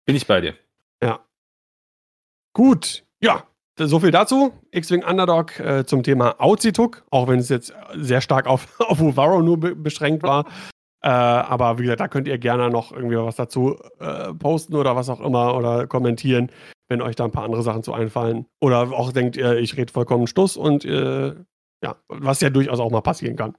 Bin 0.06 0.15
ich 0.15 0.26
bei 0.27 0.40
dir. 0.40 0.56
Ja. 1.03 1.26
Gut. 2.53 3.03
Ja, 3.22 3.44
so 3.77 3.99
viel 3.99 4.11
dazu. 4.11 4.53
X-Wing 4.72 5.03
Underdog 5.03 5.60
äh, 5.60 5.85
zum 5.85 6.02
Thema 6.02 6.40
Auzituk, 6.40 7.03
auch 7.10 7.27
wenn 7.27 7.40
es 7.40 7.49
jetzt 7.49 7.73
sehr 7.95 8.22
stark 8.22 8.48
auf, 8.48 8.80
auf 8.80 9.02
Uvaro 9.02 9.41
nur 9.41 9.60
be 9.60 9.76
beschränkt 9.76 10.23
war. 10.23 10.45
Äh, 11.02 11.10
aber 11.10 11.80
wie 11.80 11.84
gesagt, 11.84 11.99
da 11.99 12.07
könnt 12.07 12.30
ihr 12.30 12.38
gerne 12.38 12.69
noch 12.69 12.94
irgendwie 12.94 13.18
was 13.18 13.35
dazu 13.35 13.77
äh, 13.99 14.34
posten 14.34 14.76
oder 14.76 14.95
was 14.95 15.10
auch 15.10 15.19
immer 15.19 15.53
oder 15.53 15.85
kommentieren 15.85 16.49
wenn 16.94 17.02
euch 17.02 17.15
da 17.15 17.26
ein 17.26 17.32
paar 17.32 17.44
andere 17.44 17.64
Sachen 17.64 17.82
zu 17.82 17.91
einfallen. 17.91 18.45
Oder 18.61 18.91
auch 18.91 19.11
denkt 19.11 19.36
ihr, 19.36 19.57
ich 19.57 19.76
rede 19.76 19.91
vollkommen 19.91 20.28
Stuss 20.28 20.56
und 20.56 20.86
äh, 20.86 21.34
ja, 21.84 21.95
was 22.07 22.40
ja 22.40 22.52
durchaus 22.52 22.80
auch 22.80 22.91
mal 22.91 23.02
passieren 23.02 23.36
kann. 23.36 23.57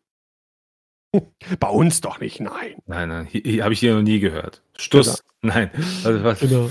Bei 1.59 1.69
uns 1.69 2.01
doch 2.01 2.21
nicht, 2.21 2.41
nein. 2.41 2.77
Nein, 2.87 3.09
nein, 3.09 3.27
habe 3.27 3.73
ich 3.73 3.81
hier 3.81 3.97
noch 3.97 4.03
nie 4.03 4.21
gehört. 4.21 4.63
Stuss, 4.77 5.25
genau. 5.41 5.55
nein. 5.55 5.71
Also 6.05 6.23
was? 6.23 6.39
Genau. 6.39 6.71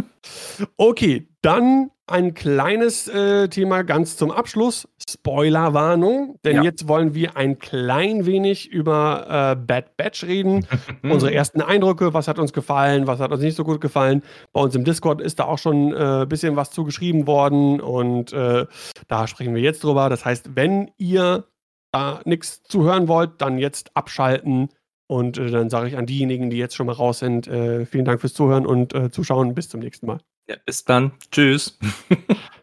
okay, 0.78 1.28
dann 1.42 1.90
ein 2.06 2.32
kleines 2.32 3.06
äh, 3.08 3.48
Thema 3.48 3.82
ganz 3.82 4.16
zum 4.16 4.30
Abschluss. 4.30 4.88
Spoilerwarnung, 5.08 6.38
denn 6.44 6.56
ja. 6.56 6.62
jetzt 6.62 6.88
wollen 6.88 7.14
wir 7.14 7.36
ein 7.36 7.58
klein 7.58 8.26
wenig 8.26 8.70
über 8.70 9.52
äh, 9.52 9.56
Bad 9.56 9.96
Batch 9.96 10.24
reden. 10.24 10.66
Unsere 11.02 11.32
ersten 11.32 11.60
Eindrücke, 11.60 12.14
was 12.14 12.28
hat 12.28 12.38
uns 12.38 12.52
gefallen, 12.52 13.06
was 13.06 13.20
hat 13.20 13.30
uns 13.32 13.42
nicht 13.42 13.56
so 13.56 13.64
gut 13.64 13.80
gefallen. 13.80 14.22
Bei 14.52 14.60
uns 14.60 14.74
im 14.74 14.84
Discord 14.84 15.20
ist 15.20 15.38
da 15.38 15.44
auch 15.44 15.58
schon 15.58 15.94
ein 15.94 16.22
äh, 16.22 16.26
bisschen 16.26 16.56
was 16.56 16.70
zugeschrieben 16.70 17.26
worden 17.26 17.80
und 17.80 18.32
äh, 18.32 18.66
da 19.08 19.26
sprechen 19.26 19.54
wir 19.54 19.62
jetzt 19.62 19.84
drüber. 19.84 20.08
Das 20.08 20.24
heißt, 20.24 20.56
wenn 20.56 20.90
ihr 20.96 21.44
da 21.92 22.20
nichts 22.24 22.62
zuhören 22.62 23.08
wollt, 23.08 23.40
dann 23.40 23.58
jetzt 23.58 23.94
abschalten. 23.94 24.68
Und 25.06 25.36
äh, 25.36 25.50
dann 25.50 25.70
sage 25.70 25.88
ich 25.88 25.96
an 25.96 26.06
diejenigen, 26.06 26.50
die 26.50 26.56
jetzt 26.56 26.74
schon 26.74 26.86
mal 26.86 26.92
raus 26.92 27.18
sind, 27.18 27.46
äh, 27.46 27.84
vielen 27.84 28.04
Dank 28.06 28.20
fürs 28.20 28.34
Zuhören 28.34 28.66
und 28.66 28.94
Zuschauen. 29.12 29.54
Bis 29.54 29.68
zum 29.68 29.80
nächsten 29.80 30.06
Mal. 30.06 30.18
Ja, 30.48 30.56
bis 30.64 30.84
dann. 30.84 31.12
Tschüss. 31.30 31.78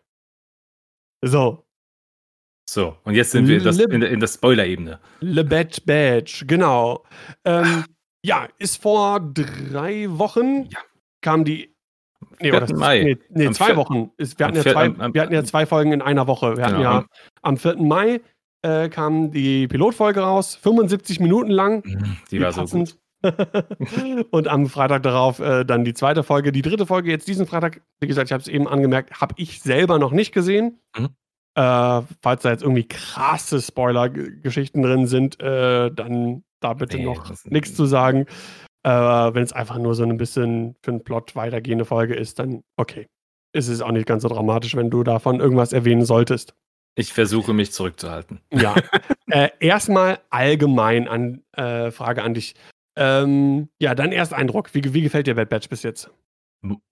so. 1.24 1.64
So, 2.72 2.96
und 3.04 3.16
jetzt 3.16 3.32
sind 3.32 3.50
wir 3.50 3.58
in, 3.58 3.64
das, 3.66 3.78
in, 3.80 4.02
in 4.02 4.20
der 4.22 4.28
Spoiler-Ebene. 4.28 4.98
Le 5.20 5.44
Bad 5.44 5.86
Badge, 5.86 6.46
genau. 6.48 7.04
Ähm, 7.44 7.84
Ja, 8.26 8.48
ist 8.60 8.82
vor 8.82 9.20
drei 9.20 10.06
Wochen 10.10 10.70
Ja. 10.70 10.80
kam 11.20 11.44
die. 11.44 11.76
Nee, 12.40 12.50
4. 12.52 12.54
oder 12.56 12.60
das- 12.68 12.80
Mai. 12.80 13.04
nee, 13.04 13.18
nee 13.30 13.52
zwei 13.52 13.76
Wochen. 13.76 14.12
Ist, 14.16 14.40
wir, 14.40 14.46
hatten 14.46 14.58
am 14.58 14.64
ja 14.64 14.72
zwei, 14.72 14.86
am- 14.86 15.02
am- 15.02 15.14
wir 15.14 15.22
hatten 15.22 15.34
ja 15.34 15.44
zwei 15.44 15.66
Folgen 15.66 15.92
in 15.92 16.02
einer 16.02 16.28
Woche. 16.28 16.56
Wir 16.56 16.64
hatten 16.64 16.78
Genau. 16.78 16.92
ja 16.92 17.06
am 17.42 17.58
4. 17.58 17.76
Mai 17.76 18.22
äh, 18.62 18.88
kam 18.88 19.32
die 19.32 19.68
Pilotfolge 19.68 20.22
raus, 20.22 20.56
75 20.56 21.20
Minuten 21.20 21.52
lang. 21.52 21.84
Die 22.32 22.40
war 22.40 22.54
so 22.54 22.64
gut. 22.64 22.96
und 24.32 24.48
am 24.48 24.68
Freitag 24.68 25.04
darauf 25.04 25.40
äh, 25.40 25.66
dann 25.66 25.84
die 25.84 25.94
zweite 25.94 26.24
Folge. 26.24 26.54
Die 26.54 26.62
dritte 26.62 26.86
Folge 26.86 27.12
jetzt 27.12 27.28
diesen 27.28 27.48
Freitag, 27.48 27.82
wie 28.00 28.08
gesagt, 28.08 28.30
ich 28.30 28.34
habe 28.34 28.42
es 28.42 28.48
eben 28.48 28.68
angemerkt, 28.70 29.20
habe 29.20 29.34
ich 29.38 29.62
selber 29.62 30.00
noch 30.00 30.12
nicht 30.14 30.32
gesehen. 30.34 30.80
Mhm. 30.98 31.10
Äh, 31.56 32.02
falls 32.22 32.44
da 32.44 32.52
jetzt 32.52 32.64
irgendwie 32.64 32.88
krasse 32.88 33.62
Spoiler-Geschichten 33.62 34.82
drin 34.82 35.08
sind, 35.08 35.40
äh, 35.42 35.92
dann 35.92 36.44
da 36.62 36.74
bitte 36.74 36.98
Nee, 36.98 37.06
noch 37.06 37.34
nichts 37.46 37.76
zu 37.76 37.86
sagen. 37.86 38.26
Äh, 38.84 38.90
Wenn 38.90 39.44
es 39.44 39.54
einfach 39.54 39.78
nur 39.78 39.96
so 39.96 40.04
ein 40.04 40.18
bisschen 40.18 40.76
für 40.82 40.92
einen 40.92 41.04
Plot 41.04 41.36
weitergehende 41.36 41.86
Folge 41.86 42.16
ist, 42.16 42.40
dann 42.40 42.64
okay. 42.78 43.08
Ist 43.54 43.68
es 43.68 43.82
auch 43.82 43.92
nicht 43.92 44.06
ganz 44.08 44.24
so 44.24 44.30
dramatisch, 44.30 44.76
wenn 44.76 44.90
du 44.90 45.04
davon 45.04 45.42
irgendwas 45.42 45.74
erwähnen 45.74 46.06
solltest. 46.06 46.56
Ich 46.96 47.12
versuche 47.12 47.54
mich 47.54 47.74
zurückzuhalten. 47.74 48.40
Ja. 48.52 48.76
äh, 49.30 49.50
erstmal 49.60 50.20
allgemein 50.30 51.08
an 51.08 51.44
äh, 51.54 51.92
Frage 51.92 52.24
an 52.24 52.34
dich. 52.34 52.56
Ähm, 52.96 53.70
ja, 53.80 53.94
dein 53.96 54.12
erster 54.12 54.38
Eindruck. 54.38 54.74
Wie, 54.74 54.94
wie 54.94 55.02
gefällt 55.02 55.28
dir 55.28 55.36
Bad 55.36 55.50
Batch 55.50 55.70
bis 55.70 55.84
jetzt? 55.84 56.12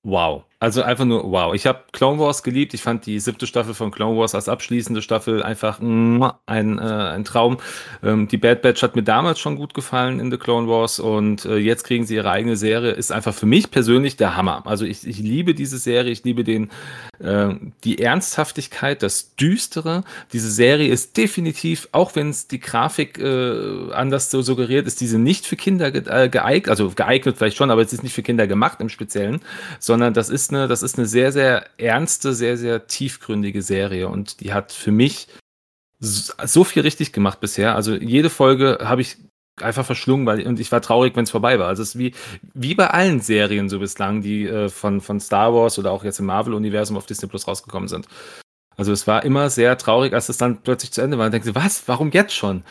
Wow. 0.04 0.46
Also 0.62 0.82
einfach 0.82 1.06
nur 1.06 1.24
wow. 1.32 1.54
Ich 1.54 1.66
habe 1.66 1.84
Clone 1.94 2.20
Wars 2.20 2.44
geliebt. 2.44 2.74
Ich 2.74 2.82
fand 2.82 3.06
die 3.06 3.20
siebte 3.20 3.48
Staffel 3.48 3.74
von 3.74 3.92
Clone 3.92 4.18
Wars 4.20 4.36
als 4.36 4.50
abschließende 4.50 5.02
Staffel 5.02 5.42
einfach 5.42 5.80
mua, 5.80 6.42
ein, 6.48 6.78
äh, 6.80 6.82
ein 6.82 7.24
Traum. 7.24 7.58
Ähm, 8.04 8.28
die 8.28 8.38
Bad 8.38 8.62
Batch 8.62 8.84
hat 8.84 8.98
mir 8.98 9.04
damals 9.04 9.40
schon 9.40 9.56
gut 9.56 9.74
gefallen 9.74 10.20
in 10.20 10.32
The 10.32 10.38
Clone 10.38 10.68
Wars 10.68 11.00
und 11.00 11.46
äh, 11.46 11.58
jetzt 11.58 11.86
kriegen 11.86 12.06
sie 12.06 12.16
ihre 12.16 12.30
eigene 12.30 12.58
Serie. 12.58 12.92
Ist 12.92 13.12
einfach 13.12 13.34
für 13.34 13.46
mich 13.46 13.72
persönlich 13.72 14.18
der 14.18 14.36
Hammer. 14.36 14.64
Also 14.66 14.84
ich, 14.84 15.08
ich 15.08 15.20
liebe 15.20 15.54
diese 15.54 15.78
Serie. 15.78 16.12
Ich 16.12 16.26
liebe 16.26 16.44
den, 16.44 16.72
äh, 17.20 17.54
die 17.86 18.00
Ernsthaftigkeit, 18.00 19.02
das 19.02 19.36
Düstere. 19.36 20.04
Diese 20.34 20.52
Serie 20.52 20.92
ist 20.92 21.16
definitiv, 21.16 21.88
auch 21.94 22.16
wenn 22.16 22.32
es 22.32 22.48
die 22.48 22.60
Grafik 22.60 23.18
äh, 23.18 23.94
anders 23.94 24.30
so 24.30 24.42
suggeriert, 24.42 24.88
ist 24.88 25.00
diese 25.00 25.20
nicht 25.20 25.46
für 25.46 25.56
Kinder 25.56 25.88
äh, 25.88 26.28
geeignet. 26.28 26.70
Also 26.70 26.90
geeignet 26.90 27.38
vielleicht 27.38 27.56
schon, 27.56 27.72
aber 27.72 27.82
es 27.82 27.94
ist 27.94 28.04
nicht 28.04 28.14
für 28.14 28.24
Kinder 28.24 28.46
gemacht 28.46 28.82
im 28.82 28.90
Speziellen 28.90 29.40
sondern 29.80 30.14
das 30.14 30.30
ist 30.30 30.52
eine, 30.52 30.68
das 30.68 30.84
ist 30.84 30.98
eine 30.98 31.08
sehr, 31.08 31.32
sehr 31.32 31.66
ernste, 31.78 32.34
sehr, 32.34 32.58
sehr 32.58 32.88
tiefgründige 32.88 33.62
Serie 33.62 34.08
und 34.08 34.42
die 34.42 34.54
hat 34.54 34.72
für 34.72 34.92
mich 34.92 35.28
so 36.00 36.64
viel 36.64 36.82
richtig 36.82 37.12
gemacht 37.12 37.40
bisher. 37.40 37.76
Also 37.76 37.94
jede 37.94 38.30
Folge 38.30 38.80
habe 38.82 39.02
ich 39.02 39.18
einfach 39.62 39.86
verschlungen, 39.86 40.26
weil 40.26 40.46
und 40.48 40.60
ich 40.60 40.72
war 40.72 40.82
traurig, 40.82 41.16
wenn 41.16 41.24
es 41.24 41.32
vorbei 41.32 41.60
war. 41.60 41.68
Also 41.68 41.84
es 41.84 41.90
ist 41.90 42.00
wie, 42.00 42.14
wie 42.54 42.76
bei 42.76 42.90
allen 42.90 43.20
Serien 43.20 43.70
so 43.70 43.80
bislang, 43.80 44.22
die 44.22 44.46
äh, 44.46 44.70
von, 44.70 45.02
von 45.02 45.20
Star 45.20 45.54
Wars 45.54 45.78
oder 45.78 45.92
auch 45.92 46.04
jetzt 46.04 46.20
im 46.20 46.26
Marvel-Universum 46.28 46.98
auf 46.98 47.06
Disney 47.06 47.28
Plus 47.28 47.48
rausgekommen 47.48 47.90
sind. 47.90 48.08
Also 48.78 48.94
es 48.94 49.08
war 49.08 49.26
immer 49.26 49.50
sehr 49.50 49.78
traurig, 49.78 50.14
als 50.14 50.30
es 50.30 50.38
dann 50.38 50.62
plötzlich 50.62 50.94
zu 50.94 51.02
Ende 51.02 51.18
war. 51.18 51.26
Und 51.26 51.34
denkst 51.34 51.48
du, 51.48 51.56
was? 51.56 51.88
Warum 51.88 52.12
jetzt 52.12 52.34
schon? 52.34 52.64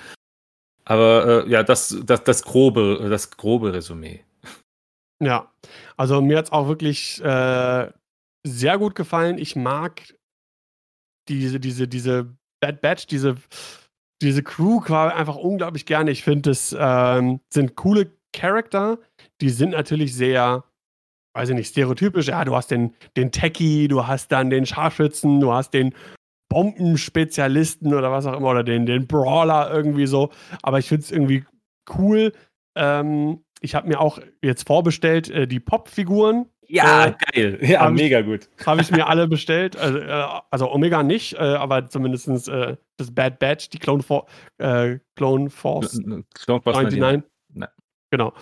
Aber 0.84 1.44
äh, 1.46 1.50
ja, 1.50 1.62
das, 1.62 1.98
das, 2.04 2.24
das 2.24 2.42
grobe, 2.42 3.06
das 3.10 3.30
grobe 3.32 3.74
Resümee. 3.74 4.24
Ja, 5.20 5.52
also 5.96 6.20
mir 6.22 6.38
hat 6.38 6.46
es 6.46 6.52
auch 6.52 6.68
wirklich 6.68 7.22
äh, 7.22 7.90
sehr 8.46 8.78
gut 8.78 8.94
gefallen. 8.94 9.38
Ich 9.38 9.56
mag 9.56 10.14
diese, 11.28 11.60
diese, 11.60 11.88
diese 11.88 12.36
Bad 12.60 12.80
Batch, 12.80 13.06
diese, 13.06 13.36
diese 14.22 14.42
Crew 14.42 14.80
quasi 14.80 15.14
einfach 15.14 15.36
unglaublich 15.36 15.86
gerne. 15.86 16.10
Ich 16.10 16.22
finde, 16.22 16.50
es 16.50 16.74
ähm, 16.78 17.40
sind 17.52 17.76
coole 17.76 18.12
Charakter. 18.32 18.98
Die 19.40 19.50
sind 19.50 19.70
natürlich 19.70 20.14
sehr, 20.14 20.64
weiß 21.34 21.50
ich 21.50 21.54
nicht, 21.54 21.70
stereotypisch. 21.70 22.28
Ja, 22.28 22.44
du 22.44 22.54
hast 22.54 22.70
den, 22.70 22.94
den 23.16 23.32
Techie, 23.32 23.88
du 23.88 24.06
hast 24.06 24.32
dann 24.32 24.50
den 24.50 24.66
Scharfschützen, 24.66 25.40
du 25.40 25.52
hast 25.52 25.70
den 25.70 25.94
Bombenspezialisten 26.48 27.92
oder 27.92 28.10
was 28.10 28.26
auch 28.26 28.36
immer, 28.36 28.50
oder 28.50 28.64
den, 28.64 28.86
den 28.86 29.06
Brawler 29.06 29.70
irgendwie 29.70 30.06
so. 30.06 30.30
Aber 30.62 30.78
ich 30.78 30.88
finde 30.88 31.04
es 31.04 31.10
irgendwie 31.10 31.44
cool. 31.96 32.32
Ähm, 32.76 33.44
ich 33.60 33.74
habe 33.74 33.88
mir 33.88 34.00
auch 34.00 34.18
jetzt 34.42 34.66
vorbestellt 34.66 35.30
äh, 35.30 35.46
die 35.46 35.60
Pop-Figuren. 35.60 36.46
Ja, 36.68 37.06
Äh, 37.06 37.14
geil. 37.32 37.58
Ja, 37.62 37.80
hab 37.80 37.94
mega 37.94 38.20
gut. 38.20 38.48
Habe 38.66 38.82
ich 38.82 38.90
mir 38.90 39.06
alle 39.06 39.26
bestellt. 39.26 39.76
Also, 39.76 39.98
äh, 39.98 40.24
also 40.50 40.70
Omega 40.70 41.02
nicht, 41.02 41.32
äh, 41.34 41.38
aber 41.38 41.88
zumindest 41.88 42.48
äh, 42.48 42.76
das 42.98 43.14
Bad 43.14 43.38
Batch, 43.38 43.70
die 43.70 43.78
Clone, 43.78 44.02
For 44.02 44.26
äh, 44.58 44.98
Clone 45.16 45.48
Force 45.48 45.98
Clone 46.34 46.64
Wars 46.64 46.76
99. 46.76 47.22
Nein. 47.54 47.68
Genau. 48.10 48.32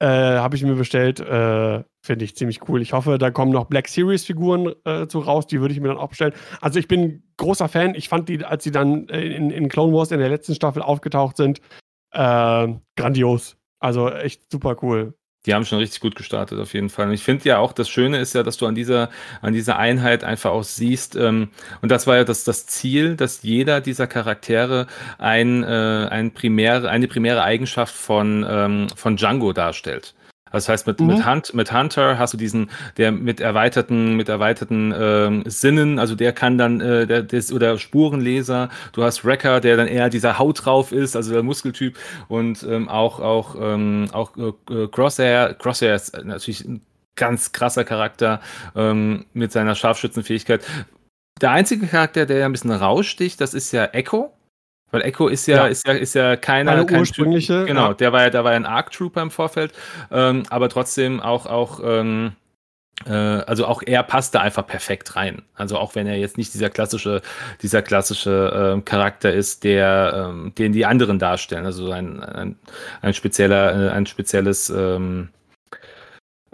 Habe 0.00 0.56
ich 0.56 0.64
mir 0.64 0.74
bestellt. 0.74 1.18
Finde 1.20 2.24
ich 2.24 2.34
ziemlich 2.34 2.68
cool. 2.68 2.82
Ich 2.82 2.92
hoffe, 2.92 3.18
da 3.18 3.30
kommen 3.30 3.52
noch 3.52 3.66
Black 3.66 3.86
Series-Figuren 3.86 4.74
zu 5.08 5.20
raus. 5.20 5.46
Die 5.46 5.60
würde 5.60 5.72
ich 5.72 5.80
mir 5.80 5.88
dann 5.88 5.98
auch 5.98 6.08
bestellen. 6.08 6.34
Also, 6.60 6.80
ich 6.80 6.88
bin 6.88 7.22
großer 7.36 7.68
Fan. 7.68 7.94
Ich 7.94 8.08
fand 8.08 8.28
die, 8.28 8.44
als 8.44 8.64
sie 8.64 8.72
dann 8.72 9.04
in, 9.06 9.50
in 9.50 9.68
Clone 9.68 9.92
Wars 9.92 10.10
in 10.10 10.18
der 10.18 10.28
letzten 10.28 10.56
Staffel 10.56 10.82
aufgetaucht 10.82 11.36
sind, 11.36 11.60
grandios. 12.10 13.56
Also, 13.82 14.10
echt 14.10 14.50
super 14.50 14.76
cool. 14.82 15.14
Die 15.44 15.54
haben 15.54 15.64
schon 15.64 15.78
richtig 15.78 16.00
gut 16.00 16.14
gestartet, 16.14 16.60
auf 16.60 16.72
jeden 16.72 16.88
Fall. 16.88 17.08
Und 17.08 17.14
ich 17.14 17.24
finde 17.24 17.48
ja 17.48 17.58
auch, 17.58 17.72
das 17.72 17.88
Schöne 17.88 18.18
ist 18.18 18.32
ja, 18.32 18.44
dass 18.44 18.58
du 18.58 18.66
an 18.66 18.76
dieser, 18.76 19.10
an 19.40 19.52
dieser 19.52 19.76
Einheit 19.76 20.22
einfach 20.22 20.52
auch 20.52 20.62
siehst, 20.62 21.16
ähm, 21.16 21.50
und 21.80 21.90
das 21.90 22.06
war 22.06 22.16
ja 22.16 22.22
das, 22.24 22.44
das 22.44 22.66
Ziel, 22.66 23.16
dass 23.16 23.42
jeder 23.42 23.80
dieser 23.80 24.06
Charaktere 24.06 24.86
ein, 25.18 25.64
äh, 25.64 26.06
ein 26.10 26.32
primäre, 26.32 26.88
eine 26.90 27.08
primäre 27.08 27.42
Eigenschaft 27.42 27.94
von, 27.94 28.46
ähm, 28.48 28.86
von 28.94 29.16
Django 29.16 29.52
darstellt. 29.52 30.14
Das 30.52 30.68
heißt, 30.68 30.86
mit, 30.86 31.00
Mhm. 31.00 31.06
mit, 31.08 31.26
Hunt, 31.26 31.54
mit 31.54 31.72
Hunter 31.72 32.18
hast 32.18 32.34
du 32.34 32.36
diesen, 32.36 32.70
der 32.96 33.12
mit 33.12 33.40
erweiterten, 33.40 34.16
mit 34.16 34.28
erweiterten 34.28 34.94
ähm, 34.96 35.42
Sinnen, 35.46 35.98
also 35.98 36.14
der 36.14 36.32
kann 36.32 36.58
dann, 36.58 36.80
äh, 36.80 37.06
der, 37.06 37.22
der 37.22 37.38
ist, 37.38 37.52
oder 37.52 37.78
Spurenleser, 37.78 38.68
du 38.92 39.02
hast 39.02 39.24
Wrecker, 39.24 39.60
der 39.60 39.76
dann 39.76 39.88
eher 39.88 40.08
dieser 40.08 40.38
Haut 40.38 40.64
drauf 40.64 40.92
ist, 40.92 41.16
also 41.16 41.32
der 41.32 41.42
Muskeltyp 41.42 41.98
und 42.28 42.62
ähm, 42.68 42.88
auch, 42.88 43.20
auch, 43.20 43.56
ähm, 43.60 44.08
auch 44.12 44.32
äh, 44.36 44.74
äh, 44.74 44.88
Crosshair, 44.88 45.54
Crosshair 45.54 45.94
ist 45.94 46.16
natürlich 46.24 46.64
ein 46.64 46.82
ganz 47.16 47.52
krasser 47.52 47.84
Charakter 47.84 48.40
ähm, 48.74 49.26
mit 49.34 49.52
seiner 49.52 49.74
Scharfschützenfähigkeit. 49.74 50.64
Der 51.40 51.50
einzige 51.50 51.86
Charakter, 51.86 52.24
der 52.26 52.38
ja 52.38 52.46
ein 52.46 52.52
bisschen 52.52 52.70
raussticht, 52.70 53.40
das 53.40 53.54
ist 53.54 53.72
ja 53.72 53.84
Echo. 53.86 54.32
Weil 54.92 55.02
Echo 55.02 55.26
ist 55.26 55.46
ja, 55.46 55.56
Ja. 55.56 55.66
ist 55.66 55.86
ja, 55.86 55.94
ist 55.94 56.14
ja 56.14 56.36
keiner, 56.36 56.72
Keine 56.72 56.86
kein 56.86 57.00
ursprüngliche, 57.00 57.60
Typ, 57.60 57.66
genau, 57.66 57.88
ja. 57.88 57.94
der 57.94 58.12
war 58.12 58.22
ja, 58.22 58.30
der 58.30 58.44
war 58.44 58.52
ja 58.52 58.56
ein 58.56 58.66
Arc 58.66 58.92
Trooper 58.92 59.22
im 59.22 59.30
Vorfeld, 59.30 59.72
ähm, 60.12 60.44
aber 60.50 60.68
trotzdem 60.68 61.18
auch, 61.20 61.46
auch, 61.46 61.80
ähm, 61.82 62.32
äh, 63.06 63.10
also 63.10 63.66
auch 63.66 63.82
er 63.84 64.02
passte 64.02 64.40
einfach 64.40 64.66
perfekt 64.66 65.16
rein. 65.16 65.42
Also 65.54 65.78
auch 65.78 65.94
wenn 65.94 66.06
er 66.06 66.18
jetzt 66.18 66.36
nicht 66.36 66.52
dieser 66.54 66.68
klassische, 66.70 67.22
dieser 67.62 67.82
klassische 67.82 68.52
ähm, 68.74 68.84
Charakter 68.84 69.32
ist, 69.32 69.64
der, 69.64 70.28
ähm, 70.30 70.52
den 70.56 70.72
die 70.72 70.84
anderen 70.86 71.18
darstellen. 71.18 71.64
Also 71.64 71.90
ein, 71.90 72.22
ein, 72.22 72.56
ein 73.00 73.14
spezieller, 73.14 73.88
äh, 73.88 73.90
ein 73.92 74.06
spezielles, 74.06 74.68
ähm, 74.70 75.30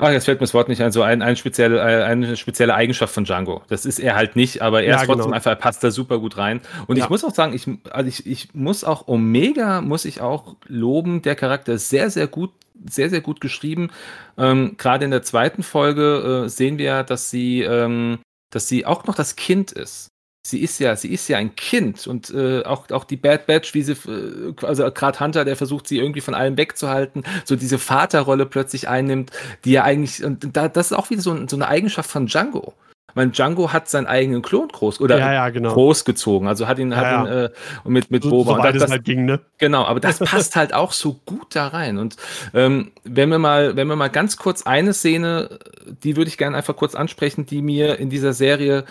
Ah, 0.01 0.13
jetzt 0.13 0.27
fällt 0.27 0.39
mir 0.41 0.45
das 0.47 0.55
Wort 0.55 0.69
nicht 0.69 0.81
ein. 0.81 0.93
So 0.93 1.03
ein, 1.03 1.23
ein 1.23 1.35
spezielle, 1.37 1.79
äh, 1.79 2.05
eine 2.05 2.37
spezielle 2.37 2.75
Eigenschaft 2.75 3.13
von 3.13 3.25
Django. 3.25 3.63
Das 3.69 3.85
ist 3.85 3.99
er 3.99 4.15
halt 4.15 4.37
nicht, 4.37 4.63
aber 4.63 4.83
er 4.83 4.91
Ja, 4.91 5.01
ist 5.01 5.07
trotzdem 5.07 5.25
genau. 5.25 5.35
einfach, 5.35 5.51
er 5.51 5.57
passt 5.57 5.83
da 5.83 5.91
super 5.91 6.19
gut 6.21 6.37
rein. 6.39 6.61
Und 6.87 6.97
Ja. 6.97 7.05
ich 7.05 7.11
muss 7.11 7.25
auch 7.25 7.35
sagen, 7.35 7.53
ich, 7.53 7.67
also 7.91 8.09
ich, 8.09 8.25
ich 8.25 8.55
muss 8.55 8.85
auch 8.85 9.09
Omega, 9.09 9.81
muss 9.81 10.05
ich 10.05 10.21
auch 10.21 10.55
loben. 10.69 11.23
Der 11.23 11.35
Charakter 11.35 11.73
ist 11.73 11.89
sehr, 11.91 12.11
sehr 12.11 12.29
gut, 12.29 12.53
sehr, 12.89 13.11
sehr 13.11 13.21
gut 13.21 13.41
geschrieben. 13.41 13.91
Ähm, 14.39 14.77
Gerade 14.79 15.05
in 15.05 15.11
der 15.11 15.23
zweiten 15.23 15.65
Folge 15.65 16.45
äh, 16.45 16.49
sehen 16.49 16.79
wir, 16.79 17.03
dass 17.03 17.31
sie, 17.31 17.63
ähm, 17.63 18.21
dass 18.51 18.69
sie 18.69 18.87
auch 18.87 19.05
noch 19.07 19.17
das 19.17 19.35
Kind 19.35 19.73
ist. 19.73 20.09
Sie 20.49 20.63
ist 20.63 20.79
ja, 20.79 20.97
sie 20.97 21.13
ist 21.13 21.29
ja 21.29 21.37
ein 21.37 21.55
Kind 21.57 22.07
und 22.07 22.31
äh, 22.31 22.63
auch, 22.65 22.91
auch 22.91 23.05
die 23.05 23.17
Bad 23.19 23.47
Batch, 23.47 23.75
wie 23.75 23.83
sie, 23.83 23.93
äh, 23.93 24.55
also 24.65 24.91
gerade 24.91 25.21
Hunter, 25.21 25.45
der 25.45 25.57
versucht, 25.57 25.87
sie 25.87 25.99
irgendwie 25.99 26.23
von 26.23 26.35
allem 26.35 26.57
wegzuhalten, 26.57 27.23
so 27.45 27.55
diese 27.55 27.79
Vaterrolle 27.79 28.47
plötzlich 28.47 28.89
einnimmt, 28.89 29.31
die 29.67 29.73
ja 29.73 29.85
eigentlich, 29.85 30.25
und 30.25 30.57
da, 30.57 30.69
das 30.69 30.91
ist 30.91 30.97
auch 30.97 31.11
wieder 31.11 31.21
so, 31.21 31.33
ein- 31.33 31.49
so 31.49 31.57
eine 31.57 31.69
Eigenschaft 31.69 32.11
von 32.11 32.27
Django. 32.27 32.73
Weil 33.15 33.31
Django 33.31 33.73
hat 33.73 33.89
seinen 33.89 34.07
eigenen 34.07 34.43
Klon 34.43 34.69
groß 34.69 35.01
oder 35.01 35.19
ja, 35.19 35.33
ja, 35.33 35.49
genau. 35.51 35.73
großgezogen, 35.73 36.47
also 36.47 36.69
hat 36.69 36.79
ihn, 36.79 36.95
hat 36.95 37.05
Ja, 37.05 37.23
ihn 37.25 37.27
äh, 37.27 37.51
mit, 37.85 38.11
mit 38.11 38.23
so, 38.23 38.31
Boba. 38.31 38.57
Und 38.59 38.65
es 38.65 38.83
das, 38.83 38.91
halt 38.91 39.05
ging, 39.05 39.25
ne? 39.25 39.41
Genau, 39.59 39.85
aber 39.85 39.99
das 40.01 40.19
passt 40.19 40.57
halt 40.57 40.73
auch 40.73 40.93
so 40.93 41.19
gut 41.27 41.57
da 41.57 41.69
rein. 41.69 41.99
Und 41.99 42.17
ähm, 42.55 42.93
wenn 43.05 43.29
wir 43.31 43.39
mal, 43.39 43.77
wenn 43.77 43.89
wir 43.89 43.97
mal 43.97 44.09
ganz 44.09 44.37
kurz 44.37 44.63
eine 44.63 44.93
Szene, 44.93 45.59
die 46.05 46.17
würde 46.17 46.29
ich 46.29 46.39
gerne 46.39 46.57
einfach 46.57 46.77
kurz 46.77 46.95
ansprechen, 46.95 47.45
die 47.45 47.61
mir 47.61 47.99
in 47.99 48.09
dieser 48.09 48.35
Serie 48.35 48.85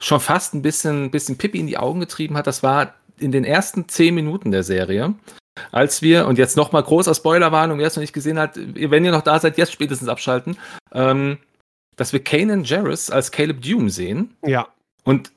schon 0.00 0.20
fast 0.20 0.54
ein 0.54 0.62
bisschen, 0.62 1.10
bisschen 1.10 1.38
Pippi 1.38 1.60
in 1.60 1.66
die 1.66 1.78
Augen 1.78 2.00
getrieben 2.00 2.36
hat. 2.36 2.46
Das 2.46 2.62
war 2.62 2.94
in 3.18 3.32
den 3.32 3.44
ersten 3.44 3.88
zehn 3.88 4.14
Minuten 4.14 4.50
der 4.50 4.62
Serie. 4.62 5.14
Als 5.72 6.00
wir, 6.00 6.26
und 6.26 6.38
jetzt 6.38 6.56
nochmal 6.56 6.82
großer 6.82 7.14
Spoilerwarnung, 7.14 7.78
wer 7.78 7.86
es 7.86 7.96
noch 7.96 8.00
nicht 8.00 8.14
gesehen 8.14 8.38
hat, 8.38 8.52
wenn 8.56 9.04
ihr 9.04 9.10
noch 9.10 9.22
da 9.22 9.38
seid, 9.38 9.58
jetzt 9.58 9.72
spätestens 9.72 10.08
abschalten, 10.08 10.56
ähm, 10.92 11.38
dass 11.96 12.12
wir 12.12 12.24
Kanan 12.24 12.64
Jarrus 12.64 13.10
als 13.10 13.30
Caleb 13.30 13.60
Dume 13.60 13.90
sehen. 13.90 14.36
Ja. 14.44 14.68
Und 15.04 15.32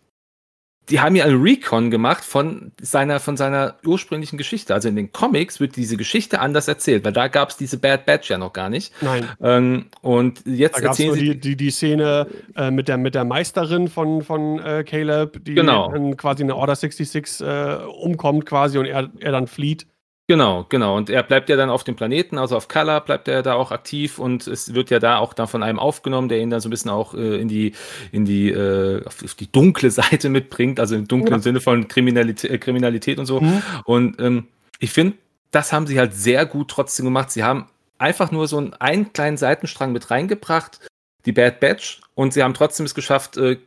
die 0.90 1.00
haben 1.00 1.16
ja 1.16 1.24
einen 1.26 1.42
Recon 1.42 1.92
gemacht 1.92 2.26
von 2.26 2.72
seiner, 2.82 3.20
von 3.20 3.38
seiner 3.38 3.76
ursprünglichen 3.86 4.38
Geschichte. 4.38 4.74
Also 4.74 4.90
in 4.90 4.96
den 4.96 5.14
Comics 5.14 5.60
wird 5.60 5.78
diese 5.78 5.96
Geschichte 5.96 6.40
anders 6.42 6.68
erzählt, 6.68 7.06
weil 7.06 7.14
da 7.14 7.30
gab 7.30 7.50
es 7.50 7.58
diese 7.58 7.78
Bad 7.78 8.06
Batch 8.06 8.30
ja 8.30 8.38
noch 8.38 8.52
gar 8.52 8.70
nicht. 8.70 8.92
Nein. 9.02 9.30
Ähm, 9.42 9.86
und 10.02 10.42
jetzt 10.46 10.76
Da 10.78 10.82
gab 10.82 10.92
es 10.92 11.00
erzählen 11.00 11.08
nur 11.10 11.18
sie 11.18 11.30
die, 11.32 11.40
die, 11.40 11.56
die 11.56 11.72
Szene 11.72 12.28
äh, 12.56 12.70
mit, 12.70 12.90
der, 12.90 12.98
mit 12.98 13.16
der 13.16 13.24
Meisterin 13.24 13.88
von, 13.88 14.24
von 14.24 14.60
äh, 14.60 14.84
Caleb, 14.84 15.44
die 15.46 15.54
Genau. 15.54 15.90
quasi 16.18 16.42
in 16.42 16.48
der 16.48 16.58
Order 16.58 16.76
66 16.76 17.40
äh, 17.40 17.76
umkommt 18.02 18.46
quasi 18.46 18.78
und 18.78 18.86
er, 18.86 19.10
er 19.20 19.32
dann 19.32 19.48
flieht. 19.48 19.88
Genau, 20.28 20.66
genau. 20.70 20.96
Und 20.96 21.10
er 21.10 21.22
bleibt 21.22 21.50
ja 21.50 21.58
dann 21.58 21.70
auf 21.70 21.84
dem 21.84 21.98
Planeten, 21.98 22.38
also 22.38 22.56
auf 22.56 22.70
Color 22.70 23.02
bleibt 23.02 23.28
er 23.28 23.44
da 23.44 23.56
auch 23.56 23.72
aktiv 23.72 24.20
und 24.20 24.48
es 24.48 24.74
wird 24.74 24.90
ja 24.90 25.00
da 25.00 25.18
auch 25.18 25.34
dann 25.34 25.48
von 25.48 25.64
einem 25.64 25.80
aufgenommen, 25.80 26.30
der 26.30 26.40
ihn 26.40 26.50
dann 26.50 26.62
so 26.62 26.70
ein 26.70 26.72
bisschen 26.72 26.92
auch 26.92 27.14
äh, 27.14 27.42
in 27.42 27.50
die, 27.50 27.74
in 28.14 28.24
die, 28.24 28.50
äh, 28.50 29.06
auf, 29.06 29.22
auf 29.22 29.34
die 29.34 29.52
dunkle 29.52 29.92
Seite 29.92 30.30
mitbringt, 30.30 30.80
also 30.80 30.96
im 30.96 31.10
dunklen 31.10 31.40
Ja. 31.40 31.44
Sinne 31.44 31.60
von 31.60 31.90
Kriminalität, 31.90 32.52
äh, 32.52 32.58
Kriminalität 32.58 33.20
und 33.20 33.26
so. 33.26 33.42
Mhm. 33.42 33.62
Und 33.84 34.22
ähm, 34.22 34.48
ich 34.80 34.92
finde, 34.92 35.18
das 35.52 35.74
haben 35.74 35.88
sie 35.88 36.00
halt 36.00 36.14
sehr 36.14 36.46
gut 36.46 36.70
trotzdem 36.70 37.06
gemacht. 37.06 37.30
Sie 37.30 37.44
haben 37.44 37.68
einfach 37.98 38.32
nur 38.32 38.48
so 38.48 38.58
einen, 38.58 38.74
einen 38.76 39.12
kleinen 39.12 39.36
Seitenstrang 39.36 39.92
mit 39.92 40.10
reingebracht, 40.10 40.80
die 41.26 41.34
Bad 41.34 41.60
Batch, 41.60 42.00
und 42.16 42.34
sie 42.34 42.44
haben 42.44 42.54
trotzdem 42.54 42.86
es 42.86 42.96
geschafft, 42.96 43.36
äh, 43.36 43.58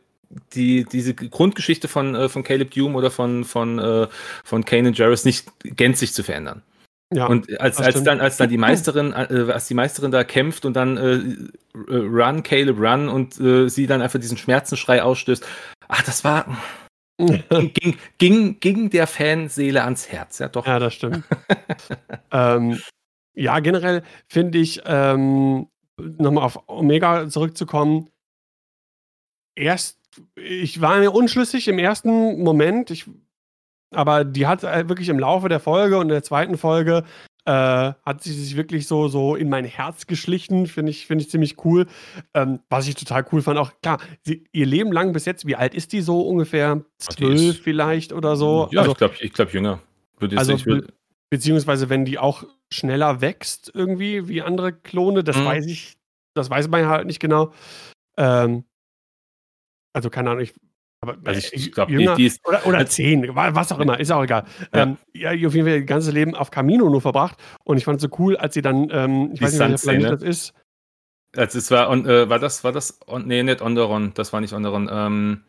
die, 0.53 0.85
diese 0.85 1.13
Grundgeschichte 1.13 1.87
von, 1.87 2.15
äh, 2.15 2.29
von 2.29 2.43
Caleb 2.43 2.71
Dume 2.71 2.97
oder 2.97 3.11
von, 3.11 3.43
von, 3.43 3.79
äh, 3.79 4.07
von 4.43 4.65
Kanan 4.65 4.93
Jarrus 4.93 5.25
nicht 5.25 5.47
gänzlich 5.63 6.13
zu 6.13 6.23
verändern. 6.23 6.61
Ja. 7.13 7.27
Und 7.27 7.59
als, 7.61 7.77
als, 7.77 7.91
stimmt. 7.91 8.07
dann, 8.07 8.19
als 8.19 8.35
dann 8.35 8.49
die 8.49 8.57
Meisterin, 8.57 9.13
äh, 9.13 9.51
als 9.51 9.67
die 9.67 9.73
Meisterin 9.73 10.11
da 10.11 10.23
kämpft 10.25 10.65
und 10.65 10.73
dann 10.73 10.97
äh, 10.97 11.15
äh, 11.89 11.95
Run, 11.95 12.43
Caleb, 12.43 12.79
Run 12.79 13.07
und 13.07 13.39
äh, 13.39 13.69
sie 13.69 13.87
dann 13.87 14.01
einfach 14.01 14.19
diesen 14.19 14.37
Schmerzensschrei 14.37 15.01
ausstößt, 15.01 15.45
ach, 15.87 16.03
das 16.03 16.25
war, 16.25 16.57
ging, 17.17 17.97
ging, 18.17 18.59
ging 18.59 18.89
der 18.89 19.07
Fanseele 19.07 19.83
ans 19.83 20.09
Herz, 20.09 20.39
ja 20.39 20.49
doch. 20.49 20.67
Ja, 20.67 20.79
das 20.79 20.95
stimmt. 20.95 21.23
ähm, 22.31 22.81
ja, 23.33 23.59
generell 23.59 24.03
finde 24.27 24.57
ich, 24.57 24.81
ähm, 24.85 25.67
nochmal 25.97 26.43
auf 26.43 26.59
Omega 26.67 27.29
zurückzukommen, 27.29 28.09
erst, 29.57 29.99
ich 30.35 30.81
war 30.81 30.99
mir 30.99 31.11
unschlüssig 31.11 31.67
im 31.67 31.79
ersten 31.79 32.41
Moment, 32.43 32.91
ich, 32.91 33.05
aber 33.91 34.23
die 34.23 34.47
hat 34.47 34.63
äh, 34.63 34.87
wirklich 34.87 35.09
im 35.09 35.19
Laufe 35.19 35.49
der 35.49 35.59
Folge 35.59 35.97
und 35.97 36.09
der 36.09 36.23
zweiten 36.23 36.57
Folge 36.57 37.03
äh, 37.45 37.93
hat 38.05 38.23
sie 38.23 38.33
sich 38.33 38.57
wirklich 38.57 38.87
so, 38.87 39.07
so 39.07 39.35
in 39.35 39.49
mein 39.49 39.65
Herz 39.65 40.05
geschlichen, 40.05 40.67
finde 40.67 40.91
ich, 40.91 41.07
finde 41.07 41.23
ich 41.23 41.29
ziemlich 41.29 41.63
cool. 41.63 41.87
Ähm, 42.33 42.59
was 42.69 42.87
ich 42.87 42.95
total 42.95 43.25
cool 43.31 43.41
fand, 43.41 43.57
auch 43.57 43.71
klar, 43.81 43.99
sie, 44.21 44.43
ihr 44.51 44.65
Leben 44.65 44.91
lang 44.91 45.13
bis 45.13 45.25
jetzt, 45.25 45.47
wie 45.47 45.55
alt 45.55 45.73
ist 45.73 45.93
die 45.93 46.01
so 46.01 46.21
ungefähr? 46.21 46.83
Zwölf 46.97 47.61
vielleicht 47.61 48.11
oder 48.11 48.35
so? 48.35 48.67
Ja, 48.71 48.81
also, 48.81 48.91
ich 48.91 48.97
glaube 48.97 49.15
ich 49.19 49.33
glaub 49.33 49.53
jünger. 49.53 49.79
Also 50.35 50.65
will, 50.65 50.87
beziehungsweise 51.29 51.89
wenn 51.89 52.03
die 52.03 52.17
auch 52.17 52.43
schneller 52.69 53.21
wächst 53.21 53.71
irgendwie 53.73 54.27
wie 54.27 54.41
andere 54.41 54.73
Klone, 54.73 55.23
das 55.23 55.37
Mhm. 55.37 55.45
weiß 55.45 55.67
ich, 55.67 55.97
das 56.33 56.49
weiß 56.49 56.67
man 56.67 56.87
halt 56.87 57.05
nicht 57.05 57.19
genau. 57.19 57.53
Ähm, 58.17 58.65
also 59.97 60.09
keine 60.09 60.29
Ahnung, 60.31 60.43
ich, 60.43 60.53
aber 61.01 61.17
Also 61.25 61.49
ich- 61.53 61.67
äh, 61.67 61.71
glaub, 61.71 61.89
jünger 61.89 62.15
die 62.15 62.25
ist- 62.27 62.39
oder, 62.47 62.65
oder 62.65 62.77
als- 62.79 62.91
zehn, 62.95 63.35
wa- 63.35 63.53
was 63.53 63.71
auch 63.71 63.79
immer, 63.79 63.99
ist 63.99 64.11
auch 64.11 64.23
egal. 64.23 64.45
Ja. 64.73 64.83
Ähm, 64.83 64.97
ja, 65.13 65.29
auf 65.31 65.53
jeden 65.53 65.65
Fall 65.67 65.79
das 65.81 65.85
ganze 65.87 66.11
Leben 66.11 66.33
auf 66.35 66.49
Camino 66.51 66.89
nur 66.89 67.01
verbracht 67.01 67.37
und 67.65 67.77
ich 67.77 67.85
fand 67.85 67.97
es 67.97 68.03
so 68.03 68.09
cool, 68.19 68.37
als 68.37 68.53
sie 68.53 68.61
dann, 68.61 68.87
ähm, 68.91 69.29
ich 69.33 69.39
Die 69.39 69.45
weiß 69.45 69.51
nicht, 69.53 69.59
welcher 69.59 69.77
Planet 69.77 69.79
Sun-Szene. 69.79 70.09
das 70.11 70.23
ist. 70.23 70.53
also 71.35 71.57
es 71.59 71.69
war, 71.71 71.89
on, 71.89 72.05
äh, 72.07 72.29
war 72.29 72.39
das, 72.39 72.63
war 72.63 72.71
das, 72.71 72.99
on, 73.07 73.27
nee, 73.27 73.43
nicht 73.43 73.61
Onderon, 73.61 74.11
das 74.15 74.33
war 74.33 74.41
nicht 74.41 74.53
Onderon, 74.53 74.89
ähm, 74.91 75.43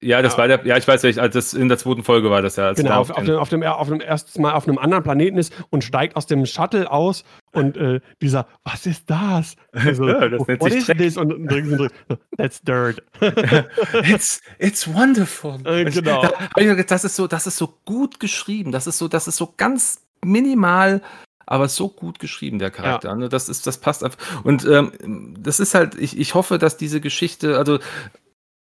ja, 0.00 0.22
das 0.22 0.32
Ja. 0.34 0.38
war 0.38 0.48
der, 0.48 0.66
ja, 0.66 0.76
ich 0.76 0.86
weiß 0.86 1.02
nicht, 1.04 1.18
also 1.18 1.38
das, 1.38 1.54
in 1.54 1.68
der 1.68 1.78
zweiten 1.78 2.02
Folge 2.02 2.30
war 2.30 2.42
das 2.42 2.56
ja. 2.56 2.72
Genau, 2.72 3.00
auf, 3.00 3.10
auf, 3.10 3.24
dem, 3.24 3.36
auf, 3.36 3.48
dem, 3.48 3.62
auf 3.62 3.88
dem 3.88 4.00
ersten 4.00 4.42
Mal 4.42 4.52
auf 4.52 4.66
einem 4.66 4.78
anderen 4.78 5.02
Planeten 5.04 5.38
ist 5.38 5.52
und 5.70 5.84
steigt 5.84 6.16
aus 6.16 6.26
dem 6.26 6.46
Shuttle 6.46 6.90
aus 6.90 7.24
und 7.52 7.76
äh, 7.76 8.00
dieser, 8.22 8.46
was 8.64 8.86
ist 8.86 9.08
das? 9.08 9.56
Also, 9.72 10.08
Ja, 10.08 10.28
das 10.28 10.46
nennt 10.46 10.60
what 10.60 10.70
sich 10.72 10.80
is 10.80 10.86
Dreck. 10.86 10.98
this? 10.98 11.16
Und, 11.16 11.46
drücken. 11.46 11.88
That's 12.36 12.60
dirt. 12.62 13.02
It's, 14.04 14.40
it's 14.58 14.92
wonderful. 14.92 15.58
Äh, 15.64 15.84
genau. 15.84 16.22
Da 16.22 16.32
mir 16.56 16.74
gedacht, 16.74 16.90
Das 16.90 17.04
ist 17.04 17.16
so, 17.16 17.26
das 17.26 17.46
ist 17.46 17.56
so 17.56 17.78
gut 17.84 18.20
geschrieben. 18.20 18.72
Das 18.72 18.86
ist 18.86 18.98
so, 18.98 19.08
das 19.08 19.28
ist 19.28 19.36
so 19.36 19.54
ganz 19.56 20.02
minimal, 20.24 21.02
aber 21.46 21.68
so 21.68 21.88
gut 21.88 22.18
geschrieben, 22.18 22.58
der 22.58 22.70
Charakter. 22.70 23.14
Ne? 23.14 23.28
Das 23.28 23.48
ist, 23.48 23.66
das 23.66 23.78
passt 23.78 24.02
einfach. 24.02 24.18
Und 24.44 24.64
ähm, 24.64 25.34
das 25.38 25.60
ist 25.60 25.74
halt, 25.74 25.94
ich, 25.94 26.18
ich 26.18 26.34
hoffe, 26.34 26.58
dass 26.58 26.76
diese 26.76 27.00
Geschichte, 27.00 27.58
also 27.58 27.78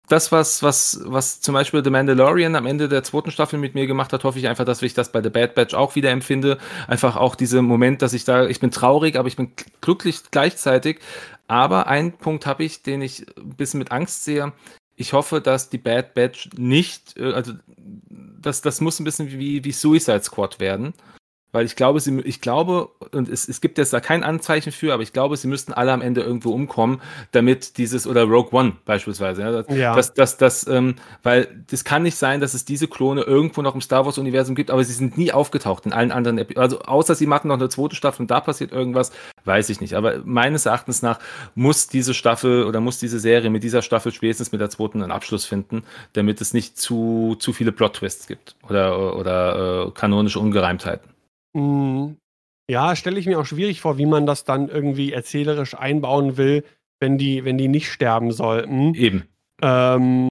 das, 0.09 0.31
was, 0.31 0.61
was, 0.63 0.99
was 1.05 1.39
zum 1.39 1.53
Beispiel 1.53 1.83
The 1.83 1.89
Mandalorian 1.89 2.55
am 2.55 2.65
Ende 2.65 2.89
der 2.89 3.03
zweiten 3.03 3.31
Staffel 3.31 3.59
mit 3.59 3.75
mir 3.75 3.87
gemacht 3.87 4.11
hat, 4.11 4.23
hoffe 4.23 4.39
ich 4.39 4.47
einfach, 4.47 4.65
dass 4.65 4.81
ich 4.81 4.93
das 4.93 5.11
bei 5.11 5.21
The 5.21 5.29
Bad 5.29 5.55
Batch 5.55 5.73
auch 5.73 5.95
wieder 5.95 6.09
empfinde. 6.09 6.57
Einfach 6.87 7.15
auch 7.15 7.35
dieser 7.35 7.61
Moment, 7.61 8.01
dass 8.01 8.13
ich 8.13 8.25
da, 8.25 8.47
ich 8.47 8.59
bin 8.59 8.71
traurig, 8.71 9.17
aber 9.17 9.27
ich 9.27 9.37
bin 9.37 9.51
glücklich 9.81 10.21
gleichzeitig. 10.31 10.99
Aber 11.47 11.87
einen 11.87 12.13
Punkt 12.13 12.45
habe 12.45 12.63
ich, 12.63 12.83
den 12.83 13.01
ich 13.01 13.25
ein 13.37 13.55
bisschen 13.55 13.77
mit 13.77 13.91
Angst 13.91 14.25
sehe. 14.25 14.51
Ich 14.95 15.13
hoffe, 15.13 15.41
dass 15.41 15.69
die 15.69 15.77
Bad 15.77 16.13
Batch 16.13 16.49
nicht, 16.57 17.17
äh, 17.17 17.31
also 17.31 17.53
das, 18.41 18.61
das 18.61 18.81
muss 18.81 18.99
ein 18.99 19.03
bisschen 19.05 19.31
wie, 19.31 19.63
wie 19.63 19.71
Suicide 19.71 20.23
Squad 20.23 20.59
werden. 20.59 20.93
Weil 21.51 21.65
ich 21.65 21.75
glaube, 21.75 21.99
sie, 21.99 22.19
ich 22.21 22.41
glaube, 22.41 22.89
und 23.11 23.27
es, 23.27 23.49
es 23.49 23.59
gibt 23.59 23.79
jetzt 23.79 23.91
da 23.91 23.99
kein 23.99 24.23
Anzeichen 24.23 24.71
für, 24.71 24.93
aber 24.93 25.01
ich 25.01 25.13
glaube, 25.13 25.35
sie 25.35 25.47
müssten 25.47 25.73
alle 25.73 25.91
am 25.91 26.01
Ende 26.01 26.21
irgendwo 26.21 26.51
umkommen, 26.51 27.01
damit 27.31 27.77
dieses, 27.79 28.05
oder 28.05 28.23
Rogue 28.23 28.51
One 28.51 28.73
beispielsweise, 28.85 29.41
ja, 29.41 29.51
das, 29.51 29.75
Ja. 29.75 29.95
das, 29.95 30.13
das, 30.13 30.37
das 30.37 30.67
ähm, 30.67 30.95
weil 31.23 31.47
das 31.71 31.83
kann 31.83 32.03
nicht 32.03 32.17
sein, 32.17 32.39
dass 32.39 32.53
es 32.53 32.65
diese 32.65 32.87
Klone 32.87 33.21
irgendwo 33.21 33.63
noch 33.63 33.73
im 33.73 33.81
Star 33.81 34.05
Wars-Universum 34.05 34.53
gibt, 34.53 34.69
aber 34.69 34.83
sie 34.83 34.93
sind 34.93 35.17
nie 35.17 35.31
aufgetaucht 35.31 35.87
in 35.87 35.93
allen 35.93 36.11
anderen 36.11 36.37
Episoden. 36.37 36.61
Also 36.61 36.79
außer 36.81 37.15
sie 37.15 37.25
machen 37.25 37.47
noch 37.47 37.57
eine 37.57 37.69
zweite 37.69 37.95
Staffel 37.95 38.23
und 38.23 38.31
da 38.31 38.41
passiert 38.41 38.71
irgendwas, 38.71 39.11
weiß 39.45 39.69
ich 39.69 39.81
nicht. 39.81 39.95
Aber 39.95 40.21
meines 40.25 40.67
Erachtens 40.67 41.01
nach 41.01 41.19
muss 41.55 41.87
diese 41.87 42.13
Staffel 42.13 42.63
oder 42.65 42.79
muss 42.79 42.99
diese 42.99 43.19
Serie 43.19 43.49
mit 43.49 43.63
dieser 43.63 43.81
Staffel 43.81 44.11
spätestens 44.11 44.51
mit 44.51 44.61
der 44.61 44.69
zweiten 44.69 45.01
einen 45.01 45.11
Abschluss 45.11 45.45
finden, 45.45 45.83
damit 46.13 46.41
es 46.41 46.53
nicht 46.53 46.77
zu, 46.77 47.37
zu 47.39 47.53
viele 47.53 47.71
Plot-Twists 47.71 48.27
gibt 48.27 48.55
oder, 48.69 49.15
oder 49.15 49.87
äh, 49.87 49.91
kanonische 49.91 50.39
Ungereimtheiten. 50.39 51.09
Mm, 51.53 52.13
Ja, 52.69 52.95
stelle 52.95 53.19
ich 53.19 53.25
mir 53.25 53.39
auch 53.39 53.45
schwierig 53.45 53.81
vor, 53.81 53.97
wie 53.97 54.05
man 54.05 54.25
das 54.25 54.43
dann 54.43 54.69
irgendwie 54.69 55.11
erzählerisch 55.11 55.75
einbauen 55.75 56.37
will, 56.37 56.63
wenn 56.99 57.17
die, 57.17 57.45
wenn 57.45 57.57
die 57.57 57.67
nicht 57.67 57.91
sterben 57.91 58.31
sollten. 58.31 58.93
Eben. 58.93 59.27
Ähm, 59.61 60.27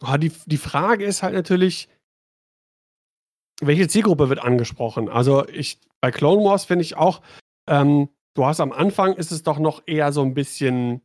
ah, 0.00 0.18
die, 0.18 0.32
die 0.46 0.56
Frage 0.58 1.04
ist 1.04 1.22
halt 1.22 1.34
natürlich, 1.34 1.88
welche 3.60 3.88
Zielgruppe 3.88 4.28
wird 4.28 4.40
angesprochen? 4.40 5.08
Also 5.08 5.46
ich, 5.48 5.78
bei 6.00 6.10
Clone 6.10 6.44
Wars 6.44 6.64
finde 6.64 6.84
ich 6.84 6.96
auch, 6.96 7.20
ähm, 7.68 8.08
du 8.34 8.46
hast 8.46 8.60
am 8.60 8.72
Anfang 8.72 9.14
ist 9.14 9.32
es 9.32 9.42
doch 9.42 9.58
noch 9.58 9.82
eher 9.86 10.12
so 10.12 10.22
ein 10.22 10.34
bisschen 10.34 11.02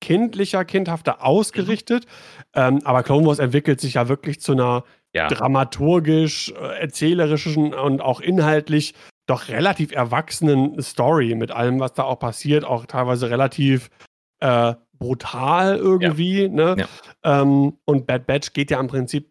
kindlicher, 0.00 0.64
kindhafter 0.64 1.24
ausgerichtet. 1.24 2.06
Ähm, 2.54 2.80
aber 2.84 3.02
Clone 3.02 3.26
Wars 3.26 3.38
entwickelt 3.38 3.80
sich 3.80 3.94
ja 3.94 4.08
wirklich 4.08 4.40
zu 4.40 4.52
einer 4.52 4.84
Ja. 5.14 5.28
dramaturgisch, 5.28 6.52
äh, 6.52 6.80
erzählerischen 6.80 7.72
und 7.72 8.00
auch 8.00 8.20
inhaltlich 8.20 8.94
doch 9.26 9.48
relativ 9.48 9.92
erwachsenen 9.92 10.80
Story 10.82 11.34
mit 11.34 11.50
allem, 11.50 11.80
was 11.80 11.94
da 11.94 12.02
auch 12.02 12.18
passiert, 12.18 12.64
auch 12.64 12.84
teilweise 12.86 13.30
relativ 13.30 13.90
äh, 14.40 14.74
brutal 14.98 15.76
irgendwie. 15.76 16.48
Ne? 16.48 16.76
Ja. 16.78 17.42
Ähm, 17.42 17.78
und 17.84 18.06
Bad 18.06 18.26
Batch 18.26 18.52
geht 18.52 18.70
ja 18.70 18.80
im 18.80 18.88
Prinzip 18.88 19.30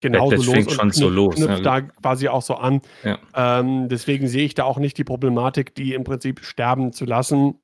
genauso 0.00 0.36
los 0.36 0.48
fängt 0.48 0.68
und 0.68 0.74
schon 0.74 0.90
so 0.90 1.06
knüpft- 1.06 1.14
los, 1.14 1.34
knüpft 1.36 1.56
ne? 1.58 1.62
da 1.62 1.80
quasi 1.80 2.28
auch 2.28 2.42
so 2.42 2.54
an. 2.56 2.80
Ja. 3.04 3.18
Ähm, 3.34 3.88
deswegen 3.88 4.26
sehe 4.26 4.44
ich 4.44 4.54
da 4.54 4.64
auch 4.64 4.78
nicht 4.78 4.98
die 4.98 5.04
Problematik, 5.04 5.74
die 5.74 5.94
im 5.94 6.04
Prinzip 6.04 6.44
sterben 6.44 6.92
zu 6.92 7.04
lassen 7.04 7.60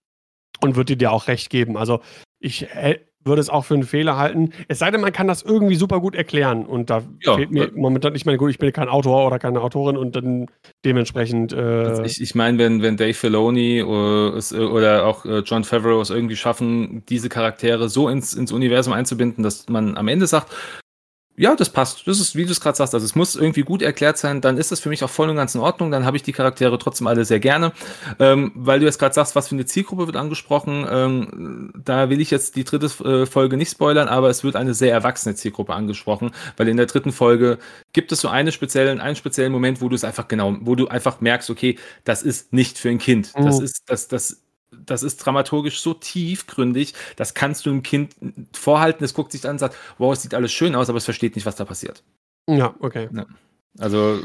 und 0.60 0.76
würde 0.76 0.96
dir 0.96 1.10
auch 1.10 1.26
recht 1.26 1.50
geben. 1.50 1.76
Also 1.76 2.00
ich 2.38 2.68
würde 3.24 3.40
es 3.40 3.48
auch 3.50 3.64
für 3.64 3.74
einen 3.74 3.82
Fehler 3.84 4.16
halten. 4.16 4.52
Es 4.68 4.78
sei 4.78 4.90
denn, 4.90 5.00
man 5.00 5.12
kann 5.12 5.26
das 5.28 5.42
irgendwie 5.42 5.74
super 5.76 6.00
gut 6.00 6.14
erklären. 6.14 6.64
Und 6.66 6.90
da 6.90 7.02
Ja, 7.20 7.34
fehlt 7.34 7.50
mir 7.50 7.66
äh, 7.66 7.70
momentan, 7.74 8.14
ich 8.14 8.24
meine, 8.26 8.38
gut, 8.38 8.50
ich 8.50 8.58
bin 8.58 8.72
kein 8.72 8.88
Autor 8.88 9.26
oder 9.26 9.38
keine 9.38 9.60
Autorin 9.60 9.96
und 9.96 10.16
dann 10.16 10.46
dementsprechend. 10.84 11.52
Äh, 11.52 12.06
ich, 12.06 12.20
ich 12.20 12.34
meine, 12.34 12.58
wenn, 12.58 12.82
wenn 12.82 12.96
Dave 12.96 13.14
Filoni 13.14 13.82
oder, 13.82 14.36
es, 14.36 14.52
äh, 14.52 14.58
oder 14.58 15.06
auch 15.06 15.24
äh, 15.24 15.40
John 15.40 15.64
Favreau 15.64 16.00
es 16.00 16.10
irgendwie 16.10 16.36
schaffen, 16.36 17.04
diese 17.08 17.28
Charaktere 17.28 17.88
so 17.88 18.08
ins, 18.08 18.34
ins 18.34 18.52
Universum 18.52 18.92
einzubinden, 18.92 19.42
dass 19.44 19.68
man 19.68 19.96
am 19.96 20.08
Ende 20.08 20.26
sagt, 20.26 20.52
ja, 21.40 21.56
das 21.56 21.70
passt. 21.70 22.06
Das 22.06 22.20
ist, 22.20 22.36
wie 22.36 22.44
du 22.44 22.52
es 22.52 22.60
gerade 22.60 22.76
sagst, 22.76 22.92
also 22.94 23.04
es 23.06 23.14
muss 23.14 23.34
irgendwie 23.34 23.62
gut 23.62 23.80
erklärt 23.80 24.18
sein, 24.18 24.42
dann 24.42 24.58
ist 24.58 24.70
das 24.72 24.80
für 24.80 24.90
mich 24.90 25.02
auch 25.02 25.08
voll 25.08 25.30
und 25.30 25.36
ganz 25.36 25.54
in 25.54 25.62
Ordnung, 25.62 25.90
dann 25.90 26.04
habe 26.04 26.16
ich 26.18 26.22
die 26.22 26.32
Charaktere 26.32 26.78
trotzdem 26.78 27.06
alle 27.06 27.24
sehr 27.24 27.40
gerne. 27.40 27.72
Ähm, 28.18 28.52
weil 28.54 28.78
du 28.80 28.84
jetzt 28.86 28.98
gerade 28.98 29.14
sagst, 29.14 29.34
was 29.34 29.48
für 29.48 29.54
eine 29.54 29.64
Zielgruppe 29.64 30.06
wird 30.06 30.16
angesprochen, 30.16 30.86
ähm, 30.90 31.72
da 31.82 32.10
will 32.10 32.20
ich 32.20 32.30
jetzt 32.30 32.56
die 32.56 32.64
dritte 32.64 32.86
äh, 33.04 33.26
Folge 33.26 33.56
nicht 33.56 33.70
spoilern, 33.70 34.08
aber 34.08 34.28
es 34.28 34.44
wird 34.44 34.54
eine 34.54 34.74
sehr 34.74 34.92
erwachsene 34.92 35.34
Zielgruppe 35.34 35.72
angesprochen, 35.74 36.32
weil 36.58 36.68
in 36.68 36.76
der 36.76 36.86
dritten 36.86 37.12
Folge 37.12 37.58
gibt 37.94 38.12
es 38.12 38.20
so 38.20 38.28
eine 38.28 38.52
speziellen, 38.52 39.00
einen 39.00 39.16
speziellen 39.16 39.52
Moment, 39.52 39.80
wo 39.80 39.88
du 39.88 39.94
es 39.94 40.04
einfach 40.04 40.28
genau, 40.28 40.56
wo 40.60 40.74
du 40.74 40.88
einfach 40.88 41.20
merkst, 41.22 41.48
okay, 41.50 41.78
das 42.04 42.22
ist 42.22 42.52
nicht 42.52 42.78
für 42.78 42.90
ein 42.90 42.98
Kind. 42.98 43.34
Das 43.40 43.58
Mhm. 43.58 43.64
ist, 43.64 43.82
das, 43.88 44.08
das 44.08 44.42
das 44.72 45.02
ist 45.02 45.18
dramaturgisch 45.18 45.80
so 45.80 45.94
tiefgründig, 45.94 46.94
das 47.16 47.34
kannst 47.34 47.66
du 47.66 47.70
einem 47.70 47.82
Kind 47.82 48.14
vorhalten, 48.52 49.04
es 49.04 49.14
guckt 49.14 49.32
sich 49.32 49.44
an 49.44 49.52
und 49.52 49.58
sagt, 49.58 49.76
wow, 49.98 50.12
es 50.12 50.22
sieht 50.22 50.34
alles 50.34 50.52
schön 50.52 50.74
aus, 50.74 50.88
aber 50.88 50.98
es 50.98 51.04
versteht 51.04 51.34
nicht, 51.34 51.46
was 51.46 51.56
da 51.56 51.64
passiert. 51.64 52.02
Ja, 52.48 52.74
okay. 52.80 53.08
Ja. 53.12 53.26
Also 53.78 54.20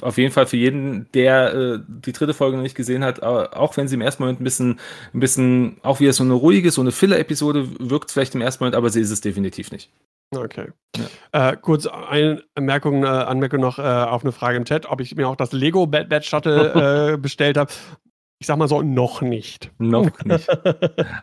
auf 0.00 0.16
jeden 0.16 0.32
Fall 0.32 0.46
für 0.46 0.56
jeden, 0.56 1.10
der 1.12 1.54
äh, 1.54 1.78
die 1.86 2.12
dritte 2.12 2.34
Folge 2.34 2.56
noch 2.56 2.62
nicht 2.62 2.76
gesehen 2.76 3.04
hat, 3.04 3.22
auch 3.22 3.76
wenn 3.76 3.88
sie 3.88 3.96
im 3.96 4.00
ersten 4.00 4.22
Moment 4.22 4.40
ein 4.40 4.44
bisschen, 4.44 4.80
ein 5.12 5.20
bisschen, 5.20 5.78
auch 5.82 6.00
wieder 6.00 6.12
so 6.12 6.24
eine 6.24 6.32
ruhige, 6.32 6.70
so 6.70 6.80
eine 6.80 6.92
Filler-Episode 6.92 7.68
wirkt 7.78 8.10
vielleicht 8.10 8.34
im 8.34 8.40
ersten 8.40 8.64
Moment, 8.64 8.76
aber 8.76 8.90
sie 8.90 9.00
ist 9.00 9.10
es 9.10 9.20
definitiv 9.20 9.70
nicht. 9.72 9.90
Okay. 10.34 10.68
Ja. 11.32 11.50
Äh, 11.50 11.56
kurz 11.56 11.86
eine 11.86 12.42
Anmerkung, 12.54 13.04
äh, 13.04 13.06
Anmerkung 13.06 13.60
noch 13.60 13.78
äh, 13.78 13.82
auf 13.82 14.22
eine 14.22 14.32
Frage 14.32 14.56
im 14.56 14.64
Chat, 14.64 14.86
ob 14.86 15.00
ich 15.00 15.14
mir 15.14 15.28
auch 15.28 15.36
das 15.36 15.52
Lego 15.52 15.86
Bad 15.86 16.08
Bad 16.08 16.24
Shuttle 16.24 17.12
äh, 17.14 17.16
bestellt 17.16 17.56
habe. 17.56 17.70
Ich 18.38 18.46
sag 18.46 18.58
mal 18.58 18.68
so, 18.68 18.82
noch 18.82 19.22
nicht. 19.22 19.70
Noch 19.78 20.10
nicht. 20.24 20.48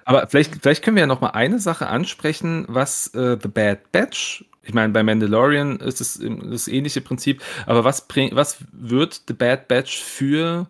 Aber 0.05 0.27
vielleicht, 0.27 0.55
vielleicht 0.61 0.83
können 0.83 0.95
wir 0.95 1.01
ja 1.01 1.07
noch 1.07 1.21
mal 1.21 1.29
eine 1.29 1.59
Sache 1.59 1.87
ansprechen, 1.87 2.65
was 2.67 3.07
äh, 3.13 3.37
The 3.41 3.49
Bad 3.49 3.91
Batch 3.91 4.45
ich 4.63 4.73
meine, 4.73 4.93
bei 4.93 5.03
Mandalorian 5.03 5.77
ist 5.77 5.99
es 5.99 6.21
das 6.23 6.67
ähnliche 6.67 7.01
Prinzip, 7.01 7.43
aber 7.65 7.83
was, 7.83 8.07
bring, 8.07 8.33
was 8.33 8.63
wird 8.71 9.23
The 9.27 9.33
Bad 9.33 9.67
Batch 9.67 10.01
für 10.01 10.67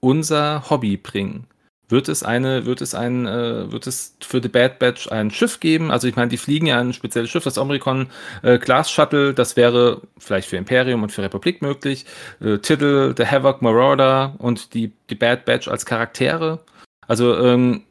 unser 0.00 0.68
Hobby 0.68 0.98
bringen? 0.98 1.46
Wird 1.92 2.08
es 2.08 2.22
eine, 2.22 2.66
wird 2.66 2.80
es 2.80 2.94
ein, 2.94 3.26
äh, 3.26 3.70
wird 3.70 3.86
es 3.86 4.16
für 4.20 4.42
The 4.42 4.48
Bad 4.48 4.78
Batch 4.78 5.12
ein 5.12 5.30
Schiff 5.30 5.60
geben? 5.60 5.90
Also 5.90 6.08
ich 6.08 6.16
meine, 6.16 6.30
die 6.30 6.38
fliegen 6.38 6.66
ja 6.66 6.80
ein 6.80 6.94
spezielles 6.94 7.30
Schiff, 7.30 7.44
das 7.44 7.58
Omricon 7.58 8.08
äh, 8.42 8.58
Glass 8.58 8.90
Shuttle, 8.90 9.34
das 9.34 9.56
wäre 9.56 10.00
vielleicht 10.18 10.48
für 10.48 10.56
Imperium 10.56 11.02
und 11.02 11.12
für 11.12 11.22
Republik 11.22 11.60
möglich. 11.60 12.06
Äh, 12.40 12.58
Titel, 12.58 13.14
The 13.16 13.26
Havoc 13.26 13.60
Marauder 13.60 14.34
und 14.38 14.72
die, 14.72 14.92
die 15.10 15.14
Bad 15.14 15.44
Batch 15.44 15.68
als 15.68 15.86
Charaktere. 15.86 16.60
Also 17.06 17.36
ähm, 17.36 17.84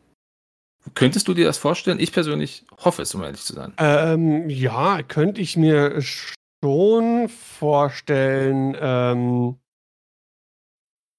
Könntest 0.96 1.28
du 1.28 1.36
dir 1.36 1.46
das 1.46 1.60
vorstellen? 1.60 2.00
Ich 2.00 2.12
persönlich 2.12 2.66
hoffe 2.84 3.04
es, 3.04 3.14
um 3.14 3.22
ehrlich 3.24 3.42
zu 3.42 3.54
sein. 3.54 3.74
Ähm, 3.78 4.50
ja, 4.50 5.04
könnte 5.04 5.40
ich 5.40 5.56
mir 5.56 6.02
schon 6.02 7.30
vorstellen, 7.30 8.76
ähm, 8.80 9.60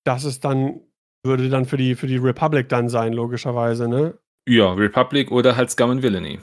dass 0.04 0.24
es 0.24 0.40
dann, 0.40 0.80
würde 1.24 1.48
dann 1.48 1.64
für 1.64 1.76
die, 1.76 1.94
für 1.94 2.06
die 2.06 2.16
Republic 2.16 2.68
dann 2.68 2.88
sein, 2.88 3.12
logischerweise, 3.12 3.88
ne? 3.88 4.18
Ja, 4.48 4.72
Republic 4.72 5.30
oder 5.30 5.56
halt 5.56 5.70
Scum 5.70 5.90
and 5.90 6.02
Villainy. 6.02 6.40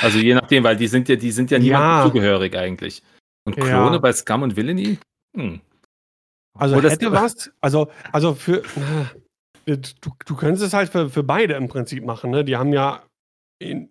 Also 0.00 0.18
je 0.18 0.34
nachdem, 0.34 0.62
weil 0.64 0.76
die 0.76 0.86
sind 0.86 1.08
ja, 1.08 1.16
die 1.16 1.32
sind 1.32 1.50
ja 1.50 1.58
niemandem 1.58 1.88
ja. 1.88 2.04
zugehörig 2.04 2.56
eigentlich. 2.56 3.02
Und 3.46 3.56
Klone 3.56 3.96
ja. 3.96 3.98
bei 3.98 4.12
Scum 4.12 4.42
und 4.42 4.56
Villainy? 4.56 4.98
Hm. 5.36 5.60
Also 6.54 6.76
Oder 6.76 6.90
hätte 6.90 7.12
was, 7.12 7.50
also, 7.60 7.90
also 8.12 8.34
für, 8.34 8.62
du, 9.64 9.76
du 10.24 10.36
könntest 10.36 10.64
es 10.64 10.72
halt 10.72 10.90
für, 10.90 11.10
für 11.10 11.22
beide 11.22 11.54
im 11.54 11.68
Prinzip 11.68 12.04
machen, 12.04 12.30
ne? 12.30 12.44
Die 12.44 12.56
haben 12.56 12.72
ja 12.72 13.02
in, 13.58 13.90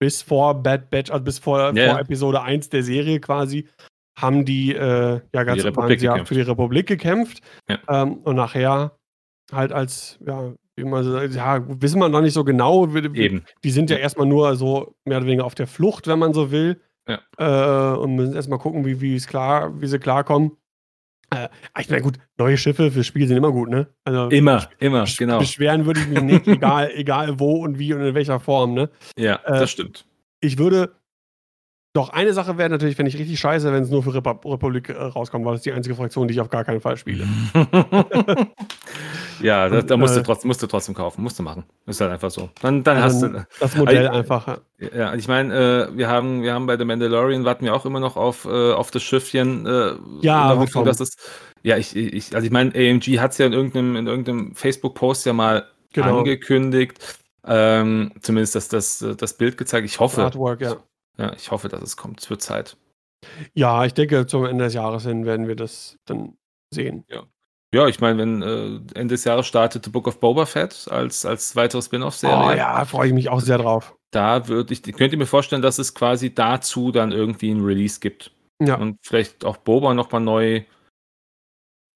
bis 0.00 0.22
vor 0.22 0.62
Bad 0.62 0.90
Batch, 0.90 1.10
also 1.10 1.24
bis 1.24 1.38
vor, 1.38 1.74
yeah. 1.74 1.90
vor 1.90 2.00
Episode 2.00 2.42
1 2.42 2.70
der 2.70 2.82
Serie 2.82 3.20
quasi, 3.20 3.68
haben 4.16 4.44
die 4.44 4.74
äh, 4.74 5.20
ja 5.34 5.44
ganz 5.44 5.62
die 5.62 6.04
ja, 6.04 6.24
für 6.24 6.34
die 6.34 6.42
Republik 6.42 6.86
gekämpft. 6.86 7.40
Ja. 7.68 7.78
Ähm, 7.88 8.14
und 8.18 8.36
nachher 8.36 8.98
halt 9.52 9.72
als, 9.72 10.18
ja, 10.26 10.52
so, 10.78 11.20
ja, 11.20 11.64
wissen 11.80 12.00
wir 12.00 12.08
noch 12.08 12.20
nicht 12.20 12.34
so 12.34 12.44
genau. 12.44 12.86
Eben. 12.94 13.44
Die 13.62 13.70
sind 13.70 13.90
ja, 13.90 13.96
ja 13.96 14.02
erstmal 14.02 14.26
nur 14.26 14.56
so 14.56 14.94
mehr 15.04 15.18
oder 15.18 15.26
weniger 15.26 15.44
auf 15.44 15.54
der 15.54 15.66
Flucht, 15.66 16.06
wenn 16.06 16.18
man 16.18 16.32
so 16.32 16.50
will. 16.50 16.80
Ja. 17.08 17.20
Äh, 17.36 17.98
und 17.98 18.14
müssen 18.14 18.34
erstmal 18.34 18.58
gucken, 18.58 18.84
wie, 18.84 19.00
wie, 19.00 19.18
klar, 19.18 19.80
wie 19.80 19.86
sie 19.86 19.98
klarkommen. 19.98 20.52
Äh, 21.30 21.48
ich 21.80 21.90
meine, 21.90 22.02
gut, 22.02 22.18
neue 22.38 22.56
Schiffe 22.56 22.90
fürs 22.90 23.06
Spiel 23.06 23.26
sind 23.26 23.36
immer 23.36 23.52
gut, 23.52 23.70
ne? 23.70 23.88
Also, 24.04 24.28
immer, 24.28 24.68
immer, 24.78 25.04
genau. 25.18 25.38
Beschweren 25.38 25.84
würde 25.86 26.00
ich 26.00 26.08
mich 26.08 26.22
nicht, 26.22 26.46
egal, 26.46 26.90
egal 26.94 27.40
wo 27.40 27.56
und 27.56 27.78
wie 27.78 27.92
und 27.92 28.02
in 28.02 28.14
welcher 28.14 28.38
Form, 28.38 28.74
ne? 28.74 28.90
Ja, 29.16 29.36
äh, 29.44 29.58
das 29.58 29.70
stimmt. 29.70 30.06
Ich 30.40 30.58
würde 30.58 30.94
doch, 31.94 32.08
eine 32.08 32.32
Sache 32.32 32.56
wäre 32.56 32.70
natürlich, 32.70 32.96
wenn 32.96 33.04
ich 33.04 33.18
richtig 33.18 33.38
scheiße, 33.38 33.70
wenn 33.70 33.82
es 33.82 33.90
nur 33.90 34.02
für 34.02 34.14
Rep 34.14 34.46
Republik 34.46 34.88
äh, 34.88 34.94
rauskommt, 34.94 35.44
weil 35.44 35.52
das 35.52 35.60
ist 35.60 35.66
die 35.66 35.72
einzige 35.72 35.94
Fraktion, 35.94 36.26
die 36.26 36.32
ich 36.32 36.40
auf 36.40 36.48
gar 36.48 36.64
keinen 36.64 36.80
Fall 36.80 36.96
spiele. 36.96 37.26
ja, 39.42 39.68
da, 39.68 39.82
da 39.82 39.96
musst, 39.98 40.16
du 40.16 40.20
äh, 40.20 40.22
trotzdem, 40.22 40.48
musst 40.48 40.62
du 40.62 40.66
trotzdem 40.68 40.94
kaufen, 40.94 41.22
musst 41.22 41.38
du 41.38 41.42
machen. 41.42 41.64
Ist 41.84 42.00
halt 42.00 42.10
einfach 42.10 42.30
so. 42.30 42.48
Dann, 42.62 42.82
dann 42.82 43.02
hast 43.02 43.20
du. 43.20 43.46
Das 43.60 43.76
Modell 43.76 44.06
also, 44.06 44.18
einfach. 44.18 44.60
Ja, 44.78 45.14
ich 45.14 45.28
meine, 45.28 45.90
äh, 45.90 45.96
wir, 45.96 46.08
haben, 46.08 46.42
wir 46.42 46.54
haben 46.54 46.64
bei 46.64 46.78
The 46.78 46.86
Mandalorian, 46.86 47.44
warten 47.44 47.66
wir 47.66 47.74
auch 47.74 47.84
immer 47.84 48.00
noch 48.00 48.16
auf, 48.16 48.46
äh, 48.46 48.72
auf 48.72 48.90
das 48.90 49.02
Schiffchen. 49.02 49.66
Äh, 49.66 49.92
ja, 50.22 50.56
Hoffnung, 50.56 50.86
dass 50.86 51.00
es. 51.00 51.16
Ja, 51.62 51.76
ich, 51.76 51.94
ich, 51.94 52.34
also 52.34 52.46
ich 52.46 52.52
meine, 52.52 52.70
AMG 52.74 53.18
hat 53.20 53.32
es 53.32 53.38
ja 53.38 53.44
in 53.44 53.52
irgendeinem, 53.52 53.96
in 53.96 54.06
irgendeinem 54.06 54.54
Facebook-Post 54.54 55.26
ja 55.26 55.34
mal 55.34 55.66
genau. 55.92 56.20
angekündigt. 56.20 57.18
Ähm, 57.46 58.12
zumindest 58.22 58.54
das, 58.54 58.68
das, 58.68 59.04
das 59.18 59.34
Bild 59.34 59.58
gezeigt. 59.58 59.84
Ich 59.84 60.00
hoffe. 60.00 60.22
Artwork, 60.22 60.62
ja. 60.62 60.76
Ja, 61.18 61.32
ich 61.34 61.50
hoffe, 61.50 61.68
dass 61.68 61.82
es 61.82 61.96
kommt. 61.96 62.20
Es 62.20 62.30
wird 62.30 62.42
Zeit. 62.42 62.76
Ja, 63.54 63.84
ich 63.84 63.94
denke, 63.94 64.26
zum 64.26 64.44
Ende 64.44 64.64
des 64.64 64.74
Jahres 64.74 65.04
hin 65.04 65.24
werden 65.24 65.46
wir 65.48 65.56
das 65.56 65.96
dann 66.06 66.36
sehen. 66.72 67.04
Ja. 67.08 67.24
Ja, 67.74 67.86
ich 67.86 68.00
meine, 68.00 68.18
wenn 68.18 68.42
äh, 68.42 68.98
Ende 68.98 69.14
des 69.14 69.24
Jahres 69.24 69.46
startet 69.46 69.84
The 69.84 69.90
Book 69.90 70.06
of 70.06 70.20
Boba 70.20 70.44
Fett 70.44 70.88
als, 70.90 71.24
als 71.24 71.56
weitere 71.56 71.80
Spin-off-Serie. 71.80 72.36
Oh 72.36 72.50
ja, 72.50 72.84
freue 72.84 73.08
ich 73.08 73.14
mich 73.14 73.30
auch 73.30 73.40
sehr 73.40 73.56
drauf. 73.56 73.96
Da 74.10 74.46
würde 74.48 74.74
ich, 74.74 74.82
könnt 74.82 75.12
ihr 75.12 75.18
mir 75.18 75.26
vorstellen, 75.26 75.62
dass 75.62 75.78
es 75.78 75.94
quasi 75.94 76.34
dazu 76.34 76.92
dann 76.92 77.12
irgendwie 77.12 77.50
ein 77.50 77.64
Release 77.64 77.98
gibt. 77.98 78.30
Ja. 78.60 78.76
Und 78.76 78.98
vielleicht 79.02 79.46
auch 79.46 79.56
Boba 79.56 79.94
nochmal 79.94 80.20
neu 80.20 80.64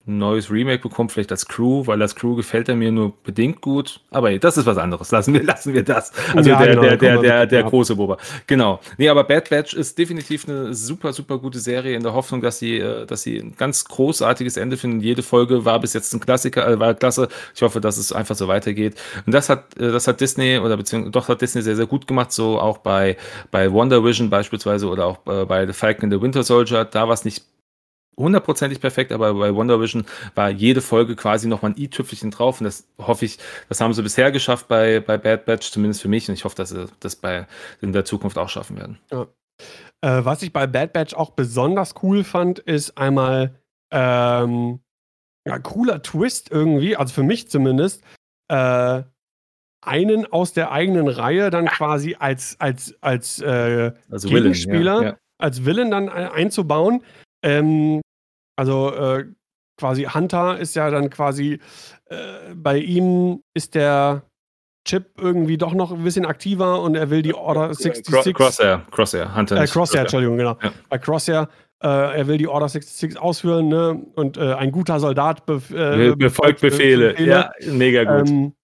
ein 0.06 0.18
neues 0.18 0.50
Remake 0.50 0.82
bekommt, 0.82 1.10
vielleicht 1.10 1.32
als 1.32 1.46
Crew, 1.46 1.86
weil 1.86 2.00
als 2.00 2.14
Crew 2.14 2.36
gefällt 2.36 2.68
er 2.68 2.76
mir 2.76 2.92
nur 2.92 3.12
bedingt 3.24 3.60
gut. 3.60 4.00
Aber 4.10 4.36
das 4.38 4.56
ist 4.56 4.64
was 4.64 4.78
anderes. 4.78 5.10
Lassen 5.10 5.34
wir, 5.34 5.42
lassen 5.44 5.74
wir 5.74 5.82
das. 5.82 6.12
Also 6.34 6.50
ja, 6.50 6.58
der, 6.58 6.68
genau, 6.68 6.82
der, 6.82 6.96
der, 6.96 7.20
der, 7.20 7.46
der 7.46 7.62
große 7.64 7.96
Boba. 7.96 8.16
Genau. 8.46 8.80
Nee, 8.98 9.08
aber 9.08 9.24
Bad 9.24 9.50
Batch 9.50 9.74
ist 9.74 9.98
definitiv 9.98 10.48
eine 10.48 10.74
super, 10.74 11.12
super 11.12 11.38
gute 11.38 11.58
Serie 11.58 11.96
in 11.96 12.04
der 12.04 12.14
Hoffnung, 12.14 12.40
dass 12.40 12.60
sie, 12.60 12.78
äh, 12.78 13.04
dass 13.04 13.22
sie 13.22 13.38
ein 13.38 13.56
ganz 13.56 13.84
großartiges 13.84 14.56
Ende 14.56 14.76
finden. 14.76 15.00
Jede 15.00 15.24
Folge 15.24 15.64
war 15.64 15.80
bis 15.80 15.92
jetzt 15.92 16.14
ein 16.14 16.20
Klassiker, 16.20 16.68
äh, 16.68 16.78
war 16.78 16.94
klasse. 16.94 17.28
Ich 17.54 17.62
hoffe, 17.62 17.80
dass 17.80 17.96
es 17.96 18.12
einfach 18.12 18.36
so 18.36 18.46
weitergeht. 18.46 18.94
Und 19.26 19.32
das 19.32 19.48
hat, 19.48 19.76
äh, 19.76 19.90
das 19.90 20.06
hat 20.06 20.20
Disney 20.20 20.58
oder 20.58 20.76
beziehungsweise 20.76 21.10
doch 21.10 21.28
hat 21.28 21.40
Disney 21.40 21.62
sehr, 21.62 21.74
sehr 21.74 21.86
gut 21.86 22.06
gemacht. 22.06 22.30
So 22.30 22.60
auch 22.60 22.78
bei, 22.78 23.16
bei 23.50 23.72
Wonder 23.72 24.04
Vision 24.04 24.30
beispielsweise 24.30 24.86
oder 24.86 25.06
auch 25.06 25.16
bei 25.18 25.66
The 25.66 25.72
Falcon 25.72 26.04
and 26.04 26.12
the 26.12 26.22
Winter 26.22 26.44
Soldier. 26.44 26.84
Da 26.84 27.08
war 27.08 27.14
es 27.14 27.24
nicht 27.24 27.42
hundertprozentig 28.18 28.80
perfekt, 28.80 29.12
aber 29.12 29.34
bei 29.34 29.54
Wonder 29.54 29.80
Vision 29.80 30.06
war 30.34 30.50
jede 30.50 30.80
Folge 30.80 31.16
quasi 31.16 31.48
nochmal 31.48 31.72
ein 31.72 31.78
i-Tüpfelchen 31.78 32.30
drauf 32.30 32.60
und 32.60 32.64
das 32.64 32.88
hoffe 32.98 33.24
ich, 33.24 33.38
das 33.68 33.80
haben 33.80 33.92
sie 33.92 34.02
bisher 34.02 34.32
geschafft 34.32 34.68
bei, 34.68 35.00
bei 35.00 35.18
Bad 35.18 35.44
Batch, 35.44 35.70
zumindest 35.70 36.02
für 36.02 36.08
mich 36.08 36.28
und 36.28 36.34
ich 36.34 36.44
hoffe, 36.44 36.56
dass 36.56 36.70
sie 36.70 36.86
das 37.00 37.16
bei, 37.16 37.46
in 37.80 37.92
der 37.92 38.04
Zukunft 38.04 38.38
auch 38.38 38.48
schaffen 38.48 38.76
werden. 38.76 38.98
Ja. 39.10 39.26
Äh, 40.02 40.24
was 40.24 40.42
ich 40.42 40.52
bei 40.52 40.66
Bad 40.66 40.92
Batch 40.92 41.14
auch 41.14 41.30
besonders 41.30 41.94
cool 42.02 42.24
fand, 42.24 42.58
ist 42.58 42.96
einmal 42.98 43.54
ähm, 43.90 44.80
ja, 45.46 45.58
cooler 45.58 46.02
Twist 46.02 46.50
irgendwie, 46.50 46.96
also 46.96 47.14
für 47.14 47.22
mich 47.22 47.48
zumindest, 47.48 48.02
äh, 48.48 49.02
einen 49.82 50.26
aus 50.26 50.52
der 50.52 50.72
eigenen 50.72 51.08
Reihe 51.08 51.50
dann 51.50 51.66
quasi 51.66 52.16
als, 52.18 52.58
als, 52.60 52.94
als 53.00 53.40
äh, 53.40 53.92
also 54.10 54.28
Gegenspieler, 54.28 54.78
Villain, 54.78 55.02
ja, 55.02 55.08
ja. 55.10 55.18
als 55.38 55.64
Villain 55.64 55.90
dann 55.90 56.08
einzubauen. 56.08 57.02
Ähm, 57.44 58.00
also 58.56 58.94
äh, 58.94 59.26
quasi 59.76 60.04
Hunter 60.04 60.58
ist 60.58 60.74
ja 60.74 60.90
dann 60.90 61.10
quasi, 61.10 61.60
äh, 62.06 62.54
bei 62.54 62.78
ihm 62.78 63.42
ist 63.54 63.74
der 63.74 64.22
Chip 64.86 65.10
irgendwie 65.18 65.58
doch 65.58 65.74
noch 65.74 65.92
ein 65.92 66.04
bisschen 66.04 66.24
aktiver 66.24 66.80
und 66.80 66.94
er 66.94 67.10
will 67.10 67.22
die 67.22 67.34
Order 67.34 67.74
66. 67.74 68.34
Crosshair, 68.34 68.86
Crosshair, 68.90 69.34
Hunter. 69.34 69.60
Äh, 69.60 69.66
Crosshair, 69.66 70.02
Entschuldigung, 70.02 70.36
genau. 70.38 70.56
Ja. 70.62 70.72
Bei 70.88 70.98
Crosshair, 70.98 71.48
äh, 71.82 71.88
er 71.88 72.26
will 72.28 72.38
die 72.38 72.46
Order 72.46 72.68
66 72.68 73.18
ausführen 73.18 73.68
ne? 73.68 74.00
und 74.14 74.36
äh, 74.36 74.54
ein 74.54 74.70
guter 74.70 75.00
Soldat 75.00 75.44
bef 75.44 75.70
äh, 75.70 76.14
befolgt 76.14 76.60
Befehle. 76.60 77.10
Befehle. 77.10 77.28
Ja, 77.28 77.50
mega 77.66 78.04
gut. 78.04 78.28
Ähm, 78.28 78.54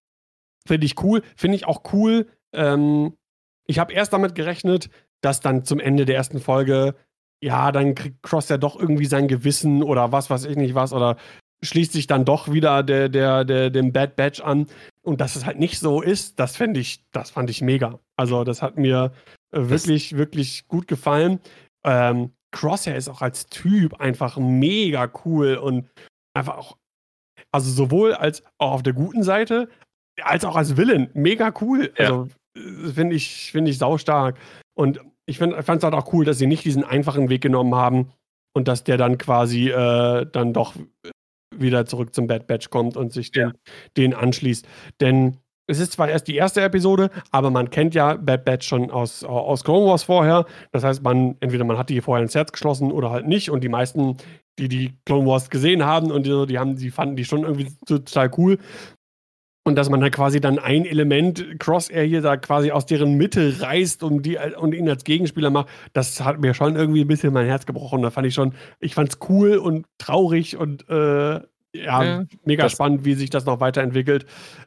Finde 0.67 0.87
ich 0.87 1.03
cool. 1.03 1.23
Finde 1.37 1.57
ich 1.57 1.67
auch 1.67 1.83
cool. 1.93 2.29
Ähm, 2.55 3.17
ich 3.67 3.81
habe 3.81 3.93
erst 3.93 4.13
damit 4.13 4.35
gerechnet, 4.35 4.91
dass 5.23 5.41
dann 5.41 5.65
zum 5.65 5.81
Ende 5.81 6.05
der 6.05 6.17
ersten 6.17 6.41
Folge 6.41 6.95
ja, 7.43 7.73
dann 7.73 7.95
kriegt 7.95 8.23
Cross 8.23 8.49
ja 8.49 8.57
doch 8.57 8.79
irgendwie 8.79 9.07
sein 9.07 9.29
Gewissen 9.29 9.83
oder 9.83 10.13
was 10.13 10.31
weiß 10.31 10.45
ich 10.45 10.57
nicht 10.57 10.75
was 10.75 10.93
oder 10.93 11.17
schließt 11.65 11.93
sich 11.93 12.07
dann 12.07 12.25
doch 12.25 12.53
wieder 12.53 12.83
der, 12.83 13.09
der, 13.09 13.45
der, 13.45 13.71
dem 13.71 13.93
Bad 13.93 14.17
Batch 14.17 14.41
an. 14.41 14.67
Und 15.03 15.21
dass 15.21 15.37
es 15.37 15.45
halt 15.45 15.59
nicht 15.59 15.79
so 15.79 16.01
ist, 16.01 16.39
das 16.39 16.57
fände 16.57 16.81
ich, 16.81 17.05
das 17.13 17.31
fand 17.31 17.51
ich 17.51 17.63
mega. 17.63 17.99
Also, 18.17 18.45
das 18.45 18.63
hat 18.63 18.77
mir 18.79 19.13
äh, 19.53 19.69
wirklich, 19.69 20.11
das 20.11 20.19
wirklich 20.19 20.69
gut 20.69 20.89
gefallen. 20.89 21.41
Ähm, 21.85 22.33
Crosshair 22.53 22.97
ist 22.97 23.09
auch 23.09 23.23
als 23.23 23.47
Typ 23.47 24.01
einfach 24.01 24.37
mega 24.39 25.11
cool 25.25 25.57
und 25.57 25.89
einfach 26.35 26.59
auch, 26.59 26.77
also 27.53 27.71
sowohl 27.71 28.15
als 28.15 28.43
auch 28.59 28.73
auf 28.73 28.83
der 28.83 28.93
guten 28.93 29.23
Seite, 29.23 29.69
als 30.21 30.45
auch 30.45 30.57
als 30.57 30.77
Villain, 30.77 31.11
mega 31.15 31.53
cool. 31.61 31.93
Ja. 31.97 32.05
Also, 32.05 32.29
äh, 32.57 32.93
finde 32.93 33.17
ich, 33.17 33.51
finde 33.51 33.71
ich 33.71 33.79
saustark. 33.79 34.39
Und 34.75 35.01
ich 35.27 35.39
fand 35.39 35.55
es 35.55 35.85
halt 35.85 35.95
auch 35.95 36.13
cool, 36.13 36.25
dass 36.25 36.39
sie 36.39 36.47
nicht 36.47 36.65
diesen 36.65 36.85
einfachen 36.85 37.29
Weg 37.29 37.43
genommen 37.43 37.75
haben 37.75 38.13
und 38.55 38.69
dass 38.69 38.85
der 38.85 38.97
dann 38.97 39.19
quasi 39.19 39.69
äh, 39.71 40.27
dann 40.31 40.53
doch 40.53 40.75
wieder 41.55 41.87
zurück 41.87 42.15
zum 42.15 42.27
Bad 42.27 42.47
Batch 42.47 42.71
kommt 42.71 42.97
und 42.97 43.13
sich 43.13 43.31
den, 43.31 43.49
ja. 43.49 43.53
den 43.97 44.15
anschließt. 44.15 44.67
Denn 45.01 45.39
es 45.67 45.79
ist 45.79 45.93
zwar 45.93 46.09
erst 46.09 46.29
die 46.29 46.37
erste 46.37 46.61
Episode, 46.61 47.11
aber 47.31 47.51
man 47.51 47.71
kennt 47.71 47.95
ja 47.95 48.15
Bad 48.15 48.45
Batch 48.45 48.67
schon 48.67 48.91
aus, 48.91 49.23
aus 49.25 49.65
Clone 49.65 49.87
Wars 49.87 50.03
vorher. 50.03 50.45
Das 50.73 50.83
heißt, 50.83 51.03
man, 51.03 51.37
entweder 51.41 51.65
man 51.65 51.79
hat 51.79 51.89
die 51.89 52.01
vorher 52.01 52.23
ins 52.23 52.35
Herz 52.35 52.53
geschlossen 52.53 52.91
oder 52.91 53.11
halt 53.11 53.27
nicht. 53.27 53.51
Und 53.51 53.63
die 53.63 53.69
meisten, 53.69 54.17
die 54.59 54.69
die 54.69 54.95
Clone 55.07 55.27
Wars 55.27 55.51
gesehen 55.51 55.85
haben 55.85 56.11
und 56.11 56.27
die, 56.27 56.47
die 56.47 56.59
haben, 56.59 56.77
die 56.77 56.91
fanden 56.91 57.17
die 57.17 57.25
schon 57.25 57.43
irgendwie 57.43 57.69
total 57.87 58.31
cool. 58.37 58.59
Und 59.65 59.77
dass 59.77 59.89
man 59.89 60.01
dann 60.01 60.11
quasi 60.11 60.41
dann 60.41 60.59
ein 60.59 60.85
Element 60.85 61.61
Crosshair 61.61 62.03
hier 62.03 62.21
da 62.21 62.37
quasi 62.37 62.73
aus 62.73 62.85
deren 62.85 63.17
Mitte 63.17 63.61
reißt 63.61 64.03
und, 64.03 64.23
die, 64.27 64.37
und 64.37 64.75
ihn 64.75 64.89
als 64.89 65.05
Gegenspieler 65.05 65.51
macht, 65.51 65.69
das 65.93 66.21
hat 66.21 66.41
mir 66.41 66.53
schon 66.53 66.75
irgendwie 66.75 67.03
ein 67.03 67.09
bisschen 67.09 67.33
mein 67.33 67.47
Herz 67.47 67.65
gebrochen. 67.65 68.03
Da 68.03 68.11
fand 68.11 68.27
ich 68.27 68.35
schon, 68.35 68.55
ich 68.81 68.95
fand 68.95 69.11
es 69.11 69.19
cool 69.29 69.57
und 69.59 69.87
traurig 69.99 70.57
und 70.57 70.89
äh, 70.89 71.41
ja, 71.75 72.05
ja, 72.05 72.25
mega 72.45 72.69
spannend, 72.69 73.05
wie 73.05 73.15
sich 73.15 73.31
das 73.31 73.47
noch 73.47 73.61
weiterentwickelt, 73.61 74.27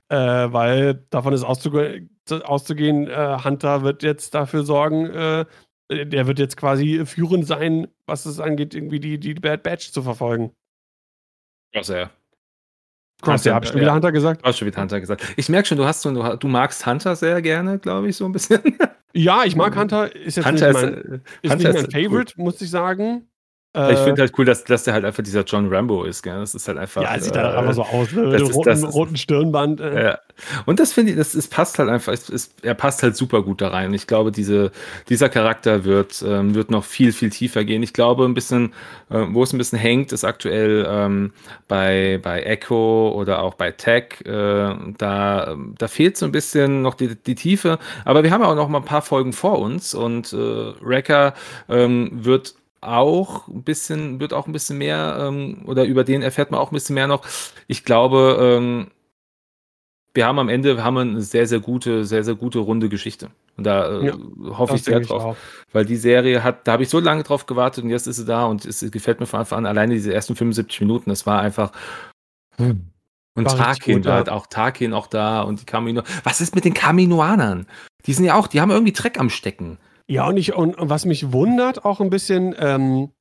äh, 0.09 0.15
weil 0.17 1.05
davon 1.09 1.33
ist 1.33 1.43
auszuge 1.43 2.07
auszugehen, 2.27 3.07
äh, 3.07 3.37
Hunter 3.43 3.83
wird 3.83 4.01
jetzt 4.01 4.33
dafür 4.33 4.63
sorgen, 4.63 5.05
äh, 5.11 5.45
der 5.91 6.25
wird 6.25 6.39
jetzt 6.39 6.57
quasi 6.57 7.05
führend 7.05 7.45
sein, 7.45 7.87
was 8.07 8.25
es 8.25 8.39
angeht, 8.39 8.73
irgendwie 8.73 8.99
die, 8.99 9.19
die 9.19 9.35
Bad 9.35 9.61
Batch 9.61 9.91
zu 9.91 10.01
verfolgen. 10.01 10.51
Ja, 11.73 11.83
sehr. 11.83 12.09
Cross, 13.21 13.45
ja, 13.45 13.55
hab 13.55 13.63
ich 13.63 13.71
schon 13.71 13.81
wieder 13.81 13.93
Hunter 13.93 14.11
gesagt? 14.11 14.41
Hast 14.43 14.59
schon 14.59 14.67
wieder 14.67 14.81
Hunter 14.81 14.99
gesagt. 14.99 15.23
Ich 15.37 15.49
merke 15.49 15.67
schon, 15.67 15.77
du 15.77 15.85
hast 15.85 16.01
so, 16.01 16.11
du, 16.11 16.37
du 16.37 16.47
magst 16.47 16.85
Hunter 16.85 17.15
sehr 17.15 17.41
gerne, 17.41 17.79
glaube 17.79 18.09
ich, 18.09 18.17
so 18.17 18.25
ein 18.25 18.31
bisschen. 18.31 18.61
Ja, 19.17 19.45
ich 19.45 19.55
mag 19.55 19.75
Hunter. 19.77 20.13
Ist 20.13 20.35
jetzt 20.35 20.45
Hunter 20.45 20.67
nicht 20.67 20.81
mein, 20.81 20.93
ist, 20.93 21.21
ist 21.41 21.53
Hunter 21.53 21.71
nicht 21.71 21.91
mein 21.93 22.03
Favorite, 22.03 22.33
cool. 22.37 22.43
muss 22.43 22.61
ich 22.61 22.69
sagen. 22.69 23.29
Äh, 23.75 23.93
ich 23.93 23.99
finde 23.99 24.21
halt 24.21 24.33
cool, 24.37 24.45
dass, 24.45 24.63
dass 24.63 24.83
der 24.83 24.93
halt 24.93 25.05
einfach 25.05 25.23
dieser 25.23 25.43
John 25.43 25.73
Rambo 25.73 26.03
ist. 26.03 26.23
Gell? 26.23 26.39
Das 26.39 26.55
ist 26.55 26.67
halt 26.67 26.77
einfach. 26.77 27.01
Ja, 27.01 27.19
sieht 27.19 27.35
äh, 27.35 27.39
halt 27.39 27.55
einfach 27.55 27.73
so 27.73 27.83
aus, 27.83 28.11
ne? 28.11 28.21
mit 28.23 28.39
dem 28.39 28.47
roten, 28.47 28.83
roten 28.85 29.17
Stirnband. 29.17 29.81
Äh. 29.81 30.03
Ja. 30.05 30.19
Und 30.65 30.79
das 30.79 30.93
finde 30.93 31.11
ich, 31.11 31.17
das 31.17 31.35
ist, 31.35 31.49
passt 31.51 31.79
halt 31.79 31.89
einfach, 31.89 32.13
es, 32.13 32.29
es, 32.29 32.53
er 32.61 32.73
passt 32.73 33.03
halt 33.03 33.15
super 33.15 33.43
gut 33.43 33.61
da 33.61 33.69
rein. 33.69 33.93
Ich 33.93 34.07
glaube, 34.07 34.31
diese, 34.31 34.71
dieser 35.09 35.29
Charakter 35.29 35.85
wird, 35.85 36.23
ähm, 36.25 36.55
wird 36.55 36.71
noch 36.71 36.83
viel, 36.83 37.11
viel 37.11 37.29
tiefer 37.29 37.63
gehen. 37.63 37.83
Ich 37.83 37.93
glaube, 37.93 38.25
ein 38.25 38.33
bisschen, 38.33 38.73
äh, 39.09 39.25
wo 39.29 39.43
es 39.43 39.53
ein 39.53 39.57
bisschen 39.57 39.79
hängt, 39.79 40.11
ist 40.11 40.23
aktuell 40.23 40.85
ähm, 40.87 41.33
bei, 41.67 42.19
bei 42.21 42.41
Echo 42.41 43.11
oder 43.15 43.41
auch 43.41 43.55
bei 43.55 43.71
Tech. 43.71 44.21
Äh, 44.25 44.75
da, 44.97 45.55
da 45.77 45.87
fehlt 45.87 46.17
so 46.17 46.25
ein 46.25 46.31
bisschen 46.31 46.81
noch 46.81 46.95
die, 46.95 47.15
die 47.15 47.35
Tiefe. 47.35 47.79
Aber 48.03 48.23
wir 48.23 48.31
haben 48.31 48.43
auch 48.43 48.55
noch 48.55 48.69
mal 48.69 48.79
ein 48.79 48.85
paar 48.85 49.01
Folgen 49.01 49.33
vor 49.33 49.59
uns 49.59 49.93
und 49.93 50.33
äh, 50.33 50.73
Wrecker 50.81 51.33
ähm, 51.69 52.09
wird 52.13 52.55
auch 52.87 53.47
ein 53.47 53.63
bisschen, 53.63 54.19
wird 54.19 54.33
auch 54.33 54.47
ein 54.47 54.53
bisschen 54.53 54.77
mehr, 54.77 55.17
ähm, 55.19 55.63
oder 55.65 55.85
über 55.85 56.03
den 56.03 56.21
erfährt 56.21 56.51
man 56.51 56.59
auch 56.59 56.71
ein 56.71 56.75
bisschen 56.75 56.95
mehr 56.95 57.07
noch. 57.07 57.25
Ich 57.67 57.83
glaube, 57.85 58.37
ähm, 58.39 58.87
wir 60.13 60.25
haben 60.25 60.39
am 60.39 60.49
Ende 60.49 60.83
haben 60.83 60.93
wir 60.93 61.01
eine 61.01 61.21
sehr, 61.21 61.45
sehr 61.45 61.59
gute, 61.59 62.05
sehr, 62.05 62.23
sehr 62.23 62.35
gute 62.35 62.59
runde 62.59 62.89
Geschichte. 62.89 63.29
Und 63.57 63.65
da 63.65 63.99
äh, 63.99 64.07
ja, 64.07 64.17
hoffe 64.57 64.75
ich 64.75 64.83
sehr 64.83 65.01
drauf. 65.01 65.37
Ich 65.67 65.73
weil 65.73 65.85
die 65.85 65.97
Serie 65.97 66.43
hat, 66.43 66.67
da 66.67 66.73
habe 66.73 66.83
ich 66.83 66.89
so 66.89 66.99
lange 66.99 67.23
drauf 67.23 67.45
gewartet 67.45 67.83
und 67.83 67.89
jetzt 67.89 68.07
ist 68.07 68.15
sie 68.15 68.25
da 68.25 68.45
und 68.45 68.65
es 68.65 68.79
gefällt 68.91 69.19
mir 69.19 69.25
von 69.25 69.41
Anfang 69.41 69.59
an. 69.59 69.65
Alleine 69.65 69.93
diese 69.93 70.13
ersten 70.13 70.35
75 70.35 70.81
Minuten, 70.81 71.09
das 71.09 71.25
war 71.25 71.41
einfach. 71.41 71.71
Hm. 72.57 72.85
Und 73.37 73.49
Tarkin 73.49 74.05
war 74.05 74.13
halt 74.13 74.29
auch 74.29 74.47
Tarkin 74.47 74.93
auch 74.93 75.07
da 75.07 75.41
und 75.41 75.59
die 75.59 75.65
Kamino. 75.65 76.03
Was 76.23 76.39
ist 76.39 76.55
mit 76.55 76.63
den 76.63 76.73
Kaminoanern? 76.73 77.67
Die 78.05 78.13
sind 78.13 78.23
ja 78.23 78.35
auch, 78.35 78.47
die 78.47 78.61
haben 78.61 78.71
irgendwie 78.71 78.93
Dreck 78.93 79.19
am 79.19 79.29
Stecken. 79.29 79.77
Ja, 80.07 80.27
und, 80.27 80.37
ich, 80.37 80.53
und 80.53 80.75
was 80.77 81.05
mich 81.05 81.31
wundert 81.31 81.83
auch 81.83 81.99
ein 81.99 82.09
bisschen, 82.09 82.55
ähm, 82.59 83.11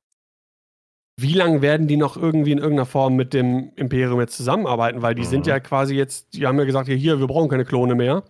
wie 1.19 1.33
lange 1.33 1.61
werden 1.61 1.87
die 1.87 1.97
noch 1.97 2.17
irgendwie 2.17 2.51
in 2.51 2.57
irgendeiner 2.57 2.85
Form 2.85 3.15
mit 3.15 3.33
dem 3.33 3.71
Imperium 3.75 4.19
jetzt 4.19 4.37
zusammenarbeiten? 4.37 5.01
Weil 5.01 5.15
die 5.15 5.23
mhm. 5.23 5.27
sind 5.27 5.47
ja 5.47 5.59
quasi 5.59 5.95
jetzt, 5.95 6.33
die 6.33 6.45
haben 6.45 6.59
ja 6.59 6.65
gesagt, 6.65 6.87
hier, 6.87 6.97
hier 6.97 7.19
wir 7.19 7.27
brauchen 7.27 7.49
keine 7.49 7.65
Klone 7.65 7.95
mehr. 7.95 8.23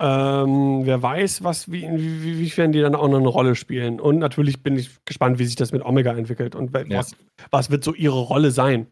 Ähm, 0.00 0.80
wer 0.84 1.02
weiß, 1.02 1.44
was, 1.44 1.70
wie, 1.70 1.82
wie, 1.82 2.38
wie 2.40 2.56
werden 2.56 2.72
die 2.72 2.80
dann 2.80 2.94
auch 2.94 3.08
noch 3.08 3.18
eine 3.18 3.28
Rolle 3.28 3.54
spielen? 3.54 4.00
Und 4.00 4.18
natürlich 4.18 4.62
bin 4.62 4.76
ich 4.76 5.04
gespannt, 5.04 5.38
wie 5.38 5.44
sich 5.44 5.54
das 5.54 5.70
mit 5.70 5.84
Omega 5.84 6.12
entwickelt 6.12 6.56
und 6.56 6.72
was, 6.72 6.88
ja. 6.88 7.02
was 7.50 7.70
wird 7.70 7.84
so 7.84 7.94
ihre 7.94 8.18
Rolle 8.18 8.50
sein. 8.50 8.86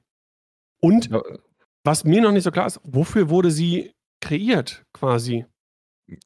Und 0.81 1.11
was 1.85 2.05
mir 2.05 2.21
noch 2.21 2.33
nicht 2.33 2.45
so 2.45 2.51
klar 2.51 2.67
ist, 2.67 2.81
wofür 2.85 3.31
wurde 3.31 3.51
sie 3.51 3.93
kreiert 4.21 4.85
quasi? 4.93 5.47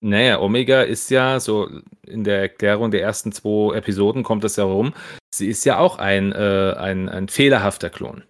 Naja, 0.01 0.40
Omega 0.40 0.82
ist 0.82 1.11
ja 1.11 1.40
so 1.40 1.69
in 2.06 2.24
der 2.24 2.40
Erklärung 2.40 2.90
der 2.90 3.02
ersten 3.02 3.32
zwei 3.32 3.77
Episoden 3.77 4.23
kommt 4.23 4.44
das 4.44 4.56
ja 4.56 4.65
rum. 4.65 4.94
Sie 5.35 5.48
ist 5.48 5.65
ja 5.65 5.78
auch 5.78 5.98
ein, 5.98 6.32
äh, 6.32 6.74
ein, 6.78 7.09
ein 7.09 7.28
fehlerhafter 7.28 7.90
Klon. 7.90 8.23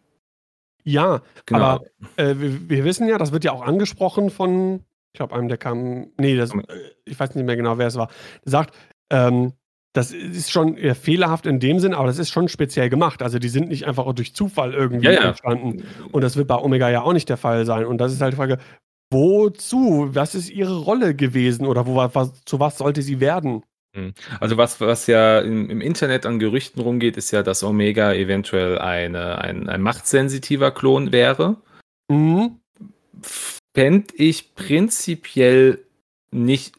Ja, 0.84 1.22
genau. 1.46 1.60
aber 1.60 1.84
äh, 2.16 2.34
wir, 2.36 2.68
wir, 2.68 2.84
wissen 2.84 3.08
ja, 3.08 3.18
das 3.18 3.32
wird 3.32 3.44
ja 3.44 3.52
auch 3.52 3.62
angesprochen 3.62 4.30
von, 4.30 4.84
ich 5.12 5.18
glaube, 5.18 5.34
einem, 5.34 5.48
der 5.48 5.56
kam, 5.56 6.08
nee, 6.18 6.36
das, 6.36 6.54
äh, 6.54 6.62
ich 7.04 7.18
weiß 7.18 7.34
nicht 7.34 7.44
mehr 7.44 7.56
genau, 7.56 7.78
wer 7.78 7.86
es 7.86 7.96
war, 7.96 8.10
sagt, 8.44 8.74
ähm, 9.10 9.54
das 9.94 10.10
ist 10.10 10.50
schon 10.50 10.76
eher 10.76 10.96
fehlerhaft 10.96 11.46
in 11.46 11.60
dem 11.60 11.78
Sinn, 11.78 11.94
aber 11.94 12.08
das 12.08 12.18
ist 12.18 12.30
schon 12.30 12.48
speziell 12.48 12.90
gemacht. 12.90 13.22
Also 13.22 13.38
die 13.38 13.48
sind 13.48 13.68
nicht 13.68 13.86
einfach 13.86 14.12
durch 14.12 14.34
Zufall 14.34 14.74
irgendwie 14.74 15.06
ja, 15.06 15.12
ja. 15.12 15.28
entstanden. 15.28 15.84
Und 16.10 16.22
das 16.22 16.36
wird 16.36 16.48
bei 16.48 16.56
Omega 16.56 16.90
ja 16.90 17.02
auch 17.02 17.12
nicht 17.12 17.28
der 17.28 17.36
Fall 17.36 17.64
sein. 17.64 17.86
Und 17.86 17.98
das 17.98 18.12
ist 18.12 18.20
halt 18.20 18.32
die 18.32 18.36
Frage, 18.36 18.58
Wozu? 19.10 20.10
Was 20.12 20.34
ist 20.34 20.50
ihre 20.50 20.76
Rolle 20.76 21.14
gewesen 21.14 21.66
oder 21.66 21.86
wo, 21.86 21.96
was, 21.96 22.44
zu 22.44 22.60
was 22.60 22.78
sollte 22.78 23.02
sie 23.02 23.20
werden? 23.20 23.62
Hm. 23.94 24.12
Also 24.40 24.56
was, 24.56 24.80
was 24.80 25.06
ja 25.06 25.40
im, 25.40 25.70
im, 25.70 25.80
Internet 25.80 26.26
an 26.26 26.38
Gerüchten 26.38 26.82
rumgeht, 26.82 27.16
ist 27.16 27.30
ja, 27.30 27.42
dass 27.42 27.62
Omega 27.62 28.12
eventuell 28.12 28.78
eine, 28.78 29.38
ein, 29.38 29.68
ein 29.68 29.82
machtsensitiver 29.82 30.72
Klon 30.72 31.12
wäre. 31.12 31.56
Mhm. 32.08 32.58
Fände 33.74 34.14
ich 34.16 34.54
prinzipiell 34.54 35.84
nicht 36.30 36.74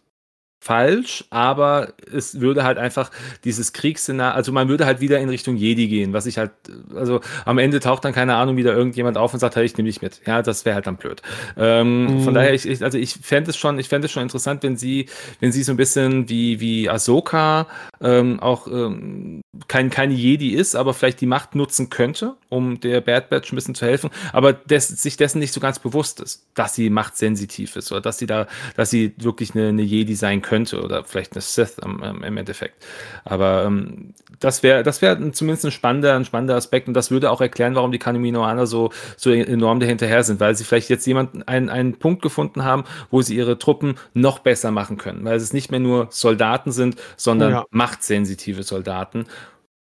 falsch, 0.66 1.26
aber 1.30 1.94
es 2.12 2.40
würde 2.40 2.64
halt 2.64 2.80
einfach 2.80 3.12
dieses 3.44 3.72
Kriegsszenario, 3.72 4.36
also 4.36 4.52
man 4.52 4.68
würde 4.68 4.88
halt 4.88 5.00
wieder 5.00 5.20
in 5.20 5.30
Richtung 5.30 5.58
Jedi 5.58 5.88
gehen, 5.88 6.12
was 6.12 6.26
ich 6.26 6.40
halt, 6.40 6.50
also 6.96 7.22
am 7.46 7.60
Ende 7.60 7.80
taucht 7.80 8.04
dann 8.04 8.14
keine 8.14 8.34
Ahnung 8.34 8.58
wieder 8.58 8.74
irgendjemand 8.74 9.16
auf 9.16 9.32
und 9.32 9.40
sagt, 9.40 9.56
hey, 9.56 9.64
ich 9.64 9.78
nehme 9.78 9.88
dich 9.88 10.02
mit. 10.02 10.22
Ja, 10.26 10.42
das 10.42 10.66
wäre 10.66 10.74
halt 10.74 10.88
dann 10.88 10.98
blöd. 10.98 11.22
Ähm, 11.56 12.06
mhm. 12.06 12.22
Von 12.22 12.34
daher, 12.34 12.52
ich, 12.52 12.68
ich, 12.68 12.84
also 12.84 12.98
ich 12.98 13.14
fände 13.14 13.52
es 13.52 13.58
schon, 13.58 13.78
ich 13.78 13.90
fände 13.90 14.08
es 14.08 14.12
schon 14.12 14.24
interessant, 14.24 14.64
wenn 14.64 14.76
sie, 14.76 15.06
wenn 15.40 15.52
sie 15.52 15.62
so 15.62 15.72
ein 15.72 15.78
bisschen 15.78 16.30
wie, 16.30 16.60
wie 16.60 16.90
Ahsoka 16.90 17.68
ähm, 18.06 18.40
auch 18.40 18.68
ähm, 18.68 19.42
kein, 19.68 19.90
keine 19.90 20.14
Jedi 20.14 20.54
ist, 20.54 20.76
aber 20.76 20.94
vielleicht 20.94 21.22
die 21.22 21.26
Macht 21.26 21.56
nutzen 21.56 21.90
könnte, 21.90 22.36
um 22.50 22.80
der 22.80 23.02
Bad 23.02 23.30
Batch 23.30 23.52
ein 23.52 23.56
bisschen 23.56 23.74
zu 23.74 23.86
helfen, 23.86 24.12
aber 24.32 24.54
des, 24.54 24.88
sich 24.88 25.18
dessen 25.18 25.40
nicht 25.40 25.54
so 25.54 25.60
ganz 25.60 25.80
bewusst 25.80 26.22
ist, 26.22 26.46
dass 26.54 26.76
sie 26.76 26.92
machtsensitiv 26.92 27.76
ist 27.76 27.92
oder 27.92 28.02
dass 28.02 28.20
sie 28.20 28.28
da, 28.28 28.46
dass 28.76 28.92
sie 28.92 29.14
wirklich 29.18 29.56
eine, 29.56 29.70
eine 29.70 29.82
Jedi 29.82 30.14
sein 30.14 30.44
könnte 30.44 30.84
oder 30.84 31.04
vielleicht 31.04 31.34
eine 31.34 31.42
Sith 31.42 31.78
im, 31.84 32.04
im 32.24 32.38
Endeffekt. 32.38 32.86
Aber 33.24 33.64
ähm, 33.66 34.14
das 34.40 34.62
wäre 34.62 34.84
das 34.84 35.02
wär 35.02 35.18
zumindest 35.34 35.66
ein 35.66 35.72
spannender, 35.72 36.16
ein 36.16 36.26
spannender 36.26 36.56
Aspekt 36.56 36.88
und 36.88 36.94
das 36.94 37.10
würde 37.10 37.32
auch 37.32 37.42
erklären, 37.42 37.74
warum 37.74 37.92
die 37.92 38.00
Kanominoaner 38.00 38.68
so, 38.68 38.92
so 39.18 39.32
enorm 39.32 39.80
dahinterher 39.80 40.24
sind, 40.24 40.40
weil 40.40 40.56
sie 40.56 40.64
vielleicht 40.64 40.90
jetzt 40.90 41.08
jemanden 41.08 41.42
einen, 41.44 41.70
einen 41.70 41.98
Punkt 41.98 42.22
gefunden 42.22 42.64
haben, 42.64 42.84
wo 43.10 43.24
sie 43.24 43.36
ihre 43.36 43.58
Truppen 43.58 43.96
noch 44.14 44.40
besser 44.40 44.70
machen 44.70 44.98
können, 44.98 45.26
weil 45.26 45.38
es 45.38 45.54
nicht 45.54 45.72
mehr 45.72 45.80
nur 45.80 46.08
Soldaten 46.12 46.72
sind, 46.72 46.98
sondern 47.18 47.52
ja. 47.52 47.66
Machtsensitive 47.96 48.64
Soldaten 48.64 49.26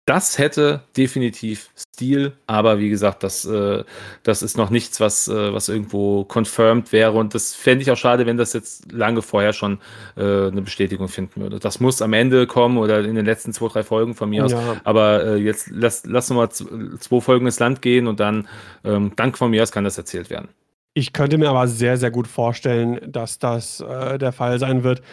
das 0.09 0.39
hätte 0.39 0.81
definitiv 0.97 1.69
Stil, 1.77 2.33
aber 2.47 2.79
wie 2.79 2.89
gesagt, 2.89 3.21
das, 3.21 3.45
äh, 3.45 3.83
das 4.23 4.41
ist 4.41 4.57
noch 4.57 4.71
nichts, 4.71 4.99
was, 4.99 5.27
äh, 5.27 5.53
was 5.53 5.69
irgendwo 5.69 6.23
confirmed 6.23 6.91
wäre. 6.91 7.11
Und 7.11 7.35
das 7.35 7.53
fände 7.53 7.83
ich 7.83 7.91
auch 7.91 7.97
schade, 7.97 8.25
wenn 8.25 8.35
das 8.35 8.53
jetzt 8.53 8.91
lange 8.91 9.21
vorher 9.21 9.53
schon 9.53 9.77
äh, 10.17 10.47
eine 10.47 10.63
Bestätigung 10.63 11.09
finden 11.09 11.41
würde. 11.41 11.59
Das 11.59 11.79
muss 11.79 12.01
am 12.01 12.13
Ende 12.13 12.47
kommen 12.47 12.79
oder 12.79 13.01
in 13.05 13.13
den 13.13 13.25
letzten 13.25 13.53
zwei, 13.53 13.67
drei 13.67 13.83
Folgen 13.83 14.15
von 14.15 14.31
mir 14.31 14.45
aus. 14.45 14.51
Ja. 14.53 14.81
Aber 14.83 15.23
äh, 15.23 15.35
jetzt 15.35 15.69
lass, 15.71 16.03
lass 16.07 16.31
mal 16.31 16.49
zwei 16.49 17.21
Folgen 17.21 17.45
ins 17.45 17.59
Land 17.59 17.83
gehen 17.83 18.07
und 18.07 18.19
dann, 18.19 18.47
ähm, 18.83 19.11
dank 19.15 19.37
von 19.37 19.51
mir 19.51 19.61
aus, 19.61 19.71
kann 19.71 19.83
das 19.83 19.99
erzählt 19.99 20.31
werden. 20.31 20.47
Ich 20.95 21.13
könnte 21.13 21.37
mir 21.37 21.51
aber 21.51 21.67
sehr, 21.67 21.97
sehr 21.97 22.09
gut 22.09 22.25
vorstellen, 22.25 22.99
dass 23.05 23.37
das 23.37 23.79
äh, 23.79 24.17
der 24.17 24.31
Fall 24.31 24.57
sein 24.57 24.83
wird. 24.83 25.03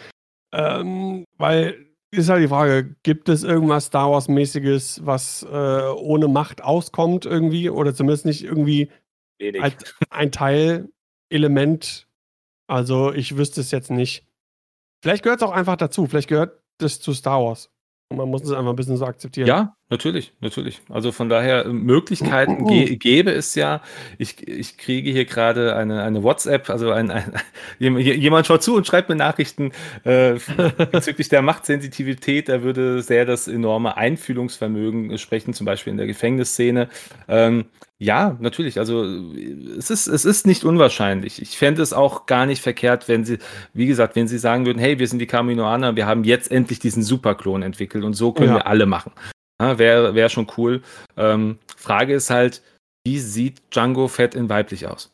Ähm, 0.51 1.23
weil 1.37 1.86
ist 2.11 2.29
halt 2.29 2.43
die 2.43 2.47
Frage, 2.47 2.95
gibt 3.03 3.29
es 3.29 3.43
irgendwas 3.43 3.85
Star 3.85 4.11
Wars-mäßiges, 4.11 5.05
was 5.05 5.43
äh, 5.43 5.89
ohne 5.95 6.27
Macht 6.27 6.63
auskommt 6.63 7.25
irgendwie? 7.25 7.69
Oder 7.69 7.93
zumindest 7.93 8.25
nicht 8.25 8.43
irgendwie 8.43 8.89
Wenig. 9.39 9.61
als 9.61 9.95
ein 10.09 10.31
Teilelement? 10.31 12.07
Also 12.67 13.13
ich 13.13 13.37
wüsste 13.37 13.61
es 13.61 13.71
jetzt 13.71 13.91
nicht. 13.91 14.25
Vielleicht 15.01 15.23
gehört 15.23 15.41
es 15.41 15.47
auch 15.47 15.53
einfach 15.53 15.77
dazu. 15.77 16.05
Vielleicht 16.07 16.29
gehört 16.29 16.61
das 16.79 16.99
zu 16.99 17.13
Star 17.13 17.43
Wars. 17.43 17.71
Und 18.09 18.17
man 18.17 18.29
muss 18.29 18.41
es 18.43 18.51
einfach 18.53 18.69
ein 18.69 18.75
bisschen 18.77 18.95
so 18.95 19.05
akzeptieren. 19.05 19.47
Ja, 19.47 19.75
natürlich, 19.89 20.31
natürlich. 20.39 20.79
Also 20.87 21.11
von 21.11 21.27
daher, 21.27 21.65
äh, 21.65 21.73
Möglichkeiten 21.73 22.65
ge 22.65 22.95
gäbe 22.97 23.31
es 23.31 23.53
ja. 23.55 23.81
Ich, 24.17 24.47
ich 24.47 24.77
kriege 24.77 25.11
hier 25.11 25.25
gerade 25.25 25.75
eine, 25.75 26.03
eine 26.03 26.23
WhatsApp, 26.23 26.69
also 26.69 26.91
ein, 26.91 27.11
ein, 27.11 27.33
jemand 27.79 28.47
schaut 28.47 28.63
zu 28.63 28.75
und 28.75 28.87
schreibt 28.87 29.09
mir 29.09 29.15
Nachrichten 29.15 29.73
äh, 30.05 30.35
bezüglich 30.91 31.27
der 31.27 31.41
Machtsensitivität. 31.41 32.47
Da 32.47 32.63
würde 32.63 33.01
sehr 33.01 33.25
das 33.25 33.49
enorme 33.49 33.97
Einfühlungsvermögen 33.97 35.17
sprechen, 35.17 35.53
zum 35.53 35.65
Beispiel 35.65 35.91
in 35.91 35.97
der 35.97 36.07
Gefängnisszene. 36.07 36.87
Ähm, 37.27 37.65
Ja, 37.99 38.37
natürlich. 38.39 38.77
Also 38.77 39.03
es 39.77 39.89
ist, 39.89 40.05
es 40.07 40.23
ist 40.23 40.45
nicht 40.45 40.63
unwahrscheinlich. 40.63 41.41
Ich 41.41 41.57
fände 41.57 41.81
es 41.81 41.93
auch 41.93 42.27
gar 42.27 42.45
nicht 42.45 42.61
verkehrt, 42.61 43.07
wenn 43.07 43.25
sie, 43.25 43.39
wie 43.73 43.87
gesagt, 43.87 44.15
wenn 44.15 44.27
sie 44.27 44.37
sagen 44.37 44.67
würden, 44.67 44.77
hey, 44.77 44.99
wir 44.99 45.07
sind 45.07 45.17
die 45.19 45.25
Kaminoaner, 45.25 45.95
wir 45.95 46.05
haben 46.05 46.23
jetzt 46.23 46.51
endlich 46.51 46.77
diesen 46.79 47.01
Superklon 47.01 47.63
entwickelt 47.63 48.03
und 48.03 48.13
so 48.13 48.31
können 48.33 48.49
Ja. 48.49 48.55
wir 48.57 48.67
alle 48.67 48.85
machen. 48.85 49.13
Ja, 49.59 49.79
Wäre 49.79 50.13
wär 50.13 50.29
schon 50.29 50.45
cool. 50.57 50.83
Ähm, 51.17 51.57
Frage 51.75 52.13
ist 52.13 52.29
halt, 52.29 52.61
wie 53.03 53.17
sieht 53.17 53.61
Django 53.73 54.07
Fett 54.07 54.35
in 54.35 54.47
weiblich 54.49 54.85
aus? 54.85 55.11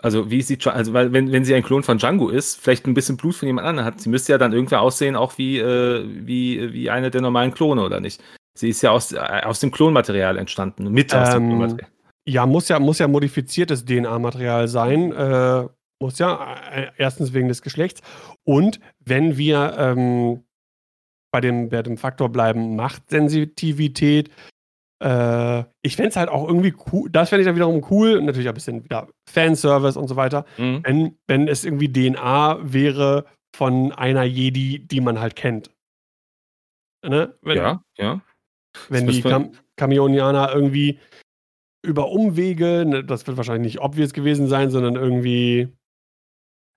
Also 0.00 0.32
wie 0.32 0.42
sieht, 0.42 0.66
also 0.66 0.92
weil 0.94 1.12
wenn, 1.12 1.30
wenn 1.30 1.44
sie 1.44 1.54
ein 1.54 1.62
Klon 1.62 1.84
von 1.84 1.98
Django 1.98 2.28
ist, 2.28 2.60
vielleicht 2.60 2.88
ein 2.88 2.94
bisschen 2.94 3.16
Blut 3.16 3.36
von 3.36 3.46
jemand 3.46 3.68
anderem 3.68 3.86
hat, 3.86 4.00
sie 4.00 4.08
müsste 4.08 4.32
ja 4.32 4.38
dann 4.38 4.52
irgendwer 4.52 4.80
aussehen, 4.80 5.14
auch 5.14 5.38
wie, 5.38 5.58
äh, 5.60 6.04
wie, 6.26 6.72
wie 6.72 6.90
eine 6.90 7.12
der 7.12 7.20
normalen 7.20 7.54
Klone, 7.54 7.82
oder 7.84 8.00
nicht? 8.00 8.20
Sie 8.54 8.68
ist 8.68 8.82
ja 8.82 8.90
aus, 8.90 9.12
äh, 9.12 9.18
aus 9.18 9.60
dem 9.60 9.70
Klonmaterial 9.70 10.36
entstanden, 10.38 10.90
mit 10.92 11.14
aus 11.14 11.30
dem 11.30 11.42
Ähm, 11.44 11.48
Klonmaterial. 11.48 11.90
Ja, 12.26 12.46
muss 12.46 12.68
ja, 12.68 12.78
muss 12.78 12.98
ja 12.98 13.08
modifiziertes 13.08 13.84
DNA-Material 13.84 14.68
sein. 14.68 15.12
Äh, 15.12 15.68
muss 16.00 16.18
ja, 16.18 16.56
äh, 16.70 16.90
erstens 16.96 17.32
wegen 17.32 17.48
des 17.48 17.62
Geschlechts. 17.62 18.00
Und 18.44 18.80
wenn 19.00 19.36
wir 19.38 19.74
ähm, 19.78 20.44
bei, 21.32 21.40
dem, 21.40 21.68
bei 21.68 21.82
dem 21.82 21.96
Faktor 21.96 22.28
bleiben, 22.28 22.76
Machtsensitivität, 22.76 24.30
äh, 25.02 25.64
ich 25.82 25.96
fände 25.96 26.10
es 26.10 26.16
halt 26.16 26.28
auch 26.28 26.46
irgendwie 26.46 26.74
cool, 26.92 27.08
das 27.10 27.30
fände 27.30 27.42
ich 27.42 27.46
dann 27.46 27.56
wiederum 27.56 27.84
cool, 27.90 28.20
natürlich 28.22 28.48
ein 28.48 28.54
bisschen 28.54 28.84
wieder 28.84 29.08
Fanservice 29.28 29.96
und 29.98 30.06
so 30.08 30.14
weiter, 30.16 30.44
Mhm. 30.58 30.80
wenn, 30.84 31.18
wenn 31.26 31.48
es 31.48 31.64
irgendwie 31.64 31.92
DNA 31.92 32.58
wäre 32.62 33.24
von 33.56 33.90
einer 33.92 34.22
Jedi, 34.24 34.86
die 34.86 35.00
man 35.00 35.18
halt 35.18 35.34
kennt. 35.34 35.70
Ne? 37.04 37.34
Wenn, 37.42 37.56
Ja, 37.56 37.82
ja. 37.98 38.20
Wenn 38.88 39.06
die 39.06 39.22
Kam 39.22 39.52
Kamionianer 39.76 40.52
irgendwie 40.54 40.98
über 41.82 42.10
Umwege, 42.10 42.84
ne, 42.86 43.04
das 43.04 43.26
wird 43.26 43.36
wahrscheinlich 43.36 43.74
nicht 43.74 43.82
obvious 43.82 44.12
gewesen 44.12 44.46
sein, 44.48 44.70
sondern 44.70 44.96
irgendwie. 44.96 45.68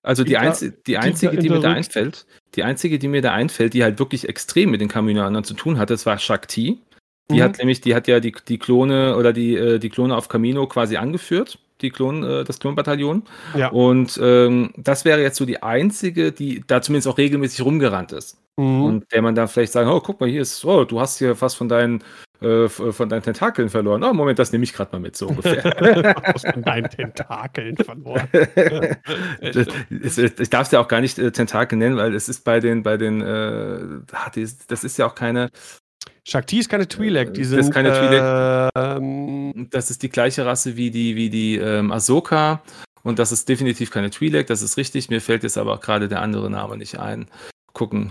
Also 0.02 0.22
die, 0.22 0.36
einzi 0.36 0.72
die 0.86 0.98
einzige, 0.98 1.36
die 1.36 1.48
mir 1.48 1.58
da 1.60 1.72
einfällt, 1.72 2.26
die 2.54 2.62
einzige, 2.62 2.98
die 2.98 3.08
mir 3.08 3.22
da 3.22 3.32
einfällt, 3.32 3.74
die 3.74 3.82
halt 3.82 3.98
wirklich 3.98 4.28
extrem 4.28 4.70
mit 4.70 4.80
den 4.80 4.88
Kaminoanern 4.88 5.42
zu 5.42 5.54
tun 5.54 5.78
hat, 5.78 5.90
das 5.90 6.06
war 6.06 6.18
Shakti. 6.18 6.80
Die 7.28 7.34
Mhm. 7.36 7.42
hat 7.42 7.58
nämlich, 7.58 7.80
die 7.80 7.94
hat 7.94 8.06
ja 8.06 8.20
die, 8.20 8.32
die 8.46 8.58
Klone 8.58 9.16
oder 9.16 9.32
die, 9.32 9.56
äh, 9.56 9.78
die 9.80 9.88
Klone 9.88 10.16
auf 10.16 10.28
Camino 10.28 10.68
quasi 10.68 10.96
angeführt, 10.96 11.58
die 11.80 11.90
Klon, 11.90 12.22
äh, 12.22 12.44
das 12.44 12.60
Klonbataillon. 12.60 13.24
Ja. 13.56 13.70
Und 13.70 14.18
ähm, 14.22 14.72
das 14.76 15.04
wäre 15.04 15.20
jetzt 15.22 15.38
so 15.38 15.44
die 15.44 15.60
einzige, 15.60 16.30
die 16.30 16.62
da 16.64 16.82
zumindest 16.82 17.08
auch 17.08 17.18
regelmäßig 17.18 17.64
rumgerannt 17.64 18.12
ist. 18.12 18.38
Mhm. 18.56 18.82
Und 18.84 19.12
der 19.12 19.22
man 19.22 19.34
dann 19.34 19.48
vielleicht 19.48 19.72
sagen, 19.72 19.90
oh, 19.90 20.00
guck 20.00 20.20
mal, 20.20 20.28
hier 20.28 20.42
ist, 20.42 20.64
oh, 20.64 20.84
du 20.84 20.98
hast 21.00 21.18
hier 21.18 21.36
fast 21.36 21.56
von 21.56 21.68
deinen, 21.68 22.02
äh, 22.40 22.64
f- 22.64 22.82
von 22.90 23.08
deinen 23.08 23.22
Tentakeln 23.22 23.68
verloren. 23.68 24.02
Oh, 24.02 24.12
Moment, 24.14 24.38
das 24.38 24.50
nehme 24.52 24.64
ich 24.64 24.72
gerade 24.72 24.92
mal 24.92 24.98
mit, 25.00 25.14
so 25.16 25.26
ungefähr. 25.28 25.62
Von 26.54 26.62
deinen 26.62 26.88
Tentakeln 26.88 27.76
verloren. 27.76 28.28
Das 29.40 29.66
ich 30.40 30.50
darf 30.50 30.66
es 30.66 30.72
ja 30.72 30.80
auch 30.80 30.88
gar 30.88 31.00
nicht 31.00 31.18
äh, 31.18 31.30
Tentakel 31.32 31.76
nennen, 31.78 31.96
weil 31.96 32.14
es 32.14 32.28
ist 32.28 32.44
bei 32.44 32.60
den, 32.60 32.82
bei 32.82 32.96
den, 32.96 33.20
äh, 33.20 33.78
das 34.68 34.84
ist 34.84 34.96
ja 34.98 35.06
auch 35.06 35.14
keine, 35.14 35.50
Shakti 36.24 36.58
ist 36.58 36.68
keine 36.68 36.84
Twi'lek, 36.84 37.30
die 37.32 37.40
Das 37.42 37.50
sind. 37.50 37.58
ist 37.60 37.70
keine 37.72 37.92
Twi'lek. 37.92 38.70
Ähm, 38.96 39.68
das 39.70 39.90
ist 39.90 40.02
die 40.02 40.08
gleiche 40.08 40.44
Rasse 40.46 40.76
wie 40.76 40.90
die, 40.90 41.14
wie 41.16 41.30
die 41.30 41.56
ähm, 41.56 41.92
Ahsoka 41.92 42.62
und 43.02 43.18
das 43.18 43.32
ist 43.32 43.48
definitiv 43.48 43.90
keine 43.90 44.08
Twi'lek, 44.08 44.44
das 44.46 44.62
ist 44.62 44.76
richtig. 44.76 45.08
Mir 45.08 45.20
fällt 45.20 45.42
jetzt 45.44 45.56
aber 45.58 45.74
auch 45.74 45.80
gerade 45.80 46.08
der 46.08 46.22
andere 46.22 46.50
Name 46.50 46.76
nicht 46.76 46.98
ein. 46.98 47.26
Gucken, 47.76 48.10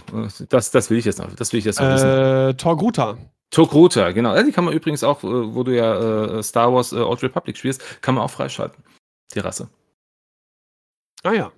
das, 0.50 0.70
das 0.70 0.90
will 0.92 1.00
ich 1.00 1.06
jetzt 1.06 1.18
noch, 1.18 1.34
das 1.34 1.52
will 1.52 1.58
ich 1.58 1.66
jetzt 1.66 1.80
noch 1.80 1.90
wissen. 1.90 2.08
äh, 2.08 2.54
Torgruta. 2.54 3.18
Togruta, 3.50 4.12
genau. 4.12 4.36
Ja, 4.36 4.44
die 4.44 4.52
kann 4.52 4.64
man 4.64 4.76
übrigens 4.76 5.04
auch, 5.04 5.24
äh, 5.24 5.56
wo 5.56 5.64
du 5.64 5.76
ja 5.76 6.38
äh, 6.38 6.44
Star 6.44 6.72
Wars 6.72 6.94
äh, 6.94 6.98
Old 6.98 7.24
Republic 7.24 7.58
spielst, 7.58 8.02
kann 8.02 8.14
man 8.14 8.24
auch 8.24 8.30
freischalten. 8.30 8.84
Die 9.34 9.40
Rasse. 9.40 9.68
Ah 11.24 11.34
ja. 11.34 11.52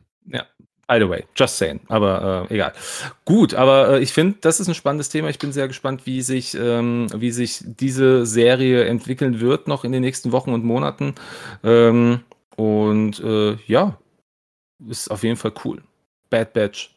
By 0.87 0.99
the 0.99 1.09
way, 1.09 1.25
just 1.35 1.57
saying. 1.57 1.81
Aber 1.89 2.47
äh, 2.49 2.53
egal. 2.53 2.71
Gut, 3.25 3.53
aber 3.53 3.89
äh, 3.89 3.99
ich 3.99 4.13
finde, 4.13 4.37
das 4.39 4.61
ist 4.61 4.69
ein 4.69 4.73
spannendes 4.73 5.09
Thema. 5.09 5.27
Ich 5.27 5.37
bin 5.37 5.51
sehr 5.51 5.67
gespannt, 5.67 6.05
wie 6.05 6.21
sich, 6.21 6.55
ähm, 6.57 7.07
wie 7.13 7.31
sich 7.31 7.61
diese 7.65 8.25
Serie 8.25 8.85
entwickeln 8.85 9.41
wird, 9.41 9.67
noch 9.67 9.83
in 9.83 9.91
den 9.91 10.01
nächsten 10.01 10.31
Wochen 10.31 10.53
und 10.53 10.63
Monaten. 10.63 11.13
Ähm, 11.61 12.21
und 12.55 13.19
äh, 13.19 13.57
ja, 13.67 13.99
ist 14.87 15.11
auf 15.11 15.23
jeden 15.23 15.35
Fall 15.35 15.51
cool. 15.65 15.83
Bad 16.29 16.53
Batch. 16.53 16.95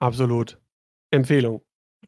Absolut. 0.00 0.58
Empfehlung. 1.10 1.62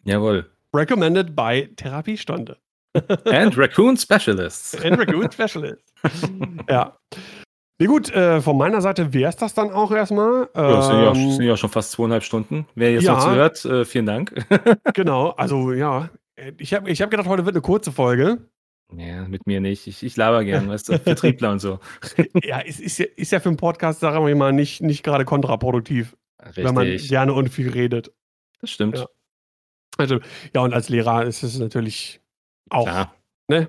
Jawohl. 0.05 0.51
Recommended 0.75 1.37
by 1.37 1.69
Therapiestunde. 1.77 2.57
And 3.27 3.57
Raccoon 3.57 3.97
Specialists. 3.97 4.75
And 4.83 4.99
Raccoon 4.99 5.31
Specialist. 5.31 5.83
ja. 6.69 6.97
Nee, 7.79 7.87
gut, 7.87 8.11
äh, 8.11 8.41
von 8.41 8.57
meiner 8.57 8.81
Seite 8.81 9.13
wäre 9.13 9.31
es 9.31 9.37
das 9.37 9.55
dann 9.55 9.71
auch 9.71 9.91
erstmal. 9.91 10.49
Ja, 10.55 10.71
das 10.73 10.87
sind, 10.87 10.97
ja, 11.01 11.13
Ähm, 11.15 11.31
sind 11.33 11.45
ja 11.47 11.57
schon 11.57 11.71
fast 11.71 11.93
zweieinhalb 11.93 12.23
Stunden. 12.23 12.67
Wer 12.75 12.93
jetzt 12.93 13.05
Ja. 13.05 13.15
noch 13.15 13.25
zuhört, 13.25 13.65
äh, 13.65 13.85
vielen 13.85 14.07
Dank. 14.07 14.35
Genau, 14.95 15.31
also 15.31 15.73
ja. 15.73 16.11
Ich 16.59 16.75
habe 16.75 16.91
ich 16.91 17.01
hab 17.03 17.11
gedacht, 17.11 17.27
heute 17.29 17.45
wird 17.45 17.55
eine 17.57 17.63
kurze 17.63 17.93
Folge. 17.93 18.39
ja, 18.95 19.23
mit 19.27 19.47
mir 19.47 19.61
nicht. 19.61 19.87
Ich, 19.87 20.03
ich 20.03 20.17
laber 20.17 20.45
gern, 20.45 20.69
weißt 20.69 20.89
du, 20.91 20.99
Vertriebler 20.99 21.51
und 21.51 21.59
so. 21.61 21.79
Ja, 22.45 22.61
es 22.61 22.79
ist 22.79 22.99
ja, 22.99 23.07
ist 23.17 23.33
ja 23.33 23.41
für 23.41 23.49
einen 23.49 23.57
Podcast, 23.59 24.01
sagen 24.01 24.25
wir 24.27 24.37
mal, 24.37 24.53
nicht, 24.53 24.81
nicht 24.83 25.03
gerade 25.03 25.25
kontraproduktiv, 25.25 26.15
wenn 26.55 26.75
man 26.75 26.87
Richtig. 26.87 27.11
gerne 27.11 27.33
und 27.33 27.49
viel 27.49 27.71
redet. 27.71 28.13
Das 28.61 28.71
stimmt. 28.71 28.99
Ja. 28.99 29.07
Also, 29.99 30.21
ja, 30.55 30.63
und 30.63 30.73
als 30.73 30.89
Lehrer 30.89 31.25
ist 31.25 31.43
es 31.43 31.59
natürlich 31.59 32.21
auch, 32.71 32.85
Klar. 32.87 33.15
ne? 33.49 33.69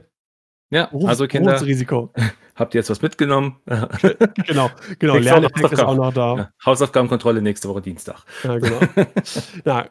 Ja, 0.72 0.88
Berufs- 0.88 1.10
also 1.10 1.28
Kinder, 1.28 1.52
habt 2.56 2.74
ihr 2.74 2.80
jetzt 2.80 2.90
was 2.90 3.02
mitgenommen? 3.02 3.58
genau, 4.48 4.72
genau. 4.98 5.14
Woche 5.16 5.74
ist 5.74 5.84
auch 5.84 5.96
noch 5.96 6.14
da. 6.14 6.36
Ja, 6.36 6.52
Hausaufgabenkontrolle 6.66 7.42
nächste 7.42 7.70
Woche 7.70 7.82
Dienstag. 7.82 8.24
Ja, 8.44 8.58
genau. 8.58 8.80
ja, 9.66 9.90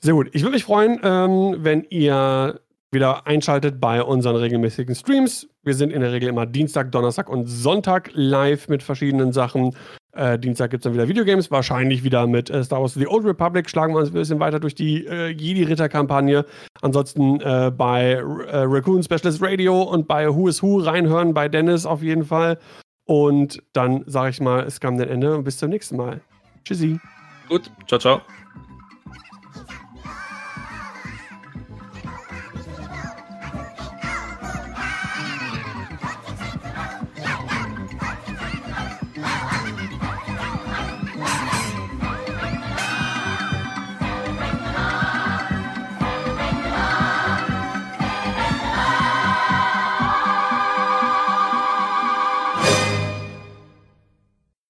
sehr 0.00 0.12
gut. 0.14 0.28
Ich 0.32 0.42
würde 0.42 0.54
mich 0.54 0.64
freuen, 0.64 1.00
ähm, 1.02 1.56
wenn 1.60 1.84
ihr 1.84 2.60
wieder 2.90 3.26
einschaltet 3.26 3.80
bei 3.80 4.02
unseren 4.02 4.36
regelmäßigen 4.36 4.94
Streams. 4.94 5.48
Wir 5.62 5.74
sind 5.74 5.92
in 5.92 6.00
der 6.00 6.12
Regel 6.12 6.28
immer 6.28 6.46
Dienstag, 6.46 6.90
Donnerstag 6.92 7.28
und 7.28 7.46
Sonntag 7.46 8.10
live 8.14 8.68
mit 8.68 8.82
verschiedenen 8.82 9.32
Sachen. 9.32 9.76
Äh, 10.12 10.38
Dienstag 10.38 10.70
gibt 10.70 10.80
es 10.80 10.84
dann 10.84 10.94
wieder 10.94 11.08
Videogames, 11.08 11.50
wahrscheinlich 11.50 12.02
wieder 12.02 12.26
mit 12.26 12.50
äh, 12.50 12.64
Star 12.64 12.80
Wars 12.80 12.94
The 12.94 13.06
Old 13.06 13.24
Republic. 13.24 13.68
Schlagen 13.68 13.94
wir 13.94 14.00
uns 14.00 14.10
ein 14.10 14.14
bisschen 14.14 14.40
weiter 14.40 14.58
durch 14.58 14.74
die 14.74 15.06
äh, 15.06 15.28
Jedi-Ritter-Kampagne. 15.28 16.44
Ansonsten 16.80 17.40
äh, 17.40 17.70
bei 17.70 18.12
äh, 18.12 18.22
Raccoon 18.50 19.02
Specialist 19.02 19.42
Radio 19.42 19.82
und 19.82 20.08
bei 20.08 20.28
Who 20.28 20.48
is 20.48 20.62
Who 20.62 20.78
reinhören, 20.78 21.34
bei 21.34 21.48
Dennis 21.48 21.86
auf 21.86 22.02
jeden 22.02 22.24
Fall. 22.24 22.58
Und 23.04 23.62
dann 23.72 24.04
sage 24.06 24.30
ich 24.30 24.40
mal, 24.40 24.64
es 24.64 24.80
kam 24.80 24.94
ein 24.94 25.08
Ende 25.08 25.36
und 25.36 25.44
bis 25.44 25.58
zum 25.58 25.70
nächsten 25.70 25.96
Mal. 25.96 26.20
Tschüssi. 26.64 26.98
Gut, 27.48 27.70
ciao, 27.86 27.98
ciao. 27.98 28.20